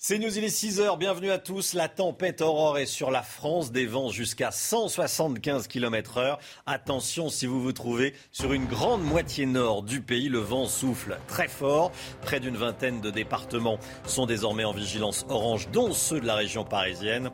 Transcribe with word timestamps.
C'est 0.00 0.20
News, 0.20 0.38
il 0.38 0.44
est 0.44 0.56
6h, 0.56 0.96
bienvenue 0.96 1.32
à 1.32 1.38
tous. 1.38 1.74
La 1.74 1.88
tempête 1.88 2.40
Aurore 2.40 2.78
est 2.78 2.86
sur 2.86 3.10
la 3.10 3.24
France, 3.24 3.72
des 3.72 3.84
vents 3.84 4.10
jusqu'à 4.10 4.52
175 4.52 5.66
km 5.66 6.18
heure. 6.18 6.38
Attention 6.66 7.28
si 7.28 7.46
vous 7.46 7.60
vous 7.60 7.72
trouvez 7.72 8.14
sur 8.30 8.52
une 8.52 8.66
grande 8.66 9.02
moitié 9.02 9.44
nord 9.44 9.82
du 9.82 10.00
pays, 10.00 10.28
le 10.28 10.38
vent 10.38 10.66
souffle 10.66 11.18
très 11.26 11.48
fort. 11.48 11.90
Près 12.22 12.38
d'une 12.38 12.56
vingtaine 12.56 13.00
de 13.00 13.10
départements 13.10 13.80
sont 14.06 14.24
désormais 14.24 14.62
en 14.62 14.72
vigilance 14.72 15.26
orange, 15.30 15.68
dont 15.72 15.92
ceux 15.92 16.20
de 16.20 16.26
la 16.26 16.36
région 16.36 16.62
parisienne. 16.64 17.30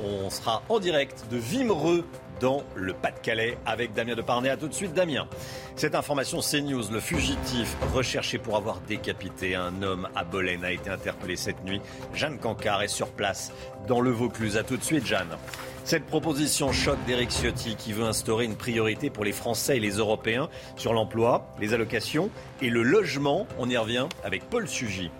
On 0.00 0.30
sera 0.30 0.62
en 0.70 0.78
direct 0.78 1.26
de 1.30 1.36
Vimereux 1.36 2.02
dans 2.40 2.62
le 2.74 2.92
Pas-de-Calais 2.92 3.58
avec 3.66 3.92
Damien 3.92 4.14
Deparnay. 4.14 4.50
A 4.50 4.56
tout 4.56 4.68
de 4.68 4.74
suite, 4.74 4.94
Damien. 4.94 5.28
Cette 5.76 5.94
information 5.94 6.40
CNews, 6.40 6.90
le 6.90 7.00
fugitif 7.00 7.76
recherché 7.94 8.38
pour 8.38 8.56
avoir 8.56 8.80
décapité 8.80 9.54
un 9.54 9.82
homme 9.82 10.08
à 10.14 10.24
Bolène 10.24 10.64
a 10.64 10.72
été 10.72 10.90
interpellé 10.90 11.36
cette 11.36 11.64
nuit. 11.64 11.80
Jeanne 12.14 12.38
Cancard 12.38 12.82
est 12.82 12.88
sur 12.88 13.08
place 13.08 13.52
dans 13.86 14.00
le 14.00 14.10
Vaucluse. 14.10 14.56
A 14.56 14.62
tout 14.62 14.76
de 14.76 14.84
suite, 14.84 15.06
Jeanne. 15.06 15.36
Cette 15.84 16.06
proposition 16.06 16.72
choque 16.72 17.04
d'Éric 17.06 17.30
Ciotti 17.30 17.76
qui 17.76 17.92
veut 17.92 18.04
instaurer 18.04 18.44
une 18.44 18.56
priorité 18.56 19.08
pour 19.08 19.24
les 19.24 19.32
Français 19.32 19.76
et 19.76 19.80
les 19.80 19.98
Européens 19.98 20.48
sur 20.76 20.92
l'emploi, 20.92 21.54
les 21.60 21.74
allocations 21.74 22.30
et 22.60 22.70
le 22.70 22.82
logement. 22.82 23.46
On 23.58 23.70
y 23.70 23.76
revient 23.76 24.08
avec 24.24 24.48
Paul 24.50 24.66
Sugy. 24.66 25.12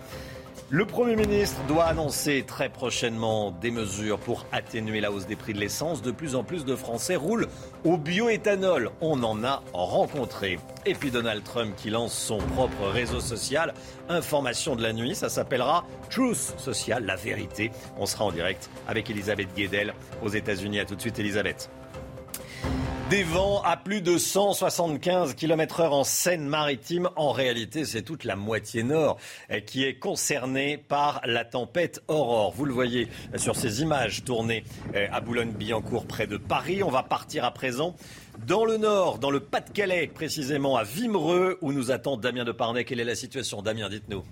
Le 0.69 0.85
Premier 0.85 1.15
ministre 1.15 1.61
doit 1.69 1.85
annoncer 1.85 2.43
très 2.45 2.69
prochainement 2.69 3.53
des 3.53 3.71
mesures 3.71 4.19
pour 4.19 4.47
atténuer 4.51 5.01
la 5.01 5.13
hausse 5.13 5.29
des 5.29 5.37
prix 5.37 5.53
de 5.53 5.61
l'essence. 5.61 6.03
De 6.03 6.11
plus 6.11 6.35
en 6.35 6.43
plus 6.43 6.65
de 6.65 6.75
Français 6.75 7.15
roulent 7.15 7.47
au 7.85 7.97
bioéthanol. 7.97 8.91
On 9.01 9.23
en 9.23 9.45
a 9.45 9.63
rencontré. 9.73 10.59
Et 10.85 10.95
puis 10.95 11.13
Donald 11.13 11.45
Trump 11.45 11.73
qui 11.77 11.89
lance 11.91 12.19
son 12.19 12.39
propre 12.39 12.89
réseau 12.89 13.21
social. 13.21 13.75
Information 14.09 14.75
de 14.75 14.83
la 14.83 14.93
nuit, 14.93 15.15
ça 15.15 15.29
s'appellera 15.29 15.87
Truth 16.11 16.55
Social, 16.59 17.07
la 17.07 17.15
vérité. 17.15 17.71
On 17.97 18.07
sera 18.07 18.25
en 18.25 18.33
direct 18.33 18.69
avec 18.89 19.09
Elisabeth 19.09 19.55
Guedel 19.57 19.95
aux 20.21 20.31
États-Unis. 20.31 20.81
À 20.81 20.85
tout 20.85 20.97
de 20.97 21.01
suite, 21.01 21.21
Elisabeth. 21.21 21.71
Des 23.09 23.23
vents 23.23 23.63
à 23.63 23.77
plus 23.77 24.01
de 24.01 24.19
175 24.19 25.37
km 25.37 25.79
heure 25.79 25.93
en 25.93 26.03
Seine-Maritime. 26.03 27.09
En 27.15 27.31
réalité, 27.31 27.85
c'est 27.85 28.03
toute 28.03 28.25
la 28.25 28.35
moitié 28.35 28.83
nord 28.83 29.17
eh, 29.49 29.63
qui 29.63 29.85
est 29.85 29.95
concernée 29.95 30.77
par 30.77 31.21
la 31.25 31.45
tempête 31.45 32.03
Aurore. 32.09 32.53
Vous 32.53 32.65
le 32.65 32.75
voyez 32.75 33.07
sur 33.37 33.55
ces 33.55 33.81
images 33.81 34.25
tournées 34.25 34.65
eh, 34.93 35.07
à 35.07 35.21
Boulogne-Billancourt 35.21 36.07
près 36.07 36.27
de 36.27 36.37
Paris. 36.37 36.83
On 36.83 36.91
va 36.91 37.05
partir 37.05 37.45
à 37.45 37.53
présent 37.53 37.95
dans 38.45 38.65
le 38.65 38.77
nord, 38.77 39.21
dans 39.21 39.31
le 39.31 39.39
Pas-de-Calais, 39.39 40.11
précisément 40.13 40.77
à 40.77 40.83
Vimereux, 40.83 41.59
où 41.61 41.73
nous 41.73 41.93
attend 41.93 42.17
Damien 42.17 42.45
Deparnay. 42.45 42.85
Quelle 42.85 42.99
est 42.99 43.05
la 43.05 43.15
situation? 43.15 43.63
Damien, 43.63 43.89
dites-nous. 43.89 44.25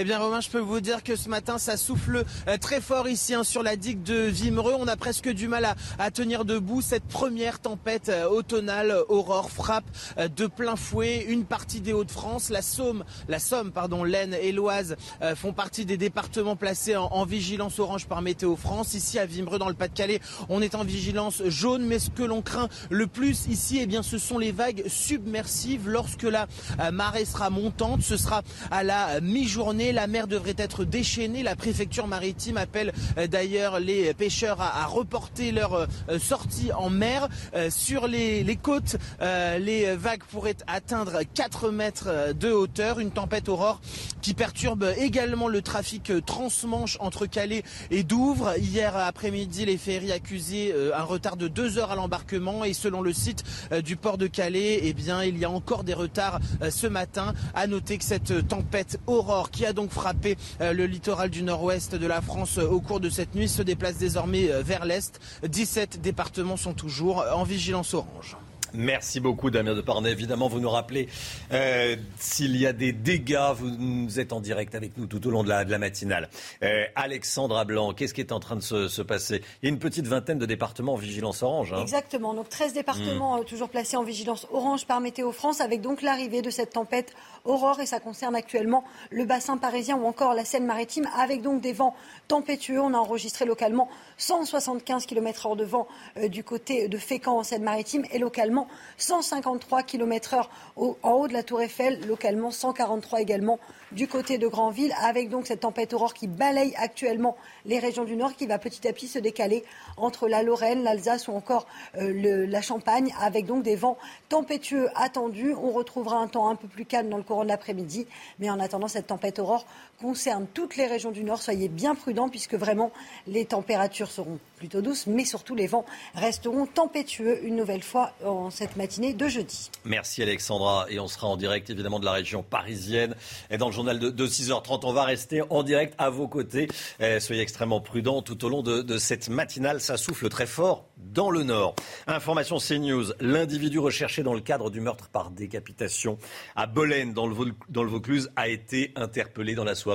Eh 0.00 0.04
bien, 0.04 0.20
Romain, 0.20 0.40
je 0.40 0.48
peux 0.48 0.60
vous 0.60 0.80
dire 0.80 1.02
que 1.02 1.16
ce 1.16 1.28
matin, 1.28 1.58
ça 1.58 1.76
souffle 1.76 2.24
euh, 2.46 2.56
très 2.56 2.80
fort 2.80 3.08
ici 3.08 3.34
hein, 3.34 3.42
sur 3.42 3.64
la 3.64 3.74
digue 3.74 4.04
de 4.04 4.14
Vimereux. 4.14 4.76
On 4.78 4.86
a 4.86 4.94
presque 4.94 5.28
du 5.28 5.48
mal 5.48 5.74
à, 5.98 6.10
tenir 6.12 6.44
debout. 6.44 6.82
Cette 6.82 7.02
première 7.02 7.58
tempête 7.58 8.08
euh, 8.08 8.28
automnale, 8.28 8.96
Aurore, 9.08 9.50
frappe 9.50 9.86
euh, 10.16 10.28
de 10.28 10.46
plein 10.46 10.76
fouet 10.76 11.24
une 11.28 11.44
partie 11.44 11.80
des 11.80 11.92
Hauts-de-France. 11.92 12.50
La 12.50 12.62
Somme, 12.62 13.02
la 13.26 13.40
Somme, 13.40 13.72
pardon, 13.72 14.04
l'Aisne 14.04 14.34
et 14.34 14.52
l'Oise 14.52 14.94
font 15.34 15.52
partie 15.52 15.84
des 15.84 15.96
départements 15.96 16.54
placés 16.54 16.94
en, 16.94 17.24
vigilance 17.24 17.80
orange 17.80 18.06
par 18.06 18.22
Météo 18.22 18.54
France. 18.54 18.94
Ici, 18.94 19.18
à 19.18 19.26
Vimereux, 19.26 19.58
dans 19.58 19.68
le 19.68 19.74
Pas-de-Calais, 19.74 20.20
on 20.48 20.62
est 20.62 20.76
en 20.76 20.84
vigilance 20.84 21.42
jaune. 21.46 21.84
Mais 21.84 21.98
ce 21.98 22.10
que 22.10 22.22
l'on 22.22 22.40
craint 22.40 22.68
le 22.88 23.08
plus 23.08 23.48
ici, 23.48 23.80
eh 23.82 23.86
bien, 23.86 24.04
ce 24.04 24.18
sont 24.18 24.38
les 24.38 24.52
vagues 24.52 24.84
submersives. 24.86 25.88
Lorsque 25.88 26.22
la 26.22 26.46
marée 26.92 27.24
sera 27.24 27.50
montante, 27.50 28.02
ce 28.02 28.16
sera 28.16 28.42
à 28.70 28.84
la 28.84 29.20
mi-journée 29.20 29.87
la 29.92 30.06
mer 30.06 30.26
devrait 30.26 30.54
être 30.56 30.84
déchaînée. 30.84 31.42
La 31.42 31.56
préfecture 31.56 32.06
maritime 32.06 32.56
appelle 32.56 32.92
euh, 33.16 33.26
d'ailleurs 33.26 33.80
les 33.80 34.14
pêcheurs 34.14 34.60
à, 34.60 34.86
reporter 34.86 35.52
leur 35.52 35.74
euh, 35.74 36.18
sortie 36.18 36.72
en 36.72 36.90
mer. 36.90 37.28
Euh, 37.54 37.70
sur 37.70 38.06
les, 38.06 38.58
côtes, 38.60 38.96
les 39.20 39.94
vagues 39.94 40.22
pourraient 40.24 40.56
atteindre 40.66 41.20
4 41.34 41.70
mètres 41.70 42.32
de 42.34 42.50
hauteur. 42.50 42.98
Une 42.98 43.10
tempête 43.10 43.48
aurore 43.48 43.80
qui 44.20 44.34
perturbe 44.34 44.92
également 44.96 45.48
le 45.48 45.62
trafic 45.62 46.12
transmanche 46.24 46.96
entre 47.00 47.26
Calais 47.26 47.62
et 47.90 48.02
Douvres. 48.02 48.58
Hier 48.58 48.96
après-midi, 48.96 49.64
les 49.64 49.78
ferries 49.78 50.12
accusaient 50.12 50.74
un 50.94 51.02
retard 51.02 51.36
de 51.36 51.48
2 51.48 51.78
heures 51.78 51.92
à 51.92 51.96
l'embarquement 51.96 52.64
et 52.64 52.72
selon 52.72 53.00
le 53.00 53.12
site 53.12 53.44
du 53.84 53.96
port 53.96 54.18
de 54.18 54.26
Calais, 54.26 54.80
eh 54.82 54.92
bien, 54.92 55.22
il 55.22 55.38
y 55.38 55.44
a 55.44 55.50
encore 55.50 55.84
des 55.84 55.94
retards 55.94 56.40
ce 56.70 56.86
matin. 56.86 57.34
À 57.54 57.66
noter 57.66 57.98
que 57.98 58.04
cette 58.04 58.48
tempête 58.48 58.98
aurore 59.06 59.50
qui 59.50 59.66
a 59.66 59.72
donc 59.78 59.90
frappé 59.90 60.36
euh, 60.60 60.72
le 60.72 60.86
littoral 60.86 61.30
du 61.30 61.44
nord-ouest 61.44 61.94
de 61.94 62.06
la 62.08 62.20
France 62.20 62.58
euh, 62.58 62.66
au 62.66 62.80
cours 62.80 62.98
de 62.98 63.08
cette 63.08 63.36
nuit 63.36 63.48
se 63.48 63.62
déplace 63.62 63.96
désormais 63.96 64.50
euh, 64.50 64.60
vers 64.60 64.84
l'est. 64.84 65.20
17 65.44 66.00
départements 66.00 66.56
sont 66.56 66.74
toujours 66.74 67.24
en 67.32 67.44
vigilance 67.44 67.94
orange. 67.94 68.36
Merci 68.74 69.20
beaucoup 69.20 69.50
Damien 69.50 69.74
Deparnay. 69.74 70.10
Évidemment, 70.10 70.48
vous 70.48 70.60
nous 70.60 70.68
rappelez 70.68 71.08
euh, 71.52 71.96
s'il 72.18 72.56
y 72.56 72.66
a 72.66 72.72
des 72.72 72.92
dégâts. 72.92 73.52
Vous, 73.54 74.20
êtes 74.20 74.32
en 74.32 74.40
direct 74.40 74.74
avec 74.74 74.96
nous 74.96 75.06
tout 75.06 75.26
au 75.26 75.30
long 75.30 75.42
de 75.42 75.48
la, 75.48 75.64
de 75.64 75.70
la 75.70 75.78
matinale. 75.78 76.28
Euh, 76.62 76.84
Alexandra 76.94 77.64
Blanc, 77.64 77.94
qu'est-ce 77.94 78.14
qui 78.14 78.20
est 78.20 78.32
en 78.32 78.40
train 78.40 78.56
de 78.56 78.60
se, 78.60 79.02
passer? 79.02 79.42
Il 79.62 79.66
y 79.66 79.68
a 79.68 79.72
une 79.72 79.78
petite 79.78 80.06
vingtaine 80.06 80.38
de 80.38 80.46
départements 80.46 80.94
en 80.94 80.96
vigilance 80.96 81.42
orange. 81.42 81.72
Hein. 81.72 81.80
Exactement. 81.80 82.34
Donc 82.34 82.48
13 82.48 82.74
départements 82.74 83.40
hmm. 83.40 83.44
toujours 83.44 83.68
placés 83.68 83.96
en 83.96 84.02
vigilance 84.02 84.46
orange 84.50 84.86
par 84.86 85.00
Météo 85.00 85.32
France 85.32 85.60
avec 85.60 85.80
donc 85.80 86.02
l'arrivée 86.02 86.42
de 86.42 86.50
cette 86.50 86.72
tempête 86.72 87.14
Aurore 87.44 87.80
et 87.80 87.86
ça 87.86 88.00
concerne 88.00 88.34
actuellement 88.34 88.84
le 89.10 89.24
bassin 89.24 89.56
parisien 89.56 89.96
ou 89.96 90.06
encore 90.06 90.34
la 90.34 90.44
Seine-Maritime 90.44 91.08
avec 91.16 91.42
donc 91.42 91.60
des 91.60 91.72
vents 91.72 91.94
tempétueux. 92.28 92.80
On 92.80 92.94
a 92.94 92.98
enregistré 92.98 93.44
localement 93.44 93.88
175 94.16 95.06
km/h 95.06 95.56
de 95.56 95.64
vent 95.64 95.88
euh, 96.16 96.28
du 96.28 96.44
côté 96.44 96.88
de 96.88 96.98
Fécamp 96.98 97.38
en 97.38 97.42
Seine-Maritime 97.42 98.04
et 98.12 98.18
localement 98.18 98.68
153 98.96 99.82
km/h 99.82 100.48
en 100.76 101.10
haut 101.12 101.28
de 101.28 101.32
la 101.32 101.42
Tour 101.42 101.62
Eiffel, 101.62 102.06
localement 102.06 102.50
143 102.50 103.20
également 103.20 103.58
du 103.92 104.08
côté 104.08 104.38
de 104.38 104.46
Granville, 104.46 104.92
avec 105.02 105.28
donc 105.30 105.46
cette 105.46 105.60
tempête 105.60 105.92
aurore 105.92 106.14
qui 106.14 106.26
balaye 106.26 106.74
actuellement 106.76 107.36
les 107.64 107.78
régions 107.78 108.04
du 108.04 108.16
Nord, 108.16 108.34
qui 108.34 108.46
va 108.46 108.58
petit 108.58 108.86
à 108.86 108.92
petit 108.92 109.08
se 109.08 109.18
décaler 109.18 109.64
entre 109.96 110.28
la 110.28 110.42
Lorraine, 110.42 110.82
l'Alsace 110.82 111.28
ou 111.28 111.32
encore 111.32 111.66
euh, 111.96 112.46
la 112.46 112.62
Champagne, 112.62 113.14
avec 113.20 113.46
donc 113.46 113.62
des 113.62 113.76
vents 113.76 113.98
tempétueux 114.28 114.88
attendus. 114.94 115.54
On 115.54 115.70
retrouvera 115.70 116.18
un 116.18 116.28
temps 116.28 116.48
un 116.48 116.56
peu 116.56 116.68
plus 116.68 116.84
calme 116.84 117.08
dans 117.08 117.16
le 117.16 117.22
courant 117.22 117.44
de 117.44 117.48
l'après-midi, 117.48 118.06
mais 118.38 118.50
en 118.50 118.60
attendant, 118.60 118.88
cette 118.88 119.08
tempête 119.08 119.38
aurore 119.38 119.66
concerne 120.00 120.46
toutes 120.54 120.76
les 120.76 120.86
régions 120.86 121.10
du 121.10 121.24
Nord. 121.24 121.42
Soyez 121.42 121.68
bien 121.68 121.94
prudents, 121.94 122.28
puisque 122.28 122.54
vraiment 122.54 122.92
les 123.26 123.44
températures 123.44 124.10
seront 124.10 124.38
plutôt 124.56 124.80
douces, 124.80 125.06
mais 125.06 125.24
surtout 125.24 125.54
les 125.54 125.66
vents 125.66 125.84
resteront 126.14 126.66
tempétueux 126.66 127.44
une 127.44 127.56
nouvelle 127.56 127.82
fois 127.82 128.12
en 128.24 128.50
cette 128.50 128.76
matinée 128.76 129.12
de 129.12 129.28
jeudi. 129.28 129.70
Merci 129.84 130.22
Alexandra, 130.22 130.86
et 130.88 130.98
on 130.98 131.08
sera 131.08 131.28
en 131.28 131.36
direct 131.36 131.70
évidemment 131.70 132.00
de 132.00 132.04
la 132.04 132.12
région 132.12 132.42
parisienne 132.42 133.14
et 133.50 133.58
dans 133.58 133.68
le 133.68 133.72
journal 133.72 133.98
de, 133.98 134.26
6h30. 134.26 134.80
On 134.84 134.92
va 134.92 135.04
rester 135.04 135.42
en 135.50 135.62
direct 135.62 135.94
à 135.98 136.10
vos 136.10 136.28
côtés. 136.28 136.68
Eh, 137.00 137.20
soyez 137.20 137.42
extrêmement 137.42 137.80
prudents 137.80 138.22
tout 138.22 138.44
au 138.44 138.48
long 138.48 138.62
de, 138.62 138.98
cette 138.98 139.28
matinale. 139.28 139.80
Ça 139.80 139.96
souffle 139.96 140.28
très 140.28 140.46
fort 140.46 140.86
dans 140.96 141.30
le 141.30 141.42
nord. 141.42 141.74
Information 142.06 142.58
CNews. 142.58 143.12
L'individu 143.20 143.78
recherché 143.78 144.22
dans 144.22 144.34
le 144.34 144.40
cadre 144.40 144.70
du 144.70 144.80
meurtre 144.80 145.08
par 145.08 145.30
décapitation 145.30 146.18
à 146.56 146.66
Bolène, 146.66 147.12
dans 147.12 147.26
le, 147.26 147.34
dans 147.68 147.84
Vaucluse, 147.84 148.30
a 148.36 148.48
été 148.48 148.92
interpellé 148.96 149.54
dans 149.54 149.64
la 149.64 149.74
soirée 149.74 149.87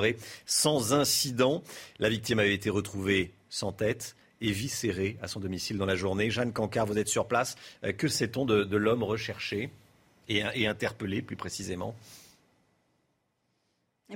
sans 0.45 0.93
incident. 0.93 1.63
La 1.99 2.09
victime 2.09 2.39
avait 2.39 2.53
été 2.53 2.69
retrouvée 2.69 3.31
sans 3.49 3.71
tête 3.71 4.15
et 4.41 4.51
viscérée 4.51 5.17
à 5.21 5.27
son 5.27 5.39
domicile 5.39 5.77
dans 5.77 5.85
la 5.85 5.95
journée. 5.95 6.29
Jeanne 6.29 6.51
Cancard, 6.53 6.85
vous 6.85 6.97
êtes 6.97 7.07
sur 7.07 7.27
place. 7.27 7.55
Euh, 7.83 7.93
que 7.93 8.07
sait-on 8.07 8.45
de, 8.45 8.77
l'homme 8.77 9.03
recherché 9.03 9.69
et 10.29 10.67
interpellé 10.67 11.21
plus 11.21 11.35
précisément? 11.35 11.95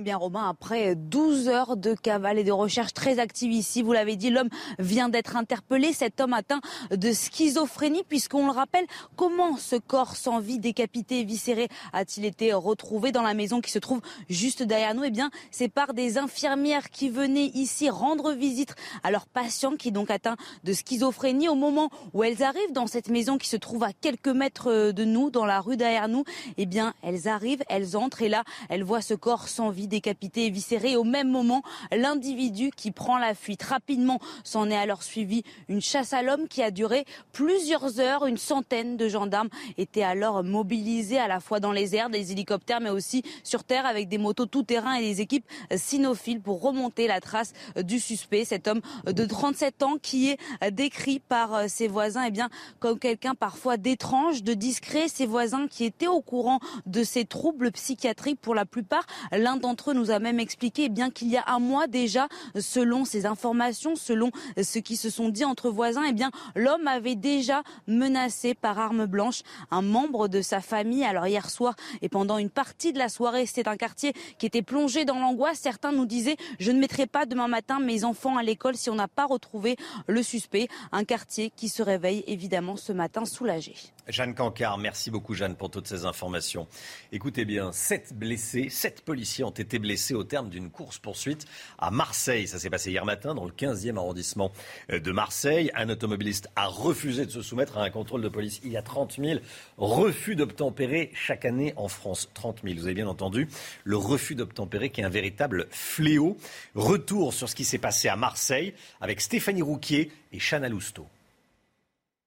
bien, 0.00 0.16
Romain, 0.16 0.48
après 0.48 0.94
12 0.94 1.48
heures 1.48 1.76
de 1.76 1.92
cavale 1.92 2.38
et 2.38 2.44
de 2.44 2.52
recherche 2.52 2.94
très 2.94 3.18
active 3.18 3.50
ici, 3.50 3.82
vous 3.82 3.92
l'avez 3.92 4.14
dit, 4.14 4.30
l'homme 4.30 4.48
vient 4.78 5.08
d'être 5.08 5.34
interpellé. 5.34 5.92
Cet 5.92 6.20
homme 6.20 6.34
atteint 6.34 6.60
de 6.92 7.10
schizophrénie, 7.10 8.04
puisqu'on 8.08 8.46
le 8.46 8.52
rappelle, 8.52 8.86
comment 9.16 9.56
ce 9.56 9.74
corps 9.74 10.14
sans 10.14 10.38
vie, 10.38 10.60
décapité, 10.60 11.24
viscéré, 11.24 11.66
a-t-il 11.92 12.26
été 12.26 12.52
retrouvé 12.52 13.10
dans 13.10 13.22
la 13.22 13.34
maison 13.34 13.60
qui 13.60 13.72
se 13.72 13.80
trouve 13.80 14.00
juste 14.30 14.62
derrière 14.62 14.94
nous? 14.94 15.02
Eh 15.02 15.10
bien, 15.10 15.32
c'est 15.50 15.68
par 15.68 15.94
des 15.94 16.16
infirmières 16.16 16.90
qui 16.90 17.08
venaient 17.08 17.50
ici 17.54 17.90
rendre 17.90 18.34
visite 18.34 18.76
à 19.02 19.10
leurs 19.10 19.26
patients 19.26 19.74
qui 19.74 19.90
donc 19.90 20.12
atteint 20.12 20.36
de 20.62 20.74
schizophrénie. 20.74 21.48
Au 21.48 21.56
moment 21.56 21.90
où 22.14 22.22
elles 22.22 22.44
arrivent 22.44 22.72
dans 22.72 22.86
cette 22.86 23.08
maison 23.08 23.36
qui 23.36 23.48
se 23.48 23.56
trouve 23.56 23.82
à 23.82 23.92
quelques 23.92 24.28
mètres 24.28 24.92
de 24.92 25.04
nous, 25.04 25.30
dans 25.30 25.44
la 25.44 25.60
rue 25.60 25.76
derrière 25.76 26.06
nous, 26.06 26.22
eh 26.56 26.66
bien, 26.66 26.94
elles 27.02 27.26
arrivent, 27.26 27.64
elles 27.68 27.96
entrent 27.96 28.22
et 28.22 28.28
là, 28.28 28.44
elles 28.68 28.84
voient 28.84 29.02
ce 29.02 29.14
corps 29.14 29.48
sans 29.48 29.70
vie 29.70 29.87
décapité 29.88 30.46
et 30.46 30.50
viscéré. 30.50 30.96
Au 30.96 31.04
même 31.04 31.28
moment, 31.28 31.62
l'individu 31.90 32.70
qui 32.76 32.90
prend 32.90 33.18
la 33.18 33.34
fuite. 33.34 33.62
Rapidement, 33.62 34.20
s'en 34.44 34.70
est 34.70 34.76
alors 34.76 35.02
suivi 35.02 35.42
une 35.68 35.80
chasse 35.80 36.12
à 36.12 36.22
l'homme 36.22 36.48
qui 36.48 36.62
a 36.62 36.70
duré 36.70 37.04
plusieurs 37.32 38.00
heures. 38.00 38.26
Une 38.26 38.36
centaine 38.36 38.96
de 38.96 39.08
gendarmes 39.08 39.48
étaient 39.76 40.02
alors 40.02 40.44
mobilisés 40.44 41.18
à 41.18 41.28
la 41.28 41.40
fois 41.40 41.60
dans 41.60 41.72
les 41.72 41.94
airs, 41.96 42.10
des 42.10 42.32
hélicoptères, 42.32 42.80
mais 42.80 42.90
aussi 42.90 43.22
sur 43.42 43.64
terre 43.64 43.86
avec 43.86 44.08
des 44.08 44.18
motos 44.18 44.46
tout-terrain 44.46 44.94
et 44.94 45.02
des 45.02 45.20
équipes 45.20 45.46
cynophiles 45.74 46.40
pour 46.40 46.60
remonter 46.60 47.06
la 47.06 47.20
trace 47.20 47.52
du 47.82 47.98
suspect, 47.98 48.44
cet 48.44 48.68
homme 48.68 48.80
de 49.06 49.24
37 49.24 49.82
ans 49.82 49.96
qui 50.00 50.30
est 50.30 50.70
décrit 50.70 51.18
par 51.18 51.68
ses 51.68 51.88
voisins 51.88 52.24
eh 52.26 52.30
bien, 52.30 52.48
comme 52.80 52.98
quelqu'un 52.98 53.34
parfois 53.34 53.76
d'étrange, 53.76 54.42
de 54.42 54.54
discret. 54.54 55.08
Ses 55.08 55.26
voisins 55.26 55.66
qui 55.68 55.84
étaient 55.84 56.06
au 56.06 56.20
courant 56.20 56.60
de 56.86 57.02
ses 57.02 57.24
troubles 57.24 57.72
psychiatriques 57.72 58.40
pour 58.40 58.54
la 58.54 58.64
plupart. 58.64 59.04
L'un 59.32 59.56
d'entre 59.68 59.90
eux 59.90 59.94
nous 59.94 60.10
a 60.10 60.18
même 60.18 60.40
expliqué 60.40 60.84
eh 60.84 60.88
bien 60.88 61.10
qu'il 61.10 61.28
y 61.28 61.36
a 61.36 61.44
un 61.46 61.58
mois 61.58 61.86
déjà, 61.86 62.28
selon 62.58 63.04
ces 63.04 63.26
informations, 63.26 63.96
selon 63.96 64.30
ce 64.60 64.78
qui 64.78 64.96
se 64.96 65.10
sont 65.10 65.28
dit 65.28 65.44
entre 65.44 65.68
voisins, 65.68 66.04
eh 66.08 66.12
bien 66.12 66.30
l'homme 66.54 66.88
avait 66.88 67.16
déjà 67.16 67.62
menacé 67.86 68.54
par 68.54 68.78
arme 68.78 69.04
blanche 69.04 69.42
un 69.70 69.82
membre 69.82 70.28
de 70.28 70.40
sa 70.40 70.60
famille. 70.62 71.04
Alors 71.04 71.26
hier 71.26 71.50
soir 71.50 71.74
et 72.00 72.08
pendant 72.08 72.38
une 72.38 72.48
partie 72.48 72.94
de 72.94 72.98
la 72.98 73.10
soirée, 73.10 73.44
c'était 73.44 73.68
un 73.68 73.76
quartier 73.76 74.14
qui 74.38 74.46
était 74.46 74.62
plongé 74.62 75.04
dans 75.04 75.18
l'angoisse. 75.18 75.58
Certains 75.58 75.92
nous 75.92 76.06
disaient 76.06 76.38
je 76.58 76.72
ne 76.72 76.80
mettrai 76.80 77.06
pas 77.06 77.26
demain 77.26 77.48
matin 77.48 77.78
mes 77.78 78.04
enfants 78.04 78.38
à 78.38 78.42
l'école 78.42 78.76
si 78.76 78.88
on 78.88 78.94
n'a 78.94 79.08
pas 79.08 79.26
retrouvé 79.26 79.76
le 80.06 80.22
suspect. 80.22 80.68
Un 80.92 81.04
quartier 81.04 81.50
qui 81.54 81.68
se 81.68 81.82
réveille 81.82 82.24
évidemment 82.26 82.76
ce 82.76 82.92
matin 82.92 83.26
soulagé. 83.26 83.74
Jeanne 84.08 84.34
Cancard, 84.34 84.78
merci 84.78 85.10
beaucoup 85.10 85.34
Jeanne 85.34 85.54
pour 85.54 85.70
toutes 85.70 85.86
ces 85.86 86.06
informations. 86.06 86.66
Écoutez 87.12 87.44
bien, 87.44 87.72
sept 87.72 88.14
blessés, 88.14 88.70
sept 88.70 89.02
policiers 89.02 89.44
ont 89.44 89.50
été 89.50 89.78
blessés 89.78 90.14
au 90.14 90.24
terme 90.24 90.48
d'une 90.48 90.70
course-poursuite 90.70 91.44
à 91.78 91.90
Marseille. 91.90 92.46
Ça 92.46 92.58
s'est 92.58 92.70
passé 92.70 92.90
hier 92.90 93.04
matin 93.04 93.34
dans 93.34 93.44
le 93.44 93.50
15e 93.50 93.98
arrondissement 93.98 94.50
euh, 94.90 94.98
de 94.98 95.12
Marseille. 95.12 95.70
Un 95.74 95.90
automobiliste 95.90 96.48
a 96.56 96.68
refusé 96.68 97.26
de 97.26 97.30
se 97.30 97.42
soumettre 97.42 97.76
à 97.76 97.82
un 97.82 97.90
contrôle 97.90 98.22
de 98.22 98.30
police. 98.30 98.60
Il 98.64 98.72
y 98.72 98.78
a 98.78 98.82
30 98.82 99.18
000 99.22 99.40
refus 99.76 100.36
d'obtempérer 100.36 101.10
chaque 101.14 101.44
année 101.44 101.74
en 101.76 101.88
France. 101.88 102.30
30 102.32 102.62
000, 102.64 102.76
vous 102.76 102.86
avez 102.86 102.94
bien 102.94 103.08
entendu. 103.08 103.46
Le 103.84 103.98
refus 103.98 104.34
d'obtempérer 104.34 104.88
qui 104.88 105.02
est 105.02 105.04
un 105.04 105.10
véritable 105.10 105.66
fléau. 105.70 106.38
Retour 106.74 107.34
sur 107.34 107.48
ce 107.48 107.54
qui 107.54 107.64
s'est 107.64 107.76
passé 107.76 108.08
à 108.08 108.16
Marseille 108.16 108.72
avec 109.02 109.20
Stéphanie 109.20 109.62
Rouquier 109.62 110.10
et 110.32 110.38
Chana 110.38 110.70
Lousteau. 110.70 111.06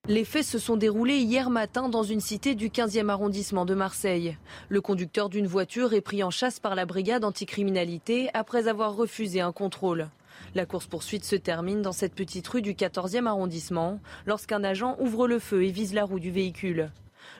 Les 0.08 0.26
faits 0.26 0.46
se 0.46 0.58
sont 0.58 0.78
déroulés 0.78 1.20
hier 1.20 1.52
matin 1.52 1.88
dans 1.88 2.02
une 2.02 2.22
cité 2.22 2.56
du 2.56 2.70
15e 2.70 3.10
arrondissement 3.10 3.66
de 3.66 3.76
Marseille. 3.76 4.36
Le 4.68 4.82
conducteur 4.82 5.30
d'une 5.30 5.46
voiture 5.46 5.94
est 5.94 6.02
pris 6.02 6.24
en 6.24 6.32
chasse 6.32 6.60
par 6.60 6.74
la 6.74 6.88
brigade 6.88 7.24
anticriminalité 7.24 8.32
après 8.34 8.68
avoir 8.68 8.96
refusé 8.96 9.42
un 9.42 9.52
contrôle. 9.52 10.10
La 10.56 10.66
course-poursuite 10.66 11.24
se 11.24 11.36
termine 11.36 11.84
dans 11.84 11.92
cette 11.92 12.16
petite 12.16 12.48
rue 12.48 12.64
du 12.64 12.74
14e 12.74 13.28
arrondissement 13.28 14.00
lorsqu'un 14.26 14.64
agent 14.64 14.98
ouvre 15.00 15.28
le 15.28 15.38
feu 15.38 15.66
et 15.66 15.72
vise 15.72 15.94
la 15.94 16.04
roue 16.04 16.20
du 16.20 16.32
véhicule. 16.32 16.92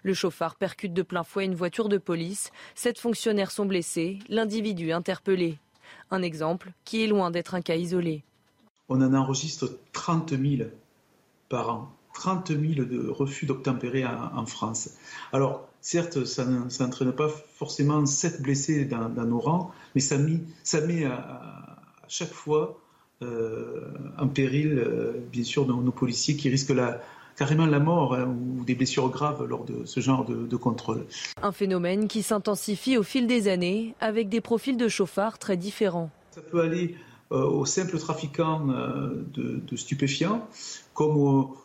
Le 0.04 0.14
chauffard 0.14 0.56
percute 0.56 0.94
de 0.94 1.02
plein 1.02 1.24
fouet 1.24 1.46
une 1.46 1.56
voiture 1.56 1.90
de 1.90 1.98
police. 1.98 2.52
Sept 2.76 3.00
fonctionnaires 3.00 3.50
sont 3.50 3.66
blessés, 3.66 4.20
l'individu 4.30 4.92
interpellé. 4.92 5.58
Un 6.12 6.22
exemple 6.22 6.74
qui 6.86 7.04
est 7.04 7.08
loin 7.08 7.32
d'être 7.32 7.56
un 7.56 7.62
cas 7.62 7.76
isolé. 7.76 8.24
On 8.88 9.02
en 9.02 9.16
enregistre 9.16 9.80
30 9.94 10.30
000 10.40 10.70
par 11.50 11.72
an 11.72 11.90
30 12.14 12.50
000 12.50 12.86
de 12.86 13.10
refus 13.10 13.46
d'obtempérer 13.46 14.06
en, 14.06 14.46
France. 14.46 14.92
Alors, 15.34 15.68
certes, 15.82 16.26
ça 16.26 16.46
n'entraîne 16.46 17.12
pas 17.12 17.30
forcément 17.30 18.06
7 18.06 18.42
blessés 18.42 18.86
dans, 18.86 19.10
nos 19.10 19.40
rangs, 19.40 19.72
mais 19.96 20.02
ça, 20.02 20.18
met 20.18 21.06
à, 21.06 21.78
chaque 22.08 22.34
fois 22.34 22.80
euh, 23.22 23.92
en 24.18 24.28
péril, 24.28 24.78
euh, 24.78 25.14
bien 25.32 25.44
sûr, 25.44 25.66
nos, 25.66 25.92
policiers 25.92 26.36
qui 26.36 26.50
risquent 26.50 26.74
carrément 27.38 27.66
la 27.66 27.80
mort 27.80 28.16
hein, 28.16 28.26
ou 28.26 28.64
des 28.66 28.76
blessures 28.76 29.10
graves 29.10 29.46
lors 29.46 29.64
de 29.64 29.86
ce 29.86 30.00
genre 30.00 30.26
de, 30.26 30.56
contrôle. 30.58 31.06
Un 31.42 31.52
phénomène 31.52 32.08
qui 32.08 32.24
s'intensifie 32.24 32.98
au 32.98 33.04
fil 33.04 33.28
des 33.28 33.48
années 33.48 33.96
avec 34.00 34.28
des 34.30 34.42
profils 34.42 34.78
de 34.78 34.88
chauffards 34.88 35.40
très 35.40 35.56
différents. 35.56 36.10
Ça 36.32 36.42
peut 36.42 36.62
aller 36.62 36.96
euh, 37.32 37.46
aux 37.46 37.66
simples 37.66 37.98
trafiquants 37.98 38.68
de, 38.68 39.62
de, 39.66 39.76
stupéfiants 39.76 40.48
comme 40.94 41.18
aux, 41.18 41.56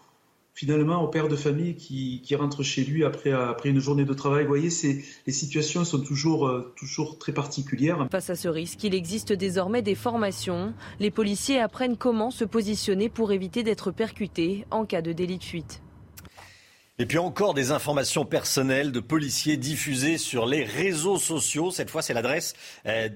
finalement 0.57 1.03
au 1.03 1.09
père 1.09 1.29
de 1.29 1.37
famille 1.37 1.77
qui, 1.77 2.35
rentre 2.35 2.63
chez 2.63 2.83
lui 2.83 3.05
après, 3.05 3.31
après 3.31 3.69
une 3.69 3.79
journée 3.79 4.07
de 4.07 4.15
travail. 4.15 4.45
Vous 4.45 4.49
voyez, 4.49 4.71
les 5.27 5.33
situations 5.33 5.85
sont 5.85 6.01
toujours, 6.01 6.49
euh, 6.49 6.73
toujours 6.77 7.19
très 7.19 7.33
particulières. 7.33 8.09
Face 8.11 8.31
à 8.31 8.35
ce 8.35 8.49
risque, 8.49 8.83
il 8.83 8.95
existe 8.95 9.33
désormais 9.33 9.83
des 9.83 9.95
formations. 9.95 10.73
Les 10.99 11.11
policiers 11.11 11.61
apprennent 11.61 11.99
comment 11.99 12.31
se 12.31 12.45
positionner 12.45 13.11
pour 13.11 13.33
éviter 13.33 13.63
d'être 13.63 13.91
percutés 13.91 14.65
en 14.71 14.87
cas 14.87 15.03
de 15.03 15.13
délit 15.13 15.39
de 15.39 15.45
fuite. 15.45 15.83
Et 16.99 17.05
puis 17.05 17.19
encore 17.19 17.53
des 17.53 17.73
informations 17.73 18.25
personnelles 18.25 18.91
de 18.91 19.01
policiers 19.01 19.59
diffusées 19.59 20.17
sur 20.17 20.47
les 20.47 20.65
réseaux 20.65 21.19
sociaux. 21.19 21.71
Cette 21.71 21.91
fois, 21.91 22.01
c'est 22.01 22.15
l'adresse 22.15 22.55
euh, 22.87 23.11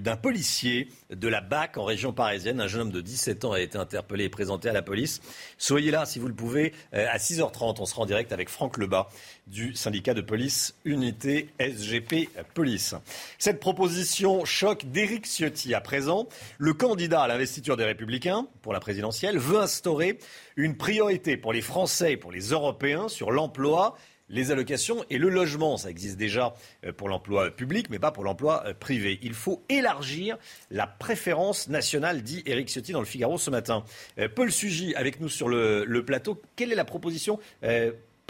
d'un 0.00 0.16
policier 0.16 0.88
de 1.14 1.28
la 1.28 1.40
BAC 1.40 1.76
en 1.76 1.84
région 1.84 2.12
parisienne. 2.12 2.60
Un 2.60 2.66
jeune 2.66 2.82
homme 2.82 2.90
de 2.90 3.00
17 3.00 3.44
ans 3.44 3.52
a 3.52 3.60
été 3.60 3.78
interpellé 3.78 4.24
et 4.24 4.28
présenté 4.28 4.68
à 4.68 4.72
la 4.72 4.82
police. 4.82 5.20
Soyez 5.58 5.90
là 5.90 6.06
si 6.06 6.18
vous 6.18 6.28
le 6.28 6.34
pouvez. 6.34 6.72
Euh, 6.94 7.06
à 7.10 7.18
6h30, 7.18 7.76
on 7.80 7.86
sera 7.86 8.02
en 8.02 8.06
direct 8.06 8.32
avec 8.32 8.48
Franck 8.48 8.78
Lebas 8.78 9.08
du 9.46 9.74
syndicat 9.74 10.14
de 10.14 10.20
police 10.20 10.74
Unité 10.84 11.48
SGP 11.58 12.30
Police. 12.54 12.94
Cette 13.38 13.60
proposition 13.60 14.44
choque 14.44 14.86
d'Éric 14.86 15.26
Ciotti. 15.26 15.74
À 15.74 15.80
présent, 15.80 16.28
le 16.58 16.74
candidat 16.74 17.22
à 17.22 17.28
l'investiture 17.28 17.76
des 17.76 17.84
Républicains 17.84 18.46
pour 18.62 18.72
la 18.72 18.80
présidentielle 18.80 19.38
veut 19.38 19.60
instaurer 19.60 20.18
une 20.56 20.76
priorité 20.76 21.36
pour 21.36 21.52
les 21.52 21.62
Français 21.62 22.12
et 22.12 22.16
pour 22.16 22.32
les 22.32 22.50
Européens 22.50 23.08
sur 23.08 23.30
l'emploi 23.30 23.96
les 24.28 24.50
allocations 24.50 25.04
et 25.10 25.18
le 25.18 25.28
logement. 25.28 25.76
Ça 25.76 25.90
existe 25.90 26.16
déjà 26.16 26.54
euh, 26.84 26.92
pour 26.92 27.08
l'emploi 27.08 27.50
public, 27.50 27.88
mais 27.90 27.98
pas 27.98 28.10
pour 28.10 28.24
l'emploi 28.24 28.64
euh, 28.66 28.74
privé. 28.74 29.18
Il 29.22 29.34
faut 29.34 29.62
élargir 29.68 30.38
la 30.70 30.86
préférence 30.86 31.68
nationale, 31.68 32.22
dit 32.22 32.42
Éric 32.46 32.68
Ciotti 32.68 32.92
dans 32.92 33.00
le 33.00 33.06
Figaro 33.06 33.38
ce 33.38 33.50
matin. 33.50 33.84
Euh, 34.18 34.28
Paul 34.28 34.50
Sugy 34.50 34.94
avec 34.94 35.20
nous 35.20 35.28
sur 35.28 35.48
le, 35.48 36.02
plateau. 36.04 36.40
Quelle 36.56 36.72
est 36.72 36.76
la 36.76 36.84
proposition 36.84 37.38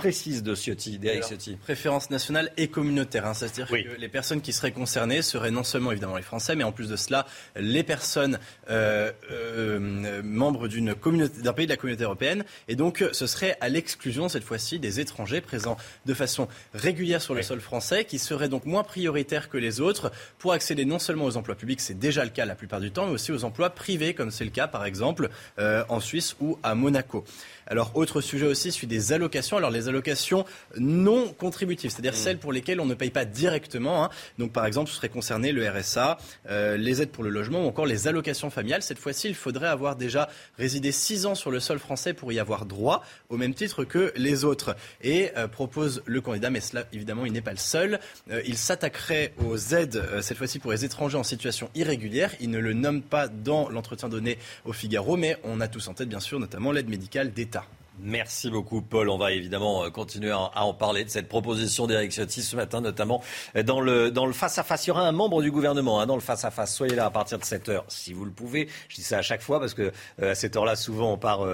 précise 0.03 0.43
de 0.43 0.57
Ciotti, 0.57 0.99
Ciotti. 0.99 1.55
Préférence 1.55 2.11
nationale 2.11 2.51
et 2.57 2.67
communautaire. 2.67 3.25
Hein, 3.25 3.35
C'est-à-dire 3.35 3.69
que 3.69 4.01
les 4.01 4.09
personnes 4.09 4.41
qui 4.41 4.53
seraient 4.53 4.73
concernées 4.73 5.23
seraient 5.23 5.53
non 5.53 5.63
seulement 5.63 5.93
évidemment 5.93 6.17
les 6.17 6.25
Français, 6.25 6.57
mais 6.57 6.65
en 6.65 6.73
plus 6.73 6.89
de 6.89 6.97
cela, 6.97 7.25
les 7.55 7.85
personnes 7.85 8.41
euh, 8.69 9.13
euh, 9.31 10.21
membres 10.25 10.67
d'une 10.67 10.97
communauté, 10.97 11.41
d'un 11.41 11.53
pays 11.53 11.67
de 11.67 11.71
la 11.71 11.77
communauté 11.77 12.03
européenne. 12.03 12.45
Et 12.67 12.75
donc, 12.75 13.05
ce 13.13 13.29
serait 13.29 13.57
à 13.61 13.69
l'exclusion, 13.69 14.29
cette 14.29 14.43
fois-ci, 14.43 14.81
des 14.81 14.99
étrangers 14.99 15.41
présents 15.41 15.77
de 16.05 16.15
façon 16.15 16.49
régulière 16.75 17.23
sur 17.23 17.37
le 17.37 17.43
sol 17.43 17.61
français, 17.61 18.05
qui 18.05 18.19
seraient 18.19 18.49
donc 18.49 18.67
moins 18.67 18.83
prioritaires 18.83 19.49
que 19.49 19.57
les 19.57 19.81
autres 19.81 20.11
pour 20.41 20.53
accéder 20.53 20.85
non 20.85 20.99
seulement 20.99 21.27
aux 21.27 21.37
emplois 21.37 21.55
publics, 21.55 21.81
c'est 21.81 21.97
déjà 21.97 22.25
le 22.25 22.31
cas 22.31 22.45
la 22.45 22.57
plupart 22.57 22.81
du 22.81 22.91
temps, 22.91 23.07
mais 23.07 23.13
aussi 23.13 23.31
aux 23.31 23.45
emplois 23.45 23.71
privés, 23.71 24.15
comme 24.15 24.33
c'est 24.33 24.45
le 24.45 24.51
cas, 24.51 24.67
par 24.67 24.85
exemple, 24.85 25.31
euh, 25.61 25.85
en 25.89 26.01
Suisse 26.01 26.35
ou 26.41 26.59
à 26.65 26.75
Monaco. 26.75 27.25
Alors, 27.67 27.93
autre 27.95 28.21
sujet 28.21 28.47
aussi, 28.47 28.73
celui 28.73 28.87
des 28.87 29.13
allocations. 29.13 29.57
Alors, 29.57 29.71
les 29.71 29.89
allocations 29.89 30.45
non 30.79 31.33
contributives, 31.33 31.91
c'est-à-dire 31.91 32.13
mmh. 32.13 32.17
celles 32.17 32.39
pour 32.39 32.53
lesquelles 32.53 32.81
on 32.81 32.87
ne 32.87 32.95
paye 32.95 33.11
pas 33.11 33.25
directement. 33.25 34.05
Hein. 34.05 34.11
Donc, 34.39 34.53
par 34.53 34.67
exemple, 34.67 34.91
ce 34.91 34.97
serait 34.97 35.09
concerné 35.09 35.53
le 35.53 35.69
RSA, 35.69 36.19
euh, 36.51 36.77
les 36.77 37.03
aides 37.03 37.11
pour 37.11 37.25
le 37.25 37.31
logement 37.31 37.65
ou 37.65 37.69
encore 37.69 37.87
les 37.87 38.09
allocations 38.09 38.51
familiales. 38.51 38.83
Cette 38.83 38.99
fois-ci, 38.99 39.29
il 39.29 39.35
faudrait 39.35 39.69
avoir 39.69 39.97
déjà 39.97 40.29
résidé 40.59 40.93
six 40.93 41.27
ans 41.27 41.35
sur 41.35 41.51
le 41.51 41.61
sol 41.61 41.79
français 41.79 42.15
pour 42.15 42.33
y 42.33 42.39
avoir 42.39 42.67
droit, 42.67 43.05
au 43.29 43.37
même 43.37 43.55
titre 43.55 43.85
que 43.85 44.13
les 44.17 44.45
autres. 44.45 44.77
Et 45.03 45.31
euh, 45.37 45.49
propose 45.49 46.03
le 46.07 46.21
candidat, 46.21 46.51
mais 46.51 46.61
cela, 46.61 46.85
évidemment, 46.93 47.27
il 47.27 47.33
n'est 47.33 47.41
pas 47.41 47.53
le 47.53 47.57
seul. 47.57 48.01
Euh, 48.31 48.43
il 48.45 48.57
s'attaquerait 48.57 49.35
aux 49.45 49.57
aides, 49.57 50.03
cette 50.21 50.37
fois-ci 50.39 50.59
pour 50.59 50.73
les 50.73 50.85
étrangers 50.85 51.19
en 51.19 51.23
situation 51.23 51.71
irrégulière. 51.75 52.33
Il 52.41 52.51
ne 52.51 52.59
le 52.59 52.73
nomme 52.73 53.03
pas 53.03 53.29
dans 53.29 53.69
l'entretien 53.69 54.09
donné 54.09 54.39
au 54.65 54.73
Figaro, 54.73 55.17
mais 55.17 55.37
on 55.45 55.61
a 55.61 55.69
tous 55.69 55.89
en 55.89 55.95
tête, 55.95 56.09
bien 56.09 56.21
sûr, 56.21 56.39
notamment 56.39 56.73
l'aide 56.73 56.89
médicale 56.89 57.33
d'État. 57.33 57.62
Merci 58.05 58.51
beaucoup, 58.51 58.83
Paul. 58.83 59.09
On 59.09 59.17
va 59.17 59.31
évidemment 59.31 59.85
euh, 59.85 59.91
continuer 59.91 60.33
à 60.33 60.65
en 60.65 60.75
parler 60.75 61.05
de 61.05 61.09
cette 61.09 61.29
proposition 61.29 61.87
d'Éric 61.87 62.11
Ciotti 62.11 62.43
ce 62.43 62.57
matin, 62.57 62.81
notamment 62.81 63.23
euh, 63.55 63.63
dans 63.63 63.81
le, 63.81 64.11
dans 64.11 64.27
le 64.27 64.33
face-à-face. 64.33 64.87
Il 64.87 64.89
y 64.89 64.91
aura 64.91 65.07
un 65.07 65.13
membre 65.13 65.41
du 65.41 65.53
gouvernement 65.53 66.01
hein, 66.01 66.07
dans 66.07 66.17
le 66.17 66.21
face-à-face. 66.21 66.75
Soyez 66.75 66.97
là 66.97 67.07
à 67.07 67.11
partir 67.11 67.39
de 67.39 67.45
7 67.45 67.69
heures, 67.69 67.85
si 67.87 68.13
vous 68.13 68.25
le 68.25 68.33
pouvez. 68.33 68.69
Je 68.89 68.97
dis 68.97 69.05
ça 69.05 69.19
à 69.19 69.23
chaque 69.23 69.41
fois 69.41 69.61
parce 69.61 69.75
que 69.75 69.93
euh, 70.21 70.33
à 70.33 70.35
cette 70.35 70.57
heure-là, 70.57 70.75
souvent, 70.75 71.13
on 71.13 71.17
part 71.17 71.47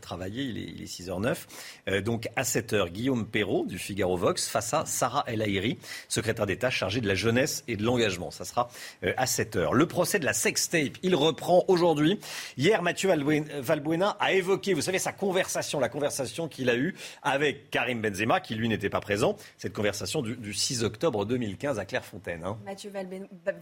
travailler. 0.00 0.44
Il 0.44 0.56
est, 0.56 0.72
il 0.76 0.82
est 0.82 0.86
6h09. 0.86 2.02
donc, 2.02 2.28
à 2.36 2.44
7 2.44 2.72
heures, 2.72 2.88
Guillaume 2.88 3.26
Perrault 3.26 3.66
du 3.66 3.78
Figaro 3.78 4.16
Vox 4.16 4.48
face 4.48 4.72
à 4.72 4.86
Sarah 4.86 5.24
El 5.26 5.42
Haïry, 5.42 5.78
secrétaire 6.08 6.46
d'État 6.46 6.70
chargée 6.70 7.02
de 7.02 7.08
la 7.08 7.14
jeunesse 7.14 7.64
et 7.68 7.76
de 7.76 7.84
l'engagement. 7.84 8.30
Ça 8.30 8.46
sera 8.46 8.70
à 9.16 9.26
7 9.26 9.56
heures. 9.56 9.74
Le 9.74 9.86
procès 9.86 10.18
de 10.18 10.24
la 10.24 10.32
sextape, 10.32 10.96
il 11.02 11.14
reprend 11.14 11.64
aujourd'hui. 11.68 12.18
Hier, 12.56 12.82
Mathieu 12.82 13.10
Valbuena 13.60 14.16
a 14.20 14.32
évoqué, 14.32 14.72
vous 14.72 14.82
savez, 14.82 14.98
sa 14.98 15.12
conversation 15.12 15.65
la 15.80 15.88
conversation 15.88 16.48
qu'il 16.48 16.70
a 16.70 16.76
eue 16.76 16.94
avec 17.22 17.70
Karim 17.70 18.00
Benzema, 18.00 18.40
qui 18.40 18.54
lui 18.54 18.68
n'était 18.68 18.90
pas 18.90 19.00
présent. 19.00 19.36
Cette 19.58 19.72
conversation 19.72 20.22
du, 20.22 20.54
6 20.54 20.84
octobre 20.84 21.24
2015 21.24 21.78
à 21.78 21.84
Clairefontaine. 21.84 22.44
Hein. 22.44 22.58
Mathieu 22.64 22.90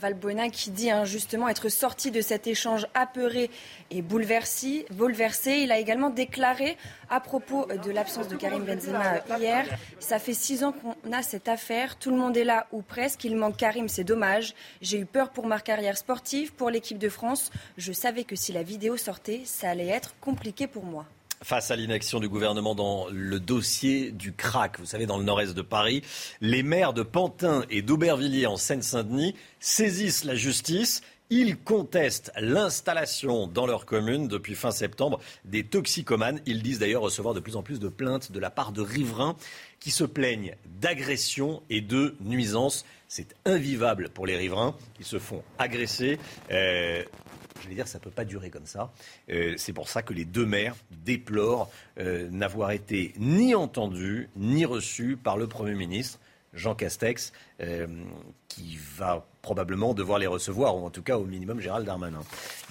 Valbuena 0.00 0.49
qui 0.49 0.70
dit 0.70 0.90
hein, 0.90 1.04
justement 1.04 1.49
être 1.49 1.68
sorti 1.68 2.11
de 2.11 2.20
cet 2.20 2.46
échange 2.46 2.87
apeuré 2.94 3.50
et 3.90 4.02
bouleversé. 4.02 4.87
bouleversé. 4.90 5.58
Il 5.62 5.73
a 5.73 5.78
également 5.78 6.11
déclaré 6.11 6.76
à 7.11 7.20
propos 7.20 7.66
de 7.66 7.90
l'absence 7.90 8.28
de 8.28 8.37
Karim 8.37 8.64
Benzema 8.64 9.20
hier, 9.38 9.66
ça 9.99 10.18
fait 10.18 10.34
six 10.34 10.64
ans 10.64 10.73
qu'on 10.73 11.12
a 11.12 11.23
cette 11.23 11.49
affaire, 11.49 11.99
tout 11.99 12.11
le 12.11 12.16
monde 12.16 12.37
est 12.37 12.44
là 12.44 12.66
ou 12.73 12.82
presque, 12.82 13.25
il 13.25 13.37
manque 13.37 13.56
Karim, 13.56 13.88
c'est 13.88 14.04
dommage. 14.04 14.54
J'ai 14.80 14.99
eu 14.99 15.06
peur 15.06 15.30
pour 15.30 15.46
ma 15.46 15.61
carrière 15.61 15.96
sportive, 15.96 16.52
pour 16.52 16.70
l'équipe 16.70 16.99
de 16.99 17.08
France. 17.08 17.50
Je 17.76 17.92
savais 17.92 18.25
que 18.25 18.37
si 18.37 18.52
la 18.52 18.62
vidéo 18.62 18.96
sortait, 18.96 19.42
ça 19.44 19.70
allait 19.70 19.88
être 19.88 20.14
compliqué 20.20 20.66
pour 20.66 20.84
moi 20.84 21.06
face 21.43 21.71
à 21.71 21.76
l'inaction 21.76 22.21
du 22.21 22.29
gouvernement 22.29 22.75
dans 22.75 23.07
le 23.11 23.41
dossier 23.41 24.11
du 24.11 24.33
crack. 24.33 24.79
Vous 24.79 24.87
savez, 24.87 25.07
dans 25.07 25.19
le 25.19 25.25
nord-est 25.25 25.55
de 25.55 25.62
Paris, 25.62 26.03
les 26.41 26.62
maires 26.62 26.93
de 26.93 27.03
Pantin 27.03 27.64
et 27.71 27.83
d'Aubervilliers 27.83 28.47
en 28.47 28.57
Seine-Saint-Denis 28.57 29.35
saisissent 29.61 30.25
la 30.25 30.35
justice. 30.35 31.03
Ils 31.31 31.57
contestent 31.57 32.31
l'installation 32.38 33.47
dans 33.47 33.67
leur 33.67 33.87
commune 33.87 34.29
depuis 34.29 34.55
fin 34.55 34.71
septembre 34.71 35.21
des 35.45 35.64
toxicomanes. 35.64 36.41
Ils 36.45 36.62
disent 36.62 36.79
d'ailleurs 36.79 37.03
recevoir 37.03 37.35
de 37.35 37.41
plus 37.41 37.57
en 37.57 37.62
plus 37.62 37.81
de 37.81 37.88
plaintes 37.88 38.31
de 38.31 38.38
la 38.38 38.50
part 38.50 38.73
de 38.73 38.83
riverains 38.83 39.35
qui 39.81 39.91
se 39.91 40.05
plaignent 40.05 40.55
d'agressions 40.81 41.62
et 41.71 41.81
de 41.81 42.14
nuisances. 42.21 42.85
C'est 43.09 43.35
invivable 43.47 44.11
pour 44.11 44.26
les 44.26 44.37
riverains 44.37 44.76
qui 44.95 45.05
se 45.05 45.19
font 45.19 45.43
agresser. 45.59 46.19
Euh, 46.50 47.03
je 47.64 47.68
vais 47.68 47.75
dire, 47.75 47.88
ça 47.88 47.99
ne 47.99 48.04
peut 48.04 48.11
pas 48.11 48.25
durer 48.25 48.50
comme 48.50 48.66
ça. 48.66 48.92
Euh, 49.30 49.54
c'est 49.56 49.73
pour 49.73 49.88
ça 49.88 50.02
que 50.02 50.12
les 50.12 50.25
deux 50.25 50.47
maires 50.47 50.76
déplorent 50.90 51.71
euh, 51.99 52.28
n'avoir 52.30 52.71
été 52.71 53.14
ni 53.16 53.54
entendus 53.54 54.28
ni 54.37 54.64
reçus 54.64 55.16
par 55.16 55.37
le 55.37 55.47
Premier 55.47 55.75
ministre. 55.75 56.21
Jean 56.52 56.76
Castex, 56.76 57.33
euh, 57.61 57.88
qui 58.47 58.78
va 58.97 59.26
probablement 59.42 59.92
devoir 59.92 60.21
les 60.21 60.28
recevoir, 60.28 60.76
ou 60.76 60.87
en 60.87 60.90
tout 60.90 61.02
cas 61.02 61.18
au 61.18 61.25
minimum 61.25 61.59
Gérald 61.59 61.85
Darmanin. 61.85 62.23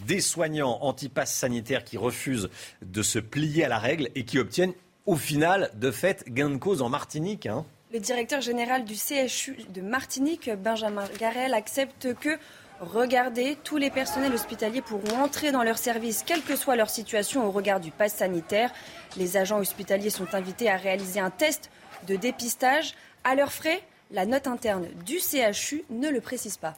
Des 0.08 0.22
soignants 0.22 0.78
anti-pass 0.82 1.34
sanitaires 1.34 1.84
qui 1.84 1.98
refusent 1.98 2.50
de 2.82 3.02
se 3.02 3.20
plier 3.20 3.66
à 3.66 3.68
la 3.68 3.80
règle 3.80 4.10
et 4.16 4.24
qui 4.24 4.40
obtiennent 4.40 4.74
au 5.06 5.18
final, 5.18 5.70
de 5.74 5.92
fait, 5.92 6.24
gain 6.30 6.50
de 6.50 6.56
cause 6.56 6.82
en 6.82 6.88
Martinique. 6.88 7.46
Hein. 7.46 7.66
Le 7.92 8.00
directeur 8.00 8.40
général 8.40 8.86
du 8.86 8.96
CHU 8.96 9.58
de 9.70 9.82
Martinique, 9.82 10.50
Benjamin 10.64 11.04
Garel, 11.20 11.54
accepte 11.54 12.14
que 12.16 12.40
Regardez, 12.84 13.58
tous 13.64 13.78
les 13.78 13.90
personnels 13.90 14.34
hospitaliers 14.34 14.82
pourront 14.82 15.24
entrer 15.24 15.52
dans 15.52 15.64
leur 15.64 15.78
service, 15.78 16.24
quelle 16.26 16.42
que 16.42 16.58
soit 16.58 16.76
leur 16.76 16.90
situation 16.90 17.48
au 17.48 17.52
regard 17.52 17.80
du 17.80 17.92
pass 17.92 18.16
sanitaire. 18.16 18.72
Les 19.16 19.38
agents 19.38 19.60
hospitaliers 19.60 20.10
sont 20.10 20.34
invités 20.34 20.70
à 20.70 20.76
réaliser 20.76 21.22
un 21.22 21.30
test 21.30 21.70
de 22.08 22.18
dépistage. 22.18 22.94
À 23.24 23.36
leurs 23.36 23.54
frais, 23.54 23.82
la 24.12 24.26
note 24.26 24.48
interne 24.48 24.88
du 25.06 25.20
CHU 25.20 25.86
ne 25.90 26.10
le 26.10 26.20
précise 26.20 26.58
pas. 26.58 26.74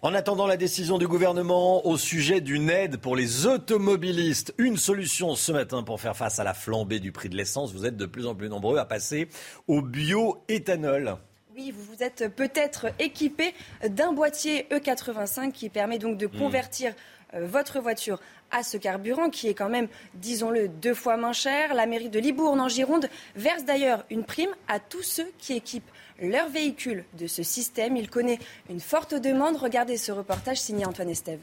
En 0.00 0.14
attendant 0.14 0.46
la 0.46 0.56
décision 0.56 0.98
du 0.98 1.08
gouvernement 1.08 1.86
au 1.86 1.96
sujet 1.96 2.40
d'une 2.40 2.70
aide 2.70 2.96
pour 2.96 3.16
les 3.16 3.46
automobilistes, 3.46 4.54
une 4.58 4.76
solution 4.76 5.34
ce 5.34 5.52
matin 5.52 5.82
pour 5.82 6.00
faire 6.00 6.16
face 6.16 6.38
à 6.38 6.44
la 6.44 6.54
flambée 6.54 7.00
du 7.00 7.10
prix 7.10 7.28
de 7.28 7.36
l'essence. 7.36 7.72
Vous 7.72 7.86
êtes 7.86 7.96
de 7.96 8.06
plus 8.06 8.26
en 8.26 8.34
plus 8.34 8.48
nombreux 8.48 8.78
à 8.78 8.84
passer 8.84 9.28
au 9.66 9.82
bioéthanol. 9.82 11.18
Oui, 11.54 11.70
vous 11.70 11.84
vous 11.84 12.02
êtes 12.02 12.34
peut-être 12.34 12.86
équipé 12.98 13.52
d'un 13.86 14.12
boîtier 14.12 14.66
E85 14.70 15.52
qui 15.52 15.68
permet 15.68 15.98
donc 15.98 16.16
de 16.16 16.26
hmm. 16.26 16.38
convertir 16.38 16.94
euh, 17.34 17.46
votre 17.46 17.78
voiture 17.78 18.20
à 18.50 18.62
ce 18.62 18.78
carburant 18.78 19.28
qui 19.28 19.48
est 19.48 19.54
quand 19.54 19.68
même, 19.68 19.88
disons-le, 20.14 20.68
deux 20.68 20.94
fois 20.94 21.18
moins 21.18 21.34
cher. 21.34 21.74
La 21.74 21.84
mairie 21.84 22.08
de 22.08 22.18
Libourne 22.18 22.58
en 22.58 22.68
Gironde 22.68 23.08
verse 23.36 23.64
d'ailleurs 23.64 24.04
une 24.08 24.24
prime 24.24 24.50
à 24.66 24.78
tous 24.80 25.02
ceux 25.02 25.30
qui 25.36 25.52
équipent 25.52 25.90
leur 26.22 26.48
véhicule 26.48 27.04
de 27.18 27.26
ce 27.26 27.42
système. 27.42 27.98
Il 27.98 28.08
connaît 28.08 28.38
une 28.70 28.80
forte 28.80 29.14
demande. 29.14 29.56
Regardez 29.56 29.98
ce 29.98 30.10
reportage 30.10 30.58
signé 30.58 30.86
Antoine 30.86 31.10
Estève. 31.10 31.40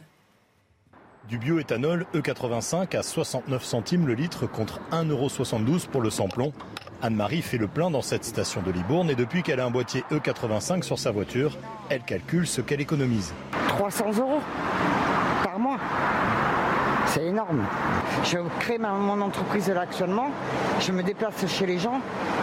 Du 1.28 1.38
bioéthanol 1.38 2.08
E85 2.16 2.98
à 2.98 3.04
69 3.04 3.64
centimes 3.64 4.08
le 4.08 4.16
litre 4.16 4.48
contre 4.48 4.80
1,72€ 4.92 5.86
pour 5.86 6.02
le 6.02 6.10
samplon. 6.10 6.52
Anne-Marie 7.02 7.42
fait 7.42 7.58
le 7.58 7.68
plein 7.68 7.90
dans 7.90 8.02
cette 8.02 8.26
station 8.26 8.62
de 8.62 8.72
Libourne 8.72 9.10
et 9.10 9.16
depuis 9.16 9.42
qu'elle 9.42 9.62
a 9.62 9.66
un 9.66 9.72
boîtier 9.72 10.04
E85 10.12 10.84
sur 10.84 11.00
sa 11.00 11.12
voiture, 11.12 11.58
elle 11.90 12.02
calcule 12.02 12.46
ce 12.46 12.60
qu'elle 12.60 12.82
économise. 12.82 13.34
300 13.70 14.20
euros 14.20 14.42
par 15.44 15.60
mois. 15.60 15.78
C'est 17.06 17.26
énorme. 17.26 17.66
Je 18.26 18.38
crée 18.60 18.78
mon 18.78 19.22
entreprise 19.22 19.68
de 19.68 19.74
l'actionnement, 19.74 20.30
je 20.82 20.92
me 20.92 21.02
déplace 21.02 21.48
chez 21.48 21.66
les 21.66 21.80
gens 21.80 22.02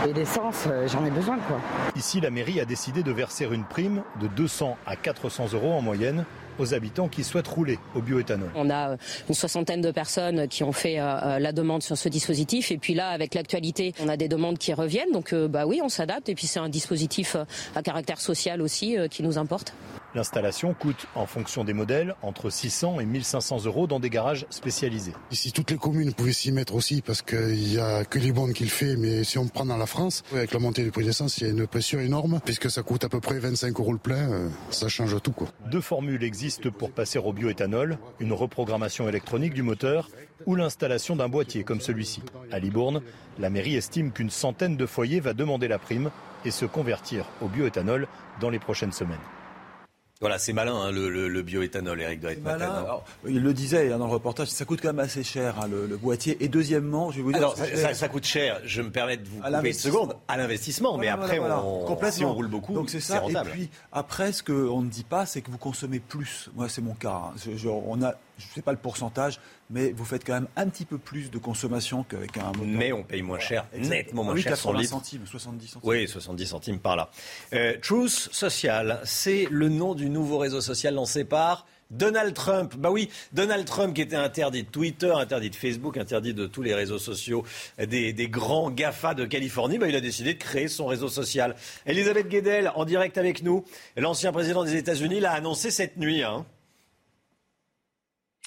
et 0.09 0.13
l'essence, 0.13 0.65
euh, 0.67 0.89
j'en 0.89 1.05
ai 1.05 1.11
besoin. 1.11 1.39
Quoi. 1.47 1.59
Ici, 1.95 2.21
la 2.21 2.31
mairie 2.31 2.59
a 2.59 2.65
décidé 2.65 3.03
de 3.03 3.13
verser 3.13 3.47
une 3.53 3.65
prime 3.65 4.03
de 4.21 4.27
200 4.27 4.77
à 4.87 4.97
400 4.97 5.49
euros 5.53 5.73
en 5.75 5.83
moyenne 5.83 6.25
aux 6.59 6.75
habitants 6.75 7.09
qui 7.09 7.25
souhaitent 7.25 7.49
rouler 7.49 7.79
au 7.95 8.01
bioéthanol. 8.01 8.51
On 8.55 8.71
a 8.71 8.91
euh, 8.91 8.97
une 9.29 9.35
soixantaine 9.35 9.81
de 9.81 9.91
personnes 9.91 10.49
qui 10.49 10.65
ont 10.65 10.73
fait 10.73 10.99
euh, 10.99 11.39
la 11.39 11.53
demande 11.53 11.83
sur 11.83 11.97
ce 11.97 12.09
dispositif 12.09 12.71
et 12.71 12.79
puis 12.79 12.95
là 12.95 13.09
avec 13.09 13.35
l'actualité 13.35 13.95
on 14.03 14.09
a 14.09 14.17
des 14.17 14.29
demandes 14.29 14.59
qui 14.59 14.73
reviennent 14.73 15.13
donc 15.13 15.35
bah 15.35 15.67
oui 15.67 15.81
on 15.83 15.89
s'adapte 15.89 16.29
et 16.29 16.35
puis 16.35 16.47
c'est 16.47 16.61
un 16.61 16.69
dispositif 16.69 17.37
à 17.75 17.83
caractère 17.83 18.21
social 18.21 18.61
aussi 18.63 18.97
qui 19.11 19.23
nous 19.23 19.39
importe. 19.39 19.75
L'installation 20.17 20.73
coûte, 20.73 21.07
en 21.15 21.27
fonction 21.27 21.63
des 21.63 21.75
modèles, 21.75 22.15
entre 22.23 22.49
600 22.49 23.01
et 23.01 23.05
1500 23.05 23.67
euros 23.67 23.87
dans 23.87 24.01
des 24.01 24.09
garages 24.09 24.47
spécialisés. 24.49 25.13
Ici, 25.31 25.53
toutes 25.53 25.71
les 25.71 25.77
communes 25.77 26.15
pouvaient 26.15 26.33
s'y 26.33 26.53
mettre 26.53 26.75
aussi 26.75 27.03
parce 27.03 27.21
qu'il 27.21 27.53
n'y 27.53 27.79
a 27.79 28.03
que 28.07 28.19
les 28.19 28.33
bonnes 28.33 28.55
qui 28.55 28.65
le 28.65 28.71
fait. 28.71 28.97
Mais 28.97 29.25
si 29.25 29.37
on 29.37 29.47
prend 29.47 29.67
dans 29.67 29.77
la 29.77 29.85
France, 29.85 30.23
avec 30.33 30.55
la 30.55 30.59
montée 30.59 30.85
du 30.85 30.91
prix 30.91 31.03
de 31.03 31.09
l'essence, 31.09 31.37
il 31.37 31.47
y 31.47 31.51
a 31.51 31.53
une 31.53 31.67
pression 31.67 32.01
énorme 32.01 32.41
puisque 32.43 32.71
ça 32.71 32.83
coûte 32.83 33.05
à 33.05 33.11
peu 33.11 33.21
près 33.21 33.39
25 33.39 33.79
euros 33.79 33.93
le 33.93 33.99
plein. 33.99 34.33
Euh, 34.33 34.49
ça 34.71 34.89
change 34.89 35.21
tout. 35.21 35.33
Quoi. 35.33 35.49
Deux 35.71 35.83
formules 35.83 36.25
existent 36.25 36.71
pour 36.71 36.93
passer 36.93 37.19
au 37.19 37.35
bioéthanol 37.35 37.99
une 38.19 38.33
reprogrammation 38.33 39.11
électronique 39.11 39.53
du 39.53 39.63
moteur 39.63 40.09
ou 40.47 40.55
l'installation 40.55 41.15
d'un 41.17 41.29
boîtier 41.29 41.63
comme 41.63 41.83
celui-ci. 41.83 42.23
À 42.51 42.59
Libourne, 42.59 43.03
la 43.39 43.51
mairie 43.51 43.77
estime 43.77 44.13
qu'une 44.13 44.31
centaine 44.31 44.79
de 44.79 44.87
foyers 44.87 45.21
va 45.21 45.35
demander 45.35 45.69
la 45.69 45.79
prime 45.79 46.11
et 46.47 46.51
se 46.51 46.65
convertir 46.65 47.27
au 47.43 47.49
bioéthanol 47.49 48.09
dans 48.41 48.49
les 48.49 48.59
prochaines 48.59 48.93
semaines. 48.93 49.19
Voilà, 50.21 50.39
c'est 50.39 50.55
malin 50.55 50.75
hein, 50.75 50.91
le, 50.93 51.43
bioéthanol, 51.43 52.01
Eric 52.01 52.21
doit 52.21 52.33
être 52.33 52.47
hein. 52.47 53.01
Il 53.29 53.43
le 53.43 53.53
disait 53.53 53.93
hein, 53.93 53.99
dans 53.99 54.07
le 54.07 54.13
reportage, 54.13 54.49
ça 54.49 54.65
coûte 54.65 54.81
quand 54.81 54.89
même 54.89 55.05
assez 55.05 55.23
cher 55.23 55.69
le, 55.71 55.95
boîtier. 55.97 56.43
Et 56.43 56.49
deuxièmement, 56.49 57.11
je 57.11 57.19
vais 57.19 57.23
vous 57.23 57.33
dire. 57.33 57.39
Alors, 57.39 57.57
ça, 57.57 58.09
coûte 58.09 58.25
cher. 58.25 58.61
Je 58.65 58.81
me 58.81 58.91
permets 58.91 59.19
de 59.19 59.29
vous 59.29 59.43
couper 59.43 59.69
une 59.69 59.75
seconde 59.75 60.17
à 60.27 60.39
l'investissement, 60.39 60.97
mais 60.97 61.09
après, 61.09 61.39
on, 61.39 62.11
si 62.11 62.25
on 62.25 62.33
roule 62.33 62.49
beaucoup, 62.49 62.73
donc 62.73 62.89
c'est 62.89 63.01
ça. 63.01 63.21
Rentable. 63.21 63.51
Et 63.51 63.53
puis 63.53 63.71
après, 63.93 64.33
ce 64.33 64.43
qu'on 64.43 64.81
ne 64.81 64.89
dit 64.89 65.05
pas, 65.05 65.27
c'est 65.27 65.43
que 65.43 65.51
vous 65.51 65.59
consommez 65.59 66.01
plus. 66.01 66.49
Moi, 66.55 66.69
c'est 66.69 66.83
mon 66.83 66.95
cas. 66.95 67.33
on 67.87 68.03
a 68.03 68.15
je 68.39 68.47
ne 68.47 68.53
sais 68.55 68.63
pas 68.63 68.73
le 68.73 68.79
pourcentage, 68.79 69.41
mais 69.71 69.93
vous 69.93 70.05
faites 70.05 70.25
quand 70.25 70.35
même 70.35 70.49
un 70.57 70.69
petit 70.69 70.85
peu 70.85 70.99
plus 70.99 71.31
de 71.31 71.39
consommation 71.39 72.05
qu'avec 72.05 72.37
un 72.37 72.47
moteur. 72.47 72.65
Mais 72.67 72.93
on 72.93 73.03
paye 73.03 73.23
moins 73.23 73.39
cher, 73.39 73.67
nettement 73.77 74.25
moins 74.25 74.37
cher. 74.37 74.53
80 74.53 74.85
centimes, 74.85 75.27
70 75.27 75.67
centimes. 75.69 75.89
Oui, 75.89 76.07
70 76.07 76.47
centimes 76.47 76.79
par 76.79 76.97
là. 76.97 77.11
Euh, 77.53 77.75
Truth 77.81 78.29
Social, 78.33 79.01
c'est 79.05 79.47
le 79.51 79.69
nom 79.69 79.95
du 79.95 80.11
nouveau 80.11 80.39
réseau 80.39 80.61
social 80.61 80.95
lancé 80.95 81.25
par 81.25 81.67
Donald 81.91 82.35
Trump, 82.35 82.75
bah 82.77 82.91
oui, 82.91 83.09
Donald 83.33 83.65
Trump 83.65 83.95
qui 83.95 84.03
était 84.03 84.17
interdit 84.17 84.65
de 84.65 84.69
Twitter, 84.69 85.13
interdit 85.13 85.51
de 85.51 85.55
Facebook, 85.55 85.97
interdit 85.97 86.35
de 86.35 86.47
tous 86.47 86.63
les 86.63 86.75
réseaux 86.75 86.99
sociaux 86.99 87.45
des, 87.79 88.29
grands 88.29 88.71
GAFA 88.71 89.15
de 89.15 89.25
Californie, 89.25 89.79
bah 89.79 89.89
il 89.89 89.95
a 89.95 90.01
décidé 90.01 90.35
de 90.35 90.39
créer 90.39 90.67
son 90.69 90.87
réseau 90.87 91.09
social. 91.09 91.55
Elisabeth 91.87 92.29
Guedel, 92.29 92.73
en 92.75 92.85
direct 92.85 93.19
avec 93.19 93.43
nous, 93.43 93.65
l'ancien 93.97 94.33
président 94.33 94.65
des 94.65 94.75
États-Unis, 94.75 95.21
l'a 95.21 95.33
annoncé 95.33 95.71
cette 95.71 95.97
nuit. 95.97 96.25
Hein. 96.25 96.45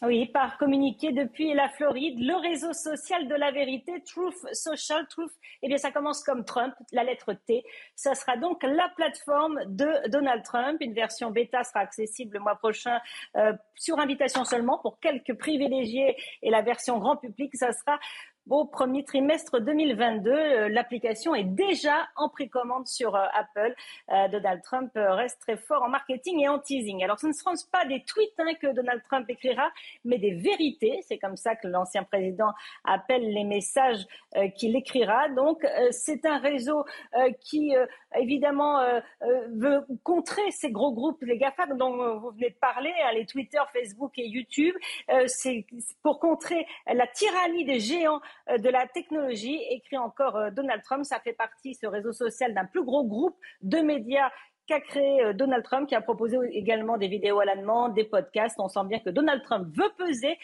Oui, 0.01 0.27
par 0.27 0.57
communiqué 0.57 1.11
depuis 1.11 1.53
la 1.53 1.67
Floride, 1.67 2.19
le 2.19 2.33
réseau 2.35 2.71
social 2.71 3.27
de 3.27 3.35
la 3.35 3.51
vérité, 3.51 4.01
Truth 4.05 4.37
Social, 4.53 5.05
Truth, 5.09 5.33
eh 5.61 5.67
bien 5.67 5.77
ça 5.77 5.91
commence 5.91 6.23
comme 6.23 6.45
Trump, 6.45 6.73
la 6.93 7.03
lettre 7.03 7.33
T. 7.33 7.65
Ça 7.95 8.15
sera 8.15 8.37
donc 8.37 8.63
la 8.63 8.87
plateforme 8.95 9.59
de 9.65 10.07
Donald 10.07 10.41
Trump. 10.43 10.77
Une 10.79 10.93
version 10.93 11.31
bêta 11.31 11.65
sera 11.65 11.81
accessible 11.81 12.35
le 12.35 12.39
mois 12.39 12.55
prochain 12.55 13.01
euh, 13.35 13.51
sur 13.75 13.99
invitation 13.99 14.45
seulement 14.45 14.77
pour 14.77 15.01
quelques 15.01 15.37
privilégiés 15.37 16.15
et 16.43 16.49
la 16.49 16.61
version 16.61 16.97
grand 16.97 17.17
public, 17.17 17.53
ça 17.57 17.73
sera 17.73 17.99
Bon, 18.49 18.65
premier 18.65 19.03
trimestre 19.03 19.61
2022, 19.61 20.31
euh, 20.31 20.69
l'application 20.69 21.35
est 21.35 21.43
déjà 21.43 22.09
en 22.15 22.29
précommande 22.29 22.87
sur 22.87 23.15
euh, 23.15 23.23
Apple. 23.35 23.75
Euh, 24.09 24.27
Donald 24.29 24.63
Trump 24.63 24.89
reste 24.95 25.39
très 25.39 25.55
fort 25.55 25.83
en 25.83 25.89
marketing 25.89 26.39
et 26.39 26.47
en 26.47 26.57
teasing. 26.57 27.03
Alors, 27.03 27.19
ce 27.19 27.27
ne 27.27 27.31
seront 27.31 27.53
pas 27.71 27.85
des 27.85 28.03
tweets 28.03 28.33
hein, 28.39 28.55
que 28.59 28.73
Donald 28.73 29.03
Trump 29.07 29.29
écrira, 29.29 29.69
mais 30.03 30.17
des 30.17 30.33
vérités. 30.33 30.99
C'est 31.03 31.19
comme 31.19 31.35
ça 31.35 31.55
que 31.55 31.67
l'ancien 31.67 32.03
président 32.03 32.51
appelle 32.85 33.31
les 33.31 33.43
messages 33.43 34.03
qu'il 34.55 34.75
écrira. 34.75 35.29
Donc, 35.29 35.63
c'est 35.91 36.25
un 36.25 36.39
réseau 36.39 36.85
qui, 37.41 37.75
évidemment, 38.15 38.79
veut 39.51 39.85
contrer 40.03 40.49
ces 40.51 40.71
gros 40.71 40.91
groupes, 40.91 41.21
les 41.21 41.37
GAFA 41.37 41.67
dont 41.67 42.19
vous 42.19 42.31
venez 42.31 42.49
de 42.49 42.55
parler, 42.59 42.93
hein, 43.03 43.11
les 43.13 43.25
Twitter, 43.25 43.59
Facebook 43.73 44.17
et 44.17 44.27
YouTube. 44.27 44.75
c'est 45.27 45.65
pour 46.01 46.19
contrer 46.19 46.65
la 46.87 47.05
tyrannie 47.07 47.65
des 47.65 47.79
géants 47.79 48.21
de 48.57 48.69
la 48.69 48.87
technologie, 48.87 49.59
écrit 49.69 49.97
encore 49.97 50.35
euh, 50.35 50.51
Donald 50.51 50.81
Trump. 50.83 51.05
Ça 51.05 51.19
fait 51.19 51.33
partie, 51.33 51.75
ce 51.75 51.85
réseau 51.87 52.13
social, 52.13 52.53
d'un 52.53 52.65
plus 52.65 52.83
gros 52.83 53.05
groupe 53.05 53.37
de 53.61 53.79
médias 53.79 54.29
qu'a 54.67 54.79
créé 54.79 55.23
euh, 55.23 55.33
Donald 55.33 55.63
Trump, 55.63 55.87
qui 55.87 55.95
a 55.95 56.01
proposé 56.01 56.37
également 56.51 56.97
des 56.97 57.07
vidéos 57.07 57.39
à 57.39 57.45
la 57.45 57.55
des 57.89 58.03
podcasts. 58.03 58.59
On 58.59 58.67
sent 58.67 58.85
bien 58.85 58.99
que 58.99 59.09
Donald 59.09 59.43
Trump 59.43 59.67
veut 59.75 59.91
peser 59.97 60.37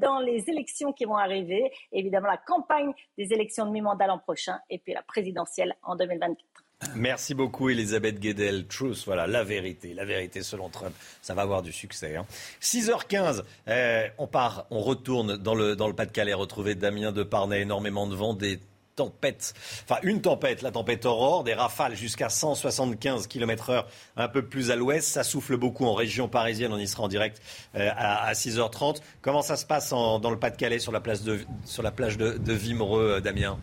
dans 0.00 0.20
les 0.20 0.48
élections 0.48 0.92
qui 0.92 1.04
vont 1.04 1.16
arriver. 1.16 1.72
Évidemment, 1.90 2.28
la 2.28 2.36
campagne 2.36 2.92
des 3.18 3.32
élections 3.32 3.66
de 3.66 3.70
mi-mandat 3.70 4.06
l'an 4.06 4.18
prochain 4.18 4.58
et 4.70 4.78
puis 4.78 4.92
la 4.92 5.02
présidentielle 5.02 5.74
en 5.82 5.96
2024. 5.96 6.61
Merci 6.94 7.34
beaucoup 7.34 7.70
Elisabeth 7.70 8.20
Guedel. 8.20 8.66
Truth, 8.66 9.04
voilà, 9.06 9.26
la 9.26 9.44
vérité, 9.44 9.94
la 9.94 10.04
vérité 10.04 10.42
selon 10.42 10.68
Trump. 10.68 10.94
Ça 11.20 11.34
va 11.34 11.42
avoir 11.42 11.62
du 11.62 11.72
succès. 11.72 12.16
6h15, 12.60 13.40
hein. 13.40 13.42
eh, 13.68 14.10
on 14.18 14.26
part, 14.26 14.66
on 14.70 14.80
retourne 14.80 15.36
dans 15.36 15.54
le, 15.54 15.76
dans 15.76 15.88
le 15.88 15.94
Pas-de-Calais, 15.94 16.34
retrouver 16.34 16.74
Damien 16.74 17.12
Deparnay, 17.12 17.62
énormément 17.62 18.06
de 18.06 18.14
vent, 18.14 18.34
des 18.34 18.60
tempêtes, 18.96 19.54
enfin 19.84 19.98
une 20.02 20.20
tempête, 20.20 20.60
la 20.60 20.70
tempête 20.70 21.06
Aurore, 21.06 21.44
des 21.44 21.54
rafales 21.54 21.96
jusqu'à 21.96 22.28
175 22.28 23.26
km 23.26 23.70
heure 23.70 23.88
un 24.16 24.28
peu 24.28 24.42
plus 24.42 24.70
à 24.70 24.76
l'ouest. 24.76 25.08
Ça 25.08 25.24
souffle 25.24 25.56
beaucoup 25.56 25.86
en 25.86 25.94
région 25.94 26.28
parisienne, 26.28 26.72
on 26.72 26.78
y 26.78 26.86
sera 26.86 27.04
en 27.04 27.08
direct 27.08 27.40
euh, 27.74 27.88
à, 27.96 28.32
6h30. 28.32 28.98
Comment 29.22 29.42
ça 29.42 29.56
se 29.56 29.64
passe 29.64 29.90
dans 29.90 30.30
le 30.30 30.38
Pas-de-Calais 30.38 30.78
sur 30.78 30.92
la, 30.92 31.00
place 31.00 31.22
de, 31.22 31.40
sur 31.64 31.82
la 31.82 31.90
plage 31.90 32.18
de, 32.18 32.36
de 32.36 32.52
Vimereux, 32.52 33.14
euh, 33.16 33.20
Damien? 33.20 33.58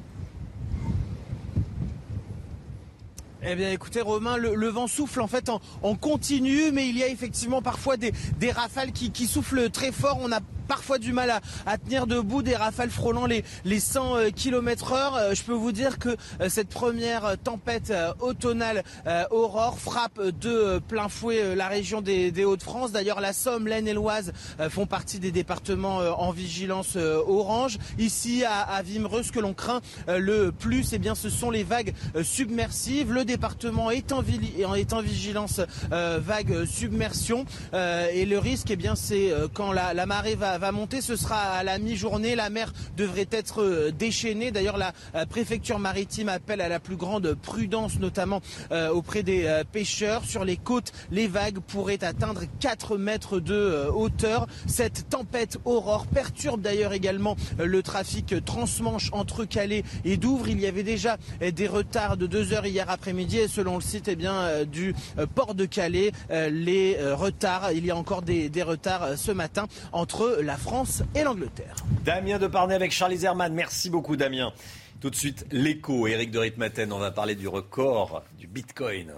Eh 3.51 3.55
bien, 3.55 3.71
écoutez, 3.71 4.01
Romain, 4.01 4.37
le, 4.37 4.67
vent 4.67 4.85
souffle 4.85 5.21
en 5.21 5.27
fait 5.27 5.49
en, 5.49 5.95
continu, 5.95 6.71
mais 6.71 6.87
il 6.87 6.95
y 6.95 7.01
a 7.01 7.07
effectivement 7.07 7.63
parfois 7.63 7.97
des, 7.97 8.13
rafales 8.51 8.91
qui, 8.91 9.09
qui 9.09 9.25
soufflent 9.25 9.71
très 9.71 9.91
fort. 9.91 10.19
On 10.21 10.31
a 10.31 10.39
parfois 10.69 10.99
du 10.99 11.11
mal 11.11 11.41
à, 11.65 11.77
tenir 11.77 12.07
debout, 12.07 12.43
des 12.43 12.55
rafales 12.55 12.91
frôlant 12.91 13.25
les, 13.25 13.43
les 13.65 13.79
100 13.79 14.31
km 14.35 14.93
heure. 14.93 15.19
Je 15.33 15.41
peux 15.41 15.53
vous 15.53 15.71
dire 15.71 15.97
que 15.97 16.09
euh, 16.09 16.47
cette 16.47 16.69
première 16.69 17.37
tempête 17.43 17.89
euh, 17.89 18.13
automnale 18.19 18.83
euh, 19.07 19.23
Aurore 19.31 19.79
frappe 19.79 20.21
de 20.21 20.79
plein 20.87 21.09
fouet 21.09 21.55
la 21.55 21.67
région 21.67 22.01
des, 22.01 22.45
Hauts-de-France. 22.45 22.91
D'ailleurs, 22.91 23.19
la 23.19 23.33
Somme, 23.33 23.67
l'Aisne 23.67 23.87
et 23.87 23.93
l'Oise 23.93 24.31
font 24.69 24.85
partie 24.85 25.19
des 25.19 25.31
départements 25.31 25.97
en 25.97 26.31
vigilance 26.31 26.95
orange. 26.95 27.77
Ici, 27.97 28.43
à, 28.45 28.61
à 28.61 28.81
Vimereux, 28.81 29.23
ce 29.23 29.31
que 29.31 29.39
l'on 29.39 29.53
craint 29.53 29.81
le 30.07 30.51
plus, 30.51 30.93
eh 30.93 30.99
bien, 30.99 31.15
ce 31.15 31.29
sont 31.29 31.49
les 31.51 31.63
vagues 31.63 31.93
submersives. 32.23 33.11
Le 33.11 33.25
département 33.25 33.91
est 33.91 34.11
en, 34.11 34.23
est 34.23 34.93
en 34.93 35.01
vigilance 35.01 35.61
vague 35.91 36.65
submersion 36.65 37.45
et 37.73 38.25
le 38.25 38.37
risque, 38.37 38.71
eh 38.71 38.75
bien, 38.75 38.95
c'est 38.95 39.33
quand 39.53 39.71
la, 39.71 39.93
la 39.93 40.05
marée 40.05 40.35
va, 40.35 40.57
va 40.59 40.71
monter. 40.71 41.01
Ce 41.01 41.15
sera 41.15 41.39
à 41.39 41.63
la 41.63 41.79
mi-journée. 41.79 42.35
La 42.35 42.49
mer 42.49 42.73
devrait 42.97 43.27
être 43.31 43.63
euh, 43.63 43.91
déchaînée. 43.91 44.51
D'ailleurs, 44.51 44.77
la 44.77 44.93
euh, 45.15 45.25
préfecture 45.25 45.79
maritime 45.79 46.29
appelle 46.29 46.61
à 46.61 46.69
la 46.69 46.79
plus 46.79 46.97
grande 46.97 47.33
prudence, 47.33 47.99
notamment 47.99 48.41
euh, 48.71 48.89
auprès 48.89 49.23
des 49.23 49.63
pêcheurs. 49.71 50.25
Sur 50.25 50.43
les 50.45 50.57
côtes, 50.57 50.91
les 51.11 51.27
vagues 51.27 51.59
pourraient 51.59 52.03
atteindre 52.03 52.43
4 52.59 52.97
mètres 52.97 53.39
de 53.39 53.87
hauteur. 53.93 54.47
Cette 54.67 55.09
tempête 55.09 55.57
aurore 55.65 56.05
perturbe 56.07 56.61
d'ailleurs 56.61 56.93
également 56.93 57.35
le 57.57 57.81
trafic 57.81 58.43
transmanche 58.43 59.09
entre 59.13 59.45
Calais 59.45 59.83
et 60.03 60.17
Douvres. 60.17 60.49
Il 60.49 60.59
y 60.59 60.67
avait 60.67 60.83
déjà 60.83 61.17
des 61.39 61.67
retards 61.67 62.17
de 62.17 62.27
2 62.27 62.53
heures 62.53 62.65
hier 62.65 62.89
après-midi 62.89 63.37
et 63.37 63.47
selon 63.47 63.75
le 63.75 63.81
site 63.81 64.07
eh 64.09 64.15
bien, 64.15 64.65
du 64.65 64.93
port 65.35 65.55
de 65.55 65.65
Calais, 65.65 66.11
les 66.29 66.97
retards, 67.13 67.71
il 67.71 67.85
y 67.85 67.91
a 67.91 67.95
encore 67.95 68.21
des, 68.21 68.49
retards 68.61 69.17
ce 69.17 69.31
matin 69.31 69.67
entre 69.93 70.39
la 70.41 70.48
France 70.57 71.03
et 71.15 71.23
l'Angleterre. 71.23 71.75
Damien 72.03 72.37
Deparnay 72.37 72.75
avec 72.75 72.91
Charlie 72.91 73.17
Zerman. 73.17 73.53
Merci 73.53 73.89
beaucoup, 73.89 74.15
Damien. 74.15 74.53
Tout 75.01 75.09
de 75.09 75.15
suite, 75.15 75.45
l'écho. 75.51 76.07
Éric 76.07 76.31
de 76.31 76.39
Ritmaten, 76.39 76.91
on 76.91 76.99
va 76.99 77.11
parler 77.11 77.35
du 77.35 77.47
record 77.47 78.23
du 78.37 78.47
Bitcoin. 78.47 79.13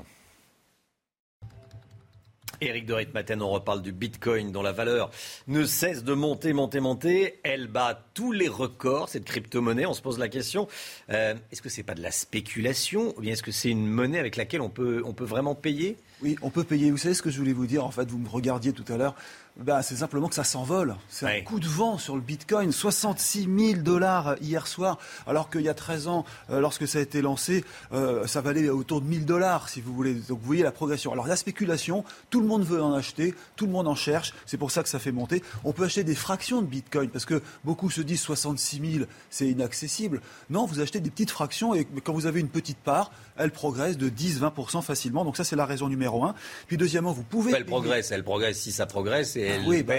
Éric 2.62 2.86
de 2.86 2.94
Ritmaten, 2.94 3.42
on 3.42 3.50
reparle 3.50 3.82
du 3.82 3.92
Bitcoin 3.92 4.52
dont 4.52 4.62
la 4.62 4.72
valeur 4.72 5.10
ne 5.48 5.66
cesse 5.66 6.04
de 6.04 6.14
monter, 6.14 6.54
monter, 6.54 6.80
monter. 6.80 7.40
Elle 7.44 7.66
bat 7.66 8.00
tous 8.14 8.32
les 8.32 8.48
records, 8.48 9.10
cette 9.10 9.26
crypto-monnaie. 9.26 9.88
On 9.88 9.96
se 9.96 10.02
pose 10.02 10.20
la 10.20 10.30
question, 10.30 10.68
euh, 11.10 11.34
est-ce 11.52 11.64
que 11.64 11.70
ce 11.70 11.78
n'est 11.78 11.84
pas 11.84 11.96
de 11.96 12.04
la 12.04 12.12
spéculation 12.12 13.16
ou 13.18 13.22
bien 13.22 13.34
est-ce 13.34 13.42
que 13.42 13.52
c'est 13.52 13.70
une 13.70 13.88
monnaie 13.88 14.20
avec 14.20 14.36
laquelle 14.36 14.62
on 14.62 14.70
peut, 14.70 15.02
on 15.04 15.14
peut 15.14 15.26
vraiment 15.26 15.56
payer? 15.56 15.98
Oui, 16.22 16.36
on 16.44 16.52
peut 16.52 16.64
payer. 16.64 16.92
Vous 16.92 16.98
savez 16.98 17.16
ce 17.16 17.24
que 17.24 17.32
je 17.32 17.40
voulais 17.40 17.54
vous 17.54 17.66
dire? 17.66 17.84
En 17.84 17.90
fait, 17.90 18.08
vous 18.08 18.20
me 18.20 18.30
regardiez 18.30 18.74
tout 18.74 18.86
à 18.94 18.98
l'heure. 18.98 19.16
Bah, 19.58 19.84
c'est 19.84 19.98
simplement 19.98 20.30
que 20.30 20.36
ça 20.36 20.46
s'envole. 20.46 20.96
C'est 21.10 21.26
un 21.26 21.42
coup 21.42 21.60
de 21.60 21.68
vent 21.68 21.98
sur 21.98 22.16
le 22.16 22.22
Bitcoin. 22.22 22.72
66 22.72 23.50
000 23.74 23.82
dollars 23.82 24.36
hier 24.42 24.66
soir, 24.66 24.98
alors 25.28 25.50
qu'il 25.50 25.62
y 25.62 25.70
a 25.70 25.74
13 25.74 26.08
ans, 26.08 26.26
euh, 26.50 26.62
lorsque 26.62 26.88
ça 26.88 27.00
a 27.00 27.02
été 27.02 27.22
lancé, 27.22 27.66
euh, 27.92 28.26
ça 28.28 28.40
valait 28.40 28.70
autour 28.70 29.02
de 29.02 29.08
1000 29.08 29.26
dollars, 29.26 29.68
si 29.68 29.82
vous 29.82 29.94
voulez. 29.94 30.14
Donc 30.14 30.40
vous 30.40 30.46
voyez 30.46 30.64
la 30.64 30.72
progression. 30.72 31.12
Alors 31.12 31.28
la 31.28 31.36
spéculation, 31.36 32.06
tout 32.30 32.40
le 32.40 32.48
monde 32.48 32.64
veut 32.64 32.82
en 32.82 32.94
acheter, 32.94 33.36
tout 33.58 33.66
le 33.66 33.74
monde 33.74 33.90
en 33.90 33.96
cherche. 33.96 34.34
C'est 34.46 34.58
pour 34.58 34.72
ça 34.72 34.84
que 34.84 34.90
ça 34.90 35.00
fait 35.00 35.12
monter. 35.12 35.44
On 35.66 35.74
peut 35.74 35.84
acheter 35.84 36.06
des 36.06 36.16
fractions 36.16 36.62
de 36.62 36.68
Bitcoin, 36.68 37.10
parce 37.10 37.26
que 37.26 37.42
beaucoup 37.66 37.90
se 37.90 38.02
disent 38.02 38.22
66 38.22 38.94
000, 38.94 39.06
c'est 39.30 39.48
inaccessible. 39.48 40.22
Non, 40.50 40.66
vous 40.66 40.80
achetez 40.80 41.02
des 41.02 41.12
petites 41.12 41.32
fractions, 41.32 41.76
et 41.76 41.86
quand 42.04 42.14
vous 42.14 42.26
avez 42.26 42.40
une 42.40 42.50
petite 42.50 42.80
part, 42.80 43.12
elle 43.42 43.52
progresse 43.52 43.98
de 43.98 44.10
10-20% 44.10 44.82
facilement. 44.82 45.26
Donc 45.26 45.38
ça, 45.38 45.44
c'est 45.44 45.56
la 45.56 45.66
raison 45.66 45.90
numéro 45.90 46.24
un. 46.24 46.36
Puis 46.68 46.78
deuxièmement, 46.78 47.12
vous 47.12 47.24
pouvez... 47.24 47.54
Elle 47.56 47.66
progresse, 47.66 48.12
elle 48.12 48.24
progresse 48.24 48.60
si 48.60 48.72
ça 48.72 48.86
progresse 48.86 49.38
oui, 49.66 49.84
bah, 49.84 49.96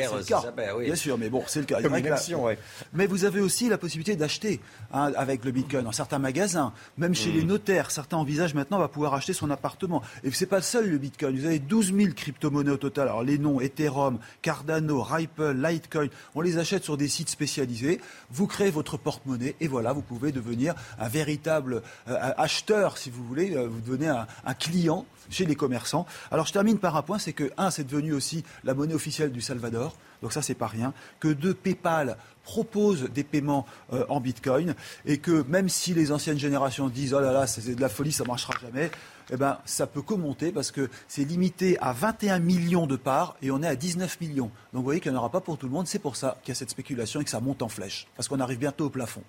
Bien 0.80 0.96
sûr, 0.96 1.18
mais 1.18 1.28
bon, 1.28 1.42
c'est 1.46 1.60
le 1.60 1.66
cas. 1.66 1.78
Mais 2.92 3.06
vous 3.06 3.24
avez 3.24 3.40
aussi 3.40 3.68
la 3.68 3.78
possibilité 3.78 4.16
d'acheter 4.16 4.60
hein, 4.92 5.12
avec 5.16 5.44
le 5.44 5.50
Bitcoin 5.50 5.84
dans 5.84 5.92
certains 5.92 6.18
magasins, 6.18 6.72
même 6.96 7.14
chez 7.14 7.30
les 7.30 7.42
hmm. 7.42 7.48
notaires. 7.48 7.90
Certains 7.90 8.16
envisagent 8.16 8.54
maintenant 8.54 8.78
va 8.78 8.88
pouvoir 8.88 9.14
acheter 9.14 9.32
son 9.32 9.50
appartement. 9.50 10.02
Et 10.24 10.30
c'est 10.30 10.46
pas 10.46 10.56
le 10.56 10.62
seul 10.62 10.90
le 10.90 10.98
Bitcoin. 10.98 11.36
Vous 11.36 11.46
avez 11.46 11.58
12 11.58 11.94
000 11.94 12.12
crypto-monnaies 12.14 12.70
au 12.70 12.76
total. 12.76 13.08
Alors 13.08 13.22
les 13.22 13.38
noms 13.38 13.60
Ethereum, 13.60 14.18
Cardano, 14.42 15.02
Ripple, 15.02 15.54
Litecoin, 15.54 16.08
on 16.34 16.40
les 16.40 16.58
achète 16.58 16.84
sur 16.84 16.96
des 16.96 17.08
sites 17.08 17.28
spécialisés. 17.28 18.00
Vous 18.30 18.46
créez 18.46 18.70
votre 18.70 18.96
porte-monnaie 18.96 19.56
et 19.60 19.68
voilà, 19.68 19.92
vous 19.92 20.02
pouvez 20.02 20.32
devenir 20.32 20.74
un 20.98 21.08
véritable 21.08 21.82
euh, 22.08 22.32
acheteur, 22.36 22.98
si 22.98 23.10
vous 23.10 23.24
Euh, 23.38 23.68
vous 23.68 23.80
devenez 23.80 24.08
un, 24.08 24.54
client 24.54 25.06
chez 25.30 25.46
les 25.46 25.54
commerçants. 25.54 26.06
Alors 26.30 26.46
je 26.46 26.52
termine 26.52 26.78
par 26.78 26.96
un 26.96 27.02
point, 27.02 27.18
c'est 27.18 27.32
que, 27.32 27.50
un, 27.56 27.70
c'est 27.70 27.84
devenu 27.84 28.12
aussi 28.12 28.44
la 28.64 28.74
monnaie 28.74 28.94
officielle 28.94 29.32
du 29.32 29.40
Salvador, 29.40 29.96
donc 30.20 30.32
ça 30.32 30.42
c'est 30.42 30.54
pas 30.54 30.66
rien, 30.66 30.92
que 31.20 31.28
deux, 31.28 31.54
PayPal 31.54 32.16
propose 32.44 33.08
des 33.10 33.24
paiements 33.24 33.66
euh, 33.92 34.04
en 34.08 34.20
Bitcoin, 34.20 34.74
et 35.06 35.18
que 35.18 35.44
même 35.48 35.68
si 35.68 35.94
les 35.94 36.12
anciennes 36.12 36.38
générations 36.38 36.88
disent 36.88 37.14
oh 37.14 37.20
là 37.20 37.32
là, 37.32 37.46
c'est 37.46 37.74
de 37.74 37.80
la 37.80 37.88
folie, 37.88 38.12
ça 38.12 38.24
marchera 38.24 38.54
jamais, 38.60 38.90
eh 39.30 39.36
ben, 39.36 39.58
ça 39.64 39.86
peut 39.86 40.02
commenter 40.02 40.52
parce 40.52 40.70
que 40.70 40.90
c'est 41.08 41.24
limité 41.24 41.78
à 41.80 41.92
21 41.92 42.38
millions 42.40 42.86
de 42.86 42.96
parts 42.96 43.36
et 43.40 43.50
on 43.50 43.62
est 43.62 43.66
à 43.66 43.76
19 43.76 44.20
millions. 44.20 44.50
Donc 44.72 44.80
vous 44.80 44.82
voyez 44.82 45.00
qu'il 45.00 45.12
n'y 45.12 45.16
en 45.16 45.20
aura 45.20 45.30
pas 45.30 45.40
pour 45.40 45.56
tout 45.56 45.66
le 45.66 45.72
monde. 45.72 45.86
C'est 45.86 46.00
pour 46.00 46.16
ça 46.16 46.38
qu'il 46.42 46.52
y 46.52 46.52
a 46.52 46.54
cette 46.56 46.70
spéculation 46.70 47.20
et 47.20 47.24
que 47.24 47.30
ça 47.30 47.40
monte 47.40 47.62
en 47.62 47.68
flèche. 47.68 48.06
Parce 48.16 48.28
qu'on 48.28 48.40
arrive 48.40 48.58
bientôt 48.58 48.86
au 48.86 48.90
plafond. 48.90 49.22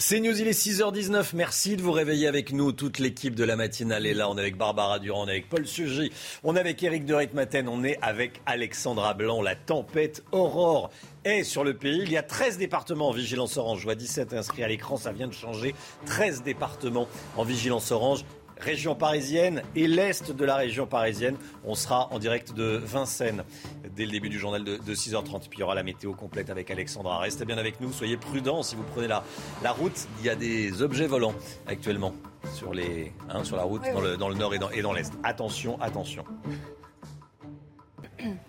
C'est 0.00 0.20
News, 0.20 0.40
il 0.40 0.46
est 0.46 0.52
6h19. 0.52 1.30
Merci 1.34 1.76
de 1.76 1.82
vous 1.82 1.90
réveiller 1.90 2.28
avec 2.28 2.52
nous. 2.52 2.70
Toute 2.70 3.00
l'équipe 3.00 3.34
de 3.34 3.42
la 3.42 3.56
matinale 3.56 4.06
est 4.06 4.14
là. 4.14 4.30
On 4.30 4.38
est 4.38 4.42
avec 4.42 4.56
Barbara 4.56 5.00
Durand, 5.00 5.24
on 5.24 5.26
est 5.26 5.32
avec 5.32 5.48
Paul 5.48 5.66
Sugy, 5.66 6.12
on 6.44 6.54
est 6.54 6.60
avec 6.60 6.80
Eric 6.84 7.04
de 7.04 7.14
Ritmaten, 7.14 7.68
on 7.68 7.82
est 7.82 7.98
avec 8.00 8.40
Alexandra 8.46 9.14
Blanc. 9.14 9.42
La 9.42 9.56
tempête 9.56 10.22
Aurore 10.30 10.90
est 11.24 11.42
sur 11.42 11.64
le 11.64 11.74
pays. 11.74 12.02
Il 12.04 12.12
y 12.12 12.16
a 12.16 12.22
13 12.22 12.58
départements 12.58 13.08
en 13.08 13.12
vigilance 13.12 13.56
orange. 13.56 13.80
Je 13.80 13.84
vois 13.86 13.96
17 13.96 14.34
inscrits 14.34 14.62
à 14.62 14.68
l'écran, 14.68 14.96
ça 14.96 15.10
vient 15.10 15.26
de 15.26 15.32
changer. 15.32 15.74
13 16.06 16.44
départements 16.44 17.08
en 17.36 17.42
vigilance 17.42 17.90
orange 17.90 18.24
région 18.60 18.94
parisienne 18.94 19.62
et 19.74 19.86
l'est 19.86 20.30
de 20.30 20.44
la 20.44 20.56
région 20.56 20.86
parisienne. 20.86 21.36
On 21.64 21.74
sera 21.74 22.12
en 22.12 22.18
direct 22.18 22.52
de 22.52 22.80
Vincennes 22.82 23.44
dès 23.96 24.04
le 24.04 24.12
début 24.12 24.28
du 24.28 24.38
journal 24.38 24.64
de, 24.64 24.94
6h30. 24.94 25.48
Puis 25.48 25.58
il 25.58 25.60
y 25.60 25.62
aura 25.62 25.74
la 25.74 25.82
météo 25.82 26.12
complète 26.12 26.50
avec 26.50 26.70
Alexandra. 26.70 27.18
Restez 27.18 27.44
bien 27.44 27.58
avec 27.58 27.80
nous, 27.80 27.92
soyez 27.92 28.16
prudents 28.16 28.62
si 28.62 28.76
vous 28.76 28.82
prenez 28.82 29.08
la, 29.08 29.24
la 29.62 29.72
route. 29.72 30.08
Il 30.20 30.26
y 30.26 30.30
a 30.30 30.34
des 30.34 30.82
objets 30.82 31.06
volants 31.06 31.34
actuellement 31.66 32.14
sur, 32.54 32.72
les, 32.72 33.12
hein, 33.30 33.44
sur 33.44 33.56
la 33.56 33.62
route 33.62 33.82
dans, 33.92 34.00
Le, 34.00 34.16
dans, 34.16 34.28
le, 34.28 34.34
nord 34.34 34.54
et 34.54 34.58
dans, 34.58 34.70
et 34.70 34.82
dans 34.82 34.92
l'est. 34.92 35.12
Attention, 35.22 35.80
attention. 35.80 36.24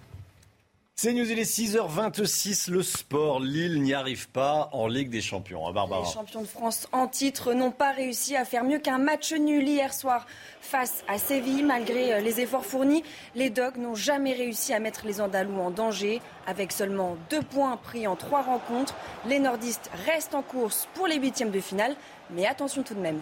C'est 1.02 1.14
News, 1.14 1.32
il 1.32 1.40
est 1.40 1.50
6h26, 1.50 2.70
le 2.70 2.84
sport. 2.84 3.40
Lille 3.40 3.82
n'y 3.82 3.94
arrive 3.94 4.28
pas 4.28 4.68
en 4.74 4.90
Ligue 4.90 5.10
des 5.10 5.22
Champions. 5.22 5.66
Hein. 5.66 5.74
Les 6.04 6.12
champions 6.12 6.42
de 6.42 6.46
France 6.46 6.90
en 6.92 7.08
titre 7.08 7.54
n'ont 7.54 7.72
pas 7.72 7.94
réussi 7.94 8.36
à 8.36 8.44
faire 8.44 8.66
mieux 8.66 8.80
qu'un 8.80 8.98
match 8.98 9.32
nul 9.32 9.66
hier 9.66 9.94
soir 9.94 10.28
face 10.60 11.06
à 11.08 11.18
Séville. 11.18 11.64
Malgré 11.64 12.16
euh, 12.16 12.20
les 12.20 12.42
efforts 12.42 12.66
fournis, 12.66 13.02
les 13.34 13.50
Dogs 13.50 13.78
n'ont 13.78 13.96
jamais 13.96 14.34
réussi 14.34 14.74
à 14.74 14.82
mettre 14.82 15.06
les 15.06 15.22
Andalous 15.22 15.62
en 15.62 15.72
danger. 15.72 16.22
Avec 16.46 16.74
seulement 16.74 17.16
deux 17.30 17.44
points 17.44 17.78
pris 17.78 18.06
en 18.06 18.18
trois 18.18 18.42
rencontres, 18.42 18.96
les 19.26 19.40
nordistes 19.40 19.90
restent 20.06 20.36
en 20.36 20.42
course 20.42 20.90
pour 20.96 21.08
les 21.08 21.16
huitièmes 21.16 21.52
de 21.52 21.62
finale. 21.62 21.96
Mais 22.30 22.46
attention 22.46 22.84
tout 22.84 22.94
de 22.94 23.00
même. 23.00 23.22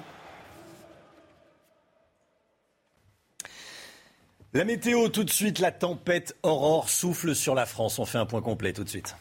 La 4.54 4.64
météo 4.64 5.10
tout 5.10 5.26
de 5.26 5.30
suite, 5.30 5.60
la 5.60 5.72
tempête 5.72 6.36
Aurore 6.42 6.90
souffle 6.90 7.36
sur 7.36 7.54
la 7.54 7.66
France. 7.66 8.00
On 8.00 8.06
fait 8.06 8.18
un 8.18 8.26
point 8.26 8.42
complet 8.42 8.72
tout 8.72 8.86
de 8.86 8.90
suite. 8.90 9.16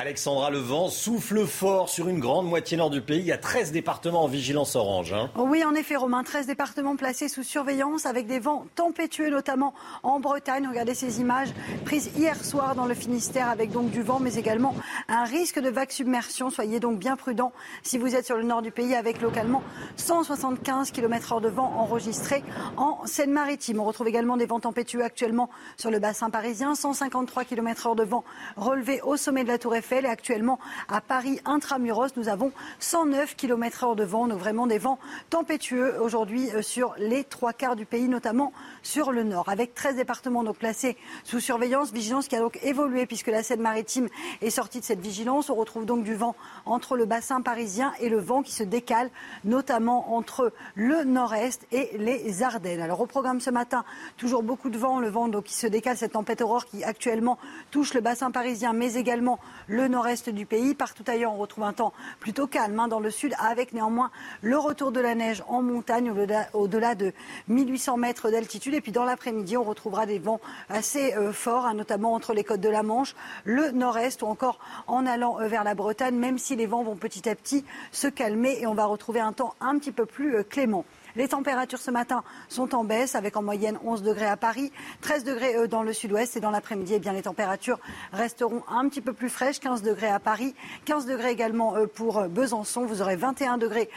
Alexandra, 0.00 0.50
le 0.50 0.58
vent 0.58 0.90
souffle 0.90 1.44
fort 1.44 1.88
sur 1.88 2.08
une 2.08 2.20
grande 2.20 2.46
moitié 2.46 2.76
nord 2.76 2.88
du 2.88 3.00
pays. 3.00 3.18
Il 3.18 3.26
y 3.26 3.32
a 3.32 3.36
13 3.36 3.72
départements 3.72 4.22
en 4.22 4.28
vigilance 4.28 4.76
orange. 4.76 5.12
Hein. 5.12 5.28
Oui, 5.36 5.64
en 5.64 5.74
effet, 5.74 5.96
Romain. 5.96 6.22
13 6.22 6.46
départements 6.46 6.94
placés 6.94 7.26
sous 7.26 7.42
surveillance 7.42 8.06
avec 8.06 8.28
des 8.28 8.38
vents 8.38 8.66
tempétueux, 8.76 9.28
notamment 9.28 9.74
en 10.04 10.20
Bretagne. 10.20 10.68
Regardez 10.68 10.94
ces 10.94 11.20
images 11.20 11.48
prises 11.84 12.12
hier 12.16 12.44
soir 12.44 12.76
dans 12.76 12.86
le 12.86 12.94
Finistère 12.94 13.48
avec 13.48 13.72
donc 13.72 13.90
du 13.90 14.02
vent, 14.02 14.20
mais 14.20 14.36
également 14.36 14.76
un 15.08 15.24
risque 15.24 15.58
de 15.58 15.68
vague 15.68 15.90
submersion. 15.90 16.50
Soyez 16.50 16.78
donc 16.78 17.00
bien 17.00 17.16
prudents 17.16 17.52
si 17.82 17.98
vous 17.98 18.14
êtes 18.14 18.24
sur 18.24 18.36
le 18.36 18.44
nord 18.44 18.62
du 18.62 18.70
pays 18.70 18.94
avec 18.94 19.20
localement 19.20 19.64
175 19.96 20.92
km/h 20.92 21.40
de 21.40 21.48
vent 21.48 21.72
enregistrés 21.76 22.44
en 22.76 23.04
Seine-Maritime. 23.04 23.80
On 23.80 23.84
retrouve 23.84 24.06
également 24.06 24.36
des 24.36 24.46
vents 24.46 24.60
tempétueux 24.60 25.02
actuellement 25.02 25.50
sur 25.76 25.90
le 25.90 25.98
bassin 25.98 26.30
parisien. 26.30 26.76
153 26.76 27.42
km/h 27.42 27.96
de 27.96 28.04
vent 28.04 28.22
relevés 28.56 29.00
au 29.02 29.16
sommet 29.16 29.42
de 29.42 29.48
la 29.48 29.58
Tour 29.58 29.74
Eiffel 29.74 29.87
et 29.92 30.06
actuellement 30.06 30.58
à 30.88 31.00
Paris 31.00 31.40
intramuros, 31.44 32.08
nous 32.16 32.28
avons 32.28 32.52
109 32.80 33.36
km 33.36 33.84
heure 33.84 33.96
de 33.96 34.04
vent, 34.04 34.28
donc 34.28 34.38
vraiment 34.38 34.66
des 34.66 34.78
vents 34.78 34.98
tempétueux 35.30 36.00
aujourd'hui 36.00 36.50
euh, 36.54 36.62
sur 36.62 36.94
les 36.98 37.24
trois 37.24 37.52
quarts 37.52 37.76
du 37.76 37.86
pays, 37.86 38.08
notamment 38.08 38.52
sur 38.82 39.12
le 39.12 39.22
nord, 39.22 39.48
avec 39.48 39.74
13 39.74 39.96
départements 39.96 40.44
donc 40.44 40.58
placés 40.58 40.96
sous 41.24 41.40
surveillance, 41.40 41.92
vigilance 41.92 42.28
qui 42.28 42.36
a 42.36 42.40
donc 42.40 42.58
évolué 42.62 43.06
puisque 43.06 43.28
la 43.28 43.42
Seine-Maritime 43.42 44.08
est 44.42 44.50
sortie 44.50 44.80
de 44.80 44.84
cette 44.84 45.00
vigilance. 45.00 45.48
On 45.50 45.54
retrouve 45.54 45.86
donc 45.86 46.04
du 46.04 46.14
vent 46.14 46.36
entre 46.66 46.96
le 46.96 47.06
bassin 47.06 47.40
parisien 47.40 47.92
et 48.00 48.08
le 48.08 48.18
vent 48.18 48.42
qui 48.42 48.52
se 48.52 48.64
décale, 48.64 49.10
notamment 49.44 50.14
entre 50.14 50.52
le 50.74 51.04
nord-est 51.04 51.66
et 51.72 51.96
les 51.98 52.42
Ardennes. 52.42 52.82
Alors 52.82 53.00
au 53.00 53.06
programme 53.06 53.40
ce 53.40 53.50
matin, 53.50 53.84
toujours 54.16 54.42
beaucoup 54.42 54.70
de 54.70 54.78
vent, 54.78 55.00
le 55.00 55.08
vent 55.08 55.28
donc 55.28 55.44
qui 55.44 55.54
se 55.54 55.66
décale, 55.66 55.96
cette 55.96 56.12
tempête 56.12 56.42
aurore 56.42 56.66
qui 56.66 56.84
actuellement 56.84 57.38
touche 57.70 57.94
le 57.94 58.00
bassin 58.00 58.30
parisien, 58.30 58.72
mais 58.72 58.94
également 58.94 59.38
le 59.68 59.86
nord-est 59.86 60.30
du 60.30 60.46
pays. 60.46 60.74
Partout 60.74 61.04
ailleurs, 61.06 61.32
on 61.32 61.38
retrouve 61.38 61.64
un 61.64 61.72
temps 61.72 61.92
plutôt 62.20 62.46
calme 62.46 62.78
hein, 62.80 62.88
dans 62.88 63.00
le 63.00 63.10
sud, 63.10 63.34
avec 63.38 63.72
néanmoins 63.72 64.10
le 64.42 64.58
retour 64.58 64.90
de 64.90 65.00
la 65.00 65.14
neige 65.14 65.42
en 65.46 65.62
montagne 65.62 66.12
au-delà 66.52 66.94
de 66.94 67.12
1800 67.48 67.96
mètres 67.98 68.30
d'altitude. 68.30 68.74
Et 68.74 68.80
puis 68.80 68.92
dans 68.92 69.04
l'après-midi, 69.04 69.56
on 69.56 69.64
retrouvera 69.64 70.06
des 70.06 70.18
vents 70.18 70.40
assez 70.68 71.14
euh, 71.14 71.32
forts, 71.32 71.66
hein, 71.66 71.74
notamment 71.74 72.14
entre 72.14 72.32
les 72.32 72.44
côtes 72.44 72.60
de 72.60 72.68
la 72.68 72.82
Manche, 72.82 73.14
le 73.44 73.70
nord-est 73.70 74.22
ou 74.22 74.26
encore 74.26 74.58
en 74.86 75.06
allant 75.06 75.40
euh, 75.40 75.48
vers 75.48 75.64
la 75.64 75.74
Bretagne, 75.74 76.16
même 76.16 76.38
si 76.38 76.56
les 76.56 76.66
vents 76.66 76.82
vont 76.82 76.96
petit 76.96 77.28
à 77.28 77.34
petit 77.34 77.64
se 77.92 78.08
calmer 78.08 78.58
et 78.60 78.66
on 78.66 78.74
va 78.74 78.86
retrouver 78.86 79.20
un 79.20 79.32
temps 79.32 79.54
un 79.60 79.78
petit 79.78 79.92
peu 79.92 80.06
plus 80.06 80.36
euh, 80.36 80.42
clément. 80.42 80.84
Les 81.18 81.26
températures 81.26 81.80
ce 81.80 81.90
matin 81.90 82.22
sont 82.48 82.76
en 82.76 82.84
baisse 82.84 83.16
avec 83.16 83.36
en 83.36 83.42
moyenne 83.42 83.76
11 83.84 84.04
degrés 84.04 84.28
à 84.28 84.36
Paris, 84.36 84.70
13 85.00 85.24
degrés 85.24 85.56
euh, 85.56 85.66
dans 85.66 85.82
le 85.82 85.92
sud-ouest 85.92 86.36
et 86.36 86.40
dans 86.40 86.52
l'après-midi, 86.52 86.94
eh 86.94 87.10
les 87.10 87.22
températures 87.22 87.80
resteront 88.12 88.62
un 88.68 88.88
petit 88.88 89.00
peu 89.00 89.12
plus 89.12 89.28
fraîches, 89.28 89.58
15 89.58 89.82
degrés 89.82 90.06
à 90.06 90.20
Paris, 90.20 90.54
15 90.84 91.06
degrés 91.06 91.32
également 91.32 91.74
euh, 91.74 91.86
pour 91.86 92.18
euh, 92.18 92.28
Besançon, 92.28 92.86
vous 92.86 93.02
aurez 93.02 93.16
21 93.16 93.58
degrés 93.58 93.90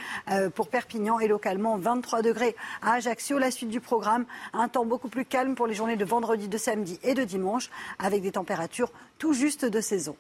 pour 0.55 0.67
Perpignan 0.67 1.19
et 1.19 1.27
localement 1.27 1.77
23 1.77 2.23
degrés 2.23 2.55
à 2.81 2.93
Ajaccio. 2.93 3.37
La 3.37 3.51
suite 3.51 3.69
du 3.69 3.81
programme, 3.81 4.25
un 4.53 4.67
temps 4.67 4.85
beaucoup 4.85 5.09
plus 5.09 5.25
calme 5.25 5.53
pour 5.53 5.67
les 5.67 5.75
journées 5.75 5.97
de 5.97 6.05
vendredi, 6.05 6.47
de 6.47 6.57
samedi 6.57 6.99
et 7.03 7.13
de 7.13 7.23
dimanche 7.23 7.69
avec 7.99 8.23
des 8.23 8.31
températures 8.31 8.91
tout 9.19 9.33
juste 9.33 9.63
de 9.65 9.79
saison. 9.79 10.15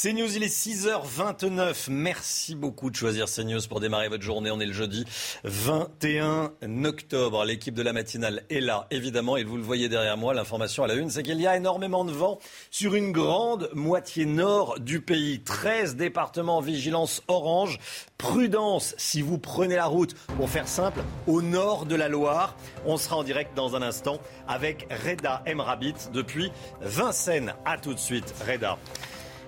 CNews, 0.00 0.36
il 0.36 0.44
est 0.44 0.46
6h29. 0.46 1.90
Merci 1.90 2.54
beaucoup 2.54 2.88
de 2.88 2.94
choisir 2.94 3.26
CNews 3.26 3.66
pour 3.68 3.80
démarrer 3.80 4.08
votre 4.08 4.22
journée. 4.22 4.48
On 4.52 4.60
est 4.60 4.66
le 4.66 4.72
jeudi 4.72 5.04
21 5.42 6.52
octobre. 6.84 7.44
L'équipe 7.44 7.74
de 7.74 7.82
la 7.82 7.92
matinale 7.92 8.44
est 8.48 8.60
là, 8.60 8.86
évidemment, 8.92 9.36
et 9.36 9.42
vous 9.42 9.56
le 9.56 9.64
voyez 9.64 9.88
derrière 9.88 10.16
moi. 10.16 10.34
L'information 10.34 10.84
à 10.84 10.86
la 10.86 10.94
une, 10.94 11.10
c'est 11.10 11.24
qu'il 11.24 11.40
y 11.40 11.48
a 11.48 11.56
énormément 11.56 12.04
de 12.04 12.12
vent 12.12 12.38
sur 12.70 12.94
une 12.94 13.10
grande 13.10 13.70
moitié 13.74 14.24
nord 14.24 14.78
du 14.78 15.00
pays. 15.00 15.40
13 15.40 15.96
départements 15.96 16.58
en 16.58 16.60
vigilance 16.60 17.24
orange. 17.26 17.80
Prudence 18.18 18.94
si 18.98 19.20
vous 19.20 19.38
prenez 19.38 19.74
la 19.74 19.86
route, 19.86 20.14
pour 20.36 20.48
faire 20.48 20.68
simple, 20.68 21.00
au 21.26 21.42
nord 21.42 21.86
de 21.86 21.96
la 21.96 22.08
Loire. 22.08 22.54
On 22.86 22.98
sera 22.98 23.16
en 23.16 23.24
direct 23.24 23.56
dans 23.56 23.74
un 23.74 23.82
instant 23.82 24.20
avec 24.46 24.86
Reda 25.04 25.42
Emrabit 25.48 25.94
depuis 26.12 26.52
Vincennes. 26.82 27.54
À 27.64 27.78
tout 27.78 27.94
de 27.94 27.98
suite, 27.98 28.32
Reda. 28.48 28.78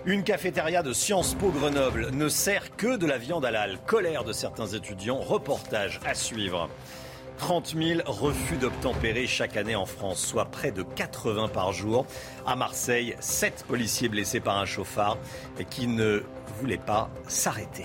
Une 0.06 0.24
cafétéria 0.24 0.82
de 0.82 0.94
Sciences 0.94 1.34
Po 1.34 1.50
Grenoble 1.50 2.08
ne 2.12 2.30
sert 2.30 2.74
que 2.76 2.96
de 2.96 3.06
la 3.06 3.18
viande 3.18 3.44
halal. 3.44 3.78
Colère 3.84 4.24
de 4.24 4.32
certains 4.32 4.68
étudiants. 4.68 5.20
Reportage 5.20 6.00
à 6.06 6.14
suivre. 6.14 6.70
30 7.36 7.74
000 7.76 8.00
refus 8.06 8.56
d'obtempérer 8.56 9.26
chaque 9.26 9.58
année 9.58 9.76
en 9.76 9.84
France, 9.84 10.24
soit 10.24 10.46
près 10.46 10.72
de 10.72 10.82
80 10.82 11.48
par 11.48 11.74
jour. 11.74 12.06
À 12.46 12.56
Marseille, 12.56 13.14
7 13.20 13.64
policiers 13.68 14.08
blessés 14.08 14.40
par 14.40 14.56
un 14.56 14.64
chauffard 14.64 15.18
qui 15.68 15.86
ne 15.86 16.22
voulait 16.58 16.78
pas 16.78 17.10
s'arrêter. 17.28 17.84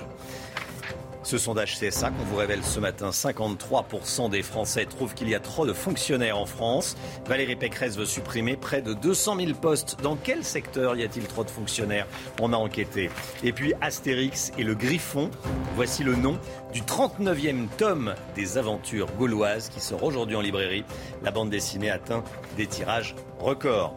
Ce 1.25 1.39
sondage 1.39 1.79
CSA 1.79 2.11
qu'on 2.11 2.23
vous 2.23 2.35
révèle 2.35 2.63
ce 2.63 2.79
matin, 2.79 3.09
53% 3.09 4.29
des 4.29 4.43
Français 4.43 4.85
trouvent 4.85 5.15
qu'il 5.15 5.27
y 5.27 5.33
a 5.33 5.39
trop 5.39 5.65
de 5.65 5.73
fonctionnaires 5.73 6.37
en 6.37 6.45
France. 6.45 6.95
Valérie 7.27 7.55
Pécresse 7.55 7.97
veut 7.97 8.05
supprimer 8.05 8.55
près 8.55 8.83
de 8.83 8.93
200 8.93 9.37
000 9.37 9.53
postes. 9.53 9.97
Dans 10.03 10.17
quel 10.17 10.43
secteur 10.43 10.95
y 10.95 11.03
a-t-il 11.03 11.25
trop 11.25 11.43
de 11.43 11.49
fonctionnaires? 11.49 12.05
On 12.39 12.53
a 12.53 12.57
enquêté. 12.57 13.09
Et 13.43 13.53
puis 13.53 13.73
Astérix 13.81 14.51
et 14.59 14.63
le 14.63 14.75
Griffon, 14.75 15.31
voici 15.75 16.03
le 16.03 16.15
nom 16.15 16.37
du 16.71 16.83
39e 16.83 17.69
tome 17.75 18.13
des 18.35 18.59
aventures 18.59 19.11
gauloises 19.17 19.69
qui 19.69 19.79
sort 19.79 20.03
aujourd'hui 20.03 20.35
en 20.35 20.41
librairie. 20.41 20.85
La 21.23 21.31
bande 21.31 21.49
dessinée 21.49 21.89
atteint 21.89 22.23
des 22.55 22.67
tirages 22.67 23.15
records. 23.39 23.95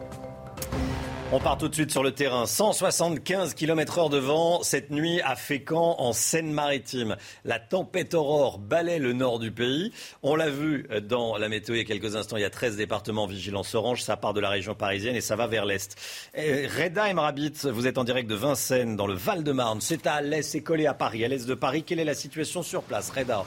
On 1.31 1.39
part 1.39 1.59
tout 1.59 1.67
de 1.67 1.75
suite 1.75 1.91
sur 1.91 2.01
le 2.01 2.11
terrain. 2.11 2.47
175 2.47 3.53
km 3.53 3.99
heure 3.99 4.09
de 4.09 4.17
vent 4.17 4.63
cette 4.63 4.89
nuit 4.89 5.21
à 5.21 5.35
Fécamp 5.35 5.95
en 5.99 6.11
Seine-Maritime. 6.11 7.17
La 7.45 7.59
tempête 7.59 8.15
aurore 8.15 8.57
balaie 8.57 8.97
le 8.97 9.13
nord 9.13 9.37
du 9.37 9.51
pays. 9.51 9.93
On 10.23 10.35
l'a 10.35 10.49
vu 10.49 10.87
dans 11.07 11.37
la 11.37 11.47
météo 11.47 11.75
il 11.75 11.77
y 11.77 11.81
a 11.81 11.83
quelques 11.83 12.15
instants. 12.15 12.37
Il 12.37 12.41
y 12.41 12.45
a 12.45 12.49
13 12.49 12.77
départements 12.77 13.25
en 13.25 13.27
vigilance 13.27 13.75
orange. 13.75 14.01
Ça 14.01 14.17
part 14.17 14.33
de 14.33 14.39
la 14.39 14.49
région 14.49 14.73
parisienne 14.73 15.15
et 15.15 15.21
ça 15.21 15.35
va 15.35 15.45
vers 15.45 15.65
l'est. 15.65 15.95
Reda 16.35 17.07
Emrabit, 17.11 17.53
vous 17.65 17.85
êtes 17.85 17.99
en 17.99 18.05
direct 18.05 18.27
de 18.27 18.33
Vincennes 18.33 18.95
dans 18.95 19.05
le 19.05 19.13
Val-de-Marne. 19.13 19.81
C'est 19.81 20.07
à 20.07 20.21
l'est, 20.21 20.41
c'est 20.41 20.63
collé 20.63 20.87
à 20.87 20.95
Paris, 20.95 21.23
à 21.23 21.27
l'est 21.27 21.47
de 21.47 21.53
Paris. 21.53 21.83
Quelle 21.83 21.99
est 21.99 22.05
la 22.05 22.15
situation 22.15 22.63
sur 22.63 22.81
place, 22.81 23.11
Reda? 23.11 23.45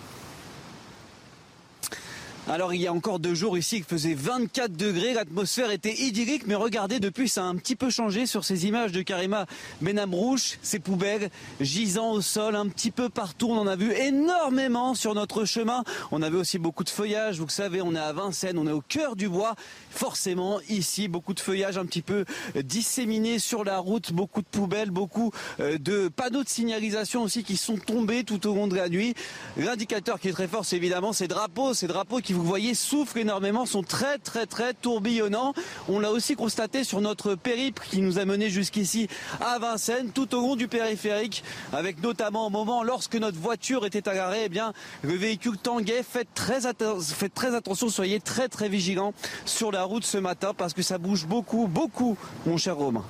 Alors 2.48 2.74
il 2.74 2.81
y 2.81 2.88
a 2.88 2.92
encore 2.92 3.20
deux 3.20 3.35
jours 3.35 3.57
ici 3.57 3.78
il 3.78 3.85
faisait 3.85 4.14
24 4.14 4.72
degrés, 4.72 5.14
l'atmosphère 5.14 5.70
était 5.70 5.94
idyllique, 5.94 6.46
mais 6.46 6.57
regardez 6.57 6.98
depuis 6.98 7.28
ça 7.28 7.42
a 7.42 7.46
un 7.46 7.55
petit 7.55 7.76
peu 7.76 7.88
changé 7.88 8.26
sur 8.26 8.44
ces 8.44 8.66
images 8.66 8.90
de 8.90 9.02
Karima 9.02 9.46
Benamrouche, 9.81 10.59
ces 10.61 10.81
poubelles 10.81 11.31
gisant 11.61 12.11
au 12.11 12.20
sol 12.20 12.57
un 12.57 12.66
petit 12.66 12.90
peu 12.90 13.09
partout, 13.09 13.46
on 13.48 13.59
en 13.59 13.66
a 13.68 13.76
vu 13.76 13.92
énormément 13.92 14.94
sur 14.94 15.14
notre 15.14 15.44
chemin, 15.44 15.85
on 16.11 16.20
avait 16.20 16.37
aussi 16.37 16.59
beaucoup 16.59 16.83
de 16.83 16.90
feuillage, 16.90 17.38
vous 17.38 17.48
savez 17.48 17.81
on 17.81 17.94
est 17.94 17.98
à 17.98 18.12
Vincennes, 18.12 18.59
on 18.59 18.66
est 18.66 18.72
au 18.72 18.81
cœur 18.83 19.14
du 19.14 19.28
bois, 19.28 19.55
forcément 19.90 20.59
ici 20.68 21.07
beaucoup 21.07 21.35
de 21.35 21.40
feuillage 21.40 21.78
un 21.78 21.87
petit 21.87 22.02
peu 22.02 22.24
disséminé 22.64 23.38
sur 23.38 23.62
la 23.62 23.78
route, 23.78 24.12
beaucoup 24.12 24.42
de 24.42 24.48
poubelles, 24.48 24.90
beaucoup 24.90 25.31
euh, 25.61 25.78
de 25.78 26.09
panneaux 26.09 26.42
de 26.42 26.48
signalisation 26.48 27.22
aussi 27.22 27.44
qui 27.44 27.57
sont 27.57 27.76
tombés 27.76 28.24
tout 28.24 28.46
au 28.48 28.55
long 28.55 28.66
de 28.66 28.74
la 28.74 28.88
nuit. 28.88 29.14
L'indicateur 29.57 30.18
qui 30.18 30.28
est 30.28 30.33
très 30.33 30.48
fort 30.48 30.64
c'est 30.64 30.76
évidemment 30.76 31.12
ces 31.12 31.28
drapeaux, 31.28 31.72
ces 31.72 31.87
drapeaux 31.87 32.18
qui 32.18 32.33
vous 32.33 32.41
voyez 32.44 32.74
souffrent 32.74 33.16
énormément, 33.16 33.66
sont 33.66 33.83
très 33.83 34.18
très 34.18 34.46
très 34.46 34.74
tourbillonnants. 34.74 35.55
On 35.88 35.98
l'a 36.00 36.11
aussi 36.11 36.35
constaté 36.35 36.85
sur 36.85 37.00
notre 37.00 37.35
périple 37.35 37.83
qui 37.90 38.00
nous 38.00 38.18
a 38.18 38.24
mené 38.24 38.50
jusqu'ici 38.50 39.09
à 39.40 39.59
Vincennes, 39.59 40.11
tout 40.12 40.35
au 40.35 40.40
long 40.40 40.57
du 40.57 40.68
périphérique, 40.68 41.44
avec 41.72 42.02
notamment 42.02 42.46
au 42.46 42.50
moment 42.50 42.83
lorsque 42.83 43.16
notre 43.16 43.38
voiture 43.38 43.87
était 43.87 44.09
agarrée, 44.09 44.44
eh 44.44 44.48
bien 44.48 44.72
le 45.02 45.14
véhicule 45.14 45.59
tanguait. 45.59 46.02
Faites 46.02 46.33
très, 46.35 46.61
faites 47.00 47.35
très 47.35 47.55
attention, 47.55 47.88
soyez 47.88 48.20
très 48.20 48.48
très 48.48 48.68
vigilants 48.68 49.14
sur 49.44 49.72
la 49.72 49.85
route 49.85 50.05
ce 50.05 50.18
matin 50.18 50.52
parce 50.57 50.72
que 50.72 50.83
ça 50.83 50.98
bouge 50.98 51.26
beaucoup, 51.26 51.66
beaucoup, 51.66 52.16
mon 52.46 52.57
cher 52.57 52.76
Romain. 52.76 53.05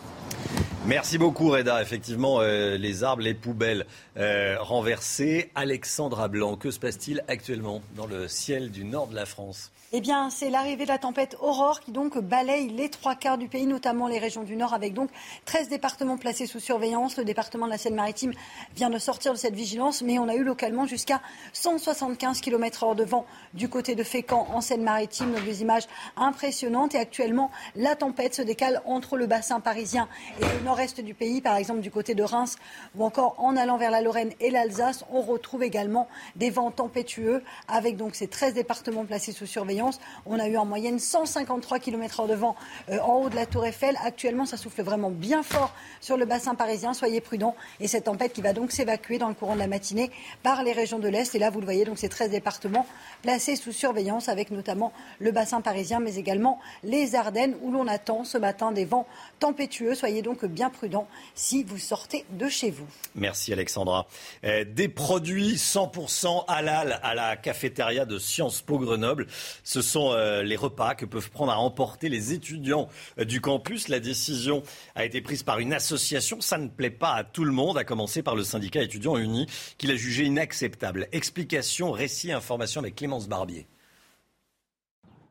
Merci 0.87 1.17
beaucoup 1.17 1.49
Reda. 1.49 1.81
Effectivement, 1.81 2.41
euh, 2.41 2.77
les 2.77 3.05
arbres, 3.05 3.23
les 3.23 3.35
poubelles 3.35 3.87
euh, 4.17 4.57
renversées. 4.59 5.51
Alexandra 5.55 6.27
Blanc, 6.27 6.57
que 6.57 6.71
se 6.71 6.81
passe-t-il 6.81 7.23
actuellement 7.29 7.83
dans 7.95 8.07
le 8.07 8.27
ciel 8.27 8.71
du 8.71 8.85
nord 8.85 9.07
de 9.07 9.15
la 9.15 9.25
France? 9.25 9.71
Eh 9.95 10.01
bien, 10.01 10.31
c'est 10.31 10.49
l'arrivée 10.49 10.85
de 10.85 10.89
la 10.89 10.97
tempête 10.97 11.37
Aurore 11.43 11.81
qui 11.81 11.93
donc 11.93 12.17
balaye 12.17 12.71
les 12.71 12.89
trois 12.89 13.15
quarts 13.15 13.37
du 13.37 13.49
pays, 13.49 13.67
notamment 13.67 14.09
les 14.09 14.19
régions 14.19 14.43
du 14.43 14.57
Nord, 14.57 14.73
avec 14.73 14.95
donc 14.95 15.11
13 15.45 15.69
départements 15.69 16.17
placés 16.17 16.47
sous 16.47 16.61
surveillance. 16.61 17.19
Le 17.19 17.27
département 17.27 17.67
de 17.67 17.73
la 17.73 17.77
Seine-Maritime 17.77 18.33
vient 18.75 18.89
de 18.89 18.97
sortir 18.97 19.35
de 19.35 19.37
cette 19.37 19.55
vigilance, 19.55 20.01
mais 20.01 20.19
on 20.19 20.29
a 20.29 20.35
eu 20.35 20.45
localement 20.45 20.87
jusqu'à 20.87 21.21
175 21.53 22.41
km 22.41 22.87
h 22.87 22.97
de 22.97 23.05
vent 23.05 23.27
du 23.53 23.69
côté 23.69 23.95
de 23.95 24.03
Fécamp 24.03 24.47
en 24.51 24.63
Seine-Maritime. 24.63 25.35
Des 25.45 25.61
images 25.61 25.87
impressionnantes. 26.17 26.95
Et 26.95 26.99
actuellement, 26.99 27.51
la 27.77 27.95
tempête 27.95 28.35
se 28.35 28.41
décale 28.41 28.81
entre 28.87 29.19
le 29.19 29.27
bassin 29.27 29.61
parisien 29.61 30.09
et 30.41 30.45
le 30.45 30.65
nord-est 30.65 31.03
du 31.03 31.13
pays, 31.13 31.43
par 31.43 31.57
exemple 31.57 31.81
du 31.81 31.91
côté 31.91 32.15
de 32.15 32.23
Reims, 32.23 32.57
ou 32.97 33.05
encore 33.05 33.35
en 33.37 33.59
allant 33.59 33.77
vers 33.77 33.91
la 33.91 34.01
Lorraine 34.01 34.33
et 34.41 34.49
l'Alsace. 34.49 35.05
On 35.13 35.21
retrouve 35.21 35.63
également 35.63 36.09
des 36.37 36.49
vents 36.49 36.71
tempétueux, 36.71 37.43
avec 37.69 37.99
donc 37.99 38.15
ces 38.15 38.27
13 38.27 38.55
départements 38.55 39.05
placés 39.05 39.33
sous 39.33 39.45
surveillance 39.45 39.82
on 40.27 40.39
a 40.39 40.49
eu 40.49 40.57
en 40.57 40.65
moyenne 40.65 40.99
153 40.99 41.79
km/h 41.79 42.29
de 42.29 42.35
vent 42.35 42.57
euh, 42.91 42.99
en 43.01 43.23
haut 43.23 43.29
de 43.29 43.35
la 43.35 43.47
Tour 43.47 43.67
Eiffel. 43.67 43.97
Actuellement, 44.05 44.47
ça 44.47 44.57
souffle 44.57 44.83
vraiment 44.83 45.11
bien 45.11 45.43
fort 45.43 45.73
sur 46.01 46.17
le 46.17 46.25
bassin 46.25 46.55
parisien. 46.55 46.95
Soyez 46.95 47.21
prudents. 47.21 47.55
Et 47.81 47.89
cette 47.89 48.05
tempête 48.05 48.33
qui 48.33 48.43
va 48.43 48.53
donc 48.53 48.73
s'évacuer 48.73 49.19
dans 49.19 49.29
le 49.29 49.35
courant 49.35 49.55
de 49.55 49.61
la 49.61 49.67
matinée 49.67 50.11
par 50.43 50.63
les 50.63 50.73
régions 50.73 50.99
de 50.99 51.09
l'Est. 51.09 51.35
Et 51.35 51.39
là, 51.39 51.51
vous 51.51 51.61
le 51.61 51.65
voyez, 51.65 51.85
donc 51.85 51.99
ces 51.99 52.09
13 52.09 52.31
départements 52.31 52.87
placés 53.23 53.57
sous 53.57 53.73
surveillance 53.73 54.29
avec 54.29 54.51
notamment 54.51 54.93
le 55.19 55.31
bassin 55.31 55.61
parisien, 55.61 56.01
mais 56.01 56.17
également 56.17 56.61
les 56.83 57.15
Ardennes 57.15 57.55
où 57.63 57.71
l'on 57.71 57.87
attend 57.87 58.25
ce 58.25 58.39
matin 58.39 58.73
des 58.73 58.85
vents 58.85 59.07
tempétueux. 59.39 59.95
Soyez 59.95 60.23
donc 60.23 60.45
bien 60.45 60.71
prudents 60.71 61.09
si 61.35 61.65
vous 61.65 61.79
sortez 61.79 62.25
de 62.31 62.49
chez 62.49 62.71
vous. 62.71 62.87
Merci 63.15 63.53
Alexandra. 63.53 64.07
Euh, 64.45 64.65
des 64.65 64.89
produits 64.89 65.55
100% 65.55 66.45
halal 66.49 67.01
à 67.03 67.15
la 67.15 67.37
cafétéria 67.37 68.05
de 68.05 68.19
Sciences 68.19 68.63
Po 68.63 68.79
Grenoble. 68.79 69.27
Ce 69.73 69.81
sont 69.81 70.13
euh, 70.13 70.43
les 70.43 70.57
repas 70.57 70.95
que 70.95 71.07
peuvent 71.07 71.31
prendre 71.31 71.51
à 71.51 71.59
emporter 71.59 72.11
les 72.11 72.35
étudiants 72.35 72.91
euh, 73.19 73.25
du 73.25 73.41
campus. 73.41 73.89
La 73.89 74.01
décision 74.01 74.63
a 74.95 75.07
été 75.07 75.23
prise 75.23 75.45
par 75.45 75.61
une 75.61 75.73
association. 75.73 76.43
Ça 76.43 76.59
ne 76.59 76.69
plaît 76.69 76.91
pas 76.91 77.15
à 77.15 77.25
tout 77.25 77.45
le 77.45 77.53
monde, 77.53 77.79
à 77.79 77.85
commencer 77.85 78.23
par 78.23 78.37
le 78.37 78.45
syndicat 78.45 78.83
étudiant 78.83 79.17
uni, 79.17 79.47
qui 79.79 79.87
l'a 79.87 79.97
jugé 79.97 80.25
inacceptable. 80.25 81.09
Explication, 81.13 81.91
récit, 81.91 82.33
information 82.33 82.83
avec 82.83 82.97
Clémence 82.97 83.29
Barbier. 83.29 83.67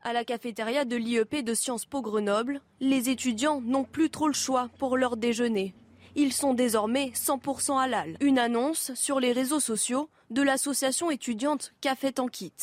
À 0.02 0.12
la 0.12 0.26
cafétéria 0.26 0.86
de 0.86 0.96
l'IEP 0.96 1.44
de 1.44 1.54
Sciences 1.54 1.86
Po 1.86 2.02
Grenoble, 2.02 2.62
les 2.80 3.10
étudiants 3.10 3.62
n'ont 3.62 3.84
plus 3.84 4.10
trop 4.10 4.28
le 4.28 4.34
choix 4.34 4.70
pour 4.80 4.98
leur 4.98 5.18
déjeuner. 5.18 5.76
Ils 6.16 6.34
sont 6.34 6.56
désormais 6.56 7.12
100% 7.14 7.80
halal. 7.80 8.18
Une 8.22 8.40
annonce 8.40 8.92
sur 8.96 9.20
les 9.20 9.34
réseaux 9.34 9.60
sociaux 9.60 10.10
de 10.32 10.42
l'association 10.42 11.12
étudiante 11.12 11.74
Café 11.80 12.12
Kit 12.32 12.54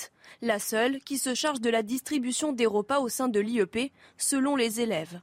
la 0.43 0.59
seule 0.59 1.01
qui 1.01 1.19
se 1.19 1.35
charge 1.35 1.61
de 1.61 1.71
la 1.71 1.83
distribution 1.83 2.53
des 2.53 2.67
repas 2.67 3.01
au 3.01 3.09
sein 3.09 3.29
de 3.29 3.41
l'IEP, 3.41 3.93
selon 4.17 4.57
les 4.57 4.81
élèves. 4.81 5.21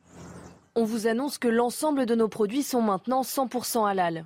On 0.76 0.84
vous 0.84 1.08
annonce 1.08 1.38
que 1.38 1.48
l'ensemble 1.48 2.06
de 2.06 2.16
nos 2.16 2.28
produits 2.28 2.64
sont 2.64 2.82
maintenant 2.82 3.22
100% 3.22 3.88
halal. 3.88 4.26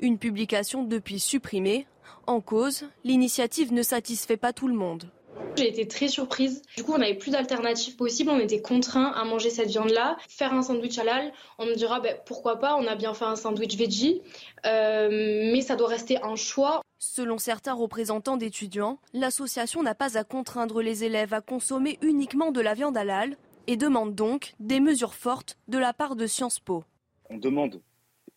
Une 0.00 0.18
publication 0.18 0.82
depuis 0.82 1.20
supprimée. 1.20 1.86
En 2.26 2.40
cause, 2.40 2.84
l'initiative 3.04 3.72
ne 3.72 3.82
satisfait 3.82 4.36
pas 4.36 4.52
tout 4.52 4.66
le 4.66 4.74
monde. 4.74 5.10
J'ai 5.56 5.68
été 5.68 5.86
très 5.86 6.08
surprise. 6.08 6.62
Du 6.76 6.82
coup, 6.82 6.92
on 6.94 6.98
n'avait 6.98 7.14
plus 7.14 7.30
d'alternatives 7.30 7.96
possibles. 7.96 8.30
On 8.30 8.40
était 8.40 8.60
contraints 8.60 9.12
à 9.12 9.24
manger 9.24 9.50
cette 9.50 9.68
viande-là. 9.68 10.16
Faire 10.28 10.52
un 10.52 10.62
sandwich 10.62 10.98
halal, 10.98 11.32
on 11.58 11.66
me 11.66 11.74
dira 11.74 12.00
ben, 12.00 12.16
pourquoi 12.26 12.58
pas, 12.58 12.76
on 12.76 12.86
a 12.86 12.96
bien 12.96 13.14
fait 13.14 13.24
un 13.24 13.36
sandwich 13.36 13.76
veggie. 13.76 14.20
Euh, 14.66 15.08
mais 15.52 15.60
ça 15.60 15.76
doit 15.76 15.88
rester 15.88 16.18
un 16.22 16.36
choix. 16.36 16.82
Selon 17.06 17.36
certains 17.36 17.74
représentants 17.74 18.38
d'étudiants, 18.38 18.98
l'association 19.12 19.82
n'a 19.82 19.94
pas 19.94 20.16
à 20.16 20.24
contraindre 20.24 20.80
les 20.80 21.04
élèves 21.04 21.34
à 21.34 21.42
consommer 21.42 21.98
uniquement 22.00 22.50
de 22.50 22.62
la 22.62 22.72
viande 22.72 22.96
halal 22.96 23.36
et 23.66 23.76
demande 23.76 24.14
donc 24.14 24.54
des 24.58 24.80
mesures 24.80 25.14
fortes 25.14 25.58
de 25.68 25.76
la 25.76 25.92
part 25.92 26.16
de 26.16 26.26
Sciences 26.26 26.60
Po. 26.60 26.82
On 27.28 27.36
demande 27.36 27.82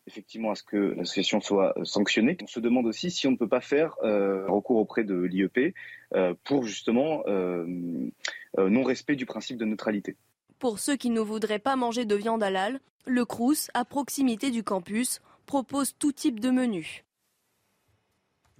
effectivement 0.06 0.51
à 0.51 0.56
ce 0.56 0.63
que 0.63 0.77
l'association 0.77 1.39
soit 1.39 1.73
sanctionnée. 1.86 2.38
On 2.43 2.47
se 2.47 2.60
demande 2.60 2.86
aussi 2.88 3.10
si 3.10 3.25
on 3.25 3.32
ne 3.32 3.38
peut 3.38 3.47
pas 3.47 3.62
faire 3.62 3.95
euh, 4.03 4.45
recours 4.47 4.77
auprès 4.77 5.06
de 5.06 5.15
l'IEP 5.15 5.73
euh, 6.13 6.34
pour 6.43 6.63
justement 6.63 7.23
euh, 7.27 7.65
non-respect 8.58 9.15
du 9.15 9.25
principe 9.25 9.58
de 9.58 9.65
neutralité. 9.65 10.17
Pour 10.60 10.80
ceux 10.80 10.97
qui 10.97 11.10
ne 11.10 11.21
voudraient 11.21 11.60
pas 11.60 11.77
manger 11.77 12.03
de 12.03 12.15
viande 12.15 12.43
halal, 12.43 12.82
le 13.06 13.23
Crous, 13.23 13.71
à 13.73 13.86
proximité 13.86 14.51
du 14.51 14.62
campus, 14.62 15.21
propose 15.45 15.95
tout 15.97 16.12
type 16.12 16.41
de 16.41 16.49
menus. 16.49 17.06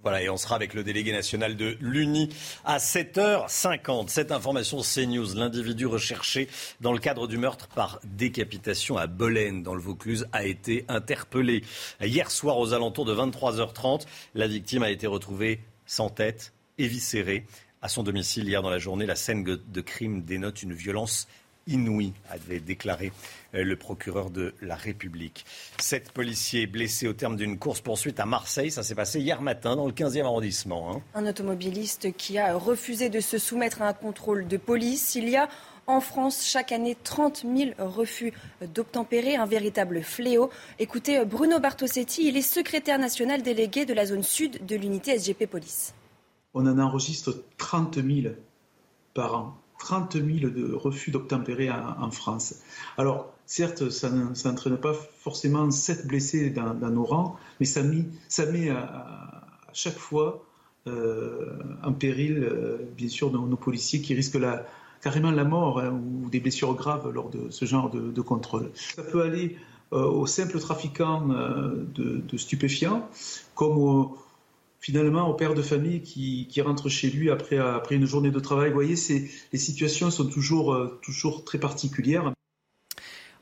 Voilà, 0.08 0.22
et 0.22 0.30
on 0.30 0.38
sera 0.38 0.54
avec 0.54 0.72
le 0.72 0.82
délégué 0.82 1.12
national 1.12 1.54
de 1.54 1.76
l'UNI 1.82 2.30
à 2.64 2.78
7h50. 2.78 4.08
Cette 4.08 4.32
information 4.32 4.80
CNews, 4.80 5.34
l'individu 5.34 5.84
recherché 5.84 6.48
dans 6.80 6.94
le 6.94 6.98
cadre 6.98 7.28
du 7.28 7.36
meurtre 7.36 7.68
par 7.68 8.00
décapitation 8.04 8.96
à 8.96 9.06
Bolène, 9.06 9.62
dans 9.62 9.74
le 9.74 9.82
Vaucluse, 9.82 10.26
a 10.32 10.46
été 10.46 10.86
interpellé. 10.88 11.62
Hier 12.00 12.30
soir, 12.30 12.56
aux 12.56 12.72
alentours 12.72 13.04
de 13.04 13.14
23h30, 13.14 14.06
la 14.34 14.46
victime 14.46 14.82
a 14.82 14.90
été 14.90 15.06
retrouvée 15.06 15.60
sans 15.84 16.08
tête, 16.08 16.54
éviscérée. 16.78 17.44
À 17.82 17.90
son 17.90 18.02
domicile 18.02 18.48
hier 18.48 18.62
dans 18.62 18.70
la 18.70 18.78
journée, 18.78 19.04
la 19.04 19.14
scène 19.14 19.44
de 19.44 19.80
crime 19.82 20.22
dénote 20.22 20.62
une 20.62 20.72
violence 20.72 21.28
inouïe, 21.68 22.12
avait 22.30 22.60
déclaré 22.60 23.12
euh, 23.54 23.62
le 23.62 23.76
procureur 23.76 24.30
de 24.30 24.54
la 24.60 24.74
République. 24.74 25.46
Sept 25.78 26.10
policiers 26.10 26.66
blessés 26.66 27.06
au 27.06 27.12
terme 27.12 27.36
d'une 27.36 27.58
course-poursuite 27.58 28.18
à 28.18 28.26
Marseille. 28.26 28.70
Ça 28.70 28.82
s'est 28.82 28.94
passé 28.94 29.20
hier 29.20 29.40
matin 29.40 29.76
dans 29.76 29.86
le 29.86 29.92
15e 29.92 30.24
arrondissement. 30.24 30.90
Hein. 30.90 31.02
Un 31.14 31.26
automobiliste 31.26 32.12
qui 32.16 32.38
a 32.38 32.56
refusé 32.56 33.10
de 33.10 33.20
se 33.20 33.38
soumettre 33.38 33.82
à 33.82 33.88
un 33.88 33.92
contrôle 33.92 34.48
de 34.48 34.56
police. 34.56 35.14
Il 35.14 35.28
y 35.28 35.36
a 35.36 35.48
en 35.86 36.00
France 36.00 36.44
chaque 36.44 36.70
année 36.70 36.96
30 37.02 37.44
000 37.56 37.70
refus 37.78 38.32
d'obtempérer, 38.74 39.36
un 39.36 39.46
véritable 39.46 40.02
fléau. 40.02 40.50
Écoutez 40.78 41.24
Bruno 41.24 41.58
Bartosetti, 41.60 42.28
il 42.28 42.36
est 42.36 42.42
secrétaire 42.42 42.98
national 42.98 43.42
délégué 43.42 43.86
de 43.86 43.94
la 43.94 44.04
zone 44.04 44.22
sud 44.22 44.66
de 44.66 44.76
l'unité 44.76 45.18
SGP 45.18 45.46
Police. 45.46 45.94
On 46.52 46.66
en 46.66 46.78
enregistre 46.78 47.42
30 47.56 47.96
000 47.96 48.34
par 49.14 49.34
an. 49.34 49.54
30 49.78 50.14
000 50.14 50.50
de 50.50 50.74
refus 50.74 51.10
d'obtempérer 51.10 51.70
en, 51.70 52.10
France. 52.10 52.56
Alors, 52.96 53.32
certes, 53.46 53.90
ça 53.90 54.10
n'entraîne 54.10 54.76
pas 54.76 54.92
forcément 54.92 55.70
7 55.70 56.06
blessés 56.06 56.50
dans, 56.50 56.74
nos 56.74 57.04
rangs, 57.04 57.36
mais 57.60 57.66
ça, 57.66 57.82
met, 57.82 58.70
à, 58.70 59.46
chaque 59.72 59.98
fois 59.98 60.44
euh, 60.86 61.58
en 61.82 61.92
péril, 61.92 62.38
euh, 62.42 62.78
bien 62.96 63.08
sûr, 63.08 63.30
nos, 63.30 63.56
policiers 63.56 64.00
qui 64.00 64.14
risquent 64.14 64.38
carrément 65.00 65.30
la 65.30 65.44
mort 65.44 65.80
hein, 65.80 65.90
ou 65.90 66.28
des 66.28 66.40
blessures 66.40 66.74
graves 66.74 67.10
lors 67.10 67.30
de 67.30 67.50
ce 67.50 67.64
genre 67.64 67.90
de, 67.90 68.20
contrôle. 68.20 68.70
Ça 68.74 69.02
peut 69.02 69.22
aller 69.22 69.56
euh, 69.92 70.04
aux 70.04 70.26
simples 70.26 70.58
trafiquants 70.58 71.28
de, 71.28 72.22
de, 72.26 72.36
stupéfiants, 72.36 73.08
comme 73.54 73.78
aux 73.78 74.16
finalement 74.80 75.28
au 75.28 75.34
père 75.34 75.54
de 75.54 75.62
famille 75.62 76.02
qui, 76.02 76.60
rentre 76.60 76.88
chez 76.88 77.10
lui 77.10 77.30
après, 77.30 77.58
après 77.58 77.96
une 77.96 78.06
journée 78.06 78.30
de 78.30 78.40
travail. 78.40 78.68
Vous 78.68 78.74
voyez, 78.74 78.96
les 79.52 79.58
situations 79.58 80.10
sont 80.10 80.26
toujours, 80.26 80.74
euh, 80.74 80.98
toujours 81.02 81.44
très 81.44 81.58
particulières. 81.58 82.32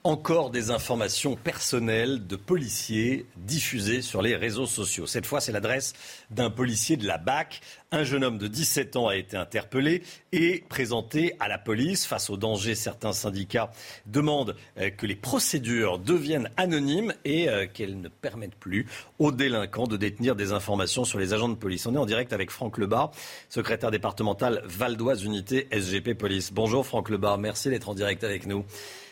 Encore 0.05 0.51
des 0.51 0.71
informations 0.71 1.35
personnelles 1.35 2.29
de 2.29 2.37
policiers 2.37 3.27
diffusées 3.37 4.03
sur 4.03 4.23
les 4.23 4.37
réseaux 4.37 4.67
sociaux. 4.67 5.05
Cette 5.05 5.27
fois, 5.27 5.41
c'est 5.41 5.51
l'adresse 5.51 5.95
d'un 6.31 6.49
policier 6.49 6.97
de 6.97 7.07
la 7.09 7.19
BAC. 7.19 7.61
Un 7.93 8.03
jeune 8.03 8.25
homme 8.25 8.37
de 8.37 8.49
17 8.49 8.97
ans 8.97 9.07
a 9.07 9.15
été 9.15 9.37
interpellé 9.37 10.03
et 10.33 10.65
présenté 10.69 11.35
à 11.39 11.47
la 11.47 11.57
police. 11.57 12.05
Face 12.05 12.31
au 12.31 12.37
danger, 12.37 12.75
certains 12.75 13.13
syndicats 13.13 13.71
demandent 14.07 14.57
euh, 14.79 14.91
que 14.91 15.07
les 15.07 15.15
procédures 15.15 16.01
deviennent 16.01 16.51
anonymes 16.57 17.15
et 17.25 17.49
euh, 17.49 17.69
qu'elles 17.73 18.01
ne 18.01 18.09
permettent 18.09 18.57
plus 18.57 18.87
aux 19.21 19.31
délinquants 19.31 19.87
de 19.87 19.97
détenir 19.97 20.35
des 20.35 20.51
informations 20.51 21.05
sur 21.05 21.21
les 21.21 21.33
agents 21.33 21.49
de 21.49 21.55
police. 21.55 21.87
On 21.87 21.95
est 21.95 21.99
en 21.99 22.07
direct 22.07 22.33
avec 22.33 22.51
Franck 22.51 22.77
Lebar, 22.79 23.13
secrétaire 23.49 23.93
départemental 23.93 24.63
Valdoise 24.65 25.23
Unité 25.23 25.69
SGP 25.71 26.15
Police. 26.15 26.53
Bonjour 26.53 26.85
Franck 26.85 27.09
Lebar, 27.09 27.39
merci 27.39 27.71
d'être 27.71 27.89
en 27.89 27.95
direct 27.95 28.25
avec 28.25 28.47
nous. 28.47 28.65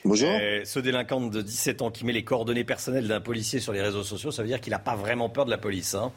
Bonjour. 0.04 0.28
Euh, 0.28 0.62
ce 0.64 0.80
délinquant 0.80 1.20
de 1.20 1.42
17 1.42 1.80
ans 1.80 1.92
qui 1.92 2.04
met 2.04 2.12
les 2.12 2.24
coordonnées 2.24 2.64
personnelles 2.64 3.06
d'un 3.06 3.20
policier 3.20 3.60
sur 3.60 3.72
les 3.72 3.82
réseaux 3.82 4.02
sociaux, 4.02 4.32
ça 4.32 4.42
veut 4.42 4.48
dire 4.48 4.60
qu'il 4.60 4.72
n'a 4.72 4.80
pas 4.80 4.96
vraiment 4.96 5.28
peur 5.28 5.44
de 5.44 5.50
la 5.50 5.58
police. 5.58 5.94
Hein 5.94 6.10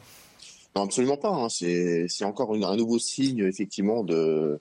non, 0.76 0.82
absolument 0.84 1.16
pas. 1.16 1.30
Hein. 1.30 1.48
C'est 1.48 2.24
encore 2.24 2.54
un 2.54 2.76
nouveau 2.76 2.98
signe, 2.98 3.40
effectivement, 3.40 4.04
de 4.04 4.60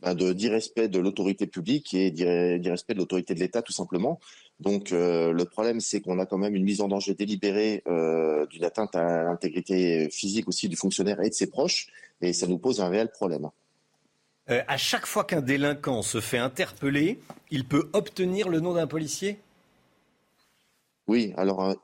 ben, 0.00 0.14
d'irrespect 0.14 0.88
de, 0.88 1.00
l'autorité 1.00 1.46
publique 1.46 1.94
et 1.94 2.10
d'irrespect 2.10 2.94
de 2.94 2.98
l'autorité 2.98 3.34
de 3.34 3.40
l'État, 3.40 3.62
tout 3.62 3.72
simplement. 3.72 4.20
Donc, 4.60 4.92
euh, 4.92 5.32
le 5.32 5.44
problème, 5.44 5.80
c'est 5.80 6.00
qu'on 6.00 6.18
a 6.18 6.26
quand 6.26 6.38
même 6.38 6.54
une 6.54 6.64
mise 6.64 6.80
en 6.80 6.88
danger 6.88 7.14
délibérée 7.14 7.82
euh, 7.88 8.46
d'une 8.46 8.64
atteinte 8.64 8.94
à 8.94 9.24
l'intégrité 9.24 10.08
physique 10.10 10.48
aussi 10.48 10.68
du 10.68 10.76
fonctionnaire 10.76 11.20
et 11.20 11.30
de 11.30 11.34
ses 11.34 11.48
proches, 11.48 11.88
et 12.20 12.32
ça 12.32 12.46
nous 12.46 12.58
pose 12.58 12.80
un 12.80 12.88
réel 12.88 13.10
problème. 13.10 13.50
Euh, 14.48 14.62
à 14.68 14.76
chaque 14.76 15.06
fois 15.06 15.24
qu'un 15.24 15.40
délinquant 15.40 16.02
se 16.02 16.20
fait 16.20 16.38
interpeller, 16.38 17.18
il 17.50 17.64
peut 17.64 17.90
obtenir 17.92 18.48
le 18.48 18.60
nom 18.60 18.74
d'un 18.74 18.86
policier? 18.86 19.38
Oui, 21.08 21.34
alors 21.36 21.76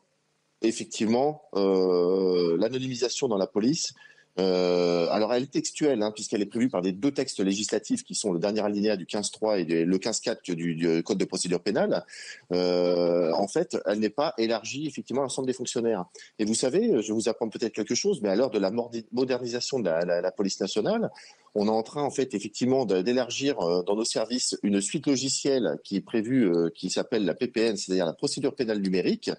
effectivement 0.62 1.42
l'anonymisation 1.54 3.28
dans 3.28 3.38
la 3.38 3.46
police 3.46 3.94
euh, 4.38 5.08
alors 5.10 5.34
elle 5.34 5.42
est 5.42 5.50
textuelle, 5.52 6.02
hein, 6.02 6.10
puisqu'elle 6.10 6.40
est 6.40 6.46
prévue 6.46 6.70
par 6.70 6.80
des 6.80 6.92
deux 6.92 7.10
textes 7.10 7.40
législatifs 7.40 8.02
qui 8.02 8.14
sont 8.14 8.32
le 8.32 8.38
dernier 8.38 8.62
alinéa 8.62 8.96
du 8.96 9.04
15.3 9.04 9.58
et 9.58 9.84
le 9.84 9.98
15.4 9.98 10.54
du, 10.54 10.74
du, 10.74 11.02
Code 11.02 11.18
de 11.18 11.24
procédure 11.24 11.60
pénale. 11.60 12.04
Euh, 12.52 13.32
en 13.32 13.46
fait, 13.46 13.76
elle 13.86 13.98
n'est 13.98 14.10
pas 14.10 14.34
élargie 14.38 14.86
effectivement 14.86 15.22
à 15.22 15.24
l'ensemble 15.24 15.46
des 15.46 15.52
fonctionnaires. 15.52 16.06
Et 16.38 16.44
vous 16.44 16.54
savez, 16.54 17.02
je 17.02 17.12
vous 17.12 17.28
apprends 17.28 17.48
peut-être 17.48 17.74
quelque 17.74 17.94
chose, 17.94 18.20
mais 18.22 18.30
à 18.30 18.34
l'heure 18.34 18.50
de 18.50 18.58
la 18.58 18.70
modernisation 19.12 19.80
de 19.80 19.84
la 19.84 20.32
police 20.32 20.60
nationale, 20.60 21.10
on 21.54 21.66
est 21.66 21.70
en 21.70 21.82
train 21.82 22.02
en 22.02 22.10
fait 22.10 22.34
effectivement 22.34 22.86
d'élargir 22.86 23.60
euh, 23.60 23.82
dans 23.82 23.96
nos 23.96 24.04
services 24.04 24.58
une 24.62 24.80
suite 24.80 25.06
logicielle 25.06 25.78
qui 25.84 25.96
est 25.96 26.00
prévue, 26.00 26.50
euh, 26.50 26.70
qui 26.74 26.90
s'appelle 26.90 27.24
la 27.24 27.34
PPN, 27.34 27.76
c'est-à-dire 27.76 28.06
la 28.06 28.12
procédure 28.12 28.54
pénale 28.54 28.78
numérique. 28.78 29.30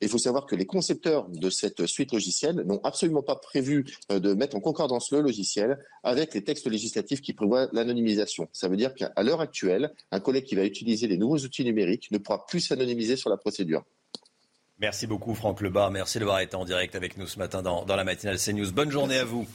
Il 0.00 0.08
faut 0.08 0.18
savoir 0.18 0.46
que 0.46 0.54
les 0.54 0.66
concepteurs 0.66 1.28
de 1.28 1.50
cette 1.50 1.86
suite 1.86 2.12
logicielle 2.12 2.56
n'ont 2.66 2.80
absolument 2.84 3.22
pas 3.22 3.36
prévu 3.36 3.86
euh, 4.10 4.18
de 4.18 4.34
mettre 4.34 4.56
en 4.56 4.60
concordance 4.60 5.10
le 5.12 5.20
logiciel 5.20 5.78
avec 6.02 6.34
les 6.34 6.44
textes 6.44 6.68
législatifs 6.68 7.20
qui 7.20 7.32
prévoient 7.32 7.68
l'anonymisation. 7.72 8.48
Ça 8.52 8.68
veut 8.68 8.76
dire 8.76 8.94
qu'à 8.94 9.10
l'heure 9.22 9.40
actuelle, 9.40 9.92
un 10.10 10.20
collègue 10.20 10.44
qui 10.44 10.54
va 10.54 10.64
utiliser 10.64 11.06
les 11.06 11.16
nouveaux 11.16 11.38
outils 11.38 11.64
numériques 11.64 12.10
ne 12.10 12.18
pourra 12.18 12.46
plus 12.46 12.60
s'anonymiser 12.60 13.16
sur 13.16 13.30
la 13.30 13.36
procédure. 13.36 13.84
Merci 14.78 15.06
beaucoup 15.06 15.34
Franck 15.34 15.60
Lebas. 15.60 15.90
Merci 15.90 16.18
d'avoir 16.18 16.40
été 16.40 16.56
en 16.56 16.64
direct 16.64 16.96
avec 16.96 17.16
nous 17.16 17.26
ce 17.26 17.38
matin 17.38 17.62
dans, 17.62 17.84
dans 17.84 17.96
la 17.96 18.04
matinale 18.04 18.36
CNews. 18.38 18.72
Bonne 18.72 18.90
journée 18.90 19.16
à 19.16 19.24
vous. 19.24 19.46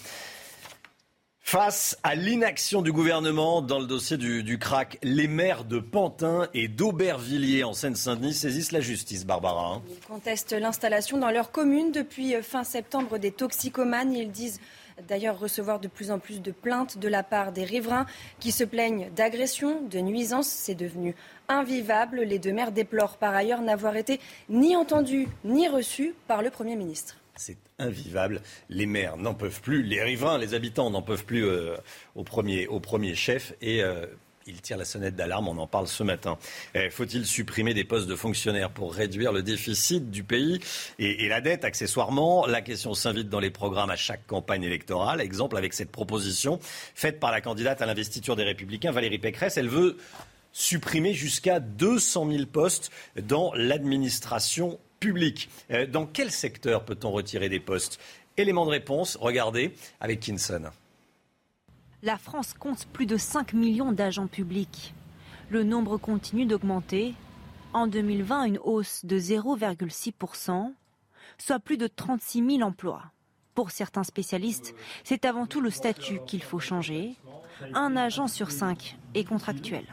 Face 1.47 1.97
à 2.03 2.13
l'inaction 2.13 2.81
du 2.81 2.91
gouvernement 2.91 3.61
dans 3.61 3.79
le 3.79 3.85
dossier 3.85 4.17
du, 4.17 4.43
du 4.43 4.59
crack, 4.59 4.99
les 5.01 5.29
maires 5.29 5.63
de 5.63 5.79
Pantin 5.79 6.49
et 6.53 6.67
d'Aubervilliers 6.67 7.63
en 7.63 7.71
Seine-Saint-Denis 7.71 8.33
saisissent 8.33 8.73
la 8.73 8.81
justice, 8.81 9.25
Barbara. 9.25 9.75
Hein. 9.75 9.81
Ils 9.89 10.05
contestent 10.05 10.51
l'installation 10.51 11.17
dans 11.17 11.31
leur 11.31 11.53
commune 11.53 11.93
depuis 11.93 12.33
fin 12.43 12.65
septembre 12.65 13.17
des 13.17 13.31
toxicomanes. 13.31 14.11
Ils 14.11 14.29
disent 14.29 14.59
d'ailleurs 15.07 15.39
recevoir 15.39 15.79
de 15.79 15.87
plus 15.87 16.11
en 16.11 16.19
plus 16.19 16.41
de 16.41 16.51
plaintes 16.51 16.97
de 16.97 17.07
la 17.07 17.23
part 17.23 17.53
des 17.53 17.63
riverains 17.63 18.07
qui 18.41 18.51
se 18.51 18.65
plaignent 18.65 19.09
d'agressions, 19.15 19.81
de 19.83 19.99
nuisances. 19.99 20.49
C'est 20.49 20.75
devenu 20.75 21.15
invivable. 21.47 22.23
Les 22.23 22.39
deux 22.39 22.51
maires 22.51 22.73
déplorent 22.73 23.15
par 23.15 23.33
ailleurs 23.33 23.61
n'avoir 23.61 23.95
été 23.95 24.19
ni 24.49 24.75
entendus 24.75 25.29
ni 25.45 25.69
reçus 25.69 26.13
par 26.27 26.41
le 26.41 26.49
Premier 26.49 26.75
ministre. 26.75 27.15
C'est 27.37 27.57
invivable. 27.79 28.41
Les 28.69 28.85
maires 28.85 29.17
n'en 29.17 29.33
peuvent 29.33 29.61
plus, 29.61 29.83
les 29.83 30.01
riverains, 30.01 30.37
les 30.37 30.53
habitants 30.53 30.89
n'en 30.89 31.01
peuvent 31.01 31.25
plus 31.25 31.45
euh, 31.45 31.77
au, 32.15 32.23
premier, 32.23 33.15
chef. 33.15 33.53
Et 33.61 33.83
euh, 33.83 34.05
ils 34.47 34.61
tirent 34.61 34.77
la 34.77 34.85
sonnette 34.85 35.15
d'alarme, 35.15 35.47
on 35.47 35.57
en 35.57 35.67
parle 35.67 35.87
ce 35.87 36.03
matin. 36.03 36.37
Eh, 36.73 36.89
faut-il 36.89 37.25
supprimer 37.25 37.73
des 37.73 37.83
postes 37.83 38.07
de 38.07 38.15
fonctionnaires 38.15 38.71
pour 38.71 38.93
réduire 38.93 39.31
le 39.31 39.43
déficit 39.43 40.09
du 40.09 40.23
pays 40.23 40.59
et, 40.99 41.25
et 41.25 41.27
la 41.27 41.41
dette 41.41 41.65
accessoirement? 41.65 42.47
La 42.47 42.61
question 42.61 42.93
s'invite 42.93 43.29
dans 43.29 43.39
les 43.39 43.51
programmes 43.51 43.89
à 43.89 43.95
chaque 43.95 44.25
campagne 44.25 44.63
électorale. 44.63 45.21
Exemple 45.21 45.57
avec 45.57 45.73
cette 45.73 45.91
proposition 45.91 46.59
faite 46.95 47.19
par 47.19 47.31
la 47.31 47.41
candidate 47.41 47.81
à 47.81 47.85
l'investiture 47.85 48.35
des 48.35 48.43
Républicains, 48.43 48.91
Valérie 48.91 49.19
Pécresse. 49.19 49.57
Elle 49.57 49.69
veut 49.69 49.97
supprimer 50.53 51.13
jusqu'à 51.13 51.59
200 51.59 52.31
000 52.31 52.45
postes 52.47 52.89
dans 53.21 53.53
l'administration 53.53 54.79
public. 54.99 55.49
Euh, 55.71 55.85
dans 55.85 56.05
quel 56.05 56.31
secteur 56.31 56.85
peut-on 56.85 57.11
retirer 57.11 57.49
des 57.49 57.59
postes 57.59 57.99
Élément 58.37 58.65
de 58.65 58.71
réponse, 58.71 59.17
regardez 59.19 59.73
avec 59.99 60.19
Kinson. 60.19 60.69
La 62.03 62.17
France 62.17 62.53
compte 62.53 62.85
plus 62.87 63.07
de 63.07 63.17
5 63.17 63.53
millions 63.53 63.91
d'agents 63.91 64.27
publics. 64.27 64.93
Le 65.49 65.63
nombre 65.63 65.97
continue 65.97 66.45
d'augmenter. 66.45 67.15
En 67.73 67.87
2020, 67.87 68.43
une 68.43 68.59
hausse 68.63 69.05
de 69.05 69.17
0,6%, 69.17 70.73
soit 71.37 71.59
plus 71.59 71.77
de 71.77 71.87
36 71.87 72.57
000 72.57 72.61
emplois. 72.61 73.03
Pour 73.55 73.71
certains 73.71 74.03
spécialistes, 74.03 74.75
c'est 75.03 75.25
avant 75.25 75.47
tout 75.47 75.61
le 75.61 75.71
statut 75.71 76.19
qu'il 76.27 76.43
faut 76.43 76.59
changer. 76.59 77.15
Un 77.73 77.97
agent 77.97 78.27
sur 78.27 78.51
cinq 78.51 78.97
est 79.15 79.23
contractuel. 79.23 79.83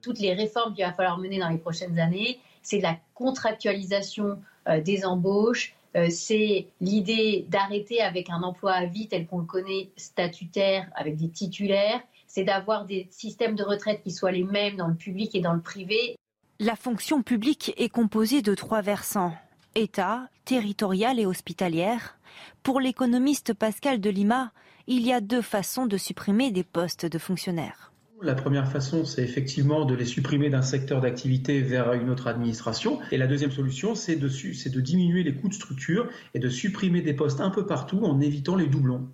Toutes 0.00 0.18
les 0.18 0.32
réformes 0.32 0.74
qu'il 0.74 0.84
va 0.84 0.92
falloir 0.92 1.18
mener 1.18 1.38
dans 1.38 1.50
les 1.50 1.58
prochaines 1.58 1.98
années, 1.98 2.40
c'est 2.62 2.80
la 2.80 2.96
contractualisation 3.14 4.38
euh, 4.68 4.80
des 4.80 5.04
embauches, 5.04 5.74
euh, 5.94 6.08
c'est 6.10 6.66
l'idée 6.80 7.44
d'arrêter 7.48 8.00
avec 8.00 8.30
un 8.30 8.42
emploi 8.42 8.72
à 8.72 8.86
vie 8.86 9.08
tel 9.08 9.26
qu'on 9.26 9.40
le 9.40 9.44
connaît 9.44 9.90
statutaire 9.96 10.90
avec 10.94 11.16
des 11.16 11.28
titulaires, 11.28 12.00
c'est 12.26 12.44
d'avoir 12.44 12.86
des 12.86 13.08
systèmes 13.10 13.56
de 13.56 13.62
retraite 13.62 14.02
qui 14.02 14.10
soient 14.10 14.32
les 14.32 14.44
mêmes 14.44 14.76
dans 14.76 14.88
le 14.88 14.94
public 14.94 15.34
et 15.34 15.40
dans 15.40 15.52
le 15.52 15.60
privé. 15.60 16.16
La 16.58 16.76
fonction 16.76 17.22
publique 17.22 17.74
est 17.76 17.90
composée 17.90 18.40
de 18.40 18.54
trois 18.54 18.80
versants 18.80 19.34
État, 19.74 20.28
territorial 20.44 21.18
et 21.18 21.26
hospitalière. 21.26 22.18
Pour 22.62 22.80
l'économiste 22.80 23.54
Pascal 23.54 24.00
Delima, 24.00 24.52
il 24.86 25.06
y 25.06 25.12
a 25.12 25.20
deux 25.20 25.42
façons 25.42 25.86
de 25.86 25.96
supprimer 25.96 26.50
des 26.50 26.64
postes 26.64 27.06
de 27.06 27.18
fonctionnaires. 27.18 27.91
La 28.22 28.36
première 28.36 28.70
façon, 28.70 29.04
c'est 29.04 29.24
effectivement 29.24 29.84
de 29.84 29.96
les 29.96 30.04
supprimer 30.04 30.48
d'un 30.48 30.62
secteur 30.62 31.00
d'activité 31.00 31.60
vers 31.60 31.92
une 31.92 32.08
autre 32.08 32.28
administration. 32.28 33.00
Et 33.10 33.18
la 33.18 33.26
deuxième 33.26 33.50
solution, 33.50 33.96
c'est 33.96 34.14
de, 34.14 34.80
diminuer 34.80 35.24
les 35.24 35.34
coûts 35.34 35.48
de 35.48 35.54
structure 35.54 36.08
et 36.32 36.38
de 36.38 36.48
supprimer 36.48 37.02
des 37.02 37.14
postes 37.14 37.40
un 37.40 37.50
peu 37.50 37.66
partout 37.66 38.04
en 38.04 38.20
évitant 38.20 38.54
les 38.54 38.68
doublons. 38.68 39.08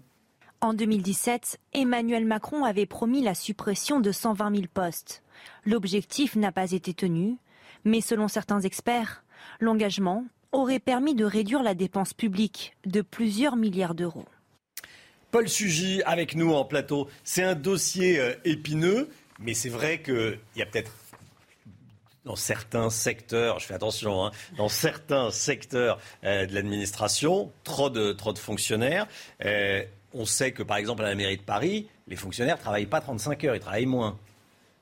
En 0.61 0.75
2017, 0.75 1.59
Emmanuel 1.73 2.27
Macron 2.27 2.65
avait 2.65 2.85
promis 2.85 3.23
la 3.23 3.33
suppression 3.33 4.01
de 4.01 4.13
120 4.13 4.55
000 4.55 4.67
postes. 4.75 5.23
L'objectif 5.65 6.37
n'a 6.37 6.53
pas 6.53 6.73
été 6.73 6.93
tenu, 6.93 7.39
mais 7.85 8.03
selon 8.03 8.29
certains 8.29 8.61
experts, 8.61 9.25
l'engagement 9.59 10.27
aurait 10.53 10.81
permis 10.81 11.15
de 11.15 11.25
réduire 11.25 11.63
la 11.63 11.75
dépense 11.75 12.13
publique 12.13 12.77
de 12.85 13.01
plusieurs 13.01 13.57
milliards 13.57 13.95
d'euros. 13.95 14.27
Paul 15.31 15.49
Sugy 15.49 16.03
avec 16.05 16.35
nous 16.35 16.55
en 16.55 16.65
plateau. 16.65 17.09
C'est 17.25 17.43
un 17.43 17.55
dossier 17.55 18.19
euh, 18.19 18.35
épineux, 18.45 19.09
mais 19.39 19.55
c'est 19.55 19.69
vrai 19.69 20.01
qu'il 20.03 20.39
y 20.57 20.63
a 20.63 20.67
peut-être 20.67 20.93
dans 22.25 22.37
certains 22.37 22.91
secteurs, 22.91 23.59
je 23.59 23.67
fais 23.67 23.75
attention, 23.75 24.27
hein, 24.27 24.33
dans 24.59 24.69
certains 24.69 25.31
secteurs 25.31 25.99
euh, 26.25 26.47
de 26.47 26.55
l'administration, 26.55 27.51
trop 27.65 27.89
de, 27.89 28.15
fonctionnaires. 28.37 29.07
Euh, 29.45 29.83
on 30.13 30.27
sait 30.27 30.53
que, 30.53 30.63
par 30.63 30.77
exemple, 30.77 31.03
à 31.05 31.09
la 31.09 31.15
mairie 31.15 31.39
de 31.39 31.43
Paris, 31.43 31.89
les 32.07 32.17
fonctionnaires 32.17 32.57
ne 32.57 32.61
travaillent 32.61 32.87
pas 32.87 33.01
35 33.01 33.45
heures, 33.45 33.55
ils 33.55 33.61
travaillent 33.61 33.87
moins. 33.87 34.19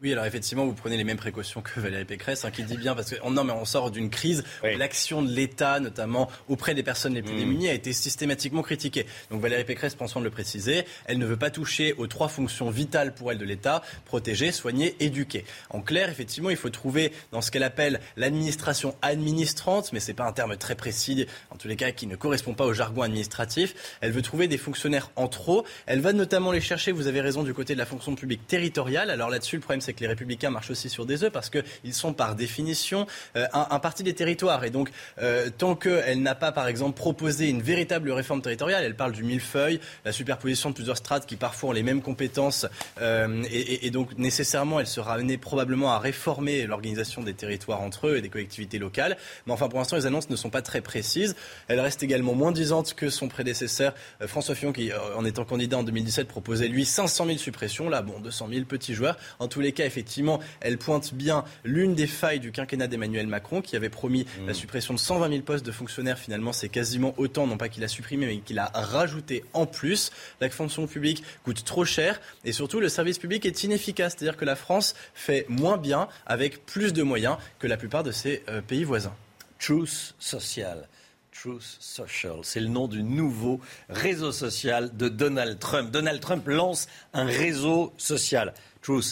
Oui, 0.02 0.12
alors 0.12 0.26
effectivement, 0.26 0.66
vous 0.66 0.74
prenez 0.74 0.98
les 0.98 1.04
mêmes 1.04 1.16
précautions 1.16 1.62
que 1.62 1.80
Valérie 1.80 2.04
Pécresse, 2.04 2.44
hein, 2.44 2.50
qui 2.50 2.62
dit 2.64 2.76
bien, 2.76 2.94
parce 2.94 3.08
que 3.08 3.30
non, 3.30 3.44
mais 3.44 3.54
on 3.54 3.64
sort 3.64 3.90
d'une 3.90 4.10
crise. 4.10 4.44
L'action 4.62 5.22
de 5.22 5.30
l'État, 5.30 5.80
notamment 5.80 6.30
auprès 6.48 6.74
des 6.74 6.82
personnes 6.82 7.14
les 7.14 7.22
plus 7.22 7.32
mmh. 7.32 7.38
démunies, 7.38 7.68
a 7.70 7.72
été 7.72 7.94
systématiquement 7.94 8.60
critiquée. 8.60 9.06
Donc 9.30 9.40
Valérie 9.40 9.64
Pécresse, 9.64 9.94
pensons 9.94 10.20
de 10.20 10.26
le 10.26 10.30
préciser, 10.30 10.84
elle 11.06 11.16
ne 11.16 11.24
veut 11.24 11.38
pas 11.38 11.48
toucher 11.48 11.94
aux 11.94 12.08
trois 12.08 12.28
fonctions 12.28 12.68
vitales 12.68 13.14
pour 13.14 13.32
elle 13.32 13.38
de 13.38 13.46
l'État 13.46 13.82
protéger, 14.04 14.52
soigner, 14.52 14.96
éduquer. 15.00 15.46
En 15.70 15.80
clair, 15.80 16.10
effectivement, 16.10 16.50
il 16.50 16.58
faut 16.58 16.68
trouver 16.68 17.10
dans 17.32 17.40
ce 17.40 17.50
qu'elle 17.50 17.62
appelle 17.62 18.00
l'administration 18.18 18.94
administrante, 19.00 19.94
mais 19.94 20.00
c'est 20.00 20.12
pas 20.12 20.26
un 20.26 20.32
terme 20.32 20.58
très 20.58 20.74
précis, 20.74 21.26
en 21.50 21.56
tous 21.56 21.68
les 21.68 21.76
cas, 21.76 21.90
qui 21.92 22.06
ne 22.06 22.16
correspond 22.16 22.52
pas 22.52 22.66
au 22.66 22.74
jargon 22.74 23.00
administratif. 23.00 23.96
Elle 24.02 24.12
veut 24.12 24.20
trouver 24.20 24.46
des 24.46 24.58
fonctionnaires 24.58 25.10
en 25.16 25.26
trop. 25.28 25.64
Elle 25.86 26.00
va 26.00 26.12
notamment 26.12 26.52
les 26.52 26.60
chercher. 26.60 26.92
Vous 26.92 27.06
avez 27.06 27.22
raison 27.22 27.44
du 27.44 27.54
côté 27.54 27.72
de 27.72 27.78
la 27.78 27.86
fonction 27.86 28.14
publique 28.14 28.46
territoriale. 28.46 29.08
Alors 29.08 29.30
là-dessus, 29.30 29.56
le 29.56 29.62
problème 29.62 29.80
c'est 29.86 29.92
que 29.92 30.00
les 30.00 30.08
républicains 30.08 30.50
marchent 30.50 30.70
aussi 30.70 30.88
sur 30.88 31.06
des 31.06 31.22
œufs 31.22 31.32
parce 31.32 31.48
qu'ils 31.48 31.94
sont 31.94 32.12
par 32.12 32.34
définition 32.34 33.06
euh, 33.36 33.46
un, 33.52 33.78
parti 33.78 34.02
des 34.02 34.14
territoires. 34.14 34.64
Et 34.64 34.70
donc, 34.70 34.90
euh, 35.22 35.48
tant 35.56 35.76
qu'elle 35.76 36.22
n'a 36.22 36.34
pas, 36.34 36.52
par 36.52 36.66
exemple, 36.66 36.96
proposé 36.96 37.48
une 37.48 37.62
véritable 37.62 38.10
réforme 38.10 38.42
territoriale, 38.42 38.84
elle 38.84 38.96
parle 38.96 39.12
du 39.12 39.22
millefeuille, 39.22 39.80
la 40.04 40.12
superposition 40.12 40.70
de 40.70 40.74
plusieurs 40.74 40.96
strates 40.96 41.26
qui 41.26 41.36
parfois 41.36 41.70
ont 41.70 41.72
les 41.72 41.84
mêmes 41.84 42.02
compétences, 42.02 42.66
euh, 43.00 43.44
et, 43.50 43.90
donc 43.90 44.18
nécessairement, 44.18 44.80
elle 44.80 44.86
sera 44.86 45.14
amenée 45.14 45.38
probablement 45.38 45.92
à 45.92 45.98
réformer 45.98 46.66
l'organisation 46.66 47.22
des 47.22 47.34
territoires 47.34 47.80
entre 47.80 48.08
eux 48.08 48.16
et 48.16 48.22
des 48.22 48.28
collectivités 48.28 48.78
locales. 48.78 49.16
Mais 49.46 49.52
enfin, 49.52 49.68
pour 49.68 49.78
l'instant, 49.78 49.96
les 49.96 50.06
annonces 50.06 50.28
ne 50.28 50.36
sont 50.36 50.50
pas 50.50 50.62
très 50.62 50.80
précises. 50.80 51.36
Elle 51.68 51.80
reste 51.80 52.02
également 52.02 52.34
moins 52.34 52.52
disante 52.52 52.94
que 52.94 53.08
son 53.08 53.28
prédécesseur, 53.28 53.94
François 54.26 54.56
Fillon, 54.56 54.72
qui, 54.72 54.90
en 55.16 55.24
étant 55.24 55.44
candidat 55.44 55.78
en 55.78 55.84
2017, 55.84 56.26
proposait 56.26 56.68
lui 56.68 56.84
500 56.84 57.26
000 57.26 57.38
suppressions. 57.38 57.88
Là, 57.88 58.02
bon, 58.02 58.18
200 58.18 58.48
000 58.52 58.64
petits 58.64 58.94
joueurs. 58.94 59.16
En 59.38 59.46
tous 59.48 59.60
les 59.60 59.72
cas, 59.76 59.86
effectivement, 59.86 60.40
elle 60.60 60.78
pointe 60.78 61.14
bien 61.14 61.44
l'une 61.64 61.94
des 61.94 62.06
failles 62.06 62.40
du 62.40 62.52
quinquennat 62.52 62.88
d'Emmanuel 62.88 63.26
Macron, 63.26 63.62
qui 63.62 63.76
avait 63.76 63.88
promis 63.88 64.26
la 64.46 64.52
mmh. 64.52 64.54
suppression 64.54 64.94
de 64.94 64.98
120 64.98 65.28
000 65.28 65.42
postes 65.42 65.64
de 65.64 65.72
fonctionnaires. 65.72 66.18
Finalement, 66.18 66.52
c'est 66.52 66.68
quasiment 66.68 67.14
autant, 67.16 67.46
non 67.46 67.56
pas 67.56 67.68
qu'il 67.68 67.84
a 67.84 67.88
supprimé, 67.88 68.26
mais 68.26 68.38
qu'il 68.38 68.58
a 68.58 68.70
rajouté 68.74 69.44
en 69.52 69.66
plus. 69.66 70.10
La 70.40 70.50
fonction 70.50 70.86
publique 70.86 71.22
coûte 71.44 71.64
trop 71.64 71.84
cher 71.84 72.20
et 72.44 72.52
surtout, 72.52 72.80
le 72.80 72.88
service 72.88 73.18
public 73.18 73.46
est 73.46 73.64
inefficace. 73.64 74.14
C'est-à-dire 74.16 74.36
que 74.36 74.44
la 74.44 74.56
France 74.56 74.94
fait 75.14 75.46
moins 75.48 75.76
bien 75.76 76.08
avec 76.26 76.64
plus 76.66 76.92
de 76.92 77.02
moyens 77.02 77.36
que 77.58 77.66
la 77.66 77.76
plupart 77.76 78.02
de 78.02 78.12
ses 78.12 78.42
euh, 78.48 78.60
pays 78.60 78.84
voisins. 78.84 79.14
Truth 79.58 80.14
Social. 80.18 80.88
Truth 81.32 81.76
Social. 81.80 82.40
C'est 82.42 82.60
le 82.60 82.68
nom 82.68 82.88
du 82.88 83.02
nouveau 83.02 83.60
réseau 83.88 84.32
social 84.32 84.96
de 84.96 85.08
Donald 85.08 85.58
Trump. 85.58 85.90
Donald 85.90 86.20
Trump 86.20 86.46
lance 86.46 86.88
un 87.12 87.24
réseau 87.24 87.92
social. 87.96 88.54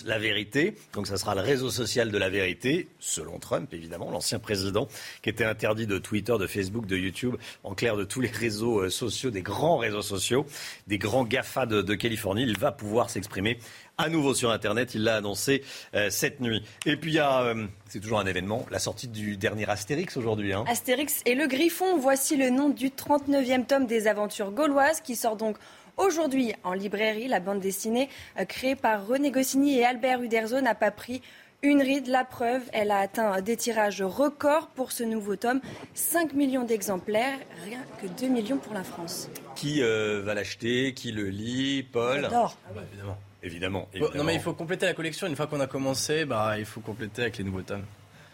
La 0.05 0.19
vérité. 0.19 0.77
Donc 0.93 1.09
ça 1.09 1.17
sera 1.17 1.35
le 1.35 1.41
réseau 1.41 1.69
social 1.69 2.13
de 2.13 2.19
la 2.19 2.29
vérité, 2.29 2.89
selon 3.01 3.41
Trump 3.41 3.73
évidemment, 3.73 4.09
l'ancien 4.11 4.39
président, 4.39 4.87
qui 5.21 5.31
était 5.31 5.45
interdit 5.45 5.89
de 5.89 5.99
Twitter, 5.99 6.35
de 6.39 6.47
Facebook, 6.47 6.87
de 6.87 6.97
YouTube, 6.97 7.35
en 7.65 7.75
clair 7.75 7.97
de 7.97 8.05
tous 8.05 8.21
les 8.21 8.31
réseaux 8.31 8.83
euh, 8.83 8.89
sociaux, 8.89 9.31
des 9.31 9.43
grands 9.43 9.79
réseaux 9.79 10.03
sociaux, 10.03 10.47
des 10.87 10.99
grands 10.99 11.25
GAFA 11.25 11.67
de, 11.67 11.83
de 11.83 11.95
Californie. 11.95 12.43
Il 12.43 12.57
va 12.57 12.71
pouvoir 12.71 13.11
s'exprimer 13.11 13.59
à 13.99 14.09
nouveau 14.09 14.33
sur 14.35 14.51
Internet. 14.53 14.95
Il 14.95 15.03
l'a 15.03 15.17
annoncé 15.17 15.65
euh, 15.95 16.09
cette 16.09 16.41
nuit. 16.41 16.63
Et 16.87 16.97
puis 16.97 17.11
il 17.11 17.15
y 17.15 17.19
a, 17.19 17.43
euh, 17.43 17.67
c'est 17.89 18.01
toujours 18.01 18.21
un 18.21 18.27
événement, 18.27 18.67
la 18.71 18.79
sortie 18.79 19.09
du 19.09 19.37
dernier 19.37 19.69
Astérix 19.69 20.17
aujourd'hui. 20.17 20.53
Hein. 20.53 20.65
Astérix 20.69 21.21
et 21.27 21.35
le 21.35 21.49
Griffon, 21.49 21.99
voici 21.99 22.37
le 22.37 22.51
nom 22.51 22.69
du 22.69 22.91
39e 22.91 23.67
tome 23.67 23.87
des 23.87 24.07
aventures 24.07 24.53
gauloises 24.53 25.01
qui 25.01 25.17
sort 25.17 25.37
donc 25.37 25.57
aujourd'hui 25.97 26.53
en 26.63 26.73
librairie. 26.73 27.29
La 27.29 27.41
bande 27.41 27.61
dessinée 27.61 28.09
euh, 28.39 28.45
créée 28.45 28.77
par 28.77 29.07
René 29.07 29.31
Goscinny 29.31 29.79
et 29.79 29.85
Albert 29.85 30.23
Uderzo 30.23 30.61
n'a 30.61 30.75
pas 30.75 30.91
pris 30.91 31.23
une 31.63 31.81
ride, 31.81 32.09
la 32.09 32.25
preuve, 32.25 32.63
elle 32.75 32.91
a 32.91 32.99
atteint 32.99 33.41
des 33.41 33.57
tirages 33.57 34.03
records 34.03 34.69
pour 34.75 34.93
ce 34.93 35.03
nouveau 35.03 35.37
tome. 35.37 35.63
5 35.95 36.35
millions 36.35 36.65
d'exemplaires, 36.65 37.39
rien 37.65 37.81
que 38.03 38.07
2 38.07 38.29
millions 38.29 38.59
pour 38.59 38.75
la 38.75 38.85
France. 38.85 39.31
Qui 39.57 39.81
va 39.81 40.35
l'acheter? 40.35 40.93
Qui 40.93 41.11
le 41.11 41.31
lit? 41.31 41.83
Paul? 41.83 42.21
J'adore. 42.21 42.59
Ah 42.69 42.73
bah, 42.75 42.83
évidemment. 42.93 43.17
Évidemment, 43.43 43.89
Non, 44.15 44.25
mais 44.25 44.35
il 44.35 44.41
faut 44.41 44.55
compléter 44.55 44.87
la 44.87 44.95
collection. 44.95 45.27
Une 45.27 45.37
fois 45.37 45.47
qu'on 45.47 45.61
a 45.61 45.67
commencé, 45.67 46.25
bah, 46.25 46.59
il 46.59 46.65
faut 46.65 46.81
compléter 46.81 47.23
avec 47.23 47.39
les 47.39 47.45
nouveaux 47.45 47.63
tomes. 47.63 47.85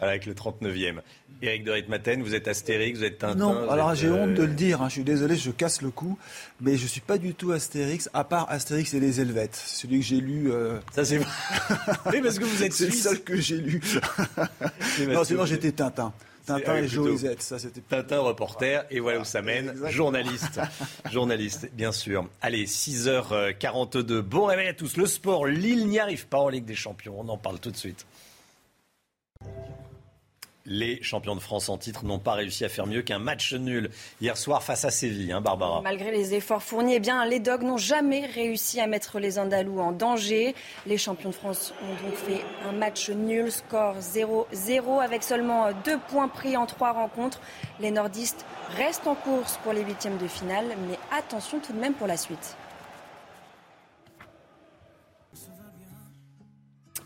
Avec 0.01 0.25
le 0.25 0.33
39e. 0.33 1.01
Éric 1.43 1.63
de 1.63 1.71
Ritmaten, 1.71 2.21
vous 2.21 2.35
êtes 2.35 2.47
Astérix, 2.47 2.99
vous 2.99 3.05
êtes 3.05 3.19
Tintin 3.19 3.35
Non, 3.35 3.69
alors 3.69 3.95
j'ai 3.95 4.07
euh, 4.07 4.15
honte 4.15 4.33
de 4.33 4.43
le 4.43 4.53
dire, 4.53 4.81
hein, 4.81 4.89
je 4.89 4.93
suis 4.93 5.03
désolé, 5.03 5.35
je 5.35 5.49
casse 5.49 5.81
le 5.81 5.89
coup, 5.89 6.17
mais 6.59 6.77
je 6.77 6.85
suis 6.85 7.01
pas 7.01 7.17
du 7.17 7.33
tout 7.33 7.51
Astérix, 7.51 8.09
à 8.13 8.23
part 8.23 8.47
Astérix 8.49 8.93
et 8.93 8.99
les 8.99 9.21
Helvètes, 9.21 9.55
celui 9.55 9.99
que 9.99 10.05
j'ai 10.05 10.21
lu. 10.21 10.51
Euh, 10.51 10.79
Ça 10.91 11.03
c'est 11.05 11.19
oui, 12.11 12.21
parce 12.21 12.37
que 12.37 12.43
vous 12.43 12.63
êtes 12.63 12.73
C'est 12.73 12.87
le 12.87 12.91
seul 12.91 13.21
que 13.21 13.37
j'ai 13.37 13.57
lu. 13.57 13.81
non, 15.07 15.23
sinon 15.23 15.45
j'étais 15.45 15.71
Tintin. 15.71 16.13
Tintin 16.45 16.75
et 16.77 16.87
Joëzette, 16.87 17.41
ça 17.41 17.59
c'était. 17.59 17.81
Tintin 17.81 18.19
reporter, 18.19 18.85
et 18.89 18.99
voilà 18.99 19.19
où 19.19 19.25
ça 19.25 19.41
mène. 19.41 19.75
Journaliste. 19.89 20.59
Journaliste, 21.11 21.69
bien 21.73 21.91
sûr. 21.91 22.27
Allez, 22.41 22.65
6h42. 22.65 24.21
Bon 24.21 24.45
réveil 24.45 24.67
à 24.67 24.73
tous. 24.73 24.97
Le 24.97 25.05
sport, 25.05 25.45
Lille 25.45 25.87
n'y 25.87 25.99
arrive 25.99 26.27
pas 26.27 26.39
en 26.39 26.49
Ligue 26.49 26.65
des 26.65 26.75
Champions. 26.75 27.15
On 27.19 27.29
en 27.29 27.37
parle 27.37 27.59
tout 27.59 27.71
de 27.71 27.77
suite. 27.77 28.05
Les 30.73 31.03
champions 31.03 31.35
de 31.35 31.41
France 31.41 31.67
en 31.67 31.77
titre 31.77 32.05
n'ont 32.05 32.17
pas 32.17 32.31
réussi 32.31 32.63
à 32.63 32.69
faire 32.69 32.87
mieux 32.87 33.01
qu'un 33.01 33.19
match 33.19 33.53
nul 33.53 33.89
hier 34.21 34.37
soir 34.37 34.63
face 34.63 34.85
à 34.85 34.89
Séville, 34.89 35.33
hein, 35.33 35.41
Barbara. 35.41 35.81
Malgré 35.81 36.11
les 36.11 36.33
efforts 36.33 36.63
fournis, 36.63 36.93
eh 36.95 36.99
bien, 37.01 37.25
les 37.25 37.41
Dogs 37.41 37.63
n'ont 37.63 37.75
jamais 37.75 38.25
réussi 38.25 38.79
à 38.79 38.87
mettre 38.87 39.19
les 39.19 39.37
Andalous 39.37 39.81
en 39.81 39.91
danger. 39.91 40.55
Les 40.85 40.97
champions 40.97 41.31
de 41.31 41.35
France 41.35 41.73
ont 41.83 42.05
donc 42.07 42.15
fait 42.15 42.39
un 42.65 42.71
match 42.71 43.09
nul, 43.09 43.51
score 43.51 43.97
0-0 43.99 45.03
avec 45.03 45.23
seulement 45.23 45.73
deux 45.83 45.99
points 46.07 46.29
pris 46.29 46.55
en 46.55 46.65
trois 46.65 46.93
rencontres. 46.93 47.41
Les 47.81 47.91
nordistes 47.91 48.45
restent 48.77 49.07
en 49.07 49.15
course 49.15 49.59
pour 49.63 49.73
les 49.73 49.81
huitièmes 49.81 50.19
de 50.19 50.27
finale, 50.29 50.67
mais 50.87 50.97
attention 51.11 51.59
tout 51.59 51.73
de 51.73 51.79
même 51.79 51.95
pour 51.95 52.07
la 52.07 52.15
suite. 52.15 52.55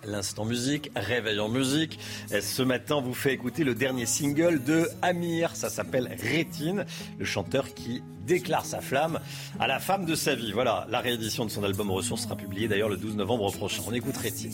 L'instant 0.07 0.45
musique, 0.45 0.91
réveil 0.95 1.39
en 1.39 1.49
musique. 1.49 1.99
Ce 2.29 2.61
matin, 2.61 3.01
vous 3.01 3.13
fait 3.13 3.33
écouter 3.33 3.63
le 3.63 3.75
dernier 3.75 4.05
single 4.05 4.63
de 4.63 4.87
Amir. 5.01 5.55
Ça 5.55 5.69
s'appelle 5.69 6.15
Rétine, 6.21 6.85
le 7.17 7.25
chanteur 7.25 7.73
qui 7.73 8.03
déclare 8.25 8.65
sa 8.65 8.81
flamme 8.81 9.19
à 9.59 9.67
la 9.67 9.79
femme 9.79 10.05
de 10.05 10.15
sa 10.15 10.35
vie. 10.35 10.51
Voilà, 10.51 10.87
la 10.89 10.99
réédition 10.99 11.45
de 11.45 11.51
son 11.51 11.63
album 11.63 11.91
Ressources 11.91 12.23
sera 12.23 12.35
publiée 12.35 12.67
d'ailleurs 12.67 12.89
le 12.89 12.97
12 12.97 13.15
novembre 13.15 13.51
prochain. 13.51 13.83
On 13.87 13.93
écoute 13.93 14.17
Rétine. 14.17 14.53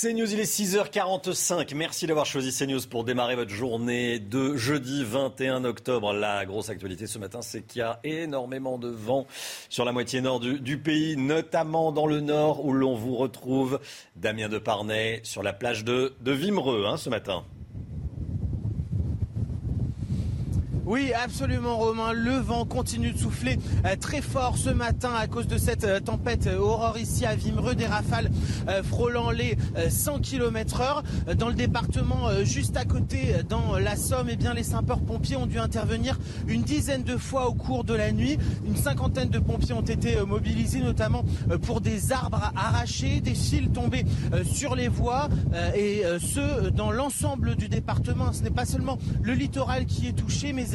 CNews, 0.00 0.32
il 0.32 0.40
est 0.40 0.50
6h45. 0.50 1.74
Merci 1.74 2.06
d'avoir 2.06 2.24
choisi 2.24 2.56
CNews 2.56 2.80
pour 2.88 3.04
démarrer 3.04 3.36
votre 3.36 3.50
journée 3.50 4.18
de 4.18 4.56
jeudi 4.56 5.04
21 5.04 5.64
octobre. 5.64 6.14
La 6.14 6.46
grosse 6.46 6.70
actualité 6.70 7.06
ce 7.06 7.18
matin, 7.18 7.42
c'est 7.42 7.60
qu'il 7.60 7.80
y 7.80 7.82
a 7.82 8.00
énormément 8.02 8.78
de 8.78 8.88
vent 8.88 9.26
sur 9.68 9.84
la 9.84 9.92
moitié 9.92 10.22
nord 10.22 10.40
du, 10.40 10.78
pays, 10.78 11.18
notamment 11.18 11.92
dans 11.92 12.06
le 12.06 12.20
nord 12.20 12.64
où 12.64 12.72
l'on 12.72 12.94
vous 12.94 13.14
retrouve. 13.14 13.78
Damien 14.16 14.48
Deparnay 14.48 15.20
sur 15.22 15.42
la 15.42 15.52
plage 15.52 15.84
de, 15.84 16.14
de 16.22 16.32
Vimereux 16.32 16.86
hein, 16.86 16.96
ce 16.96 17.10
matin. 17.10 17.44
Oui, 20.90 21.12
absolument, 21.12 21.76
Romain. 21.76 22.12
Le 22.12 22.32
vent 22.32 22.64
continue 22.64 23.12
de 23.12 23.16
souffler 23.16 23.60
euh, 23.86 23.94
très 23.94 24.20
fort 24.20 24.58
ce 24.58 24.70
matin 24.70 25.12
à 25.16 25.28
cause 25.28 25.46
de 25.46 25.56
cette 25.56 25.84
euh, 25.84 26.00
tempête 26.00 26.48
euh, 26.48 26.58
aurore 26.58 26.98
ici 26.98 27.24
à 27.24 27.36
Vimereux, 27.36 27.76
des 27.76 27.86
rafales 27.86 28.28
frôlant 28.82 29.30
les 29.30 29.56
euh, 29.76 29.88
100 29.88 30.18
km 30.18 30.80
heure. 30.80 31.04
Dans 31.36 31.46
le 31.46 31.54
département 31.54 32.28
juste 32.42 32.76
à 32.76 32.84
côté, 32.84 33.36
dans 33.48 33.78
la 33.78 33.94
Somme, 33.94 34.26
eh 34.30 34.34
bien, 34.34 34.52
les 34.52 34.64
sapeurs-pompiers 34.64 35.36
ont 35.36 35.46
dû 35.46 35.60
intervenir 35.60 36.18
une 36.48 36.62
dizaine 36.62 37.04
de 37.04 37.16
fois 37.16 37.46
au 37.46 37.54
cours 37.54 37.84
de 37.84 37.94
la 37.94 38.10
nuit. 38.10 38.36
Une 38.66 38.74
cinquantaine 38.76 39.28
de 39.28 39.38
pompiers 39.38 39.74
ont 39.74 39.82
été 39.82 40.20
mobilisés, 40.26 40.80
notamment 40.80 41.24
pour 41.62 41.80
des 41.80 42.10
arbres 42.10 42.52
arrachés, 42.56 43.20
des 43.20 43.34
fils 43.34 43.70
tombés 43.72 44.04
sur 44.44 44.74
les 44.74 44.88
voies, 44.88 45.28
et 45.76 46.02
ce, 46.18 46.70
dans 46.70 46.90
l'ensemble 46.90 47.54
du 47.54 47.68
département. 47.68 48.32
Ce 48.32 48.42
n'est 48.42 48.50
pas 48.50 48.64
seulement 48.64 48.98
le 49.22 49.34
littoral 49.34 49.86
qui 49.86 50.08
est 50.08 50.12
touché, 50.12 50.52
mais 50.52 50.74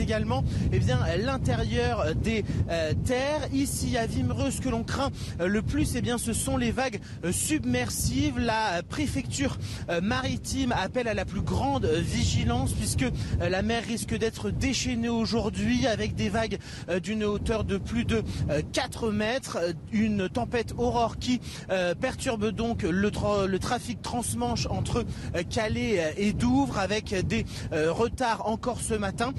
eh 0.72 0.80
bien, 0.80 1.00
l'intérieur 1.18 2.16
des 2.16 2.44
euh, 2.70 2.94
terres. 3.06 3.48
Ici 3.54 3.98
à 3.98 4.06
Vimereux, 4.06 4.52
ce 4.52 4.62
que 4.62 4.70
l'on 4.70 4.84
craint 4.84 5.10
euh, 5.40 5.48
le 5.48 5.62
plus, 5.62 5.96
eh 5.96 6.02
bien, 6.02 6.18
ce 6.18 6.34
sont 6.34 6.58
les 6.58 6.72
vagues 6.72 7.00
euh, 7.24 7.32
submersives. 7.32 8.38
La 8.40 8.82
préfecture 8.88 9.58
maritime 10.02 10.72
appelle 10.72 11.08
à 11.08 11.14
la 11.14 11.26
plus 11.26 11.42
grande 11.42 11.86
vigilance 11.86 12.74
puisque 12.74 13.06
la 13.40 13.62
mer 13.62 13.84
risque 13.84 14.16
d'être 14.18 14.50
déchaînée 14.50 15.10
aujourd'hui 15.10 15.88
avec 15.88 16.16
des 16.16 16.30
vagues 16.30 16.58
d'une 17.04 17.24
hauteur 17.24 17.64
de 17.64 17.78
plus 17.78 18.06
de 18.06 18.24
euh, 18.50 18.62
4 18.74 19.12
mètres. 19.12 19.58
Une 19.92 20.30
tempête 20.30 20.74
aurore 20.78 21.18
qui 21.18 21.40
perturbe 22.00 22.50
donc 22.52 22.84
le, 22.84 23.10
tra- 23.10 23.46
le 23.46 23.60
trafic 23.60 24.02
transmanche 24.02 24.68
entre 24.70 25.06
Calais 25.50 26.14
et 26.18 26.34
Douvres 26.34 26.78
avec 26.80 27.14
des 27.28 27.46
retards 27.72 28.48
encore 28.48 28.82
ce 28.82 28.94
matin. 28.94 29.34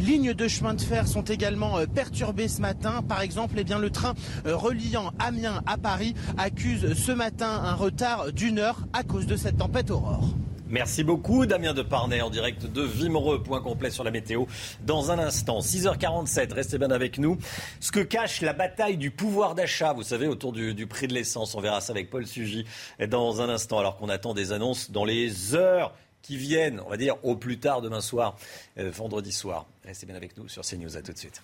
Lignes 0.00 0.34
de 0.34 0.48
chemin 0.48 0.74
de 0.74 0.80
fer 0.80 1.06
sont 1.06 1.22
également 1.22 1.78
euh, 1.78 1.86
perturbées 1.86 2.48
ce 2.48 2.60
matin. 2.60 3.02
Par 3.06 3.20
exemple, 3.20 3.56
eh 3.58 3.64
le 3.76 3.90
train 3.90 4.14
euh, 4.46 4.56
reliant 4.56 5.12
Amiens 5.18 5.62
à 5.66 5.76
Paris 5.76 6.14
accuse 6.38 6.94
ce 6.94 7.12
matin 7.12 7.48
un 7.48 7.74
retard 7.74 8.32
d'une 8.32 8.58
heure 8.58 8.80
à 8.92 9.02
cause 9.02 9.26
de 9.26 9.36
cette 9.36 9.58
tempête 9.58 9.90
aurore. 9.90 10.28
Merci 10.68 11.04
beaucoup 11.04 11.46
Damien 11.46 11.74
Deparnay 11.74 12.22
en 12.22 12.30
direct 12.30 12.66
de 12.66 12.82
Vimereux. 12.82 13.40
Point 13.40 13.60
complet 13.60 13.90
sur 13.90 14.02
la 14.02 14.10
météo 14.10 14.46
dans 14.84 15.12
un 15.12 15.18
instant. 15.20 15.60
6h47, 15.60 16.52
restez 16.52 16.78
bien 16.78 16.90
avec 16.90 17.18
nous. 17.18 17.38
Ce 17.78 17.92
que 17.92 18.00
cache 18.00 18.40
la 18.40 18.52
bataille 18.52 18.96
du 18.96 19.12
pouvoir 19.12 19.54
d'achat, 19.54 19.92
vous 19.92 20.02
savez, 20.02 20.26
autour 20.26 20.52
du, 20.52 20.74
du 20.74 20.88
prix 20.88 21.06
de 21.06 21.14
l'essence. 21.14 21.54
On 21.54 21.60
verra 21.60 21.80
ça 21.80 21.92
avec 21.92 22.10
Paul 22.10 22.26
Sugy 22.26 22.64
dans 23.08 23.40
un 23.40 23.48
instant, 23.48 23.78
alors 23.78 23.96
qu'on 23.96 24.08
attend 24.08 24.34
des 24.34 24.50
annonces 24.50 24.90
dans 24.90 25.04
les 25.04 25.54
heures 25.54 25.92
qui 26.26 26.36
viennent, 26.36 26.80
on 26.84 26.90
va 26.90 26.96
dire 26.96 27.16
au 27.24 27.36
plus 27.36 27.58
tard 27.58 27.80
demain 27.80 28.00
soir, 28.00 28.36
euh, 28.78 28.90
vendredi 28.90 29.30
soir. 29.30 29.66
Restez 29.84 30.06
bien 30.06 30.16
avec 30.16 30.36
nous 30.36 30.48
sur 30.48 30.62
CNews. 30.62 30.96
À 30.96 31.02
tout 31.02 31.12
de 31.12 31.18
suite. 31.18 31.40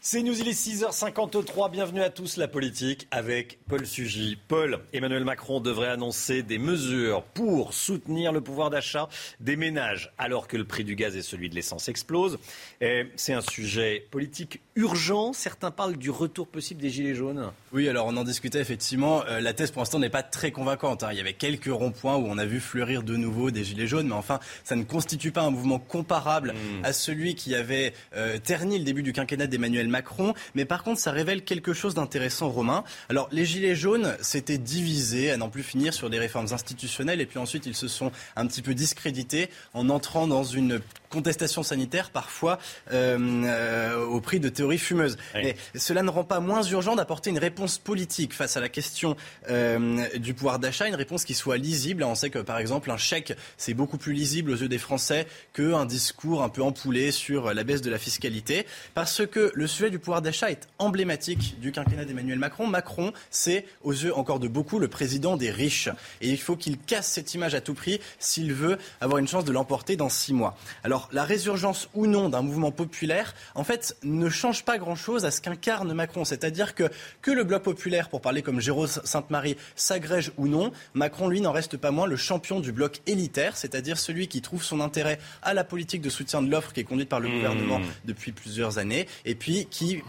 C'est 0.00 0.20
il 0.20 0.48
est 0.48 0.52
6h53. 0.52 1.70
Bienvenue 1.70 2.00
à 2.00 2.08
tous, 2.08 2.38
la 2.38 2.48
politique 2.48 3.06
avec 3.10 3.58
Paul 3.68 3.86
Sugy. 3.86 4.38
Paul, 4.48 4.80
Emmanuel 4.94 5.22
Macron 5.24 5.60
devrait 5.60 5.88
annoncer 5.88 6.42
des 6.42 6.58
mesures 6.58 7.22
pour 7.34 7.74
soutenir 7.74 8.32
le 8.32 8.40
pouvoir 8.40 8.70
d'achat 8.70 9.08
des 9.38 9.56
ménages 9.56 10.10
alors 10.16 10.48
que 10.48 10.56
le 10.56 10.64
prix 10.64 10.84
du 10.84 10.94
gaz 10.94 11.14
et 11.14 11.20
celui 11.20 11.50
de 11.50 11.54
l'essence 11.54 11.90
explosent. 11.90 12.38
C'est 12.80 13.34
un 13.34 13.42
sujet 13.42 14.06
politique 14.10 14.60
urgent. 14.78 15.32
Certains 15.32 15.72
parlent 15.72 15.96
du 15.96 16.08
retour 16.08 16.46
possible 16.46 16.80
des 16.80 16.88
Gilets 16.88 17.14
jaunes. 17.14 17.50
Oui, 17.72 17.88
alors 17.88 18.06
on 18.06 18.16
en 18.16 18.24
discutait 18.24 18.60
effectivement. 18.60 19.24
Euh, 19.26 19.40
la 19.40 19.52
thèse 19.52 19.72
pour 19.72 19.82
l'instant 19.82 19.98
n'est 19.98 20.08
pas 20.08 20.22
très 20.22 20.52
convaincante. 20.52 21.02
Hein. 21.02 21.08
Il 21.10 21.18
y 21.18 21.20
avait 21.20 21.32
quelques 21.32 21.66
ronds-points 21.66 22.16
où 22.16 22.26
on 22.28 22.38
a 22.38 22.46
vu 22.46 22.60
fleurir 22.60 23.02
de 23.02 23.16
nouveau 23.16 23.50
des 23.50 23.64
Gilets 23.64 23.88
jaunes, 23.88 24.06
mais 24.06 24.14
enfin, 24.14 24.38
ça 24.62 24.76
ne 24.76 24.84
constitue 24.84 25.32
pas 25.32 25.42
un 25.42 25.50
mouvement 25.50 25.80
comparable 25.80 26.52
hmm. 26.52 26.84
à 26.84 26.92
celui 26.92 27.34
qui 27.34 27.56
avait 27.56 27.92
euh, 28.14 28.38
terni 28.38 28.78
le 28.78 28.84
début 28.84 29.02
du 29.02 29.12
quinquennat 29.12 29.48
d'Emmanuel 29.48 29.88
Macron. 29.88 30.32
Mais 30.54 30.64
par 30.64 30.84
contre, 30.84 31.00
ça 31.00 31.10
révèle 31.10 31.42
quelque 31.42 31.72
chose 31.72 31.94
d'intéressant, 31.94 32.48
Romain. 32.48 32.84
Alors, 33.08 33.28
les 33.32 33.44
Gilets 33.44 33.74
jaunes 33.74 34.16
s'étaient 34.20 34.58
divisés 34.58 35.32
à 35.32 35.36
n'en 35.36 35.48
plus 35.48 35.64
finir 35.64 35.92
sur 35.92 36.08
des 36.08 36.20
réformes 36.20 36.52
institutionnelles, 36.52 37.20
et 37.20 37.26
puis 37.26 37.38
ensuite, 37.38 37.66
ils 37.66 37.74
se 37.74 37.88
sont 37.88 38.12
un 38.36 38.46
petit 38.46 38.62
peu 38.62 38.74
discrédités 38.74 39.50
en 39.74 39.88
entrant 39.88 40.28
dans 40.28 40.44
une 40.44 40.80
contestation 41.10 41.62
sanitaire 41.62 42.10
parfois 42.10 42.58
euh, 42.92 43.18
euh, 43.18 44.04
au 44.04 44.20
prix 44.20 44.40
de 44.40 44.48
théories 44.48 44.78
fumeuses. 44.78 45.16
Mais 45.34 45.56
cela 45.74 46.02
ne 46.02 46.10
rend 46.10 46.24
pas 46.24 46.40
moins 46.40 46.62
urgent 46.62 46.96
d'apporter 46.96 47.30
une 47.30 47.38
réponse 47.38 47.78
politique 47.78 48.34
face 48.34 48.56
à 48.56 48.60
la 48.60 48.68
question 48.68 49.16
euh, 49.50 50.06
du 50.18 50.34
pouvoir 50.34 50.58
d'achat, 50.58 50.86
une 50.86 50.94
réponse 50.94 51.24
qui 51.24 51.34
soit 51.34 51.56
lisible. 51.56 52.02
On 52.04 52.14
sait 52.14 52.30
que 52.30 52.38
par 52.38 52.58
exemple 52.58 52.90
un 52.90 52.96
chèque 52.96 53.34
c'est 53.56 53.74
beaucoup 53.74 53.98
plus 53.98 54.12
lisible 54.12 54.50
aux 54.50 54.56
yeux 54.56 54.68
des 54.68 54.78
Français 54.78 55.26
qu'un 55.52 55.86
discours 55.86 56.42
un 56.42 56.48
peu 56.48 56.62
empoulé 56.62 57.10
sur 57.10 57.54
la 57.54 57.64
baisse 57.64 57.82
de 57.82 57.90
la 57.90 57.98
fiscalité, 57.98 58.66
parce 58.94 59.26
que 59.26 59.50
le 59.54 59.66
sujet 59.66 59.90
du 59.90 59.98
pouvoir 59.98 60.22
d'achat 60.22 60.50
est 60.50 60.68
emblématique 60.78 61.58
du 61.60 61.72
quinquennat 61.72 62.04
d'Emmanuel 62.04 62.38
Macron. 62.38 62.66
Macron, 62.66 63.12
c'est 63.30 63.66
aux 63.82 63.92
yeux 63.92 64.14
encore 64.16 64.38
de 64.38 64.48
beaucoup 64.48 64.78
le 64.78 64.88
président 64.88 65.36
des 65.36 65.50
riches, 65.50 65.88
et 66.20 66.28
il 66.28 66.40
faut 66.40 66.56
qu'il 66.56 66.78
casse 66.78 67.08
cette 67.08 67.34
image 67.34 67.54
à 67.54 67.60
tout 67.60 67.74
prix 67.74 68.00
s'il 68.18 68.52
veut 68.52 68.78
avoir 69.00 69.18
une 69.18 69.28
chance 69.28 69.44
de 69.44 69.52
l'emporter 69.52 69.96
dans 69.96 70.08
six 70.08 70.34
mois. 70.34 70.56
Alors 70.84 70.97
alors, 70.98 71.08
la 71.12 71.22
résurgence 71.22 71.88
ou 71.94 72.08
non 72.08 72.28
d'un 72.28 72.42
mouvement 72.42 72.72
populaire, 72.72 73.32
en 73.54 73.62
fait, 73.62 73.96
ne 74.02 74.28
change 74.28 74.64
pas 74.64 74.78
grand-chose 74.78 75.24
à 75.24 75.30
ce 75.30 75.40
qu'incarne 75.40 75.92
Macron. 75.92 76.24
C'est-à-dire 76.24 76.74
que, 76.74 76.90
que 77.22 77.30
le 77.30 77.44
bloc 77.44 77.62
populaire, 77.62 78.08
pour 78.08 78.20
parler 78.20 78.42
comme 78.42 78.58
Jérôme 78.58 78.88
Sainte-Marie, 78.88 79.56
s'agrège 79.76 80.32
ou 80.38 80.48
non, 80.48 80.72
Macron, 80.94 81.28
lui, 81.28 81.40
n'en 81.40 81.52
reste 81.52 81.76
pas 81.76 81.92
moins 81.92 82.08
le 82.08 82.16
champion 82.16 82.58
du 82.58 82.72
bloc 82.72 83.00
élitaire, 83.06 83.56
c'est-à-dire 83.56 83.96
celui 83.96 84.26
qui 84.26 84.42
trouve 84.42 84.64
son 84.64 84.80
intérêt 84.80 85.20
à 85.42 85.54
la 85.54 85.62
politique 85.62 86.02
de 86.02 86.10
soutien 86.10 86.42
de 86.42 86.50
l'offre 86.50 86.72
qui 86.72 86.80
est 86.80 86.84
conduite 86.84 87.08
par 87.08 87.20
le 87.20 87.28
mmh. 87.28 87.34
gouvernement 87.34 87.80
depuis 88.04 88.32
plusieurs 88.32 88.78
années, 88.78 89.06
et 89.24 89.36
puis 89.36 89.68
qui 89.70 90.02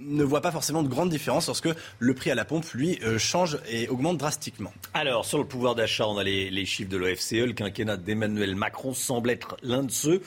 ne 0.00 0.24
voit 0.24 0.40
pas 0.40 0.52
forcément 0.52 0.82
de 0.82 0.88
grande 0.88 1.10
différence 1.10 1.46
lorsque 1.46 1.68
le 1.98 2.14
prix 2.14 2.30
à 2.30 2.34
la 2.34 2.44
pompe, 2.44 2.66
lui, 2.72 2.98
euh, 3.02 3.18
change 3.18 3.58
et 3.70 3.88
augmente 3.88 4.18
drastiquement. 4.18 4.72
Alors, 4.94 5.24
sur 5.24 5.38
le 5.38 5.44
pouvoir 5.44 5.74
d'achat, 5.74 6.06
on 6.06 6.18
a 6.18 6.24
les, 6.24 6.50
les 6.50 6.64
chiffres 6.66 6.90
de 6.90 6.96
l'OFCE. 6.96 7.32
Le 7.32 7.52
quinquennat 7.52 7.96
d'Emmanuel 7.96 8.56
Macron 8.56 8.94
semble 8.94 9.30
être 9.30 9.56
l'un 9.62 9.82
de 9.82 9.90
ceux 9.90 10.22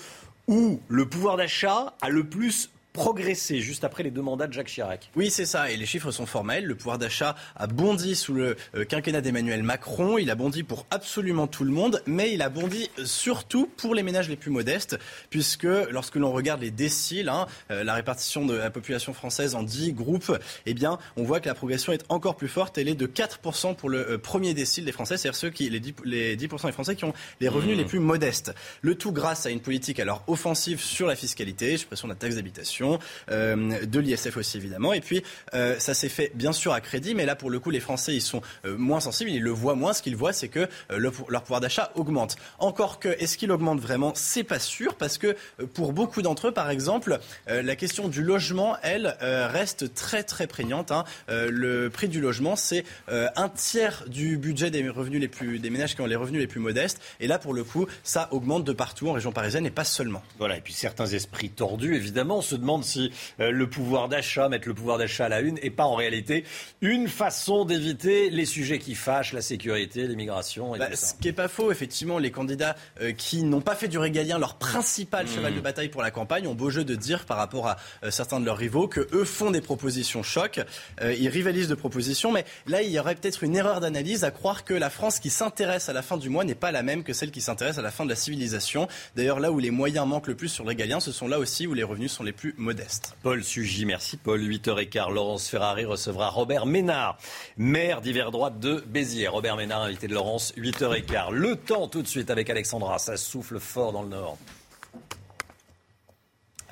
où 0.48 0.80
le 0.88 1.08
pouvoir 1.08 1.38
d'achat 1.38 1.94
a 2.02 2.10
le 2.10 2.24
plus 2.24 2.70
progressé 2.96 3.60
juste 3.60 3.84
après 3.84 4.04
les 4.04 4.10
deux 4.10 4.22
mandats 4.22 4.48
de 4.48 4.54
Jacques 4.54 4.70
Chirac. 4.70 5.12
Oui, 5.18 5.30
c'est 5.30 5.46
ça. 5.46 5.70
Et 5.70 5.76
les 5.76 5.86
chiffres 5.86 6.12
sont 6.12 6.26
formels. 6.26 6.66
Le 6.66 6.76
pouvoir 6.76 6.98
d'achat 6.98 7.36
a 7.58 7.68
bondi 7.68 8.16
sous 8.16 8.34
le 8.34 8.56
euh, 8.74 8.86
quinquennat 8.86 9.20
d'Emmanuel 9.20 9.64
Macron. 9.64 10.18
Il 10.18 10.32
a 10.32 10.36
bondi 10.36 10.64
pour 10.64 10.86
absolument 10.92 11.46
tout 11.46 11.66
le 11.66 11.72
monde, 11.72 12.02
mais 12.08 12.34
il 12.34 12.42
a 12.42 12.48
bondi 12.48 12.90
surtout 13.04 13.70
pour 13.76 13.96
les 13.96 14.02
ménages 14.02 14.30
les 14.30 14.38
plus 14.38 14.50
modestes, 14.50 14.98
puisque 15.30 15.68
lorsque 15.92 16.16
l'on 16.16 16.32
regarde 16.32 16.62
les 16.62 16.72
déciles, 16.72 17.28
hein, 17.28 17.48
euh, 17.70 17.84
la 17.84 17.96
répartition 17.96 18.46
de 18.46 18.56
la 18.56 18.72
population 18.72 19.14
française 19.14 19.56
en 19.56 19.64
10 19.64 19.92
groupes, 19.92 20.32
eh 20.66 20.74
bien, 20.74 20.98
on 21.18 21.24
voit 21.24 21.42
que 21.42 21.50
la 21.50 21.56
progression 21.56 21.92
est 21.92 22.06
encore 22.08 22.38
plus 22.38 22.48
forte. 22.48 22.78
Elle 22.78 22.88
est 22.88 22.96
de 22.96 23.08
4% 23.08 23.76
pour 23.76 23.90
le 23.90 24.12
euh, 24.12 24.18
premier 24.18 24.54
décile 24.54 24.86
des 24.86 24.94
Français, 24.94 25.18
c'est-à-dire 25.18 25.38
ceux 25.38 25.50
qui, 25.50 25.70
les 25.70 25.82
10%, 25.82 25.94
les 26.06 26.38
10 26.38 26.48
des 26.48 26.72
Français 26.72 26.96
qui 26.96 27.04
ont 27.04 27.14
les 27.42 27.50
revenus 27.50 27.76
mmh. 27.76 27.80
les 27.80 27.86
plus 27.86 28.00
modestes. 28.00 28.56
Le 28.82 28.96
tout 28.96 29.12
grâce 29.12 29.46
à 29.46 29.50
une 29.50 29.60
politique 29.60 30.00
alors 30.00 30.24
offensive 30.28 30.80
sur 30.80 31.08
la 31.08 31.18
fiscalité, 31.18 31.76
suppression 31.76 32.08
de 32.08 32.14
la 32.14 32.18
taxe 32.18 32.36
d'habitation 32.36 32.85
euh, 33.32 33.86
de 33.86 34.00
l'ISF 34.00 34.38
aussi 34.38 34.58
évidemment. 34.58 34.94
Et 34.94 35.02
puis 35.02 35.24
euh, 35.54 35.76
ça 35.80 35.94
s'est 35.94 36.10
fait 36.10 36.32
bien 36.36 36.54
sûr 36.54 36.74
à 36.74 36.82
crédit, 36.82 37.16
mais 37.16 37.26
là 37.26 37.36
pour 37.36 37.50
le 37.50 37.60
coup 37.60 37.70
les 37.70 37.80
Français 37.80 38.16
ils 38.16 38.22
sont 38.22 38.42
euh, 38.66 38.78
moins 38.78 39.00
sensibles, 39.00 39.30
ils 39.30 39.42
le 39.42 39.52
voient 39.52 39.76
moins. 39.76 39.94
Ce 39.94 40.02
qu'ils 40.02 40.16
voient 40.16 40.34
c'est 40.34 40.48
que 40.48 40.68
leur 40.90 41.44
pouvoir 41.44 41.62
d'achat 41.62 41.92
augmente. 41.96 42.36
Encore 42.60 43.00
que 43.00 43.10
est-ce 43.10 43.38
qu'il 43.38 43.52
augmente 43.52 43.80
vraiment? 43.80 44.14
C'est 44.16 44.44
pas 44.44 44.60
sûr 44.60 44.96
parce 44.96 45.18
que 45.18 45.36
pour 45.74 45.94
beaucoup 45.94 46.22
d'entre 46.22 46.48
eux 46.48 46.52
par 46.52 46.70
exemple 46.70 47.20
la 47.48 47.76
question 47.76 48.08
du 48.08 48.24
logement 48.24 48.78
elle 48.82 49.16
reste 49.22 49.94
très 49.94 50.24
très 50.24 50.48
prégnante. 50.48 50.92
Hein. 50.92 51.04
le 51.28 51.90
prix 51.90 52.08
du 52.08 52.20
logement 52.20 52.56
c'est 52.56 52.84
un 53.08 53.50
tiers 53.50 54.04
du 54.08 54.38
budget 54.38 54.70
des 54.72 54.88
revenus 54.90 55.22
les 55.22 55.28
plus 55.28 55.60
des 55.60 55.70
ménages 55.70 55.96
qui 55.96 56.02
ont 56.02 56.06
les 56.06 56.16
revenus 56.16 56.42
les 56.42 56.48
plus 56.48 56.60
modestes. 56.60 57.02
Et 57.20 57.28
là 57.28 57.40
pour 57.40 57.54
le 57.54 57.64
coup 57.64 57.88
ça 58.04 58.28
augmente 58.32 58.64
de 58.64 58.74
partout 58.74 59.10
en 59.10 59.14
région 59.14 59.32
parisienne 59.32 59.66
et 59.66 59.72
pas 59.72 59.84
seulement. 59.84 60.24
Voilà 60.40 60.58
et 60.58 60.62
puis 60.62 60.74
certains 60.74 61.08
esprits 61.08 61.50
tordus 61.50 61.96
évidemment 61.96 62.42
se 62.42 62.56
demandent 62.56 62.75
si 62.84 63.12
euh, 63.40 63.52
le 63.52 63.70
pouvoir 63.70 64.10
d'achat, 64.10 64.50
mettre 64.50 64.68
le 64.68 64.74
pouvoir 64.74 64.98
d'achat 64.98 65.26
à 65.26 65.30
la 65.30 65.40
une, 65.42 65.56
n'est 65.56 65.70
pas 65.70 65.86
en 65.86 65.96
réalité 65.96 66.44
une 66.82 67.08
façon 67.08 67.66
d'éviter 67.66 68.30
les 68.30 68.46
sujets 68.46 68.80
qui 68.80 68.96
fâchent, 68.96 69.34
la 69.34 69.42
sécurité, 69.42 70.08
l'immigration. 70.08 70.76
Bah, 70.78 70.96
ce 70.96 71.14
qui 71.14 71.28
n'est 71.28 71.34
pas 71.34 71.48
faux, 71.48 71.72
effectivement, 71.72 72.20
les 72.20 72.32
candidats 72.32 72.76
euh, 73.02 73.12
qui 73.12 73.44
n'ont 73.44 73.62
pas 73.62 73.76
fait 73.76 73.88
du 73.88 73.98
régalien 73.98 74.38
leur 74.38 74.56
principal 74.56 75.28
cheval 75.28 75.54
de 75.54 75.60
mmh. 75.60 75.64
bataille 75.64 75.90
pour 75.90 76.02
la 76.02 76.12
campagne 76.12 76.48
ont 76.48 76.56
beau 76.56 76.70
jeu 76.70 76.84
de 76.84 76.96
dire 76.96 77.26
par 77.26 77.38
rapport 77.38 77.68
à 77.68 77.78
euh, 78.04 78.12
certains 78.12 78.40
de 78.40 78.46
leurs 78.46 78.58
rivaux 78.58 78.88
que 78.88 79.08
eux 79.14 79.26
font 79.26 79.52
des 79.52 79.62
propositions 79.62 80.24
choc. 80.24 80.60
ils 81.02 81.30
rivalisent 81.30 81.68
de 81.68 81.76
propositions, 81.76 82.32
mais 82.32 82.46
là, 82.68 82.82
il 82.82 82.92
y 82.92 83.00
aurait 83.00 83.16
peut-être 83.16 83.44
une 83.44 83.56
erreur 83.56 83.80
d'analyse 83.80 84.24
à 84.24 84.32
croire 84.32 84.64
que 84.64 84.74
la 84.74 84.90
France 84.90 85.20
qui 85.20 85.30
s'intéresse 85.30 85.90
à 85.90 85.94
la 85.94 86.02
fin 86.02 86.18
du 86.18 86.30
mois 86.30 86.44
n'est 86.44 86.56
pas 86.56 86.72
la 86.72 86.84
même 86.84 87.04
que 87.04 87.14
celle 87.14 87.32
qui 87.32 87.42
s'intéresse 87.42 87.78
à 87.78 87.82
la 87.82 87.92
fin 87.92 88.04
de 88.06 88.10
la 88.10 88.16
civilisation. 88.16 88.88
D'ailleurs, 89.16 89.40
là 89.40 89.52
où 89.52 89.60
les 89.60 89.72
moyens 89.72 90.08
manquent 90.08 90.28
le 90.28 90.36
plus 90.36 90.50
sur 90.50 90.64
le 90.64 90.70
régalien, 90.70 91.00
ce 91.00 91.12
sont 91.12 91.28
là 91.28 91.40
aussi 91.40 91.68
où 91.68 91.74
les 91.74 91.84
revenus 91.84 92.12
sont 92.12 92.24
les 92.24 92.32
plus 92.32 92.56
modeste. 92.66 93.16
Paul 93.24 93.44
Sugy, 93.44 93.86
merci 93.86 94.18
Paul. 94.18 94.42
8h15, 94.42 95.14
Laurence 95.14 95.48
Ferrari 95.48 95.86
recevra 95.86 96.30
Robert 96.30 96.66
Ménard, 96.66 97.18
maire 97.58 98.02
d'hiver 98.02 98.32
droite 98.32 98.60
de 98.60 98.84
Béziers. 98.88 99.30
Robert 99.30 99.56
Ménard, 99.56 99.84
invité 99.84 100.08
de 100.08 100.14
Laurence, 100.14 100.54
8h15. 100.58 101.32
Le 101.32 101.56
temps 101.56 101.88
tout 101.88 102.02
de 102.02 102.08
suite 102.08 102.30
avec 102.30 102.50
Alexandra, 102.50 103.00
ça 103.00 103.16
souffle 103.16 103.60
fort 103.60 103.94
dans 103.94 104.04
le 104.04 104.10
nord. 104.10 104.38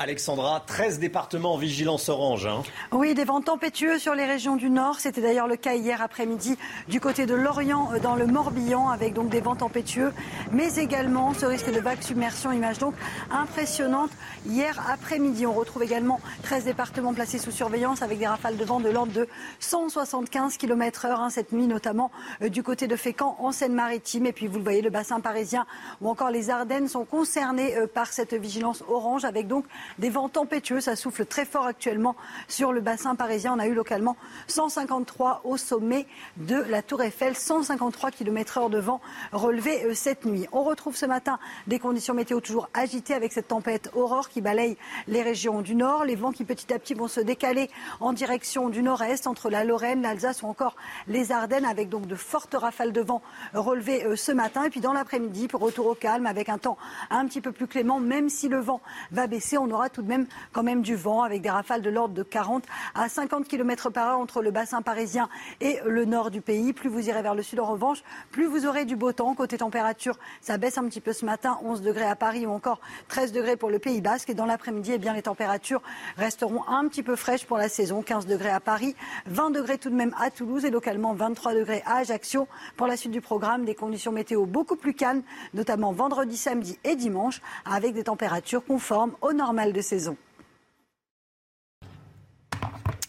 Alexandra, 0.04 0.62
13 0.68 1.00
départements 1.00 1.54
en 1.54 1.58
vigilance 1.58 2.10
orange. 2.10 2.46
Hein. 2.46 2.64
Oui, 2.92 3.14
des 3.14 3.24
vents 3.24 3.40
tempétueux 3.40 4.00
sur 4.00 4.16
les 4.16 4.26
régions 4.26 4.58
du 4.58 4.70
nord. 4.70 5.00
C'était 5.00 5.22
d'ailleurs 5.22 5.48
le 5.48 5.56
cas 5.56 5.76
hier 5.76 6.02
après-midi 6.02 6.58
du 6.90 7.00
côté 7.00 7.26
de 7.26 7.34
Lorient 7.34 7.90
euh, 7.94 8.00
dans 8.00 8.16
le 8.16 8.28
Morbihan 8.28 8.90
avec 8.90 9.14
donc 9.14 9.30
des 9.30 9.40
vents 9.40 9.56
tempétueux, 9.56 10.12
mais 10.52 10.76
également 10.76 11.34
ce 11.34 11.46
risque 11.46 11.72
de 11.72 11.80
vague 11.80 12.02
submersion, 12.02 12.52
image 12.52 12.80
donc 12.80 12.96
impressionnante. 13.32 14.10
Hier 14.46 14.78
après-midi, 14.92 15.46
on 15.46 15.54
retrouve 15.54 15.84
également 15.84 16.20
13 16.42 16.66
départements 16.66 17.14
placés 17.14 17.38
sous 17.38 17.52
surveillance 17.52 18.02
avec 18.02 18.20
des 18.20 18.28
rafales 18.28 18.58
de 18.58 18.66
vent 18.66 18.82
de 18.82 18.90
l'ordre 18.90 19.14
de 19.14 19.30
175 19.62 20.58
km 20.58 21.06
h 21.08 21.30
cette 21.30 21.54
nuit, 21.54 21.68
notamment 21.68 22.12
euh, 22.42 22.50
du 22.50 22.62
côté 22.62 22.88
de 22.88 22.98
Fécamp 22.98 23.38
en 23.40 23.54
Seine-Maritime. 23.54 24.26
Et 24.26 24.34
puis 24.34 24.48
vous 24.48 24.58
le 24.58 24.64
voyez, 24.64 24.82
le 24.82 24.90
bassin 24.90 25.22
parisien 25.22 25.66
ou 26.02 26.10
encore 26.10 26.30
les 26.30 26.50
Ardennes 26.50 26.90
sont 26.90 27.06
concernés 27.06 27.78
euh, 27.78 27.88
par 27.88 28.08
cette 28.08 28.34
vigilance 28.34 28.84
orange 28.90 29.24
avec 29.24 29.48
donc 29.48 29.64
des 30.00 30.10
vents 30.10 30.30
tempétueux, 30.30 30.82
ça 30.82 30.96
souffle 30.96 31.26
très 31.26 31.46
fort 31.46 31.66
actuellement 31.66 32.16
sur 32.48 32.72
le 32.72 32.82
bassin 32.82 33.16
parisien. 33.16 33.54
On 33.56 33.60
a 33.60 33.68
eu 33.68 33.74
localement 33.74 34.16
153 34.48 35.42
au 35.44 35.58
sommet 35.58 36.08
de 36.38 36.56
la 36.56 36.82
Tour 36.82 37.02
Eiffel, 37.02 37.36
153 37.36 38.12
km 38.12 38.60
h 38.60 38.70
de 38.70 38.80
vent 38.80 39.02
relevé 39.32 39.86
euh, 39.86 39.94
cette 39.94 40.26
nuit. 40.26 40.48
On 40.52 40.64
retrouve 40.64 40.96
ce 40.96 41.06
matin 41.06 41.40
des 41.68 41.80
conditions 41.80 42.14
météo 42.14 42.40
toujours 42.40 42.70
agitées 42.74 43.14
avec 43.14 43.34
cette 43.34 43.48
tempête 43.48 43.90
Aurore 43.94 44.30
qui 44.30 44.42
balaye 44.42 44.78
les 45.08 45.22
régions 45.22 45.62
du 45.62 45.76
nord. 45.76 46.06
Les 46.06 46.16
vents 46.16 46.32
qui 46.32 46.44
petit 46.44 46.74
à 46.74 46.80
petit 46.80 46.94
vont 46.94 47.08
se 47.08 47.22
décaler 47.22 47.70
en 48.00 48.14
direction 48.14 48.70
du 48.70 48.84
nord-est 48.84 49.28
entre 49.28 49.50
la 49.50 49.64
Lorraine, 49.64 50.02
l'Alsace 50.02 50.42
ou 50.42 50.48
encore 50.48 50.76
les 51.08 51.32
Ardennes 51.32 51.66
avec 51.66 51.90
donc 51.90 52.08
de 52.08 52.16
fortes 52.16 52.56
rafales 52.56 52.92
de 52.92 53.02
vent 53.02 53.22
relevées 53.54 54.06
euh, 54.06 54.16
ce 54.16 54.32
matin. 54.32 54.64
Et 54.64 54.70
puis 54.70 54.82
dans 54.82 54.94
l'après-midi, 54.94 55.48
pour 55.48 55.62
retour 55.62 55.88
au 55.88 55.96
calme 55.96 56.26
avec 56.26 56.50
un 56.50 56.58
temps 56.58 56.78
un 57.10 57.26
petit 57.26 57.42
peu 57.42 57.52
plus 57.52 57.68
clément, 57.68 58.00
même 58.00 58.30
si 58.30 58.48
le 58.48 58.60
vent 58.60 58.82
va 59.12 59.28
baisser, 59.28 59.58
aura 59.74 59.90
tout 59.90 60.02
de 60.02 60.08
même 60.08 60.28
quand 60.52 60.64
même 60.64 60.82
du 60.82 60.96
vent 60.96 61.24
avec 61.24 61.42
des 61.42 61.50
rafales 61.50 61.82
de 61.82 61.90
l'ordre 61.90 62.14
de 62.14 62.24
40 62.24 62.64
à 62.96 63.10
50 63.10 63.48
km 63.48 63.90
par 63.90 64.10
heure 64.10 64.20
entre 64.20 64.42
le 64.42 64.52
bassin 64.52 64.82
parisien 64.82 65.30
et 65.62 65.80
le 65.86 66.06
nord 66.06 66.32
du 66.32 66.42
pays. 66.42 66.74
Plus 66.74 66.90
vous 66.90 67.10
irez 67.10 67.22
vers 67.22 67.36
le 67.36 67.44
sud 67.44 67.60
en 67.60 67.66
revanche, 67.66 68.04
plus 68.32 68.46
vous 68.46 68.66
aurez 68.66 68.86
du 68.86 68.96
beau 68.96 69.12
temps. 69.12 69.34
Côté 69.36 69.58
température, 69.58 70.18
ça 70.42 70.58
baisse 70.58 70.78
un 70.78 70.86
petit 70.86 71.02
peu 71.02 71.14
ce 71.14 71.26
matin, 71.26 71.60
11 71.64 71.82
degrés 71.82 72.06
à 72.06 72.16
Paris 72.16 72.46
ou 72.46 72.52
encore 72.52 72.80
13 73.08 73.32
degrés 73.32 73.58
pour 73.58 73.70
le 73.70 73.80
Pays 73.80 74.02
Basque. 74.02 74.30
Et 74.30 74.34
dans 74.34 74.46
l'après-midi, 74.46 74.92
eh 74.94 74.98
bien, 74.98 75.14
les 75.14 75.24
températures 75.24 75.82
resteront 76.18 76.64
un 76.68 76.88
petit 76.88 77.04
peu 77.04 77.16
fraîches 77.16 77.46
pour 77.46 77.58
la 77.58 77.70
saison. 77.70 78.02
15 78.02 78.26
degrés 78.26 78.50
à 78.50 78.60
Paris, 78.60 78.96
20 79.28 79.52
degrés 79.52 79.78
tout 79.78 79.90
de 79.90 79.96
même 79.96 80.14
à 80.20 80.30
Toulouse 80.32 80.66
et 80.66 80.70
localement 80.70 81.14
23 81.14 81.54
degrés 81.56 81.84
à 81.86 81.98
Ajaccio. 81.98 82.48
Pour 82.78 82.88
la 82.88 82.98
suite 82.98 83.12
du 83.12 83.22
programme, 83.22 83.66
des 83.66 83.76
conditions 83.76 84.12
météo 84.12 84.46
beaucoup 84.46 84.76
plus 84.76 84.94
calmes, 84.94 85.24
notamment 85.54 85.92
vendredi, 85.92 86.38
samedi 86.38 86.78
et 86.84 86.96
dimanche, 86.96 87.42
avec 87.66 87.94
des 87.94 88.04
températures 88.04 88.66
conformes 88.66 89.14
au 89.22 89.34
de 89.72 89.82
saison. 89.82 90.18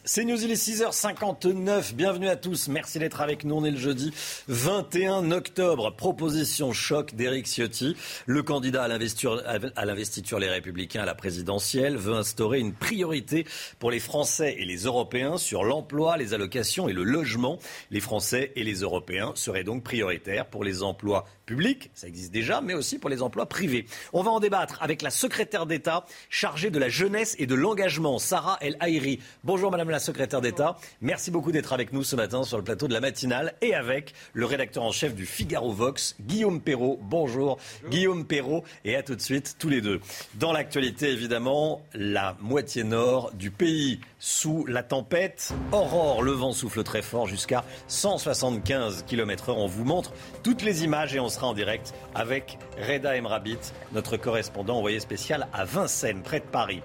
C'est 0.07 0.27
News, 0.27 0.45
il 0.45 0.51
est 0.51 0.63
6h59. 0.63 1.95
Bienvenue 1.95 2.29
à 2.29 2.37
tous. 2.37 2.69
Merci 2.69 2.99
d'être 2.99 3.23
avec 3.23 3.43
nous. 3.43 3.55
On 3.55 3.65
est 3.65 3.71
le 3.71 3.79
jeudi 3.79 4.13
21 4.49 5.31
octobre. 5.31 5.97
Proposition 5.97 6.75
choc 6.75 7.15
d'Éric 7.15 7.47
Ciotti. 7.47 7.97
Le 8.27 8.43
candidat 8.43 8.83
à 8.83 8.89
l'investiture 8.89 10.39
Les 10.39 10.51
Républicains 10.51 11.05
à 11.05 11.07
la 11.07 11.15
présidentielle 11.15 11.97
veut 11.97 12.13
instaurer 12.13 12.61
une 12.61 12.75
priorité 12.75 13.47
pour 13.79 13.91
les 13.91 13.99
Français 13.99 14.57
et 14.59 14.67
les 14.67 14.85
Européens 14.85 15.39
sur 15.39 15.65
l'emploi, 15.65 16.19
les 16.19 16.35
allocations 16.35 16.87
et 16.87 16.93
le 16.93 17.03
logement. 17.03 17.59
Les 17.91 18.01
Français 18.01 18.53
et 18.57 18.63
les 18.63 18.81
Européens 18.81 19.33
seraient 19.37 19.65
donc 19.65 19.85
prioritaires 19.85 20.45
pour 20.45 20.65
les 20.65 20.83
emplois 20.83 21.25
publics, 21.45 21.91
ça 21.95 22.09
existe 22.09 22.33
déjà, 22.33 22.61
mais 22.61 22.75
aussi 22.75 22.99
pour 22.99 23.11
les 23.11 23.23
emplois 23.23 23.47
privés. 23.47 23.87
On 24.13 24.23
va 24.23 24.31
en 24.31 24.41
débattre 24.41 24.79
avec 24.83 25.03
la 25.03 25.11
secrétaire 25.11 25.67
d'État 25.67 26.07
chargée 26.31 26.71
de 26.71 26.79
la 26.79 26.89
jeunesse 26.89 27.37
et 27.39 27.47
de 27.47 27.55
l'engagement, 27.55 28.19
Sarah 28.19 28.59
El 28.61 28.77
Haïri. 28.81 29.21
Bonjour 29.45 29.71
Madame 29.71 29.91
la 29.91 29.94
secrétaire 29.99 30.41
d'État. 30.41 30.77
Merci 31.01 31.31
beaucoup 31.31 31.53
d'être 31.53 31.73
avec 31.73 31.93
nous 31.93 32.05
ce 32.05 32.17
matin 32.17 32.45
sur 32.45 32.57
le 32.57 32.65
plateau 32.65 32.89
de 32.89 32.93
la 32.93 33.01
matinale 33.01 33.55
et 33.61 33.75
avec 33.75 34.15
le 34.33 34.47
rédacteur 34.47 34.83
en 34.83 34.93
chef 34.93 35.15
du 35.15 35.27
Figaro 35.27 35.73
Vox, 35.73 36.17
Guillaume 36.21 36.61
Perrault. 36.61 36.99
Bonjour, 37.03 37.59
Guillaume 37.91 38.25
Perrault 38.25 38.65
et 38.85 38.97
à 38.97 39.03
tout 39.03 39.15
de 39.15 39.21
suite 39.21 39.57
tous 39.59 39.69
les 39.69 39.81
deux. 39.81 40.01
Dans 40.35 40.53
l'actualité 40.53 41.11
évidemment, 41.11 41.83
la 41.95 42.37
moitié 42.41 42.85
nord 42.85 43.33
du 43.35 43.51
pays 43.51 44.01
sous 44.25 44.65
la 44.65 44.83
tempête. 44.83 45.53
Aurore, 45.71 46.23
le 46.23 46.33
vent 46.33 46.53
souffle 46.53 46.83
très 46.83 47.03
fort 47.03 47.27
jusqu'à 47.27 47.63
175 47.89 49.05
km/h. 49.07 49.53
On 49.55 49.67
vous 49.67 49.85
montre 49.85 50.13
toutes 50.43 50.63
les 50.63 50.83
images 50.83 51.15
et 51.15 51.21
on 51.21 51.29
sera 51.29 51.49
en 51.49 51.53
direct 51.53 51.93
avec 52.15 52.57
Reda 52.81 53.19
Emrabit, 53.19 53.59
notre 53.93 54.17
correspondant 54.17 54.79
envoyé 54.79 54.99
spécial 54.99 55.47
à 55.53 55.67
Vincennes, 55.67 56.23
près 56.23 56.41
de 56.41 56.47
Paris. 56.47 56.81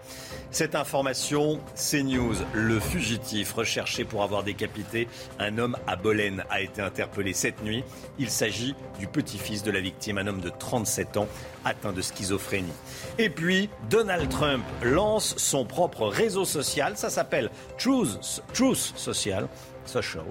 Cette 0.52 0.76
information, 0.76 1.62
CNews, 1.76 2.36
le 2.54 2.78
fugitif 2.82 3.54
recherché 3.54 4.04
pour 4.04 4.24
avoir 4.24 4.44
décapité 4.44 5.08
un 5.40 5.60
homme 5.60 5.78
à 5.88 5.96
Bolène 5.96 6.44
a 6.50 6.60
été 6.60 6.82
interpellé 6.82 7.32
cette 7.32 7.64
nuit. 7.64 7.86
Il 8.18 8.30
s'agit 8.30 8.76
du 9.00 9.08
petit-fils 9.08 9.64
de 9.64 9.72
la 9.72 9.80
victime, 9.80 10.18
un 10.18 10.28
homme 10.28 10.42
de 10.42 10.50
37 10.50 11.16
ans 11.16 11.28
atteint 11.64 11.94
de 11.94 12.02
schizophrénie. 12.02 12.74
Et 13.18 13.30
puis, 13.30 13.70
Donald 13.90 14.28
Trump 14.30 14.64
lance 14.82 15.36
son 15.38 15.66
propre 15.66 16.08
réseau 16.08 16.44
social. 16.44 16.98
Ça 16.98 17.10
s'appelle 17.10 17.29
Truth, 17.78 18.44
Truth 18.54 18.94
Social. 18.96 19.48
Social, 19.86 20.26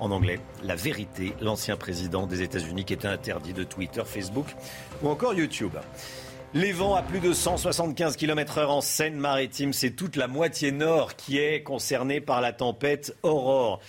en 0.00 0.10
anglais, 0.10 0.40
la 0.62 0.76
vérité, 0.76 1.34
l'ancien 1.42 1.76
président 1.76 2.26
des 2.26 2.40
États-Unis 2.40 2.86
qui 2.86 2.94
était 2.94 3.06
interdit 3.06 3.52
de 3.52 3.62
Twitter, 3.62 4.02
Facebook 4.06 4.46
ou 5.02 5.10
encore 5.10 5.34
YouTube. 5.34 5.74
Les 6.54 6.70
vents 6.70 6.94
à 6.94 7.02
plus 7.02 7.18
de 7.18 7.32
175 7.32 8.16
km/h 8.16 8.66
en 8.66 8.80
Seine-Maritime, 8.80 9.72
c'est 9.72 9.90
toute 9.90 10.14
la 10.14 10.28
moitié 10.28 10.70
nord 10.70 11.16
qui 11.16 11.36
est 11.36 11.64
concernée 11.64 12.20
par 12.20 12.40
la 12.40 12.52
tempête 12.52 13.16
Aurore. 13.24 13.80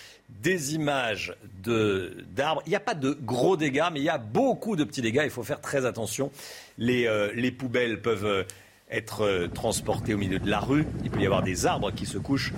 Des 0.42 0.74
images 0.74 1.36
d'arbres. 1.62 2.62
Il 2.66 2.70
n'y 2.70 2.74
a 2.74 2.80
pas 2.80 2.94
de 2.94 3.12
gros 3.12 3.56
dégâts, 3.56 3.84
mais 3.92 4.00
il 4.00 4.04
y 4.04 4.08
a 4.08 4.18
beaucoup 4.18 4.74
de 4.74 4.82
petits 4.82 5.00
dégâts. 5.00 5.22
Il 5.22 5.30
faut 5.30 5.44
faire 5.44 5.60
très 5.60 5.86
attention. 5.86 6.32
Les, 6.76 7.06
euh, 7.06 7.30
les 7.36 7.52
poubelles 7.52 8.02
peuvent 8.02 8.26
euh, 8.26 8.42
être 8.90 9.24
euh, 9.24 9.48
transportées 9.48 10.14
au 10.14 10.18
milieu 10.18 10.38
de 10.38 10.48
la 10.48 10.60
rue. 10.60 10.86
Il 11.04 11.10
peut 11.10 11.20
y 11.20 11.26
avoir 11.26 11.42
des 11.42 11.66
arbres 11.66 11.90
qui 11.90 12.06
se 12.06 12.18
couchent 12.18 12.52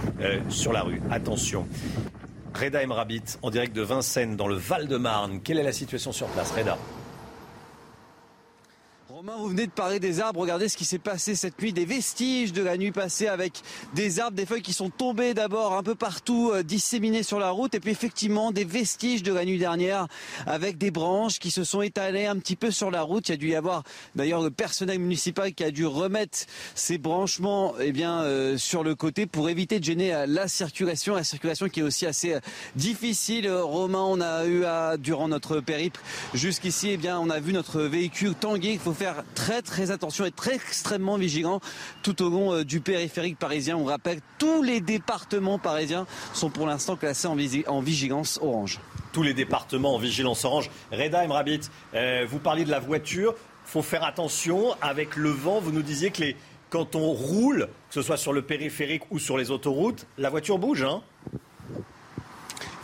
sur 0.48 0.72
la 0.72 0.82
rue. 0.82 1.00
Attention. 1.10 1.66
Reda 2.54 2.82
Emrabit, 2.82 3.38
en 3.42 3.50
direct 3.50 3.74
de 3.74 3.82
Vincennes, 3.82 4.36
dans 4.36 4.48
le 4.48 4.56
Val-de-Marne. 4.56 5.40
Quelle 5.42 5.58
est 5.58 5.62
la 5.62 5.72
situation 5.72 6.12
sur 6.12 6.26
place, 6.28 6.50
Reda? 6.50 6.76
Romain, 9.18 9.34
vous 9.36 9.48
venez 9.48 9.66
de 9.66 9.72
parler 9.72 9.98
des 9.98 10.20
arbres. 10.20 10.38
Regardez 10.38 10.68
ce 10.68 10.76
qui 10.76 10.84
s'est 10.84 11.00
passé 11.00 11.34
cette 11.34 11.60
nuit, 11.60 11.72
des 11.72 11.84
vestiges 11.84 12.52
de 12.52 12.62
la 12.62 12.76
nuit 12.76 12.92
passée 12.92 13.26
avec 13.26 13.62
des 13.92 14.20
arbres, 14.20 14.36
des 14.36 14.46
feuilles 14.46 14.62
qui 14.62 14.72
sont 14.72 14.90
tombées 14.90 15.34
d'abord 15.34 15.76
un 15.76 15.82
peu 15.82 15.96
partout, 15.96 16.52
euh, 16.54 16.62
disséminées 16.62 17.24
sur 17.24 17.40
la 17.40 17.50
route, 17.50 17.74
et 17.74 17.80
puis 17.80 17.90
effectivement 17.90 18.52
des 18.52 18.62
vestiges 18.62 19.24
de 19.24 19.32
la 19.32 19.44
nuit 19.44 19.58
dernière 19.58 20.06
avec 20.46 20.78
des 20.78 20.92
branches 20.92 21.40
qui 21.40 21.50
se 21.50 21.64
sont 21.64 21.82
étalées 21.82 22.26
un 22.26 22.36
petit 22.36 22.54
peu 22.54 22.70
sur 22.70 22.92
la 22.92 23.02
route. 23.02 23.28
Il 23.28 23.32
y 23.32 23.34
a 23.34 23.38
dû 23.38 23.48
y 23.48 23.54
avoir 23.56 23.82
d'ailleurs 24.14 24.40
le 24.40 24.52
personnel 24.52 25.00
municipal 25.00 25.52
qui 25.52 25.64
a 25.64 25.72
dû 25.72 25.84
remettre 25.84 26.38
ces 26.76 26.96
branchements 26.96 27.74
eh 27.80 27.90
bien, 27.90 28.20
euh, 28.20 28.56
sur 28.56 28.84
le 28.84 28.94
côté 28.94 29.26
pour 29.26 29.50
éviter 29.50 29.80
de 29.80 29.84
gêner 29.84 30.14
euh, 30.14 30.26
la 30.28 30.46
circulation, 30.46 31.16
la 31.16 31.24
circulation 31.24 31.68
qui 31.68 31.80
est 31.80 31.82
aussi 31.82 32.06
assez 32.06 32.38
difficile. 32.76 33.50
Romain, 33.50 33.98
on 33.98 34.20
a 34.20 34.44
eu 34.44 34.64
à, 34.64 34.96
durant 34.96 35.26
notre 35.26 35.58
périple 35.58 36.00
jusqu'ici, 36.34 36.90
eh 36.90 36.96
bien, 36.96 37.18
on 37.18 37.30
a 37.30 37.40
vu 37.40 37.52
notre 37.52 37.82
véhicule 37.82 38.36
tanguer. 38.36 38.74
Il 38.74 38.78
faut 38.78 38.92
faire 38.92 39.07
très 39.34 39.62
très 39.62 39.90
attention 39.90 40.24
et 40.24 40.30
très 40.30 40.54
extrêmement 40.54 41.16
vigilant 41.16 41.60
tout 42.02 42.22
au 42.22 42.30
long 42.30 42.54
euh, 42.54 42.64
du 42.64 42.80
périphérique 42.80 43.38
parisien. 43.38 43.76
On 43.76 43.84
rappelle, 43.84 44.20
tous 44.38 44.62
les 44.62 44.80
départements 44.80 45.58
parisiens 45.58 46.06
sont 46.32 46.50
pour 46.50 46.66
l'instant 46.66 46.96
classés 46.96 47.28
en, 47.28 47.80
vigilance 47.80 48.38
orange. 48.42 48.80
Tous 49.12 49.22
les 49.22 49.34
départements 49.34 49.94
en 49.94 49.98
vigilance 49.98 50.44
orange. 50.44 50.70
Reda 50.92 51.24
Emrabit, 51.24 51.60
euh, 51.94 52.26
vous 52.28 52.38
parliez 52.38 52.64
de 52.64 52.70
la 52.70 52.80
voiture. 52.80 53.34
faut 53.64 53.82
faire 53.82 54.04
attention 54.04 54.74
avec 54.80 55.16
le 55.16 55.30
vent. 55.30 55.60
Vous 55.60 55.72
nous 55.72 55.82
disiez 55.82 56.10
que 56.10 56.22
les, 56.22 56.36
quand 56.70 56.94
on 56.94 57.12
roule, 57.12 57.68
que 57.88 57.94
ce 57.94 58.02
soit 58.02 58.16
sur 58.16 58.32
le 58.32 58.42
périphérique 58.42 59.02
ou 59.10 59.18
sur 59.18 59.38
les 59.38 59.50
autoroutes, 59.50 60.06
la 60.18 60.30
voiture 60.30 60.58
bouge. 60.58 60.82
Hein 60.82 61.02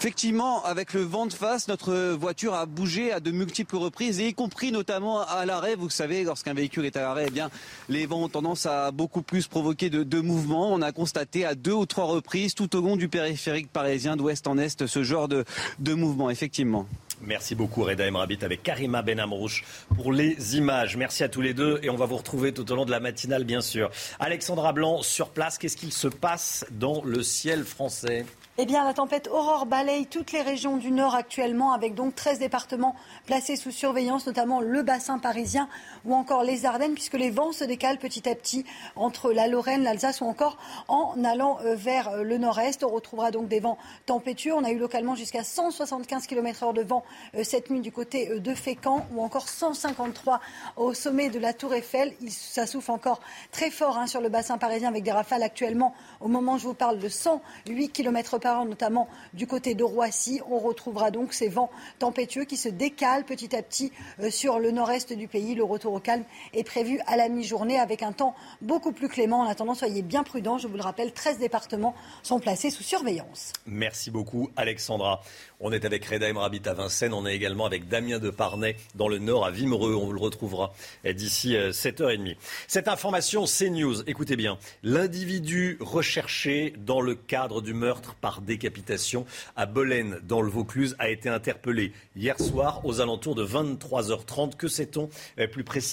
Effectivement, 0.04 0.62
avec 0.66 0.92
le 0.92 1.00
vent 1.00 1.24
de 1.24 1.32
face, 1.32 1.66
notre 1.66 2.12
voiture 2.12 2.52
a 2.52 2.66
bougé 2.66 3.10
à 3.10 3.20
de 3.20 3.30
multiples 3.30 3.76
reprises, 3.76 4.18
y 4.18 4.34
compris 4.34 4.70
notamment 4.70 5.22
à 5.22 5.46
l'arrêt. 5.46 5.76
Vous 5.76 5.88
savez, 5.88 6.24
lorsqu'un 6.24 6.52
véhicule 6.52 6.84
est 6.84 6.98
à 6.98 7.00
l'arrêt, 7.00 7.24
eh 7.28 7.30
bien, 7.30 7.48
les 7.88 8.04
vents 8.04 8.22
ont 8.22 8.28
tendance 8.28 8.66
à 8.66 8.90
beaucoup 8.90 9.22
plus 9.22 9.46
provoquer 9.46 9.88
de, 9.88 10.20
mouvements. 10.20 10.74
On 10.74 10.82
a 10.82 10.92
constaté 10.92 11.46
à 11.46 11.54
deux 11.54 11.72
ou 11.72 11.86
trois 11.86 12.04
reprises, 12.04 12.54
tout 12.54 12.76
au 12.76 12.82
long 12.82 12.96
du 12.96 13.08
périphérique 13.08 13.72
parisien, 13.72 14.18
d'ouest 14.18 14.46
en 14.46 14.58
est, 14.58 14.84
ce 14.84 15.02
genre 15.02 15.26
de, 15.26 15.46
de 15.78 15.94
mouvement, 15.94 16.28
effectivement. 16.28 16.86
Merci 17.22 17.54
beaucoup 17.54 17.82
Reda 17.82 18.06
Emrabit 18.06 18.40
avec 18.42 18.62
Karima 18.62 19.00
Benamrouche 19.00 19.64
pour 19.96 20.12
les 20.12 20.58
images. 20.58 20.98
Merci 20.98 21.24
à 21.24 21.30
tous 21.30 21.40
les 21.40 21.54
deux 21.54 21.80
et 21.82 21.88
on 21.88 21.96
va 21.96 22.04
vous 22.04 22.18
retrouver 22.18 22.52
tout 22.52 22.70
au 22.70 22.76
long 22.76 22.84
de 22.84 22.90
la 22.90 23.00
matinale 23.00 23.44
bien 23.44 23.62
sûr. 23.62 23.90
Alexandra 24.18 24.74
Blanc 24.74 25.00
sur 25.00 25.30
place, 25.30 25.56
qu'est-ce 25.56 25.78
qu'il 25.78 25.92
se 25.94 26.08
passe 26.08 26.66
dans 26.72 27.02
le 27.04 27.22
ciel 27.22 27.64
français? 27.64 28.26
Eh 28.56 28.66
bien, 28.66 28.84
la 28.84 28.94
tempête 28.94 29.28
Aurore 29.28 29.66
balaye 29.66 30.06
toutes 30.06 30.30
les 30.30 30.40
régions 30.40 30.76
du 30.76 30.92
Nord 30.92 31.16
actuellement, 31.16 31.72
avec 31.72 31.94
donc 31.94 32.14
13 32.14 32.38
départements 32.38 32.94
placés 33.26 33.56
sous 33.56 33.72
surveillance, 33.72 34.28
notamment 34.28 34.60
le 34.60 34.82
bassin 34.82 35.18
parisien 35.18 35.68
ou 36.04 36.14
encore 36.14 36.42
les 36.42 36.66
Ardennes, 36.66 36.94
puisque 36.94 37.14
les 37.14 37.30
vents 37.30 37.52
se 37.52 37.64
décalent 37.64 37.98
petit 37.98 38.28
à 38.28 38.34
petit 38.34 38.64
entre 38.96 39.32
la 39.32 39.48
Lorraine, 39.48 39.82
l'Alsace 39.82 40.20
ou 40.20 40.26
encore 40.26 40.58
en 40.88 41.22
allant 41.24 41.58
euh, 41.64 41.74
vers 41.74 42.08
euh, 42.10 42.22
le 42.22 42.38
nord-est. 42.38 42.84
On 42.84 42.88
retrouvera 42.88 43.30
donc 43.30 43.48
des 43.48 43.60
vents 43.60 43.78
tempétueux. 44.06 44.52
On 44.54 44.64
a 44.64 44.70
eu 44.70 44.78
localement 44.78 45.14
jusqu'à 45.14 45.44
175 45.44 46.26
km/h 46.26 46.74
de 46.74 46.82
vent 46.82 47.04
euh, 47.34 47.44
cette 47.44 47.70
nuit 47.70 47.80
du 47.80 47.92
côté 47.92 48.38
de 48.38 48.54
Fécamp 48.54 49.06
ou 49.14 49.22
encore 49.22 49.48
153 49.48 50.40
au 50.76 50.94
sommet 50.94 51.30
de 51.30 51.38
la 51.38 51.52
Tour 51.52 51.74
Eiffel. 51.74 52.12
Ça 52.28 52.66
souffle 52.66 52.90
encore 52.90 53.20
très 53.50 53.70
fort 53.70 53.98
hein, 53.98 54.06
sur 54.06 54.20
le 54.20 54.28
bassin 54.28 54.58
parisien 54.58 54.88
avec 54.88 55.02
des 55.02 55.12
rafales 55.12 55.42
actuellement, 55.42 55.94
au 56.20 56.28
moment 56.28 56.54
où 56.54 56.58
je 56.58 56.64
vous 56.64 56.74
parle, 56.74 56.98
de 56.98 57.08
108 57.08 57.90
km 57.90 58.38
notamment 58.66 59.08
du 59.32 59.46
côté 59.46 59.74
de 59.74 59.84
Roissy. 59.84 60.40
On 60.50 60.58
retrouvera 60.58 61.10
donc 61.10 61.32
ces 61.32 61.48
vents 61.48 61.70
tempétueux 61.98 62.44
qui 62.44 62.56
se 62.56 62.68
décalent 62.68 63.24
petit 63.24 63.54
à 63.54 63.62
petit 63.62 63.92
sur 64.30 64.58
le 64.58 64.70
nord-est 64.70 65.12
du 65.12 65.28
pays. 65.28 65.54
Le 65.54 65.64
retour 65.64 65.93
au 65.94 66.00
calme 66.00 66.24
est 66.52 66.64
prévu 66.64 67.00
à 67.06 67.16
la 67.16 67.28
mi-journée 67.28 67.78
avec 67.78 68.02
un 68.02 68.12
temps 68.12 68.34
beaucoup 68.60 68.92
plus 68.92 69.08
clément. 69.08 69.40
En 69.40 69.48
attendant, 69.48 69.74
soyez 69.74 70.02
bien 70.02 70.22
prudents. 70.22 70.58
Je 70.58 70.66
vous 70.66 70.76
le 70.76 70.82
rappelle, 70.82 71.12
13 71.12 71.38
départements 71.38 71.94
sont 72.22 72.40
placés 72.40 72.70
sous 72.70 72.82
surveillance. 72.82 73.52
Merci 73.66 74.10
beaucoup, 74.10 74.50
Alexandra. 74.56 75.22
On 75.60 75.72
est 75.72 75.84
avec 75.84 76.04
Reda 76.04 76.28
Emrabit 76.28 76.62
à 76.66 76.74
Vincennes. 76.74 77.14
On 77.14 77.26
est 77.26 77.34
également 77.34 77.64
avec 77.66 77.88
Damien 77.88 78.18
Deparnay 78.18 78.76
dans 78.94 79.08
le 79.08 79.18
Nord 79.18 79.46
à 79.46 79.50
Vimereux. 79.50 79.94
On 79.94 80.06
vous 80.06 80.12
le 80.12 80.20
retrouvera 80.20 80.74
d'ici 81.04 81.54
7h30. 81.54 82.30
Euh, 82.30 82.34
Cette 82.68 82.88
information, 82.88 83.46
c'est 83.46 83.70
news. 83.70 84.02
Écoutez 84.08 84.36
bien. 84.36 84.58
L'individu 84.82 85.78
recherché 85.80 86.74
dans 86.78 87.00
le 87.00 87.14
cadre 87.14 87.62
du 87.62 87.72
meurtre 87.74 88.14
par 88.14 88.40
décapitation 88.40 89.26
à 89.56 89.66
Bolène, 89.66 90.18
dans 90.26 90.42
le 90.42 90.50
Vaucluse, 90.50 90.96
a 90.98 91.08
été 91.08 91.28
interpellé 91.28 91.92
hier 92.16 92.38
soir 92.38 92.80
aux 92.84 93.00
alentours 93.00 93.34
de 93.34 93.46
23h30. 93.46 94.56
Que 94.56 94.68
sait-on 94.68 95.08
euh, 95.38 95.46
plus 95.46 95.64
précisément, 95.64 95.83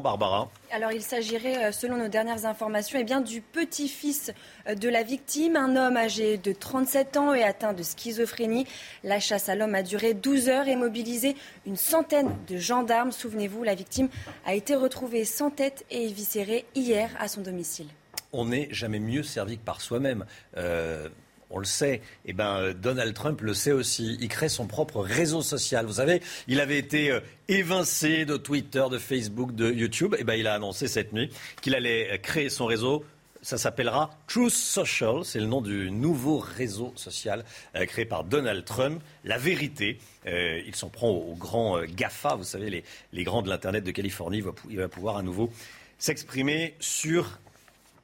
Barbara 0.00 0.48
alors 0.74 0.90
il 0.90 1.02
s'agirait, 1.02 1.66
euh, 1.66 1.72
selon 1.72 1.96
nos 1.96 2.08
dernières 2.08 2.46
informations, 2.46 2.98
eh 3.00 3.04
bien, 3.04 3.20
du 3.20 3.40
petit-fils 3.40 4.32
euh, 4.66 4.74
de 4.74 4.88
la 4.88 5.04
victime, 5.04 5.54
un 5.54 5.76
homme 5.76 5.96
âgé 5.96 6.36
de 6.36 6.52
37 6.52 7.16
ans 7.16 7.32
et 7.32 7.44
atteint 7.44 7.74
de 7.74 7.84
schizophrénie. 7.84 8.66
La 9.04 9.20
chasse 9.20 9.48
à 9.48 9.54
l'homme 9.54 9.76
a 9.76 9.84
duré 9.84 10.14
12 10.14 10.48
heures 10.48 10.66
et 10.66 10.74
mobilisé 10.74 11.36
une 11.64 11.76
centaine 11.76 12.34
de 12.48 12.56
gendarmes. 12.56 13.12
Souvenez-vous, 13.12 13.62
la 13.62 13.76
victime 13.76 14.08
a 14.44 14.54
été 14.54 14.74
retrouvée 14.74 15.24
sans 15.24 15.50
tête 15.50 15.84
et 15.92 16.06
éviscérée 16.06 16.64
hier 16.74 17.08
à 17.20 17.28
son 17.28 17.42
domicile. 17.42 17.86
On 18.32 18.46
n'est 18.46 18.66
jamais 18.72 18.98
mieux 18.98 19.22
servi 19.22 19.58
que 19.58 19.64
par 19.64 19.80
soi-même. 19.80 20.26
Euh, 20.56 21.08
on 21.50 21.58
le 21.58 21.64
sait. 21.64 22.00
Eh 22.24 22.32
ben, 22.32 22.72
Donald 22.72 23.14
Trump 23.14 23.40
le 23.40 23.54
sait 23.54 23.72
aussi. 23.72 24.16
Il 24.20 24.28
crée 24.28 24.48
son 24.48 24.66
propre 24.66 25.00
réseau 25.00 25.42
social. 25.42 25.86
Vous 25.86 25.94
savez, 25.94 26.20
il 26.48 26.60
avait 26.60 26.78
été 26.78 27.10
euh, 27.10 27.20
évincé 27.48 28.24
de 28.24 28.36
Twitter, 28.36 28.84
de 28.90 28.98
Facebook, 28.98 29.54
de 29.54 29.70
YouTube. 29.70 30.16
Eh 30.18 30.24
ben, 30.24 30.34
il 30.34 30.46
a 30.46 30.54
annoncé 30.54 30.88
cette 30.88 31.12
nuit 31.12 31.30
qu'il 31.60 31.74
allait 31.74 32.18
créer 32.22 32.48
son 32.48 32.66
réseau 32.66 33.04
Ça 33.42 33.58
s'appellera 33.58 34.10
Truth 34.26 34.52
Social. 34.52 35.24
C'est 35.24 35.40
le 35.40 35.46
nom 35.46 35.60
du 35.60 35.90
nouveau 35.90 36.38
réseau 36.38 36.92
social 36.96 37.44
euh, 37.76 37.84
créé 37.86 38.04
par 38.04 38.24
Donald 38.24 38.64
Trump. 38.64 39.02
La 39.24 39.38
vérité. 39.38 39.98
Euh, 40.26 40.62
il 40.66 40.74
s'en 40.74 40.88
prend 40.88 41.10
aux, 41.10 41.34
grands 41.34 41.76
euh, 41.76 41.86
GAFA, 41.86 42.36
vous 42.36 42.44
savez, 42.44 42.70
les, 42.70 42.84
les 43.12 43.24
grands 43.24 43.42
de 43.42 43.50
l'Internet 43.50 43.84
de 43.84 43.90
Californie. 43.90 44.42
il 44.70 44.78
va 44.78 44.88
pouvoir 44.88 45.18
à 45.18 45.22
nouveau 45.22 45.50
s'exprimer 45.98 46.74
sur 46.80 47.38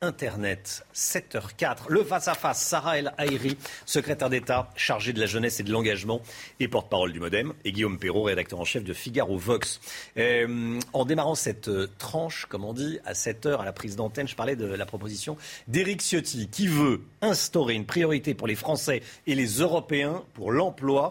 Internet. 0.03 0.87
7h04. 0.95 1.91
Le 1.91 2.03
face-à-face, 2.03 2.63
Sarah 2.63 2.99
El 2.99 3.13
Haïry, 3.19 3.59
secrétaire 3.85 4.31
d'État 4.31 4.71
chargée 4.75 5.13
de 5.13 5.21
la 5.21 5.27
jeunesse 5.27 5.61
et 5.61 5.63
de 5.63 5.71
l'engagement 5.71 6.23
et 6.59 6.69
porte-parole 6.69 7.13
du 7.13 7.21
Modem, 7.21 7.53
et 7.67 7.73
Guillaume 7.73 7.99
Perrault, 7.99 8.23
rédacteur 8.23 8.59
en 8.59 8.65
chef 8.65 8.83
de 8.83 8.95
Figaro 8.95 9.37
Vox. 9.37 9.79
Euh, 10.17 10.81
en 10.95 11.05
démarrant 11.05 11.35
cette 11.35 11.69
euh, 11.69 11.87
tranche, 11.99 12.47
comme 12.47 12.65
on 12.65 12.73
dit, 12.73 12.99
à 13.05 13.13
7h 13.13 13.59
à 13.59 13.65
la 13.67 13.75
prise 13.75 13.95
d'antenne, 13.95 14.27
je 14.27 14.35
parlais 14.35 14.57
de 14.57 14.65
la 14.65 14.87
proposition 14.87 15.37
d'Éric 15.69 16.01
Ciotti 16.01 16.49
qui 16.49 16.67
veut 16.67 17.03
instaurer 17.21 17.75
une 17.75 17.85
priorité 17.85 18.33
pour 18.33 18.47
les 18.47 18.57
Français 18.57 19.03
et 19.27 19.35
les 19.35 19.59
Européens 19.59 20.25
pour 20.33 20.51
l'emploi, 20.51 21.11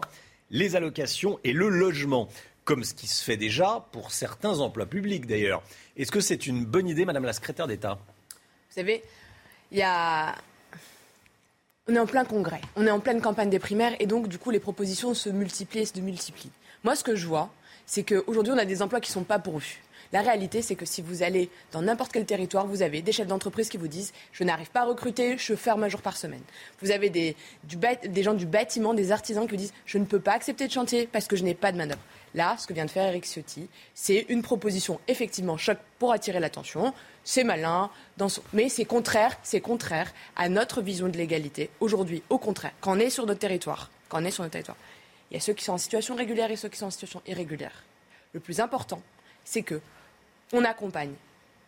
les 0.50 0.74
allocations 0.74 1.38
et 1.44 1.52
le 1.52 1.68
logement 1.68 2.28
comme 2.64 2.82
ce 2.82 2.94
qui 2.94 3.06
se 3.06 3.22
fait 3.22 3.36
déjà 3.36 3.86
pour 3.92 4.10
certains 4.10 4.58
emplois 4.58 4.86
publics 4.86 5.26
d'ailleurs. 5.26 5.62
Est-ce 5.96 6.10
que 6.10 6.20
c'est 6.20 6.48
une 6.48 6.64
bonne 6.64 6.88
idée, 6.88 7.04
Madame 7.04 7.24
la 7.24 7.32
secrétaire 7.32 7.68
d'État? 7.68 7.98
Vous 8.70 8.76
savez, 8.76 9.02
il 9.72 9.78
y 9.78 9.82
a. 9.82 10.34
On 11.88 11.94
est 11.96 11.98
en 11.98 12.06
plein 12.06 12.24
congrès, 12.24 12.60
on 12.76 12.86
est 12.86 12.90
en 12.90 13.00
pleine 13.00 13.20
campagne 13.20 13.50
des 13.50 13.58
primaires 13.58 13.96
et 13.98 14.06
donc 14.06 14.28
du 14.28 14.38
coup 14.38 14.50
les 14.52 14.60
propositions 14.60 15.12
se 15.12 15.28
multiplient 15.28 15.80
et 15.80 15.86
se 15.86 15.98
multiplient. 15.98 16.52
Moi 16.84 16.94
ce 16.94 17.02
que 17.02 17.16
je 17.16 17.26
vois, 17.26 17.50
c'est 17.84 18.04
qu'aujourd'hui 18.04 18.52
on 18.52 18.58
a 18.58 18.64
des 18.64 18.80
emplois 18.80 19.00
qui 19.00 19.10
ne 19.10 19.14
sont 19.14 19.24
pas 19.24 19.40
pourvus. 19.40 19.82
La 20.12 20.22
réalité, 20.22 20.60
c'est 20.60 20.74
que 20.74 20.84
si 20.84 21.02
vous 21.02 21.22
allez 21.22 21.50
dans 21.70 21.82
n'importe 21.82 22.10
quel 22.12 22.26
territoire, 22.26 22.66
vous 22.66 22.82
avez 22.82 23.00
des 23.00 23.12
chefs 23.12 23.28
d'entreprise 23.28 23.68
qui 23.68 23.76
vous 23.76 23.86
disent 23.86 24.12
Je 24.32 24.42
n'arrive 24.42 24.70
pas 24.70 24.80
à 24.80 24.84
recruter, 24.84 25.38
je 25.38 25.54
ferme 25.54 25.84
un 25.84 25.88
jour 25.88 26.02
par 26.02 26.16
semaine. 26.16 26.42
Vous 26.82 26.90
avez 26.90 27.10
des, 27.10 27.36
gens 28.16 28.34
du 28.34 28.46
bâtiment, 28.46 28.92
des 28.92 29.12
artisans 29.12 29.44
qui 29.44 29.50
vous 29.52 29.56
disent 29.56 29.72
Je 29.86 29.98
ne 29.98 30.04
peux 30.04 30.18
pas 30.18 30.32
accepter 30.32 30.66
de 30.66 30.72
chantier 30.72 31.06
parce 31.06 31.28
que 31.28 31.36
je 31.36 31.44
n'ai 31.44 31.54
pas 31.54 31.70
de 31.70 31.76
main-d'œuvre. 31.76 32.00
Là, 32.34 32.56
ce 32.58 32.66
que 32.66 32.72
vient 32.72 32.84
de 32.84 32.90
faire 32.90 33.06
Eric 33.06 33.24
Ciotti, 33.24 33.68
c'est 33.94 34.26
une 34.28 34.42
proposition 34.42 35.00
effectivement 35.06 35.56
choc 35.56 35.78
pour 36.00 36.12
attirer 36.12 36.40
l'attention. 36.40 36.92
C'est 37.22 37.44
malin, 37.44 37.90
mais 38.52 38.68
c'est 38.68 38.84
contraire, 38.84 39.38
c'est 39.42 39.60
contraire 39.60 40.12
à 40.36 40.48
notre 40.48 40.80
vision 40.82 41.08
de 41.08 41.16
l'égalité 41.16 41.70
aujourd'hui. 41.78 42.22
Au 42.30 42.38
contraire, 42.38 42.72
quand 42.80 42.96
on 42.96 42.98
est 42.98 43.10
sur 43.10 43.26
notre 43.26 43.40
territoire, 43.40 43.90
quand 44.08 44.20
on 44.20 44.24
est 44.24 44.30
sur 44.30 44.42
notre 44.42 44.52
territoire, 44.52 44.76
il 45.30 45.34
y 45.34 45.36
a 45.36 45.40
ceux 45.40 45.52
qui 45.52 45.64
sont 45.64 45.74
en 45.74 45.78
situation 45.78 46.16
régulière 46.16 46.50
et 46.50 46.56
ceux 46.56 46.68
qui 46.68 46.78
sont 46.78 46.86
en 46.86 46.90
situation 46.90 47.22
irrégulière. 47.26 47.84
Le 48.32 48.40
plus 48.40 48.60
important, 48.60 49.02
c'est 49.44 49.62
que 49.62 49.80
on 50.52 50.64
accompagne 50.64 51.12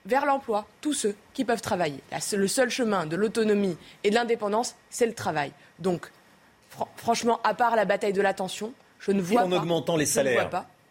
vers 0.07 0.26
l'emploi 0.26 0.66
tous 0.80 0.93
ceux 0.93 1.14
qui 1.33 1.45
peuvent 1.45 1.61
travailler. 1.61 2.01
Le 2.33 2.49
seul 2.49 2.70
chemin 2.70 3.07
de 3.07 3.16
l'autonomie 3.16 3.76
et 4.05 4.11
de 4.11 4.14
l'indépendance, 4.14 4.74
c'est 4.91 5.07
le 5.07 5.14
travail. 5.14 5.53
Donc, 5.78 6.11
franchement, 6.97 7.41
à 7.45 7.55
part 7.55 7.76
la 7.76 7.85
bataille 7.85 8.12
de 8.12 8.22
l'attention, 8.22 8.72
je 8.99 9.12
ne 9.12 9.20
vois 9.20 9.43
et 9.43 9.45
en 9.45 9.53
augmentant 9.53 9.97
les 9.97 10.07
salaires. 10.07 10.51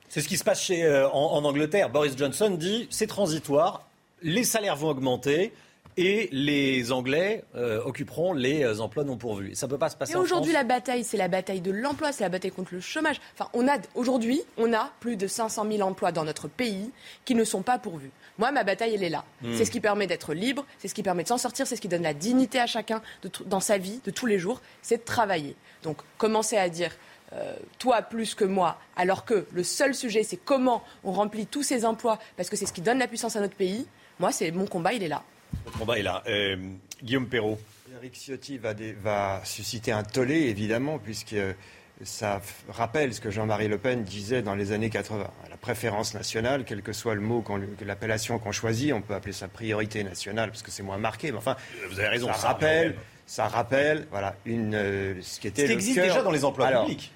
C'est 0.10 0.22
ce 0.22 0.28
qui 0.28 0.38
se 0.38 0.44
passe 0.44 0.62
chez, 0.62 0.84
euh, 0.84 1.10
en, 1.10 1.44
Angleterre. 1.46 1.90
Boris 1.90 2.18
Johnson 2.18 2.50
dit 2.52 2.88
c'est 2.90 3.08
transitoire, 3.08 3.88
les 4.22 4.44
salaires 4.44 4.76
vont 4.76 4.90
augmenter. 4.90 5.54
Et 5.98 6.30
les 6.32 6.92
Anglais 6.92 7.44
euh, 7.56 7.82
occuperont 7.84 8.34
les 8.34 8.64
euh, 8.64 8.80
emplois 8.80 9.04
non 9.04 9.18
pourvus. 9.18 9.56
Ça 9.56 9.68
ne 9.68 9.72
peut 9.72 9.78
pas 9.78 9.90
se 9.90 9.98
passer. 9.98 10.14
Et 10.14 10.16
aujourd'hui, 10.16 10.54
la 10.54 10.64
bataille, 10.64 11.04
c'est 11.04 11.18
la 11.18 11.28
bataille 11.28 11.62
de 11.62 11.72
l'emploi, 11.72 12.12
c'est 12.12 12.24
la 12.24 12.30
bataille 12.30 12.52
contre 12.52 12.74
le 12.74 12.82
chômage. 12.82 13.20
Enfin, 13.34 13.50
on 13.54 13.68
a 13.68 13.78
aujourd'hui, 13.96 14.42
on 14.58 14.74
a 14.74 14.92
plus 15.00 15.18
de 15.18 15.28
500 15.28 15.66
000 15.70 15.88
emplois 15.88 16.12
dans 16.12 16.24
notre 16.24 16.48
pays 16.48 16.92
qui 17.26 17.36
ne 17.36 17.44
sont 17.44 17.62
pas 17.62 17.78
pourvus. 17.78 18.12
Moi, 18.38 18.52
ma 18.52 18.64
bataille, 18.64 18.96
elle 18.96 19.04
est 19.04 19.10
là. 19.10 19.26
Hmm. 19.42 19.54
C'est 19.56 19.66
ce 19.66 19.72
qui 19.72 19.82
permet 19.82 20.08
d'être 20.08 20.34
libre, 20.34 20.66
c'est 20.80 20.88
ce 20.88 20.94
qui 20.94 21.04
permet 21.04 21.24
de 21.24 21.28
s'en 21.28 21.38
sortir, 21.38 21.68
c'est 21.68 21.76
ce 21.76 21.82
qui 21.82 21.90
donne 21.90 22.04
la 22.04 22.14
dignité 22.14 22.60
à 22.60 22.68
chacun 22.68 23.02
dans 23.46 23.60
sa 23.60 23.78
vie 23.78 24.00
de 24.06 24.12
tous 24.12 24.26
les 24.26 24.40
jours, 24.40 24.62
c'est 24.82 24.98
de 24.98 25.04
travailler. 25.04 25.56
Donc, 25.84 25.98
commencer 26.18 26.58
à 26.58 26.70
dire 26.70 26.92
euh, 27.34 27.56
toi 27.80 28.02
plus 28.02 28.36
que 28.36 28.44
moi, 28.44 28.78
alors 28.96 29.24
que 29.26 29.46
le 29.54 29.64
seul 29.64 29.96
sujet, 29.96 30.24
c'est 30.24 30.38
comment 30.38 30.84
on 31.04 31.12
remplit 31.12 31.46
tous 31.46 31.64
ces 31.64 31.86
emplois, 31.86 32.20
parce 32.36 32.50
que 32.50 32.56
c'est 32.56 32.66
ce 32.66 32.74
qui 32.74 32.82
donne 32.82 33.00
la 33.00 33.08
puissance 33.08 33.36
à 33.36 33.40
notre 33.40 33.56
pays. 33.56 33.86
Moi, 34.20 34.32
c'est 34.32 34.52
mon 34.52 34.68
combat, 34.68 34.94
il 34.94 35.04
est 35.04 35.08
là. 35.08 35.24
Mon 35.66 35.72
combat 35.80 36.00
est 36.00 36.04
là. 36.04 36.24
Euh, 36.28 36.56
Guillaume 37.04 37.28
Perrault. 37.28 37.60
Eric 37.98 38.16
Ciotti 38.16 38.58
va, 38.58 39.42
susciter 39.44 39.92
un 39.92 40.04
tollé, 40.04 40.36
évidemment, 40.36 40.98
puisque 40.98 41.36
ça 42.04 42.42
rappelle 42.70 43.14
ce 43.14 43.22
que 43.22 43.30
Jean-Marie 43.30 43.68
Le 43.68 43.78
Pen 43.78 44.04
disait 44.04 44.42
dans 44.42 44.56
les 44.56 44.72
années 44.72 44.90
80. 44.90 45.30
La 45.50 45.58
préférence 45.58 46.14
nationale, 46.14 46.64
quel 46.66 46.82
que 46.82 46.94
soit 46.94 47.16
le 47.16 47.22
mot, 47.22 47.44
l'appellation 47.86 48.40
qu'on 48.40 48.52
choisit, 48.52 48.94
on 48.94 49.02
peut 49.02 49.14
appeler 49.14 49.34
ça 49.34 49.48
priorité 49.48 50.04
nationale 50.04 50.50
parce 50.50 50.64
que 50.64 50.72
c'est 50.72 50.84
moins 50.84 50.98
marqué. 50.98 51.32
Mais 51.32 51.38
enfin, 51.38 51.56
vous 51.90 52.00
avez 52.00 52.10
raison. 52.10 52.28
Ça, 52.28 52.48
rappelle, 52.48 52.96
ça 53.28 53.48
rappelle, 53.48 54.08
voilà, 54.10 54.36
une, 54.46 54.74
euh, 54.74 55.22
ce 55.22 55.40
qui 55.40 55.48
était. 55.48 55.64
Ce 55.64 55.68
qui 55.68 55.74
existe 55.74 56.00
déjà 56.00 56.24
dans 56.24 56.32
les 56.32 56.46
emplois 56.46 56.72
publics. 56.72 57.12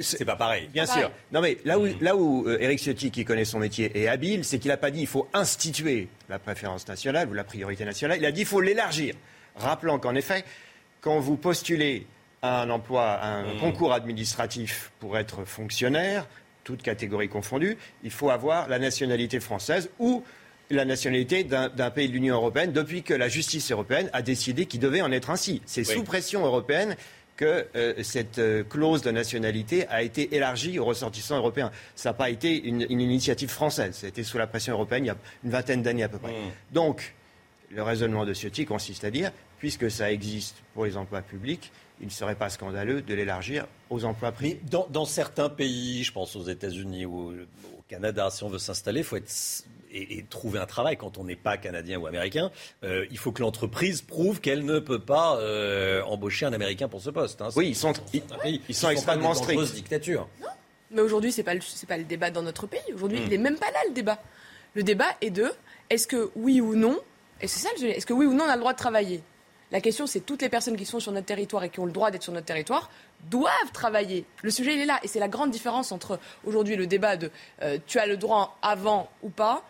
C'est 0.00 0.24
pas 0.24 0.36
pareil. 0.36 0.68
Bien 0.72 0.86
sûr. 0.86 1.10
Non, 1.32 1.40
mais 1.40 1.58
là 1.64 1.78
où, 1.78 1.86
là 2.00 2.16
où 2.16 2.46
euh, 2.46 2.58
Eric 2.60 2.80
Ciotti, 2.80 3.10
qui 3.10 3.24
connaît 3.24 3.44
son 3.44 3.58
métier, 3.58 3.90
est 3.98 4.08
habile, 4.08 4.44
c'est 4.44 4.58
qu'il 4.58 4.70
n'a 4.70 4.76
pas 4.76 4.90
dit 4.90 5.00
il 5.00 5.06
faut 5.06 5.28
instituer 5.32 6.08
la 6.28 6.38
préférence 6.38 6.86
nationale 6.86 7.28
ou 7.28 7.34
la 7.34 7.44
priorité 7.44 7.84
nationale. 7.84 8.18
Il 8.18 8.26
a 8.26 8.32
dit 8.32 8.42
il 8.42 8.46
faut 8.46 8.60
l'élargir. 8.60 9.14
Rappelant 9.56 9.98
qu'en 9.98 10.14
effet, 10.14 10.44
quand 11.00 11.18
vous 11.18 11.36
postulez 11.36 12.06
à 12.42 12.62
un 12.62 12.70
emploi, 12.70 13.04
à 13.04 13.28
un 13.28 13.54
mm. 13.54 13.58
concours 13.58 13.92
administratif 13.92 14.92
pour 15.00 15.18
être 15.18 15.44
fonctionnaire, 15.44 16.26
toutes 16.64 16.82
catégories 16.82 17.28
confondues, 17.28 17.76
il 18.04 18.10
faut 18.10 18.30
avoir 18.30 18.68
la 18.68 18.78
nationalité 18.78 19.40
française 19.40 19.90
ou 19.98 20.22
la 20.70 20.84
nationalité 20.84 21.44
d'un 21.44 21.90
pays 21.90 22.08
de 22.08 22.12
l'Union 22.12 22.34
européenne 22.34 22.72
depuis 22.72 23.02
que 23.02 23.14
la 23.14 23.28
justice 23.28 23.72
européenne 23.72 24.10
a 24.12 24.20
décidé 24.20 24.66
qu'il 24.66 24.80
devait 24.80 25.00
en 25.00 25.10
être 25.12 25.30
ainsi. 25.30 25.62
C'est 25.64 25.84
sous 25.84 26.02
pression 26.02 26.44
européenne 26.44 26.94
que 27.38 27.66
euh, 27.76 27.94
cette 28.02 28.40
euh, 28.40 28.64
clause 28.64 29.00
de 29.00 29.12
nationalité 29.12 29.86
a 29.88 30.02
été 30.02 30.34
élargie 30.34 30.78
aux 30.78 30.84
ressortissants 30.84 31.36
européens. 31.36 31.70
Ça 31.94 32.10
n'a 32.10 32.14
pas 32.14 32.30
été 32.30 32.62
une, 32.64 32.82
initiative 32.90 33.48
française. 33.48 33.94
Ça 33.94 34.06
a 34.06 34.08
été 34.08 34.24
sous 34.24 34.38
la 34.38 34.48
pression 34.48 34.74
européenne 34.74 35.04
il 35.04 35.06
y 35.06 35.10
a 35.10 35.16
une 35.44 35.50
vingtaine 35.50 35.82
d'années 35.82 36.02
à 36.02 36.08
peu 36.08 36.18
près. 36.18 36.32
Mmh. 36.32 36.52
Donc, 36.72 37.14
le 37.70 37.82
raisonnement 37.82 38.26
de 38.26 38.34
Ciotti 38.34 38.66
consiste 38.66 39.04
à 39.04 39.10
dire, 39.10 39.30
puisque 39.58 39.88
ça 39.88 40.10
existe 40.10 40.56
pour 40.74 40.84
les 40.84 40.96
emplois 40.96 41.22
publics, 41.22 41.70
il 42.00 42.06
ne 42.06 42.12
serait 42.12 42.34
pas 42.34 42.50
scandaleux 42.50 43.02
de 43.02 43.14
l'élargir 43.14 43.66
aux 43.88 44.04
emplois 44.04 44.32
privés. 44.32 44.60
Dans, 44.90 45.04
certains 45.04 45.48
pays, 45.48 46.02
je 46.02 46.12
pense 46.12 46.34
aux 46.34 46.44
États-Unis 46.44 47.06
ou 47.06 47.30
au 47.30 47.82
Canada, 47.88 48.30
si 48.30 48.42
on 48.42 48.48
veut 48.48 48.58
s'installer, 48.58 49.00
il 49.00 49.04
faut 49.04 49.16
être 49.16 49.30
et, 49.98 50.24
trouver 50.28 50.58
un 50.58 50.66
travail 50.66 50.96
quand 50.96 51.18
on 51.18 51.24
n'est 51.24 51.36
pas 51.36 51.56
canadien 51.56 51.98
ou 51.98 52.06
américain, 52.06 52.50
euh, 52.84 53.06
il 53.10 53.18
faut 53.18 53.32
que 53.32 53.42
l'entreprise 53.42 54.02
prouve 54.02 54.40
qu'elle 54.40 54.64
ne 54.64 54.78
peut 54.78 54.98
pas 54.98 55.38
euh, 55.38 56.02
embaucher 56.02 56.46
un 56.46 56.52
américain 56.52 56.88
pour 56.88 57.00
ce 57.00 57.10
poste. 57.10 57.40
Hein. 57.42 57.48
Oui, 57.56 57.68
ils 57.68 57.76
sont, 57.76 57.92
ils, 58.12 58.74
sont, 58.74 58.90
extrêmement 58.90 59.34
stricts. 59.34 59.74
dictature. 59.74 60.28
Non, 60.40 60.48
mais 60.90 61.00
aujourd'hui, 61.00 61.32
ce 61.32 61.38
n'est 61.38 61.44
pas, 61.44 61.54
le, 61.54 61.60
pas 61.86 61.96
le 61.96 62.04
débat 62.04 62.30
dans 62.30 62.42
notre 62.42 62.66
pays. 62.66 62.80
Aujourd'hui, 62.94 63.20
il 63.22 63.28
n'est 63.28 63.38
hmm. 63.38 63.42
même 63.42 63.58
pas 63.58 63.70
là 63.70 63.78
le 63.86 63.94
débat. 63.94 64.18
Le 64.74 64.82
débat 64.82 65.08
est 65.20 65.30
de 65.30 65.50
est-ce 65.90 66.06
que 66.06 66.30
oui 66.36 66.60
ou 66.60 66.74
non, 66.74 66.98
et 67.40 67.48
c'est 67.48 67.60
ça 67.60 67.68
le 67.80 67.88
est-ce 67.88 68.06
que 68.06 68.12
oui 68.12 68.26
ou 68.26 68.34
non 68.34 68.44
on 68.44 68.50
a 68.50 68.54
le 68.54 68.60
droit 68.60 68.72
de 68.72 68.78
travailler? 68.78 69.22
La 69.70 69.80
question, 69.80 70.06
c'est 70.06 70.20
toutes 70.20 70.40
les 70.40 70.48
personnes 70.48 70.76
qui 70.76 70.86
sont 70.86 71.00
sur 71.00 71.12
notre 71.12 71.26
territoire 71.26 71.62
et 71.64 71.68
qui 71.68 71.80
ont 71.80 71.86
le 71.86 71.92
droit 71.92 72.10
d'être 72.10 72.22
sur 72.22 72.32
notre 72.32 72.46
territoire 72.46 72.90
doivent 73.28 73.72
travailler. 73.72 74.24
Le 74.42 74.50
sujet, 74.50 74.74
il 74.74 74.80
est 74.80 74.86
là. 74.86 74.98
Et 75.02 75.08
c'est 75.08 75.18
la 75.18 75.28
grande 75.28 75.50
différence 75.50 75.92
entre 75.92 76.18
aujourd'hui 76.44 76.76
le 76.76 76.86
débat 76.86 77.16
de 77.16 77.30
euh, 77.62 77.78
tu 77.86 77.98
as 77.98 78.06
le 78.06 78.16
droit 78.16 78.56
avant 78.62 79.10
ou 79.22 79.28
pas. 79.28 79.64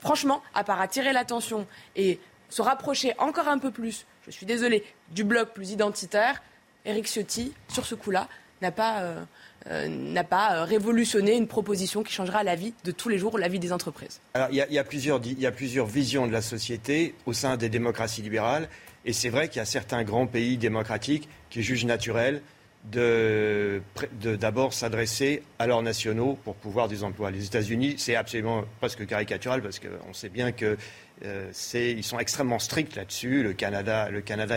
franchement, 0.00 0.42
à 0.54 0.64
part 0.64 0.80
attirer 0.80 1.12
l'attention 1.12 1.66
et 1.96 2.18
se 2.48 2.62
rapprocher 2.62 3.12
encore 3.18 3.48
un 3.48 3.58
peu 3.58 3.70
plus, 3.70 4.06
je 4.26 4.30
suis 4.30 4.46
désolée, 4.46 4.84
du 5.10 5.24
bloc 5.24 5.50
plus 5.52 5.70
identitaire, 5.70 6.42
Eric 6.84 7.06
Ciotti, 7.06 7.52
sur 7.68 7.84
ce 7.84 7.94
coup-là, 7.94 8.28
n'a 8.62 8.70
pas, 8.70 9.00
euh, 9.00 9.22
euh, 9.68 10.22
pas 10.22 10.64
révolutionné 10.64 11.36
une 11.36 11.46
proposition 11.46 12.02
qui 12.02 12.12
changera 12.12 12.42
la 12.42 12.54
vie 12.54 12.72
de 12.84 12.92
tous 12.92 13.08
les 13.08 13.18
jours, 13.18 13.38
la 13.38 13.48
vie 13.48 13.58
des 13.58 13.72
entreprises. 13.72 14.20
Alors, 14.34 14.48
il 14.50 14.56
y, 14.56 14.78
a 14.78 14.84
plusieurs, 14.84 15.20
visions 15.86 16.26
de 16.26 16.32
la 16.32 16.42
société 16.42 17.14
au 17.26 17.32
sein 17.32 17.56
des 17.56 17.68
démocraties 17.68 18.22
libérales. 18.22 18.68
Et 19.04 19.12
c'est 19.12 19.28
vrai 19.28 19.48
qu'il 19.48 19.58
y 19.58 19.62
a 19.62 19.66
certains 19.66 20.02
grands 20.04 20.26
pays 20.26 20.56
démocratiques 20.56 21.28
qui 21.50 21.62
jugent 21.62 21.84
naturel 21.84 22.42
d'abord 24.20 24.72
s'adresser 24.72 25.42
à 25.58 25.66
leurs 25.66 25.82
nationaux 25.82 26.38
pour 26.44 26.54
pouvoir 26.54 26.88
des 26.88 27.04
emplois. 27.04 27.30
Les 27.30 27.44
États-Unis, 27.44 27.96
c'est 27.98 28.16
absolument 28.16 28.64
presque 28.78 29.06
caricatural 29.06 29.60
parce 29.60 29.78
qu'on 29.78 30.14
sait 30.14 30.30
bien 30.30 30.52
qu'ils 30.52 30.78
euh, 31.24 31.52
sont 31.52 32.18
extrêmement 32.18 32.58
stricts 32.58 32.96
là-dessus. 32.96 33.42
Le 33.42 33.52
Canada 33.52 34.08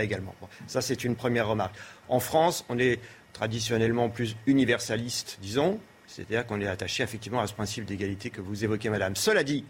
également. 0.01 0.33
ça, 0.67 0.81
c'est 0.81 1.03
une 1.03 1.17
première 1.17 1.49
remarque. 1.49 1.75
En 2.07 2.21
France, 2.21 2.63
on 2.69 2.79
est 2.79 2.99
traditionnellement 3.33 4.09
plus 4.09 4.35
universaliste, 4.45 5.39
disons, 5.41 5.79
c'est-à-dire 6.07 6.45
qu'on 6.45 6.61
est 6.61 6.67
attaché 6.67 7.03
effectivement 7.03 7.41
à 7.41 7.47
ce 7.47 7.53
principe 7.53 7.85
d'égalité 7.85 8.29
que 8.29 8.41
vous 8.41 8.63
évoquez, 8.63 8.89
Madame. 8.89 9.15
Cela 9.15 9.43
dit, 9.43 9.65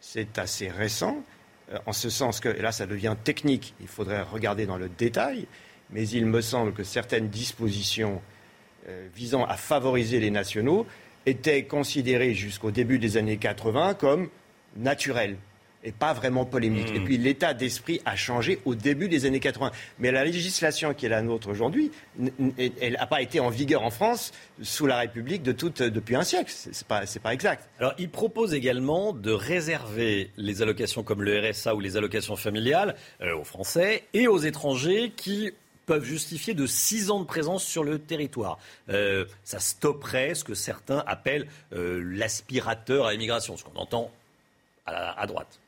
c'est 0.00 0.38
assez 0.38 0.68
récent. 0.68 1.22
Euh, 1.72 1.78
en 1.86 1.92
ce 1.92 2.10
sens 2.10 2.40
que, 2.40 2.48
là 2.48 2.72
ça 2.72 2.86
devient 2.86 3.14
technique, 3.22 3.74
il 3.80 3.88
faudrait 3.88 4.22
regarder 4.22 4.66
dans 4.66 4.78
le 4.78 4.88
détail, 4.88 5.46
mais 5.90 6.08
il 6.08 6.26
me 6.26 6.40
semble 6.40 6.72
que 6.72 6.82
certaines 6.82 7.28
dispositions 7.28 8.20
euh, 8.88 9.06
visant 9.14 9.44
à 9.44 9.56
favoriser 9.56 10.18
les 10.18 10.30
nationaux 10.30 10.86
étaient 11.26 11.64
considérées 11.64 12.34
jusqu'au 12.34 12.70
début 12.70 12.98
des 12.98 13.16
années 13.16 13.36
80 13.36 13.94
comme 13.94 14.28
naturelles. 14.76 15.36
Et 15.84 15.92
pas 15.92 16.12
vraiment 16.12 16.44
polémique. 16.44 16.92
Hmm. 16.92 16.96
Et 16.96 17.00
puis 17.00 17.18
l'état 17.18 17.54
d'esprit 17.54 18.00
a 18.04 18.16
changé 18.16 18.60
au 18.64 18.74
début 18.74 19.08
des 19.08 19.26
années 19.26 19.40
80. 19.40 19.70
Mais 19.98 20.10
la 20.10 20.24
législation 20.24 20.94
qui 20.94 21.06
est 21.06 21.08
la 21.08 21.22
nôtre 21.22 21.48
aujourd'hui, 21.48 21.90
elle 22.78 22.92
n'a 22.94 23.06
pas 23.06 23.22
été 23.22 23.40
en 23.40 23.50
vigueur 23.50 23.82
en 23.82 23.90
France 23.90 24.32
sous 24.62 24.86
la 24.86 24.98
République 24.98 25.42
de 25.42 25.52
toute, 25.52 25.82
depuis 25.82 26.16
un 26.16 26.24
siècle. 26.24 26.52
C'est 26.54 26.86
pas, 26.86 27.02
pas 27.22 27.34
exact. 27.34 27.68
Alors, 27.78 27.94
il 27.98 28.10
propose 28.10 28.54
également 28.54 29.12
de 29.12 29.32
réserver 29.32 30.30
les 30.36 30.62
allocations 30.62 31.02
comme 31.02 31.22
le 31.22 31.50
RSA 31.50 31.74
ou 31.74 31.80
les 31.80 31.96
allocations 31.96 32.36
familiales 32.36 32.96
euh, 33.20 33.36
aux 33.36 33.44
Français 33.44 34.04
et 34.12 34.26
aux 34.26 34.38
étrangers 34.38 35.12
qui 35.16 35.52
peuvent 35.86 36.04
justifier 36.04 36.54
de 36.54 36.66
six 36.66 37.10
ans 37.10 37.20
de 37.20 37.26
présence 37.26 37.64
sur 37.64 37.84
le 37.84 37.98
territoire. 37.98 38.58
Euh, 38.88 39.24
ça 39.44 39.58
stopperait 39.58 40.34
ce 40.34 40.44
que 40.44 40.54
certains 40.54 41.02
appellent 41.06 41.48
euh, 41.72 42.00
l'aspirateur 42.04 43.06
à 43.06 43.12
l'immigration, 43.12 43.56
ce 43.56 43.64
qu'on 43.64 43.78
entend 43.78 44.10
à, 44.86 45.20
à 45.20 45.26
droite. 45.26 45.58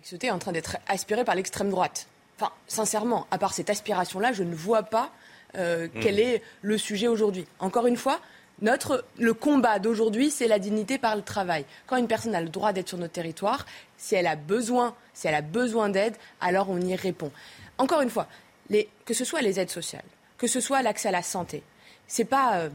Axioté 0.00 0.28
est 0.28 0.30
en 0.30 0.38
train 0.38 0.52
d'être 0.52 0.78
aspiré 0.88 1.24
par 1.24 1.34
l'extrême 1.34 1.68
droite. 1.68 2.06
Enfin, 2.38 2.50
sincèrement, 2.66 3.26
à 3.30 3.36
part 3.36 3.52
cette 3.52 3.68
aspiration-là, 3.68 4.32
je 4.32 4.42
ne 4.42 4.54
vois 4.54 4.82
pas 4.82 5.10
euh, 5.56 5.88
Hmm. 5.88 6.00
quel 6.00 6.18
est 6.18 6.42
le 6.62 6.78
sujet 6.78 7.06
aujourd'hui. 7.06 7.46
Encore 7.58 7.86
une 7.86 7.98
fois, 7.98 8.18
notre, 8.62 9.04
le 9.18 9.34
combat 9.34 9.78
d'aujourd'hui, 9.78 10.30
c'est 10.30 10.48
la 10.48 10.58
dignité 10.58 10.96
par 10.96 11.16
le 11.16 11.22
travail. 11.22 11.66
Quand 11.86 11.96
une 11.98 12.08
personne 12.08 12.34
a 12.34 12.40
le 12.40 12.48
droit 12.48 12.72
d'être 12.72 12.88
sur 12.88 12.96
notre 12.96 13.12
territoire, 13.12 13.66
si 13.98 14.14
elle 14.14 14.26
a 14.26 14.36
besoin, 14.36 14.94
si 15.12 15.26
elle 15.28 15.34
a 15.34 15.42
besoin 15.42 15.90
d'aide, 15.90 16.14
alors 16.40 16.70
on 16.70 16.80
y 16.80 16.96
répond. 16.96 17.30
Encore 17.76 18.00
une 18.00 18.10
fois, 18.10 18.26
les, 18.70 18.88
que 19.04 19.12
ce 19.12 19.26
soit 19.26 19.42
les 19.42 19.60
aides 19.60 19.70
sociales, 19.70 20.04
que 20.38 20.46
ce 20.46 20.60
soit 20.60 20.80
l'accès 20.80 21.08
à 21.08 21.12
la 21.12 21.22
santé, 21.22 21.62
c'est 22.06 22.24
pas, 22.24 22.56
euh, 22.56 22.70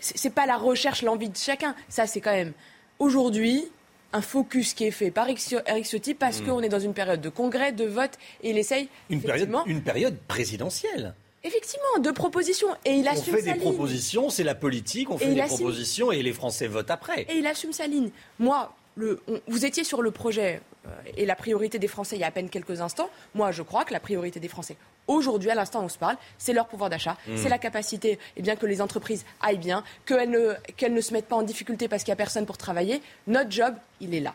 c'est 0.00 0.30
pas 0.30 0.46
la 0.46 0.56
recherche, 0.56 1.02
l'envie 1.02 1.28
de 1.28 1.36
chacun. 1.36 1.74
Ça, 1.90 2.06
c'est 2.06 2.22
quand 2.22 2.32
même 2.32 2.54
aujourd'hui 2.98 3.70
un 4.12 4.20
focus 4.22 4.74
qui 4.74 4.84
est 4.84 4.90
fait 4.90 5.10
par 5.10 5.26
Eric 5.28 5.84
Ciotti 5.86 6.14
parce 6.14 6.40
Mm. 6.40 6.46
qu'on 6.46 6.60
est 6.62 6.68
dans 6.68 6.78
une 6.80 6.94
période 6.94 7.20
de 7.20 7.28
congrès, 7.28 7.72
de 7.72 7.84
vote, 7.84 8.12
et 8.42 8.50
il 8.50 8.58
essaye 8.58 8.88
Une 9.10 9.20
période, 9.20 9.50
une 9.66 9.82
période 9.82 10.16
présidentielle. 10.28 11.14
effectivement 11.44 12.00
de 12.00 12.10
propositions. 12.10 12.68
Et 12.84 12.94
il 12.94 13.06
On 13.08 13.12
assume 13.12 13.34
fait 13.34 13.40
sa 13.42 13.46
des 13.46 13.52
ligne. 13.58 13.60
propositions, 13.62 14.30
c'est 14.30 14.42
la 14.44 14.54
politique, 14.54 15.10
on 15.10 15.16
Et 15.16 15.18
fait 15.18 15.34
des 15.34 15.40
assume- 15.40 15.56
propositions 15.58 16.12
et 16.12 16.22
les 16.22 16.32
Français 16.32 16.66
votent 16.66 16.90
après. 16.90 17.22
Et 17.28 17.36
il 17.38 17.46
assume 17.46 17.72
sa 17.72 17.86
ligne. 17.86 18.10
Moi, 18.38 18.74
le, 18.96 19.20
on- 19.28 19.40
vous 19.46 19.64
étiez 19.64 19.84
sur 19.84 20.02
le 20.02 20.10
projet 20.10 20.60
euh, 20.86 20.90
et 21.16 21.26
la 21.26 21.36
priorité 21.36 21.78
des 21.78 21.88
Français 21.88 22.16
il 22.16 22.20
y 22.20 22.24
a 22.24 22.28
à 22.28 22.30
peine 22.30 22.48
quelques 22.48 22.80
instants. 22.80 23.10
Moi, 23.34 23.52
je 23.52 23.62
crois 23.62 23.84
que 23.84 23.92
la 23.92 24.00
priorité 24.00 24.40
des 24.40 24.48
Français, 24.48 24.76
aujourd'hui, 25.06 25.50
à 25.50 25.54
l'instant 25.54 25.80
où 25.80 25.84
on 25.84 25.88
se 25.88 25.98
parle, 25.98 26.16
c'est 26.38 26.52
leur 26.52 26.66
pouvoir 26.66 26.90
d'achat, 26.90 27.16
Mm. 27.26 27.36
c'est 27.36 27.48
la 27.48 27.58
capacité 27.58 28.18
eh 28.36 28.42
bien, 28.42 28.56
que 28.56 28.66
les 28.66 28.80
entreprises 28.80 29.24
aillent 29.40 29.58
bien, 29.58 29.84
qu'elles 30.04 30.30
ne, 30.30 30.54
qu'elles 30.76 30.94
ne 30.94 31.00
se 31.00 31.12
mettent 31.12 31.28
pas 31.28 31.36
en 31.36 31.42
difficulté 31.42 31.88
parce 31.88 32.02
qu'il 32.04 32.12
n'y 32.12 32.16
a 32.16 32.16
personne 32.16 32.46
pour 32.46 32.56
travailler. 32.56 33.00
Notre 33.26 33.50
job, 33.50 33.74
il 34.00 34.14
est 34.14 34.20
là. 34.20 34.34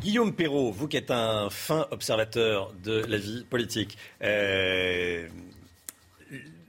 Guillaume 0.00 0.32
Perrault, 0.32 0.70
vous 0.72 0.88
qui 0.88 0.96
êtes 0.96 1.10
un 1.10 1.50
fin 1.50 1.86
observateur 1.90 2.72
de 2.82 3.04
la 3.06 3.18
vie 3.18 3.44
politique, 3.44 3.98
euh, 4.22 5.28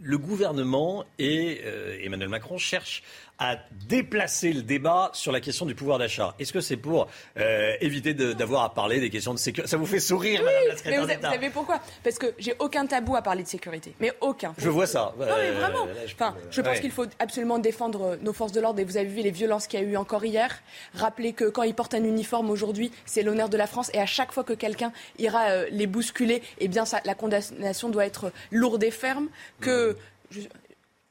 le 0.02 0.18
gouvernement 0.18 1.06
et 1.20 1.62
euh, 1.64 1.98
Emmanuel 2.04 2.30
Macron 2.30 2.58
cherchent 2.58 3.04
à 3.44 3.58
déplacer 3.88 4.54
le 4.54 4.62
débat 4.62 5.10
sur 5.14 5.32
la 5.32 5.42
question 5.42 5.66
du 5.66 5.74
pouvoir 5.74 5.98
d'achat. 5.98 6.36
Est-ce 6.38 6.54
que 6.54 6.62
c'est 6.62 6.78
pour 6.78 7.08
euh, 7.40 7.74
éviter 7.82 8.14
d'avoir 8.14 8.62
à 8.64 8.72
parler 8.74 9.00
des 9.00 9.10
questions 9.10 9.34
de 9.34 9.40
sécurité? 9.40 9.68
Ça 9.70 9.78
vous 9.78 9.88
fait 9.88 10.00
sourire, 10.00 10.44
Madame 10.44 10.62
la 10.68 10.72
Mais 10.74 10.78
secrétaire 10.78 11.02
vous, 11.20 11.34
savez 11.36 11.50
pourquoi? 11.50 11.80
Parce 12.04 12.20
que 12.20 12.28
j'ai 12.38 12.54
aucun 12.60 12.86
tabou 12.86 13.16
à 13.16 13.24
parler 13.24 13.42
de 13.42 13.48
sécurité. 13.48 13.96
Mais 14.00 14.14
aucun. 14.22 14.54
Je 14.60 14.70
vois 14.70 14.86
ça. 14.86 15.14
Non, 15.18 15.26
mais 15.26 15.32
Euh, 15.32 15.54
vraiment. 15.60 15.86
là, 15.86 15.92
je 16.06 16.14
Enfin, 16.14 16.36
je 16.52 16.62
pense 16.62 16.74
ouais. 16.76 16.82
qu'il 16.82 16.92
faut 16.92 17.06
absolument 17.18 17.58
défendre 17.58 18.02
euh, 18.12 18.16
nos 18.22 18.32
forces 18.32 18.52
de 18.52 18.62
l'ordre. 18.62 18.80
Et 18.80 18.84
vous 18.84 18.98
avez 18.98 19.08
vu 19.10 19.22
les 19.24 19.32
violences 19.32 19.66
qu'il 19.66 19.80
y 19.80 19.84
a 19.84 19.86
eu 19.88 19.98
encore 19.98 20.24
hier. 20.24 20.62
Rappeler 20.94 21.34
que 21.34 21.46
quand 21.46 21.64
ils 21.64 21.74
portent 21.74 21.96
un 21.96 22.04
uniforme 22.04 22.52
aujourd'hui, 22.52 22.92
c'est 23.06 23.24
l'honneur 23.24 23.50
de 23.50 23.58
la 23.58 23.66
France. 23.66 23.90
Et 23.96 24.00
à 24.00 24.06
chaque 24.06 24.32
fois 24.34 24.44
que 24.44 24.54
quelqu'un 24.54 24.94
ira 25.18 25.46
euh, 25.50 25.66
les 25.72 25.88
bousculer, 25.88 26.44
eh 26.60 26.68
bien, 26.68 26.86
ça, 26.86 27.02
la 27.06 27.16
condamnation 27.16 27.90
doit 27.90 28.06
être 28.06 28.32
lourde 28.52 28.84
et 28.84 28.92
ferme. 28.92 29.30
Que. 29.62 29.98
je- 30.30 30.42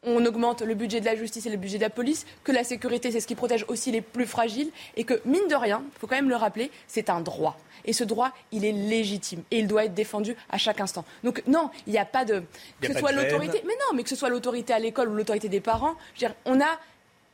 on 0.03 0.25
augmente 0.25 0.63
le 0.63 0.75
budget 0.75 1.01
de 1.01 1.05
la 1.05 1.15
justice 1.15 1.47
et 1.47 1.51
le 1.51 1.57
budget 1.57 1.77
de 1.77 1.83
la 1.83 1.91
police, 1.91 2.27
que 2.43 2.53
la 2.53 2.65
sécurité, 2.65 3.11
c'est 3.11 3.21
ce 3.21 3.27
qui 3.27 3.35
protège 3.35 3.65
aussi 3.69 3.91
les 3.93 4.01
plus 4.01 4.27
fragiles, 4.27 4.71
et 4.97 5.05
que, 5.05 5.21
mine 5.25 5.47
de 5.49 5.55
rien, 5.55 5.83
il 5.85 5.99
faut 5.99 6.07
quand 6.07 6.17
même 6.17 6.31
le 6.31 6.37
rappeler, 6.37 6.71
c'est 6.87 7.11
un 7.11 7.21
droit. 7.21 7.59
Et 7.85 7.93
ce 7.93 8.05
droit, 8.05 8.33
il 8.53 8.65
est 8.65 8.73
légitime, 8.73 9.43
et 9.51 9.59
il 9.59 9.67
doit 9.67 9.85
être 9.85 9.95
défendu 9.95 10.37
à 10.49 10.59
chaque 10.59 10.81
instant. 10.81 11.05
Donc 11.25 11.43
non, 11.47 11.71
il 11.87 11.93
n'y 11.93 11.99
a 11.99 12.05
pas 12.05 12.25
de... 12.25 12.43
Que 12.81 12.93
ce 12.93 12.99
soit 12.99 13.13
l'autorité... 13.13 13.63
Mais 13.67 13.75
non, 13.75 13.95
mais 13.95 14.03
que 14.03 14.09
ce 14.09 14.17
soit 14.17 14.31
l'autorité 14.31 14.73
à 14.73 14.79
l'école 14.79 15.11
ou 15.11 15.15
l'autorité 15.15 15.49
des 15.49 15.61
parents, 15.61 15.95
je 16.15 16.21
veux 16.21 16.29
dire, 16.29 16.37
on 16.47 16.61
a 16.61 16.79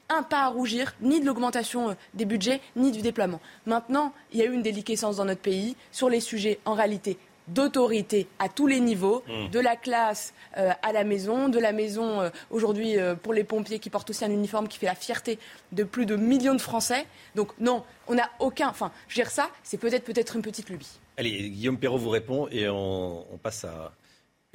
un 0.08 0.22
pas 0.22 0.42
à 0.42 0.48
rougir, 0.48 0.94
ni 1.00 1.20
de 1.20 1.26
l'augmentation 1.26 1.90
euh, 1.90 1.94
des 2.14 2.24
budgets, 2.24 2.60
ni 2.76 2.92
du 2.92 3.02
déploiement. 3.02 3.40
Maintenant, 3.66 4.12
il 4.32 4.38
y 4.38 4.42
a 4.42 4.44
eu 4.44 4.52
une 4.52 4.62
déliquescence 4.62 5.16
dans 5.16 5.24
notre 5.24 5.40
pays 5.40 5.76
sur 5.90 6.08
les 6.08 6.20
sujets, 6.20 6.60
en 6.64 6.74
réalité, 6.74 7.18
d'autorité 7.49 8.28
à 8.38 8.49
tous 8.49 8.66
les 8.66 8.80
niveaux, 8.80 9.22
Mmh. 9.26 9.51
de 9.51 9.61
la 9.61 9.76
classe 9.76 10.34
euh, 10.57 10.70
à 10.82 10.92
la 10.92 11.05
maison, 11.05 11.49
de 11.49 11.59
la 11.59 11.72
maison 11.72 12.20
euh, 12.20 12.30
aujourd'hui 12.51 12.99
euh, 12.99 13.14
pour 13.14 13.32
les 13.32 13.44
pompiers 13.44 13.78
qui 13.78 13.90
portent 13.90 14.11
aussi 14.11 14.24
un 14.24 14.30
uniforme 14.30 14.68
qui 14.68 14.78
fait 14.78 14.86
la 14.86 14.94
fierté 14.94 15.38
de 15.72 15.84
plus 15.84 16.07
de 16.07 16.16
millions 16.16 16.55
de 16.55 16.61
Français. 16.61 17.07
Donc 17.34 17.53
non, 17.59 17.82
on 18.09 18.14
n'a 18.14 18.30
aucun. 18.38 18.68
Enfin, 18.68 18.92
je 19.09 19.14
veux 19.16 19.22
dire 19.22 19.30
ça, 19.30 19.51
c'est 19.62 19.78
peut-être 19.78 20.05
peut-être 20.05 20.36
une 20.36 20.42
petite 20.42 20.70
lubie. 20.70 20.99
Allez, 21.16 21.51
Guillaume 21.51 21.78
Perrault 21.78 21.99
vous 21.99 22.11
répond 22.11 22.49
et 22.51 22.68
on, 22.68 23.24
on 23.32 23.36
passe 23.38 23.64
à 23.64 23.92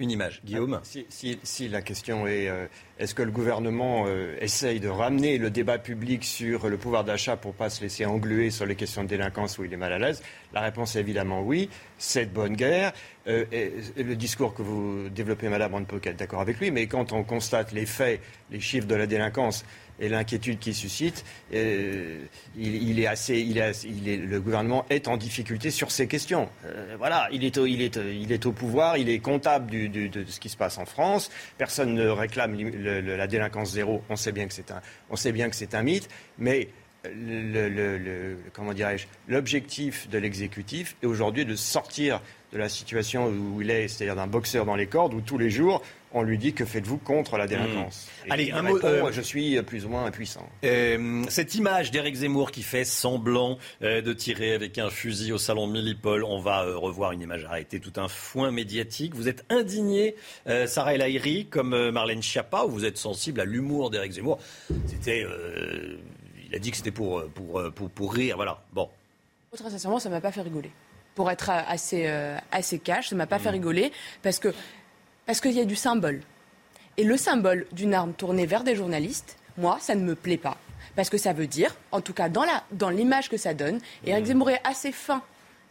une 0.02 0.12
image. 0.12 0.42
Guillaume 0.44 0.80
Si, 0.84 1.06
si- 1.44 1.68
la 1.70 1.82
question 1.82 2.28
est 2.28 2.50
euh, 2.50 2.66
est-ce 3.00 3.14
que 3.16 3.22
le 3.24 3.32
gouvernement 3.32 4.06
euh, 4.08 4.36
essaye 4.42 4.80
de 4.80 4.90
ramener 4.90 5.38
le 5.38 5.50
débat 5.50 5.78
public 5.78 6.24
sur 6.24 6.68
le 6.70 6.78
pouvoir 6.78 7.04
d'achat 7.04 7.38
pour 7.38 7.54
pas 7.54 7.70
se 7.70 7.82
laisser 7.82 8.06
engluer 8.06 8.50
sur 8.50 8.66
les 8.66 8.76
questions 8.76 9.04
de 9.04 9.08
délinquance 9.10 9.58
où 9.58 9.64
il 9.64 9.72
est 9.74 9.78
mal 9.78 9.94
à 9.94 10.00
l'aise? 10.00 10.22
La 10.54 10.62
réponse 10.62 10.96
est 10.96 11.00
évidemment 11.00 11.42
oui. 11.42 11.70
C'est 11.98 12.26
de 12.26 12.32
bonne 12.32 12.56
guerre. 12.56 12.94
Euh, 13.28 13.46
et, 13.52 13.72
et 13.96 14.04
le 14.04 14.16
discours 14.16 14.54
que 14.56 14.64
vous 14.64 15.08
développez, 15.10 15.48
madame, 15.48 15.74
on 15.76 15.80
ne 15.80 15.86
peut 15.86 16.00
qu'être 16.00 16.18
d'accord 16.18 16.42
avec 16.42 16.60
lui, 16.60 16.72
mais 16.72 16.88
quand 16.88 17.14
on 17.14 17.24
constate 17.24 17.72
les 17.72 17.86
faits, 17.86 18.20
les 18.50 18.60
chiffres 18.60 18.88
de 18.88 18.96
la 18.96 19.06
délinquance 19.06 19.64
et 20.02 20.10
l'inquiétude 20.10 20.60
qu'il 20.60 20.74
suscite, 20.74 21.24
euh, 21.54 22.18
il, 22.58 23.00
est 23.00 23.08
assez, 23.08 23.44
le 23.46 24.40
gouvernement 24.40 24.86
est 24.90 25.08
en 25.08 25.16
difficulté 25.16 25.70
sur 25.70 25.92
ces 25.92 26.08
questions. 26.08 26.50
Euh, 26.66 26.96
voilà, 26.98 27.30
il 27.32 27.46
est, 27.46 27.58
au, 27.58 27.68
il, 27.68 27.82
est, 27.82 28.46
au 28.46 28.52
pouvoir, 28.52 28.98
il 28.98 29.10
est 29.10 29.20
comptable 29.20 29.70
de, 29.70 30.26
ce 30.28 30.40
qui 30.40 30.50
se 30.50 30.58
passe 30.58 30.80
en 30.80 30.86
France. 30.86 31.30
Personne 31.58 31.94
ne 31.94 32.08
réclame 32.08 32.58
la 32.58 33.28
délinquance 33.28 33.72
zéro. 33.72 34.02
On 34.10 34.16
sait 34.16 34.32
bien 34.32 34.48
que 34.48 34.54
c'est 34.54 35.76
un, 35.76 35.84
mythe, 35.84 36.10
mais 36.40 36.70
comment 38.54 38.74
dirais-je, 38.74 39.06
l'objectif 39.28 40.10
de 40.10 40.18
l'exécutif 40.18 40.96
est 41.04 41.06
aujourd'hui 41.06 41.46
de 41.46 41.56
sortir 41.56 42.22
de 42.52 42.58
la 42.58 42.70
situation 42.70 43.28
où 43.28 43.62
il 43.62 43.70
est, 43.70 43.88
c'est-à-dire 43.88 44.16
d'un 44.16 44.28
boxeur 44.28 44.66
dans 44.66 44.76
les 44.76 44.88
cordes, 44.88 45.14
où 45.14 45.22
tous 45.22 45.38
les 45.38 45.50
jours 45.50 45.82
on 46.14 46.24
lui 46.24 46.38
dit 46.38 46.54
que 46.54 46.66
faites-vous 46.66 46.98
contre 46.98 47.38
la 47.38 47.48
délinquance? 47.48 48.08
Et 48.26 48.28
Mmh. 48.28 48.32
Allez, 48.32 48.52
un 48.52 48.62
mot, 48.62 48.78
euh, 48.84 49.12
je 49.12 49.22
suis 49.22 49.62
plus 49.64 49.86
ou 49.86 49.90
moins 49.90 50.06
impuissant. 50.06 50.48
Euh, 50.64 51.24
cette 51.30 51.56
image 51.56 51.92
d'Éric 51.92 52.16
Zemmour 52.16 52.52
qui 52.52 52.64
fait 52.64 52.84
semblant 52.86 53.58
euh, 53.82 54.02
de 54.02 54.14
tirer 54.14 54.54
avec 54.54 54.78
un 54.78 54.90
fusil 54.90 55.32
au 55.32 55.38
salon 55.38 55.68
de 55.68 55.74
Millipol, 55.74 56.24
on 56.24 56.40
va 56.40 56.64
euh, 56.64 56.78
revoir 56.78 57.12
une 57.14 57.22
image 57.22 57.46
arrêtée, 57.46 57.80
tout 57.80 57.94
un 58.00 58.08
foin 58.08 58.52
médiatique. 58.52 59.16
Vous 59.16 59.28
êtes 59.28 59.46
indigné, 59.50 60.16
euh, 60.48 60.68
Sarah 60.68 60.94
El 60.94 61.02
Haïry, 61.02 61.48
comme 61.48 61.74
euh, 61.74 61.92
Marlène 61.92 62.22
Schiappa, 62.22 62.66
ou 62.66 62.70
vous 62.70 62.86
êtes 62.86 62.98
sensible 62.98 63.40
à 63.42 63.46
l'humour 63.46 63.90
d'Éric 63.90 64.12
Zemmour? 64.14 64.40
C'était, 64.88 65.24
euh, 65.24 65.98
il 66.50 66.56
a 66.56 66.60
dit 66.60 66.72
que 66.72 66.78
c'était 66.78 66.92
pour, 66.92 67.20
euh, 67.20 67.32
pour, 67.34 67.60
euh, 67.60 67.72
pour, 67.72 67.90
pour 67.90 68.14
rire, 68.14 68.36
voilà. 68.36 68.62
Bon. 68.74 68.90
Très 69.56 69.70
sincèrement, 69.70 70.00
ça 70.00 70.10
m'a 70.10 70.22
pas 70.22 70.32
fait 70.32 70.42
rigoler. 70.42 70.72
Pour 71.16 71.30
être 71.30 71.50
euh, 71.50 71.60
assez, 71.68 72.04
euh, 72.08 72.38
assez 72.52 72.80
cash, 72.80 73.10
ça 73.10 73.16
m'a 73.16 73.28
pas 73.28 73.40
fait 73.40 73.50
rigoler 73.50 73.92
parce 74.22 74.40
que 74.40 74.54
parce 75.32 75.40
qu'il 75.40 75.54
y 75.54 75.62
a 75.62 75.66
du 75.66 75.78
symbole. 75.78 76.20
Et 76.98 77.06
le 77.06 77.16
symbole 77.16 77.66
d'une 77.72 77.94
arme 77.94 78.12
tournée 78.12 78.46
vers 78.46 78.66
des 78.66 78.76
journalistes, 78.76 79.38
moi, 79.58 79.78
ça 79.80 79.96
ne 79.96 80.04
me 80.04 80.14
plaît 80.14 80.36
pas. 80.36 80.58
Parce 80.98 81.10
que 81.10 81.18
ça 81.18 81.32
veut 81.32 81.48
dire, 81.48 81.74
en 81.94 82.02
tout 82.02 82.12
cas 82.12 82.28
dans 82.28 82.44
la- 82.44 82.66
dans 82.74 82.90
l'image 82.90 83.30
que 83.30 83.38
ça 83.38 83.54
donne, 83.54 83.80
et 84.06 84.10
Eric 84.10 84.26
Zemmour 84.26 84.50
est 84.50 84.60
assez 84.66 84.92
fin 84.92 85.22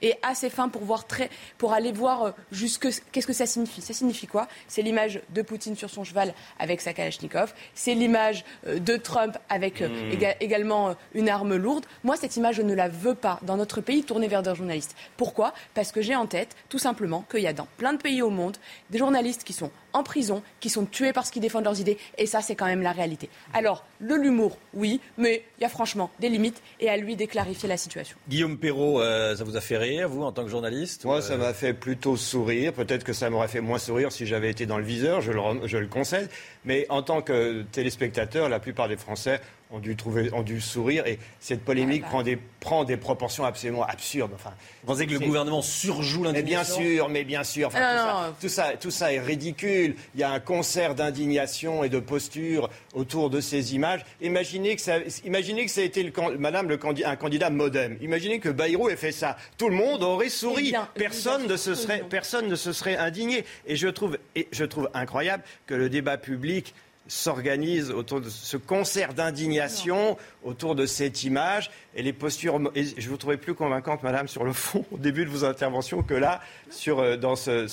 et 0.02 0.14
assez 0.22 0.50
fin 0.50 0.68
pour 0.68 0.82
voir 0.82 1.06
très, 1.06 1.30
pour 1.58 1.72
aller 1.72 1.92
voir 1.92 2.22
euh, 2.22 2.30
jusque 2.52 2.88
qu'est-ce 3.12 3.26
que 3.26 3.32
ça 3.32 3.46
signifie? 3.46 3.80
Ça 3.80 3.92
signifie 3.94 4.26
quoi? 4.26 4.48
C'est 4.68 4.82
l'image 4.82 5.20
de 5.30 5.42
Poutine 5.42 5.76
sur 5.76 5.90
son 5.90 6.04
cheval 6.04 6.34
avec 6.58 6.80
sa 6.80 6.92
Kalachnikov. 6.92 7.52
C'est 7.74 7.94
l'image 7.94 8.44
euh, 8.66 8.78
de 8.78 8.96
Trump 8.96 9.36
avec 9.48 9.82
euh, 9.82 9.88
Mm. 9.90 10.12
éga- 10.12 10.36
également 10.40 10.94
une 11.14 11.28
arme 11.28 11.56
lourde. 11.56 11.84
Moi, 12.04 12.16
cette 12.16 12.36
image, 12.36 12.56
je 12.56 12.62
ne 12.62 12.74
la 12.74 12.88
veux 12.88 13.14
pas 13.14 13.38
dans 13.42 13.56
notre 13.56 13.80
pays 13.80 14.02
tournée 14.04 14.28
vers 14.28 14.42
des 14.42 14.54
journalistes. 14.54 14.94
Pourquoi? 15.16 15.52
Parce 15.74 15.92
que 15.92 16.00
j'ai 16.00 16.14
en 16.16 16.26
tête, 16.26 16.54
tout 16.68 16.78
simplement, 16.78 17.24
qu'il 17.30 17.40
y 17.40 17.46
a 17.46 17.52
dans 17.52 17.66
plein 17.76 17.92
de 17.92 17.98
pays 17.98 18.22
au 18.22 18.30
monde 18.30 18.56
des 18.90 18.98
journalistes 18.98 19.44
qui 19.44 19.52
sont 19.52 19.70
en 19.92 20.02
prison, 20.02 20.42
qui 20.60 20.70
sont 20.70 20.84
tués 20.84 21.12
parce 21.12 21.30
qu'ils 21.30 21.42
défendent 21.42 21.64
leurs 21.64 21.80
idées. 21.80 21.98
Et 22.18 22.26
ça, 22.26 22.40
c'est 22.40 22.54
quand 22.54 22.66
même 22.66 22.82
la 22.82 22.92
réalité. 22.92 23.28
Alors, 23.52 23.84
de 24.00 24.14
l'humour, 24.14 24.58
oui, 24.74 25.00
mais 25.18 25.44
il 25.58 25.62
y 25.62 25.64
a 25.64 25.68
franchement 25.68 26.10
des 26.20 26.28
limites 26.28 26.62
et 26.80 26.88
à 26.88 26.96
lui 26.96 27.16
de 27.16 27.24
clarifier 27.24 27.68
la 27.68 27.76
situation. 27.76 28.16
Guillaume 28.28 28.58
Perrault, 28.58 29.00
euh, 29.00 29.36
ça 29.36 29.44
vous 29.44 29.56
a 29.56 29.60
fait 29.60 29.76
rire, 29.76 30.08
vous, 30.08 30.22
en 30.22 30.32
tant 30.32 30.44
que 30.44 30.50
journaliste? 30.50 31.04
Moi, 31.04 31.22
ça 31.22 31.36
m'a 31.36 31.52
fait 31.52 31.74
plutôt 31.74 32.16
sourire. 32.16 32.72
Peut-être 32.72 33.04
que 33.04 33.12
ça 33.12 33.30
m'aurait 33.30 33.48
fait 33.48 33.60
moins 33.60 33.78
sourire 33.78 34.12
si 34.12 34.26
j'avais 34.26 34.50
été 34.50 34.66
dans 34.66 34.78
le 34.78 34.84
viseur, 34.84 35.20
je 35.20 35.32
le, 35.32 35.40
je 35.66 35.78
le 35.78 35.86
concède. 35.86 36.30
Mais 36.64 36.86
en 36.88 37.02
tant 37.02 37.22
que 37.22 37.62
téléspectateur, 37.72 38.48
la 38.48 38.60
plupart 38.60 38.88
des 38.88 38.96
Français 38.96 39.40
ont 39.72 39.78
dû, 39.78 39.96
trouver, 39.96 40.32
ont 40.32 40.42
dû 40.42 40.60
sourire. 40.60 41.06
Et 41.06 41.18
cette 41.38 41.64
polémique 41.64 42.04
prend, 42.04 42.22
des, 42.22 42.36
prend 42.36 42.84
des 42.84 42.96
proportions 42.96 43.44
absolument 43.44 43.84
absurdes. 43.84 44.32
Enfin, 44.34 44.52
Vous 44.82 44.88
pensez 44.88 45.06
que 45.06 45.12
le 45.12 45.20
gouvernement 45.20 45.62
surjoue 45.62 46.22
mais 46.22 46.42
bien 46.42 46.58
l'indignation 46.58 46.82
sûr, 46.82 47.08
mais 47.08 47.24
bien 47.24 47.44
sûr. 47.44 47.68
Enfin, 47.68 47.78
Ah, 47.80 48.32
tout, 48.40 48.48
ça, 48.48 48.64
tout, 48.64 48.70
ça, 48.70 48.76
tout 48.76 48.90
ça 48.90 49.12
est 49.12 49.20
ridicule. 49.20 49.94
Il 50.14 50.20
y 50.20 50.24
a 50.24 50.30
un 50.30 50.40
concert 50.40 50.94
d'indignation 50.94 51.84
et 51.84 51.88
de 51.88 52.00
posture 52.00 52.68
autour 52.94 53.30
de 53.30 53.40
ces 53.40 53.74
images. 53.74 54.04
Imaginez 54.20 54.76
que 54.76 54.82
ça, 54.82 54.96
imaginez 55.24 55.64
que 55.64 55.70
ça 55.70 55.80
a 55.82 55.84
été 55.84 56.02
le, 56.02 56.12
Madame 56.38 56.68
le 56.68 56.78
un 57.04 57.16
candidat 57.16 57.50
modem. 57.50 57.96
Imaginez 58.00 58.40
que 58.40 58.48
Bayrou 58.48 58.88
ait 58.88 58.96
fait 58.96 59.12
ça. 59.12 59.36
Tout 59.56 59.68
le 59.68 59.76
monde 59.76 60.02
aurait 60.02 60.28
souri. 60.28 60.68
Eh 60.68 60.70
bien, 60.70 60.88
personne, 60.94 61.46
ne 61.46 61.56
se 61.56 61.74
serait, 61.74 62.04
personne 62.08 62.48
ne 62.48 62.56
se 62.56 62.72
serait 62.72 62.96
indigné. 62.96 63.44
Et 63.66 63.76
je 63.76 63.88
trouve, 63.88 64.18
et 64.34 64.48
je 64.50 64.64
trouve 64.64 64.90
incroyable 64.94 65.44
que 65.66 65.74
le 65.74 65.88
débat 65.88 66.18
public 66.18 66.74
s'organise 67.10 67.90
autour 67.90 68.20
de 68.20 68.28
ce 68.30 68.56
concert 68.56 69.14
d'indignation 69.14 70.16
autour 70.44 70.74
de 70.74 70.86
cette 70.86 71.24
image 71.24 71.70
et 71.94 72.02
les 72.02 72.12
postures. 72.12 72.60
Et 72.74 72.84
je 72.84 73.08
vous 73.10 73.16
trouvais 73.16 73.36
plus 73.36 73.54
convaincante, 73.54 74.02
Madame, 74.02 74.28
sur 74.28 74.44
le 74.44 74.52
fond 74.52 74.84
au 74.92 74.98
début 74.98 75.24
de 75.24 75.30
vos 75.30 75.44
interventions 75.44 76.02
que 76.02 76.14
là, 76.14 76.40
sur, 76.70 77.00
euh, 77.00 77.16
dans 77.16 77.36
ce, 77.36 77.66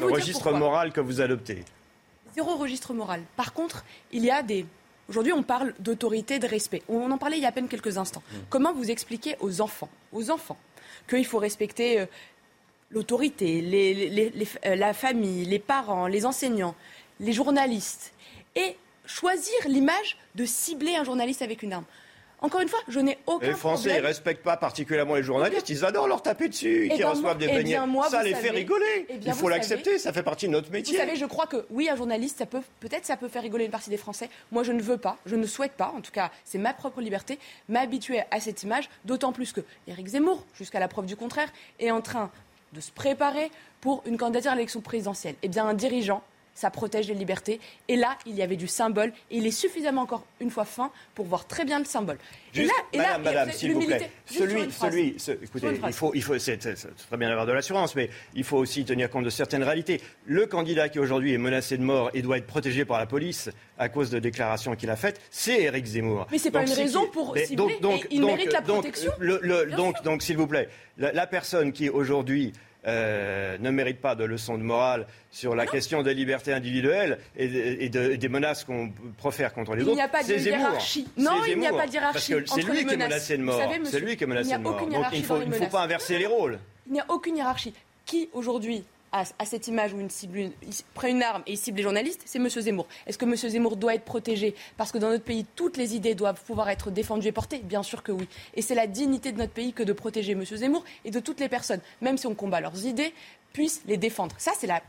registre 0.00 0.50
moral 0.52 0.92
que 0.92 1.00
vous 1.00 1.20
adoptez. 1.20 1.64
Zéro 2.34 2.56
registre 2.56 2.94
moral. 2.94 3.22
Par 3.36 3.52
contre, 3.52 3.84
il 4.12 4.24
y 4.24 4.30
a 4.30 4.42
des. 4.42 4.64
Aujourd'hui, 5.08 5.32
on 5.32 5.42
parle 5.42 5.74
d'autorité, 5.80 6.38
de 6.38 6.46
respect. 6.46 6.82
On 6.88 7.10
en 7.10 7.18
parlait 7.18 7.36
il 7.36 7.42
y 7.42 7.44
a 7.44 7.48
à 7.48 7.52
peine 7.52 7.66
quelques 7.68 7.98
instants. 7.98 8.22
Comment 8.48 8.72
vous 8.72 8.90
expliquez 8.90 9.36
aux 9.40 9.60
enfants, 9.60 9.90
aux 10.12 10.30
enfants, 10.30 10.56
qu'il 11.08 11.26
faut 11.26 11.38
respecter 11.38 12.00
euh, 12.00 12.06
l'autorité, 12.90 13.60
les- 13.60 13.92
les- 13.94 14.08
les- 14.08 14.30
les- 14.30 14.48
euh, 14.66 14.76
la 14.76 14.94
famille, 14.94 15.44
les 15.44 15.58
parents, 15.58 16.06
les 16.06 16.24
enseignants, 16.26 16.74
les 17.18 17.32
journalistes, 17.32 18.12
et 18.60 18.76
choisir 19.06 19.54
l'image 19.66 20.16
de 20.34 20.44
cibler 20.44 20.94
un 20.96 21.04
journaliste 21.04 21.42
avec 21.42 21.62
une 21.62 21.72
arme 21.72 21.84
Encore 22.42 22.60
une 22.60 22.68
fois, 22.68 22.78
je 22.88 23.00
n'ai 23.00 23.18
aucun 23.26 23.46
Les 23.46 23.52
Français, 23.54 23.82
ils 23.84 23.92
problème. 23.92 24.06
respectent 24.06 24.42
pas 24.42 24.56
particulièrement 24.56 25.14
les 25.16 25.22
journalistes. 25.22 25.68
Ils 25.68 25.84
adorent 25.84 26.08
leur 26.08 26.22
taper 26.22 26.48
dessus, 26.48 26.86
Eh 26.86 26.94
qui 26.94 27.02
ben, 27.02 27.08
reçoivent 27.10 27.36
des 27.38 27.48
eh 27.50 27.56
beignets. 27.56 27.78
ça 28.10 28.22
les 28.22 28.34
fait 28.34 28.50
rigoler. 28.50 29.06
eh 29.08 29.18
Il 29.26 29.32
faut 29.34 29.48
l'accepter. 29.48 29.98
Ça 29.98 30.12
fait 30.12 30.22
partie 30.22 30.46
de 30.46 30.52
notre 30.52 30.70
métier. 30.70 30.94
Vous 30.96 31.00
savez, 31.04 31.16
je 31.16 31.26
crois 31.26 31.46
que 31.46 31.66
oui, 31.70 31.88
un 31.90 31.96
journaliste, 31.96 32.38
ça 32.38 32.46
peut 32.46 32.62
peut-être 32.80 33.04
ça 33.04 33.16
peut 33.16 33.28
faire 33.28 33.42
rigoler 33.42 33.64
une 33.66 33.70
partie 33.70 33.90
des 33.90 33.96
Français. 33.98 34.30
Moi, 34.52 34.62
je 34.62 34.72
ne 34.72 34.80
veux 34.80 34.96
pas, 34.98 35.18
je 35.26 35.36
ne 35.36 35.46
souhaite 35.46 35.72
pas. 35.72 35.92
En 35.96 36.00
tout 36.00 36.12
cas, 36.12 36.30
c'est 36.44 36.58
ma 36.58 36.72
propre 36.72 37.00
liberté, 37.02 37.38
m'habituer 37.68 38.22
à 38.30 38.40
cette 38.40 38.62
image. 38.62 38.88
D'autant 39.04 39.32
plus 39.32 39.52
que 39.52 39.60
Éric 39.88 40.06
Zemmour, 40.08 40.44
jusqu'à 40.54 40.80
la 40.80 40.88
preuve 40.88 41.06
du 41.06 41.16
contraire, 41.16 41.48
est 41.78 41.90
en 41.90 42.00
train 42.00 42.30
de 42.72 42.80
se 42.80 42.90
préparer 42.92 43.50
pour 43.80 44.02
une 44.06 44.16
candidature 44.16 44.52
à 44.52 44.54
l'élection 44.54 44.80
présidentielle. 44.80 45.34
Eh 45.42 45.48
bien, 45.48 45.66
un 45.66 45.74
dirigeant. 45.74 46.22
Ça 46.60 46.68
protège 46.70 47.08
les 47.08 47.14
libertés. 47.14 47.58
Et 47.88 47.96
là, 47.96 48.18
il 48.26 48.34
y 48.34 48.42
avait 48.42 48.56
du 48.56 48.66
symbole. 48.68 49.14
Et 49.30 49.38
il 49.38 49.46
est 49.46 49.50
suffisamment, 49.50 50.02
encore 50.02 50.26
une 50.42 50.50
fois, 50.50 50.66
fin 50.66 50.90
pour 51.14 51.24
voir 51.24 51.46
très 51.46 51.64
bien 51.64 51.78
le 51.78 51.86
symbole. 51.86 52.18
Juste, 52.52 52.70
et 52.92 52.98
là, 52.98 53.04
et 53.04 53.08
là, 53.12 53.18
madame, 53.18 53.50
s'il 53.50 53.72
vous 53.72 53.80
plaît. 53.86 54.10
Celui, 54.26 54.70
celui, 54.70 55.14
ce- 55.16 55.30
écoutez, 55.42 55.68
il 55.86 55.92
faut, 55.94 56.12
il 56.14 56.22
faut, 56.22 56.38
c'est 56.38 56.58
très 56.58 57.16
bien 57.16 57.28
d'avoir 57.28 57.46
de 57.46 57.52
l'assurance, 57.52 57.94
mais 57.96 58.10
il 58.34 58.44
faut 58.44 58.58
aussi 58.58 58.84
tenir 58.84 59.08
compte 59.08 59.24
de 59.24 59.30
certaines 59.30 59.62
réalités. 59.62 60.02
Le 60.26 60.44
candidat 60.44 60.90
qui 60.90 60.98
aujourd'hui 60.98 61.32
est 61.32 61.38
menacé 61.38 61.78
de 61.78 61.82
mort 61.82 62.10
et 62.12 62.20
doit 62.20 62.36
être 62.36 62.46
protégé 62.46 62.84
par 62.84 62.98
la 62.98 63.06
police 63.06 63.48
à 63.78 63.88
cause 63.88 64.10
de 64.10 64.18
déclarations 64.18 64.76
qu'il 64.76 64.90
a 64.90 64.96
faites, 64.96 65.18
c'est 65.30 65.62
Éric 65.62 65.86
Zemmour. 65.86 66.26
Mais 66.30 66.36
c'est 66.36 66.50
pas 66.50 66.58
Donc, 66.60 66.68
une 66.68 66.74
raison 66.74 67.06
pour 67.06 67.32
mais 67.34 67.46
cibler, 67.46 67.78
et 67.80 68.06
il 68.10 68.22
mérite 68.26 68.52
la 68.52 68.60
donc, 68.60 68.80
protection. 68.82 69.12
le- 69.18 69.40
le- 69.42 69.64
Bien 69.64 69.76
donc, 69.78 70.02
donc, 70.02 70.22
s'il 70.22 70.36
vous 70.36 70.46
plaît, 70.46 70.68
la, 70.98 71.12
la 71.12 71.26
personne 71.26 71.72
qui 71.72 71.88
aujourd'hui 71.88 72.52
euh, 72.86 73.58
ne 73.58 73.70
mérite 73.70 74.00
pas 74.00 74.14
de 74.14 74.24
leçon 74.24 74.56
de 74.56 74.62
morale 74.62 75.06
sur 75.30 75.54
la 75.54 75.66
question 75.66 76.02
des 76.02 76.14
libertés 76.14 76.52
individuelles 76.52 77.18
et, 77.36 77.48
de- 77.48 77.76
et 77.82 77.88
de- 77.88 78.10
et 78.12 78.16
des 78.16 78.28
menaces 78.28 78.64
qu'on 78.64 78.90
profère 79.18 79.52
contre 79.52 79.74
les 79.74 79.82
Il 79.82 79.88
autres. 79.88 79.96
n'y 79.96 80.02
a 80.02 80.08
pas 80.08 80.22
de 80.22 80.32
hiérarchie. 80.34 81.06
Non, 81.18 81.42
il 81.46 81.58
n'y 81.58 81.66
a 81.66 81.72
pas 81.72 81.86
de 81.86 81.92
hiérarchie 81.92 82.32
Parce 82.34 82.44
que 82.44 82.50
c'est 82.50 82.62
lui 82.62 82.86
qui 82.86 82.94
est 82.94 82.96
menacé 82.96 83.36
de 83.36 83.42
mort. 83.42 83.60
C'est 83.84 84.00
lui 84.00 84.16
qui 84.16 84.24
est 84.24 84.26
il 84.26 84.30
menacé 84.30 84.52
de 84.56 84.58
mort. 84.62 84.86
Donc 84.88 85.06
il 85.12 85.24
faut, 85.24 85.40
il 85.42 85.48
ne 85.48 85.54
faut 85.54 85.66
pas 85.66 85.82
inverser 85.82 86.18
les 86.18 86.26
rôles. 86.26 86.58
Il 86.86 86.94
n'y 86.94 87.00
a 87.00 87.04
aucune 87.08 87.36
hiérarchie. 87.36 87.74
Qui 88.06 88.28
aujourd'hui 88.32 88.82
a 89.12 89.44
cette 89.44 89.66
image 89.68 89.92
où 89.92 90.00
une 90.00 90.10
cible, 90.10 90.38
il 90.38 90.52
prend 90.94 91.08
une 91.08 91.22
arme 91.22 91.42
et 91.46 91.52
il 91.52 91.58
cible 91.58 91.78
les 91.78 91.82
journalistes 91.82 92.22
C'est 92.26 92.38
M. 92.38 92.48
Zemmour. 92.48 92.86
Est-ce 93.06 93.18
que 93.18 93.24
M. 93.24 93.34
Zemmour 93.34 93.76
doit 93.76 93.94
être 93.94 94.04
protégé? 94.04 94.54
Parce 94.76 94.92
que 94.92 94.98
dans 94.98 95.10
notre 95.10 95.24
pays, 95.24 95.44
toutes 95.56 95.76
les 95.76 95.96
idées 95.96 96.14
doivent 96.14 96.42
pouvoir 96.44 96.68
être 96.70 96.90
défendues 96.90 97.28
et 97.28 97.32
portées 97.32 97.58
Bien 97.58 97.82
sûr 97.82 98.02
que 98.02 98.12
oui. 98.12 98.28
Et 98.54 98.62
c'est 98.62 98.74
la 98.74 98.86
dignité 98.86 99.32
de 99.32 99.38
notre 99.38 99.52
pays 99.52 99.72
que 99.72 99.82
de 99.82 99.92
protéger 99.92 100.32
M. 100.32 100.44
Zemmour 100.44 100.84
et 101.04 101.10
de 101.10 101.20
toutes 101.20 101.40
les 101.40 101.48
personnes, 101.48 101.80
même 102.00 102.18
si 102.18 102.26
on 102.26 102.34
combat 102.34 102.60
leurs 102.60 102.86
idées, 102.86 103.12
puissent 103.52 103.82
les 103.86 103.96
défendre. 103.96 104.34
Ça, 104.38 104.52
c'est 104.58 104.68
la, 104.68 104.80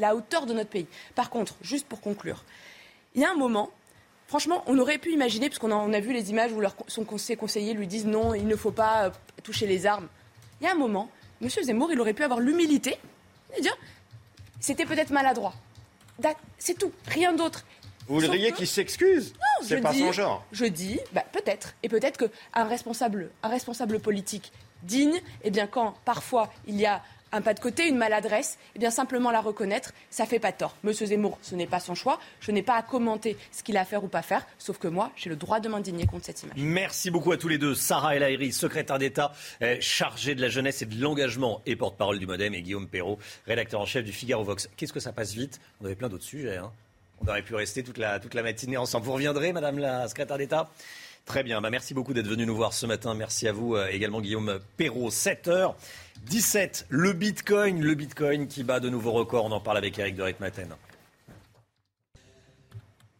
la 0.00 0.16
hauteur 0.16 0.46
de 0.46 0.52
notre 0.52 0.70
pays. 0.70 0.86
Par 1.14 1.30
contre, 1.30 1.54
juste 1.62 1.86
pour 1.86 2.00
conclure, 2.00 2.44
il 3.14 3.22
y 3.22 3.24
a 3.24 3.30
un 3.30 3.36
moment, 3.36 3.70
franchement, 4.26 4.64
on 4.66 4.78
aurait 4.78 4.98
pu 4.98 5.12
imaginer, 5.12 5.48
puisqu'on 5.48 5.70
a, 5.70 5.76
on 5.76 5.92
a 5.92 6.00
vu 6.00 6.12
les 6.12 6.30
images 6.30 6.50
où 6.52 6.60
son 6.88 7.04
conseil 7.04 7.36
conseillers 7.36 7.74
lui 7.74 7.86
disent 7.86 8.06
non, 8.06 8.34
il 8.34 8.46
ne 8.46 8.56
faut 8.56 8.72
pas 8.72 9.06
euh, 9.06 9.10
toucher 9.42 9.66
les 9.66 9.86
armes. 9.86 10.08
Il 10.60 10.64
y 10.64 10.66
a 10.66 10.72
un 10.72 10.76
moment, 10.76 11.08
M. 11.42 11.48
Zemmour, 11.48 11.90
il 11.92 12.00
aurait 12.00 12.14
pu 12.14 12.22
avoir 12.22 12.40
l'humilité 12.40 12.98
de 13.56 13.62
dire 13.62 13.76
c'était 14.60 14.86
peut-être 14.86 15.10
maladroit. 15.10 15.54
C'est 16.58 16.78
tout, 16.78 16.92
rien 17.08 17.32
d'autre. 17.32 17.64
Vous 18.06 18.20
voudriez 18.20 18.52
qu'il 18.52 18.66
s'excuse? 18.68 19.32
Non, 19.34 19.66
C'est 19.66 19.78
je 19.78 19.82
pas 19.82 19.92
dis- 19.92 20.00
son 20.00 20.12
genre. 20.12 20.44
Je 20.52 20.64
dis, 20.66 21.00
bah, 21.12 21.24
peut-être. 21.32 21.74
Et 21.82 21.88
peut-être 21.88 22.16
qu'un 22.18 22.64
responsable, 22.64 23.30
un 23.42 23.48
responsable 23.48 23.98
politique 24.00 24.52
digne, 24.82 25.20
eh 25.42 25.50
bien, 25.50 25.66
quand 25.66 25.94
parfois 26.04 26.52
il 26.66 26.78
y 26.80 26.86
a 26.86 27.02
un 27.32 27.40
pas 27.40 27.54
de 27.54 27.60
côté, 27.60 27.88
une 27.88 27.96
maladresse, 27.96 28.58
eh 28.76 28.78
bien, 28.78 28.90
simplement 28.90 29.30
la 29.30 29.40
reconnaître, 29.40 29.92
ça 30.10 30.26
fait 30.26 30.38
pas 30.38 30.52
tort. 30.52 30.76
Monsieur 30.82 31.06
Zemmour, 31.06 31.38
ce 31.42 31.54
n'est 31.54 31.66
pas 31.66 31.80
son 31.80 31.94
choix. 31.94 32.20
Je 32.40 32.52
n'ai 32.52 32.62
pas 32.62 32.74
à 32.76 32.82
commenter 32.82 33.36
ce 33.50 33.62
qu'il 33.62 33.76
a 33.76 33.80
à 33.80 33.84
faire 33.84 34.04
ou 34.04 34.08
pas 34.08 34.22
faire, 34.22 34.46
sauf 34.58 34.78
que 34.78 34.88
moi, 34.88 35.10
j'ai 35.16 35.30
le 35.30 35.36
droit 35.36 35.58
de 35.58 35.68
m'indigner 35.68 36.06
contre 36.06 36.26
cette 36.26 36.42
image. 36.42 36.56
Merci 36.58 37.10
beaucoup 37.10 37.32
à 37.32 37.36
tous 37.36 37.48
les 37.48 37.58
deux. 37.58 37.74
Sarah 37.74 38.16
El 38.16 38.52
secrétaire 38.52 38.98
d'État 38.98 39.32
chargée 39.80 40.34
de 40.34 40.40
la 40.40 40.48
jeunesse 40.48 40.82
et 40.82 40.86
de 40.86 41.00
l'engagement 41.00 41.62
et 41.66 41.74
porte-parole 41.74 42.18
du 42.18 42.26
Modem, 42.26 42.54
et 42.54 42.62
Guillaume 42.62 42.86
Perrault, 42.88 43.18
rédacteur 43.46 43.80
en 43.80 43.86
chef 43.86 44.04
du 44.04 44.12
Figaro 44.12 44.44
Vox. 44.44 44.68
Qu'est-ce 44.76 44.92
que 44.92 45.00
ça 45.00 45.12
passe 45.12 45.32
vite? 45.32 45.60
On 45.80 45.86
avait 45.86 45.96
plein 45.96 46.08
d'autres 46.08 46.24
sujets. 46.24 46.58
hein. 46.58 46.70
On 47.24 47.28
aurait 47.28 47.42
pu 47.42 47.54
rester 47.54 47.84
toute 47.84 47.98
la, 47.98 48.18
toute 48.18 48.34
la 48.34 48.42
matinée 48.42 48.76
ensemble. 48.76 49.06
Vous 49.06 49.12
reviendrez, 49.12 49.52
Madame 49.52 49.78
la 49.78 50.08
secrétaire 50.08 50.38
d'État? 50.38 50.68
Très 51.24 51.42
bien. 51.42 51.60
Bah, 51.60 51.70
merci 51.70 51.94
beaucoup 51.94 52.12
d'être 52.14 52.26
venu 52.26 52.44
nous 52.46 52.56
voir 52.56 52.72
ce 52.72 52.84
matin. 52.86 53.14
Merci 53.14 53.46
à 53.48 53.52
vous 53.52 53.76
euh, 53.76 53.88
également, 53.90 54.20
Guillaume 54.20 54.58
Perrault. 54.76 55.10
7h17, 55.10 56.86
le 56.88 57.12
Bitcoin, 57.12 57.80
le 57.80 57.94
Bitcoin 57.94 58.48
qui 58.48 58.64
bat 58.64 58.80
de 58.80 58.88
nouveaux 58.88 59.12
records. 59.12 59.44
On 59.44 59.52
en 59.52 59.60
parle 59.60 59.78
avec 59.78 59.98
Eric 59.98 60.16
de 60.16 60.22
Ritmaten. 60.22 60.68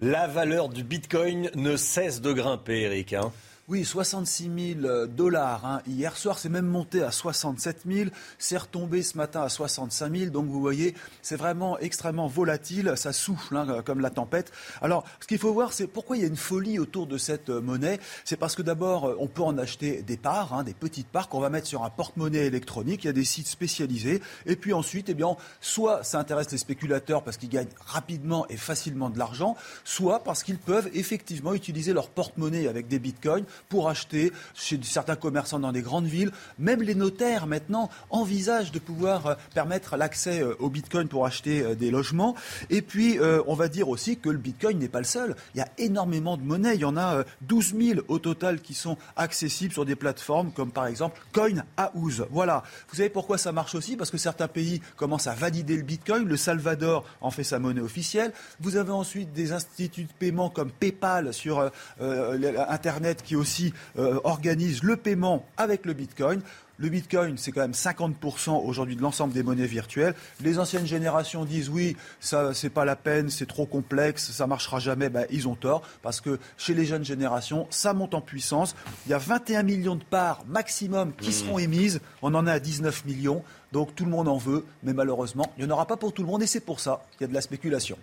La 0.00 0.26
valeur 0.26 0.68
du 0.68 0.82
Bitcoin 0.82 1.48
ne 1.54 1.76
cesse 1.76 2.20
de 2.20 2.32
grimper, 2.32 2.82
Eric. 2.82 3.12
hein. 3.12 3.32
Oui, 3.72 3.86
66 3.86 4.50
000 4.82 5.06
dollars. 5.06 5.64
hein. 5.64 5.80
Hier 5.86 6.14
soir, 6.14 6.38
c'est 6.38 6.50
même 6.50 6.66
monté 6.66 7.02
à 7.02 7.10
67 7.10 7.84
000. 7.90 8.10
C'est 8.38 8.58
retombé 8.58 9.02
ce 9.02 9.16
matin 9.16 9.40
à 9.40 9.48
65 9.48 10.14
000. 10.14 10.30
Donc 10.30 10.44
vous 10.44 10.60
voyez, 10.60 10.94
c'est 11.22 11.36
vraiment 11.36 11.78
extrêmement 11.78 12.26
volatile. 12.26 12.92
Ça 12.96 13.14
souffle 13.14 13.56
hein, 13.56 13.80
comme 13.82 14.00
la 14.00 14.10
tempête. 14.10 14.52
Alors, 14.82 15.04
ce 15.20 15.26
qu'il 15.26 15.38
faut 15.38 15.54
voir, 15.54 15.72
c'est 15.72 15.86
pourquoi 15.86 16.18
il 16.18 16.20
y 16.20 16.24
a 16.26 16.28
une 16.28 16.36
folie 16.36 16.78
autour 16.78 17.06
de 17.06 17.16
cette 17.16 17.48
euh, 17.48 17.62
monnaie. 17.62 17.98
C'est 18.26 18.36
parce 18.36 18.56
que 18.56 18.60
d'abord, 18.60 19.08
euh, 19.08 19.16
on 19.18 19.26
peut 19.26 19.40
en 19.40 19.56
acheter 19.56 20.02
des 20.02 20.18
parts, 20.18 20.52
hein, 20.52 20.64
des 20.64 20.74
petites 20.74 21.08
parts 21.08 21.30
qu'on 21.30 21.40
va 21.40 21.48
mettre 21.48 21.66
sur 21.66 21.82
un 21.82 21.88
porte-monnaie 21.88 22.44
électronique. 22.44 23.04
Il 23.04 23.06
y 23.06 23.10
a 23.10 23.14
des 23.14 23.24
sites 23.24 23.46
spécialisés. 23.48 24.20
Et 24.44 24.56
puis 24.56 24.74
ensuite, 24.74 25.08
eh 25.08 25.14
bien, 25.14 25.34
soit 25.62 26.04
ça 26.04 26.18
intéresse 26.18 26.52
les 26.52 26.58
spéculateurs 26.58 27.24
parce 27.24 27.38
qu'ils 27.38 27.48
gagnent 27.48 27.72
rapidement 27.86 28.46
et 28.50 28.58
facilement 28.58 29.08
de 29.08 29.18
l'argent, 29.18 29.56
soit 29.82 30.22
parce 30.24 30.42
qu'ils 30.42 30.58
peuvent 30.58 30.90
effectivement 30.92 31.54
utiliser 31.54 31.94
leur 31.94 32.10
porte-monnaie 32.10 32.68
avec 32.68 32.86
des 32.86 32.98
bitcoins 32.98 33.46
pour 33.68 33.88
acheter 33.88 34.32
chez 34.54 34.78
certains 34.82 35.16
commerçants 35.16 35.58
dans 35.58 35.72
des 35.72 35.82
grandes 35.82 36.06
villes. 36.06 36.30
Même 36.58 36.82
les 36.82 36.94
notaires 36.94 37.46
maintenant 37.46 37.90
envisagent 38.10 38.72
de 38.72 38.78
pouvoir 38.78 39.26
euh, 39.26 39.34
permettre 39.54 39.96
l'accès 39.96 40.40
euh, 40.40 40.54
au 40.58 40.68
bitcoin 40.68 41.08
pour 41.08 41.26
acheter 41.26 41.62
euh, 41.62 41.74
des 41.74 41.90
logements. 41.90 42.34
Et 42.70 42.82
puis, 42.82 43.18
on 43.46 43.54
va 43.54 43.68
dire 43.68 43.88
aussi 43.88 44.16
que 44.16 44.28
le 44.28 44.38
bitcoin 44.38 44.78
n'est 44.78 44.88
pas 44.88 44.98
le 44.98 45.04
seul. 45.04 45.36
Il 45.54 45.58
y 45.58 45.60
a 45.60 45.68
énormément 45.78 46.36
de 46.36 46.42
monnaies. 46.42 46.74
Il 46.74 46.80
y 46.80 46.84
en 46.84 46.96
a 46.96 47.16
euh, 47.16 47.24
12 47.42 47.74
000 47.76 48.00
au 48.08 48.18
total 48.18 48.60
qui 48.60 48.74
sont 48.74 48.96
accessibles 49.16 49.72
sur 49.72 49.84
des 49.84 49.96
plateformes 49.96 50.52
comme 50.52 50.70
par 50.70 50.86
exemple 50.86 51.20
CoinHouse. 51.32 52.26
Voilà. 52.30 52.62
Vous 52.88 52.96
savez 52.96 53.08
pourquoi 53.08 53.38
ça 53.38 53.52
marche 53.52 53.74
aussi? 53.74 53.96
Parce 53.96 54.10
que 54.10 54.18
certains 54.18 54.48
pays 54.48 54.80
commencent 54.96 55.26
à 55.26 55.34
valider 55.34 55.76
le 55.76 55.82
bitcoin. 55.82 56.26
Le 56.26 56.36
Salvador 56.36 57.04
en 57.20 57.30
fait 57.30 57.44
sa 57.44 57.58
monnaie 57.58 57.80
officielle. 57.80 58.32
Vous 58.60 58.76
avez 58.76 58.92
ensuite 58.92 59.32
des 59.32 59.52
instituts 59.52 60.04
de 60.04 60.12
paiement 60.18 60.50
comme 60.50 60.70
PayPal 60.70 61.32
sur 61.32 61.70
Internet 62.00 63.22
qui 63.22 63.36
aussi 63.42 63.74
euh, 63.98 64.20
organisent 64.24 64.82
le 64.82 64.96
paiement 64.96 65.44
avec 65.56 65.84
le 65.84 65.92
bitcoin. 65.92 66.40
Le 66.78 66.88
bitcoin, 66.88 67.36
c'est 67.36 67.52
quand 67.52 67.60
même 67.60 67.72
50% 67.72 68.64
aujourd'hui 68.64 68.96
de 68.96 69.02
l'ensemble 69.02 69.34
des 69.34 69.42
monnaies 69.42 69.66
virtuelles. 69.66 70.14
Les 70.40 70.58
anciennes 70.58 70.86
générations 70.86 71.44
disent 71.44 71.68
oui, 71.68 71.96
ça 72.18 72.54
c'est 72.54 72.70
pas 72.70 72.84
la 72.84 72.96
peine, 72.96 73.30
c'est 73.30 73.46
trop 73.46 73.66
complexe, 73.66 74.30
ça 74.32 74.46
marchera 74.46 74.78
jamais. 74.78 75.08
Ben, 75.10 75.26
ils 75.30 75.46
ont 75.46 75.54
tort 75.54 75.82
parce 76.02 76.20
que 76.20 76.38
chez 76.56 76.74
les 76.74 76.84
jeunes 76.86 77.04
générations, 77.04 77.66
ça 77.70 77.92
monte 77.92 78.14
en 78.14 78.20
puissance. 78.20 78.74
Il 79.06 79.10
y 79.10 79.14
a 79.14 79.18
21 79.18 79.62
millions 79.62 79.96
de 79.96 80.04
parts 80.04 80.44
maximum 80.48 81.12
qui 81.12 81.28
Mmh. 81.28 81.32
seront 81.32 81.58
émises. 81.58 82.00
On 82.22 82.34
en 82.34 82.46
est 82.46 82.50
à 82.50 82.60
19 82.60 83.04
millions. 83.04 83.42
Donc 83.72 83.94
tout 83.94 84.04
le 84.04 84.10
monde 84.10 84.28
en 84.28 84.36
veut, 84.36 84.64
mais 84.82 84.92
malheureusement, 84.92 85.50
il 85.56 85.64
n'y 85.64 85.70
en 85.70 85.74
aura 85.74 85.86
pas 85.86 85.96
pour 85.96 86.12
tout 86.12 86.22
le 86.22 86.28
monde 86.28 86.42
et 86.42 86.46
c'est 86.46 86.60
pour 86.60 86.80
ça 86.80 87.04
qu'il 87.12 87.22
y 87.22 87.24
a 87.24 87.28
de 87.28 87.34
la 87.34 87.40
spéculation. 87.40 87.96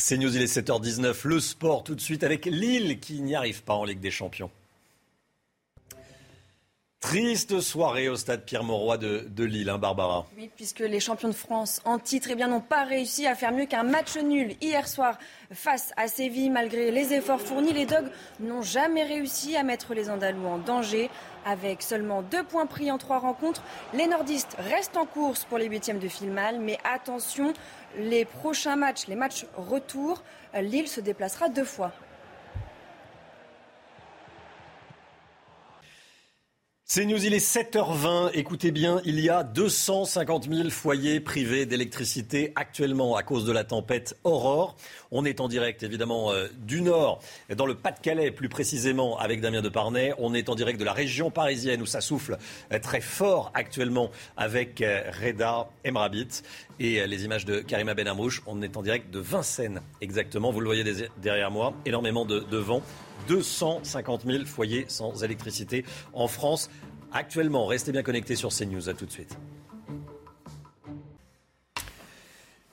C'est 0.00 0.16
News, 0.16 0.34
il 0.34 0.40
est 0.40 0.56
7h19. 0.56 1.14
Le 1.24 1.40
sport 1.40 1.84
tout 1.84 1.94
de 1.94 2.00
suite 2.00 2.24
avec 2.24 2.46
Lille 2.46 3.00
qui 3.00 3.20
n'y 3.20 3.34
arrive 3.34 3.62
pas 3.62 3.74
en 3.74 3.84
Ligue 3.84 4.00
des 4.00 4.10
Champions. 4.10 4.50
Triste 7.00 7.60
soirée 7.60 8.08
au 8.08 8.16
stade 8.16 8.44
Pierre-Mauroy 8.44 8.98
de, 8.98 9.44
Lille, 9.44 9.68
hein, 9.68 9.78
Barbara. 9.78 10.26
Oui, 10.36 10.50
puisque 10.54 10.80
les 10.80 11.00
champions 11.00 11.28
de 11.28 11.34
France 11.34 11.80
en 11.84 11.98
titre 11.98 12.28
eh 12.30 12.34
n'ont 12.34 12.60
pas 12.60 12.84
réussi 12.84 13.26
à 13.26 13.34
faire 13.34 13.52
mieux 13.52 13.66
qu'un 13.66 13.82
match 13.82 14.16
nul 14.16 14.54
hier 14.60 14.88
soir 14.88 15.18
face 15.50 15.92
à 15.96 16.08
Séville. 16.08 16.50
Malgré 16.50 16.90
les 16.90 17.12
efforts 17.12 17.40
fournis, 17.40 17.72
les 17.72 17.86
Dogs 17.86 18.10
n'ont 18.40 18.62
jamais 18.62 19.04
réussi 19.04 19.56
à 19.56 19.62
mettre 19.62 19.94
les 19.94 20.08
Andalous 20.08 20.46
en 20.46 20.58
danger. 20.58 21.10
Avec 21.46 21.82
seulement 21.82 22.22
deux 22.22 22.42
points 22.42 22.66
pris 22.66 22.90
en 22.90 22.98
trois 22.98 23.18
rencontres, 23.18 23.62
les 23.94 24.06
nordistes 24.06 24.56
restent 24.58 24.96
en 24.96 25.06
course 25.06 25.44
pour 25.44 25.58
les 25.58 25.66
huitièmes 25.66 25.98
de 25.98 26.08
finale. 26.08 26.58
Mais 26.60 26.78
attention, 26.84 27.52
les 27.98 28.24
prochains 28.24 28.76
matchs, 28.76 29.06
les 29.06 29.16
matchs 29.16 29.46
retour, 29.56 30.22
Lille 30.54 30.88
se 30.88 31.00
déplacera 31.00 31.48
deux 31.48 31.64
fois. 31.64 31.92
C'est 36.92 37.06
News, 37.06 37.24
il 37.24 37.34
est 37.34 37.38
7h20. 37.38 38.32
Écoutez 38.34 38.72
bien, 38.72 39.00
il 39.04 39.20
y 39.20 39.30
a 39.30 39.44
250 39.44 40.52
000 40.52 40.70
foyers 40.70 41.20
privés 41.20 41.64
d'électricité 41.64 42.52
actuellement 42.56 43.14
à 43.14 43.22
cause 43.22 43.44
de 43.44 43.52
la 43.52 43.62
tempête 43.62 44.16
Aurore. 44.24 44.74
On 45.12 45.24
est 45.24 45.38
en 45.40 45.46
direct 45.46 45.84
évidemment 45.84 46.32
euh, 46.32 46.48
du 46.66 46.82
Nord, 46.82 47.20
dans 47.56 47.66
le 47.66 47.76
Pas-de-Calais 47.76 48.32
plus 48.32 48.48
précisément 48.48 49.20
avec 49.20 49.40
Damien 49.40 49.62
Deparnay. 49.62 50.14
On 50.18 50.34
est 50.34 50.48
en 50.48 50.56
direct 50.56 50.80
de 50.80 50.84
la 50.84 50.92
région 50.92 51.30
parisienne 51.30 51.80
où 51.80 51.86
ça 51.86 52.00
souffle 52.00 52.38
euh, 52.72 52.80
très 52.80 53.00
fort 53.00 53.52
actuellement 53.54 54.10
avec 54.36 54.80
euh, 54.80 55.12
Reda 55.22 55.68
Emrabit 55.86 56.42
et 56.80 57.06
les 57.06 57.24
images 57.24 57.44
de 57.44 57.60
Karima 57.60 57.94
Benamrouche. 57.94 58.42
On 58.46 58.62
est 58.62 58.76
en 58.76 58.82
direct 58.82 59.12
de 59.12 59.20
Vincennes 59.20 59.80
exactement. 60.00 60.50
Vous 60.50 60.60
le 60.60 60.66
voyez 60.66 60.84
derrière 61.22 61.50
moi, 61.50 61.74
énormément 61.84 62.24
de, 62.24 62.40
de 62.40 62.56
vent. 62.56 62.82
250 63.28 64.22
000 64.26 64.44
foyers 64.46 64.86
sans 64.88 65.22
électricité 65.22 65.84
en 66.14 66.26
France. 66.26 66.70
Actuellement, 67.12 67.66
restez 67.66 67.92
bien 67.92 68.02
connectés 68.02 68.34
sur 68.34 68.48
CNews. 68.48 68.88
À 68.88 68.94
tout 68.94 69.04
de 69.04 69.10
suite. 69.10 69.36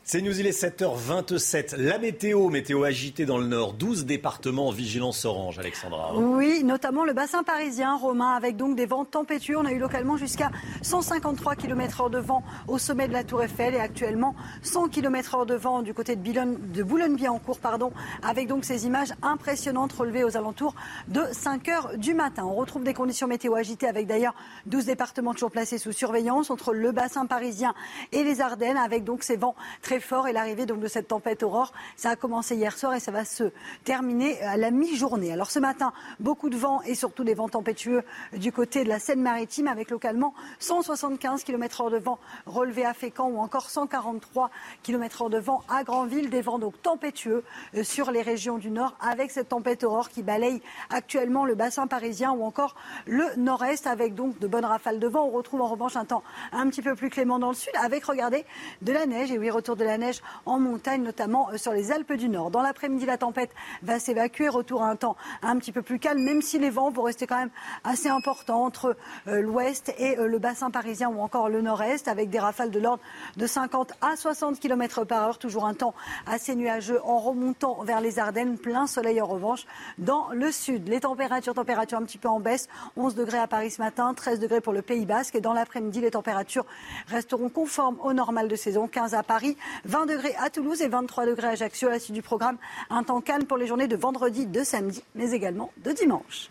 C'est 0.10 0.22
News, 0.22 0.40
il 0.40 0.48
est 0.48 0.58
7h27. 0.58 1.76
La 1.76 1.98
météo, 1.98 2.48
météo 2.48 2.86
agitée 2.86 3.26
dans 3.26 3.38
le 3.38 3.46
nord, 3.46 3.74
12 3.74 4.06
départements 4.06 4.70
en 4.70 4.72
vigilance 4.72 5.26
orange, 5.26 5.60
Alexandra. 5.60 6.16
Oui, 6.16 6.64
notamment 6.64 7.04
le 7.04 7.12
bassin 7.12 7.44
parisien, 7.44 7.98
Romain, 7.98 8.30
avec 8.30 8.56
donc 8.56 8.78
des 8.78 8.86
vents 8.86 9.04
tempétueux. 9.04 9.58
On 9.58 9.66
a 9.66 9.74
eu 9.74 9.80
localement 9.80 10.16
jusqu'à 10.16 10.50
153 10.82 11.56
km/h 11.56 12.10
de 12.10 12.20
vent 12.20 12.42
au 12.70 12.78
sommet 12.78 13.10
de 13.10 13.12
la 13.12 13.26
Tour 13.26 13.44
Eiffel 13.44 13.76
et 13.76 13.82
actuellement 13.82 14.34
100 14.62 14.88
km/h 14.88 15.46
de 15.46 15.56
vent 15.56 15.82
du 15.82 15.94
côté 15.94 16.16
de, 16.16 16.84
Boulogne-Billancourt, 16.84 17.60
pardon, 17.60 17.92
avec 18.24 18.48
donc 18.48 18.64
ces 18.64 18.86
images 18.86 19.14
impressionnantes 19.22 19.92
relevées 19.92 20.24
aux 20.24 20.38
alentours 20.38 20.76
de 21.10 21.24
5 21.34 21.68
h 21.68 21.98
du 21.98 22.14
matin. 22.14 22.46
On 22.46 22.56
retrouve 22.56 22.86
des 22.86 22.94
conditions 22.94 23.28
météo 23.28 23.56
agitées 23.56 23.90
avec 23.90 24.08
d'ailleurs 24.08 24.36
12 24.68 24.86
départements 24.86 25.34
toujours 25.34 25.52
placés 25.52 25.78
sous 25.78 25.92
surveillance 25.92 26.50
entre 26.50 26.74
le 26.74 26.94
bassin 26.94 27.26
parisien 27.26 27.74
et 28.14 28.24
les 28.24 28.40
Ardennes, 28.40 28.78
avec 28.78 29.04
donc 29.04 29.24
ces 29.24 29.36
vents 29.36 29.56
très 29.82 29.97
fort 30.00 30.28
et 30.28 30.34
l'arrivée 30.34 30.66
de 30.66 30.88
cette 30.88 31.08
tempête 31.08 31.44
aurore. 31.44 31.74
Ça 31.96 32.12
a 32.12 32.16
commencé 32.16 32.56
hier 32.56 32.78
soir 32.78 32.94
et 32.94 33.00
ça 33.00 33.12
va 33.12 33.26
se 33.26 33.52
terminer 33.84 34.42
à 34.42 34.58
la 34.58 34.72
mi-journée. 34.72 35.32
Alors 35.32 35.52
ce 35.52 35.60
matin, 35.60 35.94
beaucoup 36.20 36.50
de 36.50 36.58
vent 36.58 36.82
et 36.84 36.96
surtout 36.96 37.24
des 37.24 37.34
vents 37.34 37.50
tempétueux 37.50 38.04
du 38.34 38.52
côté 38.52 38.84
de 38.84 38.90
la 38.90 39.00
Seine-Maritime 39.00 39.68
avec 39.68 39.90
localement 39.90 40.34
175 40.60 41.44
km/h 41.44 41.92
de 41.92 41.98
vent 41.98 42.20
relevé 42.46 42.86
à 42.86 42.94
Fécamp 42.94 43.30
ou 43.30 43.40
encore 43.40 43.70
143 43.70 44.50
km/h 44.84 45.30
de 45.30 45.38
vent 45.38 45.64
à 45.70 45.84
Granville. 45.84 46.30
Des 46.30 46.42
vents 46.42 46.60
donc 46.60 46.82
tempétueux 46.82 47.44
euh, 47.76 47.84
sur 47.84 48.12
les 48.12 48.22
régions 48.22 48.58
du 48.58 48.72
nord 48.72 48.96
avec 49.00 49.32
cette 49.32 49.50
tempête 49.50 49.84
aurore 49.84 50.10
qui 50.10 50.24
balaye 50.24 50.62
actuellement 50.90 51.46
le 51.46 51.56
bassin 51.56 51.88
parisien 51.88 52.32
ou 52.32 52.44
encore 52.44 52.76
le 53.06 53.26
nord-est 53.38 53.88
avec 53.88 54.16
donc 54.16 54.38
de 54.40 54.48
bonnes 54.48 54.66
rafales 54.66 55.00
de 55.00 55.08
vent. 55.08 55.26
On 55.26 55.32
retrouve 55.32 55.62
en 55.62 55.68
revanche 55.68 55.96
un 55.96 56.06
temps 56.06 56.24
un 56.52 56.70
petit 56.70 56.82
peu 56.82 56.96
plus 56.96 57.10
clément 57.10 57.40
dans 57.40 57.50
le 57.50 57.56
sud 57.56 57.74
avec, 57.82 58.04
regardez, 58.06 58.46
de 58.82 58.92
la 58.92 59.06
neige 59.06 59.32
et 59.32 59.38
oui, 59.38 59.50
retour 59.50 59.76
de 59.76 59.84
la 59.84 59.87
neige 59.96 60.22
en 60.46 60.60
montagne, 60.60 61.04
notamment 61.04 61.50
euh, 61.52 61.58
sur 61.58 61.72
les 61.72 61.94
Alpes 61.94 62.14
du 62.14 62.28
Nord. 62.28 62.52
Dans 62.52 62.62
l'après-midi, 62.62 63.06
la 63.06 63.18
tempête 63.18 63.52
va 63.84 64.00
s'évacuer. 64.00 64.50
Retour 64.50 64.84
à 64.84 64.90
un 64.90 64.96
temps 64.96 65.16
un 65.42 65.58
petit 65.58 65.72
peu 65.72 65.82
plus 65.82 66.00
calme, 66.00 66.22
même 66.22 66.42
si 66.42 66.60
les 66.60 66.70
vents 66.70 66.90
vont 66.90 67.04
rester 67.04 67.28
quand 67.28 67.38
même 67.38 67.52
assez 67.84 68.10
importants 68.10 68.66
entre 68.66 68.98
euh, 69.28 69.42
l'ouest 69.42 69.94
et 69.98 70.18
euh, 70.18 70.28
le 70.28 70.40
bassin 70.40 70.72
parisien 70.72 71.10
ou 71.10 71.22
encore 71.22 71.48
le 71.48 71.62
nord-est, 71.62 72.08
avec 72.08 72.30
des 72.30 72.40
rafales 72.40 72.72
de 72.72 72.80
l'ordre 72.80 73.02
de 73.38 73.48
50 73.48 73.94
à 74.02 74.16
60 74.16 74.60
km 74.60 75.06
par 75.06 75.24
heure. 75.24 75.38
Toujours 75.38 75.66
un 75.66 75.74
temps 75.74 75.94
assez 76.26 76.56
nuageux 76.56 77.00
en 77.04 77.20
remontant 77.20 77.84
vers 77.84 78.02
les 78.02 78.20
Ardennes. 78.20 78.58
Plein 78.58 78.88
soleil 78.88 79.22
en 79.22 79.28
revanche 79.28 79.66
dans 79.98 80.28
le 80.32 80.52
sud. 80.52 80.88
Les 80.88 81.02
températures, 81.02 81.54
températures 81.54 82.00
un 82.00 82.04
petit 82.04 82.18
peu 82.18 82.30
en 82.30 82.40
baisse. 82.40 82.68
11 82.96 83.16
degrés 83.16 83.38
à 83.38 83.48
Paris 83.48 83.72
ce 83.72 83.82
matin, 83.82 84.14
13 84.14 84.40
degrés 84.40 84.62
pour 84.62 84.74
le 84.74 84.82
Pays 84.82 85.06
Basque. 85.06 85.36
Et 85.36 85.42
dans 85.42 85.54
l'après-midi, 85.54 86.02
les 86.02 86.12
températures 86.12 86.66
resteront 87.08 87.50
conformes 87.50 87.98
au 88.04 88.14
normal 88.14 88.48
de 88.48 88.56
saison. 88.56 88.88
15 88.88 89.14
à 89.14 89.24
Paris, 89.24 89.58
20 89.86 90.06
degrés 90.06 90.36
à 90.38 90.50
Toulouse 90.50 90.82
et 90.82 90.88
23 90.88 91.26
degrés 91.26 91.48
à 91.48 91.52
Ajaccio. 91.52 91.88
À 91.88 91.92
la 91.92 92.00
suite 92.00 92.16
du 92.16 92.22
programme, 92.22 92.58
un 92.90 93.04
temps 93.04 93.22
calme 93.22 93.46
pour 93.46 93.58
les 93.58 93.68
journées 93.68 93.88
de 93.88 93.96
vendredi, 93.96 94.46
de 94.46 94.64
samedi, 94.64 95.04
mais 95.16 95.32
également 95.32 95.72
de 95.84 95.92
dimanche. 95.92 96.50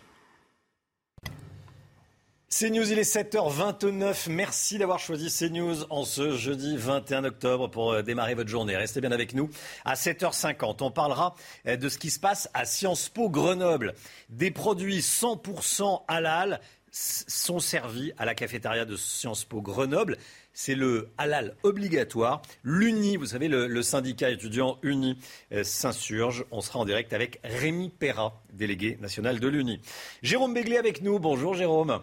CNews, 2.49 2.91
il 2.91 2.97
est 2.97 3.15
7h29. 3.15 4.29
Merci 4.29 4.77
d'avoir 4.77 4.99
choisi 4.99 5.29
CNews 5.29 5.83
en 5.89 6.05
ce 6.05 6.37
jeudi 6.37 6.77
21 6.77 7.25
octobre 7.25 7.67
pour 7.67 7.91
euh, 7.91 8.01
démarrer 8.01 8.35
votre 8.35 8.49
journée. 8.49 8.77
Restez 8.77 9.01
bien 9.01 9.11
avec 9.11 9.35
nous. 9.35 9.49
À 9.83 9.95
7h50, 9.95 10.77
on 10.79 10.89
parlera 10.89 11.35
euh, 11.67 11.75
de 11.75 11.89
ce 11.89 11.97
qui 11.97 12.09
se 12.09 12.21
passe 12.21 12.49
à 12.53 12.63
Sciences 12.63 13.09
Po 13.09 13.29
Grenoble. 13.29 13.95
Des 14.29 14.49
produits 14.49 15.01
100% 15.01 16.03
halal 16.07 16.61
sont 16.89 17.59
servis 17.59 18.13
à 18.17 18.23
la 18.23 18.33
cafétéria 18.33 18.85
de 18.85 18.95
Sciences 18.95 19.43
Po 19.43 19.61
Grenoble 19.61 20.17
c'est 20.57 20.73
le 20.73 21.09
halal 21.19 21.55
obligatoire. 21.61 22.41
L'UNI, 22.63 23.17
vous 23.17 23.27
savez, 23.27 23.47
le, 23.47 23.81
syndicat 23.83 24.31
étudiant 24.31 24.79
UNI 24.81 25.15
euh, 25.51 25.63
s'insurge. 25.63 26.45
On 26.49 26.61
sera 26.61 26.79
en 26.79 26.85
direct 26.85 27.13
avec 27.13 27.39
Rémi 27.43 27.89
Perra, 27.89 28.41
délégué 28.53 28.97
national 28.99 29.39
de 29.39 29.47
l'UNI. 29.47 29.79
Jérôme 30.23 30.55
Béglé 30.55 30.77
avec 30.77 31.03
nous. 31.03 31.19
Bonjour 31.19 31.53
Jérôme. 31.53 31.99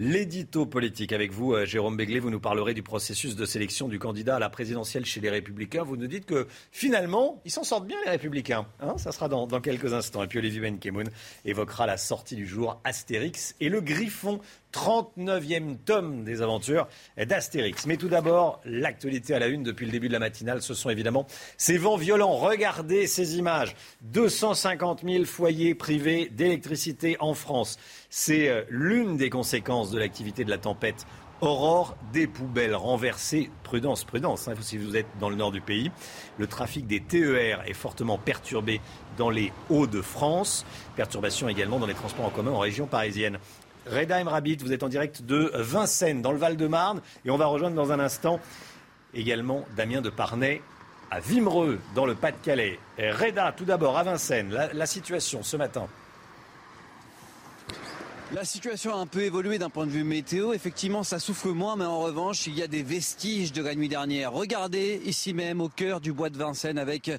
L'édito 0.00 0.64
politique 0.64 1.12
avec 1.12 1.32
vous, 1.32 1.52
euh, 1.52 1.66
Jérôme 1.66 1.96
Béglé, 1.96 2.20
vous 2.20 2.30
nous 2.30 2.38
parlerez 2.38 2.72
du 2.72 2.84
processus 2.84 3.34
de 3.34 3.44
sélection 3.44 3.88
du 3.88 3.98
candidat 3.98 4.36
à 4.36 4.38
la 4.38 4.48
présidentielle 4.48 5.04
chez 5.04 5.20
les 5.20 5.28
Républicains. 5.28 5.82
Vous 5.82 5.96
nous 5.96 6.06
dites 6.06 6.24
que 6.24 6.46
finalement, 6.70 7.42
ils 7.44 7.50
s'en 7.50 7.64
sortent 7.64 7.88
bien 7.88 7.96
les 8.04 8.12
Républicains. 8.12 8.64
Hein 8.80 8.96
Ça 8.96 9.10
sera 9.10 9.28
dans, 9.28 9.48
quelques 9.60 9.92
instants. 9.92 10.22
Et 10.22 10.28
puis 10.28 10.38
Olivier 10.38 10.60
Benkemoun 10.60 11.10
évoquera 11.44 11.86
la 11.86 11.96
sortie 11.96 12.36
du 12.36 12.46
jour 12.46 12.80
Astérix 12.84 13.56
et 13.60 13.68
le 13.68 13.80
Griffon 13.80 14.40
39e 14.78 15.76
tome 15.84 16.22
des 16.22 16.40
aventures 16.40 16.86
d'Astérix. 17.16 17.84
Mais 17.86 17.96
tout 17.96 18.08
d'abord, 18.08 18.60
l'actualité 18.64 19.34
à 19.34 19.40
la 19.40 19.48
une 19.48 19.64
depuis 19.64 19.86
le 19.86 19.92
début 19.92 20.06
de 20.06 20.12
la 20.12 20.20
matinale, 20.20 20.62
ce 20.62 20.72
sont 20.72 20.88
évidemment 20.88 21.26
ces 21.56 21.78
vents 21.78 21.96
violents. 21.96 22.36
Regardez 22.36 23.08
ces 23.08 23.38
images. 23.38 23.74
250 24.02 25.02
000 25.04 25.24
foyers 25.24 25.74
privés 25.74 26.30
d'électricité 26.30 27.16
en 27.18 27.34
France. 27.34 27.76
C'est 28.08 28.48
euh, 28.48 28.62
l'une 28.70 29.16
des 29.16 29.30
conséquences 29.30 29.90
de 29.90 29.98
l'activité 29.98 30.44
de 30.44 30.50
la 30.50 30.58
tempête 30.58 31.06
Aurore, 31.40 31.96
des 32.12 32.26
poubelles 32.26 32.74
renversées. 32.74 33.50
Prudence, 33.62 34.02
prudence, 34.02 34.48
hein, 34.48 34.54
si 34.60 34.76
vous 34.76 34.96
êtes 34.96 35.06
dans 35.20 35.30
le 35.30 35.36
nord 35.36 35.52
du 35.52 35.60
pays. 35.60 35.92
Le 36.36 36.48
trafic 36.48 36.86
des 36.86 37.00
TER 37.00 37.62
est 37.64 37.74
fortement 37.74 38.18
perturbé 38.18 38.80
dans 39.16 39.30
les 39.30 39.52
Hauts-de-France. 39.70 40.66
Perturbation 40.96 41.48
également 41.48 41.78
dans 41.78 41.86
les 41.86 41.94
transports 41.94 42.26
en 42.26 42.30
commun 42.30 42.50
en 42.50 42.58
région 42.58 42.86
parisienne. 42.86 43.38
Reda 43.90 44.20
Emrabit, 44.20 44.56
vous 44.56 44.72
êtes 44.72 44.82
en 44.82 44.88
direct 44.88 45.22
de 45.22 45.50
Vincennes, 45.54 46.22
dans 46.22 46.32
le 46.32 46.38
Val-de-Marne. 46.38 47.00
Et 47.24 47.30
on 47.30 47.36
va 47.36 47.46
rejoindre 47.46 47.76
dans 47.76 47.92
un 47.92 48.00
instant 48.00 48.40
également 49.14 49.64
Damien 49.76 50.00
de 50.00 50.10
Parnay 50.10 50.60
à 51.10 51.20
Vimereux, 51.20 51.78
dans 51.94 52.04
le 52.04 52.14
Pas-de-Calais. 52.14 52.78
Reda, 52.98 53.52
tout 53.56 53.64
d'abord, 53.64 53.96
à 53.96 54.02
Vincennes, 54.02 54.54
la 54.72 54.86
situation 54.86 55.42
ce 55.42 55.56
matin. 55.56 55.88
La 58.34 58.44
situation 58.44 58.94
a 58.94 58.98
un 58.98 59.06
peu 59.06 59.22
évolué 59.22 59.58
d'un 59.58 59.70
point 59.70 59.86
de 59.86 59.90
vue 59.90 60.04
météo. 60.04 60.52
Effectivement, 60.52 61.02
ça 61.02 61.18
souffle 61.18 61.48
moins, 61.48 61.76
mais 61.76 61.86
en 61.86 62.00
revanche, 62.00 62.46
il 62.46 62.58
y 62.58 62.62
a 62.62 62.66
des 62.66 62.82
vestiges 62.82 63.52
de 63.52 63.62
la 63.62 63.74
nuit 63.74 63.88
dernière. 63.88 64.32
Regardez 64.34 65.00
ici 65.06 65.32
même 65.32 65.62
au 65.62 65.70
cœur 65.70 66.02
du 66.02 66.12
bois 66.12 66.28
de 66.28 66.36
Vincennes 66.36 66.76
avec 66.76 67.10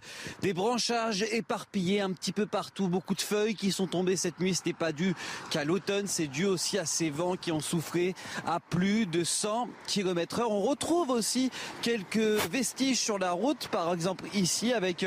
des 0.44 0.54
branchages 0.54 1.24
éparpillés 1.32 2.02
un 2.02 2.12
petit 2.12 2.32
peu 2.32 2.46
partout, 2.46 2.90
beaucoup 2.90 3.16
de 3.16 3.22
feuilles 3.22 3.56
qui 3.56 3.72
sont 3.72 3.88
tombées 3.88 4.18
cette 4.18 4.40
nuit. 4.40 4.54
Ce 4.54 4.62
n'est 4.68 4.74
pas 4.74 4.92
dû 4.92 5.16
qu'à 5.50 5.64
l'automne, 5.64 6.06
c'est 6.06 6.28
dû 6.28 6.46
aussi 6.46 6.78
à 6.78 6.86
ces 6.86 7.10
vents 7.10 7.36
qui 7.36 7.52
ont 7.52 7.60
soufflé 7.60 8.14
à 8.46 8.60
plus 8.60 9.08
de 9.08 9.24
100 9.24 9.68
km 9.88 10.42
heure. 10.42 10.52
On 10.52 10.62
retrouve 10.62 11.10
aussi 11.10 11.50
quelques 11.82 12.18
vestiges 12.52 13.00
sur 13.00 13.18
la 13.18 13.32
route, 13.32 13.68
par 13.70 13.92
exemple 13.96 14.26
ici 14.36 14.74
avec 14.74 15.04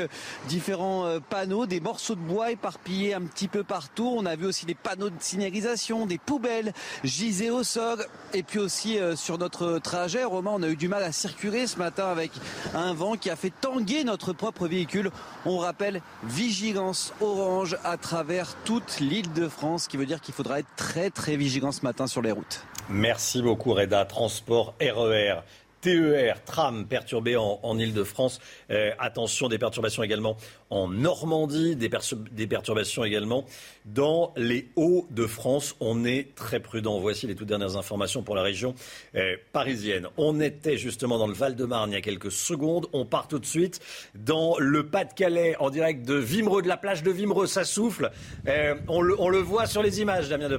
différents 0.49 1.05
euh, 1.05 1.19
panneaux, 1.21 1.65
des 1.65 1.79
morceaux 1.79 2.15
de 2.15 2.19
bois 2.19 2.51
éparpillés 2.51 3.13
un 3.13 3.21
petit 3.21 3.47
peu 3.47 3.63
partout. 3.63 4.13
On 4.17 4.25
a 4.25 4.35
vu 4.35 4.45
aussi 4.45 4.65
des 4.65 4.75
panneaux 4.75 5.09
de 5.09 5.15
signalisation 5.21 5.92
des 6.05 6.17
poubelles 6.17 6.73
gisées 7.03 7.49
au 7.49 7.63
sol. 7.63 8.05
Et 8.33 8.43
puis 8.43 8.59
aussi 8.59 8.99
euh, 8.99 9.15
sur 9.15 9.37
notre 9.37 9.79
trajet, 9.79 10.23
Romain, 10.23 10.51
on 10.55 10.63
a 10.63 10.67
eu 10.67 10.75
du 10.75 10.87
mal 10.87 11.03
à 11.03 11.11
circuler 11.11 11.67
ce 11.67 11.77
matin 11.77 12.07
avec 12.07 12.31
un 12.73 12.93
vent 12.93 13.15
qui 13.15 13.29
a 13.29 13.35
fait 13.35 13.53
tanguer 13.61 14.03
notre 14.03 14.33
propre 14.33 14.67
véhicule. 14.67 15.11
On 15.45 15.57
rappelle 15.57 16.01
vigilance 16.23 17.13
orange 17.21 17.77
à 17.83 17.97
travers 17.97 18.55
toute 18.65 18.99
l'île 18.99 19.31
de 19.33 19.47
France, 19.47 19.87
qui 19.87 19.97
veut 19.97 20.05
dire 20.05 20.21
qu'il 20.21 20.33
faudra 20.33 20.59
être 20.59 20.75
très 20.75 21.09
très 21.09 21.35
vigilant 21.35 21.71
ce 21.71 21.81
matin 21.81 22.07
sur 22.07 22.21
les 22.21 22.31
routes. 22.31 22.65
Merci 22.89 23.41
beaucoup 23.41 23.73
Reda. 23.73 24.05
Transport 24.05 24.75
RER. 24.81 25.41
TER, 25.83 26.41
tram 26.45 26.85
perturbé 26.87 27.35
en, 27.35 27.77
Ile-de-France. 27.77 28.39
Euh, 28.71 28.91
attention, 28.99 29.49
des 29.49 29.57
perturbations 29.57 30.01
également 30.01 30.37
en 30.69 30.87
Normandie, 30.87 31.75
des, 31.75 32.47
perturbations 32.47 33.03
également 33.03 33.45
dans 33.85 34.33
les 34.37 34.69
Hauts-de-France. 34.77 35.75
On 35.81 36.05
est 36.05 36.33
très 36.35 36.61
prudent. 36.61 36.99
Voici 36.99 37.27
les 37.27 37.35
toutes 37.35 37.49
dernières 37.49 37.75
informations 37.75 38.23
pour 38.23 38.35
la 38.35 38.43
région 38.43 38.73
euh, 39.15 39.35
parisienne. 39.51 40.07
On 40.17 40.39
était 40.39 40.77
justement 40.77 41.17
dans 41.17 41.27
le 41.27 41.33
Val-de-Marne 41.33 41.91
il 41.91 41.95
y 41.95 41.97
a 41.97 42.01
quelques 42.01 42.31
secondes. 42.31 42.87
On 42.93 43.05
part 43.05 43.27
tout 43.27 43.39
de 43.39 43.45
suite 43.45 43.81
dans 44.15 44.55
le 44.59 44.87
Pas-de-Calais 44.87 45.57
en 45.59 45.69
direct 45.69 46.05
de 46.05 46.15
Vimereux, 46.15 46.61
de 46.61 46.69
la 46.69 46.77
plage 46.77 47.03
de 47.03 47.11
Vimereux. 47.11 47.47
Ça 47.47 47.65
souffle. 47.65 48.09
Euh, 48.47 48.75
on, 48.87 49.01
le, 49.01 49.19
on 49.19 49.27
le 49.27 49.39
voit 49.39 49.65
sur 49.65 49.83
les 49.83 49.99
images, 49.99 50.29
Damien 50.29 50.47
de 50.47 50.57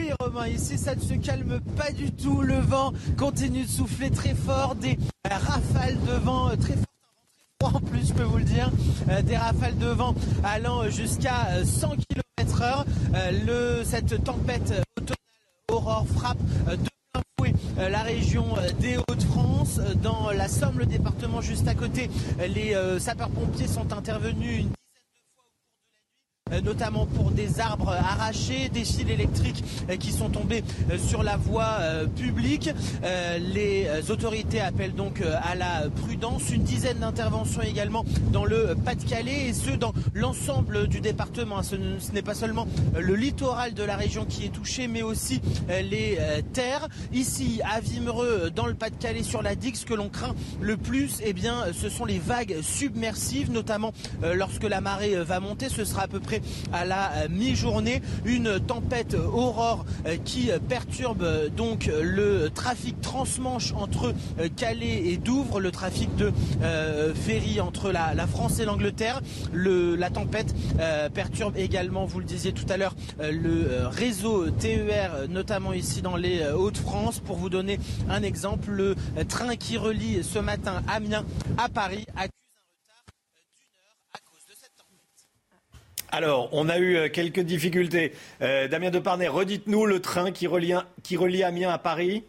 Oui, 0.00 0.10
Romain, 0.18 0.46
ici 0.46 0.78
ça 0.78 0.94
ne 0.94 1.00
se 1.00 1.12
calme 1.12 1.60
pas 1.76 1.90
du 1.90 2.10
tout. 2.10 2.40
Le 2.40 2.58
vent 2.58 2.94
continue 3.18 3.64
de 3.64 3.68
souffler 3.68 4.10
très 4.10 4.34
fort, 4.34 4.74
des 4.74 4.96
rafales 5.30 5.98
de 6.06 6.12
vent 6.12 6.48
euh, 6.48 6.56
très 6.56 6.72
fortes 6.72 7.74
en 7.74 7.80
plus, 7.80 8.08
je 8.08 8.14
peux 8.14 8.22
vous 8.22 8.38
le 8.38 8.44
dire, 8.44 8.70
euh, 9.10 9.20
des 9.20 9.36
rafales 9.36 9.76
de 9.76 9.88
vent 9.88 10.14
allant 10.42 10.88
jusqu'à 10.88 11.62
100 11.62 11.96
km 12.38 12.62
heure. 12.62 12.86
Cette 13.84 14.24
tempête 14.24 14.72
automnale 14.96 15.16
Aurore 15.70 16.06
frappe 16.06 16.38
de 16.66 16.76
plein 17.12 17.22
fouet 17.38 17.54
la 17.76 18.00
région 18.00 18.46
des 18.78 18.96
Hauts-de-France. 18.96 19.80
Dans 20.02 20.30
la 20.30 20.48
Somme, 20.48 20.78
le 20.78 20.86
département 20.86 21.42
juste 21.42 21.68
à 21.68 21.74
côté, 21.74 22.08
les 22.38 22.74
sapeurs-pompiers 22.98 23.68
sont 23.68 23.92
intervenus 23.92 24.64
euh, 24.64 24.79
notamment 26.62 27.06
pour 27.06 27.30
des 27.30 27.60
arbres 27.60 27.90
arrachés, 27.90 28.68
des 28.68 28.84
fils 28.84 29.00
électriques 29.08 29.64
euh, 29.88 29.96
qui 29.96 30.12
sont 30.12 30.28
tombés 30.28 30.64
euh, 30.90 30.98
sur 30.98 31.22
la 31.22 31.36
voie 31.36 31.78
publique. 32.16 32.70
Les 33.02 33.88
autorités 34.10 34.60
appellent 34.60 34.94
donc 34.94 35.22
à 35.22 35.54
la 35.54 35.88
prudence. 36.02 36.50
Une 36.50 36.62
dizaine 36.62 36.98
d'interventions 36.98 37.62
également 37.62 38.04
dans 38.32 38.44
le 38.44 38.74
Pas-de-Calais 38.84 39.48
et 39.48 39.52
ce 39.52 39.70
dans 39.70 39.92
l'ensemble 40.14 40.88
du 40.88 41.00
département. 41.00 41.62
Ce 41.62 41.76
n'est 42.12 42.22
pas 42.22 42.34
seulement 42.34 42.66
le 42.98 43.14
littoral 43.14 43.74
de 43.74 43.82
la 43.82 43.96
région 43.96 44.24
qui 44.24 44.44
est 44.44 44.50
touché, 44.50 44.88
mais 44.88 45.02
aussi 45.02 45.40
les 45.68 46.18
terres. 46.52 46.88
Ici, 47.12 47.60
à 47.64 47.80
Vimereux, 47.80 48.50
dans 48.54 48.66
le 48.66 48.74
Pas-de-Calais, 48.74 49.22
sur 49.22 49.42
la 49.42 49.54
digue, 49.54 49.76
ce 49.76 49.86
que 49.86 49.94
l'on 49.94 50.08
craint 50.08 50.34
le 50.60 50.76
plus, 50.76 51.20
eh 51.24 51.32
bien, 51.32 51.64
ce 51.72 51.88
sont 51.88 52.04
les 52.04 52.18
vagues 52.18 52.56
submersives, 52.62 53.50
notamment 53.50 53.92
lorsque 54.34 54.64
la 54.64 54.80
marée 54.80 55.16
va 55.16 55.40
monter. 55.40 55.68
Ce 55.68 55.84
sera 55.84 56.02
à 56.02 56.08
peu 56.08 56.20
près 56.20 56.39
à 56.72 56.84
la 56.84 57.12
euh, 57.12 57.28
mi-journée. 57.28 58.02
Une 58.24 58.60
tempête 58.60 59.14
aurore 59.14 59.84
euh, 60.06 60.16
qui 60.24 60.50
perturbe 60.68 61.22
euh, 61.22 61.48
donc 61.48 61.90
le 62.02 62.50
trafic 62.50 63.00
transmanche 63.00 63.72
entre 63.74 64.14
Calais 64.56 65.02
et 65.06 65.16
Douvres, 65.16 65.60
le 65.60 65.70
trafic 65.70 66.14
de 66.16 66.32
ferry 67.14 67.60
entre 67.60 67.90
la, 67.90 68.26
France 68.26 68.60
et 68.60 68.64
l'Angleterre. 68.64 69.20
La 69.52 70.10
tempête 70.10 70.54
perturbe 71.14 71.56
également, 71.56 72.04
vous 72.04 72.20
le 72.20 72.24
disiez 72.24 72.52
tout 72.52 72.66
à 72.68 72.76
l'heure, 72.76 72.94
le 73.18 73.86
réseau 73.86 74.50
TER, 74.50 75.28
notamment 75.28 75.72
ici 75.72 76.02
dans 76.02 76.16
les 76.16 76.46
Hauts-de-France. 76.46 77.20
Pour 77.20 77.36
vous 77.36 77.50
donner 77.50 77.78
un 78.08 78.22
exemple, 78.22 78.70
le 78.70 78.96
train 79.28 79.56
qui 79.56 79.76
relie 79.76 80.22
ce 80.22 80.38
matin 80.38 80.82
Amiens 80.88 81.24
à 81.58 81.68
Paris 81.68 82.06
Alors, 86.12 86.48
on 86.52 86.68
a 86.68 86.78
eu 86.78 86.96
euh, 86.96 87.08
quelques 87.08 87.40
difficultés. 87.40 88.12
Euh, 88.42 88.66
Damien 88.66 88.90
Deparnay, 88.90 89.28
redites-nous 89.28 89.86
le 89.86 90.00
train 90.00 90.32
qui 90.32 90.46
relie, 90.48 90.74
qui 91.04 91.16
relie 91.16 91.44
Amiens 91.44 91.70
à 91.70 91.78
Paris. 91.78 92.24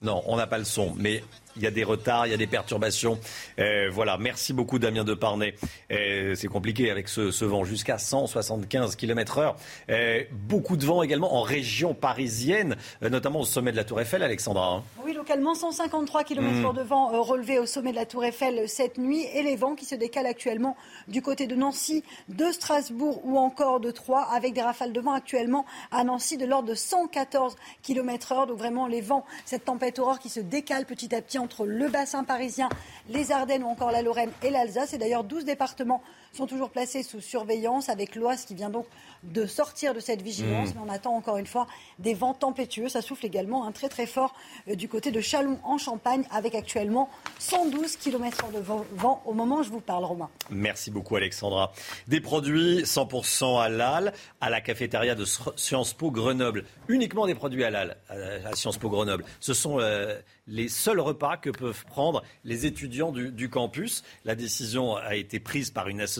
Non, 0.00 0.22
on 0.26 0.36
n'a 0.36 0.46
pas 0.46 0.58
le 0.58 0.64
son, 0.64 0.94
mais 0.96 1.22
il 1.58 1.64
y 1.64 1.66
a 1.66 1.70
des 1.70 1.84
retards, 1.84 2.26
il 2.26 2.30
y 2.30 2.34
a 2.34 2.38
des 2.38 2.46
perturbations. 2.46 3.18
Euh, 3.58 3.90
voilà, 3.92 4.16
merci 4.16 4.52
beaucoup 4.52 4.78
Damien 4.78 5.04
Deparnay. 5.04 5.54
Euh, 5.90 6.34
c'est 6.34 6.48
compliqué 6.48 6.90
avec 6.90 7.08
ce, 7.08 7.44
vent 7.44 7.64
jusqu'à 7.64 7.98
175 7.98 8.96
km 8.96 9.38
heure. 9.38 9.56
Euh, 9.90 10.22
beaucoup 10.32 10.76
de 10.76 10.84
vent 10.84 11.02
également 11.02 11.34
en 11.34 11.42
région 11.42 11.94
parisienne, 11.94 12.76
notamment 13.02 13.40
au 13.40 13.44
sommet 13.44 13.72
de 13.72 13.76
la 13.76 13.84
Tour 13.84 14.00
Eiffel, 14.00 14.22
Alexandra. 14.22 14.76
Hein. 14.76 14.82
Oui, 15.04 15.12
localement, 15.12 15.54
153 15.54 16.24
km 16.24 16.64
heure 16.64 16.74
de 16.74 16.82
vent 16.82 17.22
relevé 17.22 17.58
au 17.58 17.66
sommet 17.66 17.90
de 17.90 17.96
la 17.96 18.06
Tour 18.06 18.24
Eiffel 18.24 18.68
cette 18.68 18.98
nuit 18.98 19.24
et 19.34 19.42
les 19.42 19.56
vents 19.56 19.74
qui 19.74 19.84
se 19.84 19.94
décalent 19.94 20.26
actuellement 20.26 20.76
du 21.08 21.22
côté 21.22 21.46
de 21.46 21.56
Nancy, 21.56 22.04
de 22.28 22.46
Strasbourg 22.52 23.20
ou 23.24 23.38
encore 23.38 23.80
de 23.80 23.90
Troyes 23.90 24.26
avec 24.32 24.54
des 24.54 24.62
rafales 24.62 24.92
de 24.92 25.00
vent 25.00 25.12
actuellement 25.12 25.64
à 25.90 26.04
Nancy 26.04 26.36
de 26.36 26.46
l'ordre 26.46 26.68
de 26.68 26.74
114 26.74 27.56
km 27.82 28.32
heure. 28.32 28.46
Donc 28.46 28.58
vraiment 28.58 28.86
les 28.86 29.00
vents, 29.00 29.24
cette 29.44 29.64
tempête 29.64 29.98
aurore 29.98 30.18
qui 30.18 30.28
se 30.28 30.40
décale 30.40 30.84
petit 30.86 31.14
à 31.14 31.22
petit 31.22 31.38
en 31.38 31.47
entre 31.48 31.64
le 31.64 31.88
bassin 31.88 32.24
parisien, 32.24 32.68
les 33.08 33.32
Ardennes 33.32 33.62
ou 33.62 33.68
encore 33.68 33.90
la 33.90 34.02
Lorraine 34.02 34.30
et 34.42 34.50
l'Alsace. 34.50 34.92
Et 34.92 34.98
d'ailleurs, 34.98 35.24
12 35.24 35.46
départements 35.46 36.02
sont 36.32 36.46
toujours 36.46 36.70
placés 36.70 37.02
sous 37.02 37.20
surveillance 37.20 37.88
avec 37.88 38.14
l'Oise 38.14 38.44
qui 38.44 38.54
vient 38.54 38.70
donc 38.70 38.86
de 39.22 39.46
sortir 39.46 39.94
de 39.94 40.00
cette 40.00 40.22
vigilance. 40.22 40.70
Mmh. 40.70 40.72
Mais 40.76 40.90
on 40.90 40.92
attend 40.92 41.14
encore 41.14 41.36
une 41.36 41.46
fois 41.46 41.66
des 41.98 42.14
vents 42.14 42.34
tempétueux. 42.34 42.88
Ça 42.88 43.02
souffle 43.02 43.26
également 43.26 43.66
un 43.66 43.72
très 43.72 43.88
très 43.88 44.06
fort 44.06 44.34
euh, 44.68 44.74
du 44.74 44.88
côté 44.88 45.10
de 45.10 45.20
Chalon 45.20 45.58
en 45.64 45.78
Champagne 45.78 46.24
avec 46.30 46.54
actuellement 46.54 47.10
112 47.38 47.96
km 47.96 48.50
de 48.52 48.58
vent 48.60 49.22
au 49.24 49.32
moment 49.32 49.58
où 49.58 49.62
je 49.62 49.70
vous 49.70 49.80
parle, 49.80 50.04
Romain. 50.04 50.30
Merci 50.50 50.90
beaucoup 50.90 51.16
Alexandra. 51.16 51.72
Des 52.06 52.20
produits 52.20 52.82
100% 52.82 53.60
halal 53.60 54.12
à 54.40 54.50
la 54.50 54.60
cafétéria 54.60 55.14
de 55.14 55.24
Sciences 55.56 55.92
Po 55.92 56.10
Grenoble. 56.10 56.64
Uniquement 56.88 57.26
des 57.26 57.34
produits 57.34 57.64
halal 57.64 57.96
à 58.08 58.54
Sciences 58.54 58.78
Po 58.78 58.88
Grenoble. 58.88 59.24
Ce 59.40 59.54
sont 59.54 59.80
euh, 59.80 60.18
les 60.46 60.68
seuls 60.68 61.00
repas 61.00 61.36
que 61.36 61.50
peuvent 61.50 61.84
prendre 61.86 62.22
les 62.44 62.66
étudiants 62.66 63.12
du, 63.12 63.50
campus. 63.50 64.02
La 64.24 64.34
décision 64.34 64.96
a 64.96 65.14
été 65.14 65.40
prise 65.40 65.70
par 65.70 65.88
une 65.88 66.00
association. 66.00 66.17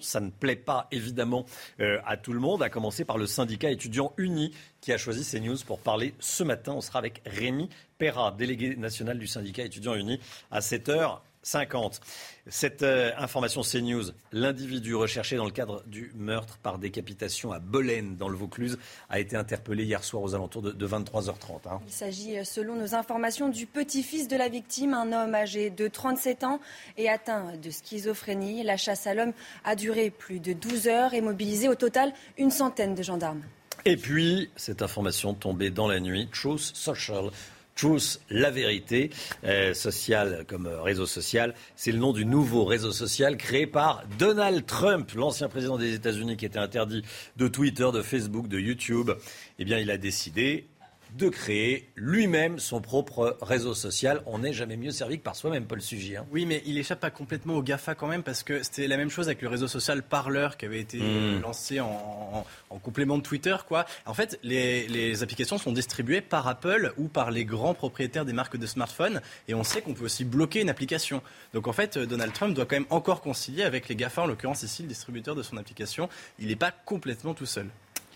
Ça 0.00 0.20
ne 0.20 0.30
plaît 0.30 0.56
pas 0.56 0.88
évidemment 0.90 1.46
euh, 1.80 1.98
à 2.06 2.16
tout 2.16 2.32
le 2.32 2.40
monde, 2.40 2.62
à 2.62 2.68
commencer 2.68 3.04
par 3.04 3.18
le 3.18 3.26
syndicat 3.26 3.70
étudiant 3.70 4.12
uni 4.16 4.52
qui 4.80 4.92
a 4.92 4.98
choisi 4.98 5.24
CNews 5.24 5.58
pour 5.66 5.78
parler 5.78 6.14
ce 6.20 6.42
matin. 6.42 6.72
On 6.72 6.80
sera 6.80 6.98
avec 6.98 7.22
Rémi 7.26 7.68
Perra, 7.98 8.32
délégué 8.32 8.76
national 8.76 9.18
du 9.18 9.26
syndicat 9.26 9.64
étudiant 9.64 9.94
uni, 9.94 10.18
à 10.50 10.60
7 10.60 10.88
heures. 10.88 11.22
50. 11.42 12.00
Cette 12.48 12.82
euh, 12.82 13.12
information 13.16 13.62
CNews, 13.62 14.12
l'individu 14.32 14.94
recherché 14.94 15.36
dans 15.36 15.44
le 15.44 15.50
cadre 15.50 15.82
du 15.86 16.12
meurtre 16.14 16.58
par 16.58 16.78
décapitation 16.78 17.52
à 17.52 17.58
Belen 17.58 18.16
dans 18.16 18.28
le 18.28 18.36
Vaucluse 18.36 18.78
a 19.08 19.20
été 19.20 19.36
interpellé 19.36 19.84
hier 19.84 20.04
soir 20.04 20.22
aux 20.22 20.34
alentours 20.34 20.62
de, 20.62 20.86
23h30. 20.86 21.68
Hein. 21.68 21.80
Il 21.86 21.92
s'agit, 21.92 22.38
euh, 22.38 22.44
selon 22.44 22.76
nos 22.76 22.94
informations, 22.94 23.48
du 23.48 23.66
petit-fils 23.66 24.28
de 24.28 24.36
la 24.36 24.48
victime, 24.48 24.94
un 24.94 25.12
homme 25.12 25.34
âgé 25.34 25.70
de 25.70 25.88
37 25.88 26.44
ans 26.44 26.60
et 26.96 27.08
atteint 27.08 27.56
de 27.56 27.70
schizophrénie. 27.70 28.62
La 28.62 28.76
chasse 28.76 29.06
à 29.06 29.14
l'homme 29.14 29.32
a 29.64 29.76
duré 29.76 30.10
plus 30.10 30.40
de 30.40 30.52
12 30.52 30.88
heures 30.88 31.14
et 31.14 31.20
mobilisé 31.20 31.68
au 31.68 31.74
total 31.74 32.12
une 32.38 32.50
centaine 32.50 32.94
de 32.94 33.02
gendarmes. 33.02 33.42
Et 33.86 33.96
puis, 33.96 34.50
cette 34.56 34.82
information 34.82 35.32
tombée 35.32 35.70
dans 35.70 35.88
la 35.88 36.00
nuit, 36.00 36.28
Truth 36.32 36.60
Social 36.60 37.30
Truth, 37.80 38.20
la 38.28 38.50
vérité, 38.50 39.08
euh, 39.44 39.72
social 39.72 40.44
comme 40.46 40.66
euh, 40.66 40.82
réseau 40.82 41.06
social. 41.06 41.54
C'est 41.76 41.92
le 41.92 41.98
nom 41.98 42.12
du 42.12 42.26
nouveau 42.26 42.66
réseau 42.66 42.92
social 42.92 43.38
créé 43.38 43.66
par 43.66 44.02
Donald 44.18 44.66
Trump, 44.66 45.10
l'ancien 45.16 45.48
président 45.48 45.78
des 45.78 45.94
États-Unis 45.94 46.36
qui 46.36 46.44
était 46.44 46.58
interdit 46.58 47.02
de 47.38 47.48
Twitter, 47.48 47.88
de 47.90 48.02
Facebook, 48.02 48.48
de 48.48 48.58
YouTube. 48.58 49.12
Eh 49.58 49.64
bien, 49.64 49.78
il 49.78 49.90
a 49.90 49.96
décidé 49.96 50.66
de 51.16 51.28
créer 51.28 51.88
lui-même 51.96 52.58
son 52.58 52.80
propre 52.80 53.36
réseau 53.42 53.74
social. 53.74 54.22
On 54.26 54.38
n'est 54.40 54.52
jamais 54.52 54.76
mieux 54.76 54.90
servi 54.90 55.18
que 55.18 55.22
par 55.22 55.36
soi-même, 55.36 55.64
Paul 55.64 55.80
Sugy. 55.80 56.16
Hein. 56.16 56.26
Oui, 56.30 56.46
mais 56.46 56.62
il 56.66 56.78
échappe 56.78 57.00
pas 57.00 57.10
complètement 57.10 57.54
au 57.54 57.62
GAFA 57.62 57.94
quand 57.94 58.06
même, 58.06 58.22
parce 58.22 58.42
que 58.42 58.62
c'était 58.62 58.86
la 58.86 58.96
même 58.96 59.10
chose 59.10 59.26
avec 59.26 59.42
le 59.42 59.48
réseau 59.48 59.68
social 59.68 60.02
Parler 60.02 60.48
qui 60.58 60.66
avait 60.66 60.80
été 60.80 60.98
hmm. 60.98 61.40
lancé 61.40 61.80
en, 61.80 62.44
complément 62.82 63.18
de 63.18 63.22
Twitter. 63.22 63.56
Quoi. 63.66 63.84
En 64.06 64.14
fait, 64.14 64.38
les, 64.42 65.22
applications 65.22 65.58
sont 65.58 65.72
distribuées 65.72 66.20
par 66.20 66.46
Apple 66.48 66.92
ou 66.96 67.08
par 67.08 67.30
les 67.30 67.44
grands 67.44 67.74
propriétaires 67.74 68.24
des 68.24 68.32
marques 68.32 68.56
de 68.56 68.66
smartphones, 68.66 69.20
et 69.48 69.54
on 69.54 69.64
sait 69.64 69.82
qu'on 69.82 69.94
peut 69.94 70.04
aussi 70.04 70.24
bloquer 70.24 70.60
une 70.60 70.70
application. 70.70 71.22
Donc 71.52 71.66
en 71.66 71.72
fait, 71.72 71.98
Donald 71.98 72.32
Trump 72.32 72.54
doit 72.54 72.66
quand 72.66 72.76
même 72.76 72.86
encore 72.90 73.20
concilier 73.20 73.64
avec 73.64 73.88
les 73.88 73.96
GAFA, 73.96 74.22
en 74.22 74.26
l'occurrence 74.26 74.62
ici 74.62 74.82
le 74.82 74.88
distributeur 74.88 75.34
de 75.34 75.42
son 75.42 75.56
application. 75.56 76.08
Il 76.38 76.48
n'est 76.48 76.56
pas 76.56 76.70
complètement 76.70 77.34
tout 77.34 77.46
seul. 77.46 77.66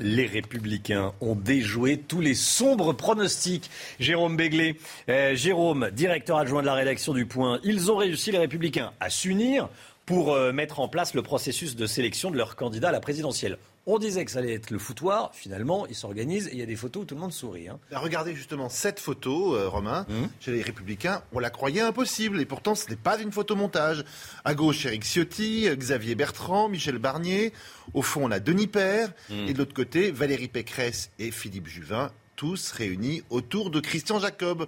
Les 0.00 0.26
républicains 0.26 1.12
ont 1.20 1.36
déjoué 1.36 1.98
tous 1.98 2.20
les 2.20 2.34
sombres 2.34 2.92
pronostics. 2.92 3.70
Jérôme 4.00 4.36
Béglé, 4.36 4.76
euh, 5.08 5.36
Jérôme, 5.36 5.90
directeur 5.92 6.38
adjoint 6.38 6.62
de 6.62 6.66
la 6.66 6.74
rédaction 6.74 7.14
du 7.14 7.26
Point, 7.26 7.60
ils 7.62 7.92
ont 7.92 7.96
réussi, 7.96 8.32
les 8.32 8.38
républicains, 8.38 8.92
à 8.98 9.08
s'unir 9.08 9.68
pour 10.04 10.32
euh, 10.32 10.52
mettre 10.52 10.80
en 10.80 10.88
place 10.88 11.14
le 11.14 11.22
processus 11.22 11.76
de 11.76 11.86
sélection 11.86 12.30
de 12.32 12.36
leur 12.36 12.56
candidat 12.56 12.88
à 12.88 12.92
la 12.92 13.00
présidentielle. 13.00 13.56
On 13.86 13.98
disait 13.98 14.24
que 14.24 14.30
ça 14.30 14.38
allait 14.38 14.54
être 14.54 14.70
le 14.70 14.78
foutoir. 14.78 15.34
Finalement, 15.34 15.86
ils 15.86 15.94
s'organisent 15.94 16.48
et 16.48 16.52
il 16.52 16.58
y 16.58 16.62
a 16.62 16.66
des 16.66 16.76
photos 16.76 17.02
où 17.02 17.06
tout 17.06 17.14
le 17.14 17.20
monde 17.20 17.32
sourit. 17.32 17.68
Hein. 17.68 17.78
Bah, 17.90 17.98
regardez 17.98 18.34
justement 18.34 18.70
cette 18.70 18.98
photo, 18.98 19.54
euh, 19.54 19.68
Romain, 19.68 20.06
mmh. 20.08 20.14
chez 20.40 20.52
les 20.52 20.62
Républicains. 20.62 21.22
On 21.32 21.38
la 21.38 21.50
croyait 21.50 21.82
impossible 21.82 22.40
et 22.40 22.46
pourtant 22.46 22.74
ce 22.74 22.88
n'est 22.88 22.96
pas 22.96 23.20
une 23.20 23.30
photomontage. 23.30 24.04
À 24.44 24.54
gauche, 24.54 24.86
Éric 24.86 25.04
Ciotti, 25.04 25.68
Xavier 25.76 26.14
Bertrand, 26.14 26.68
Michel 26.70 26.98
Barnier. 26.98 27.52
Au 27.92 28.00
fond, 28.00 28.24
on 28.24 28.30
a 28.30 28.40
Denis 28.40 28.68
Père. 28.68 29.12
Mmh. 29.28 29.48
Et 29.48 29.52
de 29.52 29.58
l'autre 29.58 29.74
côté, 29.74 30.10
Valérie 30.10 30.48
Pécresse 30.48 31.10
et 31.18 31.30
Philippe 31.30 31.68
Juvin, 31.68 32.10
tous 32.36 32.72
réunis 32.72 33.22
autour 33.28 33.70
de 33.70 33.80
Christian 33.80 34.18
Jacob 34.18 34.66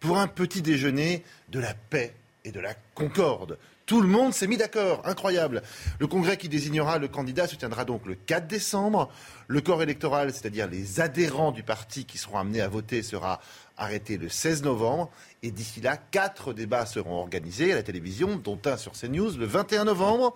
pour 0.00 0.18
un 0.18 0.26
petit 0.26 0.62
déjeuner 0.62 1.22
de 1.50 1.60
la 1.60 1.74
paix 1.74 2.14
et 2.44 2.52
de 2.52 2.60
la 2.60 2.74
concorde. 2.94 3.58
Tout 3.86 4.00
le 4.00 4.08
monde 4.08 4.32
s'est 4.32 4.46
mis 4.46 4.56
d'accord, 4.56 5.02
incroyable. 5.04 5.62
Le 5.98 6.06
congrès 6.06 6.38
qui 6.38 6.48
désignera 6.48 6.96
le 6.98 7.06
candidat 7.06 7.46
se 7.46 7.54
tiendra 7.54 7.84
donc 7.84 8.06
le 8.06 8.14
4 8.14 8.46
décembre. 8.46 9.10
Le 9.46 9.60
corps 9.60 9.82
électoral, 9.82 10.32
c'est-à-dire 10.32 10.68
les 10.68 11.00
adhérents 11.00 11.52
du 11.52 11.62
parti 11.62 12.06
qui 12.06 12.16
seront 12.16 12.38
amenés 12.38 12.62
à 12.62 12.68
voter, 12.68 13.02
sera 13.02 13.40
arrêté 13.76 14.16
le 14.16 14.30
16 14.30 14.62
novembre. 14.62 15.10
Et 15.42 15.50
d'ici 15.50 15.82
là, 15.82 15.98
quatre 15.98 16.54
débats 16.54 16.86
seront 16.86 17.18
organisés 17.18 17.72
à 17.72 17.76
la 17.76 17.82
télévision, 17.82 18.36
dont 18.36 18.58
un 18.64 18.78
sur 18.78 18.92
CNews 18.92 19.36
le 19.36 19.44
21 19.44 19.84
novembre. 19.84 20.34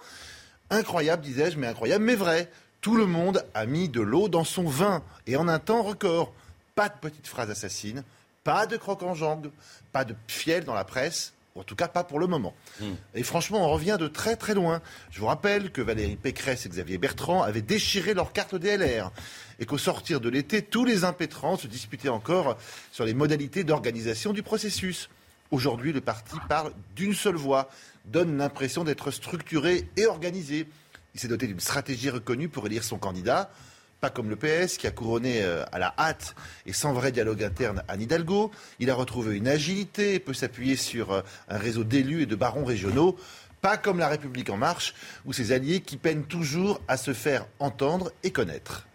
Incroyable, 0.68 1.22
disais-je, 1.22 1.58
mais 1.58 1.68
incroyable, 1.68 2.04
mais 2.04 2.16
vrai. 2.16 2.50
Tout 2.82 2.96
le 2.96 3.06
monde 3.06 3.44
a 3.54 3.64
mis 3.64 3.88
de 3.88 4.02
l'eau 4.02 4.28
dans 4.28 4.44
son 4.44 4.64
vin 4.64 5.02
et 5.26 5.36
en 5.36 5.48
un 5.48 5.58
temps 5.58 5.82
record. 5.82 6.34
Pas 6.74 6.90
de 6.90 6.98
petites 7.00 7.26
phrases 7.26 7.50
assassines, 7.50 8.04
pas 8.44 8.66
de 8.66 8.76
croque 8.76 9.02
en 9.02 9.14
jambe, 9.14 9.50
pas 9.90 10.04
de 10.04 10.14
fiel 10.26 10.64
dans 10.64 10.74
la 10.74 10.84
presse, 10.84 11.32
en 11.58 11.64
tout 11.64 11.76
cas 11.76 11.88
pas 11.88 12.04
pour 12.04 12.18
le 12.18 12.26
moment. 12.26 12.54
Hmm. 12.80 12.92
Et 13.14 13.22
franchement, 13.22 13.64
on 13.66 13.70
revient 13.70 13.96
de 13.98 14.08
très 14.08 14.36
très 14.36 14.54
loin. 14.54 14.80
Je 15.10 15.20
vous 15.20 15.26
rappelle 15.26 15.70
que 15.70 15.80
Valérie 15.80 16.16
Pécresse 16.16 16.66
et 16.66 16.68
Xavier 16.68 16.98
Bertrand 16.98 17.42
avaient 17.42 17.62
déchiré 17.62 18.14
leur 18.14 18.32
carte 18.32 18.54
DLR 18.54 19.10
et 19.58 19.66
qu'au 19.66 19.78
sortir 19.78 20.20
de 20.20 20.28
l'été, 20.28 20.62
tous 20.62 20.84
les 20.84 21.04
impétrants 21.04 21.56
se 21.56 21.66
disputaient 21.66 22.08
encore 22.08 22.56
sur 22.92 23.04
les 23.04 23.14
modalités 23.14 23.64
d'organisation 23.64 24.32
du 24.32 24.42
processus. 24.42 25.08
Aujourd'hui, 25.50 25.92
le 25.92 26.00
parti 26.00 26.36
parle 26.48 26.72
d'une 26.94 27.14
seule 27.14 27.36
voix, 27.36 27.70
donne 28.04 28.36
l'impression 28.36 28.84
d'être 28.84 29.10
structuré 29.10 29.88
et 29.96 30.06
organisé. 30.06 30.66
Il 31.14 31.20
s'est 31.20 31.28
doté 31.28 31.46
d'une 31.46 31.60
stratégie 31.60 32.10
reconnue 32.10 32.48
pour 32.48 32.66
élire 32.66 32.84
son 32.84 32.98
candidat. 32.98 33.50
Pas 34.00 34.10
comme 34.10 34.30
le 34.30 34.36
PS 34.36 34.76
qui 34.76 34.86
a 34.86 34.92
couronné 34.92 35.42
euh, 35.42 35.64
à 35.72 35.80
la 35.80 35.92
hâte 35.98 36.36
et 36.66 36.72
sans 36.72 36.92
vrai 36.92 37.10
dialogue 37.10 37.42
interne 37.42 37.82
à 37.88 37.96
Hidalgo. 37.96 38.52
Il 38.78 38.90
a 38.90 38.94
retrouvé 38.94 39.36
une 39.36 39.48
agilité 39.48 40.14
et 40.14 40.20
peut 40.20 40.34
s'appuyer 40.34 40.76
sur 40.76 41.10
euh, 41.10 41.22
un 41.48 41.58
réseau 41.58 41.82
d'élus 41.82 42.22
et 42.22 42.26
de 42.26 42.36
barons 42.36 42.64
régionaux. 42.64 43.16
Pas 43.60 43.76
comme 43.76 43.98
la 43.98 44.06
République 44.06 44.50
en 44.50 44.56
marche 44.56 44.94
ou 45.26 45.32
ses 45.32 45.50
alliés 45.50 45.80
qui 45.80 45.96
peinent 45.96 46.22
toujours 46.22 46.80
à 46.86 46.96
se 46.96 47.12
faire 47.12 47.46
entendre 47.58 48.12
et 48.22 48.30
connaître. 48.30 48.86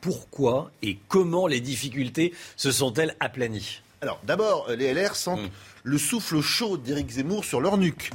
Pourquoi 0.00 0.70
et 0.80 0.96
comment 1.08 1.48
les 1.48 1.60
difficultés 1.60 2.32
se 2.56 2.70
sont-elles 2.70 3.16
aplanies? 3.18 3.82
Alors 4.00 4.20
d'abord, 4.22 4.66
euh, 4.68 4.76
les 4.76 4.94
LR 4.94 5.16
sentent 5.16 5.42
hmm. 5.42 5.50
le 5.82 5.98
souffle 5.98 6.40
chaud 6.40 6.76
d'Éric 6.76 7.10
Zemmour 7.10 7.44
sur 7.44 7.60
leur 7.60 7.78
nuque. 7.78 8.10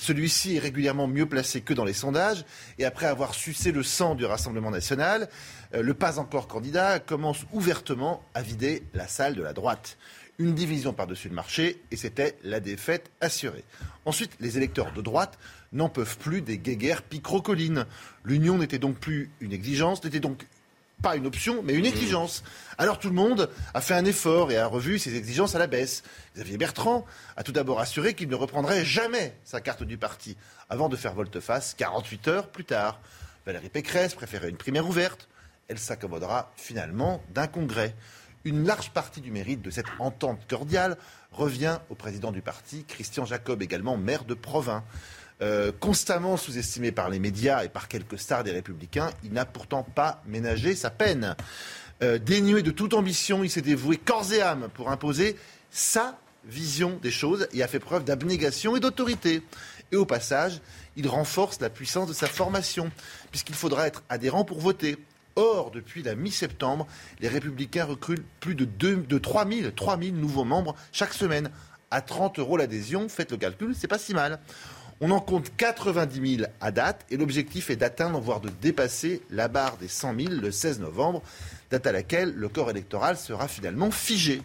Celui-ci 0.00 0.56
est 0.56 0.60
régulièrement 0.60 1.06
mieux 1.06 1.26
placé 1.26 1.60
que 1.60 1.74
dans 1.74 1.84
les 1.84 1.92
sondages. 1.92 2.46
Et 2.78 2.86
après 2.86 3.04
avoir 3.04 3.34
sucé 3.34 3.70
le 3.70 3.82
sang 3.82 4.14
du 4.14 4.24
Rassemblement 4.24 4.70
national, 4.70 5.28
le 5.72 5.94
pas 5.94 6.18
encore 6.18 6.48
candidat 6.48 6.98
commence 6.98 7.44
ouvertement 7.52 8.22
à 8.34 8.42
vider 8.42 8.82
la 8.94 9.06
salle 9.06 9.34
de 9.34 9.42
la 9.42 9.52
droite. 9.52 9.96
Une 10.38 10.54
division 10.54 10.92
par-dessus 10.92 11.28
le 11.28 11.34
marché, 11.34 11.80
et 11.90 11.96
c'était 11.96 12.36
la 12.42 12.60
défaite 12.60 13.10
assurée. 13.20 13.64
Ensuite, 14.06 14.32
les 14.40 14.56
électeurs 14.56 14.92
de 14.92 15.02
droite 15.02 15.38
n'en 15.72 15.88
peuvent 15.88 16.16
plus 16.18 16.40
des 16.40 16.58
guéguerres 16.58 17.02
picrocolines. 17.02 17.86
L'union 18.24 18.58
n'était 18.58 18.78
donc 18.78 18.96
plus 18.96 19.30
une 19.40 19.52
exigence, 19.52 20.02
n'était 20.02 20.18
donc 20.18 20.46
pas 21.02 21.16
une 21.16 21.26
option, 21.26 21.62
mais 21.62 21.74
une 21.74 21.86
exigence. 21.86 22.42
Alors 22.78 22.98
tout 22.98 23.08
le 23.08 23.14
monde 23.14 23.50
a 23.74 23.80
fait 23.80 23.94
un 23.94 24.04
effort 24.04 24.50
et 24.50 24.56
a 24.56 24.66
revu 24.66 24.98
ses 24.98 25.16
exigences 25.16 25.54
à 25.54 25.58
la 25.58 25.66
baisse. 25.66 26.02
Xavier 26.34 26.58
Bertrand 26.58 27.06
a 27.36 27.42
tout 27.42 27.52
d'abord 27.52 27.80
assuré 27.80 28.14
qu'il 28.14 28.28
ne 28.28 28.34
reprendrait 28.34 28.84
jamais 28.84 29.34
sa 29.44 29.60
carte 29.60 29.82
du 29.82 29.96
parti, 29.96 30.36
avant 30.68 30.88
de 30.88 30.96
faire 30.96 31.14
volte-face 31.14 31.74
48 31.76 32.28
heures 32.28 32.48
plus 32.48 32.64
tard. 32.64 33.00
Valérie 33.46 33.70
Pécresse 33.70 34.14
préférait 34.14 34.50
une 34.50 34.56
primaire 34.56 34.86
ouverte. 34.86 35.28
Elle 35.70 35.78
s'accommodera 35.78 36.50
finalement 36.56 37.22
d'un 37.32 37.46
congrès. 37.46 37.94
Une 38.44 38.66
large 38.66 38.90
partie 38.90 39.20
du 39.20 39.30
mérite 39.30 39.62
de 39.62 39.70
cette 39.70 39.86
entente 40.00 40.40
cordiale 40.48 40.96
revient 41.30 41.78
au 41.90 41.94
président 41.94 42.32
du 42.32 42.42
parti, 42.42 42.84
Christian 42.88 43.24
Jacob, 43.24 43.62
également 43.62 43.96
maire 43.96 44.24
de 44.24 44.34
Provins. 44.34 44.82
Euh, 45.42 45.70
constamment 45.78 46.36
sous-estimé 46.36 46.90
par 46.90 47.08
les 47.08 47.20
médias 47.20 47.64
et 47.64 47.68
par 47.68 47.86
quelques 47.86 48.18
stars 48.18 48.42
des 48.42 48.50
Républicains, 48.50 49.10
il 49.22 49.32
n'a 49.32 49.44
pourtant 49.44 49.84
pas 49.84 50.22
ménagé 50.26 50.74
sa 50.74 50.90
peine. 50.90 51.36
Euh, 52.02 52.18
dénué 52.18 52.62
de 52.62 52.72
toute 52.72 52.92
ambition, 52.92 53.44
il 53.44 53.50
s'est 53.50 53.62
dévoué 53.62 53.96
corps 53.96 54.32
et 54.32 54.42
âme 54.42 54.68
pour 54.74 54.90
imposer 54.90 55.36
sa 55.70 56.18
vision 56.44 56.98
des 57.00 57.12
choses 57.12 57.46
et 57.52 57.62
a 57.62 57.68
fait 57.68 57.78
preuve 57.78 58.04
d'abnégation 58.04 58.74
et 58.74 58.80
d'autorité. 58.80 59.42
Et 59.92 59.96
au 59.96 60.04
passage, 60.04 60.60
il 60.96 61.06
renforce 61.06 61.60
la 61.60 61.70
puissance 61.70 62.08
de 62.08 62.12
sa 62.12 62.26
formation, 62.26 62.90
puisqu'il 63.30 63.54
faudra 63.54 63.86
être 63.86 64.02
adhérent 64.08 64.44
pour 64.44 64.58
voter. 64.58 64.98
Or, 65.40 65.70
depuis 65.70 66.02
la 66.02 66.14
mi-septembre, 66.14 66.86
les 67.20 67.28
Républicains 67.28 67.86
recrutent 67.86 68.26
plus 68.40 68.54
de, 68.54 68.66
2, 68.66 68.96
de 68.96 69.16
3 69.16 69.48
000, 69.48 69.70
3 69.70 69.98
000 69.98 70.14
nouveaux 70.14 70.44
membres 70.44 70.76
chaque 70.92 71.14
semaine. 71.14 71.50
À 71.90 72.02
30 72.02 72.38
euros 72.38 72.58
l'adhésion, 72.58 73.08
faites 73.08 73.30
le 73.30 73.38
calcul, 73.38 73.74
c'est 73.74 73.88
pas 73.88 73.98
si 73.98 74.12
mal. 74.12 74.38
On 75.00 75.10
en 75.10 75.20
compte 75.20 75.50
90 75.56 76.36
000 76.36 76.50
à 76.60 76.70
date 76.72 77.06
et 77.08 77.16
l'objectif 77.16 77.70
est 77.70 77.76
d'atteindre, 77.76 78.20
voire 78.20 78.42
de 78.42 78.50
dépasser 78.60 79.22
la 79.30 79.48
barre 79.48 79.78
des 79.78 79.88
100 79.88 80.14
000 80.14 80.34
le 80.34 80.50
16 80.50 80.78
novembre, 80.80 81.22
date 81.70 81.86
à 81.86 81.92
laquelle 81.92 82.34
le 82.34 82.50
corps 82.50 82.68
électoral 82.68 83.16
sera 83.16 83.48
finalement 83.48 83.90
figé. 83.90 84.42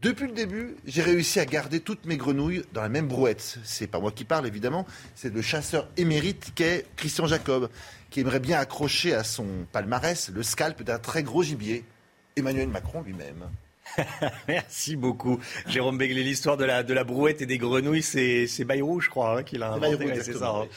Depuis 0.00 0.26
le 0.26 0.32
début, 0.32 0.76
j'ai 0.84 1.00
réussi 1.00 1.40
à 1.40 1.46
garder 1.46 1.80
toutes 1.80 2.04
mes 2.04 2.18
grenouilles 2.18 2.62
dans 2.74 2.82
la 2.82 2.90
même 2.90 3.08
brouette. 3.08 3.58
C'est 3.64 3.86
pas 3.86 4.00
moi 4.00 4.12
qui 4.12 4.24
parle 4.24 4.46
évidemment, 4.46 4.86
c'est 5.14 5.32
le 5.32 5.40
chasseur 5.40 5.88
émérite 5.96 6.52
qu'est 6.54 6.84
Christian 6.96 7.26
Jacob, 7.26 7.70
qui 8.14 8.20
aimerait 8.20 8.38
bien 8.38 8.60
accrocher 8.60 9.12
à 9.12 9.24
son 9.24 9.66
palmarès 9.72 10.30
le 10.32 10.44
scalp 10.44 10.84
d'un 10.84 11.00
très 11.00 11.24
gros 11.24 11.42
gibier, 11.42 11.84
Emmanuel 12.36 12.68
Macron 12.68 13.02
lui-même. 13.02 13.50
Merci 14.48 14.94
beaucoup. 14.94 15.40
Jérôme 15.66 15.98
Begley, 15.98 16.22
l'histoire 16.22 16.56
de 16.56 16.64
la, 16.64 16.84
de 16.84 16.94
la 16.94 17.02
brouette 17.02 17.42
et 17.42 17.46
des 17.46 17.58
grenouilles, 17.58 18.04
c'est 18.04 18.64
Bayrou, 18.64 19.00
je 19.00 19.10
crois, 19.10 19.38
hein, 19.38 19.42
qui 19.42 19.58
l'a 19.58 19.72
inventé. 19.72 20.22
C'est 20.22 20.34
ça. 20.34 20.50
Hein. 20.50 20.68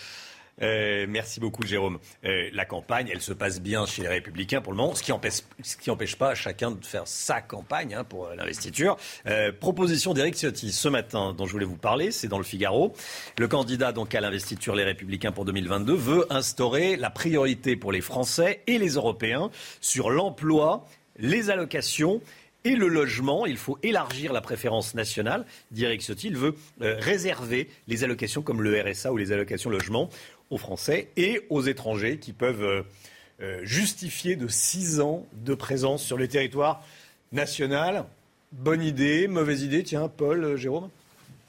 Euh, 0.61 1.05
merci 1.07 1.39
beaucoup, 1.39 1.63
Jérôme. 1.63 1.99
Euh, 2.25 2.49
la 2.53 2.65
campagne, 2.65 3.09
elle 3.11 3.21
se 3.21 3.34
passe 3.34 3.61
bien 3.61 3.85
chez 3.85 4.01
les 4.01 4.07
Républicains 4.07 4.61
pour 4.61 4.73
le 4.73 4.77
moment, 4.77 4.95
ce 4.95 5.03
qui 5.03 5.11
empêche, 5.11 6.15
pas 6.15 6.35
chacun 6.35 6.71
de 6.71 6.84
faire 6.84 7.07
sa 7.07 7.41
campagne 7.41 7.93
hein, 7.93 8.03
pour 8.03 8.27
euh, 8.27 8.35
l'investiture. 8.35 8.97
proposition 9.59 10.13
d'Éric 10.13 10.35
Ciotti 10.35 10.71
ce 10.71 10.88
matin, 10.88 11.34
dont 11.34 11.45
je 11.45 11.51
voulais 11.51 11.65
vous 11.65 11.77
parler, 11.77 12.11
c'est 12.11 12.27
dans 12.27 12.38
le 12.38 12.43
Figaro. 12.43 12.93
Le 13.38 13.47
candidat 13.47 13.91
donc 13.91 14.15
à 14.15 14.21
l'investiture 14.21 14.75
Les 14.75 14.84
Républicains 14.84 15.31
pour 15.31 15.45
2022 15.45 15.93
veut 15.93 16.25
instaurer 16.29 16.95
la 16.95 17.09
priorité 17.09 17.75
pour 17.75 17.91
les 17.91 18.01
Français 18.01 18.61
et 18.67 18.77
les 18.77 18.91
Européens 18.93 19.51
sur 19.81 20.09
l'emploi, 20.09 20.85
les 21.17 21.49
allocations 21.49 22.21
et 22.63 22.75
le 22.75 22.88
logement. 22.88 23.45
Il 23.45 23.57
faut 23.57 23.77
élargir 23.84 24.34
la 24.34 24.41
préférence 24.41 24.95
nationale. 24.95 25.45
D'Eric 25.71 26.01
Ciotti, 26.01 26.27
il 26.27 26.38
veut 26.38 26.55
réserver 26.79 27.69
les 27.88 28.03
allocations 28.03 28.41
comme 28.41 28.61
le 28.61 28.81
RSA 28.81 29.11
ou 29.11 29.17
les 29.17 29.31
allocations 29.31 29.69
logement 29.69 30.09
aux 30.49 30.57
Français 30.57 31.10
et 31.18 31.41
aux 31.49 31.61
étrangers 31.61 32.18
qui 32.18 32.34
peuvent 32.34 32.64
euh, 32.64 32.84
euh, 33.41 33.60
justifier 33.64 34.36
de 34.36 34.48
six 34.48 34.99
ans 34.99 35.26
de 35.34 35.53
présence 35.53 36.03
sur 36.03 36.18
le 36.18 36.28
territoire 36.28 36.84
national. 37.32 38.06
Bonne 38.52 38.82
idée, 38.82 39.28
mauvaise 39.28 39.64
idée, 39.64 39.84
tiens, 39.84 40.07
Paul, 40.07 40.56
Jérôme 40.56 40.90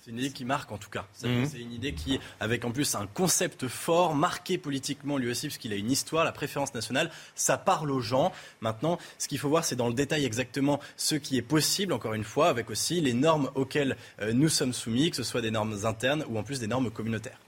c'est 0.09 0.13
une 0.13 0.21
idée 0.21 0.31
qui 0.31 0.47
marque 0.47 0.73
en 0.73 0.79
tout 0.79 0.89
cas. 0.89 1.05
Mhm. 1.23 1.47
C'est 1.47 1.61
une 1.61 1.73
idée 1.73 1.93
qui, 1.93 2.19
avec 2.41 2.65
en 2.65 2.71
plus 2.71 2.95
un 2.95 3.07
concept 3.07 3.69
fort, 3.69 4.15
marqué 4.15 4.57
politiquement 4.57 5.19
lui 5.19 5.31
aussi, 5.31 5.49
parce 5.49 5.59
qu'il 5.59 5.71
a 5.75 5.77
une 5.77 5.91
histoire, 5.91 6.25
la 6.25 6.33
préférence 6.33 6.73
nationale, 6.73 7.11
ça 7.35 7.59
parle 7.59 7.91
aux 7.91 8.01
gens. 8.01 8.33
Maintenant, 8.63 8.99
ce 9.19 9.29
qu'il 9.29 9.39
faut 9.39 9.51
voir, 9.51 9.67
c'est 9.67 9.77
dans 9.77 9.89
le 9.89 9.93
détail 9.93 10.25
exactement 10.25 10.81
ce 10.97 11.15
qui 11.15 11.37
est 11.37 11.43
possible, 11.43 11.93
encore 11.93 12.15
une 12.15 12.25
fois, 12.25 12.49
avec 12.49 12.71
aussi 12.71 13.03
les 13.03 13.13
normes 13.13 13.51
auxquelles 13.55 13.99
euh, 14.21 14.33
nous 14.33 14.49
sommes 14.49 14.73
soumis, 14.73 15.11
que 15.11 15.17
ce 15.17 15.25
soit 15.25 15.43
des 15.43 15.51
normes 15.51 15.85
internes 15.85 16.25
ou 16.31 16.39
en 16.39 16.43
plus 16.43 16.59
des 16.59 16.69
normes 16.69 16.91
communautaires. 16.91 17.39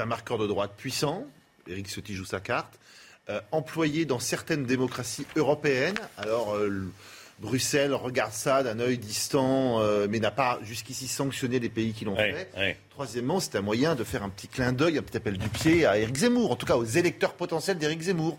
C'est 0.00 0.04
un 0.04 0.06
marqueur 0.06 0.38
de 0.38 0.46
droite 0.46 0.72
puissant. 0.78 1.26
Éric 1.68 1.86
Ciotti 1.86 2.14
joue 2.14 2.24
sa 2.24 2.40
carte. 2.40 2.80
Euh, 3.28 3.38
employé 3.52 4.06
dans 4.06 4.18
certaines 4.18 4.64
démocraties 4.64 5.26
européennes. 5.36 5.98
Alors. 6.16 6.54
Euh, 6.54 6.90
Bruxelles 7.38 7.92
regarde 7.92 8.32
ça 8.32 8.62
d'un 8.62 8.80
œil 8.80 8.96
distant, 8.98 9.80
euh, 9.80 10.06
mais 10.08 10.18
n'a 10.18 10.30
pas 10.30 10.58
jusqu'ici 10.62 11.06
sanctionné 11.06 11.58
les 11.58 11.70
pays 11.70 11.92
qui 11.94 12.04
l'ont 12.06 12.16
fait. 12.16 12.76
Troisièmement, 12.90 13.40
c'est 13.40 13.56
un 13.56 13.62
moyen 13.62 13.94
de 13.94 14.04
faire 14.04 14.22
un 14.22 14.28
petit 14.30 14.48
clin 14.48 14.72
d'œil, 14.72 14.98
un 14.98 15.02
petit 15.02 15.18
appel 15.18 15.36
du 15.36 15.48
pied 15.48 15.84
à 15.86 15.98
Éric 15.98 16.16
Zemmour, 16.16 16.50
en 16.50 16.56
tout 16.56 16.66
cas 16.66 16.76
aux 16.76 16.84
électeurs 16.84 17.32
potentiels 17.32 17.78
d'Éric 17.78 18.00
Zemmour. 18.02 18.38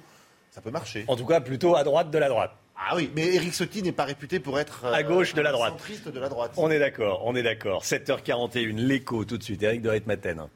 Ça 0.52 0.62
peut 0.62 0.70
marcher. 0.70 1.06
En 1.08 1.16
tout 1.16 1.26
cas, 1.26 1.42
plutôt 1.42 1.76
à 1.76 1.84
droite 1.84 2.10
de 2.12 2.18
la 2.18 2.30
droite. 2.30 2.54
Ah 2.76 2.96
oui, 2.96 3.12
mais 3.16 3.36
Eric 3.36 3.54
Ciotti 3.54 3.84
n'est 3.84 3.92
pas 3.92 4.06
réputé 4.06 4.40
pour 4.40 4.60
être 4.60 4.86
à 4.86 5.02
gauche 5.04 5.34
de 5.36 5.42
la 5.42 5.52
droite. 5.52 5.74
centriste 5.74 6.08
de 6.10 6.20
la 6.20 6.30
droite. 6.30 6.54
On 6.58 6.72
est 6.72 6.80
d'accord, 6.80 7.22
on 7.26 7.36
est 7.36 7.44
d'accord. 7.44 7.84
7h41, 7.84 8.76
l'écho 8.76 9.26
tout 9.26 9.38
de 9.38 9.44
suite. 9.44 9.62
Eric 9.62 9.82
de 9.84 9.90
Ritmaten. 9.90 10.48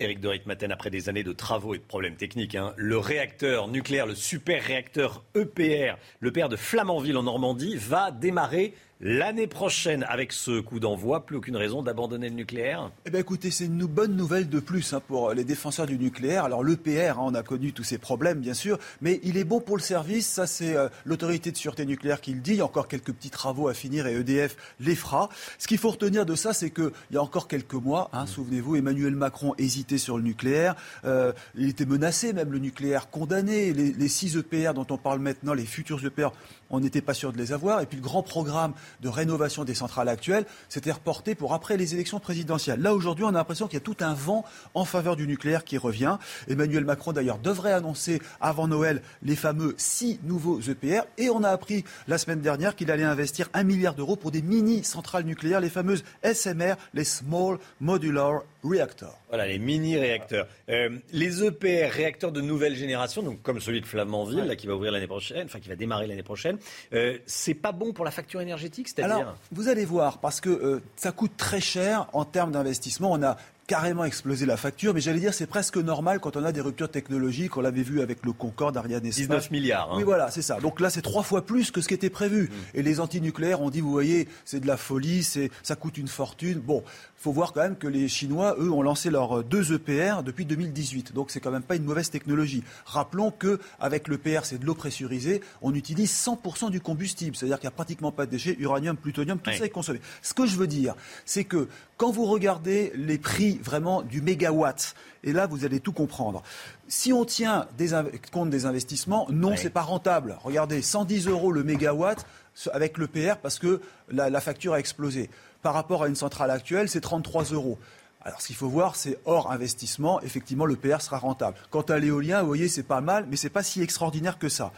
Éric 0.00 0.20
de 0.20 0.28
Ritmaten, 0.28 0.72
après 0.72 0.90
des 0.90 1.08
années 1.08 1.22
de 1.22 1.32
travaux 1.32 1.74
et 1.74 1.78
de 1.78 1.84
problèmes 1.84 2.16
techniques, 2.16 2.54
hein, 2.54 2.72
le 2.76 2.98
réacteur 2.98 3.68
nucléaire, 3.68 4.06
le 4.06 4.14
super 4.14 4.62
réacteur 4.62 5.22
EPR, 5.34 5.96
le 6.20 6.32
père 6.32 6.48
de 6.48 6.56
Flamanville 6.56 7.16
en 7.16 7.22
Normandie, 7.22 7.76
va 7.76 8.10
démarrer 8.10 8.74
l'année 9.04 9.46
prochaine. 9.46 10.04
Avec 10.08 10.32
ce 10.32 10.60
coup 10.60 10.80
d'envoi, 10.80 11.26
plus 11.26 11.36
aucune 11.36 11.56
raison 11.56 11.82
d'abandonner 11.82 12.30
le 12.30 12.34
nucléaire? 12.34 12.90
Eh 13.04 13.10
bien 13.10 13.20
écoutez, 13.20 13.50
c'est 13.50 13.66
une 13.66 13.84
bonne 13.84 14.16
nouvelle 14.16 14.48
de 14.48 14.58
plus 14.58 14.94
hein, 14.94 15.02
pour 15.06 15.32
les 15.34 15.44
défenseurs 15.44 15.86
du 15.86 15.98
nucléaire. 15.98 16.44
Alors 16.44 16.64
l'EPR, 16.64 17.18
hein, 17.18 17.20
on 17.20 17.34
a 17.34 17.42
connu 17.42 17.72
tous 17.72 17.84
ces 17.84 17.98
problèmes 17.98 18.40
bien 18.40 18.54
sûr, 18.54 18.78
mais 19.02 19.20
il 19.22 19.36
est 19.36 19.44
bon 19.44 19.60
pour 19.60 19.76
le 19.76 19.82
service. 19.82 20.26
Ça 20.26 20.46
c'est 20.46 20.74
euh, 20.74 20.88
l'autorité 21.04 21.52
de 21.52 21.56
sûreté 21.56 21.84
nucléaire 21.84 22.22
qui 22.22 22.32
le 22.32 22.40
dit. 22.40 22.52
Il 22.52 22.56
y 22.56 22.60
a 22.62 22.64
encore 22.64 22.88
quelques 22.88 23.12
petits 23.12 23.30
travaux 23.30 23.68
à 23.68 23.74
finir 23.74 24.06
et 24.06 24.14
EDF 24.14 24.56
les 24.80 24.94
fera. 24.94 25.28
Ce 25.58 25.68
qu'il 25.68 25.78
faut 25.78 25.90
retenir 25.90 26.24
de 26.24 26.34
ça, 26.34 26.54
c'est 26.54 26.70
qu'il 26.70 26.90
y 27.10 27.18
a 27.18 27.22
encore 27.22 27.46
quelques 27.46 27.74
mois, 27.74 28.08
hein, 28.14 28.26
souvenez-vous, 28.26 28.76
Emmanuel 28.76 29.14
Macron 29.14 29.54
hésitait 29.58 29.98
sur 29.98 30.16
le 30.16 30.22
nucléaire. 30.22 30.76
Euh, 31.04 31.32
il 31.56 31.68
était 31.68 31.84
menacé, 31.84 32.32
même 32.32 32.52
le 32.52 32.58
nucléaire 32.58 33.10
condamné. 33.10 33.74
Les, 33.74 33.92
les 33.92 34.08
six 34.08 34.34
EPR 34.36 34.72
dont 34.74 34.86
on 34.88 34.96
parle 34.96 35.18
maintenant, 35.18 35.52
les 35.52 35.66
futurs 35.66 36.02
EPR, 36.04 36.30
on 36.70 36.80
n'était 36.80 37.00
pas 37.00 37.14
sûr 37.14 37.32
de 37.32 37.38
les 37.38 37.52
avoir. 37.52 37.80
Et 37.80 37.86
puis 37.86 37.96
le 37.96 38.02
grand 38.02 38.22
programme 38.22 38.72
de 39.00 39.08
rénovation 39.08 39.64
des 39.64 39.74
centrales 39.74 40.08
actuelles 40.08 40.46
s'était 40.68 40.92
reporté 40.92 41.34
pour 41.34 41.54
après 41.54 41.76
les 41.76 41.94
élections 41.94 42.20
présidentielles. 42.20 42.80
Là, 42.80 42.94
aujourd'hui, 42.94 43.24
on 43.24 43.28
a 43.28 43.32
l'impression 43.32 43.66
qu'il 43.66 43.74
y 43.74 43.82
a 43.82 43.84
tout 43.84 43.96
un 44.00 44.14
vent 44.14 44.44
en 44.74 44.84
faveur 44.84 45.16
du 45.16 45.26
nucléaire 45.26 45.64
qui 45.64 45.78
revient. 45.78 46.18
Emmanuel 46.48 46.84
Macron, 46.84 47.12
d'ailleurs, 47.12 47.38
devrait 47.38 47.72
annoncer 47.72 48.20
avant 48.40 48.68
Noël 48.68 49.02
les 49.22 49.36
fameux 49.36 49.74
six 49.76 50.18
nouveaux 50.24 50.60
EPR. 50.60 51.02
Et 51.18 51.30
on 51.30 51.42
a 51.42 51.50
appris 51.50 51.84
la 52.08 52.18
semaine 52.18 52.40
dernière 52.40 52.76
qu'il 52.76 52.90
allait 52.90 53.04
investir 53.04 53.48
un 53.54 53.62
milliard 53.62 53.94
d'euros 53.94 54.16
pour 54.16 54.30
des 54.30 54.42
mini-centrales 54.42 55.24
nucléaires, 55.24 55.60
les 55.60 55.70
fameuses 55.70 56.04
SMR, 56.22 56.74
les 56.94 57.04
Small 57.04 57.58
Modular 57.80 58.42
Reactors. 58.64 59.18
Voilà, 59.28 59.46
les 59.46 59.58
mini-réacteurs. 59.58 60.46
Euh, 60.70 60.88
les 61.12 61.44
EPR, 61.44 61.90
réacteurs 61.90 62.32
de 62.32 62.40
nouvelle 62.40 62.74
génération, 62.74 63.22
donc 63.22 63.42
comme 63.42 63.60
celui 63.60 63.82
de 63.82 63.86
Flamanville, 63.86 64.44
là, 64.44 64.56
qui 64.56 64.66
va 64.66 64.74
ouvrir 64.74 64.90
l'année 64.90 65.06
prochaine, 65.06 65.44
enfin 65.44 65.60
qui 65.60 65.68
va 65.68 65.76
démarrer 65.76 66.06
l'année 66.06 66.22
prochaine, 66.22 66.56
euh, 66.94 67.18
c'est 67.26 67.54
pas 67.54 67.72
bon 67.72 67.92
pour 67.92 68.04
la 68.04 68.10
facture 68.10 68.40
énergétique, 68.40 68.88
c'est-à-dire 68.88 69.36
vous 69.52 69.68
allez 69.68 69.84
voir, 69.84 70.18
parce 70.18 70.40
que 70.40 70.48
euh, 70.48 70.80
ça 70.96 71.12
coûte 71.12 71.32
très 71.36 71.60
cher 71.60 72.08
en 72.14 72.24
termes 72.24 72.52
d'investissement. 72.52 73.12
On 73.12 73.22
a 73.22 73.36
carrément 73.66 74.04
explosé 74.04 74.46
la 74.46 74.56
facture, 74.56 74.94
mais 74.94 75.00
j'allais 75.00 75.20
dire 75.20 75.34
c'est 75.34 75.46
presque 75.46 75.76
normal 75.76 76.20
quand 76.20 76.36
on 76.36 76.44
a 76.44 76.52
des 76.52 76.60
ruptures 76.60 76.90
technologiques. 76.90 77.56
On 77.56 77.60
l'avait 77.60 77.82
vu 77.82 78.00
avec 78.00 78.24
le 78.24 78.32
Concorde, 78.32 78.76
Ariane 78.76 79.04
Espace. 79.04 79.26
19 79.26 79.50
milliards. 79.50 79.92
Hein. 79.92 79.96
Oui, 79.96 80.02
voilà, 80.02 80.30
c'est 80.30 80.42
ça. 80.42 80.60
Donc 80.60 80.80
là, 80.80 80.90
c'est 80.90 81.02
trois 81.02 81.22
fois 81.22 81.44
plus 81.44 81.70
que 81.70 81.80
ce 81.80 81.88
qui 81.88 81.94
était 81.94 82.10
prévu. 82.10 82.44
Mm. 82.44 82.78
Et 82.78 82.82
les 82.82 83.00
antinucléaires 83.00 83.62
ont 83.62 83.70
dit, 83.70 83.80
vous 83.80 83.90
voyez, 83.90 84.28
c'est 84.44 84.60
de 84.60 84.66
la 84.66 84.76
folie, 84.76 85.22
c'est, 85.22 85.50
ça 85.62 85.76
coûte 85.76 85.98
une 85.98 86.08
fortune. 86.08 86.58
Bon, 86.58 86.82
faut 87.24 87.32
voir 87.32 87.54
quand 87.54 87.62
même 87.62 87.76
que 87.76 87.86
les 87.88 88.06
Chinois, 88.06 88.54
eux, 88.58 88.70
ont 88.70 88.82
lancé 88.82 89.08
leurs 89.08 89.42
deux 89.44 89.72
EPR 89.72 90.22
depuis 90.22 90.44
2018. 90.44 91.14
Donc 91.14 91.30
c'est 91.30 91.40
quand 91.40 91.50
même 91.50 91.62
pas 91.62 91.74
une 91.74 91.84
mauvaise 91.84 92.10
technologie. 92.10 92.62
Rappelons 92.84 93.30
que 93.30 93.60
avec 93.80 94.08
l'EPR, 94.08 94.40
c'est 94.44 94.58
de 94.58 94.66
l'eau 94.66 94.74
pressurisée, 94.74 95.40
on 95.62 95.74
utilise 95.74 96.12
100% 96.12 96.70
du 96.70 96.82
combustible, 96.82 97.34
c'est-à-dire 97.34 97.58
qu'il 97.58 97.66
n'y 97.66 97.72
a 97.72 97.76
pratiquement 97.76 98.12
pas 98.12 98.26
de 98.26 98.30
déchets, 98.32 98.56
uranium, 98.58 98.94
plutonium, 98.98 99.38
tout 99.38 99.50
ça 99.52 99.64
est 99.64 99.70
consommé. 99.70 100.02
Ce 100.20 100.34
que 100.34 100.44
je 100.44 100.56
veux 100.56 100.66
dire, 100.66 100.96
c'est 101.24 101.44
que 101.44 101.66
quand 101.96 102.10
vous 102.10 102.26
regardez 102.26 102.92
les 102.94 103.16
prix 103.16 103.58
vraiment 103.64 104.02
du 104.02 104.20
mégawatt, 104.20 104.94
et 105.22 105.32
là 105.32 105.46
vous 105.46 105.64
allez 105.64 105.80
tout 105.80 105.92
comprendre. 105.92 106.42
Si 106.88 107.10
on 107.14 107.24
tient 107.24 107.66
des 107.78 107.92
compte 108.32 108.50
des 108.50 108.66
investissements, 108.66 109.26
non, 109.30 109.48
Ouais. 109.52 109.56
c'est 109.56 109.70
pas 109.70 109.80
rentable. 109.80 110.36
Regardez, 110.44 110.82
110 110.82 111.26
euros 111.28 111.52
le 111.52 111.64
mégawatt 111.64 112.26
avec 112.72 112.98
l'EPR 112.98 113.36
parce 113.42 113.58
que 113.58 113.80
la, 114.10 114.28
la 114.28 114.40
facture 114.42 114.74
a 114.74 114.78
explosé. 114.78 115.30
Par 115.64 115.72
rapport 115.72 116.02
à 116.02 116.08
une 116.08 116.14
centrale 116.14 116.50
actuelle, 116.50 116.90
c'est 116.90 117.00
33 117.00 117.44
euros. 117.44 117.78
Alors, 118.20 118.42
ce 118.42 118.48
qu'il 118.48 118.56
faut 118.56 118.68
voir, 118.68 118.96
c'est 118.96 119.18
hors 119.24 119.50
investissement, 119.50 120.20
effectivement, 120.20 120.66
le 120.66 120.76
PR 120.76 121.00
sera 121.00 121.16
rentable. 121.16 121.56
Quant 121.70 121.80
à 121.80 121.98
l'éolien, 121.98 122.42
vous 122.42 122.48
voyez, 122.48 122.68
c'est 122.68 122.82
pas 122.82 123.00
mal, 123.00 123.24
mais 123.30 123.36
c'est 123.36 123.48
pas 123.48 123.62
si 123.62 123.80
extraordinaire 123.80 124.38
que 124.38 124.50
ça. 124.50 124.72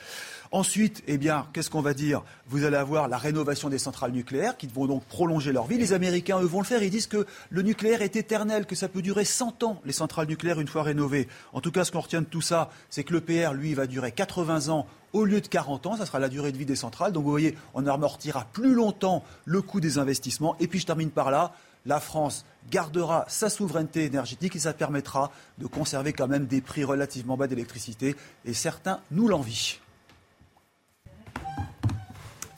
Ensuite, 0.52 1.02
eh 1.06 1.18
bien, 1.18 1.47
qu'est-ce 1.52 1.70
qu'on 1.70 1.81
va 1.81 1.94
dire? 1.94 2.23
Vous 2.48 2.64
allez 2.64 2.77
avoir 2.77 3.09
la 3.09 3.18
rénovation 3.18 3.68
des 3.68 3.78
centrales 3.78 4.12
nucléaires 4.12 4.56
qui 4.56 4.66
vont 4.66 4.86
donc 4.86 5.05
prolonger 5.05 5.52
leur 5.52 5.66
vie. 5.66 5.78
Les 5.78 5.93
Américains, 5.93 6.40
eux, 6.40 6.47
vont 6.47 6.60
le 6.60 6.66
faire. 6.66 6.82
Ils 6.82 6.90
disent 6.90 7.06
que 7.06 7.27
le 7.51 7.62
nucléaire 7.62 8.02
est 8.02 8.16
éternel, 8.16 8.66
que 8.66 8.74
ça 8.74 8.89
peut 8.89 9.02
durer 9.02 9.24
100 9.24 9.62
ans, 9.62 9.81
les 9.85 9.93
centrales 9.93 10.27
nucléaires, 10.27 10.60
une 10.60 10.68
fois 10.68 10.82
rénovées. 10.82 11.28
En 11.52 11.60
tout 11.60 11.73
cas, 11.73 11.85
ce 11.85 11.93
qu'on 11.93 12.01
retient 12.01 12.23
de 12.23 12.27
tout 12.27 12.40
ça, 12.40 12.70
c'est 12.90 13.05
que 13.05 13.12
le 13.12 13.20
PR, 13.20 13.55
lui, 13.55 13.74
va 13.74 13.86
durer 13.86 14.12
80 14.12 14.68
ans 14.68 14.86
au 15.12 15.24
lieu 15.24 15.40
de 15.40 15.48
40 15.48 15.86
ans. 15.86 15.97
Ça 15.97 16.06
sera 16.06 16.18
la 16.18 16.28
durée 16.28 16.52
de 16.52 16.59
vie 16.59 16.66
des 16.66 16.77
centrales. 16.77 17.12
Donc, 17.12 17.24
vous 17.24 17.31
voyez, 17.31 17.56
on 17.74 17.86
amortira 17.86 18.47
plus 18.52 18.74
longtemps 18.74 19.24
le 19.44 19.62
coût 19.62 19.81
des 19.81 19.98
investissements. 19.98 20.56
Et 20.60 20.66
puis, 20.68 20.78
je 20.78 20.86
termine 20.86 21.10
par 21.10 21.31
là. 21.31 21.52
La 21.86 22.01
France 22.01 22.44
gardera 22.68 23.24
sa 23.28 23.48
souveraineté 23.48 24.05
énergétique 24.05 24.56
et 24.56 24.59
ça 24.59 24.73
permettra 24.73 25.31
de 25.59 25.66
conserver 25.66 26.12
quand 26.12 26.27
même 26.27 26.47
des 26.47 26.60
prix 26.60 26.82
relativement 26.82 27.36
bas 27.36 27.47
d'électricité. 27.47 28.16
Et 28.44 28.55
certains 28.55 29.01
nous 29.12 29.28
l'envient. 29.28 29.77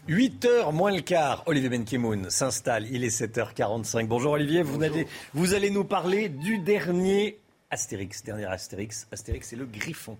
8h 0.08 0.72
moins 0.72 0.90
le 0.90 1.02
quart, 1.02 1.42
Olivier 1.44 1.68
Benkemoun 1.68 2.30
s'installe, 2.30 2.86
il 2.90 3.04
est 3.04 3.14
7h45. 3.14 4.06
Bonjour 4.06 4.32
Olivier, 4.32 4.62
vous 4.62 4.82
allez, 4.82 5.06
vous 5.34 5.52
allez 5.52 5.68
nous 5.68 5.84
parler 5.84 6.30
du 6.30 6.58
dernier 6.58 7.38
Astérix. 7.70 8.24
Dernier 8.24 8.46
Astérix, 8.46 9.06
Astérix 9.12 9.48
c'est 9.48 9.56
le 9.56 9.66
Griffon. 9.66 10.16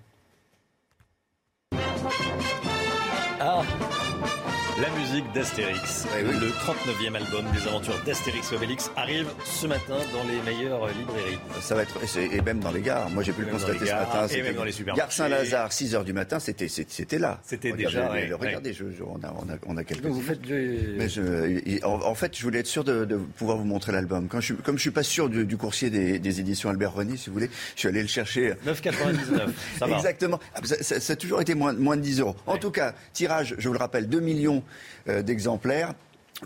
La 4.80 4.90
musique 4.90 5.24
d'Astérix, 5.34 6.06
le 6.22 6.50
39e 6.50 7.16
album 7.16 7.44
des 7.52 7.66
aventures 7.66 7.98
d'Astérix 8.06 8.52
et 8.52 8.56
Obélix 8.56 8.90
arrive 8.96 9.26
ce 9.44 9.66
matin 9.66 9.96
dans 10.12 10.22
les 10.24 10.40
meilleures 10.42 10.86
librairies. 10.88 11.38
Ça 11.60 11.74
va 11.74 11.82
être, 11.82 11.96
et 12.16 12.40
même 12.42 12.60
dans 12.60 12.70
les 12.70 12.82
gares. 12.82 13.10
Moi, 13.10 13.24
j'ai 13.24 13.32
pu 13.32 13.42
le 13.42 13.48
constater 13.48 13.86
ce 13.86 13.92
matin. 13.92 14.24
et 14.24 14.28
C'était- 14.28 14.42
même 14.44 14.54
dans 14.54 14.62
les 14.64 14.70
supermarchés. 14.70 15.00
Gare 15.02 15.12
Saint-Lazare, 15.12 15.72
6 15.72 15.94
h 15.94 16.04
du 16.04 16.12
matin, 16.12 16.38
c'était, 16.38 16.68
c'était 16.68 16.92
c'était 16.92 17.18
là. 17.18 17.40
C'était 17.44 17.72
déjà, 17.72 18.10
ouais, 18.12 18.26
le- 18.26 18.36
ouais. 18.36 18.46
Regardez, 18.48 18.72
je- 18.72 18.84
je- 18.96 19.02
on, 19.02 19.16
a, 19.24 19.34
on, 19.36 19.50
a, 19.52 19.56
on 19.66 19.76
a 19.78 19.82
quelques. 19.84 20.02
Donc 20.02 20.12
vous 20.12 20.22
faites 20.22 20.42
du... 20.42 20.94
Mais 20.96 21.08
je- 21.08 21.84
en, 21.84 22.00
en 22.02 22.14
fait, 22.14 22.36
je 22.36 22.42
voulais 22.44 22.60
être 22.60 22.66
sûr 22.68 22.84
de, 22.84 23.04
de 23.04 23.16
pouvoir 23.16 23.56
vous 23.58 23.64
montrer 23.64 23.90
l'album. 23.90 24.28
Quand 24.28 24.40
je, 24.40 24.46
suis- 24.54 24.62
comme 24.62 24.76
je 24.76 24.82
suis 24.82 24.90
pas 24.92 25.02
sûr 25.02 25.28
du, 25.28 25.44
du 25.44 25.56
coursier 25.56 25.90
des, 25.90 26.20
des 26.20 26.40
éditions 26.40 26.68
Albert 26.70 26.92
René, 26.94 27.16
si 27.16 27.30
vous 27.30 27.34
voulez, 27.34 27.50
je 27.74 27.80
suis 27.80 27.88
allé 27.88 28.02
le 28.02 28.08
chercher. 28.08 28.54
9,99, 28.64 29.48
ça 29.78 29.86
va. 29.86 29.96
Exactement. 29.96 30.38
Ah, 30.54 30.60
Ça, 30.62 30.80
ça- 30.84 31.00
ça 31.00 31.12
a 31.14 31.16
toujours 31.16 31.40
été 31.40 31.54
moins, 31.56 31.72
moins 31.72 31.96
de 31.96 32.02
10 32.02 32.20
euros. 32.20 32.36
En 32.46 32.58
tout 32.58 32.70
cas, 32.70 32.94
tirage, 33.12 33.56
je 33.58 33.66
vous 33.66 33.74
le 33.74 33.80
rappelle, 33.80 34.08
2 34.08 34.20
millions 34.20 34.62
d'exemplaires. 35.06 35.94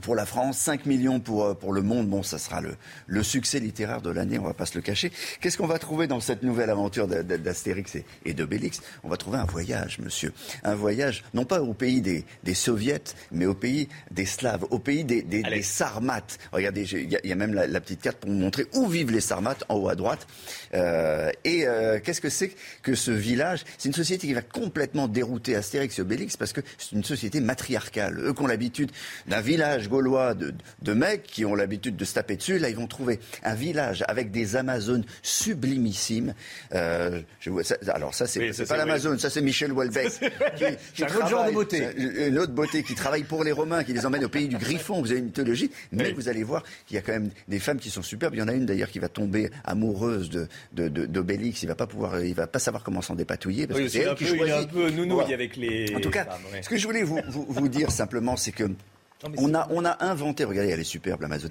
Pour 0.00 0.14
la 0.14 0.24
France, 0.24 0.56
5 0.56 0.86
millions 0.86 1.20
pour, 1.20 1.44
euh, 1.44 1.54
pour 1.54 1.72
le 1.74 1.82
monde. 1.82 2.08
Bon, 2.08 2.22
ça 2.22 2.38
sera 2.38 2.62
le, 2.62 2.76
le 3.06 3.22
succès 3.22 3.60
littéraire 3.60 4.00
de 4.00 4.08
l'année, 4.08 4.38
on 4.38 4.44
va 4.44 4.54
pas 4.54 4.64
se 4.64 4.74
le 4.76 4.80
cacher. 4.80 5.12
Qu'est-ce 5.40 5.58
qu'on 5.58 5.66
va 5.66 5.78
trouver 5.78 6.06
dans 6.06 6.20
cette 6.20 6.42
nouvelle 6.42 6.70
aventure 6.70 7.06
d'A- 7.06 7.22
d'A- 7.22 7.36
d'Astérix 7.36 7.94
et, 7.96 8.06
et 8.24 8.32
d'Obélix? 8.32 8.80
On 9.04 9.10
va 9.10 9.18
trouver 9.18 9.36
un 9.36 9.44
voyage, 9.44 9.98
monsieur. 9.98 10.32
Un 10.64 10.74
voyage, 10.74 11.24
non 11.34 11.44
pas 11.44 11.60
au 11.60 11.74
pays 11.74 12.00
des, 12.00 12.24
des 12.42 12.54
soviets, 12.54 13.02
mais 13.32 13.44
au 13.44 13.52
pays 13.54 13.88
des 14.10 14.24
Slaves, 14.24 14.64
au 14.70 14.78
pays 14.78 15.04
des, 15.04 15.20
des, 15.20 15.42
des 15.42 15.62
Sarmates. 15.62 16.38
Regardez, 16.52 16.90
il 16.94 17.12
y, 17.12 17.28
y 17.28 17.32
a 17.32 17.36
même 17.36 17.52
la, 17.52 17.66
la 17.66 17.80
petite 17.82 18.00
carte 18.00 18.16
pour 18.16 18.30
vous 18.30 18.36
montrer 18.38 18.66
où 18.72 18.86
vivent 18.86 19.10
les 19.10 19.20
Sarmates, 19.20 19.64
en 19.68 19.74
haut 19.76 19.90
à 19.90 19.94
droite. 19.94 20.26
Euh, 20.74 21.30
et 21.44 21.66
euh, 21.66 22.00
qu'est-ce 22.02 22.22
que 22.22 22.30
c'est 22.30 22.52
que 22.82 22.94
ce 22.94 23.10
village? 23.10 23.64
C'est 23.76 23.90
une 23.90 23.94
société 23.94 24.26
qui 24.26 24.32
va 24.32 24.40
complètement 24.42 25.06
dérouter 25.06 25.54
Astérix 25.54 25.98
et 25.98 26.02
Obélix 26.02 26.38
parce 26.38 26.54
que 26.54 26.62
c'est 26.78 26.92
une 26.92 27.04
société 27.04 27.40
matriarcale. 27.40 28.18
Eux 28.20 28.32
qui 28.32 28.40
ont 28.42 28.46
l'habitude 28.46 28.90
d'un 29.26 29.42
village 29.42 29.81
gaulois 29.88 30.34
de, 30.34 30.54
de 30.82 30.92
mecs 30.92 31.22
qui 31.24 31.44
ont 31.44 31.54
l'habitude 31.54 31.96
de 31.96 32.04
se 32.04 32.14
taper 32.14 32.36
dessus, 32.36 32.58
là 32.58 32.68
ils 32.68 32.76
vont 32.76 32.86
trouver 32.86 33.20
un 33.44 33.54
village 33.54 34.04
avec 34.08 34.30
des 34.30 34.56
Amazones 34.56 35.04
sublimissimes. 35.22 36.34
Euh, 36.74 37.20
je 37.40 37.50
vois 37.50 37.64
ça- 37.64 37.76
alors 37.92 38.14
ça 38.14 38.26
c'est 38.26 38.40
Oui, 38.40 38.66
pas 38.66 38.76
l'Amazone, 38.76 39.18
ça 39.18 39.30
c'est 39.30 39.42
Michel 39.42 39.72
Houellebecq. 39.72 40.10
qui- 40.10 40.18
qui 40.64 40.76
C'est 40.94 41.04
un 41.04 41.16
autre 41.16 41.28
genre 41.28 41.46
de 41.46 41.52
beauté. 41.52 41.88
c'est 41.96 42.28
Une 42.28 42.38
autre 42.38 42.52
beauté 42.52 42.82
qui 42.82 42.94
travaille 42.94 43.24
pour 43.24 43.44
les 43.44 43.52
Romains, 43.52 43.84
qui 43.84 43.92
les 43.92 44.06
emmène 44.06 44.24
au 44.24 44.28
pays 44.28 44.48
du 44.48 44.56
Griffon. 44.56 45.00
Vous 45.02 45.10
avez 45.10 45.20
une 45.20 45.26
mythologie, 45.26 45.70
mais 45.92 46.12
vous 46.12 46.28
allez 46.28 46.42
voir 46.42 46.62
qu'il 46.86 46.94
y 46.96 46.98
a 46.98 47.02
quand 47.02 47.12
même 47.12 47.30
des 47.48 47.58
femmes 47.58 47.78
qui 47.78 47.90
sont 47.90 48.02
superbes. 48.02 48.34
Il 48.34 48.38
y 48.38 48.42
en 48.42 48.48
a 48.48 48.52
une 48.54 48.66
d'ailleurs 48.66 48.90
qui 48.90 48.98
va 48.98 49.08
tomber 49.08 49.50
amoureuse 49.64 50.30
de 50.30 50.48
de- 50.72 50.88
de- 50.88 51.06
d'Obélix. 51.06 51.62
il 51.62 51.66
va 51.66 51.74
pas 51.74 51.86
pouvoir, 51.86 52.22
il 52.22 52.34
va 52.34 52.46
pas 52.46 52.58
savoir 52.58 52.82
comment 52.82 53.02
s'en 53.02 53.14
dépatouiller 53.14 53.66
parce 53.66 53.78
Oui, 53.78 53.86
que 53.86 53.92
c'est 53.92 53.98
elle 54.00 54.08
un 54.10 54.14
qui 54.14 54.24
peu, 54.24 54.30
il 54.30 54.34
est 54.42 54.48
choisit. 54.48 54.56
un 54.70 54.72
peu 54.72 54.90
nounouille 54.90 55.14
Voilà. 55.14 55.34
avec 55.34 55.56
les 55.56 55.94
En 55.94 56.00
tout 56.00 56.10
cas, 56.10 56.24
femmes, 56.24 56.40
ouais. 56.52 56.62
ce 56.62 56.68
que 56.68 56.76
je 56.76 56.86
voulais 56.86 57.02
vous, 57.02 57.20
vous, 57.28 57.46
vous 57.48 57.68
dire 57.68 57.90
simplement, 57.90 58.36
c'est 58.36 58.52
que 58.52 58.64
on, 59.36 59.54
a, 59.54 59.66
on 59.70 59.84
a 59.84 60.04
inventé, 60.04 60.44
regardez, 60.44 60.70
elle 60.70 60.80
est 60.80 60.84
superbe, 60.84 61.22
Amazon. 61.24 61.48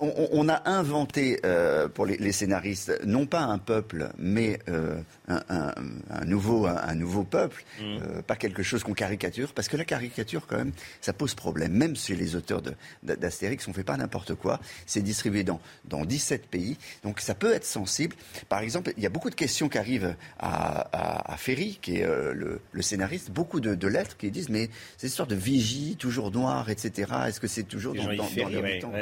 On, 0.00 0.48
a 0.48 0.68
inventé 0.68 1.40
euh, 1.44 1.88
pour 1.88 2.06
les, 2.06 2.32
scénaristes, 2.32 3.00
non 3.04 3.26
pas 3.26 3.42
un 3.42 3.58
peuple, 3.58 4.10
mais 4.18 4.58
euh, 4.68 5.00
un, 5.28 6.24
nouveau, 6.24 6.66
un, 6.66 6.94
nouveau 6.94 7.24
peuple, 7.24 7.64
mm. 7.78 7.82
euh, 7.82 8.22
pas 8.22 8.36
quelque 8.36 8.62
chose 8.62 8.82
qu'on 8.82 8.94
caricature, 8.94 9.52
parce 9.52 9.68
que 9.68 9.76
la 9.76 9.84
caricature, 9.84 10.46
quand 10.46 10.56
même, 10.56 10.72
ça 11.00 11.12
pose 11.12 11.34
problème. 11.34 11.72
Même 11.72 11.96
chez 11.96 12.16
les 12.16 12.36
auteurs 12.36 12.62
d'Astérix, 13.02 13.66
on 13.68 13.70
ne 13.70 13.76
fait 13.76 13.84
pas 13.84 13.96
n'importe 13.96 14.34
quoi. 14.34 14.60
C'est 14.86 15.02
distribué 15.02 15.44
dans, 15.44 15.60
dans 15.84 16.04
17 16.04 16.46
pays, 16.46 16.76
donc 17.02 17.20
ça 17.20 17.34
peut 17.34 17.52
être 17.52 17.66
sensible. 17.66 18.16
Par 18.48 18.60
exemple, 18.60 18.92
il 18.96 19.02
y 19.02 19.06
a 19.06 19.10
beaucoup 19.10 19.30
de 19.30 19.34
questions 19.34 19.68
qui 19.68 19.78
arrivent 19.78 20.16
à, 20.38 21.32
à, 21.32 21.36
Ferry, 21.36 21.78
qui 21.80 21.98
est 21.98 22.06
le, 22.06 22.60
scénariste, 22.80 23.30
beaucoup 23.30 23.60
de, 23.60 23.74
de 23.74 23.88
lettres 23.88 24.16
qui 24.16 24.30
disent, 24.30 24.48
mais 24.48 24.68
cette 24.96 25.10
histoire 25.10 25.28
de 25.28 25.34
vigie, 25.34 25.96
toujours 25.96 26.30
noire, 26.30 26.70
etc. 26.70 27.03
Est-ce 27.12 27.40
que 27.40 27.46
c'est 27.46 27.64
toujours 27.64 27.94
dans, 27.94 28.14
dans, 28.14 28.24
Ferry, 28.24 28.60
les 28.62 28.78
temps, 28.78 28.92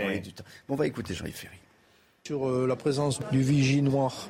Bon, 0.68 0.74
on 0.74 0.76
va 0.76 0.86
écouter 0.86 1.14
Jean-Yves 1.14 1.34
Ferry. 1.34 1.56
Sur 2.24 2.48
euh, 2.48 2.66
la 2.66 2.76
présence 2.76 3.20
du 3.32 3.42
vigie 3.42 3.82
noir, 3.82 4.28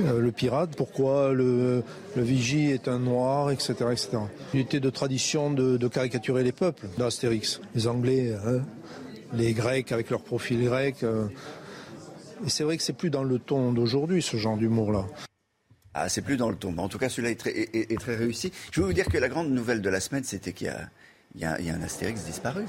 euh, 0.00 0.20
le 0.20 0.32
pirate, 0.32 0.70
pourquoi 0.76 1.32
le, 1.32 1.82
le, 2.16 2.22
vigie 2.22 2.70
est 2.70 2.88
un 2.88 2.98
noir, 2.98 3.50
etc. 3.50 3.74
etc. 3.90 4.18
Unité 4.54 4.80
de 4.80 4.90
tradition 4.90 5.50
de, 5.50 5.88
caricaturer 5.88 6.44
les 6.44 6.52
peuples 6.52 6.86
d'Astérix. 6.98 7.60
Les 7.74 7.86
Anglais, 7.86 8.34
hein, 8.46 8.62
les 9.34 9.52
Grecs 9.52 9.92
avec 9.92 10.10
leur 10.10 10.22
profil 10.22 10.64
grec. 10.64 11.02
Euh. 11.02 11.26
et 12.46 12.50
c'est 12.50 12.64
vrai 12.64 12.76
que 12.76 12.82
c'est 12.82 12.92
plus 12.92 13.10
dans 13.10 13.24
le 13.24 13.38
ton 13.38 13.72
d'aujourd'hui, 13.72 14.22
ce 14.22 14.36
genre 14.36 14.56
d'humour-là. 14.56 15.06
Ah, 15.94 16.08
c'est 16.08 16.22
plus 16.22 16.38
dans 16.38 16.48
le 16.48 16.56
ton. 16.56 16.76
En 16.78 16.88
tout 16.88 16.98
cas, 16.98 17.10
celui-là 17.10 17.30
est 17.30 17.40
très, 17.40 17.50
est 17.50 18.00
très, 18.00 18.16
réussi. 18.16 18.50
Je 18.70 18.80
veux 18.80 18.86
vous 18.86 18.92
dire 18.94 19.06
que 19.06 19.18
la 19.18 19.28
grande 19.28 19.50
nouvelle 19.50 19.82
de 19.82 19.90
la 19.90 20.00
semaine, 20.00 20.24
c'était 20.24 20.54
qu'il 20.54 20.68
y 20.68 20.70
a 20.70 20.88
il 21.34 21.40
y, 21.40 21.44
a, 21.44 21.74
un 21.74 21.82
Astérix 21.82 22.24
disparu 22.24 22.64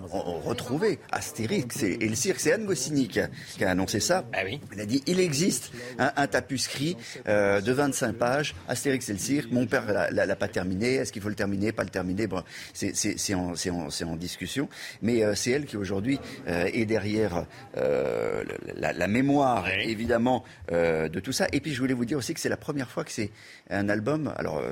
retrouver 0.00 0.98
Astérix 1.10 1.82
et, 1.82 1.96
le 1.96 2.14
cirque. 2.14 2.40
C'est 2.40 2.52
Anne 2.52 2.64
Goscinny 2.64 3.08
qui 3.08 3.20
a, 3.20 3.28
annoncé 3.70 4.00
ça. 4.00 4.24
Ah 4.32 4.40
oui. 4.44 4.60
Elle 4.72 4.80
a 4.80 4.86
dit 4.86 5.02
il 5.06 5.20
existe 5.20 5.72
un, 5.98 6.26
tapuscrit 6.26 6.96
euh, 7.28 7.60
de 7.60 7.72
25 7.72 8.14
pages, 8.14 8.54
Astérix 8.68 9.08
et 9.08 9.12
le 9.12 9.18
cirque. 9.18 9.50
Mon 9.50 9.66
père 9.66 9.84
l'a 10.10 10.36
pas 10.36 10.48
terminé. 10.48 10.94
Est-ce 10.94 11.12
qu'il 11.12 11.22
faut 11.22 11.28
le 11.28 11.34
terminer, 11.34 11.72
pas 11.72 11.84
le 11.84 11.90
terminer? 11.90 12.26
Bon, 12.26 12.42
C'est 12.72 13.34
en, 13.34 13.54
en, 13.54 14.16
discussion. 14.16 14.68
Mais 15.00 15.24
euh, 15.24 15.34
c'est 15.34 15.50
elle 15.50 15.66
qui 15.66 15.76
aujourd'hui 15.76 16.18
euh, 16.48 16.68
est 16.72 16.84
derrière 16.84 17.46
la, 17.74 19.08
mémoire, 19.08 19.68
évidemment, 19.68 20.44
de 20.70 21.20
tout 21.20 21.32
ça. 21.32 21.46
Et 21.52 21.60
puis 21.60 21.74
je 21.74 21.80
voulais 21.80 21.94
vous 21.94 22.04
dire 22.04 22.18
aussi 22.18 22.34
que 22.34 22.40
c'est 22.40 22.48
la 22.48 22.56
première 22.56 22.90
fois 22.90 23.04
que 23.04 23.12
c'est 23.12 23.30
un 23.70 23.88
album. 23.88 24.32
Alors 24.36 24.62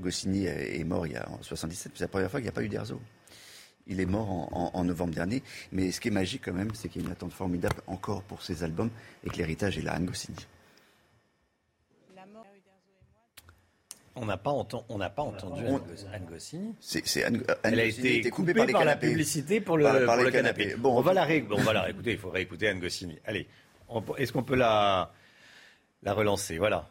Goscinny 0.00 0.46
est 0.46 0.84
mort 0.84 1.06
il 1.06 1.14
y 1.14 1.16
a 1.16 1.28
en 1.28 1.42
77, 1.42 1.92
c'est 1.94 2.04
la 2.04 2.08
première 2.08 2.30
fois 2.30 2.40
qu'il 2.40 2.46
n'y 2.46 2.50
a 2.50 2.52
pas 2.52 2.62
eu 2.62 2.68
d'Erzo. 2.68 3.00
Il 3.86 4.00
est 4.00 4.06
mort 4.06 4.48
en, 4.74 4.84
novembre 4.84 5.14
dernier. 5.14 5.42
Mais 5.72 5.92
ce 5.92 6.00
qui 6.00 6.08
est 6.08 6.10
magique 6.10 6.42
quand 6.44 6.54
même, 6.54 6.70
c'est 6.74 6.88
qu'il 6.88 7.02
y 7.02 7.04
a 7.04 7.08
une 7.08 7.12
attente 7.12 7.32
formidable 7.32 7.76
encore 7.86 8.22
pour 8.22 8.42
ces 8.42 8.62
albums 8.62 8.90
et 9.24 9.30
que 9.30 9.36
l'héritage 9.36 9.76
est 9.78 9.82
là, 9.82 9.92
Anne 9.92 10.06
Goscinny. 10.06 10.38
On 14.16 14.26
n'a 14.26 14.36
pas, 14.36 14.50
entendu, 14.50 14.84
on 14.88 14.98
pas 14.98 15.22
entendu 15.22 15.64
Anne 16.12 16.24
Goscinny. 16.24 16.74
C'est, 16.80 17.24
Anne, 17.24 17.42
Elle 17.64 17.80
a 17.80 17.84
été 17.84 18.30
coupée, 18.30 18.54
par, 18.54 18.66
par 18.68 18.84
la 18.84 18.96
publicité 18.96 19.60
pour 19.60 19.76
le, 19.76 19.84
le 19.84 20.30
canapé. 20.30 20.76
Bon, 20.78 20.96
on, 20.96 21.00
va 21.00 21.12
la 21.12 21.26
on 21.50 21.62
va 21.62 21.72
la 21.72 21.82
réécouter. 21.82 22.12
Il 22.12 22.18
faut 22.18 22.30
réécouter 22.30 22.68
Anne 22.68 22.78
Goscinny. 22.78 23.18
Allez, 23.24 23.48
est-ce 24.16 24.32
qu'on 24.32 24.44
peut 24.44 24.54
la, 24.54 25.12
la 26.04 26.12
relancer? 26.14 26.58
Voilà. 26.58 26.88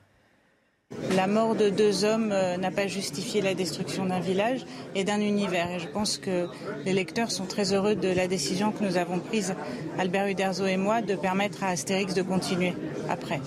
La 1.16 1.28
mort 1.28 1.56
de 1.56 1.70
deux 1.70 2.06
hommes 2.06 2.32
euh, 2.32 2.58
n'a 2.58 2.72
pas 2.72 2.88
justifié 2.88 3.42
la 3.42 3.54
destruction 3.54 4.06
d'un 4.06 4.20
village 4.20 4.66
et 4.96 5.04
d'un 5.04 5.20
univers. 5.20 5.70
Et 5.72 5.80
je 5.80 5.88
pense 5.88 6.18
que 6.18 6.48
les 6.86 6.94
lecteurs 6.94 7.32
sont 7.32 7.46
très 7.46 7.74
heureux 7.74 7.96
de 7.96 8.08
la 8.08 8.28
décision 8.28 8.72
que 8.72 8.84
nous 8.84 8.98
avons 8.98 9.20
prise, 9.20 9.54
Albert 9.98 10.28
Uderzo 10.28 10.66
et 10.66 10.78
moi, 10.78 11.02
de 11.02 11.16
permettre 11.16 11.64
à 11.64 11.70
Astérix 11.70 12.14
de 12.14 12.22
continuer 12.22 12.74
après. 13.10 13.42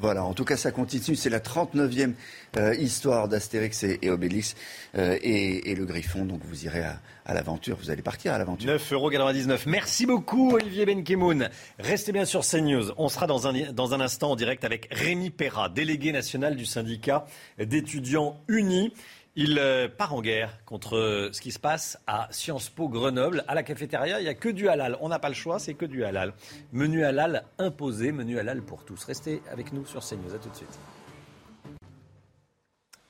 Voilà, 0.00 0.24
en 0.24 0.34
tout 0.34 0.44
cas, 0.44 0.56
ça 0.56 0.70
continue. 0.70 1.16
C'est 1.16 1.30
la 1.30 1.40
39e 1.40 2.12
euh, 2.56 2.74
histoire 2.74 3.28
d'Astérix 3.28 3.84
et, 3.84 4.10
Obélix 4.10 4.54
euh, 4.96 5.16
et, 5.22 5.74
le 5.74 5.84
Griffon. 5.84 6.24
Donc 6.24 6.40
vous 6.44 6.64
irez 6.64 6.82
à, 6.82 7.00
l'aventure, 7.34 7.76
vous 7.76 7.90
allez 7.90 8.02
partir 8.02 8.32
à 8.32 8.38
l'aventure. 8.38 8.70
9,99€. 8.70 9.62
Merci 9.66 10.06
beaucoup, 10.06 10.52
Olivier 10.52 10.86
Benkemoun. 10.86 11.48
Restez 11.78 12.12
bien 12.12 12.24
sur 12.24 12.42
CNews. 12.42 12.92
On 12.96 13.08
sera 13.08 13.26
dans 13.26 13.46
un, 13.46 13.72
dans 13.72 13.94
un 13.94 14.00
instant 14.00 14.32
en 14.32 14.36
direct 14.36 14.64
avec 14.64 14.88
Rémi 14.90 15.30
Perra, 15.30 15.68
délégué 15.68 16.12
national 16.12 16.56
du 16.56 16.66
syndicat 16.66 17.26
d'étudiants 17.58 18.40
unis. 18.48 18.92
Il 19.36 19.58
euh, 19.58 19.88
part 19.88 20.12
en 20.12 20.22
guerre 20.22 20.58
contre 20.66 21.30
ce 21.32 21.40
qui 21.40 21.52
se 21.52 21.58
passe 21.60 21.98
à 22.06 22.26
Sciences 22.30 22.68
Po 22.68 22.88
Grenoble. 22.88 23.44
À 23.46 23.54
la 23.54 23.62
cafétéria, 23.62 24.18
il 24.18 24.24
n'y 24.24 24.28
a 24.28 24.34
que 24.34 24.48
du 24.48 24.68
halal. 24.68 24.98
On 25.00 25.08
n'a 25.08 25.20
pas 25.20 25.28
le 25.28 25.34
choix, 25.34 25.58
c'est 25.58 25.74
que 25.74 25.86
du 25.86 26.04
halal. 26.04 26.34
Menu 26.72 27.04
halal 27.04 27.44
imposé, 27.58 28.10
menu 28.10 28.38
halal 28.38 28.60
pour 28.62 28.84
tous. 28.84 29.04
Restez 29.04 29.40
avec 29.50 29.72
nous 29.72 29.86
sur 29.86 30.04
CNews. 30.04 30.34
À 30.34 30.38
tout 30.38 30.50
de 30.50 30.56
suite. 30.56 30.78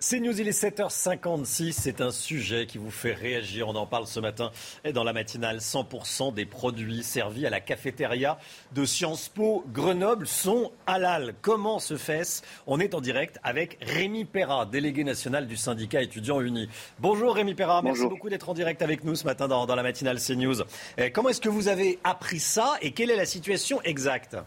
C'est 0.03 0.19
News, 0.19 0.41
il 0.41 0.49
est 0.49 0.59
7h56. 0.59 1.73
C'est 1.73 2.01
un 2.01 2.11
sujet 2.11 2.65
qui 2.65 2.79
vous 2.79 2.91
fait 2.91 3.13
réagir. 3.13 3.69
On 3.69 3.77
en 3.77 3.85
parle 3.85 4.07
ce 4.07 4.19
matin 4.19 4.51
et 4.83 4.95
dans 4.95 5.05
la 5.05 5.13
matinale. 5.13 5.59
100% 5.59 6.33
des 6.33 6.47
produits 6.47 7.03
servis 7.03 7.47
à 7.47 7.51
la 7.51 7.61
cafétéria 7.61 8.39
de 8.73 8.87
Sciences 8.87 9.29
Po 9.29 9.63
Grenoble 9.75 10.27
sont 10.27 10.73
halal. 10.87 11.35
Comment 11.43 11.79
se 11.81 11.99
fait-ce? 11.99 12.41
On 12.67 12.81
est 12.81 12.95
en 12.95 13.03
direct 13.03 13.39
avec 13.43 13.77
Rémi 13.83 14.25
Perra, 14.25 14.65
délégué 14.65 15.05
national 15.05 15.47
du 15.47 15.59
syndicat 15.59 16.01
étudiants 16.01 16.41
unis. 16.41 16.71
Bonjour 16.99 17.35
Rémi 17.35 17.55
Perra, 17.55 17.83
merci 17.83 18.07
beaucoup 18.07 18.31
d'être 18.31 18.49
en 18.49 18.55
direct 18.55 18.81
avec 18.81 19.05
nous 19.05 19.17
ce 19.17 19.25
matin 19.25 19.49
dans, 19.49 19.67
dans 19.67 19.75
la 19.75 19.83
matinale 19.83 20.19
CNews. 20.19 20.63
Eh, 20.97 21.11
comment 21.13 21.29
est-ce 21.29 21.43
que 21.43 21.51
vous 21.51 21.69
avez 21.69 21.99
appris 22.05 22.41
ça 22.41 22.79
et 22.81 22.93
quelle 22.93 23.11
est 23.11 23.17
la 23.17 23.27
situation 23.27 23.83
exacte? 23.83 24.39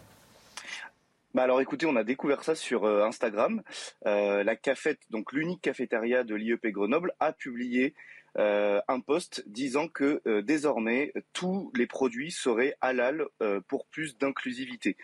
Bah 1.34 1.42
alors 1.42 1.60
écoutez, 1.60 1.84
on 1.86 1.96
a 1.96 2.04
découvert 2.04 2.44
ça 2.44 2.54
sur 2.54 2.84
euh, 2.84 3.02
Instagram. 3.04 3.62
Euh, 4.06 4.44
la 4.44 4.54
cafette, 4.54 5.00
donc 5.10 5.32
l'unique 5.32 5.62
cafétéria 5.62 6.22
de 6.22 6.36
l'IEP 6.36 6.68
Grenoble, 6.68 7.12
a 7.18 7.32
publié 7.32 7.94
euh, 8.38 8.80
un 8.86 9.00
post 9.00 9.42
disant 9.48 9.88
que 9.88 10.22
désormais 10.42 11.12
tous 11.32 11.72
les 11.76 11.88
produits 11.88 12.30
seraient 12.30 12.76
halal 12.80 13.26
pour 13.68 13.86
plus 13.86 14.16
d'inclusivité. 14.16 14.96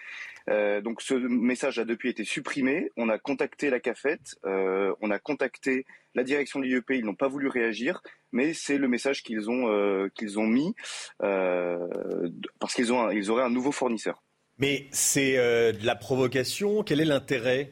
donc 0.48 1.02
ce 1.02 1.14
message 1.14 1.78
a 1.80 1.84
depuis 1.84 2.10
été 2.10 2.24
supprimé. 2.24 2.90
On 2.96 3.08
a 3.08 3.18
contacté 3.18 3.70
la 3.70 3.80
cafette, 3.80 4.36
on 4.44 5.10
a 5.10 5.18
contacté 5.18 5.84
la 6.14 6.24
direction 6.24 6.58
de 6.60 6.64
l'IEP, 6.64 6.90
ils 6.90 7.04
n'ont 7.04 7.14
pas 7.14 7.28
voulu 7.28 7.48
réagir, 7.48 8.02
mais 8.32 8.52
c'est 8.52 8.78
le 8.78 8.88
message 8.88 9.22
qu'ils 9.22 9.48
ont 9.48 10.46
mis 10.46 10.74
parce 11.18 12.74
qu'ils 12.74 12.90
ils 13.12 13.30
auraient 13.30 13.44
un 13.44 13.50
nouveau 13.50 13.72
fournisseur. 13.72 14.22
Mais 14.60 14.86
c'est 14.92 15.38
euh, 15.38 15.72
de 15.72 15.86
la 15.86 15.96
provocation. 15.96 16.82
Quel 16.82 17.00
est 17.00 17.06
l'intérêt 17.06 17.70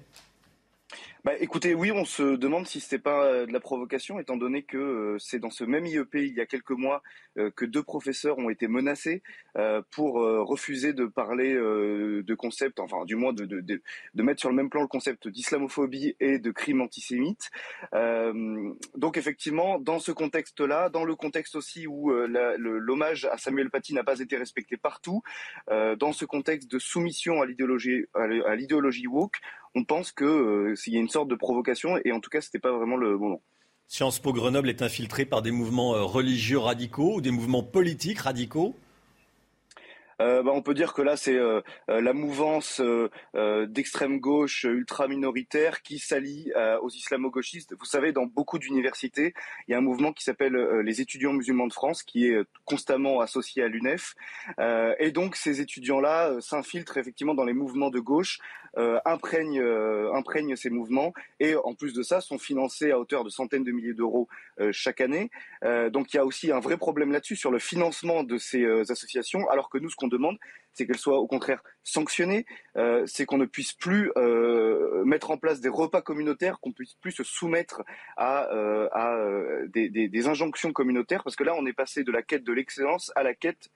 bah, 1.24 1.32
écoutez, 1.40 1.74
oui, 1.74 1.90
on 1.90 2.04
se 2.04 2.36
demande 2.36 2.68
si 2.68 2.78
ce 2.80 2.94
n'est 2.94 3.00
pas 3.00 3.24
euh, 3.24 3.46
de 3.46 3.52
la 3.52 3.58
provocation, 3.58 4.20
étant 4.20 4.36
donné 4.36 4.62
que 4.62 4.78
euh, 4.78 5.18
c'est 5.18 5.40
dans 5.40 5.50
ce 5.50 5.64
même 5.64 5.84
IEP, 5.84 6.14
il 6.14 6.34
y 6.34 6.40
a 6.40 6.46
quelques 6.46 6.70
mois, 6.70 7.02
euh, 7.38 7.50
que 7.50 7.64
deux 7.64 7.82
professeurs 7.82 8.38
ont 8.38 8.50
été 8.50 8.68
menacés 8.68 9.22
pour 9.90 10.14
refuser 10.14 10.92
de 10.92 11.06
parler 11.06 11.52
de 11.54 12.34
concepts, 12.34 12.78
enfin 12.78 13.04
du 13.04 13.16
moins 13.16 13.32
de, 13.32 13.44
de, 13.44 14.22
mettre 14.22 14.38
sur 14.38 14.50
le 14.50 14.54
même 14.54 14.70
plan 14.70 14.82
le 14.82 14.86
concept 14.86 15.26
d'islamophobie 15.26 16.14
et 16.20 16.38
de 16.38 16.50
crime 16.52 16.80
antisémite. 16.80 17.50
donc 18.94 19.16
effectivement, 19.16 19.80
dans 19.80 19.98
ce 19.98 20.12
contexte-là, 20.12 20.90
dans 20.90 21.04
le 21.04 21.16
contexte 21.16 21.56
aussi 21.56 21.88
où 21.88 22.12
l'hommage 22.12 23.24
à 23.24 23.36
Samuel 23.36 23.68
Paty 23.70 23.94
n'a 23.94 24.04
pas 24.04 24.20
été 24.20 24.36
respecté 24.36 24.76
partout, 24.76 25.22
dans 25.68 26.12
ce 26.12 26.24
contexte 26.24 26.70
de 26.70 26.78
soumission 26.78 27.42
à 27.42 27.46
l'idéologie 27.46 29.06
woke, 29.08 29.40
on 29.74 29.84
pense 29.84 30.12
que 30.12 30.24
euh, 30.24 30.76
s'il 30.76 30.94
y 30.94 30.96
a 30.96 31.00
une 31.00 31.08
sorte 31.08 31.28
de 31.28 31.34
provocation, 31.34 31.98
et 32.04 32.12
en 32.12 32.20
tout 32.20 32.30
cas, 32.30 32.40
ce 32.40 32.48
n'était 32.48 32.58
pas 32.58 32.72
vraiment 32.72 32.96
le 32.96 33.16
moment. 33.16 33.42
Sciences 33.90 34.18
Po 34.18 34.34
Grenoble 34.34 34.68
est 34.68 34.82
infiltré 34.82 35.24
par 35.24 35.40
des 35.40 35.50
mouvements 35.50 35.94
euh, 35.94 36.02
religieux 36.02 36.58
radicaux 36.58 37.14
ou 37.14 37.20
des 37.22 37.30
mouvements 37.30 37.62
politiques 37.62 38.18
radicaux? 38.18 38.76
Euh, 40.20 40.42
bah, 40.42 40.50
on 40.52 40.62
peut 40.62 40.74
dire 40.74 40.94
que 40.94 41.00
là 41.00 41.16
c'est 41.16 41.36
euh, 41.36 41.62
la 41.86 42.12
mouvance 42.12 42.82
d'extrême 43.68 44.18
gauche 44.18 44.64
ultra 44.64 45.08
minoritaire 45.08 45.80
qui 45.80 45.98
s'allie 46.00 46.52
aux 46.82 46.90
islamo-gauchistes. 46.90 47.74
Vous 47.78 47.86
savez, 47.86 48.12
dans 48.12 48.26
beaucoup 48.26 48.58
d'universités, 48.58 49.32
il 49.66 49.70
y 49.72 49.74
a 49.74 49.78
un 49.78 49.80
mouvement 49.80 50.12
qui 50.12 50.24
s'appelle 50.24 50.56
les 50.82 51.00
étudiants 51.00 51.32
musulmans 51.32 51.68
de 51.68 51.72
France, 51.72 52.02
qui 52.02 52.26
est 52.26 52.42
constamment 52.64 53.20
associé 53.20 53.62
à 53.62 53.68
l'UNEF, 53.68 54.16
et 54.98 55.12
donc 55.12 55.36
ces 55.36 55.60
étudiants-là 55.60 56.40
s'infiltrent 56.40 56.98
effectivement 56.98 57.34
dans 57.34 57.44
les 57.44 57.54
mouvements 57.54 57.90
de 57.90 58.00
gauche 58.00 58.40
imprègne, 59.04 59.60
imprègne 60.14 60.56
ces 60.56 60.70
mouvements 60.70 61.12
et 61.40 61.56
en 61.56 61.74
plus 61.74 61.92
de 61.92 62.02
ça 62.02 62.20
sont 62.20 62.38
financés 62.38 62.90
à 62.90 62.98
hauteur 62.98 63.24
de 63.24 63.30
centaines 63.30 63.64
de 63.64 63.72
milliers 63.72 63.94
d'euros 63.94 64.28
chaque 64.72 65.00
année. 65.00 65.30
donc 65.62 66.12
il 66.12 66.16
y 66.16 66.20
a 66.20 66.24
aussi 66.24 66.52
un 66.52 66.60
vrai 66.60 66.76
problème 66.76 67.12
là-dessus 67.12 67.36
sur 67.36 67.50
le 67.50 67.58
financement 67.58 68.22
de 68.22 68.38
ces 68.38 68.64
associations, 68.90 69.48
alors 69.48 69.70
que 69.70 69.78
nous, 69.78 69.90
ce 69.90 69.96
qu'on 69.96 70.08
demande, 70.08 70.38
c'est 70.72 70.86
qu'elles 70.86 70.98
soient 70.98 71.18
au 71.18 71.26
contraire 71.26 71.62
sanctionnées, 71.82 72.46
c'est 73.06 73.26
qu'on 73.26 73.38
ne 73.38 73.46
puisse 73.46 73.72
plus 73.72 74.12
mettre 75.04 75.30
en 75.30 75.38
place 75.38 75.60
des 75.60 75.68
repas 75.68 76.02
communautaires, 76.02 76.60
qu'on 76.60 76.72
puisse 76.72 76.94
plus 76.94 77.12
se 77.12 77.24
soumettre 77.24 77.82
à, 78.16 78.48
des, 79.68 79.88
des, 79.88 80.26
injonctions 80.28 80.72
communautaires, 80.72 81.24
parce 81.24 81.36
que 81.36 81.44
là, 81.44 81.54
on 81.56 81.66
est 81.66 81.72
passé 81.72 82.04
de 82.04 82.12
la 82.12 82.22
quête 82.22 82.44
de 82.44 82.52
l'excellence 82.52 83.12
à 83.16 83.22
la 83.22 83.34
quête 83.34 83.70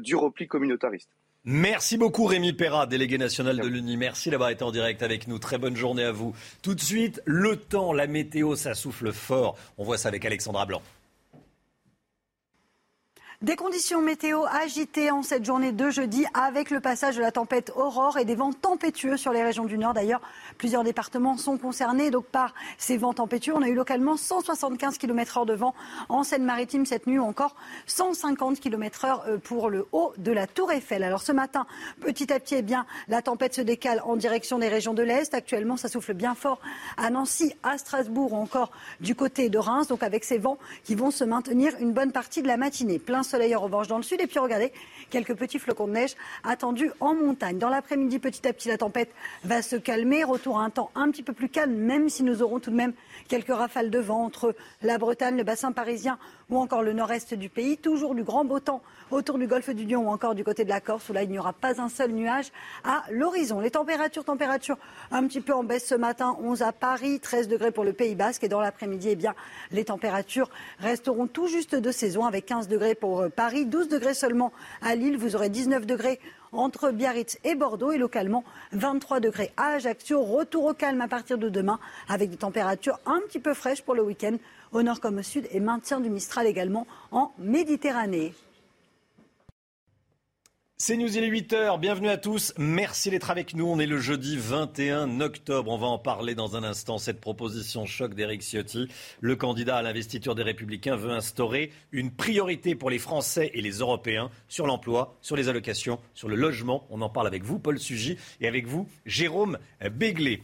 du 0.00 0.16
repli 0.16 0.46
communautariste. 0.46 1.10
Merci 1.46 1.98
beaucoup 1.98 2.24
Rémi 2.24 2.54
Perra, 2.54 2.86
délégué 2.86 3.18
national 3.18 3.58
de 3.58 3.66
l'UNI. 3.66 3.98
Merci 3.98 4.30
d'avoir 4.30 4.48
été 4.48 4.64
en 4.64 4.72
direct 4.72 5.02
avec 5.02 5.28
nous. 5.28 5.38
Très 5.38 5.58
bonne 5.58 5.76
journée 5.76 6.04
à 6.04 6.10
vous. 6.10 6.34
Tout 6.62 6.74
de 6.74 6.80
suite, 6.80 7.20
le 7.26 7.56
temps, 7.56 7.92
la 7.92 8.06
météo, 8.06 8.56
ça 8.56 8.72
souffle 8.72 9.12
fort. 9.12 9.54
On 9.76 9.84
voit 9.84 9.98
ça 9.98 10.08
avec 10.08 10.24
Alexandra 10.24 10.64
Blanc. 10.64 10.80
Des 13.44 13.56
conditions 13.56 14.00
météo 14.00 14.44
agitées 14.50 15.10
en 15.10 15.22
cette 15.22 15.44
journée 15.44 15.70
de 15.70 15.90
jeudi 15.90 16.24
avec 16.32 16.70
le 16.70 16.80
passage 16.80 17.16
de 17.16 17.20
la 17.20 17.30
tempête 17.30 17.72
Aurore 17.76 18.16
et 18.16 18.24
des 18.24 18.36
vents 18.36 18.54
tempétueux 18.54 19.18
sur 19.18 19.34
les 19.34 19.42
régions 19.42 19.66
du 19.66 19.76
Nord. 19.76 19.92
D'ailleurs, 19.92 20.22
plusieurs 20.56 20.82
départements 20.82 21.36
sont 21.36 21.58
concernés 21.58 22.10
donc 22.10 22.24
par 22.24 22.54
ces 22.78 22.96
vents 22.96 23.12
tempétueux. 23.12 23.52
On 23.54 23.60
a 23.60 23.68
eu 23.68 23.74
localement 23.74 24.16
175 24.16 24.96
km/h 24.96 25.44
de 25.44 25.52
vent 25.52 25.74
en 26.08 26.24
Seine-Maritime 26.24 26.86
cette 26.86 27.06
nuit 27.06 27.18
ou 27.18 27.22
encore 27.22 27.54
150 27.84 28.60
km/h 28.60 29.28
euh, 29.28 29.36
pour 29.36 29.68
le 29.68 29.88
haut 29.92 30.14
de 30.16 30.32
la 30.32 30.46
Tour 30.46 30.72
Eiffel. 30.72 31.02
Alors 31.02 31.20
ce 31.20 31.32
matin, 31.32 31.66
petit 32.00 32.32
à 32.32 32.40
petit, 32.40 32.54
eh 32.54 32.62
bien, 32.62 32.86
la 33.08 33.20
tempête 33.20 33.52
se 33.52 33.60
décale 33.60 34.00
en 34.06 34.16
direction 34.16 34.58
des 34.58 34.68
régions 34.68 34.94
de 34.94 35.02
l'Est. 35.02 35.34
Actuellement, 35.34 35.76
ça 35.76 35.88
souffle 35.88 36.14
bien 36.14 36.34
fort 36.34 36.60
à 36.96 37.10
Nancy, 37.10 37.52
à 37.62 37.76
Strasbourg 37.76 38.32
ou 38.32 38.36
encore 38.36 38.70
du 39.00 39.14
côté 39.14 39.50
de 39.50 39.58
Reims. 39.58 39.88
Donc 39.88 40.02
avec 40.02 40.24
ces 40.24 40.38
vents 40.38 40.56
qui 40.82 40.94
vont 40.94 41.10
se 41.10 41.24
maintenir 41.24 41.74
une 41.78 41.92
bonne 41.92 42.10
partie 42.10 42.40
de 42.40 42.48
la 42.48 42.56
matinée. 42.56 42.98
Plein 42.98 43.22
soleil 43.34 43.54
revanche 43.56 43.88
dans 43.88 43.96
le 43.96 44.04
sud. 44.04 44.20
Et 44.20 44.28
puis 44.28 44.38
regardez, 44.38 44.72
quelques 45.10 45.34
petits 45.34 45.58
flocons 45.58 45.88
de 45.88 45.92
neige 45.92 46.14
attendus 46.44 46.92
en 47.00 47.14
montagne. 47.14 47.58
Dans 47.58 47.68
l'après-midi, 47.68 48.20
petit 48.20 48.46
à 48.46 48.52
petit, 48.52 48.68
la 48.68 48.78
tempête 48.78 49.10
va 49.42 49.60
se 49.60 49.74
calmer. 49.74 50.22
Retour 50.22 50.60
à 50.60 50.62
un 50.62 50.70
temps 50.70 50.92
un 50.94 51.10
petit 51.10 51.24
peu 51.24 51.32
plus 51.32 51.48
calme, 51.48 51.74
même 51.74 52.08
si 52.08 52.22
nous 52.22 52.42
aurons 52.42 52.60
tout 52.60 52.70
de 52.70 52.76
même 52.76 52.92
quelques 53.26 53.52
rafales 53.52 53.90
de 53.90 53.98
vent 53.98 54.22
entre 54.22 54.54
la 54.82 54.98
Bretagne, 54.98 55.36
le 55.36 55.42
bassin 55.42 55.72
parisien 55.72 56.16
ou 56.50 56.58
encore 56.58 56.82
le 56.82 56.92
nord-est 56.92 57.34
du 57.34 57.48
pays. 57.48 57.76
Toujours 57.76 58.14
du 58.14 58.22
grand 58.22 58.44
beau 58.44 58.60
temps 58.60 58.82
autour 59.10 59.38
du 59.38 59.46
golfe 59.46 59.70
du 59.70 59.84
Lion 59.84 60.08
ou 60.08 60.10
encore 60.10 60.34
du 60.34 60.44
côté 60.44 60.64
de 60.64 60.68
la 60.68 60.80
Corse 60.80 61.08
où 61.08 61.12
là 61.12 61.22
il 61.22 61.30
n'y 61.30 61.38
aura 61.38 61.52
pas 61.52 61.80
un 61.80 61.88
seul 61.88 62.12
nuage 62.12 62.50
à 62.84 63.04
l'horizon. 63.10 63.60
Les 63.60 63.70
températures, 63.70 64.24
températures 64.24 64.78
un 65.10 65.26
petit 65.26 65.40
peu 65.40 65.52
en 65.52 65.64
baisse 65.64 65.86
ce 65.86 65.94
matin, 65.94 66.36
11 66.40 66.62
à 66.62 66.72
Paris, 66.72 67.20
13 67.20 67.48
degrés 67.48 67.70
pour 67.70 67.84
le 67.84 67.92
Pays 67.92 68.14
Basque 68.14 68.44
et 68.44 68.48
dans 68.48 68.60
l'après-midi, 68.60 69.08
eh 69.10 69.74
les 69.74 69.84
températures 69.84 70.50
resteront 70.80 71.26
tout 71.26 71.46
juste 71.46 71.74
de 71.74 71.90
saison 71.90 72.24
avec 72.24 72.46
15 72.46 72.68
degrés 72.68 72.94
pour 72.94 73.20
euh, 73.20 73.28
Paris, 73.28 73.66
12 73.66 73.88
degrés 73.88 74.14
seulement 74.14 74.52
à 74.82 74.94
Lille, 74.94 75.16
vous 75.16 75.36
aurez 75.36 75.48
19 75.48 75.86
degrés 75.86 76.20
entre 76.52 76.90
Biarritz 76.90 77.38
et 77.44 77.54
Bordeaux 77.54 77.92
et 77.92 77.98
localement 77.98 78.44
23 78.72 79.20
degrés 79.20 79.52
à 79.56 79.72
Ajaccio. 79.72 80.22
Retour 80.22 80.64
au 80.66 80.74
calme 80.74 81.00
à 81.00 81.08
partir 81.08 81.38
de 81.38 81.48
demain 81.48 81.78
avec 82.08 82.30
des 82.30 82.36
températures 82.36 82.98
un 83.06 83.20
petit 83.26 83.40
peu 83.40 83.54
fraîches 83.54 83.82
pour 83.82 83.94
le 83.94 84.02
week-end 84.02 84.36
au 84.74 84.82
nord 84.82 85.00
comme 85.00 85.18
au 85.18 85.22
sud 85.22 85.48
et 85.52 85.60
maintien 85.60 86.00
du 86.00 86.10
Mistral 86.10 86.46
également 86.46 86.86
en 87.10 87.32
Méditerranée. 87.38 88.34
C'est 90.76 90.96
News, 90.96 91.16
il 91.16 91.22
est 91.22 91.30
8h. 91.30 91.78
Bienvenue 91.78 92.08
à 92.08 92.18
tous. 92.18 92.52
Merci 92.58 93.08
d'être 93.08 93.30
avec 93.30 93.54
nous. 93.54 93.64
On 93.64 93.78
est 93.78 93.86
le 93.86 94.00
jeudi 94.00 94.36
21 94.36 95.20
octobre. 95.20 95.70
On 95.70 95.78
va 95.78 95.86
en 95.86 95.98
parler 95.98 96.34
dans 96.34 96.56
un 96.56 96.64
instant. 96.64 96.98
Cette 96.98 97.20
proposition 97.20 97.86
choc 97.86 98.14
d'Éric 98.14 98.42
Ciotti. 98.42 98.88
Le 99.20 99.36
candidat 99.36 99.76
à 99.76 99.82
l'investiture 99.82 100.34
des 100.34 100.42
Républicains 100.42 100.96
veut 100.96 101.12
instaurer 101.12 101.70
une 101.92 102.10
priorité 102.10 102.74
pour 102.74 102.90
les 102.90 102.98
Français 102.98 103.52
et 103.54 103.62
les 103.62 103.78
Européens 103.78 104.30
sur 104.48 104.66
l'emploi, 104.66 105.16
sur 105.22 105.36
les 105.36 105.48
allocations, 105.48 106.00
sur 106.12 106.28
le 106.28 106.34
logement. 106.34 106.86
On 106.90 107.00
en 107.02 107.08
parle 107.08 107.28
avec 107.28 107.44
vous, 107.44 107.60
Paul 107.60 107.78
Sugy, 107.78 108.18
et 108.40 108.48
avec 108.48 108.66
vous, 108.66 108.88
Jérôme 109.06 109.58
Béglé. 109.92 110.42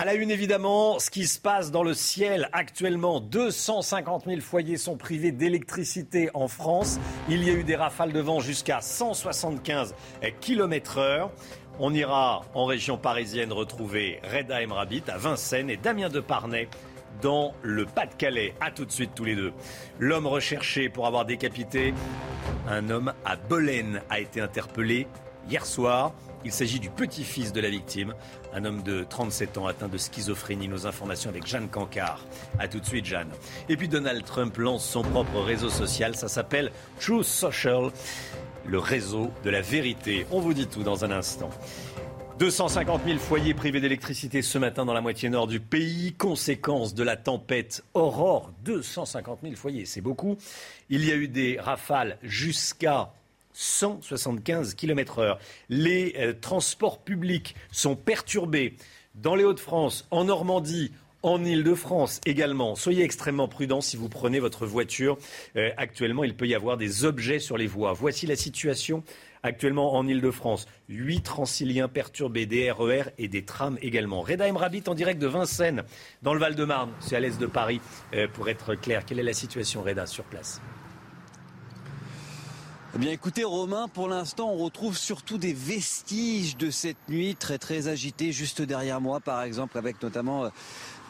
À 0.00 0.06
la 0.06 0.14
une, 0.14 0.30
évidemment, 0.30 0.98
ce 0.98 1.10
qui 1.10 1.26
se 1.26 1.38
passe 1.38 1.70
dans 1.70 1.82
le 1.82 1.92
ciel 1.92 2.48
actuellement. 2.54 3.20
250 3.20 4.24
000 4.24 4.40
foyers 4.40 4.78
sont 4.78 4.96
privés 4.96 5.30
d'électricité 5.30 6.30
en 6.32 6.48
France. 6.48 6.98
Il 7.28 7.44
y 7.44 7.50
a 7.50 7.52
eu 7.52 7.64
des 7.64 7.76
rafales 7.76 8.14
de 8.14 8.20
vent 8.20 8.40
jusqu'à 8.40 8.80
175 8.80 9.94
km 10.40 10.96
heure. 10.96 11.30
On 11.78 11.92
ira 11.92 12.46
en 12.54 12.64
région 12.64 12.96
parisienne 12.96 13.52
retrouver 13.52 14.22
Reda 14.24 14.62
Emrabit 14.62 15.02
à 15.08 15.18
Vincennes 15.18 15.68
et 15.68 15.76
Damien 15.76 16.08
Deparnay 16.08 16.70
dans 17.20 17.52
le 17.60 17.84
Pas-de-Calais. 17.84 18.54
A 18.62 18.70
tout 18.70 18.86
de 18.86 18.92
suite 18.92 19.10
tous 19.14 19.26
les 19.26 19.36
deux. 19.36 19.52
L'homme 19.98 20.26
recherché 20.26 20.88
pour 20.88 21.06
avoir 21.06 21.26
décapité 21.26 21.92
un 22.70 22.88
homme 22.88 23.12
à 23.26 23.36
Belen 23.36 24.00
a 24.08 24.18
été 24.18 24.40
interpellé 24.40 25.06
hier 25.46 25.66
soir. 25.66 26.14
Il 26.44 26.52
s'agit 26.52 26.80
du 26.80 26.88
petit-fils 26.88 27.52
de 27.52 27.60
la 27.60 27.68
victime, 27.68 28.14
un 28.54 28.64
homme 28.64 28.82
de 28.82 29.04
37 29.04 29.58
ans 29.58 29.66
atteint 29.66 29.88
de 29.88 29.98
schizophrénie. 29.98 30.68
Nos 30.68 30.86
informations 30.86 31.28
avec 31.28 31.46
Jeanne 31.46 31.68
Cancard. 31.68 32.24
A 32.58 32.66
tout 32.66 32.80
de 32.80 32.86
suite, 32.86 33.04
Jeanne. 33.04 33.30
Et 33.68 33.76
puis 33.76 33.88
Donald 33.88 34.24
Trump 34.24 34.56
lance 34.56 34.88
son 34.88 35.02
propre 35.02 35.40
réseau 35.40 35.68
social. 35.68 36.16
Ça 36.16 36.28
s'appelle 36.28 36.72
True 36.98 37.24
Social, 37.24 37.90
le 38.66 38.78
réseau 38.78 39.30
de 39.44 39.50
la 39.50 39.60
vérité. 39.60 40.26
On 40.30 40.40
vous 40.40 40.54
dit 40.54 40.66
tout 40.66 40.82
dans 40.82 41.04
un 41.04 41.10
instant. 41.10 41.50
250 42.38 43.02
000 43.04 43.18
foyers 43.18 43.52
privés 43.52 43.82
d'électricité 43.82 44.40
ce 44.40 44.56
matin 44.56 44.86
dans 44.86 44.94
la 44.94 45.02
moitié 45.02 45.28
nord 45.28 45.46
du 45.46 45.60
pays. 45.60 46.14
Conséquence 46.14 46.94
de 46.94 47.02
la 47.02 47.18
tempête 47.18 47.84
Aurore. 47.92 48.50
250 48.64 49.40
000 49.42 49.56
foyers, 49.56 49.84
c'est 49.84 50.00
beaucoup. 50.00 50.38
Il 50.88 51.04
y 51.04 51.12
a 51.12 51.16
eu 51.16 51.28
des 51.28 51.60
rafales 51.60 52.16
jusqu'à 52.22 53.12
175 53.60 54.74
km/h. 54.74 55.36
Les 55.68 56.14
euh, 56.16 56.32
transports 56.32 57.02
publics 57.02 57.54
sont 57.70 57.94
perturbés 57.94 58.74
dans 59.14 59.34
les 59.34 59.44
Hauts-de-France, 59.44 60.06
en 60.10 60.24
Normandie, 60.24 60.92
en 61.22 61.44
Ile-de-France 61.44 62.22
également. 62.24 62.74
Soyez 62.74 63.04
extrêmement 63.04 63.48
prudents 63.48 63.82
si 63.82 63.98
vous 63.98 64.08
prenez 64.08 64.40
votre 64.40 64.64
voiture. 64.64 65.18
Euh, 65.56 65.70
actuellement, 65.76 66.24
il 66.24 66.34
peut 66.34 66.46
y 66.46 66.54
avoir 66.54 66.78
des 66.78 67.04
objets 67.04 67.38
sur 67.38 67.58
les 67.58 67.66
voies. 67.66 67.92
Voici 67.92 68.26
la 68.26 68.36
situation 68.36 69.04
actuellement 69.42 69.94
en 69.94 70.06
Ile-de-France. 70.06 70.66
Huit 70.88 71.20
transiliens 71.20 71.88
perturbés, 71.88 72.46
des 72.46 72.70
RER 72.70 73.02
e 73.02 73.12
et 73.18 73.28
des 73.28 73.44
trams 73.44 73.76
également. 73.82 74.22
Reda 74.22 74.48
Emrabit 74.48 74.84
en 74.86 74.94
direct 74.94 75.20
de 75.20 75.26
Vincennes, 75.26 75.82
dans 76.22 76.32
le 76.32 76.40
Val-de-Marne. 76.40 76.92
C'est 77.00 77.16
à 77.16 77.20
l'est 77.20 77.38
de 77.38 77.46
Paris, 77.46 77.82
euh, 78.14 78.26
pour 78.26 78.48
être 78.48 78.74
clair. 78.74 79.04
Quelle 79.04 79.18
est 79.18 79.22
la 79.24 79.34
situation, 79.34 79.82
Reda, 79.82 80.06
sur 80.06 80.24
place? 80.24 80.62
Eh 82.92 82.98
bien 82.98 83.12
écoutez 83.12 83.44
Romain, 83.44 83.86
pour 83.86 84.08
l'instant 84.08 84.50
on 84.50 84.56
retrouve 84.56 84.98
surtout 84.98 85.38
des 85.38 85.52
vestiges 85.52 86.56
de 86.56 86.70
cette 86.70 87.08
nuit 87.08 87.36
très 87.36 87.56
très 87.56 87.86
agitée 87.86 88.32
juste 88.32 88.62
derrière 88.62 89.00
moi 89.00 89.20
par 89.20 89.42
exemple 89.42 89.78
avec 89.78 90.02
notamment 90.02 90.46
euh, 90.46 90.48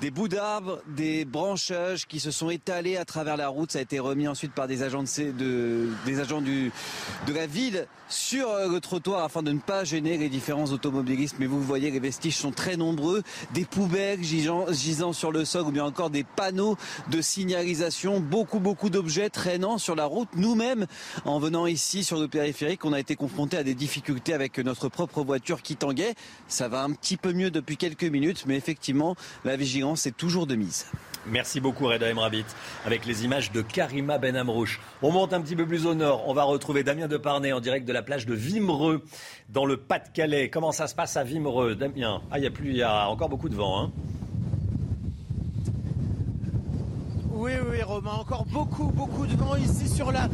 des 0.00 0.10
bouts 0.10 0.28
d'arbres, 0.28 0.80
des 0.86 1.24
branchages 1.24 2.06
qui 2.06 2.20
se 2.20 2.30
sont 2.30 2.48
étalés 2.48 2.96
à 2.96 3.04
travers 3.04 3.36
la 3.36 3.48
route. 3.48 3.72
Ça 3.72 3.80
a 3.80 3.82
été 3.82 3.98
remis 3.98 4.28
ensuite 4.28 4.52
par 4.52 4.66
des 4.66 4.82
agents 4.82 5.02
de, 5.02 5.88
des 6.06 6.20
agents 6.20 6.40
du, 6.40 6.72
de 7.26 7.32
la 7.34 7.46
ville 7.46 7.86
sur 8.08 8.48
euh, 8.50 8.68
le 8.68 8.80
trottoir 8.80 9.22
afin 9.22 9.42
de 9.42 9.52
ne 9.52 9.58
pas 9.58 9.84
gêner 9.84 10.16
les 10.16 10.28
différents 10.28 10.66
automobilistes. 10.66 11.36
Mais 11.38 11.46
vous 11.46 11.62
voyez, 11.62 11.90
les 11.90 12.00
vestiges 12.00 12.36
sont 12.36 12.50
très 12.50 12.76
nombreux. 12.76 13.22
Des 13.52 13.64
poubelles 13.64 14.22
gisant, 14.24 14.72
gisant 14.72 15.12
sur 15.12 15.32
le 15.32 15.44
sol 15.44 15.66
ou 15.66 15.70
bien 15.70 15.84
encore 15.84 16.08
des 16.08 16.24
panneaux 16.24 16.78
de 17.10 17.20
signalisation. 17.20 18.20
Beaucoup, 18.20 18.58
beaucoup 18.58 18.88
d'objets 18.88 19.28
traînant 19.28 19.76
sur 19.76 19.96
la 19.96 20.06
route. 20.06 20.28
Nous-mêmes, 20.34 20.86
en 21.26 21.38
venant 21.38 21.66
ici 21.66 22.04
sur 22.04 22.18
le 22.18 22.26
périphérique, 22.26 22.84
on 22.86 22.94
a 22.94 23.00
été 23.00 23.16
confrontés 23.16 23.58
à 23.58 23.64
des 23.64 23.74
difficultés 23.74 24.32
avec 24.32 24.58
notre 24.58 24.88
propre 24.88 25.22
voiture 25.22 25.60
qui 25.60 25.76
tanguait. 25.76 26.14
Ça 26.48 26.68
va 26.68 26.82
un 26.84 26.92
petit 26.92 27.18
peu 27.18 27.34
mieux 27.34 27.50
depuis 27.50 27.76
quelques 27.76 28.04
minutes, 28.04 28.44
mais 28.46 28.56
effectivement, 28.56 29.14
la 29.44 29.56
vigilance 29.56 29.89
c'est 29.96 30.16
toujours 30.16 30.46
de 30.46 30.54
mise. 30.54 30.86
Merci 31.26 31.60
beaucoup 31.60 31.86
Reda 31.86 32.10
Emrabit 32.10 32.46
avec 32.86 33.04
les 33.04 33.24
images 33.24 33.52
de 33.52 33.60
Karima 33.60 34.18
Ben 34.18 34.36
Amrouche. 34.36 34.80
On 35.02 35.12
monte 35.12 35.32
un 35.34 35.40
petit 35.42 35.54
peu 35.54 35.66
plus 35.66 35.86
au 35.86 35.94
nord, 35.94 36.26
on 36.26 36.32
va 36.32 36.44
retrouver 36.44 36.82
Damien 36.82 37.08
Deparnay 37.08 37.52
en 37.52 37.60
direct 37.60 37.86
de 37.86 37.92
la 37.92 38.02
plage 38.02 38.24
de 38.24 38.34
Vimereux 38.34 39.04
dans 39.50 39.66
le 39.66 39.76
Pas-de-Calais. 39.76 40.48
Comment 40.48 40.72
ça 40.72 40.86
se 40.86 40.94
passe 40.94 41.16
à 41.16 41.24
Vimereux 41.24 41.74
Damien? 41.74 42.22
Ah, 42.30 42.38
il 42.38 42.44
y 42.44 42.46
a 42.46 42.50
plus 42.50 42.70
il 42.70 42.76
y 42.76 42.82
a 42.82 43.08
encore 43.08 43.28
beaucoup 43.28 43.50
de 43.50 43.54
vent 43.54 43.82
hein. 43.82 43.92
Oui, 47.42 47.52
oui, 47.70 47.82
Romain. 47.82 48.10
Encore 48.20 48.44
beaucoup, 48.44 48.92
beaucoup 48.94 49.26
de 49.26 49.34
vent 49.34 49.56
ici 49.56 49.88
sur 49.88 50.12
la 50.12 50.28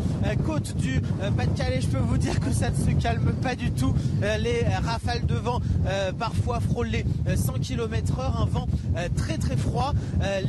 côte 0.44 0.76
du 0.76 1.00
Pas-de-Calais. 1.36 1.80
Je 1.80 1.86
peux 1.86 1.98
vous 1.98 2.18
dire 2.18 2.40
que 2.40 2.50
ça 2.50 2.70
ne 2.70 2.74
se 2.74 3.00
calme 3.00 3.32
pas 3.34 3.54
du 3.54 3.70
tout. 3.70 3.94
les 4.40 4.64
rafales 4.84 5.24
de 5.24 5.36
vent 5.36 5.60
parfois 6.18 6.58
frôlent 6.58 6.88
les 6.88 7.04
100 7.36 7.60
km 7.60 8.18
heure. 8.18 8.40
Un 8.40 8.46
vent 8.46 8.66
très 9.14 9.38
très 9.38 9.56
froid. 9.56 9.92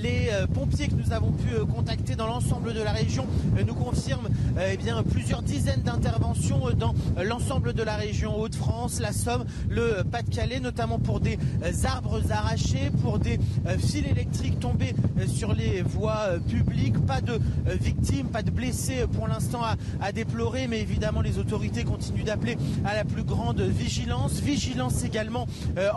les 0.01 0.31
pompiers 0.55 0.88
que 0.88 0.95
nous 0.95 1.13
avons 1.13 1.31
pu 1.31 1.53
contacter 1.71 2.15
dans 2.15 2.25
l'ensemble 2.25 2.73
de 2.73 2.81
la 2.81 2.91
région 2.91 3.27
nous 3.67 3.75
confirment 3.75 4.29
eh 4.59 4.77
bien, 4.77 5.03
plusieurs 5.03 5.43
dizaines 5.43 5.84
d'interventions 5.84 6.71
dans 6.75 6.95
l'ensemble 7.23 7.73
de 7.73 7.84
la 7.84 7.97
région 7.97 8.35
Hauts-de-France, 8.35 8.99
la 8.99 9.11
Somme, 9.11 9.45
le 9.69 10.01
Pas-de-Calais, 10.11 10.59
notamment 10.59 10.97
pour 10.97 11.19
des 11.19 11.38
arbres 11.85 12.19
arrachés, 12.31 12.89
pour 13.03 13.19
des 13.19 13.39
fils 13.77 14.07
électriques 14.07 14.59
tombés 14.59 14.95
sur 15.27 15.53
les 15.53 15.84
voies 15.84 16.39
publiques. 16.48 16.98
Pas 17.06 17.22
de 17.22 17.40
victimes, 17.65 18.28
pas 18.28 18.41
de 18.41 18.52
blessés 18.52 19.06
pour 19.14 19.28
l'instant 19.28 19.61
à, 20.02 20.11
déplorer, 20.11 20.68
mais 20.68 20.80
évidemment 20.80 21.22
les 21.22 21.38
autorités 21.38 21.84
continuent 21.84 22.24
d'appeler 22.24 22.57
à 22.86 22.95
la 22.95 23.03
plus 23.03 23.24
grande 23.24 23.61
vigilance. 23.61 24.40
Vigilance 24.40 25.03
également 25.03 25.48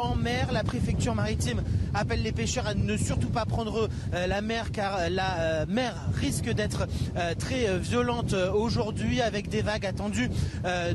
en 0.03 0.15
mer. 0.15 0.53
La 0.53 0.63
préfecture 0.63 1.15
maritime 1.15 1.63
appelle 1.95 2.23
les 2.23 2.33
pêcheurs 2.33 2.67
à 2.67 2.75
ne 2.75 2.97
surtout 2.97 3.29
pas 3.29 3.47
prendre 3.47 3.89
la 4.13 4.41
mer 4.41 4.73
car 4.73 5.09
la 5.11 5.65
mer 5.67 5.95
risque 6.15 6.53
d'être 6.53 6.87
très 7.39 7.79
violente 7.79 8.35
aujourd'hui 8.55 9.21
avec 9.21 9.49
des 9.49 9.63
vagues 9.63 9.87
attendues, 9.87 10.31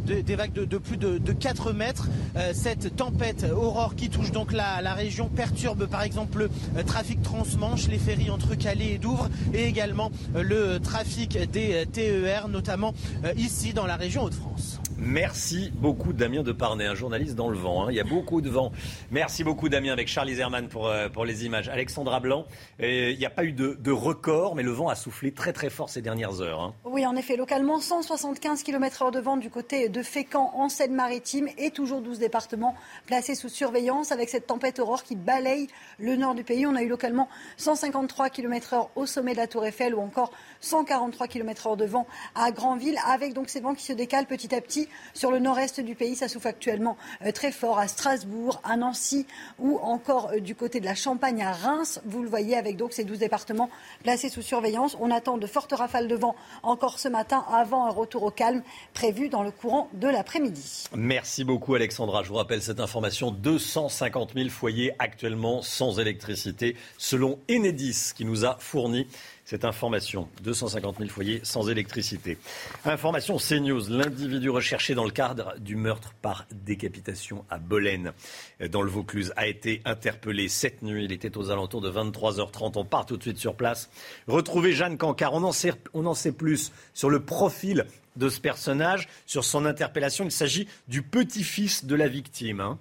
des 0.05 0.35
vagues 0.35 0.53
de, 0.53 0.77
plus 0.77 0.97
de, 0.97 1.31
4 1.31 1.73
mètres. 1.73 2.09
cette 2.53 2.95
tempête 2.95 3.45
Aurore 3.55 3.95
qui 3.95 4.09
touche 4.09 4.31
donc 4.31 4.51
la 4.51 4.93
région 4.93 5.29
perturbe 5.29 5.85
par 5.87 6.03
exemple 6.03 6.49
le 6.75 6.83
trafic 6.83 7.21
transmanche, 7.21 7.87
les 7.87 7.97
ferries 7.97 8.29
entre 8.29 8.55
Calais 8.55 8.93
et 8.93 8.97
Douvres 8.97 9.29
et 9.53 9.65
également 9.65 10.11
le 10.33 10.77
trafic 10.79 11.37
des 11.51 11.85
TER, 11.91 12.47
notamment 12.47 12.93
ici 13.37 13.73
dans 13.73 13.85
la 13.85 13.95
région 13.95 14.23
Hauts-de-France. 14.23 14.79
Merci 14.97 15.73
beaucoup 15.75 16.13
Damien 16.13 16.41
de 16.41 16.53
Parnay, 16.53 16.85
un 16.85 16.95
journaliste 16.95 17.35
dans 17.35 17.49
le 17.49 17.57
vent. 17.57 17.83
Hein. 17.83 17.87
Il 17.89 17.95
y 17.95 17.99
a 17.99 18.05
beaucoup 18.05 18.39
de 18.39 18.49
vent. 18.49 18.71
Merci 19.11 19.43
beaucoup 19.43 19.67
Damien 19.67 19.91
avec 19.91 20.07
Charlie 20.07 20.35
Zerman 20.35 20.69
pour, 20.69 20.87
euh, 20.87 21.09
pour 21.09 21.25
les 21.25 21.45
images. 21.45 21.67
Alexandra 21.67 22.21
Blanc, 22.21 22.45
euh, 22.81 23.11
il 23.11 23.17
n'y 23.17 23.25
a 23.25 23.29
pas 23.29 23.43
eu 23.43 23.51
de, 23.51 23.77
de, 23.77 23.91
record, 23.91 24.55
mais 24.55 24.63
le 24.63 24.71
vent 24.71 24.87
a 24.87 24.95
soufflé 24.95 25.33
très 25.33 25.51
très 25.51 25.69
fort 25.69 25.89
ces 25.89 26.01
dernières 26.01 26.39
heures. 26.39 26.61
Hein. 26.61 26.73
Oui, 26.85 27.05
en 27.05 27.17
effet, 27.17 27.35
localement 27.35 27.81
175 27.81 28.63
km/h 28.63 29.11
de 29.11 29.19
vent 29.19 29.35
du 29.35 29.49
côté 29.49 29.89
de 29.89 30.01
Fécamp 30.01 30.51
en 30.55 30.69
Seine-Maritime 30.69 31.49
et 31.57 31.71
toujours 31.71 32.01
12 32.01 32.19
départements 32.19 32.75
placés 33.05 33.35
sous 33.35 33.49
surveillance 33.49 34.13
avec 34.13 34.29
cette 34.29 34.47
tempête 34.47 34.79
aurore 34.79 35.03
qui 35.03 35.17
balaye 35.17 35.67
le 35.99 36.15
nord 36.15 36.35
du 36.35 36.45
pays. 36.45 36.65
On 36.65 36.75
a 36.75 36.81
eu 36.81 36.87
localement 36.87 37.27
153 37.57 38.29
km/h 38.29 38.87
au 38.95 39.05
sommet 39.05 39.33
de 39.33 39.37
la 39.37 39.47
Tour 39.47 39.65
Eiffel 39.65 39.93
ou 39.93 39.99
encore 39.99 40.31
143 40.65 41.27
km/h 41.27 41.77
de 41.77 41.85
vent 41.85 42.07
à 42.33 42.51
Granville, 42.51 42.97
avec 43.07 43.33
donc 43.33 43.49
ces 43.49 43.59
vents 43.59 43.75
qui 43.75 43.85
se 43.85 43.93
décalent 43.93 44.25
petit 44.25 44.53
à 44.55 44.61
petit 44.61 44.89
sur 45.13 45.31
le 45.31 45.39
nord-est 45.39 45.79
du 45.79 45.95
pays. 45.95 46.15
Ça 46.15 46.27
souffle 46.27 46.47
actuellement 46.47 46.97
euh, 47.23 47.31
très 47.31 47.51
fort 47.51 47.77
à 47.77 47.87
Strasbourg, 47.87 48.61
à 48.63 48.75
Nancy 48.75 49.27
ou 49.59 49.77
encore 49.79 50.31
euh, 50.33 50.39
du 50.39 50.55
côté 50.55 50.79
de 50.79 50.85
la 50.85 50.95
Champagne 50.95 51.43
à 51.43 51.51
Reims. 51.51 52.01
Vous 52.05 52.23
le 52.23 52.29
voyez 52.29 52.57
avec 52.57 52.77
donc 52.77 52.93
ces 52.93 53.03
12 53.03 53.19
départements 53.19 53.69
placés 54.03 54.29
sous 54.29 54.41
surveillance. 54.41 54.97
On 54.99 55.11
attend 55.11 55.37
de 55.37 55.47
fortes 55.47 55.73
rafales 55.73 56.07
de 56.07 56.15
vent 56.15 56.35
encore 56.63 56.97
ce 56.99 57.07
matin 57.07 57.45
avant 57.53 57.85
un 57.85 57.91
retour 57.91 58.23
au 58.23 58.31
calme 58.31 58.63
prévu 58.93 59.29
dans 59.29 59.43
le 59.43 59.51
courant 59.51 59.89
de 59.93 60.07
l'après-midi. 60.07 60.85
Merci 60.95 61.43
beaucoup 61.43 61.75
Alexandra. 61.75 62.23
Je 62.23 62.29
vous 62.29 62.35
rappelle 62.35 62.61
cette 62.61 62.79
information. 62.79 63.31
250 63.31 64.33
000 64.35 64.49
foyers 64.49 64.93
actuellement 64.99 65.61
sans 65.61 65.99
électricité 65.99 66.75
selon 66.97 67.39
Enedis 67.49 68.13
qui 68.15 68.25
nous 68.25 68.45
a 68.45 68.57
fourni 68.59 69.07
cette 69.45 69.63
information. 69.63 70.27
250 70.43 70.97
000 70.97 71.09
foyers 71.09 71.39
sans 71.43 71.69
électricité. 71.69 72.37
Information 72.83 73.37
CNews. 73.37 73.89
L'individu 73.89 74.49
recherché 74.49 74.95
dans 74.95 75.05
le 75.05 75.11
cadre 75.11 75.53
du 75.59 75.75
meurtre 75.75 76.13
par 76.21 76.45
décapitation 76.51 77.45
à 77.49 77.59
Bolène, 77.59 78.11
dans 78.69 78.81
le 78.81 78.89
Vaucluse, 78.89 79.33
a 79.37 79.47
été 79.47 79.81
interpellé 79.85 80.49
cette 80.49 80.81
nuit. 80.81 81.05
Il 81.05 81.11
était 81.11 81.37
aux 81.37 81.51
alentours 81.51 81.81
de 81.81 81.91
23h30. 81.91 82.73
On 82.75 82.85
part 82.85 83.05
tout 83.05 83.17
de 83.17 83.21
suite 83.21 83.37
sur 83.37 83.55
place. 83.55 83.89
Retrouver 84.27 84.73
Jeanne 84.73 84.97
Cancard. 84.97 85.33
On 85.33 85.43
en 85.43 85.51
sait, 85.51 85.73
on 85.93 86.05
en 86.05 86.15
sait 86.15 86.31
plus 86.31 86.71
sur 86.93 87.09
le 87.09 87.21
profil 87.23 87.85
de 88.15 88.29
ce 88.29 88.39
personnage, 88.39 89.07
sur 89.25 89.43
son 89.43 89.65
interpellation. 89.65 90.25
Il 90.25 90.31
s'agit 90.31 90.67
du 90.87 91.01
petit-fils 91.01 91.85
de 91.85 91.95
la 91.95 92.07
victime. 92.07 92.61
Hein. 92.61 92.79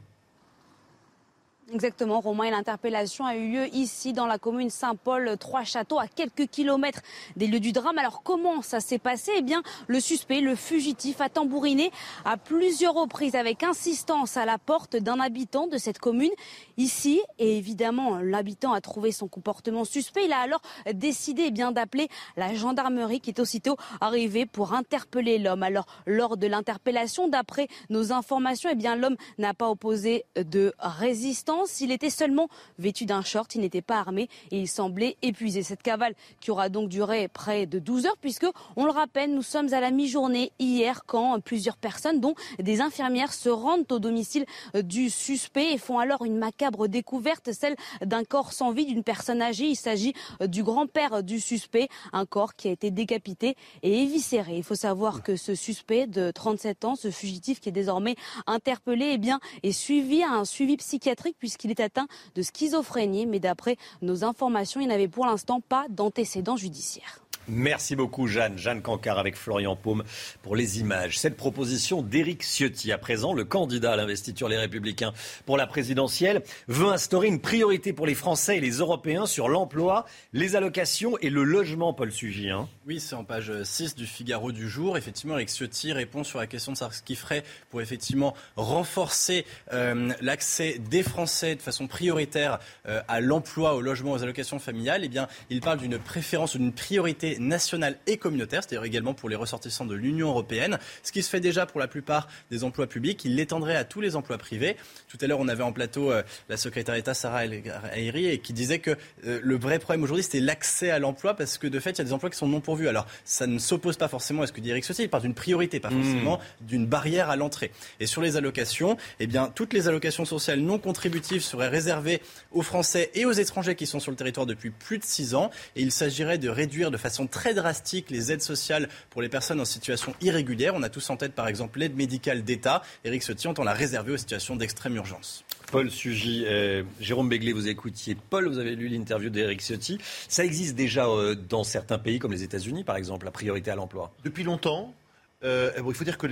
Exactement, 1.75 2.21
Romain. 2.21 2.53
L'interpellation 2.53 3.27
a 3.27 3.35
eu 3.35 3.51
lieu 3.51 3.75
ici, 3.75 4.13
dans 4.13 4.27
la 4.27 4.39
commune 4.39 4.71
Saint-Paul-Trois-Châteaux, 4.71 5.99
à 5.99 6.07
quelques 6.07 6.47
kilomètres 6.47 7.01
des 7.35 7.49
lieux 7.49 7.59
du 7.59 7.73
drame. 7.73 7.99
Alors, 7.99 8.23
comment 8.23 8.63
ça 8.63 8.79
s'est 8.79 9.01
passé? 9.01 9.33
Eh 9.37 9.43
bien, 9.43 9.61
le 9.89 9.99
suspect, 9.99 10.41
le 10.41 10.55
fugitif, 10.55 11.21
a 11.21 11.29
tambouriné 11.29 11.91
à 12.25 12.37
plusieurs 12.37 12.95
reprises 12.95 13.35
avec 13.35 13.65
insistance 13.65 14.37
à 14.37 14.45
la 14.45 14.57
porte 14.57 14.95
d'un 14.95 15.19
habitant 15.19 15.67
de 15.67 15.77
cette 15.77 15.99
commune 15.99 16.31
ici. 16.77 17.21
Et 17.41 17.59
évidemment, 17.59 18.19
l'habitant 18.19 18.73
a 18.73 18.81
trouvé 18.81 19.11
son 19.11 19.27
comportement 19.27 19.85
suspect. 19.85 20.27
Il 20.27 20.33
a 20.33 20.39
alors 20.39 20.63
décidé 20.93 21.47
eh 21.49 21.73
d'appeler 21.73 22.07
la 22.37 22.55
gendarmerie 22.55 23.19
qui 23.19 23.31
est 23.31 23.41
aussitôt 23.41 23.77
arrivée 24.01 24.47
pour 24.47 24.75
interpeller 24.75 25.41
l'homme. 25.41 25.65
Alors, 25.65 25.87
lors 26.07 26.37
de 26.37 26.47
l'interpellation, 26.47 27.27
d'après 27.27 27.67
nos 27.91 28.13
informations, 28.13 28.71
eh 28.71 28.77
bien, 28.77 28.95
l'homme 28.95 29.17
n'a 29.39 29.55
pas 29.55 29.69
opposé 29.69 30.25
de 30.37 30.73
résistance 30.79 31.64
s'il 31.67 31.93
était 31.93 32.11
seulement 32.11 32.49
vêtu 32.79 33.07
d'un 33.07 33.23
short, 33.23 33.55
il 33.55 33.61
n'était 33.61 33.83
pas 33.83 33.99
armé 33.99 34.29
et 34.51 34.61
il 34.61 34.69
semblait 34.69 35.17
épuisé. 35.23 35.63
Cette 35.63 35.83
cavale 35.83 36.15
qui 36.41 36.51
aura 36.51 36.69
donc 36.69 36.89
duré 36.89 37.29
près 37.29 37.67
de 37.67 37.79
12 37.79 38.07
heures 38.07 38.17
puisque, 38.21 38.47
on 38.77 38.85
le 38.85 38.91
rappelle, 38.91 39.35
nous 39.35 39.43
sommes 39.43 39.73
à 39.73 39.81
la 39.81 39.91
mi-journée 39.91 40.53
hier 40.59 41.05
quand 41.07 41.41
plusieurs 41.41 41.77
personnes, 41.77 42.21
dont 42.21 42.35
des 42.59 42.81
infirmières, 42.81 43.33
se 43.33 43.49
rendent 43.49 43.91
au 43.91 43.99
domicile 43.99 44.45
du 44.75 45.11
suspect 45.11 45.73
et 45.73 45.79
font 45.79 45.99
alors 45.99 46.25
une 46.25 46.39
macabre 46.39 46.89
découverte, 46.89 47.53
celle 47.53 47.77
d'un 48.05 48.25
corps 48.25 48.53
sans 48.53 48.73
vie 48.73 48.87
d'une 48.87 49.03
personne 49.03 49.43
âgée. 49.43 49.67
Il 49.67 49.77
s'agit 49.77 50.15
du 50.47 50.63
grand-père 50.63 51.23
du 51.23 51.41
suspect, 51.41 51.89
un 52.13 52.27
corps 52.27 52.55
qui 52.55 52.69
a 52.69 52.71
été 52.71 52.91
décapité 52.91 53.57
et 53.83 54.03
éviscéré. 54.03 54.57
Il 54.57 54.65
faut 54.65 54.75
savoir 54.75 55.23
que 55.23 55.37
ce 55.37 55.55
suspect 55.55 56.07
de 56.07 56.31
37 56.31 56.85
ans, 56.85 56.97
ce 56.97 57.11
fugitif 57.11 57.61
qui 57.61 57.69
est 57.69 57.73
désormais 57.73 58.17
interpellé, 58.47 59.11
eh 59.13 59.19
bien, 59.19 59.41
est 59.63 59.73
suivi 59.73 60.23
à 60.23 60.31
un 60.31 60.45
suivi 60.45 60.77
psychiatrique 60.77 61.37
puisqu'il 61.45 61.71
est 61.71 61.81
atteint 61.81 62.09
de 62.37 62.41
schizophrénie. 62.41 63.27
Mais 63.27 63.39
d'après 63.39 63.77
nos 64.01 64.25
informations, 64.25 64.81
il 64.81 64.89
n'avait 64.89 65.09
pour 65.09 65.27
l'instant 65.27 65.61
pas 65.61 65.85
d'antécédents 65.91 66.57
judiciaires. 66.57 67.24
Merci 67.49 67.97
beaucoup 67.97 68.27
Jeanne. 68.27 68.59
Jeanne 68.59 68.83
Cancard 68.83 69.19
avec 69.19 69.37
Florian 69.37 69.77
Paume 69.77 70.05
pour 70.43 70.57
les 70.57 70.81
images. 70.81 71.19
Cette 71.19 71.37
proposition 71.37 72.03
d'Éric 72.03 72.43
Ciotti, 72.43 72.91
à 72.93 72.99
présent 72.99 73.35
le 73.35 73.45
candidat 73.45 73.93
à 73.93 73.97
l'investiture 73.97 74.49
Les 74.49 74.57
Républicains 74.57 75.13
pour 75.45 75.57
la 75.57 75.67
présidentielle, 75.67 76.43
veut 76.69 76.89
instaurer 76.89 77.29
une 77.29 77.41
priorité 77.41 77.93
pour 77.93 78.07
les 78.07 78.15
Français 78.15 78.57
et 78.57 78.61
les 78.61 78.79
Européens 78.79 79.27
sur 79.27 79.49
l'emploi, 79.49 80.07
les 80.33 80.57
allocations 80.57 81.19
et 81.19 81.31
le 81.31 81.45
logement, 81.45 81.93
Paul 81.93 82.13
Sugien. 82.13 82.61
Hein. 82.61 82.69
Oui, 82.87 83.01
c'est 83.01 83.15
en 83.15 83.25
page 83.25 83.53
6 83.63 83.95
du 83.95 84.07
Figaro 84.07 84.53
du 84.53 84.69
jour. 84.69 84.97
Effectivement, 84.97 85.35
Éric 85.37 85.51
Ciotti 85.51 85.93
répond 85.93 86.25
sur 86.25 86.39
la 86.39 86.47
question 86.47 86.73
de 86.73 86.77
savoir 86.77 86.95
ce 86.95 87.03
qu'il 87.03 87.17
ferait 87.17 87.45
pour 87.71 87.81
effectivement 87.81 88.35
renforcer 88.57 89.45
euh, 89.73 90.13
l'accès 90.21 90.79
des 90.91 91.03
Français 91.03 91.57
de 91.57 91.63
façon 91.63 91.87
prioritaire 91.87 92.59
euh, 92.87 93.01
à 93.09 93.21
l'emploi, 93.21 93.75
au 93.75 93.81
logement, 93.81 94.13
aux 94.13 94.23
allocations 94.23 94.59
familiales. 94.59 95.03
Eh 95.05 95.09
bien, 95.09 95.29
il 95.51 95.61
parle 95.61 95.79
d'une 95.79 95.99
préférence, 95.99 96.57
d'une 96.57 96.73
priorité 96.73 97.24
nationale 97.39 97.99
et 98.07 98.17
communautaire, 98.17 98.63
c'est-à-dire 98.63 98.85
également 98.85 99.15
pour 99.15 99.29
les 99.29 99.37
ressortissants 99.37 99.87
de 99.87 99.95
l'Union 99.95 100.29
européenne. 100.29 100.79
Ce 101.03 101.13
qui 101.13 101.23
se 101.23 101.31
fait 101.31 101.41
déjà 101.41 101.67
pour 101.67 101.81
la 101.81 101.89
plupart 101.89 102.29
des 102.51 102.65
emplois 102.65 102.87
publics, 102.87 103.25
il 103.25 103.37
l'étendrait 103.37 103.77
à 103.77 103.85
tous 103.85 104.01
les 104.01 104.17
emplois 104.17 104.39
privés. 104.39 104.77
Tout 105.09 105.19
à 105.21 105.27
l'heure, 105.27 105.41
on 105.41 105.49
avait 105.49 105.63
en 105.63 105.73
plateau 105.73 106.11
euh, 106.11 106.23
la 106.49 106.57
secrétaire 106.57 106.95
d'État 106.95 107.15
Sarah 107.15 107.45
El 107.45 107.63
et 107.95 108.39
qui 108.39 108.53
disait 108.53 108.79
que 108.79 108.97
euh, 109.27 109.41
le 109.43 109.57
vrai 109.57 109.79
problème 109.79 110.03
aujourd'hui, 110.03 110.23
c'était 110.23 110.41
l'accès 110.41 110.91
à 110.91 110.99
l'emploi 110.99 111.35
parce 111.35 111.59
que 111.59 111.67
de 111.67 111.81
fait, 111.81 111.91
il 111.91 111.99
y 111.99 112.01
a 112.01 112.05
des 112.05 112.13
emplois 112.13 112.31
qui 112.31 112.37
sont 112.37 112.49
non 112.49 112.61
pourvus. 112.61 112.89
Alors, 112.89 113.07
ça 113.25 113.47
ne 113.47 113.59
s'oppose 113.59 113.97
pas 113.97 114.09
forcément 114.09 114.43
à 114.43 114.47
ce 114.47 114.53
que 114.53 114.61
dit 114.61 114.71
Eric 114.71 114.85
Ciotti, 114.85 115.03
il 115.03 115.09
parle 115.09 115.23
d'une 115.23 115.35
priorité, 115.35 115.81
pas 115.81 115.91
mmh. 115.91 116.03
forcément 116.03 116.41
d'une 116.61 116.87
barrière 116.87 117.31
à 117.31 117.37
l'entrée. 117.37 117.71
Et 118.01 118.07
sur 118.07 118.23
les 118.23 118.37
allocations, 118.37 118.97
eh 119.21 119.27
bien, 119.27 119.51
toutes 119.55 119.73
les 119.73 119.89
allocations 119.89 120.25
sociales 120.25 120.61
non 120.61 120.79
contributives 120.79 121.43
seraient 121.43 121.69
réservées 121.69 122.21
aux 122.53 122.63
Français 122.63 123.11
et 123.15 123.25
aux 123.25 123.33
étrangers 123.33 123.75
qui 123.75 123.87
sont 123.87 124.01
sur 124.01 124.11
le 124.11 124.17
territoire 124.17 124.47
depuis 124.47 124.71
plus 124.71 124.99
de 124.99 125.05
six 125.05 125.35
ans. 125.35 125.51
Et 125.77 125.83
il 125.83 125.93
s'agirait 125.93 126.39
de 126.39 126.49
réduire 126.49 126.91
de 126.91 126.97
façon 126.97 127.14
très 127.27 127.55
drastique 127.55 128.11
les 128.11 128.33
aides 128.33 128.43
sociales 128.43 128.89
pour 129.11 129.23
les 129.23 129.29
personnes 129.29 129.61
en 129.61 129.65
situation 129.65 130.15
irrégulière. 130.21 130.75
On 130.75 130.83
a 130.83 130.89
tous 130.89 131.09
en 131.11 131.17
tête 131.17 131.35
par 131.35 131.49
exemple 131.49 131.79
l'aide 131.79 131.97
médicale 131.97 132.43
d'État. 132.43 132.83
Éric 133.05 133.23
Ciotti 133.23 133.49
entend 133.49 133.65
la 133.65 133.73
réserver 133.73 134.13
aux 134.13 134.17
situations 134.17 134.57
d'extrême 134.57 134.97
urgence. 134.97 135.45
Paul 135.71 135.91
Sugy, 135.91 136.45
euh, 136.47 136.83
Jérôme 137.01 137.29
Béglé, 137.29 137.53
vous 137.53 137.69
écoutiez. 137.69 138.17
Paul, 138.31 138.49
vous 138.49 138.59
avez 138.59 138.77
lu 138.77 138.89
l'interview 138.89 139.31
d'Éric 139.31 139.61
Ciotti. 139.61 139.99
Ça 140.29 140.45
existe 140.45 140.77
déjà 140.77 141.07
euh, 141.07 141.35
dans 141.35 141.65
certains 141.65 141.99
pays 141.99 142.19
comme 142.19 142.33
les 142.33 142.43
États-Unis, 142.43 142.85
par 142.85 142.97
exemple, 142.97 143.25
la 143.25 143.33
priorité 143.33 143.71
à 143.71 143.75
l'emploi 143.75 144.13
Depuis 144.25 144.45
longtemps. 144.45 144.95
euh, 145.43 145.73
il 145.77 145.95
faut 145.95 146.05
dire 146.05 146.19
que 146.19 146.27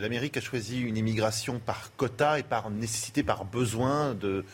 l'Amérique 0.00 0.36
a 0.36 0.40
choisi 0.40 0.80
une 0.80 0.96
immigration 0.96 1.58
par 1.58 1.94
quota 1.96 2.38
et 2.38 2.42
par 2.42 2.70
nécessité, 2.70 3.22
par 3.22 3.44
besoin 3.44 4.14
de, 4.14 4.44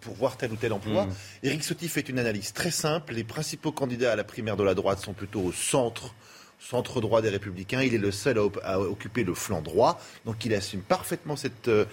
pourvoir 0.00 0.36
tel 0.36 0.52
ou 0.52 0.56
tel 0.56 0.72
emploi. 0.72 1.06
Mmh. 1.06 1.12
Éric 1.42 1.64
Sotti 1.64 1.88
fait 1.88 2.08
une 2.08 2.18
analyse 2.18 2.52
très 2.52 2.70
simple. 2.70 3.14
Les 3.14 3.24
principaux 3.24 3.72
candidats 3.72 4.12
à 4.12 4.16
la 4.16 4.24
primaire 4.24 4.56
de 4.56 4.64
la 4.64 4.74
droite 4.74 5.00
sont 5.00 5.12
plutôt 5.12 5.40
au 5.40 5.52
centre 5.52 6.14
centre 6.58 7.00
droit 7.00 7.22
des 7.22 7.28
Républicains. 7.28 7.82
Il 7.82 7.94
est 7.94 7.98
le 7.98 8.10
seul 8.10 8.38
à, 8.62 8.80
occuper 8.80 9.24
le 9.24 9.34
flanc 9.34 9.62
droit. 9.62 10.00
Donc 10.24 10.44
il 10.44 10.54
assume 10.54 10.80
parfaitement 10.80 11.36
cette, 11.36 11.68
euh, 11.68 11.86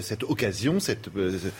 cette 0.00 0.22
occasion, 0.22 0.80
cette, 0.80 1.08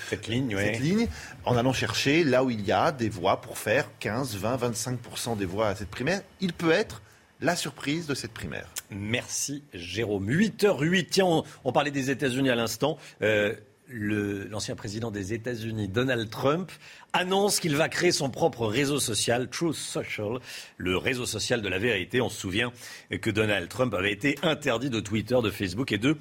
cette, 0.09 0.28
ligne, 0.28 0.57
cette 0.57 0.81
ligne, 0.81 1.09
en 1.44 1.57
allant 1.57 1.73
chercher 1.73 2.24
là 2.24 2.44
où 2.44 2.51
il 2.51 2.65
y 2.65 2.73
a 2.73 2.93
des 2.93 3.09
voix 3.09 3.40
pour 3.40 3.59
faire 3.59 3.89
15, 3.98 4.36
20, 4.36 4.57
25% 4.73 5.36
des 5.36 5.44
voix 5.44 5.69
à 5.69 5.74
cette 5.74 5.90
primaire. 5.90 6.23
Il 6.40 6.53
peut 6.53 6.70
être 6.70 7.03
la 7.40 7.57
surprise 7.57 8.07
de 8.07 8.15
cette 8.15 8.32
primaire. 8.32 8.69
Merci 8.90 9.62
Jérôme. 9.74 10.28
8h08, 10.28 11.07
tiens, 11.11 11.43
on, 11.65 11.73
parlait 11.73 11.90
des 11.90 12.11
États-Unis 12.11 12.51
à 12.51 12.55
l'instant. 12.55 12.97
Euh, 13.23 13.55
l'ancien 13.89 14.75
président 14.75 15.11
des 15.11 15.33
États-Unis, 15.33 15.89
Donald 15.89 16.29
Trump, 16.31 16.71
annonce 17.13 17.61
qu'il 17.61 17.77
va 17.77 17.89
créer 17.89 18.13
son 18.13 18.31
propre 18.31 18.67
réseau 18.67 18.99
social, 18.99 19.49
Truth 19.49 19.75
Social, 19.75 20.39
le 20.77 20.97
réseau 20.97 21.27
social 21.27 21.63
de 21.63 21.69
la 21.69 21.79
vérité. 21.79 22.21
On 22.21 22.29
se 22.29 22.41
souvient 22.41 22.73
que 23.21 23.31
Donald 23.31 23.69
Trump 23.69 23.95
avait 23.95 24.13
été 24.13 24.39
interdit 24.43 24.91
de 24.91 25.01
Twitter, 25.01 25.39
de 25.43 25.51
Facebook 25.51 25.93
et 25.93 25.99
de 25.99 26.17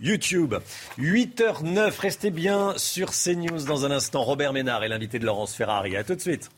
YouTube. 0.00 0.54
8h09, 0.98 1.98
restez 1.98 2.30
bien 2.30 2.74
sur 2.76 3.10
CNews 3.12 3.64
dans 3.64 3.84
un 3.84 3.90
instant. 3.90 4.22
Robert 4.22 4.52
Ménard 4.52 4.82
est 4.84 4.88
l'invité 4.88 5.18
de 5.18 5.26
Laurence 5.26 5.54
Ferrari. 5.54 5.96
À 5.96 6.04
tout 6.04 6.14
de 6.14 6.20
suite. 6.20 6.50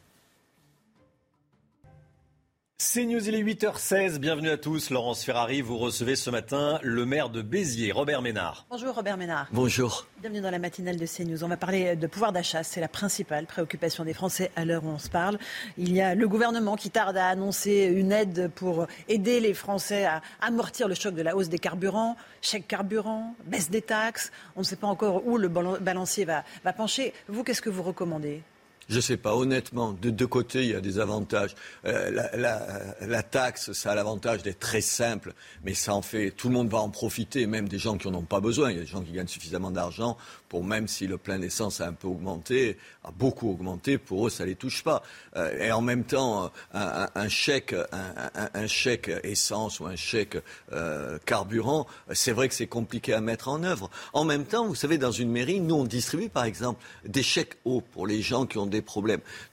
C'est 2.78 3.06
News, 3.06 3.26
il 3.26 3.34
est 3.34 3.42
8h16. 3.42 4.18
Bienvenue 4.18 4.50
à 4.50 4.58
tous. 4.58 4.90
Laurence 4.90 5.24
Ferrari, 5.24 5.62
vous 5.62 5.78
recevez 5.78 6.14
ce 6.14 6.28
matin 6.28 6.78
le 6.82 7.06
maire 7.06 7.30
de 7.30 7.40
Béziers, 7.40 7.90
Robert 7.90 8.20
Ménard. 8.20 8.66
Bonjour 8.68 8.94
Robert 8.94 9.16
Ménard. 9.16 9.48
Bonjour. 9.50 10.06
Bienvenue 10.20 10.42
dans 10.42 10.50
la 10.50 10.58
matinale 10.58 10.98
de 10.98 11.06
CNews. 11.06 11.42
On 11.42 11.48
va 11.48 11.56
parler 11.56 11.96
de 11.96 12.06
pouvoir 12.06 12.32
d'achat. 12.32 12.62
C'est 12.64 12.82
la 12.82 12.88
principale 12.88 13.46
préoccupation 13.46 14.04
des 14.04 14.12
Français 14.12 14.50
à 14.56 14.66
l'heure 14.66 14.84
où 14.84 14.88
on 14.88 14.98
se 14.98 15.08
parle. 15.08 15.38
Il 15.78 15.90
y 15.94 16.02
a 16.02 16.14
le 16.14 16.28
gouvernement 16.28 16.76
qui 16.76 16.90
tarde 16.90 17.16
à 17.16 17.28
annoncer 17.28 17.90
une 17.96 18.12
aide 18.12 18.50
pour 18.54 18.86
aider 19.08 19.40
les 19.40 19.54
Français 19.54 20.04
à 20.04 20.20
amortir 20.42 20.86
le 20.86 20.94
choc 20.94 21.14
de 21.14 21.22
la 21.22 21.34
hausse 21.34 21.48
des 21.48 21.58
carburants. 21.58 22.14
Chèque 22.42 22.68
carburant, 22.68 23.34
baisse 23.46 23.70
des 23.70 23.80
taxes. 23.80 24.30
On 24.54 24.60
ne 24.60 24.66
sait 24.66 24.76
pas 24.76 24.86
encore 24.86 25.26
où 25.26 25.38
le 25.38 25.48
balancier 25.48 26.26
va, 26.26 26.44
va 26.62 26.74
pencher. 26.74 27.14
Vous, 27.26 27.42
qu'est-ce 27.42 27.62
que 27.62 27.70
vous 27.70 27.82
recommandez? 27.82 28.42
Je 28.88 28.96
ne 28.96 29.00
sais 29.00 29.16
pas, 29.16 29.34
honnêtement, 29.34 29.92
de 29.92 30.10
deux 30.10 30.26
côtés, 30.26 30.62
il 30.62 30.70
y 30.70 30.74
a 30.74 30.80
des 30.80 30.98
avantages. 30.98 31.54
Euh, 31.84 32.10
la, 32.10 33.22
taxe, 33.22 33.72
ça 33.72 33.92
a 33.92 33.94
l'avantage 33.94 34.42
d'être 34.42 34.60
très 34.60 34.80
simple, 34.80 35.32
mais 35.64 35.74
ça 35.74 35.94
en 35.94 36.02
fait, 36.02 36.30
tout 36.30 36.48
le 36.48 36.54
monde 36.54 36.68
va 36.68 36.78
en 36.78 36.90
profiter, 36.90 37.46
même 37.46 37.68
des 37.68 37.78
gens 37.78 37.98
qui 37.98 38.08
n'en 38.08 38.18
ont 38.18 38.22
pas 38.22 38.40
besoin. 38.40 38.70
Il 38.70 38.76
y 38.76 38.78
a 38.78 38.82
des 38.82 38.88
gens 38.88 39.02
qui 39.02 39.12
gagnent 39.12 39.26
suffisamment 39.26 39.70
d'argent 39.70 40.16
pour, 40.48 40.62
même 40.62 40.86
si 40.86 41.08
le 41.08 41.18
plein 41.18 41.38
d'essence 41.38 41.80
a 41.80 41.88
un 41.88 41.92
peu 41.92 42.06
augmenté, 42.06 42.78
a 43.02 43.10
beaucoup 43.10 43.50
augmenté, 43.50 43.98
pour 43.98 44.26
eux, 44.26 44.30
ça 44.30 44.44
ne 44.44 44.50
les 44.50 44.54
touche 44.54 44.84
pas. 44.84 45.02
Euh, 45.36 45.58
et 45.58 45.72
en 45.72 45.80
même 45.80 46.04
temps, 46.04 46.52
un, 46.72 47.28
chèque, 47.28 47.74
un, 47.92 48.66
chèque 48.66 49.10
essence 49.24 49.80
ou 49.80 49.86
un 49.86 49.96
chèque 49.96 50.38
euh, 50.72 51.18
carburant, 51.26 51.86
c'est 52.12 52.32
vrai 52.32 52.48
que 52.48 52.54
c'est 52.54 52.66
compliqué 52.68 53.12
à 53.12 53.20
mettre 53.20 53.48
en 53.48 53.64
œuvre. 53.64 53.90
En 54.12 54.24
même 54.24 54.44
temps, 54.44 54.66
vous 54.66 54.74
savez, 54.76 54.98
dans 54.98 55.10
une 55.10 55.30
mairie, 55.30 55.60
nous, 55.60 55.74
on 55.74 55.84
distribue, 55.84 56.28
par 56.28 56.44
exemple, 56.44 56.80
des 57.04 57.22
chèques 57.24 57.56
hauts 57.64 57.82
pour 57.92 58.06
les 58.06 58.22
gens 58.22 58.46
qui 58.46 58.58
ont 58.58 58.66
des 58.66 58.75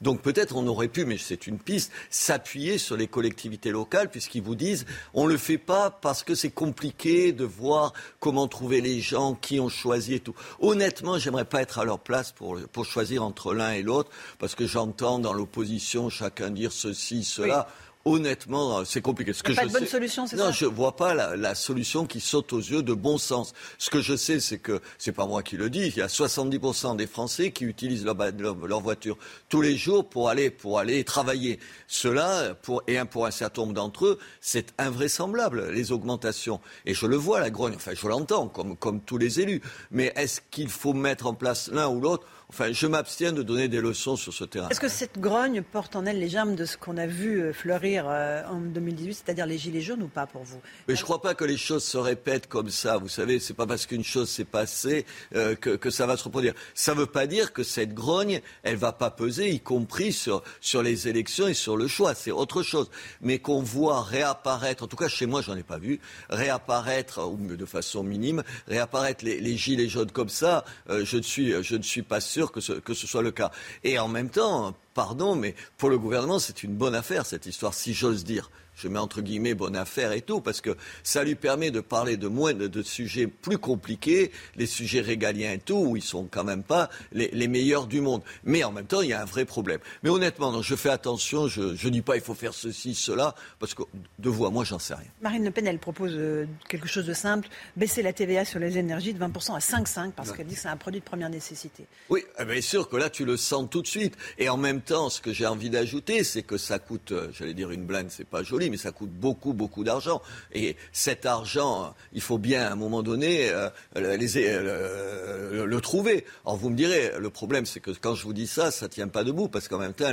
Donc 0.00 0.22
peut-être 0.22 0.56
on 0.56 0.66
aurait 0.66 0.88
pu, 0.88 1.04
mais 1.04 1.18
c'est 1.18 1.46
une 1.46 1.58
piste, 1.58 1.92
s'appuyer 2.10 2.78
sur 2.78 2.96
les 2.96 3.06
collectivités 3.06 3.70
locales 3.70 4.10
puisqu'ils 4.10 4.42
vous 4.42 4.54
disent 4.54 4.86
on 5.12 5.26
ne 5.26 5.32
le 5.32 5.38
fait 5.38 5.58
pas 5.58 5.90
parce 5.90 6.22
que 6.22 6.34
c'est 6.34 6.50
compliqué 6.50 7.32
de 7.32 7.44
voir 7.44 7.92
comment 8.20 8.48
trouver 8.48 8.80
les 8.80 9.00
gens, 9.00 9.34
qui 9.34 9.60
ont 9.60 9.68
choisi 9.68 10.14
et 10.14 10.20
tout. 10.20 10.34
Honnêtement, 10.60 11.18
j'aimerais 11.18 11.44
pas 11.44 11.62
être 11.62 11.78
à 11.78 11.84
leur 11.84 11.98
place 11.98 12.32
pour 12.32 12.84
choisir 12.84 13.22
entre 13.22 13.54
l'un 13.54 13.72
et 13.72 13.82
l'autre 13.82 14.10
parce 14.38 14.54
que 14.54 14.66
j'entends 14.66 15.18
dans 15.18 15.32
l'opposition 15.32 16.08
chacun 16.10 16.50
dire 16.50 16.72
ceci, 16.72 17.24
cela 17.24 17.68
honnêtement, 18.04 18.84
c'est 18.84 19.00
compliqué. 19.00 19.32
Ce 19.32 19.42
que 19.42 19.52
pas 19.52 19.66
de 19.66 19.72
bonne 19.72 19.86
solution, 19.86 20.26
c'est 20.26 20.36
ça 20.36 20.46
Non, 20.46 20.52
je 20.52 20.66
vois 20.66 20.96
pas 20.96 21.14
la, 21.14 21.54
solution 21.54 22.06
qui 22.06 22.20
saute 22.20 22.52
aux 22.52 22.58
yeux 22.60 22.82
de 22.82 22.92
bon 22.92 23.18
sens. 23.18 23.52
Ce 23.78 23.90
que 23.90 24.00
je 24.00 24.16
sais, 24.16 24.40
c'est 24.40 24.58
que 24.58 24.80
c'est 24.98 25.12
pas 25.12 25.26
moi 25.26 25.42
qui 25.42 25.56
le 25.56 25.70
dis. 25.70 25.86
Il 25.86 25.96
y 25.96 26.02
a 26.02 26.06
70% 26.06 26.96
des 26.96 27.06
Français 27.06 27.50
qui 27.50 27.64
utilisent 27.64 28.04
leur, 28.04 28.16
leur, 28.16 28.80
voiture 28.80 29.16
tous 29.48 29.60
les 29.60 29.76
jours 29.76 30.08
pour 30.08 30.28
aller 30.28 30.50
pour 30.50 30.78
aller 30.78 31.04
travailler. 31.04 31.58
Cela, 31.86 32.54
pour 32.62 32.82
et 32.86 32.98
un 32.98 33.06
pour 33.06 33.26
un 33.26 33.30
certain 33.30 33.62
nombre 33.62 33.74
d'entre 33.74 34.06
eux, 34.06 34.18
c'est 34.40 34.74
invraisemblable 34.78 35.70
les 35.70 35.92
augmentations. 35.92 36.60
Et 36.86 36.94
je 36.94 37.06
le 37.06 37.16
vois 37.16 37.40
la 37.40 37.50
grogne. 37.50 37.74
Enfin, 37.76 37.92
je 37.94 38.08
l'entends 38.08 38.48
comme 38.48 38.76
comme 38.76 39.00
tous 39.00 39.18
les 39.18 39.40
élus. 39.40 39.62
Mais 39.90 40.12
est-ce 40.16 40.40
qu'il 40.50 40.68
faut 40.68 40.92
mettre 40.92 41.26
en 41.26 41.34
place 41.34 41.70
l'un 41.72 41.88
ou 41.88 42.00
l'autre? 42.00 42.26
Enfin, 42.54 42.70
je 42.70 42.86
m'abstiens 42.86 43.32
de 43.32 43.42
donner 43.42 43.66
des 43.66 43.80
leçons 43.80 44.14
sur 44.14 44.32
ce 44.32 44.44
terrain. 44.44 44.68
Est-ce 44.68 44.78
que 44.78 44.86
cette 44.86 45.18
grogne 45.18 45.60
porte 45.60 45.96
en 45.96 46.06
elle 46.06 46.20
les 46.20 46.28
germes 46.28 46.54
de 46.54 46.64
ce 46.66 46.76
qu'on 46.76 46.96
a 46.98 47.06
vu 47.08 47.40
euh, 47.40 47.52
fleurir 47.52 48.04
euh, 48.06 48.44
en 48.48 48.60
2018, 48.60 49.14
c'est-à-dire 49.14 49.44
les 49.44 49.58
gilets 49.58 49.80
jaunes 49.80 50.04
ou 50.04 50.06
pas 50.06 50.28
pour 50.28 50.44
vous? 50.44 50.60
Mais 50.86 50.94
je 50.94 51.00
ne 51.00 51.04
crois 51.04 51.20
pas 51.20 51.34
que 51.34 51.44
les 51.44 51.56
choses 51.56 51.82
se 51.82 51.98
répètent 51.98 52.46
comme 52.46 52.70
ça. 52.70 52.96
Vous 52.96 53.08
savez, 53.08 53.40
c'est 53.40 53.54
pas 53.54 53.66
parce 53.66 53.86
qu'une 53.86 54.04
chose 54.04 54.30
s'est 54.30 54.44
passée 54.44 55.04
euh, 55.34 55.56
que, 55.56 55.70
que, 55.70 55.90
ça 55.90 56.06
va 56.06 56.16
se 56.16 56.22
reproduire. 56.22 56.54
Ça 56.76 56.94
ne 56.94 57.00
veut 57.00 57.06
pas 57.06 57.26
dire 57.26 57.52
que 57.52 57.64
cette 57.64 57.92
grogne, 57.92 58.40
elle 58.62 58.76
va 58.76 58.92
pas 58.92 59.10
peser, 59.10 59.50
y 59.50 59.58
compris 59.58 60.12
sur, 60.12 60.44
sur 60.60 60.80
les 60.80 61.08
élections 61.08 61.48
et 61.48 61.54
sur 61.54 61.76
le 61.76 61.88
choix. 61.88 62.14
C'est 62.14 62.30
autre 62.30 62.62
chose. 62.62 62.88
Mais 63.20 63.40
qu'on 63.40 63.62
voit 63.62 64.04
réapparaître, 64.04 64.84
en 64.84 64.86
tout 64.86 64.94
cas 64.96 65.08
chez 65.08 65.26
moi, 65.26 65.42
j'en 65.42 65.56
ai 65.56 65.64
pas 65.64 65.78
vu, 65.78 65.98
réapparaître, 66.30 67.18
ou 67.28 67.36
de 67.36 67.66
façon 67.66 68.04
minime, 68.04 68.44
réapparaître 68.68 69.24
les, 69.24 69.40
les 69.40 69.56
gilets 69.56 69.88
jaunes 69.88 70.12
comme 70.12 70.28
ça, 70.28 70.64
je, 70.88 71.16
ne 71.16 71.22
suis, 71.22 71.52
je 71.64 71.74
ne 71.74 71.82
suis 71.82 72.02
pas 72.02 72.20
sûr 72.20 72.43
que 72.52 72.60
ce, 72.60 72.72
que 72.72 72.94
ce 72.94 73.06
soit 73.06 73.22
le 73.22 73.30
cas. 73.30 73.50
Et 73.82 73.98
en 73.98 74.08
même 74.08 74.30
temps, 74.30 74.74
pardon, 74.94 75.36
mais 75.36 75.54
pour 75.78 75.90
le 75.90 75.98
gouvernement, 75.98 76.38
c'est 76.38 76.62
une 76.62 76.74
bonne 76.74 76.94
affaire, 76.94 77.26
cette 77.26 77.46
histoire, 77.46 77.74
si 77.74 77.94
j'ose 77.94 78.24
dire 78.24 78.50
je 78.76 78.88
mets 78.88 78.98
entre 78.98 79.22
guillemets 79.22 79.54
bonne 79.54 79.76
affaire 79.76 80.12
et 80.12 80.20
tout, 80.20 80.40
parce 80.40 80.60
que 80.60 80.76
ça 81.02 81.24
lui 81.24 81.34
permet 81.34 81.70
de 81.70 81.80
parler 81.80 82.16
de 82.16 82.28
moins 82.28 82.54
de, 82.54 82.82
sujets 82.82 83.26
plus 83.26 83.58
compliqués, 83.58 84.30
les 84.56 84.66
sujets 84.66 85.00
régaliens 85.00 85.52
et 85.52 85.58
tout, 85.58 85.76
où 85.76 85.96
ils 85.96 86.02
sont 86.02 86.28
quand 86.30 86.44
même 86.44 86.62
pas 86.62 86.90
les, 87.12 87.48
meilleurs 87.48 87.86
du 87.86 88.00
monde. 88.00 88.22
Mais 88.44 88.64
en 88.64 88.72
même 88.72 88.86
temps, 88.86 89.02
il 89.02 89.10
y 89.10 89.12
a 89.12 89.22
un 89.22 89.26
vrai 89.26 89.44
problème. 89.44 89.80
Mais 90.02 90.10
honnêtement, 90.10 90.62
je 90.62 90.74
fais 90.74 90.90
attention, 90.90 91.48
je 91.48 91.62
ne 91.62 91.90
dis 91.90 92.02
pas 92.02 92.16
il 92.16 92.22
faut 92.22 92.34
faire 92.34 92.54
ceci, 92.54 92.94
cela, 92.94 93.34
parce 93.58 93.74
que 93.74 93.82
de 94.18 94.28
vous 94.28 94.46
à 94.46 94.50
moi, 94.50 94.64
j'en 94.64 94.78
sais 94.78 94.94
rien. 94.94 95.08
Marine 95.22 95.44
Le 95.44 95.50
Pen, 95.50 95.66
elle 95.66 95.78
propose 95.78 96.12
euh, 96.14 96.46
quelque 96.68 96.88
chose 96.88 97.06
de 97.06 97.14
simple, 97.14 97.48
baisser 97.76 98.02
la 98.02 98.12
TVA 98.12 98.44
sur 98.44 98.58
les 98.58 98.78
énergies 98.78 99.14
de 99.14 99.18
20% 99.18 99.54
à 99.54 99.58
5,5%, 99.58 100.12
parce 100.12 100.32
qu'elle 100.32 100.46
dit 100.46 100.54
que 100.54 100.60
c'est 100.60 100.68
un 100.68 100.76
produit 100.76 101.00
de 101.00 101.04
première 101.04 101.30
nécessité. 101.30 101.86
Oui, 102.08 102.24
eh 102.38 102.44
bien 102.44 102.60
sûr 102.60 102.88
que 102.88 102.96
là, 102.96 103.10
tu 103.10 103.24
le 103.24 103.36
sens 103.36 103.68
tout 103.70 103.82
de 103.82 103.86
suite. 103.86 104.16
Et 104.38 104.48
en 104.48 104.56
même 104.56 104.80
temps, 104.80 105.10
ce 105.10 105.20
que 105.20 105.32
j'ai 105.32 105.46
envie 105.46 105.70
d'ajouter, 105.70 106.24
c'est 106.24 106.42
que 106.42 106.56
ça 106.56 106.78
coûte, 106.78 107.12
euh, 107.12 107.28
j'allais 107.32 107.54
dire 107.54 107.70
une 107.70 107.84
blinde, 107.84 108.08
c'est 108.10 108.26
pas 108.26 108.42
joli, 108.42 108.63
mais 108.70 108.76
ça 108.76 108.92
coûte 108.92 109.10
beaucoup, 109.10 109.52
beaucoup 109.52 109.84
d'argent. 109.84 110.22
Et 110.52 110.76
cet 110.92 111.26
argent, 111.26 111.94
il 112.12 112.20
faut 112.20 112.38
bien, 112.38 112.66
à 112.66 112.72
un 112.72 112.76
moment 112.76 113.02
donné, 113.02 113.50
euh, 113.50 113.68
euh, 113.96 115.66
le, 115.66 115.80
trouver. 115.80 116.24
Alors 116.44 116.56
vous 116.56 116.70
me 116.70 116.76
direz, 116.76 117.12
le 117.18 117.30
problème, 117.30 117.66
c'est 117.66 117.80
que 117.80 117.90
quand 117.90 118.14
je 118.14 118.24
vous 118.24 118.32
dis 118.32 118.46
ça, 118.46 118.70
ça 118.70 118.88
tient 118.88 119.08
pas 119.08 119.24
debout, 119.24 119.48
parce 119.48 119.68
qu'en 119.68 119.78
même 119.78 119.92
temps, 119.92 120.06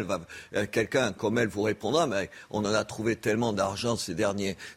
euh, 0.56 0.66
quelqu'un 0.72 1.14
comme 1.14 1.38
elle 1.38 1.48
vous 1.48 1.62
répondra, 1.62 2.08
mais 2.08 2.30
on 2.50 2.60
en 2.60 2.74
a 2.74 2.84
trouvé 2.84 3.16
tellement 3.16 3.54
d'argent 3.54 3.96
ces 3.96 4.16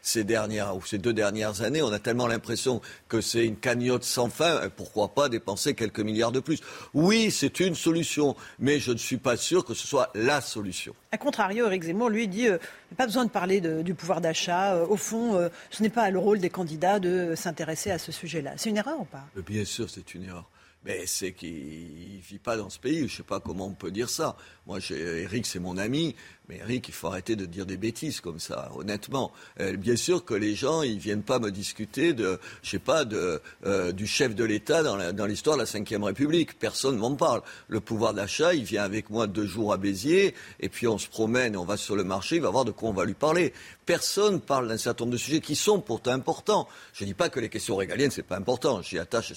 ces 0.01 0.23
dernières 0.23 0.75
ou 0.75 0.85
ces 0.85 0.97
deux 0.97 1.13
dernières 1.13 1.61
années, 1.61 1.81
on 1.81 1.91
a 1.91 1.99
tellement 1.99 2.27
l'impression 2.27 2.81
que 3.07 3.21
c'est 3.21 3.45
une 3.45 3.57
cagnotte 3.57 4.03
sans 4.03 4.29
fin. 4.29 4.69
Pourquoi 4.75 5.13
pas 5.13 5.29
dépenser 5.29 5.73
quelques 5.73 5.99
milliards 5.99 6.31
de 6.31 6.39
plus 6.39 6.59
Oui, 6.93 7.31
c'est 7.31 7.59
une 7.59 7.75
solution, 7.75 8.35
mais 8.59 8.79
je 8.79 8.91
ne 8.91 8.97
suis 8.97 9.17
pas 9.17 9.37
sûr 9.37 9.65
que 9.65 9.73
ce 9.73 9.87
soit 9.87 10.09
la 10.15 10.41
solution. 10.41 10.95
A 11.15 11.17
contrario, 11.17 11.67
Eric 11.67 11.83
Zemmour, 11.83 12.09
lui, 12.09 12.27
dit 12.27 12.49
euh, 12.49 12.57
pas 12.97 13.05
besoin 13.05 13.23
de 13.23 13.29
parler 13.29 13.61
du 13.61 13.93
pouvoir 13.93 14.19
d'achat. 14.19 14.75
Euh, 14.75 14.85
au 14.85 14.97
fond, 14.97 15.37
euh, 15.37 15.47
ce 15.69 15.81
n'est 15.81 15.89
pas 15.89 16.09
le 16.09 16.19
rôle 16.19 16.39
des 16.39 16.49
candidats 16.49 16.99
de 16.99 17.35
s'intéresser 17.35 17.89
à 17.89 17.97
ce 17.97 18.11
sujet-là. 18.11 18.55
C'est 18.57 18.69
une 18.69 18.75
erreur 18.75 18.99
ou 18.99 19.05
pas? 19.05 19.23
Bien 19.47 19.63
sûr, 19.63 19.89
c'est 19.89 20.13
une 20.13 20.25
erreur. 20.25 20.49
Mais 20.83 21.05
c'est 21.05 21.31
qu'il 21.31 22.17
ne 22.17 22.21
vit 22.21 22.37
pas 22.37 22.57
dans 22.57 22.69
ce 22.69 22.79
pays. 22.79 22.97
Je 22.97 23.03
ne 23.03 23.09
sais 23.09 23.23
pas 23.23 23.39
comment 23.39 23.67
on 23.67 23.73
peut 23.75 23.91
dire 23.91 24.09
ça. 24.09 24.35
Moi, 24.67 24.79
Eric, 24.91 25.45
c'est 25.45 25.59
mon 25.59 25.77
ami. 25.77 26.17
Mais 26.47 26.57
Eric, 26.57 26.89
il 26.89 26.93
faut 26.93 27.07
arrêter 27.07 27.35
de 27.35 27.45
dire 27.45 27.65
des 27.65 27.77
bêtises 27.77 28.21
comme 28.21 28.39
ça, 28.39 28.71
honnêtement. 28.75 29.31
Euh, 29.59 29.75
bien 29.77 29.95
sûr 29.95 30.23
que 30.23 30.35
les 30.35 30.53
gens, 30.53 30.83
ils 30.83 30.99
viennent 30.99 31.23
pas 31.23 31.39
me 31.39 31.49
discuter 31.49 32.13
de, 32.13 32.39
je 32.61 32.69
sais 32.69 32.79
pas, 32.79 33.03
de, 33.03 33.41
euh, 33.65 33.91
du 33.91 34.05
chef 34.05 34.35
de 34.35 34.43
l'État 34.43 34.83
dans 34.83 35.25
l'histoire 35.25 35.57
de 35.57 35.63
la 35.63 35.97
Ve 35.97 36.03
République. 36.03 36.59
Personne 36.59 36.97
m'en 36.97 37.15
parle. 37.15 37.41
Le 37.67 37.79
pouvoir 37.79 38.13
d'achat, 38.13 38.53
il 38.53 38.63
vient 38.63 38.83
avec 38.83 39.09
moi 39.09 39.25
deux 39.25 39.47
jours 39.47 39.73
à 39.73 39.77
Béziers, 39.77 40.35
et 40.59 40.69
puis 40.69 40.87
on 40.87 40.99
se 40.99 41.07
promène, 41.07 41.57
on 41.57 41.65
va 41.65 41.77
sur 41.77 41.95
le 41.95 42.03
marché, 42.03 42.35
il 42.35 42.43
va 42.43 42.51
voir 42.51 42.65
de 42.65 42.71
quoi 42.71 42.89
on 42.89 42.93
va 42.93 43.05
lui 43.05 43.15
parler. 43.15 43.51
Personne 43.87 44.39
parle 44.39 44.67
d'un 44.67 44.77
certain 44.77 45.05
nombre 45.05 45.13
de 45.13 45.17
sujets 45.19 45.41
qui 45.41 45.55
sont 45.55 45.79
pourtant 45.79 46.11
importants. 46.11 46.67
Je 46.93 47.03
ne 47.03 47.09
dis 47.09 47.13
pas 47.13 47.29
que 47.29 47.39
les 47.39 47.49
questions 47.49 47.75
régaliennes, 47.75 48.11
c'est 48.11 48.23
pas 48.23 48.37
important. 48.37 48.81
J'y 48.81 48.99
attache 48.99 49.33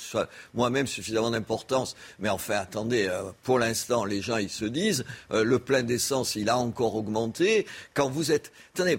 moi-même 0.54 0.86
suffisamment 0.86 1.30
d'importance. 1.30 1.96
Mais 2.18 2.28
enfin, 2.28 2.56
attendez, 2.56 3.06
euh, 3.08 3.30
pour 3.42 3.58
l'instant, 3.58 4.04
les 4.04 4.20
gens, 4.20 4.36
ils 4.36 4.50
se 4.50 4.64
disent, 4.64 5.04
le 5.30 5.58
plein 5.58 5.82
d'essence, 5.82 6.34
il 6.34 6.48
a 6.48 6.58
encore 6.58 6.97
augmenter. 6.98 7.66
Quand 7.94 8.10
vous 8.10 8.32
êtes. 8.32 8.52
Attendez, 8.74 8.98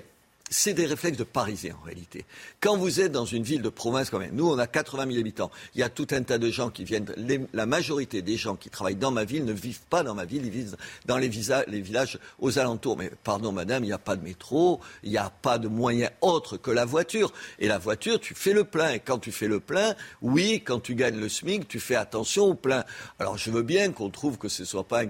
c'est 0.49 0.73
des 0.73 0.85
réflexes 0.85 1.17
de 1.17 1.23
Parisiens 1.23 1.76
en 1.80 1.85
réalité. 1.85 2.26
Quand 2.59 2.76
vous 2.76 2.99
êtes 2.99 3.11
dans 3.11 3.26
une 3.26 3.43
ville 3.43 3.61
de 3.61 3.69
province 3.69 4.09
comme 4.09 4.26
nous, 4.31 4.49
on 4.49 4.57
a 4.57 4.67
80 4.67 5.05
000 5.07 5.19
habitants. 5.19 5.51
Il 5.76 5.81
y 5.81 5.84
a 5.84 5.89
tout 5.89 6.07
un 6.11 6.23
tas 6.23 6.38
de 6.38 6.49
gens 6.49 6.69
qui 6.69 6.84
viennent. 6.84 7.05
la 7.53 7.65
majorité 7.65 8.21
des 8.21 8.35
gens 8.35 8.55
qui 8.55 8.69
travaillent 8.69 8.95
dans 8.95 9.11
ma 9.11 9.23
ville 9.23 9.45
ne 9.45 9.53
vivent 9.53 9.81
pas 9.89 10.03
dans 10.03 10.15
ma 10.15 10.26
ville, 10.26 10.45
ils 10.45 10.51
vivent 10.51 10.76
dans 11.05 11.17
les, 11.17 11.30
les 11.67 11.81
villages 11.81 12.19
aux 12.39 12.57
alentours. 12.57 12.97
Mais 12.97 13.11
pardon, 13.23 13.51
madame, 13.51 13.84
il 13.84 13.88
n'y 13.88 13.93
a 13.93 13.99
pas 13.99 14.15
de 14.15 14.23
métro, 14.23 14.80
il 15.03 15.11
n'y 15.11 15.17
a 15.17 15.30
pas 15.30 15.59
de 15.59 15.67
moyen 15.67 16.09
autre 16.21 16.57
que 16.57 16.71
la 16.71 16.85
voiture. 16.85 17.31
Et 17.59 17.67
la 17.67 17.77
voiture, 17.77 18.19
tu 18.19 18.34
fais 18.34 18.53
le 18.53 18.63
plein. 18.63 18.93
Et 18.93 18.99
quand 18.99 19.19
tu 19.19 19.31
fais 19.31 19.47
le 19.47 19.59
plein, 19.59 19.95
oui, 20.21 20.63
quand 20.65 20.80
tu 20.80 20.95
gagnes 20.95 21.19
le 21.19 21.30
SMIC, 21.30 21.67
tu 21.67 21.80
fais 21.80 21.95
attention 21.95 22.45
au 22.45 22.53
plein. 22.55 22.84
Alors 23.19 23.38
je 23.38 23.51
veux 23.51 23.63
bien 23.63 23.91
qu'on 23.91 24.09
trouve 24.09 24.38
que 24.38 24.49
ce 24.49 24.63
ne 24.63 24.67
soit 24.67 24.88
pas 24.88 25.03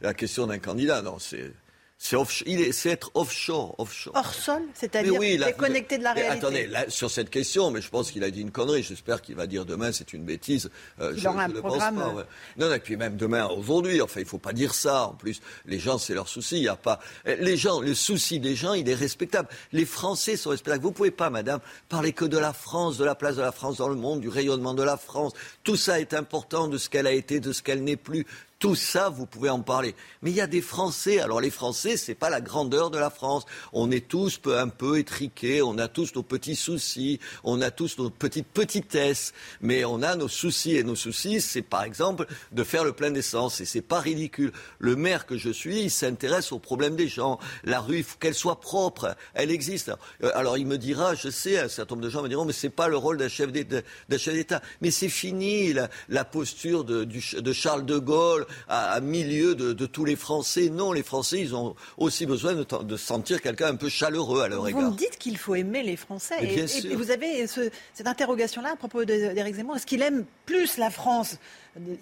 la 0.00 0.14
question 0.14 0.46
d'un 0.46 0.58
candidat. 0.58 1.02
Non, 1.02 1.18
c'est 1.18 1.52
c'est 1.98 2.16
est, 2.46 2.86
être 2.86 3.10
offshore, 3.14 3.74
offshore. 3.78 4.12
Hors 4.14 4.34
sol, 4.34 4.62
c'est-à-dire 4.74 5.18
déconnecté 5.18 5.98
de 5.98 6.02
la 6.02 6.12
réalité. 6.12 6.46
Attendez, 6.46 6.70
sur 6.88 7.10
cette 7.10 7.30
question, 7.30 7.70
mais 7.70 7.80
je 7.80 7.88
pense 7.88 8.10
qu'il 8.10 8.22
a 8.22 8.30
dit 8.30 8.42
une 8.42 8.50
connerie. 8.50 8.82
J'espère 8.82 9.22
qu'il 9.22 9.34
va 9.34 9.46
dire 9.46 9.64
demain 9.64 9.92
c'est 9.92 10.12
une 10.12 10.24
bêtise. 10.24 10.70
Euh, 11.00 11.12
il 11.14 11.22
je, 11.22 11.28
aura 11.28 11.44
un 11.44 11.50
programme. 11.50 11.96
Pense 11.96 12.14
pas, 12.14 12.26
Non, 12.58 12.72
et 12.72 12.80
puis 12.80 12.96
même 12.96 13.16
demain, 13.16 13.46
aujourd'hui. 13.46 14.00
Enfin, 14.02 14.20
il 14.20 14.26
faut 14.26 14.38
pas 14.38 14.52
dire 14.52 14.74
ça. 14.74 15.08
En 15.08 15.14
plus, 15.14 15.40
les 15.64 15.78
gens, 15.78 15.98
c'est 15.98 16.14
leur 16.14 16.28
souci. 16.28 16.58
Il 16.58 16.64
y 16.64 16.68
a 16.68 16.76
pas 16.76 17.00
les 17.24 17.56
gens, 17.56 17.80
le 17.80 17.94
souci 17.94 18.40
des 18.40 18.54
gens, 18.54 18.74
il 18.74 18.88
est 18.88 18.94
respectable. 18.94 19.48
Les 19.72 19.84
Français 19.84 20.36
sont 20.36 20.50
respectables. 20.50 20.82
Vous 20.82 20.92
pouvez 20.92 21.10
pas, 21.10 21.30
Madame, 21.30 21.60
parler 21.88 22.12
que 22.12 22.24
de 22.24 22.38
la 22.38 22.52
France, 22.52 22.98
de 22.98 23.04
la 23.04 23.14
place 23.14 23.36
de 23.36 23.42
la 23.42 23.52
France 23.52 23.78
dans 23.78 23.88
le 23.88 23.96
monde, 23.96 24.20
du 24.20 24.28
rayonnement 24.28 24.74
de 24.74 24.82
la 24.82 24.96
France. 24.96 25.32
Tout 25.64 25.76
ça 25.76 26.00
est 26.00 26.14
important, 26.14 26.68
de 26.68 26.78
ce 26.78 26.88
qu'elle 26.88 27.06
a 27.06 27.12
été, 27.12 27.40
de 27.40 27.52
ce 27.52 27.62
qu'elle 27.62 27.82
n'est 27.82 27.96
plus. 27.96 28.26
Tout 28.58 28.74
ça, 28.74 29.10
vous 29.10 29.26
pouvez 29.26 29.50
en 29.50 29.60
parler. 29.60 29.94
Mais 30.22 30.30
il 30.30 30.36
y 30.36 30.40
a 30.40 30.46
des 30.46 30.62
Français. 30.62 31.20
Alors 31.20 31.42
les 31.42 31.50
Français, 31.50 31.98
c'est 31.98 32.14
pas 32.14 32.30
la 32.30 32.40
grandeur 32.40 32.90
de 32.90 32.96
la 32.96 33.10
France. 33.10 33.44
On 33.74 33.90
est 33.90 34.08
tous 34.08 34.40
un 34.46 34.68
peu 34.68 34.98
étriqués. 34.98 35.60
On 35.60 35.76
a 35.76 35.88
tous 35.88 36.14
nos 36.14 36.22
petits 36.22 36.56
soucis. 36.56 37.20
On 37.44 37.60
a 37.60 37.70
tous 37.70 37.98
nos 37.98 38.08
petites 38.08 38.46
petitesses. 38.46 39.34
Mais 39.60 39.84
on 39.84 40.02
a 40.02 40.16
nos 40.16 40.28
soucis. 40.28 40.74
Et 40.74 40.84
nos 40.84 40.96
soucis, 40.96 41.42
c'est 41.42 41.60
par 41.60 41.82
exemple 41.82 42.26
de 42.52 42.64
faire 42.64 42.82
le 42.82 42.94
plein 42.94 43.10
d'essence. 43.10 43.60
Et 43.60 43.66
c'est 43.66 43.82
pas 43.82 44.00
ridicule. 44.00 44.52
Le 44.78 44.96
maire 44.96 45.26
que 45.26 45.36
je 45.36 45.50
suis, 45.50 45.82
il 45.82 45.90
s'intéresse 45.90 46.50
aux 46.50 46.58
problèmes 46.58 46.96
des 46.96 47.08
gens. 47.08 47.38
La 47.62 47.80
rue, 47.80 47.98
il 47.98 48.04
faut 48.04 48.16
qu'elle 48.18 48.34
soit 48.34 48.60
propre. 48.60 49.16
Elle 49.34 49.50
existe. 49.50 49.92
Alors 50.34 50.54
euh, 50.54 50.58
il 50.58 50.66
me 50.66 50.78
dira, 50.78 51.14
je 51.14 51.28
sais, 51.28 51.58
un 51.58 51.68
certain 51.68 51.94
nombre 51.94 52.06
de 52.06 52.10
gens 52.10 52.22
me 52.22 52.28
diront, 52.30 52.46
mais 52.46 52.54
c'est 52.54 52.70
pas 52.70 52.88
le 52.88 52.96
rôle 52.96 53.18
d'un 53.18 53.28
chef 53.28 53.52
d'État. 53.52 54.62
Mais 54.80 54.90
c'est 54.90 55.10
fini 55.10 55.74
la, 56.08 56.24
posture 56.24 56.84
de 56.84 57.52
Charles 57.52 57.84
de 57.84 57.98
Gaulle 57.98 58.45
à, 58.68 59.00
milieu 59.00 59.54
de, 59.54 59.86
tous 59.86 60.04
les 60.04 60.16
Français. 60.16 60.68
Non, 60.68 60.92
les 60.92 61.02
Français, 61.02 61.40
ils 61.40 61.54
ont 61.54 61.74
aussi 61.96 62.26
besoin 62.26 62.54
de, 62.54 62.96
sentir 62.96 63.40
quelqu'un 63.40 63.68
un 63.68 63.76
peu 63.76 63.88
chaleureux 63.88 64.42
à 64.42 64.48
leur 64.48 64.66
égard. 64.68 64.82
Vous 64.82 64.90
me 64.90 64.96
dites 64.96 65.18
qu'il 65.18 65.38
faut 65.38 65.54
aimer 65.54 65.82
les 65.82 65.96
Français. 65.96 66.36
Et, 66.42 66.94
vous 66.94 67.10
avez 67.10 67.46
cette 67.46 68.06
interrogation-là 68.06 68.72
à 68.72 68.76
propos 68.76 69.04
d'Éric 69.04 69.56
Zemmour. 69.56 69.76
Est-ce 69.76 69.86
qu'il 69.86 70.02
aime 70.02 70.24
plus 70.44 70.76
la 70.76 70.90
France 70.90 71.38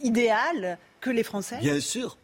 idéale 0.03 0.79
que 1.01 1.11
les 1.11 1.23
Français? 1.23 1.59
Bien 1.61 1.81
sûr. 1.81 2.17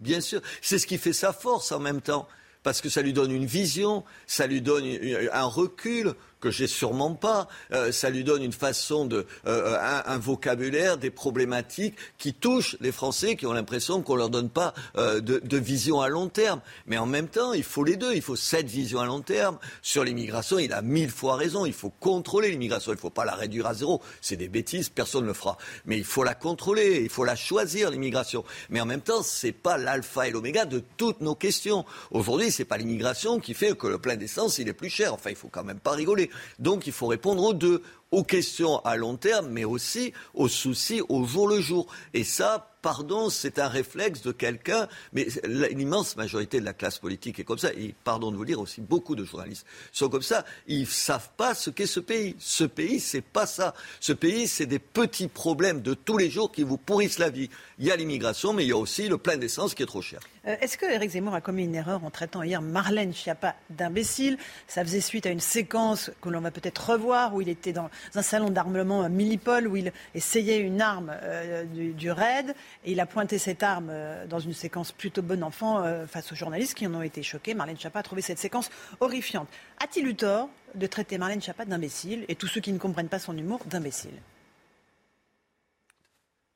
Bien 0.00 0.20
sûr. 0.20 0.40
C'est 0.60 0.78
ce 0.78 0.86
qui 0.86 0.98
fait 0.98 1.12
sa 1.12 1.32
force 1.32 1.72
en 1.72 1.78
même 1.78 2.00
temps. 2.00 2.26
Parce 2.62 2.80
que 2.80 2.88
ça 2.88 3.02
lui 3.02 3.12
donne 3.12 3.32
une 3.32 3.44
vision, 3.44 4.04
ça 4.28 4.46
lui 4.46 4.60
donne 4.60 4.84
un 5.32 5.44
recul 5.44 6.14
que 6.42 6.50
j'ai 6.50 6.66
sûrement 6.66 7.14
pas. 7.14 7.48
Euh, 7.72 7.92
ça 7.92 8.10
lui 8.10 8.24
donne 8.24 8.42
une 8.42 8.52
façon 8.52 9.06
de, 9.06 9.26
euh, 9.46 9.78
un, 10.04 10.18
vocabulaire, 10.18 10.98
des 10.98 11.10
problématiques 11.10 11.94
qui 12.18 12.34
touchent 12.34 12.76
les 12.80 12.92
Français, 12.92 13.36
qui 13.36 13.46
ont 13.46 13.52
l'impression 13.52 14.02
qu'on 14.02 14.16
leur 14.16 14.28
donne 14.28 14.50
pas 14.50 14.74
euh, 14.98 15.20
de, 15.20 15.38
de, 15.38 15.56
vision 15.56 16.00
à 16.00 16.08
long 16.08 16.28
terme. 16.28 16.60
Mais 16.86 16.98
en 16.98 17.06
même 17.06 17.28
temps, 17.28 17.52
il 17.52 17.62
faut 17.62 17.84
les 17.84 17.96
deux. 17.96 18.14
Il 18.14 18.22
faut 18.22 18.36
cette 18.36 18.66
vision 18.66 19.00
à 19.00 19.06
long 19.06 19.20
terme 19.20 19.58
sur 19.80 20.04
l'immigration. 20.04 20.58
Il 20.58 20.72
a 20.72 20.82
mille 20.82 21.10
fois 21.10 21.36
raison. 21.36 21.64
Il 21.64 21.72
faut 21.72 21.92
contrôler 22.00 22.50
l'immigration. 22.50 22.92
Il 22.92 22.96
ne 22.96 23.00
faut 23.00 23.10
pas 23.10 23.24
la 23.24 23.34
réduire 23.34 23.66
à 23.68 23.74
zéro. 23.74 24.02
C'est 24.20 24.36
des 24.36 24.48
bêtises. 24.48 24.88
Personne 24.88 25.22
ne 25.22 25.28
le 25.28 25.34
fera. 25.34 25.56
Mais 25.86 25.96
il 25.96 26.04
faut 26.04 26.24
la 26.24 26.34
contrôler. 26.34 27.02
Il 27.04 27.08
faut 27.08 27.24
la 27.24 27.36
choisir 27.36 27.90
l'immigration. 27.90 28.44
Mais 28.68 28.80
en 28.80 28.86
même 28.86 29.00
temps, 29.00 29.22
c'est 29.22 29.52
pas 29.52 29.78
l'alpha 29.78 30.26
et 30.26 30.32
l'oméga 30.32 30.64
de 30.64 30.82
toutes 30.96 31.20
nos 31.20 31.36
questions. 31.36 31.84
Aujourd'hui, 32.10 32.50
c'est 32.50 32.64
pas 32.64 32.76
l'immigration 32.76 33.38
qui 33.38 33.54
fait 33.54 33.78
que 33.78 33.86
le 33.86 33.98
plein 33.98 34.16
d'essence 34.16 34.58
il 34.58 34.68
est 34.68 34.72
plus 34.72 34.90
cher. 34.90 35.14
Enfin, 35.14 35.30
il 35.30 35.36
faut 35.36 35.48
quand 35.48 35.62
même 35.62 35.78
pas 35.78 35.92
rigoler. 35.92 36.30
Donc 36.58 36.86
il 36.86 36.92
faut 36.92 37.06
répondre 37.06 37.42
aux 37.42 37.54
deux, 37.54 37.82
aux 38.12 38.22
questions 38.22 38.78
à 38.84 38.96
long 38.96 39.16
terme, 39.16 39.48
mais 39.48 39.64
aussi 39.64 40.12
aux 40.34 40.48
soucis 40.48 41.02
au 41.08 41.24
jour 41.24 41.48
le 41.48 41.60
jour. 41.60 41.86
Et 42.14 42.24
ça, 42.24 42.72
pardon, 42.82 43.30
c'est 43.30 43.58
un 43.58 43.68
réflexe 43.68 44.22
de 44.22 44.32
quelqu'un, 44.32 44.88
mais 45.12 45.26
l'immense 45.44 46.16
majorité 46.16 46.60
de 46.60 46.64
la 46.64 46.74
classe 46.74 46.98
politique 46.98 47.38
est 47.38 47.44
comme 47.44 47.58
ça. 47.58 47.72
Et 47.72 47.94
pardon 48.04 48.30
de 48.30 48.36
vous 48.36 48.44
dire 48.44 48.60
aussi, 48.60 48.80
beaucoup 48.80 49.16
de 49.16 49.24
journalistes 49.24 49.66
sont 49.92 50.08
comme 50.08 50.22
ça. 50.22 50.44
Ils 50.66 50.80
ne 50.80 50.86
savent 50.86 51.30
pas 51.36 51.54
ce 51.54 51.70
qu'est 51.70 51.86
ce 51.86 52.00
pays. 52.00 52.36
Ce 52.38 52.64
pays, 52.64 53.00
c'est 53.00 53.22
pas 53.22 53.46
ça. 53.46 53.74
Ce 54.00 54.12
pays, 54.12 54.48
c'est 54.48 54.66
des 54.66 54.78
petits 54.78 55.28
problèmes 55.28 55.80
de 55.80 55.94
tous 55.94 56.18
les 56.18 56.28
jours 56.28 56.52
qui 56.52 56.64
vous 56.64 56.76
pourrissent 56.76 57.18
la 57.18 57.30
vie. 57.30 57.48
Il 57.78 57.86
y 57.86 57.90
a 57.90 57.96
l'immigration, 57.96 58.52
mais 58.52 58.64
il 58.64 58.68
y 58.68 58.72
a 58.72 58.76
aussi 58.76 59.08
le 59.08 59.16
plein 59.16 59.36
d'essence 59.36 59.74
qui 59.74 59.82
est 59.82 59.86
trop 59.86 60.02
cher. 60.02 60.20
Euh, 60.46 60.56
est-ce 60.60 60.76
que 60.76 60.86
Eric 60.86 61.10
Zemmour 61.10 61.34
a 61.34 61.40
commis 61.40 61.64
une 61.64 61.74
erreur 61.74 62.04
en 62.04 62.10
traitant 62.10 62.42
hier 62.42 62.60
Marlène 62.60 63.14
Schiappa 63.14 63.54
d'imbécile? 63.70 64.38
Ça 64.66 64.84
faisait 64.84 65.00
suite 65.00 65.26
à 65.26 65.30
une 65.30 65.40
séquence 65.40 66.10
que 66.20 66.28
l'on 66.28 66.40
va 66.40 66.50
peut-être 66.50 66.90
revoir 66.90 67.34
où 67.34 67.40
il 67.40 67.48
était 67.48 67.72
dans 67.72 67.90
un 68.14 68.22
salon 68.22 68.50
d'armement 68.50 69.02
à 69.02 69.08
Millipol 69.08 69.66
où 69.66 69.76
il 69.76 69.92
essayait 70.14 70.58
une 70.58 70.80
arme 70.80 71.12
euh, 71.22 71.64
du, 71.64 72.10
raid 72.10 72.54
et 72.84 72.92
il 72.92 73.00
a 73.00 73.06
pointé 73.06 73.38
cette 73.38 73.62
arme 73.62 73.88
euh, 73.90 74.26
dans 74.26 74.38
une 74.38 74.54
séquence 74.54 74.92
plutôt 74.92 75.22
bon 75.22 75.42
enfant 75.42 75.82
euh, 75.82 76.06
face 76.06 76.32
aux 76.32 76.34
journalistes 76.34 76.74
qui 76.74 76.86
en 76.86 76.94
ont 76.94 77.02
été 77.02 77.22
choqués. 77.22 77.54
Marlène 77.54 77.78
Schiappa 77.78 78.00
a 78.00 78.02
trouvé 78.02 78.22
cette 78.22 78.38
séquence 78.38 78.70
horrifiante. 79.00 79.48
A-t-il 79.82 80.06
eu 80.06 80.14
tort 80.14 80.48
de 80.74 80.86
traiter 80.86 81.18
Marlène 81.18 81.40
Schiappa 81.40 81.64
d'imbécile 81.64 82.24
et 82.28 82.34
tous 82.34 82.46
ceux 82.46 82.60
qui 82.60 82.72
ne 82.72 82.78
comprennent 82.78 83.08
pas 83.08 83.18
son 83.18 83.36
humour 83.36 83.60
d'imbécile? 83.66 84.20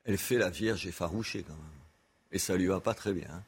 Elle 0.05 0.17
fait 0.17 0.37
la 0.37 0.49
vierge 0.49 0.87
effarouchée 0.87 1.43
quand 1.43 1.53
même. 1.53 1.61
Et 2.31 2.39
ça 2.39 2.55
lui 2.55 2.67
va 2.67 2.79
pas 2.79 2.93
très 2.93 3.13
bien. 3.13 3.27
Hein. 3.29 3.43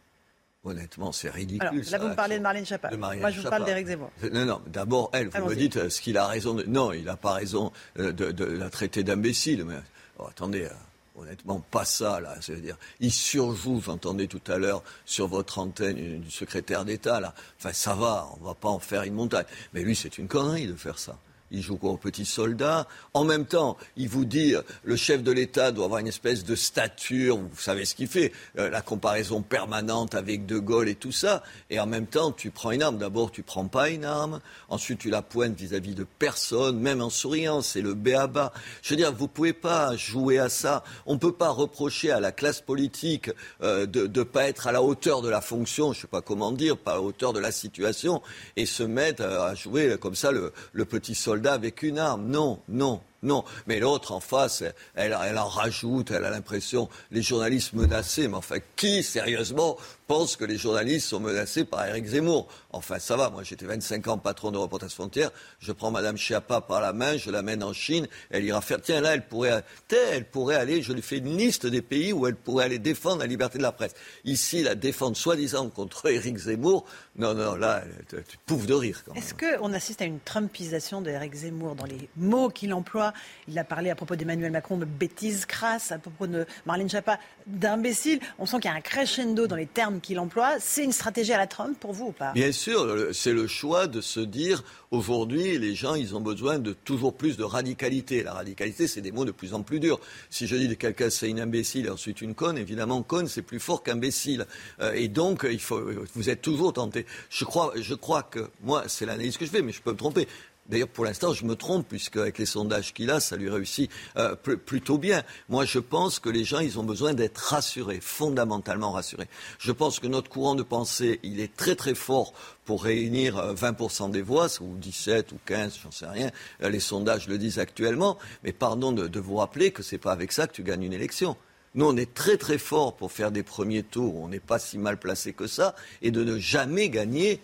Honnêtement, 0.65 1.13
c'est 1.13 1.29
ridicule. 1.29 1.61
Alors, 1.61 1.91
là, 1.91 1.97
vous 1.99 2.07
me 2.09 2.15
parlez 2.15 2.37
de 2.37 2.43
Marlène 2.43 2.65
Schiappa. 2.65 2.95
Moi, 2.97 3.31
je 3.31 3.39
vous 3.39 3.49
parle 3.49 3.63
d'Éric 3.63 3.87
Zemmour. 3.87 4.11
Non, 4.31 4.45
non, 4.45 4.61
d'abord, 4.67 5.09
elle, 5.13 5.29
vous 5.29 5.49
me 5.49 5.55
dites 5.55 5.77
euh, 5.77 5.89
ce 5.89 6.01
qu'il 6.01 6.17
a 6.17 6.27
raison 6.27 6.53
de... 6.53 6.63
Non, 6.63 6.91
il 6.91 7.05
n'a 7.05 7.15
pas 7.15 7.33
raison 7.33 7.71
de, 7.95 8.43
la 8.43 8.69
traiter 8.69 9.03
d'imbécile. 9.03 9.63
Mais 9.63 9.75
oh, 10.17 10.25
attendez, 10.27 10.67
honnêtement 11.15 11.59
pas 11.71 11.85
ça 11.85 12.19
là. 12.19 12.35
C'est-à-dire, 12.41 12.77
il 12.99 13.11
surjoue, 13.11 13.81
j'entendais 13.85 14.27
tout 14.27 14.41
à 14.47 14.57
l'heure 14.57 14.83
sur 15.05 15.27
votre 15.27 15.59
antenne 15.59 16.19
du 16.19 16.31
secrétaire 16.31 16.83
d'État 16.83 17.19
là. 17.19 17.33
Enfin, 17.57 17.73
ça 17.73 17.95
va, 17.95 18.29
on 18.39 18.43
va 18.43 18.53
pas 18.53 18.69
en 18.69 18.79
faire 18.79 19.03
une 19.03 19.13
montagne. 19.13 19.45
Mais 19.73 19.81
lui, 19.81 19.95
c'est 19.95 20.17
une 20.17 20.27
connerie 20.27 20.67
de 20.67 20.75
faire 20.75 20.99
ça 20.99 21.17
il 21.51 21.61
joue 21.61 21.77
quoi 21.77 21.91
aux 21.91 21.97
petits 21.97 22.25
soldats. 22.25 22.87
En 23.13 23.23
même 23.23 23.45
temps, 23.45 23.77
il 23.97 24.09
vous 24.09 24.25
dit, 24.25 24.55
le 24.83 24.95
chef 24.95 25.23
de 25.23 25.31
l'État 25.31 25.71
doit 25.71 25.85
avoir 25.85 25.99
une 25.99 26.07
espèce 26.07 26.43
de 26.43 26.55
stature, 26.55 27.37
vous 27.37 27.59
savez 27.59 27.85
ce 27.85 27.95
qu'il 27.95 28.07
fait, 28.07 28.31
euh, 28.57 28.69
la 28.69 28.81
comparaison 28.81 29.41
permanente 29.41 30.15
avec 30.15 30.45
De 30.45 30.59
Gaulle 30.59 30.89
et 30.89 30.95
tout 30.95 31.11
ça. 31.11 31.43
Et 31.69 31.79
en 31.79 31.87
même 31.87 32.05
temps, 32.05 32.31
tu 32.31 32.51
prends 32.51 32.71
une 32.71 32.83
arme. 32.83 32.97
D'abord, 32.97 33.31
tu 33.31 33.43
prends 33.43 33.67
pas 33.67 33.89
une 33.89 34.05
arme. 34.05 34.39
Ensuite, 34.69 34.99
tu 34.99 35.09
la 35.09 35.21
pointes 35.21 35.57
vis-à-vis 35.57 35.95
de 35.95 36.05
personne, 36.19 36.79
même 36.79 37.01
en 37.01 37.09
souriant. 37.09 37.61
C'est 37.61 37.81
le 37.81 37.93
béaba. 37.93 38.53
Je 38.81 38.91
veux 38.91 38.97
dire, 38.97 39.13
vous 39.13 39.27
pouvez 39.27 39.53
pas 39.53 39.95
jouer 39.95 40.39
à 40.39 40.49
ça. 40.49 40.83
On 41.05 41.17
peut 41.17 41.33
pas 41.33 41.49
reprocher 41.49 42.11
à 42.11 42.19
la 42.19 42.31
classe 42.31 42.61
politique 42.61 43.31
euh, 43.63 43.85
de 43.85 44.07
ne 44.07 44.23
pas 44.23 44.47
être 44.47 44.67
à 44.67 44.71
la 44.71 44.83
hauteur 44.83 45.21
de 45.21 45.29
la 45.29 45.41
fonction, 45.41 45.93
je 45.93 46.01
sais 46.01 46.07
pas 46.07 46.21
comment 46.21 46.51
dire, 46.51 46.77
pas 46.77 46.91
à 46.91 46.95
la 46.95 47.01
hauteur 47.01 47.33
de 47.33 47.39
la 47.39 47.51
situation, 47.51 48.21
et 48.55 48.65
se 48.65 48.83
mettre 48.83 49.23
à 49.23 49.55
jouer 49.55 49.97
comme 49.99 50.15
ça 50.15 50.31
le 50.31 50.85
petit 50.85 51.15
soldat 51.15 51.38
avec 51.47 51.83
une 51.83 51.99
arme. 51.99 52.27
Non, 52.27 52.59
non, 52.67 53.01
non. 53.23 53.43
Mais 53.67 53.79
l'autre 53.79 54.11
en 54.11 54.19
face, 54.19 54.63
elle, 54.95 55.13
en 55.13 55.47
rajoute, 55.47 56.11
elle 56.11 56.25
a 56.25 56.29
l'impression, 56.29 56.89
les 57.11 57.21
journalistes 57.21 57.73
menacés. 57.73 58.27
Mais 58.27 58.37
enfin, 58.37 58.57
qui, 58.75 59.03
sérieusement, 59.03 59.77
pense 60.07 60.35
que 60.35 60.45
les 60.45 60.57
journalistes 60.57 61.07
sont 61.07 61.19
menacés 61.19 61.65
par 61.65 61.85
Eric 61.85 62.05
Zemmour? 62.05 62.47
Enfin, 62.71 62.99
ça 62.99 63.15
va. 63.15 63.29
Moi, 63.29 63.43
j'étais 63.43 63.65
25 63.65 64.07
ans 64.07 64.17
patron 64.17 64.51
de 64.51 64.57
Reporters 64.57 64.91
Frontières. 64.91 65.31
Je 65.59 65.71
prends 65.71 65.91
Madame 65.91 66.17
Chiappa 66.17 66.61
par 66.61 66.81
la 66.81 66.93
main, 66.93 67.17
je 67.17 67.29
l'amène 67.29 67.63
en 67.63 67.73
Chine. 67.73 68.07
Elle 68.29 68.45
ira 68.45 68.61
faire. 68.61 68.81
Tiens, 68.81 69.01
là, 69.01 69.13
elle 69.13 69.27
pourrait, 69.27 69.63
elle 69.91 70.25
pourrait 70.25 70.55
aller. 70.55 70.81
Je 70.81 70.93
lui 70.93 71.01
fais 71.01 71.17
une 71.17 71.37
liste 71.37 71.65
des 71.65 71.81
pays 71.81 72.13
où 72.13 72.25
elle 72.25 72.35
pourrait 72.35 72.65
aller 72.65 72.79
défendre 72.79 73.19
la 73.19 73.27
liberté 73.27 73.57
de 73.57 73.63
la 73.63 73.71
presse. 73.71 73.93
Ici, 74.23 74.63
la 74.63 74.75
défendre 74.75 75.17
soi-disant 75.17 75.69
contre 75.69 76.09
Eric 76.09 76.37
Zemmour. 76.37 76.85
Non, 77.15 77.33
non, 77.33 77.55
là, 77.55 77.83
tu 78.09 78.37
pouffe 78.45 78.65
de 78.65 78.73
rire. 78.73 79.03
Est-ce 79.15 79.33
qu'on 79.33 79.73
assiste 79.73 80.01
à 80.01 80.05
une 80.05 80.19
Trumpisation 80.19 81.01
de 81.01 81.11
Zemmour 81.33 81.75
dans 81.75 81.85
les 81.85 82.09
mots 82.15 82.49
qu'il 82.49 82.73
emploie? 82.73 83.08
Il 83.47 83.57
a 83.59 83.63
parlé 83.63 83.89
à 83.89 83.95
propos 83.95 84.15
d'Emmanuel 84.15 84.51
Macron 84.51 84.77
de 84.77 84.85
bêtises 84.85 85.45
crasses, 85.45 85.91
à 85.91 85.99
propos 85.99 86.27
de 86.27 86.45
Marlène 86.65 86.89
Schiappa 86.89 87.19
d'imbéciles. 87.47 88.19
On 88.37 88.45
sent 88.45 88.57
qu'il 88.57 88.69
y 88.69 88.73
a 88.73 88.77
un 88.77 88.81
crescendo 88.81 89.47
dans 89.47 89.55
les 89.55 89.65
termes 89.65 89.99
qu'il 89.99 90.19
emploie. 90.19 90.59
C'est 90.59 90.83
une 90.83 90.91
stratégie 90.91 91.33
à 91.33 91.37
la 91.37 91.47
Trump 91.47 91.77
pour 91.79 91.93
vous 91.93 92.07
ou 92.07 92.11
pas? 92.11 92.31
Bien 92.33 92.51
sûr, 92.51 93.09
c'est 93.13 93.33
le 93.33 93.47
choix 93.47 93.87
de 93.87 94.01
se 94.01 94.19
dire 94.19 94.63
aujourd'hui, 94.91 95.57
les 95.57 95.75
gens, 95.75 95.95
ils 95.95 96.15
ont 96.15 96.21
besoin 96.21 96.59
de 96.59 96.73
toujours 96.73 97.13
plus 97.13 97.37
de 97.37 97.43
radicalité. 97.43 98.23
La 98.23 98.33
radicalité, 98.33 98.87
c'est 98.87 99.01
des 99.01 99.11
mots 99.11 99.25
de 99.25 99.31
plus 99.31 99.53
en 99.53 99.61
plus 99.61 99.79
durs. 99.79 99.99
Si 100.29 100.47
je 100.47 100.55
dis 100.55 100.67
de 100.67 100.73
quelqu'un 100.73 101.09
c'est 101.09 101.29
une 101.29 101.39
imbécile 101.39 101.85
et 101.87 101.89
ensuite 101.89 102.21
une 102.21 102.35
conne, 102.35 102.57
évidemment, 102.57 103.01
conne, 103.03 103.27
c'est 103.27 103.41
plus 103.41 103.59
fort 103.59 103.83
qu'imbécile. 103.83 104.45
Euh, 104.81 104.93
et 104.93 105.07
donc, 105.07 105.45
il 105.49 105.59
faut, 105.59 105.81
vous 106.13 106.29
êtes 106.29 106.41
toujours 106.41 106.73
tenté. 106.73 107.05
Je 107.29 107.45
crois, 107.45 107.73
je 107.75 107.93
crois 107.93 108.23
que, 108.23 108.49
moi, 108.61 108.83
c'est 108.87 109.05
l'analyse 109.05 109.37
que 109.37 109.45
je 109.45 109.51
fais, 109.51 109.61
mais 109.61 109.71
je 109.71 109.81
peux 109.81 109.91
me 109.91 109.97
tromper. 109.97 110.27
D'ailleurs, 110.69 110.87
pour 110.87 111.05
l'instant, 111.05 111.33
je 111.33 111.45
me 111.45 111.55
trompe, 111.55 111.87
puisque 111.87 112.17
avec 112.17 112.37
les 112.37 112.45
sondages 112.45 112.93
qu'il 112.93 113.09
a, 113.09 113.19
ça 113.19 113.35
lui 113.35 113.49
réussit 113.49 113.89
euh, 114.17 114.35
plutôt 114.35 114.99
bien. 114.99 115.23
Moi, 115.49 115.65
je 115.65 115.79
pense 115.79 116.19
que 116.19 116.29
les 116.29 116.43
gens, 116.43 116.59
ils 116.59 116.79
ont 116.79 116.83
besoin 116.83 117.13
d'être 117.13 117.37
rassurés, 117.37 117.99
fondamentalement 117.99 118.91
rassurés. 118.91 119.27
Je 119.57 119.71
pense 119.71 119.99
que 119.99 120.07
notre 120.07 120.29
courant 120.29 120.55
de 120.55 120.63
pensée, 120.63 121.19
il 121.23 121.39
est 121.39 121.55
très 121.55 121.75
très 121.75 121.95
fort 121.95 122.33
pour 122.65 122.83
réunir 122.83 123.55
20% 123.55 124.05
euh, 124.05 124.09
des 124.09 124.21
voix, 124.21 124.47
ou 124.61 124.75
17 124.77 125.31
ou 125.31 125.39
15, 125.45 125.79
j'en 125.83 125.91
sais 125.91 126.07
rien. 126.07 126.29
Euh, 126.61 126.69
les 126.69 126.79
sondages 126.79 127.27
le 127.27 127.39
disent 127.39 127.57
actuellement. 127.57 128.19
Mais 128.43 128.53
pardon 128.53 128.91
de, 128.91 129.07
de 129.07 129.19
vous 129.19 129.37
rappeler 129.37 129.71
que 129.71 129.81
c'est 129.81 129.97
pas 129.97 130.11
avec 130.11 130.31
ça 130.31 130.45
que 130.45 130.53
tu 130.53 130.63
gagnes 130.63 130.83
une 130.83 130.93
élection. 130.93 131.35
Nous, 131.75 131.85
on 131.85 131.95
est 131.97 132.13
très 132.13 132.37
très 132.37 132.57
fort 132.57 132.95
pour 132.95 133.11
faire 133.11 133.31
des 133.31 133.43
premiers 133.43 133.83
tours, 133.83 134.15
on 134.15 134.27
n'est 134.27 134.39
pas 134.39 134.59
si 134.59 134.77
mal 134.77 134.97
placé 134.97 135.33
que 135.33 135.47
ça, 135.47 135.75
et 136.01 136.11
de 136.11 136.23
ne 136.23 136.39
jamais 136.39 136.89
gagner 136.89 137.41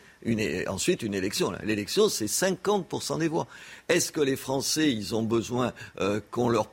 ensuite 0.67 1.03
une 1.03 1.13
élection. 1.13 1.53
L'élection, 1.63 2.09
c'est 2.09 2.25
50% 2.25 3.19
des 3.19 3.27
voix. 3.27 3.47
Est-ce 3.89 4.11
que 4.11 4.21
les 4.21 4.35
Français, 4.35 4.91
ils 4.91 5.13
ont 5.13 5.23
besoin 5.23 5.73
euh, 5.99 6.19
qu'on 6.31 6.49
leur 6.49 6.69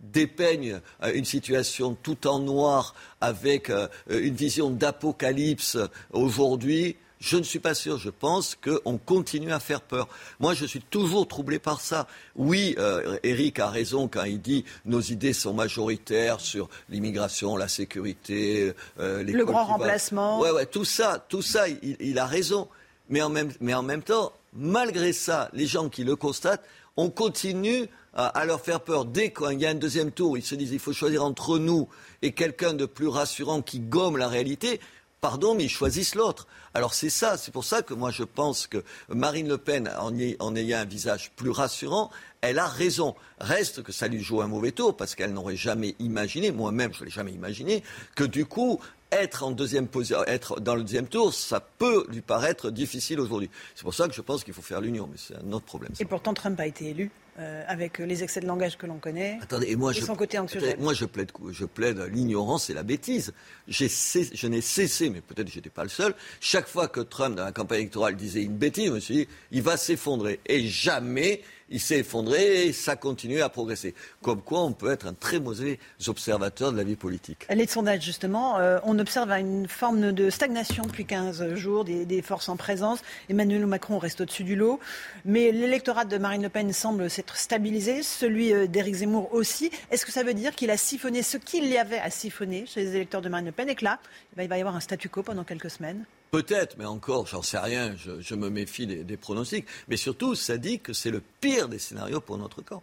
dépeigne 0.00 0.80
euh, 1.02 1.12
une 1.14 1.24
situation 1.24 1.96
tout 2.02 2.26
en 2.26 2.40
noir 2.40 2.94
avec 3.20 3.70
euh, 3.70 3.86
une 4.08 4.34
vision 4.34 4.70
d'apocalypse 4.70 5.78
aujourd'hui 6.12 6.96
je 7.24 7.38
ne 7.38 7.42
suis 7.42 7.58
pas 7.58 7.72
sûr. 7.72 7.96
Je 7.96 8.10
pense 8.10 8.54
qu'on 8.54 8.98
continue 8.98 9.50
à 9.50 9.58
faire 9.58 9.80
peur. 9.80 10.08
Moi, 10.40 10.52
je 10.52 10.66
suis 10.66 10.82
toujours 10.82 11.26
troublé 11.26 11.58
par 11.58 11.80
ça. 11.80 12.06
Oui, 12.36 12.74
euh, 12.78 13.18
Eric 13.22 13.58
a 13.60 13.70
raison 13.70 14.08
quand 14.08 14.24
il 14.24 14.42
dit 14.42 14.64
nos 14.84 15.00
idées 15.00 15.32
sont 15.32 15.54
majoritaires 15.54 16.40
sur 16.40 16.68
l'immigration, 16.90 17.56
la 17.56 17.68
sécurité, 17.68 18.74
euh, 19.00 19.22
le 19.22 19.44
grand 19.46 19.64
remplacement. 19.64 20.38
Ouais, 20.40 20.50
ouais, 20.50 20.66
tout 20.66 20.84
ça, 20.84 21.24
tout 21.28 21.40
ça, 21.40 21.64
il, 21.68 22.18
a 22.18 22.26
raison. 22.26 22.68
Mais 23.08 23.22
en, 23.22 23.30
même, 23.30 23.52
mais 23.60 23.72
en 23.72 23.82
même 23.82 24.02
temps, 24.02 24.32
malgré 24.52 25.14
ça, 25.14 25.48
les 25.54 25.66
gens 25.66 25.88
qui 25.88 26.04
le 26.04 26.16
constatent, 26.16 26.64
on 26.98 27.08
continue 27.08 27.88
à, 28.12 28.44
leur 28.44 28.60
faire 28.60 28.80
peur. 28.80 29.06
Dès 29.06 29.32
qu'il 29.32 29.60
y 29.60 29.66
a 29.66 29.70
un 29.70 29.74
deuxième 29.74 30.12
tour, 30.12 30.36
ils 30.36 30.44
se 30.44 30.54
disent 30.54 30.72
il 30.72 30.78
faut 30.78 30.92
choisir 30.92 31.24
entre 31.24 31.58
nous 31.58 31.88
et 32.22 32.32
quelqu'un 32.32 32.74
de 32.74 32.86
plus 32.86 33.08
rassurant 33.08 33.62
qui 33.62 33.80
gomme 33.80 34.18
la 34.18 34.28
réalité 34.28 34.78
pardon, 35.24 35.54
mais 35.54 35.64
ils 35.64 35.70
choisissent 35.70 36.16
l'autre. 36.16 36.46
Alors 36.74 36.92
c'est 36.92 37.08
ça, 37.08 37.38
c'est 37.38 37.50
pour 37.50 37.64
ça 37.64 37.80
que 37.80 37.94
moi 37.94 38.10
je 38.10 38.24
pense 38.24 38.66
que 38.66 38.84
Marine 39.08 39.48
Le 39.48 39.56
Pen, 39.56 39.90
en, 39.98 40.14
ayant 40.54 40.78
un 40.78 40.84
visage 40.84 41.30
plus 41.34 41.48
rassurant, 41.48 42.10
elle 42.42 42.58
a 42.58 42.66
raison. 42.66 43.14
Reste 43.40 43.82
que 43.82 43.90
ça 43.90 44.06
lui 44.06 44.22
joue 44.22 44.42
un 44.42 44.48
mauvais 44.48 44.72
tour, 44.72 44.94
parce 44.94 45.14
qu'elle 45.14 45.32
n'aurait 45.32 45.56
jamais 45.56 45.94
imaginé, 45.98 46.52
moi-même 46.52 46.92
je 46.92 47.00
ne 47.00 47.04
l'ai 47.06 47.10
jamais 47.10 47.32
imaginé, 47.32 47.82
que 48.14 48.24
du 48.24 48.44
coup, 48.44 48.80
être, 49.16 49.42
en 49.42 49.50
deuxième 49.50 49.88
être 50.26 50.60
dans 50.60 50.74
le 50.74 50.82
deuxième 50.82 51.06
tour, 51.06 51.32
ça 51.32 51.60
peut 51.60 52.06
lui 52.08 52.20
paraître 52.20 52.70
difficile 52.70 53.20
aujourd'hui. 53.20 53.50
C'est 53.74 53.84
pour 53.84 53.94
ça 53.94 54.08
que 54.08 54.14
je 54.14 54.20
pense 54.20 54.44
qu'il 54.44 54.54
faut 54.54 54.62
faire 54.62 54.80
l'union, 54.80 55.08
mais 55.10 55.18
c'est 55.18 55.36
un 55.36 55.52
autre 55.52 55.64
problème. 55.64 55.92
Et 56.00 56.04
pourtant, 56.04 56.34
Trump 56.34 56.58
a 56.60 56.66
été 56.66 56.90
élu. 56.90 57.10
Euh, 57.40 57.64
avec 57.66 57.98
les 57.98 58.22
excès 58.22 58.38
de 58.38 58.46
langage 58.46 58.78
que 58.78 58.86
l'on 58.86 58.98
connaît. 58.98 59.40
Attendez, 59.42 59.66
et 59.68 59.74
moi, 59.74 59.90
je, 59.90 60.00
son 60.02 60.14
côté 60.14 60.38
anxiogène. 60.38 60.76
Moi, 60.78 60.94
je 60.94 61.04
plaide, 61.04 61.32
je 61.50 61.64
plaide 61.64 61.98
l'ignorance 62.12 62.70
et 62.70 62.74
la 62.74 62.84
bêtise. 62.84 63.34
je 63.66 64.46
n'ai 64.46 64.60
cessé, 64.60 65.10
mais 65.10 65.20
peut-être 65.20 65.48
que 65.48 65.52
j'étais 65.52 65.68
pas 65.68 65.82
le 65.82 65.88
seul. 65.88 66.14
Chaque 66.38 66.68
fois 66.68 66.86
que 66.86 67.00
Trump, 67.00 67.34
dans 67.34 67.44
la 67.44 67.50
campagne 67.50 67.80
électorale, 67.80 68.14
disait 68.14 68.42
une 68.44 68.56
bêtise, 68.56 68.86
je 68.86 68.92
me 68.92 69.00
suis 69.00 69.14
dit, 69.14 69.28
il 69.50 69.62
va 69.62 69.76
s'effondrer. 69.76 70.38
Et 70.46 70.68
jamais 70.68 71.42
il 71.68 71.80
s'est 71.80 71.98
effondré 71.98 72.66
et 72.66 72.72
ça 72.72 72.96
continue 72.96 73.40
à 73.40 73.48
progresser. 73.48 73.94
Comme 74.22 74.42
quoi, 74.42 74.62
on 74.62 74.72
peut 74.72 74.90
être 74.90 75.06
un 75.06 75.14
très 75.14 75.40
mauvais 75.40 75.78
observateur 76.06 76.72
de 76.72 76.76
la 76.76 76.84
vie 76.84 76.96
politique. 76.96 77.46
Les 77.50 77.66
sondages, 77.66 78.02
justement, 78.02 78.58
euh, 78.58 78.78
on 78.84 78.98
observe 78.98 79.30
une 79.32 79.68
forme 79.68 80.12
de 80.12 80.30
stagnation 80.30 80.84
depuis 80.84 81.04
15 81.04 81.54
jours, 81.54 81.84
des, 81.84 82.22
forces 82.22 82.48
en 82.48 82.56
présence. 82.56 83.00
Emmanuel 83.28 83.66
Macron 83.66 83.98
reste 83.98 84.20
au-dessus 84.20 84.44
du 84.44 84.56
lot. 84.56 84.80
Mais 85.24 85.52
l'électorat 85.52 86.04
de 86.04 86.16
Marine 86.18 86.42
Le 86.42 86.48
Pen 86.48 86.72
semble 86.72 87.10
s'être 87.10 87.36
stabilisé, 87.36 88.02
celui 88.02 88.52
euh, 88.52 88.66
d'Éric 88.66 88.96
Zemmour 88.96 89.32
aussi. 89.34 89.70
Est-ce 89.90 90.06
que 90.06 90.12
ça 90.12 90.22
veut 90.22 90.34
dire 90.34 90.54
qu'il 90.54 90.70
a 90.70 90.76
siphonné 90.76 91.22
ce 91.22 91.36
qu'il 91.36 91.66
y 91.66 91.76
avait 91.76 91.98
à 91.98 92.10
siphonner 92.10 92.64
chez 92.66 92.82
les 92.82 92.96
électeurs 92.96 93.22
de 93.22 93.28
Marine 93.28 93.46
Le 93.46 93.52
Pen 93.52 93.68
et 93.68 93.74
que 93.74 93.84
là, 93.84 93.98
il 94.38 94.48
va 94.48 94.56
y 94.56 94.60
avoir 94.60 94.76
un 94.76 94.80
statu 94.80 95.08
quo 95.08 95.22
pendant 95.22 95.44
quelques 95.44 95.70
semaines? 95.70 96.04
Peut-être, 96.30 96.76
mais 96.78 96.84
encore, 96.84 97.26
j'en 97.26 97.42
sais 97.42 97.58
rien, 97.58 97.94
je, 97.96 98.34
me 98.34 98.50
méfie 98.50 98.86
des, 98.86 99.16
pronostics. 99.16 99.66
Mais 99.88 99.96
surtout, 99.96 100.34
ça 100.34 100.56
dit 100.58 100.80
que 100.80 100.92
c'est 100.92 101.10
le 101.10 101.22
pire 101.40 101.68
des 101.68 101.78
scénarios 101.78 102.20
pour 102.20 102.38
notre 102.38 102.60
camp. 102.62 102.82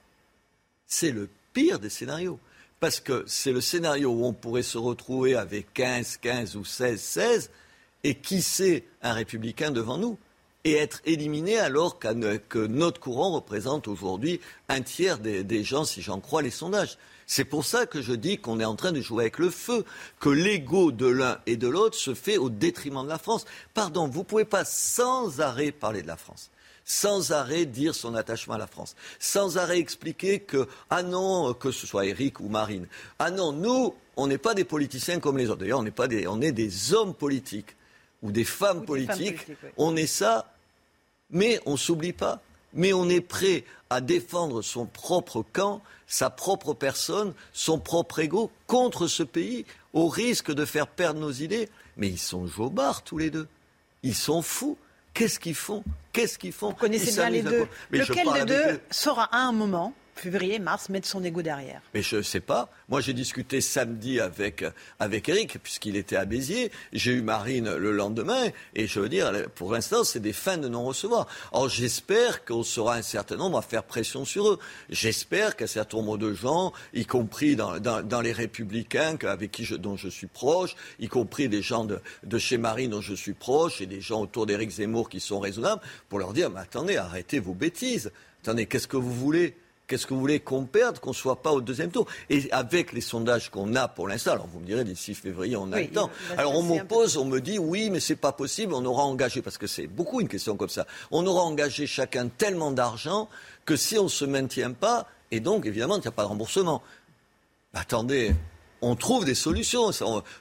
C'est 0.87 1.11
le 1.11 1.29
pire 1.53 1.79
des 1.79 1.89
scénarios. 1.89 2.39
Parce 2.79 2.99
que 2.99 3.23
c'est 3.27 3.51
le 3.51 3.61
scénario 3.61 4.09
où 4.09 4.25
on 4.25 4.33
pourrait 4.33 4.63
se 4.63 4.77
retrouver 4.77 5.35
avec 5.35 5.73
15, 5.73 6.17
15 6.17 6.55
ou 6.55 6.65
16, 6.65 7.01
16, 7.01 7.51
et 8.03 8.15
qui 8.15 8.41
sait 8.41 8.85
un 9.01 9.13
républicain 9.13 9.71
devant 9.71 9.97
nous 9.97 10.17
et 10.63 10.73
être 10.73 11.01
éliminé 11.05 11.57
alors 11.57 11.99
que 11.99 12.67
notre 12.67 12.99
courant 12.99 13.33
représente 13.33 13.87
aujourd'hui 13.87 14.39
un 14.69 14.81
tiers 14.81 15.19
des 15.19 15.63
gens, 15.63 15.85
si 15.85 16.01
j'en 16.01 16.19
crois 16.19 16.41
les 16.41 16.51
sondages. 16.51 16.97
C'est 17.33 17.45
pour 17.45 17.63
ça 17.63 17.85
que 17.85 18.01
je 18.01 18.11
dis 18.11 18.39
qu'on 18.39 18.59
est 18.59 18.65
en 18.65 18.75
train 18.75 18.91
de 18.91 18.99
jouer 18.99 19.23
avec 19.23 19.39
le 19.39 19.49
feu, 19.49 19.85
que 20.19 20.27
l'ego 20.27 20.91
de 20.91 21.07
l'un 21.07 21.39
et 21.45 21.55
de 21.55 21.69
l'autre 21.69 21.95
se 21.95 22.13
fait 22.13 22.37
au 22.37 22.49
détriment 22.49 23.05
de 23.05 23.07
la 23.07 23.17
France. 23.17 23.45
Pardon, 23.73 24.09
vous 24.09 24.19
ne 24.19 24.25
pouvez 24.25 24.43
pas 24.43 24.65
sans 24.65 25.39
arrêt 25.39 25.71
parler 25.71 26.01
de 26.01 26.07
la 26.07 26.17
France 26.17 26.51
sans 26.83 27.31
arrêt 27.31 27.65
dire 27.65 27.95
son 27.95 28.15
attachement 28.15 28.55
à 28.55 28.57
la 28.57 28.67
France, 28.67 28.95
sans 29.17 29.57
arrêt 29.57 29.77
expliquer 29.77 30.39
que, 30.39 30.67
ah 30.89 31.03
non, 31.03 31.53
que 31.53 31.71
ce 31.71 31.87
soit 31.87 32.07
Eric 32.07 32.41
ou 32.41 32.49
Marine, 32.49 32.87
ah 33.19 33.31
non, 33.31 33.53
nous, 33.53 33.93
on 34.17 34.27
n'est 34.27 34.39
pas 34.39 34.55
des 34.55 34.65
politiciens 34.65 35.21
comme 35.21 35.37
les 35.37 35.49
autres. 35.49 35.61
D'ailleurs, 35.61 35.79
on 35.79 35.83
n'est 35.83 35.91
pas 35.91 36.09
des, 36.09 36.27
on 36.27 36.41
est 36.41 36.51
des 36.51 36.93
hommes 36.93 37.13
politiques 37.13 37.77
ou 38.23 38.31
des 38.31 38.43
femmes 38.43 38.83
politiques. 38.83 39.47
On 39.77 39.95
est 39.95 40.07
ça, 40.07 40.53
mais 41.29 41.61
on 41.65 41.77
s'oublie 41.77 42.13
pas. 42.13 42.41
Mais 42.73 42.93
on 42.93 43.09
est 43.09 43.21
prêt 43.21 43.65
à 43.89 44.01
défendre 44.01 44.61
son 44.61 44.85
propre 44.85 45.43
camp 45.53 45.81
sa 46.11 46.29
propre 46.29 46.73
personne, 46.73 47.33
son 47.53 47.79
propre 47.79 48.19
ego 48.19 48.51
contre 48.67 49.07
ce 49.07 49.23
pays, 49.23 49.65
au 49.93 50.09
risque 50.09 50.51
de 50.51 50.65
faire 50.65 50.87
perdre 50.87 51.21
nos 51.21 51.31
idées. 51.31 51.69
Mais 51.95 52.09
ils 52.09 52.19
sont 52.19 52.47
jobards 52.47 53.03
tous 53.03 53.17
les 53.17 53.29
deux. 53.29 53.47
Ils 54.03 54.15
sont 54.15 54.41
fous. 54.41 54.77
Qu'est-ce 55.13 55.39
qu'ils 55.39 55.55
font? 55.55 55.83
Qu'est-ce 56.11 56.37
qu'ils 56.37 56.51
font? 56.51 56.69
Vous 56.69 56.75
connaissez 56.75 57.13
bien 57.13 57.29
les 57.29 57.41
deux. 57.41 57.65
Lequel 57.91 58.27
des 58.33 58.45
deux 58.45 58.81
sera 58.91 59.23
à 59.33 59.39
un 59.39 59.53
moment 59.53 59.93
février, 60.15 60.59
mars, 60.59 60.89
mettre 60.89 61.07
son 61.07 61.23
ego 61.23 61.41
derrière 61.41 61.81
Mais 61.93 62.01
je 62.01 62.17
ne 62.17 62.21
sais 62.21 62.39
pas. 62.39 62.69
Moi, 62.89 63.01
j'ai 63.01 63.13
discuté 63.13 63.61
samedi 63.61 64.19
avec, 64.19 64.63
avec 64.99 65.29
Eric, 65.29 65.57
puisqu'il 65.61 65.95
était 65.95 66.15
à 66.15 66.25
Béziers. 66.25 66.71
J'ai 66.93 67.11
eu 67.11 67.21
Marine 67.21 67.75
le 67.75 67.91
lendemain. 67.91 68.49
Et 68.75 68.87
je 68.87 68.99
veux 68.99 69.09
dire, 69.09 69.31
pour 69.55 69.71
l'instant, 69.73 70.03
c'est 70.03 70.19
des 70.19 70.33
fins 70.33 70.57
de 70.57 70.67
non-recevoir. 70.67 71.27
Alors, 71.53 71.69
j'espère 71.69 72.45
qu'on 72.45 72.63
sera 72.63 72.95
un 72.95 73.01
certain 73.01 73.37
nombre 73.37 73.57
à 73.57 73.61
faire 73.61 73.83
pression 73.83 74.25
sur 74.25 74.47
eux. 74.47 74.59
J'espère 74.89 75.55
qu'un 75.55 75.67
certain 75.67 75.97
nombre 75.97 76.17
de 76.17 76.33
gens, 76.33 76.73
y 76.93 77.05
compris 77.05 77.55
dans, 77.55 77.79
dans, 77.79 78.21
les 78.21 78.31
Républicains, 78.31 79.17
avec 79.23 79.51
qui 79.51 79.65
je, 79.65 79.75
dont 79.75 79.97
je 79.97 80.09
suis 80.09 80.27
proche, 80.27 80.75
y 80.99 81.07
compris 81.07 81.49
des 81.49 81.61
gens 81.61 81.85
de, 81.85 81.99
de 82.23 82.37
chez 82.37 82.57
Marine 82.57 82.91
dont 82.91 83.01
je 83.01 83.13
suis 83.13 83.33
proche, 83.33 83.81
et 83.81 83.85
des 83.85 84.01
gens 84.01 84.21
autour 84.21 84.45
d'Éric 84.45 84.69
Zemmour 84.71 85.09
qui 85.09 85.19
sont 85.19 85.39
raisonnables, 85.39 85.81
pour 86.09 86.19
leur 86.19 86.33
dire, 86.33 86.49
mais 86.49 86.59
attendez, 86.59 86.97
arrêtez 86.97 87.39
vos 87.39 87.53
bêtises. 87.53 88.11
Attendez, 88.43 88.65
qu'est-ce 88.65 88.87
que 88.87 88.97
vous 88.97 89.13
voulez? 89.13 89.55
Qu'est-ce 89.91 90.07
que 90.07 90.13
vous 90.13 90.21
voulez 90.21 90.39
qu'on 90.39 90.63
perde, 90.63 90.99
qu'on 90.99 91.09
ne 91.09 91.15
soit 91.15 91.41
pas 91.41 91.51
au 91.51 91.59
deuxième 91.59 91.91
tour? 91.91 92.07
Et 92.29 92.49
avec 92.53 92.93
les 92.93 93.01
sondages 93.01 93.51
qu'on 93.51 93.75
a 93.75 93.89
pour 93.89 94.07
l'instant, 94.07 94.31
alors 94.31 94.47
vous 94.47 94.61
me 94.61 94.65
direz 94.65 94.85
d'ici 94.85 95.13
février, 95.13 95.57
on 95.57 95.69
a 95.73 95.81
le 95.81 95.89
temps. 95.89 96.09
Alors 96.37 96.55
on 96.55 96.63
m'oppose, 96.63 97.17
on 97.17 97.25
me 97.25 97.41
dit 97.41 97.59
oui, 97.59 97.89
mais 97.89 97.99
c'est 97.99 98.15
pas 98.15 98.31
possible, 98.31 98.73
on 98.73 98.85
aura 98.85 99.03
engagé, 99.03 99.41
parce 99.41 99.57
que 99.57 99.67
c'est 99.67 99.87
beaucoup 99.87 100.21
une 100.21 100.29
question 100.29 100.55
comme 100.55 100.69
ça, 100.69 100.87
on 101.11 101.27
aura 101.27 101.41
engagé 101.41 101.87
chacun 101.87 102.29
tellement 102.29 102.71
d'argent 102.71 103.27
que 103.65 103.75
si 103.75 103.99
on 103.99 104.05
ne 104.05 104.07
se 104.07 104.23
maintient 104.23 104.71
pas, 104.71 105.07
et 105.29 105.41
donc 105.41 105.65
évidemment, 105.65 105.97
il 105.97 106.01
n'y 106.01 106.07
a 106.07 106.11
pas 106.11 106.23
de 106.23 106.29
remboursement. 106.29 106.81
Attendez, 107.73 108.33
on 108.81 108.95
trouve 108.95 109.25
des 109.25 109.35
solutions. 109.35 109.91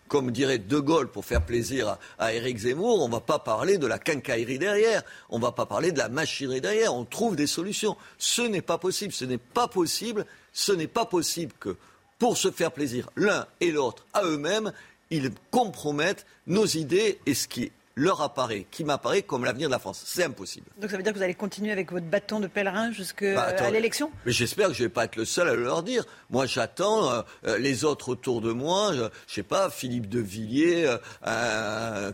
Comme 0.08 0.30
dirait 0.30 0.58
De 0.58 0.78
Gaulle, 0.78 1.08
pour 1.08 1.24
faire 1.24 1.44
plaisir 1.44 1.98
à, 2.18 2.32
Éric 2.32 2.58
Zemmour, 2.58 3.02
on 3.02 3.08
ne 3.08 3.12
va 3.12 3.20
pas 3.20 3.38
parler 3.38 3.78
de 3.78 3.86
la 3.86 3.98
quincaillerie 3.98 4.58
derrière, 4.58 5.02
on 5.28 5.38
ne 5.38 5.42
va 5.42 5.52
pas 5.52 5.66
parler 5.66 5.92
de 5.92 5.98
la 5.98 6.08
machinerie 6.08 6.60
derrière, 6.60 6.94
on 6.94 7.04
trouve 7.04 7.36
des 7.36 7.46
solutions. 7.46 7.96
Ce 8.18 8.42
n'est 8.42 8.62
pas 8.62 8.78
possible, 8.78 9.12
ce 9.12 9.24
n'est 9.24 9.38
pas 9.38 9.68
possible, 9.68 10.26
ce 10.52 10.72
n'est 10.72 10.86
pas 10.86 11.06
possible 11.06 11.52
que, 11.60 11.76
pour 12.18 12.36
se 12.36 12.50
faire 12.50 12.72
plaisir 12.72 13.08
l'un 13.16 13.46
et 13.60 13.70
l'autre 13.70 14.06
à 14.12 14.24
eux-mêmes, 14.24 14.72
ils 15.10 15.30
compromettent 15.50 16.26
nos 16.46 16.66
idées 16.66 17.18
et 17.26 17.34
ce 17.34 17.48
qui 17.48 17.64
est 17.64 17.72
leur 18.00 18.20
apparaît, 18.22 18.66
qui 18.70 18.84
m'apparaît 18.84 19.22
comme 19.22 19.44
l'avenir 19.44 19.68
de 19.68 19.72
la 19.72 19.78
France. 19.78 20.02
C'est 20.06 20.24
impossible. 20.24 20.66
Donc 20.78 20.90
ça 20.90 20.96
veut 20.96 21.02
dire 21.02 21.12
que 21.12 21.18
vous 21.18 21.24
allez 21.24 21.34
continuer 21.34 21.70
avec 21.70 21.92
votre 21.92 22.06
bâton 22.06 22.40
de 22.40 22.46
pèlerin 22.46 22.92
jusqu'à 22.92 23.34
bah, 23.34 23.70
l'élection? 23.70 24.10
Mais 24.24 24.32
j'espère 24.32 24.68
que 24.68 24.74
je 24.74 24.82
ne 24.82 24.88
vais 24.88 24.92
pas 24.92 25.04
être 25.04 25.16
le 25.16 25.24
seul 25.24 25.48
à 25.48 25.54
leur 25.54 25.82
dire. 25.82 26.04
Moi, 26.30 26.46
j'attends 26.46 27.10
euh, 27.10 27.22
euh, 27.46 27.58
les 27.58 27.84
autres 27.84 28.08
autour 28.08 28.40
de 28.40 28.52
moi, 28.52 28.92
je, 28.94 29.02
ne 29.02 29.08
sais 29.26 29.42
pas, 29.42 29.70
Philippe 29.70 30.08
de 30.08 30.20
Villiers, 30.20 30.96
euh, 31.26 32.12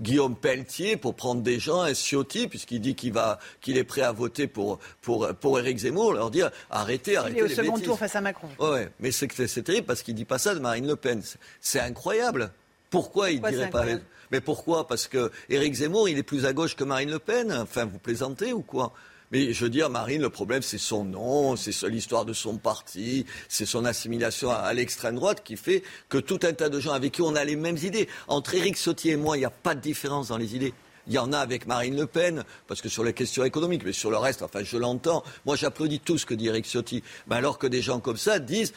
Guillaume 0.00 0.36
Pelletier, 0.36 0.96
pour 0.96 1.14
prendre 1.14 1.42
des 1.42 1.58
gens, 1.58 1.82
un 1.82 1.94
Ciotti, 1.94 2.46
puisqu'il 2.48 2.80
dit 2.80 2.94
qu'il 2.94 3.12
qu'il 3.60 3.76
est 3.76 3.84
prêt 3.84 4.02
à 4.02 4.12
voter 4.12 4.46
pour, 4.46 4.78
pour, 5.00 5.28
pour 5.34 5.58
Éric 5.58 5.78
Zemmour, 5.78 6.12
leur 6.12 6.30
dire 6.30 6.50
arrêtez, 6.70 7.16
arrêtez. 7.16 7.38
Il 7.38 7.40
est 7.40 7.42
au 7.44 7.48
second 7.48 7.78
tour 7.78 7.98
face 7.98 8.14
à 8.14 8.20
Macron. 8.20 8.48
Ouais, 8.58 8.88
mais 9.00 9.10
c'est, 9.10 9.28
terrible 9.62 9.86
parce 9.86 10.02
qu'il 10.02 10.14
dit 10.14 10.24
pas 10.24 10.38
ça 10.38 10.54
de 10.54 10.60
Marine 10.60 10.86
Le 10.86 10.96
Pen. 10.96 11.22
C'est 11.60 11.80
incroyable. 11.80 12.52
Pourquoi 12.90 13.30
il 13.30 13.40
dirait 13.40 13.70
pas 13.70 13.86
Mais 14.30 14.40
pourquoi? 14.40 14.86
Parce 14.86 15.06
que 15.06 15.30
Éric 15.48 15.74
Zemmour, 15.74 16.08
il 16.08 16.18
est 16.18 16.24
plus 16.24 16.44
à 16.44 16.52
gauche 16.52 16.76
que 16.76 16.84
Marine 16.84 17.10
Le 17.10 17.18
Pen. 17.18 17.52
Enfin, 17.52 17.84
vous 17.84 17.98
plaisantez 17.98 18.52
ou 18.52 18.62
quoi? 18.62 18.92
Mais 19.32 19.52
je 19.52 19.64
veux 19.64 19.70
dire, 19.70 19.88
Marine, 19.90 20.22
le 20.22 20.30
problème, 20.30 20.60
c'est 20.60 20.78
son 20.78 21.04
nom, 21.04 21.54
c'est 21.54 21.86
l'histoire 21.88 22.24
de 22.24 22.32
son 22.32 22.58
parti, 22.58 23.26
c'est 23.48 23.66
son 23.66 23.84
assimilation 23.84 24.50
à, 24.50 24.72
l'extrême 24.74 25.14
droite 25.14 25.42
qui 25.44 25.56
fait 25.56 25.84
que 26.08 26.18
tout 26.18 26.40
un 26.42 26.52
tas 26.52 26.68
de 26.68 26.80
gens 26.80 26.92
avec 26.92 27.12
qui 27.12 27.22
on 27.22 27.36
a 27.36 27.44
les 27.44 27.54
mêmes 27.54 27.76
idées. 27.76 28.08
Entre 28.26 28.54
Éric 28.56 28.76
Sautier 28.76 29.12
et 29.12 29.16
moi, 29.16 29.36
il 29.36 29.40
n'y 29.40 29.46
a 29.46 29.50
pas 29.50 29.76
de 29.76 29.80
différence 29.80 30.28
dans 30.28 30.36
les 30.36 30.56
idées. 30.56 30.74
Il 31.06 31.12
y 31.12 31.18
en 31.18 31.32
a 31.32 31.38
avec 31.38 31.66
Marine 31.66 31.96
Le 31.96 32.06
Pen, 32.06 32.44
parce 32.66 32.80
que 32.80 32.88
sur 32.88 33.04
les 33.04 33.12
questions 33.12 33.44
économiques, 33.44 33.82
mais 33.84 33.92
sur 33.92 34.10
le 34.10 34.16
reste, 34.16 34.42
enfin, 34.42 34.62
je 34.62 34.76
l'entends. 34.76 35.24
Moi, 35.46 35.56
j'applaudis 35.56 36.00
tout 36.00 36.18
ce 36.18 36.26
que 36.26 36.34
dit 36.34 36.48
Eric 36.48 36.66
Ciotti. 36.66 37.02
Mais 37.28 37.36
alors 37.36 37.58
que 37.58 37.66
des 37.66 37.82
gens 37.82 38.00
comme 38.00 38.16
ça 38.16 38.38
disent, 38.38 38.72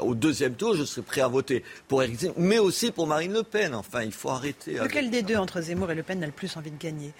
au 0.00 0.14
deuxième 0.14 0.54
tour, 0.54 0.74
je 0.74 0.84
serai 0.84 1.02
prêt 1.02 1.20
à 1.20 1.28
voter 1.28 1.64
pour 1.88 2.02
Eric 2.02 2.18
Ciotti, 2.18 2.34
mais 2.38 2.58
aussi 2.58 2.90
pour 2.90 3.06
Marine 3.06 3.32
Le 3.32 3.42
Pen. 3.42 3.74
Enfin, 3.74 4.02
il 4.02 4.12
faut 4.12 4.30
arrêter. 4.30 4.74
Lequel 4.74 5.10
des 5.10 5.22
deux, 5.22 5.36
entre 5.36 5.60
Zemmour 5.60 5.90
et 5.90 5.94
Le 5.94 6.02
Pen, 6.02 6.22
a 6.22 6.26
le 6.26 6.32
plus 6.32 6.56
envie 6.56 6.70
de 6.70 6.78
gagner? 6.78 7.12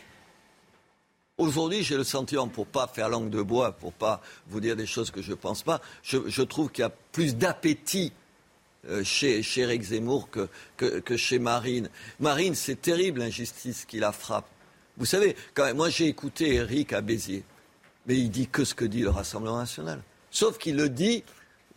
Aujourd'hui, 1.36 1.82
j'ai 1.82 1.96
le 1.96 2.04
sentiment, 2.04 2.46
pour 2.46 2.66
pas 2.66 2.86
faire 2.86 3.08
langue 3.08 3.28
de 3.28 3.42
bois, 3.42 3.72
pour 3.72 3.92
pas 3.92 4.22
vous 4.48 4.60
dire 4.60 4.76
des 4.76 4.86
choses 4.86 5.10
que 5.10 5.20
je 5.20 5.30
ne 5.30 5.36
pense 5.36 5.64
pas, 5.64 5.80
je 6.04 6.42
trouve 6.42 6.70
qu'il 6.70 6.82
y 6.82 6.86
a 6.86 6.92
plus 7.12 7.34
d'appétit 7.34 8.12
euh, 8.12 8.23
chez, 9.02 9.42
chez 9.42 9.62
Eric 9.62 9.82
Zemmour 9.82 10.28
que, 10.30 10.48
que, 10.76 11.16
chez 11.16 11.38
Marine. 11.38 11.88
Marine, 12.20 12.54
c'est 12.54 12.80
terrible 12.80 13.20
l'injustice 13.20 13.84
qui 13.84 13.98
la 13.98 14.12
frappe. 14.12 14.46
Vous 14.96 15.06
savez, 15.06 15.36
quand 15.54 15.64
même, 15.64 15.76
moi 15.76 15.90
j'ai 15.90 16.06
écouté 16.06 16.54
Eric 16.54 16.92
à 16.92 17.00
Béziers, 17.00 17.44
mais 18.06 18.16
il 18.16 18.30
dit 18.30 18.46
que 18.46 18.64
ce 18.64 18.74
que 18.74 18.84
dit 18.84 19.00
le 19.00 19.10
Rassemblement 19.10 19.58
national. 19.58 20.02
Sauf 20.30 20.58
qu'il 20.58 20.76
le 20.76 20.88
dit 20.88 21.24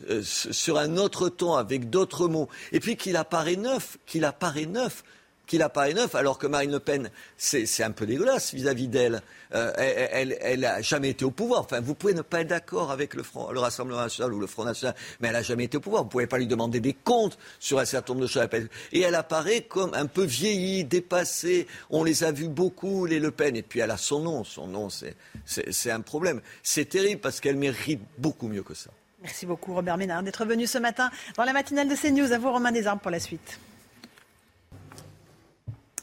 euh, 0.10 0.22
sur 0.24 0.78
un 0.78 0.98
autre 0.98 1.28
ton, 1.30 1.56
avec 1.56 1.90
d'autres 1.90 2.28
mots. 2.28 2.50
Et 2.72 2.80
puis 2.80 2.98
qu'il 2.98 3.16
apparaît 3.16 3.56
neuf, 3.56 3.98
qu'il 4.06 4.26
apparaît 4.26 4.68
neuf 4.68 5.04
qu'il 5.48 5.62
apparaît 5.64 5.94
neuf, 5.94 6.14
alors 6.14 6.38
que 6.38 6.46
Marine 6.46 6.72
Le 6.72 6.80
Pen, 6.80 7.10
c'est 7.38 7.84
un 7.84 7.92
peu 7.92 8.06
dégueulasse 8.06 8.54
vis-à-vis 8.54 8.88
d'elle. 8.88 9.22
Euh, 9.56 9.72
elle 9.78 10.60
n'a 10.60 10.82
jamais 10.82 11.10
été 11.10 11.26
au 11.26 11.32
pouvoir. 11.32 11.62
Enfin, 11.62 11.80
vous 11.80 11.96
pouvez 11.96 12.14
ne 12.14 12.22
pas 12.22 12.42
être 12.42 12.50
d'accord 12.50 12.92
avec 12.92 13.14
le, 13.14 13.24
Front, 13.24 13.52
le 13.52 13.60
Rassemblement 13.60 14.02
national 14.02 14.34
ou 14.34 14.40
le 14.40 14.48
Front 14.48 14.66
national, 14.66 14.96
mais 15.20 15.30
elle 15.30 15.34
n'a 15.34 15.42
jamais 15.42 15.64
été 15.64 15.78
au 15.78 15.80
pouvoir. 15.80 16.04
Vous 16.04 16.08
ne 16.08 16.12
pouvez 16.12 16.28
pas 16.28 16.38
lui 16.38 16.48
demander 16.48 16.80
des 16.80 16.94
comptes 16.94 17.38
sur 17.60 17.80
un 17.80 17.86
certain 17.86 18.14
nombre 18.14 18.26
de 18.26 18.30
choses. 18.30 18.48
Et 18.92 19.02
elle 19.02 19.16
apparaît 19.16 19.62
comme 19.62 19.94
un 19.94 20.06
peu 20.06 20.24
vieillie, 20.24 20.84
dépassée. 20.84 21.68
On 21.90 22.04
les 22.04 22.24
a 22.24 22.32
vus 22.32 22.50
beaucoup, 22.50 23.06
les 23.06 23.20
Le 23.20 23.32
Pen. 23.32 23.56
Et 23.56 23.64
puis 23.64 23.80
elle 23.80 23.92
a 23.92 23.98
son 23.98 24.20
nom. 24.20 24.44
Son 24.44 24.68
nom, 24.68 24.90
c'est 24.90 25.92
un 25.92 26.02
problème. 26.02 26.42
C'est 26.62 26.90
terrible 26.90 27.22
parce 27.22 27.40
qu'elle 27.40 27.58
mérite 27.58 28.02
beaucoup 28.18 28.48
mieux 28.48 28.64
que 28.64 28.74
ça. 28.74 28.92
Merci 29.22 29.46
beaucoup, 29.46 29.74
Robert 29.74 29.98
Ménard, 29.98 30.22
d'être 30.22 30.46
venu 30.46 30.68
ce 30.68 30.78
matin 30.78 31.10
dans 31.38 31.44
la 31.44 31.54
matinale 31.54 31.88
de 31.88 31.96
CNews. 31.96 32.32
À 32.34 32.38
vous, 32.38 32.52
Romain 32.52 32.72
Desarmes, 32.72 33.00
pour 33.00 33.12
la 33.12 33.20
suite. 33.20 33.60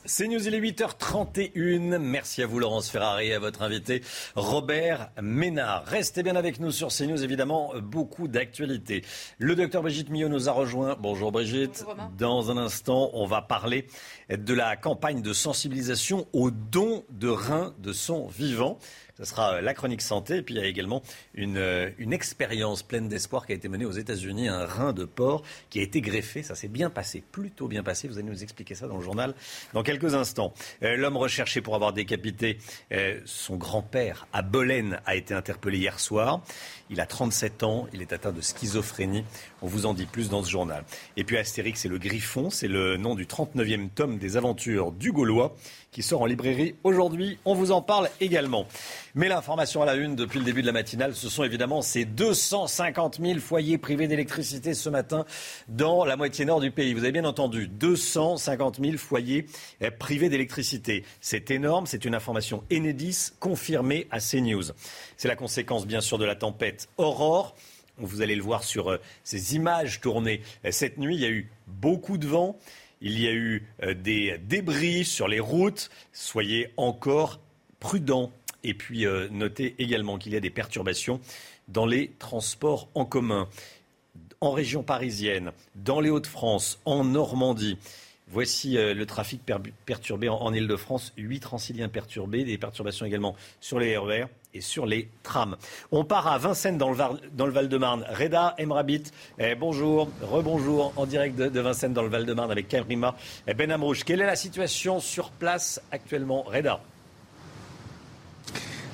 C'est 0.07 0.29
News, 0.29 0.47
il 0.47 0.55
est 0.55 0.61
8h31. 0.61 1.97
Merci 1.97 2.43
à 2.43 2.47
vous, 2.47 2.59
Laurence 2.59 2.91
Ferrari, 2.91 3.29
et 3.29 3.35
à 3.35 3.39
votre 3.39 3.63
invité, 3.63 4.03
Robert 4.37 5.09
Ménard. 5.23 5.87
Restez 5.87 6.23
bien 6.23 6.37
avec 6.37 6.61
nous 6.61 6.71
sur 6.73 6.89
CNews, 6.89 7.25
évidemment, 7.25 7.73
beaucoup 7.83 8.29
d'actualités. 8.29 9.03
Le 9.39 9.55
docteur 9.55 9.81
Brigitte 9.81 10.11
Millot 10.11 10.29
nous 10.29 10.51
a 10.51 10.53
rejoint. 10.53 10.99
Bonjour 11.01 11.33
Brigitte. 11.33 11.87
Dans 12.19 12.51
un 12.51 12.59
instant, 12.59 13.13
on 13.15 13.25
va 13.25 13.41
parler 13.41 13.87
de 14.29 14.53
la 14.53 14.77
campagne 14.77 15.23
de 15.23 15.33
sensibilisation 15.33 16.27
au 16.35 16.51
don 16.51 17.05
de 17.09 17.29
reins 17.29 17.73
de 17.79 17.95
son 17.95 18.27
vivant. 18.27 18.79
Ce 19.16 19.24
sera 19.24 19.55
euh, 19.55 19.61
la 19.61 19.74
chronique 19.74 20.03
santé. 20.03 20.36
Et 20.36 20.43
puis 20.43 20.55
il 20.55 20.61
y 20.61 20.65
a 20.65 20.66
également 20.66 21.03
une, 21.35 21.57
euh, 21.57 21.91
une 21.99 22.12
expérience 22.12 22.82
pleine 22.82 23.09
d'espoir 23.09 23.47
qui 23.47 23.53
a 23.53 23.55
été 23.55 23.69
menée 23.69 23.85
aux 23.85 23.93
États-Unis, 23.93 24.49
un 24.49 24.66
rein 24.66 24.93
de 24.93 25.05
porc 25.05 25.43
qui 25.70 25.81
a 25.81 25.82
été 25.82 26.01
greffé. 26.01 26.43
Ça 26.43 26.55
s'est 26.55 26.69
bien 26.69 26.91
passé, 26.91 27.23
plutôt 27.32 27.69
bien 27.69 27.82
passé. 27.82 28.09
Vous 28.09 28.19
allez 28.19 28.28
nous 28.28 28.43
expliquer 28.43 28.74
ça 28.74 28.89
dans 28.89 28.97
le 28.97 29.03
journal 29.03 29.35
dans 29.73 29.82
quelques 29.82 30.15
instants. 30.15 30.53
Euh, 30.82 30.97
l'homme 30.97 31.16
recherché 31.16 31.61
pour 31.61 31.74
avoir 31.74 31.93
décapité 31.93 32.59
son 33.24 33.57
grand-père 33.57 34.27
à 34.32 34.43
Bolène 34.43 35.01
a 35.07 35.15
été 35.15 35.35
interpellé 35.35 35.78
hier 35.78 35.99
soir. 36.01 36.43
Il 36.90 37.01
a 37.01 37.06
37 37.06 37.62
ans, 37.62 37.86
il 37.93 38.02
est 38.02 38.12
atteint 38.12 38.32
de 38.32 38.40
schizophrénie. 38.40 39.24
On 39.62 39.66
vous 39.66 39.86
en 39.86 39.94
dit 39.94 40.06
plus 40.06 40.28
dans 40.28 40.43
ce 40.43 40.51
journal. 40.51 40.85
Et 41.16 41.24
puis 41.24 41.39
Astérix 41.39 41.85
et 41.85 41.89
le 41.89 41.98
Griffon, 41.98 42.51
c'est 42.51 42.69
le 42.69 42.97
nom 42.97 43.15
du 43.15 43.24
39e 43.27 43.89
tome 43.89 44.19
des 44.19 44.36
aventures 44.36 44.93
du 44.93 45.12
Gaulois 45.12 45.55
qui 45.94 46.02
sort 46.02 46.23
en 46.23 46.27
librairie 46.27 46.74
aujourd'hui. 46.82 47.39
On 47.44 47.55
vous 47.55 47.70
en 47.70 47.81
parle 47.81 48.11
également. 48.20 48.66
Mais 49.15 49.28
l'information 49.28 49.81
à 49.81 49.86
la 49.86 49.94
une 49.94 50.16
depuis 50.16 50.40
le 50.40 50.44
début 50.44 50.61
de 50.61 50.66
la 50.66 50.73
matinale, 50.73 51.15
ce 51.15 51.28
sont 51.28 51.44
évidemment 51.44 51.82
ces 51.82 52.05
250 52.05 53.20
000 53.23 53.39
foyers 53.39 53.78
privés 53.78 54.09
d'électricité 54.09 54.74
ce 54.74 54.89
matin 54.89 55.24
dans 55.69 56.05
la 56.05 56.16
moitié 56.16 56.44
nord 56.44 56.61
du 56.61 56.73
pays. 56.73 56.94
Vous 56.94 57.05
avez 57.05 57.12
bien 57.12 57.24
entendu, 57.24 57.69
250 57.69 58.81
000 58.82 58.97
foyers 58.97 59.47
privés 60.01 60.28
d'électricité. 60.28 61.05
C'est 61.20 61.52
énorme, 61.52 61.86
c'est 61.86 62.05
une 62.05 62.16
information 62.16 62.65
Enedis 62.73 63.31
confirmée 63.39 64.09
à 64.11 64.19
CNews. 64.19 64.73
C'est 65.16 65.28
la 65.28 65.36
conséquence 65.36 65.86
bien 65.86 66.01
sûr 66.01 66.19
de 66.19 66.24
la 66.24 66.35
tempête 66.35 66.89
Aurore. 66.97 67.55
Vous 67.99 68.23
allez 68.23 68.35
le 68.35 68.43
voir 68.43 68.65
sur 68.65 68.91
euh, 68.91 68.99
ces 69.23 69.55
images 69.55 70.01
tournées 70.01 70.41
eh, 70.65 70.73
cette 70.73 70.99
nuit. 70.99 71.15
Il 71.15 71.20
y 71.20 71.27
a 71.27 71.31
eu 71.31 71.51
beaucoup 71.66 72.19
de 72.19 72.27
vent. 72.27 72.59
Il 73.01 73.20
y 73.20 73.28
a 73.28 73.32
eu 73.32 73.66
euh, 73.82 73.95
des 73.95 74.39
débris 74.39 75.05
sur 75.05 75.28
les 75.28 75.41
routes. 75.41 75.91
Soyez 76.12 76.73
encore 76.77 77.41
prudents. 77.78 78.32
Et 78.65 78.74
puis 78.74 79.07
euh, 79.07 79.28
notez 79.31 79.77
également 79.78 80.19
qu'il 80.19 80.32
y 80.32 80.36
a 80.36 80.41
des 80.41 80.51
perturbations 80.51 81.20
dans 81.69 81.86
les 81.86 82.11
transports 82.19 82.89
en 82.95 83.05
commun, 83.05 83.49
en 84.41 84.51
région 84.51 84.82
parisienne, 84.82 85.53
dans 85.74 86.01
les 86.01 86.11
Hauts-de-France, 86.11 86.81
en 86.85 87.05
Normandie. 87.05 87.78
Voici 88.29 88.79
euh, 88.79 88.95
le 88.95 89.05
trafic 89.05 89.43
perturbé 89.85 90.29
en, 90.29 90.53
Ile-de-France. 90.53 91.13
Huit 91.17 91.41
transiliens 91.41 91.89
perturbés, 91.89 92.45
des 92.45 92.57
perturbations 92.57 93.05
également 93.05 93.37
sur 93.61 93.79
les 93.79 93.97
RER 93.99 94.27
et 94.55 94.61
sur 94.61 94.87
les 94.87 95.09
trams. 95.23 95.57
On 95.93 96.05
part 96.05 96.27
à 96.27 96.39
Vincennes 96.39 96.79
dans 96.79 96.91
le, 96.91 97.51
Val-de-Marne. 97.51 98.07
Reda 98.09 98.55
Emrabit, 98.59 99.05
eh, 99.39 99.55
bonjour, 99.55 100.09
rebonjour 100.23 100.93
en 100.97 101.07
direct 101.07 101.37
de, 101.37 101.61
Vincennes 101.61 101.93
dans 101.93 102.03
le 102.03 102.09
Val-de-Marne 102.09 102.51
avec 102.51 102.69
Karima 102.69 103.15
Ben 103.57 103.71
Amrouche. 103.71 104.05
Quelle 104.05 104.23
est 104.23 104.27
la 104.27 104.37
situation 104.37 105.01
sur 105.01 105.31
place 105.31 105.83
actuellement, 105.91 106.43
Reda? 106.43 106.81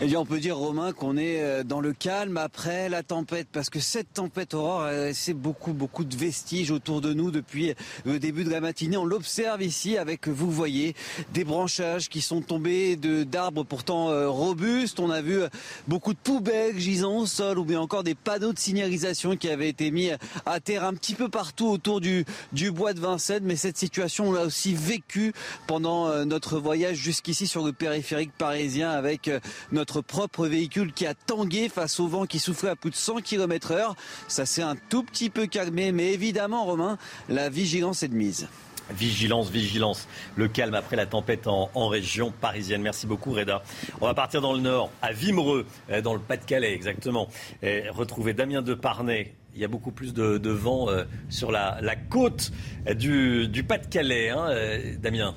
Eh 0.03 0.07
bien, 0.07 0.19
on 0.19 0.25
peut 0.25 0.41
dire, 0.41 0.57
Romain, 0.57 0.93
qu'on 0.93 1.19
est 1.19 1.43
euh, 1.43 1.63
dans 1.63 1.83
le 1.83 1.93
calme 1.93 2.39
après 2.39 2.89
la 2.89 3.03
tempête, 3.03 3.49
parce 3.53 3.69
que 3.69 3.81
cette 3.81 4.15
tempête 4.15 4.55
aurore, 4.55 4.89
c'est 5.13 5.35
beaucoup, 5.35 5.75
beaucoup 5.75 6.05
de 6.05 6.17
vestiges 6.17 6.71
autour 6.71 7.03
de 7.03 7.13
nous 7.13 7.31
depuis 7.31 7.75
le 8.07 8.19
début 8.19 8.45
de 8.45 8.51
la 8.51 8.63
matinée. 8.63 8.97
On 8.97 9.05
l'observe 9.05 9.63
ici 9.63 9.99
avec, 9.99 10.27
vous 10.27 10.51
voyez, 10.51 10.95
des 11.35 11.45
branchages 11.45 12.09
qui 12.09 12.23
sont 12.23 12.41
tombés 12.41 12.97
d'arbres 12.97 13.63
pourtant 13.63 14.09
euh, 14.09 14.31
robustes. 14.31 15.01
On 15.01 15.11
a 15.11 15.21
vu 15.21 15.41
beaucoup 15.87 16.15
de 16.15 16.19
poubelles 16.19 16.79
gisant 16.79 17.19
au 17.19 17.27
sol, 17.27 17.59
ou 17.59 17.67
bien 17.67 17.81
encore 17.81 18.03
des 18.03 18.15
panneaux 18.15 18.55
de 18.55 18.59
signalisation 18.59 19.37
qui 19.37 19.51
avaient 19.51 19.69
été 19.69 19.91
mis 19.91 20.11
à 20.47 20.61
terre 20.61 20.85
un 20.85 20.95
petit 20.95 21.15
peu 21.15 21.29
partout 21.29 21.67
autour 21.67 22.01
du, 22.01 22.25
du 22.53 22.71
bois 22.71 22.95
de 22.95 23.01
Vincennes. 23.01 23.45
Mais 23.45 23.57
cette 23.57 23.77
situation, 23.77 24.29
on 24.29 24.33
l'a 24.33 24.45
aussi 24.45 24.73
vécue 24.75 25.35
pendant 25.67 26.07
euh, 26.07 26.25
notre 26.25 26.59
voyage 26.59 26.97
jusqu'ici 26.97 27.47
sur 27.47 27.67
le 27.67 27.75
périphérique 27.75 28.33
parisien 28.33 28.91
avec 28.91 29.31
notre 29.73 29.90
propre 29.99 30.47
véhicule 30.47 30.93
qui 30.93 31.07
a 31.07 31.15
tangué 31.15 31.69
face 31.69 31.99
au 31.99 32.07
vent 32.07 32.27
qui 32.27 32.39
soufflait 32.39 32.71
à 32.71 32.77
plus 32.77 32.91
de 32.91 32.97
100 32.97 33.23
km 33.23 33.73
heure. 33.73 33.97
Ça 34.29 34.47
s'est 34.47 34.63
un 34.63 34.77
tout 34.77 35.03
petit 35.03 35.29
peu 35.29 35.47
calmé, 35.47 35.91
mais 35.91 36.13
évidemment, 36.13 36.65
Romain, 36.65 36.99
la 37.29 37.49
vigilance 37.49 38.05
est 38.05 38.09
de 38.09 38.15
mise. 38.15 38.49
Vigilance, 38.93 39.51
vigilance. 39.51 40.09
Le 40.37 40.49
calme 40.49 40.75
après 40.75 40.97
la 40.97 41.07
tempête 41.07 41.47
en, 41.47 41.89
région 41.89 42.33
parisienne. 42.33 42.83
Merci 42.83 43.07
beaucoup, 43.07 43.33
Reda. 43.33 43.63
On 44.01 44.07
va 44.07 44.15
partir 44.15 44.41
dans 44.41 44.53
le 44.53 44.61
nord, 44.61 44.91
à 45.03 45.13
Vimereux, 45.13 45.67
euh, 45.91 46.01
dans 46.01 46.15
le 46.15 46.21
Pas-de-Calais, 46.21 46.73
exactement. 46.73 47.29
Et 47.63 47.89
retrouver 47.89 48.33
Damien 48.33 48.63
Deparnay. 48.63 49.35
Il 49.55 49.61
y 49.61 49.65
a 49.65 49.69
beaucoup 49.69 49.91
plus 49.91 50.15
de, 50.15 50.51
vent 50.51 50.89
euh, 50.89 51.05
sur 51.29 51.51
la, 51.51 51.81
côte 52.09 52.53
du, 52.95 53.65
Pas-de-Calais, 53.67 54.31
hein, 54.31 54.47
euh, 54.49 54.95
Damien. 54.99 55.35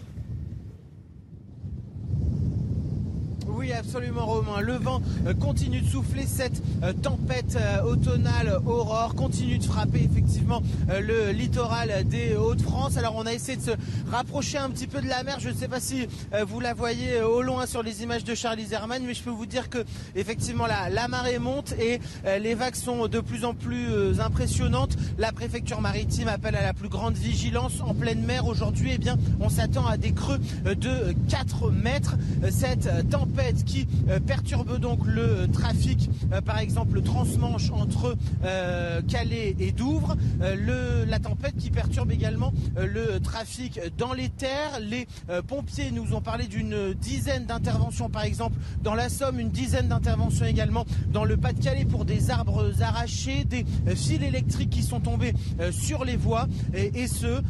Oui, 3.48 3.74
absolument, 3.74 4.26
Romain. 4.26 4.62
Le 4.62 4.76
vent 4.76 5.02
euh, 5.28 5.34
continue 5.34 5.82
de 5.82 5.88
souffler. 5.88 6.26
Cette 6.26 6.62
euh, 6.84 6.94
tempête 6.94 7.58
euh, 7.60 7.84
automnale 7.84 8.60
aurore 8.66 9.16
continue 9.16 9.58
de 9.58 9.64
frapper 9.64 10.04
effectivement 10.04 10.62
le 10.90 11.32
littoral 11.32 12.08
des 12.08 12.36
Hauts-de-France. 12.36 12.98
Alors, 12.98 13.16
on 13.16 13.26
a 13.26 13.34
essayé 13.34 13.58
de 13.58 13.62
se 13.62 13.72
rapprocher 14.10 14.58
un 14.58 14.70
petit 14.70 14.88
peu 14.88 15.02
de 15.02 15.08
la 15.08 15.24
mer. 15.24 15.40
Je 15.40 15.50
ne 15.50 15.54
sais 15.54 15.68
pas 15.68 15.80
si 15.80 16.08
vous 16.48 16.60
la 16.60 16.74
voyez 16.74 17.22
au 17.22 17.42
loin 17.42 17.66
sur 17.66 17.84
les 17.84 18.04
images 18.04 18.24
de 18.24 18.36
Charlie 18.36 18.66
Zerman, 18.66 19.04
mais 19.06 19.14
je 19.14 19.24
peux 19.24 19.30
vous 19.30 19.46
dire 19.46 19.70
que 19.70 19.80
effectivement 20.16 20.66
la, 20.66 20.90
la 20.90 21.08
marée 21.08 21.40
monte 21.40 21.74
et 21.74 22.00
les 22.40 22.54
vagues 22.54 22.76
sont 22.76 23.08
de 23.08 23.20
plus 23.20 23.46
en 23.46 23.54
plus 23.54 24.20
impressionnantes. 24.20 24.96
La 25.18 25.32
préfecture 25.32 25.82
maritime 25.82 26.28
appelle 26.28 26.56
à 26.56 26.64
la 26.64 26.74
plus 26.74 26.90
grande 26.90 27.16
vigilance 27.16 27.82
en 27.82 27.94
pleine 27.94 28.24
mer 28.24 28.46
aujourd'hui. 28.46 28.92
Eh 28.94 28.98
bien, 28.98 29.18
on 29.40 29.50
s'attend 29.50 29.86
à 29.86 29.98
des 29.98 30.12
creux 30.12 30.40
de 30.66 31.14
4 31.30 31.72
mètres. 31.72 32.16
Cette 32.50 33.10
tempête 33.10 33.33
qui 33.66 33.88
euh, 34.10 34.20
perturbe 34.20 34.80
donc 34.80 35.00
le 35.06 35.48
trafic, 35.52 36.10
euh, 36.32 36.42
par 36.42 36.60
exemple 36.60 36.96
le 36.96 37.02
transmanche 37.02 37.72
entre 37.72 38.16
euh, 38.44 39.02
Calais 39.02 39.56
et 39.60 39.72
Douvres, 39.72 40.16
la 40.40 41.20
tempête 41.20 41.56
qui 41.58 41.70
perturbe 41.70 42.12
également 42.12 42.54
le 42.78 43.20
trafic 43.20 43.80
dans 43.98 44.14
les 44.14 44.30
terres. 44.30 44.80
Les 44.82 45.08
pompiers 45.48 45.92
nous 45.92 46.14
ont 46.14 46.22
parlé 46.22 46.48
d'une 46.48 46.94
dizaine 46.94 47.46
d'interventions, 47.46 48.10
par 48.10 48.24
exemple 48.24 48.58
dans 48.82 48.94
la 48.94 49.10
Somme, 49.10 49.40
une 49.40 49.50
dizaine 49.50 49.88
d'interventions 49.88 50.46
également 50.46 50.86
dans 51.12 51.24
le 51.24 51.38
Pas-de-Calais 51.38 51.86
pour 51.86 52.06
des 52.06 52.30
arbres 52.30 52.72
arrachés, 52.82 53.44
des 53.44 53.66
fils 53.96 54.22
électriques 54.22 54.70
qui 54.70 54.84
sont 54.84 55.00
tombés 55.00 55.34
sur 55.72 56.06
les 56.06 56.18
voies 56.18 56.48
et, 56.74 57.08
ce, 57.08 57.42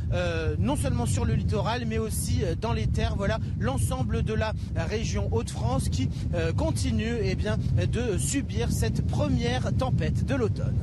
non 0.60 0.76
seulement 0.76 1.06
sur 1.06 1.26
le 1.26 1.34
littoral, 1.34 1.86
mais 1.88 1.98
aussi 1.98 2.42
dans 2.62 2.74
les 2.74 2.88
terres. 2.88 3.16
Voilà 3.16 3.40
l'ensemble 3.60 4.24
de 4.24 4.34
la 4.34 4.54
région 4.76 5.30
Hauts-de-France 5.32 5.73
qui 5.80 6.10
euh, 6.34 6.54
continue 6.54 7.18
eh 7.22 7.36
bien, 7.36 7.58
de 7.92 8.18
subir 8.18 8.72
cette 8.72 9.06
première 9.08 9.76
tempête 9.76 10.26
de 10.26 10.36
l'automne. 10.36 10.78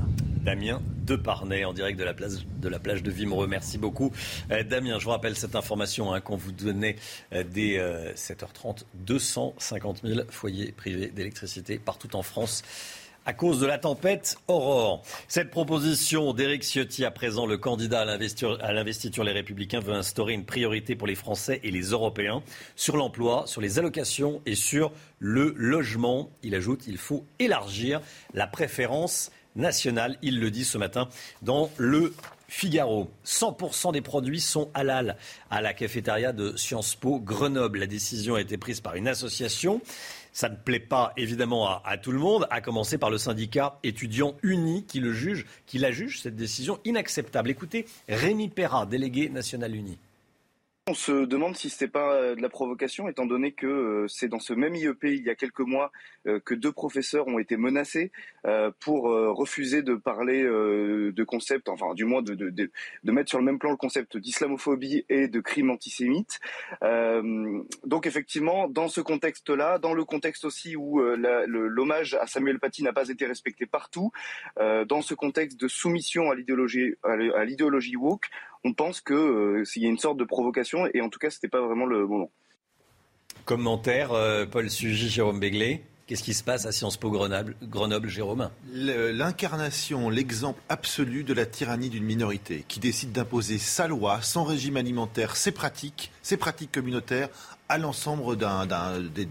Damien 0.44 0.80
Deparnay 1.06 1.64
en 1.64 1.72
direct 1.72 1.98
de 1.98 2.04
la, 2.04 2.14
place, 2.14 2.38
de 2.60 2.68
la 2.68 2.78
plage 2.78 3.02
de 3.02 3.10
Vimereux. 3.10 3.46
Merci 3.46 3.78
beaucoup. 3.78 4.10
Euh, 4.50 4.62
Damien, 4.62 4.98
je 4.98 5.04
vous 5.04 5.10
rappelle 5.10 5.36
cette 5.36 5.54
information 5.54 6.14
hein, 6.14 6.20
qu'on 6.20 6.36
vous 6.36 6.52
donnait 6.52 6.96
euh, 7.32 7.44
dès 7.44 7.78
7h30. 8.14 8.84
250 8.94 10.00
000 10.04 10.20
foyers 10.30 10.72
privés 10.72 11.08
d'électricité 11.08 11.78
partout 11.78 12.16
en 12.16 12.22
France 12.22 12.62
à 13.26 13.32
cause 13.32 13.60
de 13.60 13.66
la 13.66 13.78
tempête 13.78 14.36
Aurore. 14.48 15.02
Cette 15.28 15.50
proposition 15.50 16.32
d'Éric 16.32 16.62
Ciotti, 16.62 17.04
à 17.04 17.10
présent 17.10 17.46
le 17.46 17.58
candidat 17.58 18.00
à 18.00 18.72
l'investiture 18.72 19.24
Les 19.24 19.32
Républicains, 19.32 19.80
veut 19.80 19.94
instaurer 19.94 20.32
une 20.32 20.44
priorité 20.44 20.96
pour 20.96 21.06
les 21.06 21.14
Français 21.14 21.60
et 21.62 21.70
les 21.70 21.90
Européens 21.90 22.42
sur 22.76 22.96
l'emploi, 22.96 23.44
sur 23.46 23.60
les 23.60 23.78
allocations 23.78 24.40
et 24.46 24.54
sur 24.54 24.92
le 25.18 25.54
logement. 25.56 26.30
Il 26.42 26.54
ajoute 26.54 26.80
qu'il 26.80 26.98
faut 26.98 27.24
élargir 27.38 28.00
la 28.34 28.46
préférence 28.46 29.30
nationale. 29.56 30.16
Il 30.22 30.40
le 30.40 30.50
dit 30.50 30.64
ce 30.64 30.78
matin 30.78 31.08
dans 31.42 31.70
le 31.76 32.14
Figaro. 32.48 33.08
100% 33.24 33.92
des 33.92 34.00
produits 34.00 34.40
sont 34.40 34.70
halal 34.74 35.16
à 35.50 35.60
la 35.60 35.72
cafétéria 35.72 36.32
de 36.32 36.56
Sciences 36.56 36.96
Po 36.96 37.20
Grenoble. 37.20 37.78
La 37.78 37.86
décision 37.86 38.34
a 38.34 38.40
été 38.40 38.58
prise 38.58 38.80
par 38.80 38.96
une 38.96 39.06
association 39.06 39.80
ça 40.32 40.48
ne 40.48 40.56
plaît 40.56 40.80
pas 40.80 41.12
évidemment 41.16 41.82
à, 41.82 41.98
tout 41.98 42.12
le 42.12 42.18
monde, 42.18 42.46
à 42.50 42.60
commencer 42.60 42.98
par 42.98 43.10
le 43.10 43.18
syndicat 43.18 43.78
étudiant 43.82 44.34
uni 44.42 44.84
qui, 44.84 45.00
le 45.00 45.12
juge, 45.12 45.46
qui 45.66 45.78
la 45.78 45.92
juge, 45.92 46.20
cette 46.20 46.36
décision 46.36 46.78
inacceptable. 46.84 47.50
Écoutez, 47.50 47.86
Rémi 48.08 48.48
Perra, 48.48 48.86
délégué 48.86 49.28
national 49.28 49.74
uni. 49.74 49.98
On 50.90 50.94
se 50.94 51.24
demande 51.24 51.56
si 51.56 51.70
ce 51.70 51.84
n'est 51.84 51.90
pas 51.90 52.14
euh, 52.14 52.34
de 52.34 52.42
la 52.42 52.48
provocation, 52.48 53.08
étant 53.08 53.24
donné 53.24 53.52
que 53.52 53.66
euh, 53.68 54.08
c'est 54.08 54.26
dans 54.26 54.40
ce 54.40 54.52
même 54.52 54.74
IEP, 54.74 55.04
il 55.04 55.22
y 55.22 55.30
a 55.30 55.36
quelques 55.36 55.60
mois, 55.60 55.92
euh, 56.26 56.40
que 56.40 56.52
deux 56.52 56.72
professeurs 56.72 57.28
ont 57.28 57.38
été 57.38 57.56
menacés 57.56 58.10
pour 58.80 59.02
refuser 59.02 59.82
de 59.82 59.94
parler 59.94 60.42
de 60.42 61.24
concepts, 61.24 61.68
enfin 61.68 61.92
du 61.92 62.06
moins 62.06 62.22
de, 62.22 62.70
mettre 63.04 63.28
sur 63.28 63.38
le 63.38 63.44
même 63.44 63.58
plan 63.58 63.70
le 63.70 63.76
concept 63.76 64.16
d'islamophobie 64.16 65.04
et 65.10 65.28
de 65.28 65.40
crime 65.40 65.68
antisémite. 65.70 66.40
donc 67.84 68.06
effectivement, 68.06 68.66
dans 68.66 68.88
ce 68.88 69.02
contexte-là, 69.02 69.78
dans 69.78 69.92
le 69.92 70.06
contexte 70.06 70.46
aussi 70.46 70.74
où 70.74 71.00
l'hommage 71.02 72.14
à 72.14 72.26
Samuel 72.26 72.58
Paty 72.58 72.82
n'a 72.82 72.94
pas 72.94 73.10
été 73.10 73.26
respecté 73.26 73.66
partout, 73.66 74.10
dans 74.56 75.02
ce 75.02 75.12
contexte 75.12 75.60
de 75.60 75.68
soumission 75.68 76.30
à 76.30 76.34
l'idéologie 76.34 77.96
woke, 77.96 78.30
on 78.64 78.74
pense 78.74 79.00
qu'il 79.00 79.16
euh, 79.16 79.64
y 79.76 79.86
a 79.86 79.88
une 79.88 79.98
sorte 79.98 80.18
de 80.18 80.24
provocation 80.24 80.86
et 80.92 81.00
en 81.00 81.08
tout 81.08 81.18
cas, 81.18 81.30
ce 81.30 81.36
n'était 81.36 81.48
pas 81.48 81.60
vraiment 81.60 81.86
le 81.86 82.06
moment. 82.06 82.30
Commentaire, 83.44 84.12
euh, 84.12 84.46
Paul 84.46 84.68
Sugy, 84.68 85.08
Jérôme 85.08 85.40
Béglé. 85.40 85.84
Qu'est-ce 86.10 86.24
qui 86.24 86.34
se 86.34 86.42
passe 86.42 86.66
à 86.66 86.72
Sciences 86.72 86.96
Po 86.96 87.08
Grenoble, 87.08 87.54
Grenoble 87.62 88.08
Jérôme 88.08 88.50
L'incarnation, 88.74 90.10
l'exemple 90.10 90.60
absolu 90.68 91.22
de 91.22 91.32
la 91.32 91.46
tyrannie 91.46 91.88
d'une 91.88 92.02
minorité 92.02 92.64
qui 92.66 92.80
décide 92.80 93.12
d'imposer 93.12 93.58
sa 93.58 93.86
loi, 93.86 94.20
son 94.20 94.42
régime 94.42 94.76
alimentaire, 94.76 95.36
ses 95.36 95.52
pratiques, 95.52 96.10
ses 96.20 96.36
pratiques 96.36 96.72
communautaires 96.72 97.28
à 97.68 97.78
l'ensemble 97.78 98.36
des, 98.36 99.28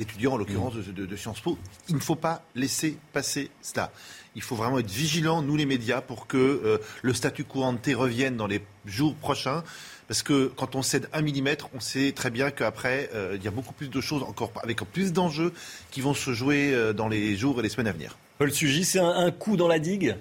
étudiants, 0.00 0.34
en 0.34 0.36
l'occurrence 0.36 0.76
de, 0.76 1.16
Sciences 1.16 1.40
Po. 1.40 1.58
Il 1.88 1.96
ne 1.96 2.00
faut 2.00 2.14
pas 2.14 2.44
laisser 2.54 2.96
passer 3.12 3.50
cela. 3.60 3.90
Il 4.36 4.42
faut 4.42 4.54
vraiment 4.54 4.78
être 4.78 4.92
vigilant, 4.92 5.42
nous 5.42 5.56
les 5.56 5.66
médias, 5.66 6.00
pour 6.00 6.28
que 6.28 6.36
euh, 6.36 6.78
le 7.02 7.12
statut 7.12 7.44
ante 7.56 7.88
revienne 7.92 8.36
dans 8.36 8.46
les 8.46 8.64
jours 8.86 9.16
prochains. 9.16 9.64
Parce 10.08 10.22
que 10.22 10.46
quand 10.56 10.74
on 10.74 10.82
cède 10.82 11.08
un 11.12 11.20
millimètre, 11.20 11.68
on 11.74 11.80
sait 11.80 12.12
très 12.12 12.30
bien 12.30 12.50
qu'après, 12.50 13.10
euh, 13.14 13.36
il 13.36 13.44
y 13.44 13.48
a 13.48 13.50
beaucoup 13.50 13.74
plus 13.74 13.88
de 13.88 14.00
choses, 14.00 14.22
encore 14.22 14.50
avec 14.62 14.78
plus 14.90 15.12
d'enjeux, 15.12 15.52
qui 15.90 16.00
vont 16.00 16.14
se 16.14 16.32
jouer 16.32 16.72
euh, 16.72 16.94
dans 16.94 17.08
les 17.08 17.36
jours 17.36 17.60
et 17.60 17.62
les 17.62 17.68
semaines 17.68 17.88
à 17.88 17.92
venir. 17.92 18.16
Paul 18.38 18.50
Sugy, 18.50 18.84
c'est 18.84 19.00
un 19.00 19.30
coup 19.30 19.58
dans 19.58 19.68
la 19.68 19.78
digue? 19.78 20.16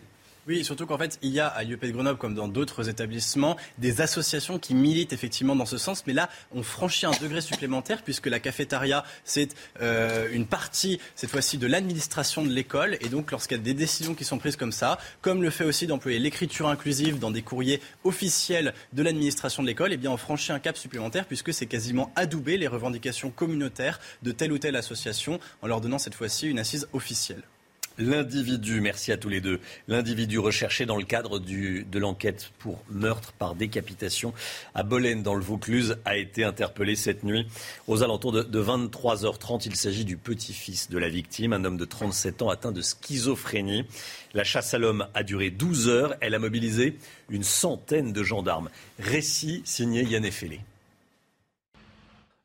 Oui, 0.47 0.63
surtout 0.63 0.85
qu'en 0.85 0.97
fait, 0.97 1.19
il 1.21 1.31
y 1.31 1.41
a 1.41 1.47
à 1.47 1.63
l'IEP 1.63 1.85
de 1.85 1.91
Grenoble, 1.91 2.17
comme 2.17 2.33
dans 2.33 2.47
d'autres 2.47 2.87
établissements, 2.87 3.57
des 3.79 3.99
associations 3.99 4.59
qui 4.59 4.75
militent 4.75 5.11
effectivement 5.11 5.57
dans 5.57 5.65
ce 5.65 5.77
sens. 5.77 6.03
Mais 6.07 6.13
là, 6.13 6.29
on 6.55 6.63
franchit 6.63 7.05
un 7.05 7.11
degré 7.11 7.41
supplémentaire 7.41 8.01
puisque 8.01 8.27
la 8.27 8.39
cafétéria, 8.39 9.03
c'est 9.25 9.49
euh, 9.81 10.29
une 10.31 10.45
partie, 10.45 10.99
cette 11.15 11.29
fois-ci, 11.29 11.57
de 11.57 11.67
l'administration 11.67 12.45
de 12.45 12.49
l'école. 12.49 12.97
Et 13.01 13.09
donc, 13.09 13.31
lorsqu'il 13.31 13.57
y 13.57 13.59
a 13.59 13.63
des 13.63 13.73
décisions 13.73 14.15
qui 14.15 14.23
sont 14.23 14.37
prises 14.37 14.55
comme 14.55 14.71
ça, 14.71 14.99
comme 15.21 15.43
le 15.43 15.49
fait 15.49 15.65
aussi 15.65 15.85
d'employer 15.85 16.19
l'écriture 16.19 16.69
inclusive 16.69 17.19
dans 17.19 17.31
des 17.31 17.41
courriers 17.41 17.81
officiels 18.05 18.73
de 18.93 19.03
l'administration 19.03 19.63
de 19.63 19.67
l'école, 19.67 19.91
eh 19.91 19.97
bien, 19.97 20.11
on 20.11 20.17
franchit 20.17 20.53
un 20.53 20.59
cap 20.59 20.77
supplémentaire 20.77 21.25
puisque 21.25 21.53
c'est 21.53 21.67
quasiment 21.67 22.11
adouber 22.15 22.57
les 22.57 22.67
revendications 22.67 23.31
communautaires 23.31 23.99
de 24.23 24.31
telle 24.31 24.53
ou 24.53 24.57
telle 24.57 24.77
association 24.77 25.41
en 25.61 25.67
leur 25.67 25.81
donnant 25.81 25.99
cette 25.99 26.15
fois-ci 26.15 26.47
une 26.47 26.59
assise 26.59 26.87
officielle. 26.93 27.43
L'individu, 27.99 28.79
merci 28.79 29.11
à 29.11 29.17
tous 29.17 29.29
les 29.29 29.41
deux, 29.41 29.59
l'individu 29.87 30.37
recherché 30.37 30.85
dans 30.85 30.97
le 30.97 31.03
cadre 31.03 31.39
de 31.39 31.99
l'enquête 31.99 32.51
pour 32.59 32.83
meurtre 32.91 33.33
par 33.33 33.55
décapitation 33.55 34.35
à 34.75 34.83
Bolène 34.83 35.23
dans 35.23 35.33
le 35.33 35.41
Vaucluse 35.41 35.97
a 36.05 36.15
été 36.15 36.43
interpellé 36.43 36.95
cette 36.95 37.23
nuit 37.23 37.47
aux 37.87 38.03
alentours 38.03 38.31
de, 38.31 38.43
de 38.43 38.63
23h30. 38.63 39.63
Il 39.65 39.75
s'agit 39.75 40.05
du 40.05 40.15
petit-fils 40.15 40.91
de 40.91 40.97
la 40.99 41.09
victime, 41.09 41.53
un 41.53 41.65
homme 41.65 41.77
de 41.77 41.85
37 41.85 42.43
ans 42.43 42.49
atteint 42.49 42.71
de 42.71 42.81
schizophrénie. 42.81 43.85
La 44.35 44.43
chasse 44.43 44.75
à 44.75 44.77
l'homme 44.77 45.07
a 45.15 45.23
duré 45.23 45.49
12 45.49 45.89
heures. 45.89 46.15
Elle 46.21 46.35
a 46.35 46.39
mobilisé 46.39 46.97
une 47.29 47.43
centaine 47.43 48.13
de 48.13 48.23
gendarmes. 48.23 48.69
Récit 48.99 49.63
signé 49.65 50.03
Yann 50.03 50.23
Effelé. 50.23 50.59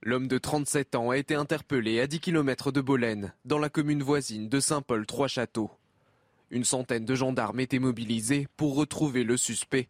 L'homme 0.05 0.27
de 0.27 0.37
37 0.37 0.97
ans 0.97 1.11
a 1.11 1.17
été 1.17 1.37
interpellé 1.37 2.01
à 2.01 2.09
10 2.09 2.19
km 2.19 2.73
de 2.73 2.81
Bolène, 2.81 3.33
dans 3.45 3.59
la 3.59 3.69
commune 3.69 4.03
voisine 4.03 4.49
de 4.49 4.59
Saint-Paul-Trois-Châteaux. 4.59 5.71
Une 6.51 6.65
centaine 6.65 7.05
de 7.05 7.15
gendarmes 7.15 7.61
étaient 7.61 7.79
mobilisés 7.79 8.49
pour 8.57 8.75
retrouver 8.75 9.23
le 9.23 9.37
suspect. 9.37 9.89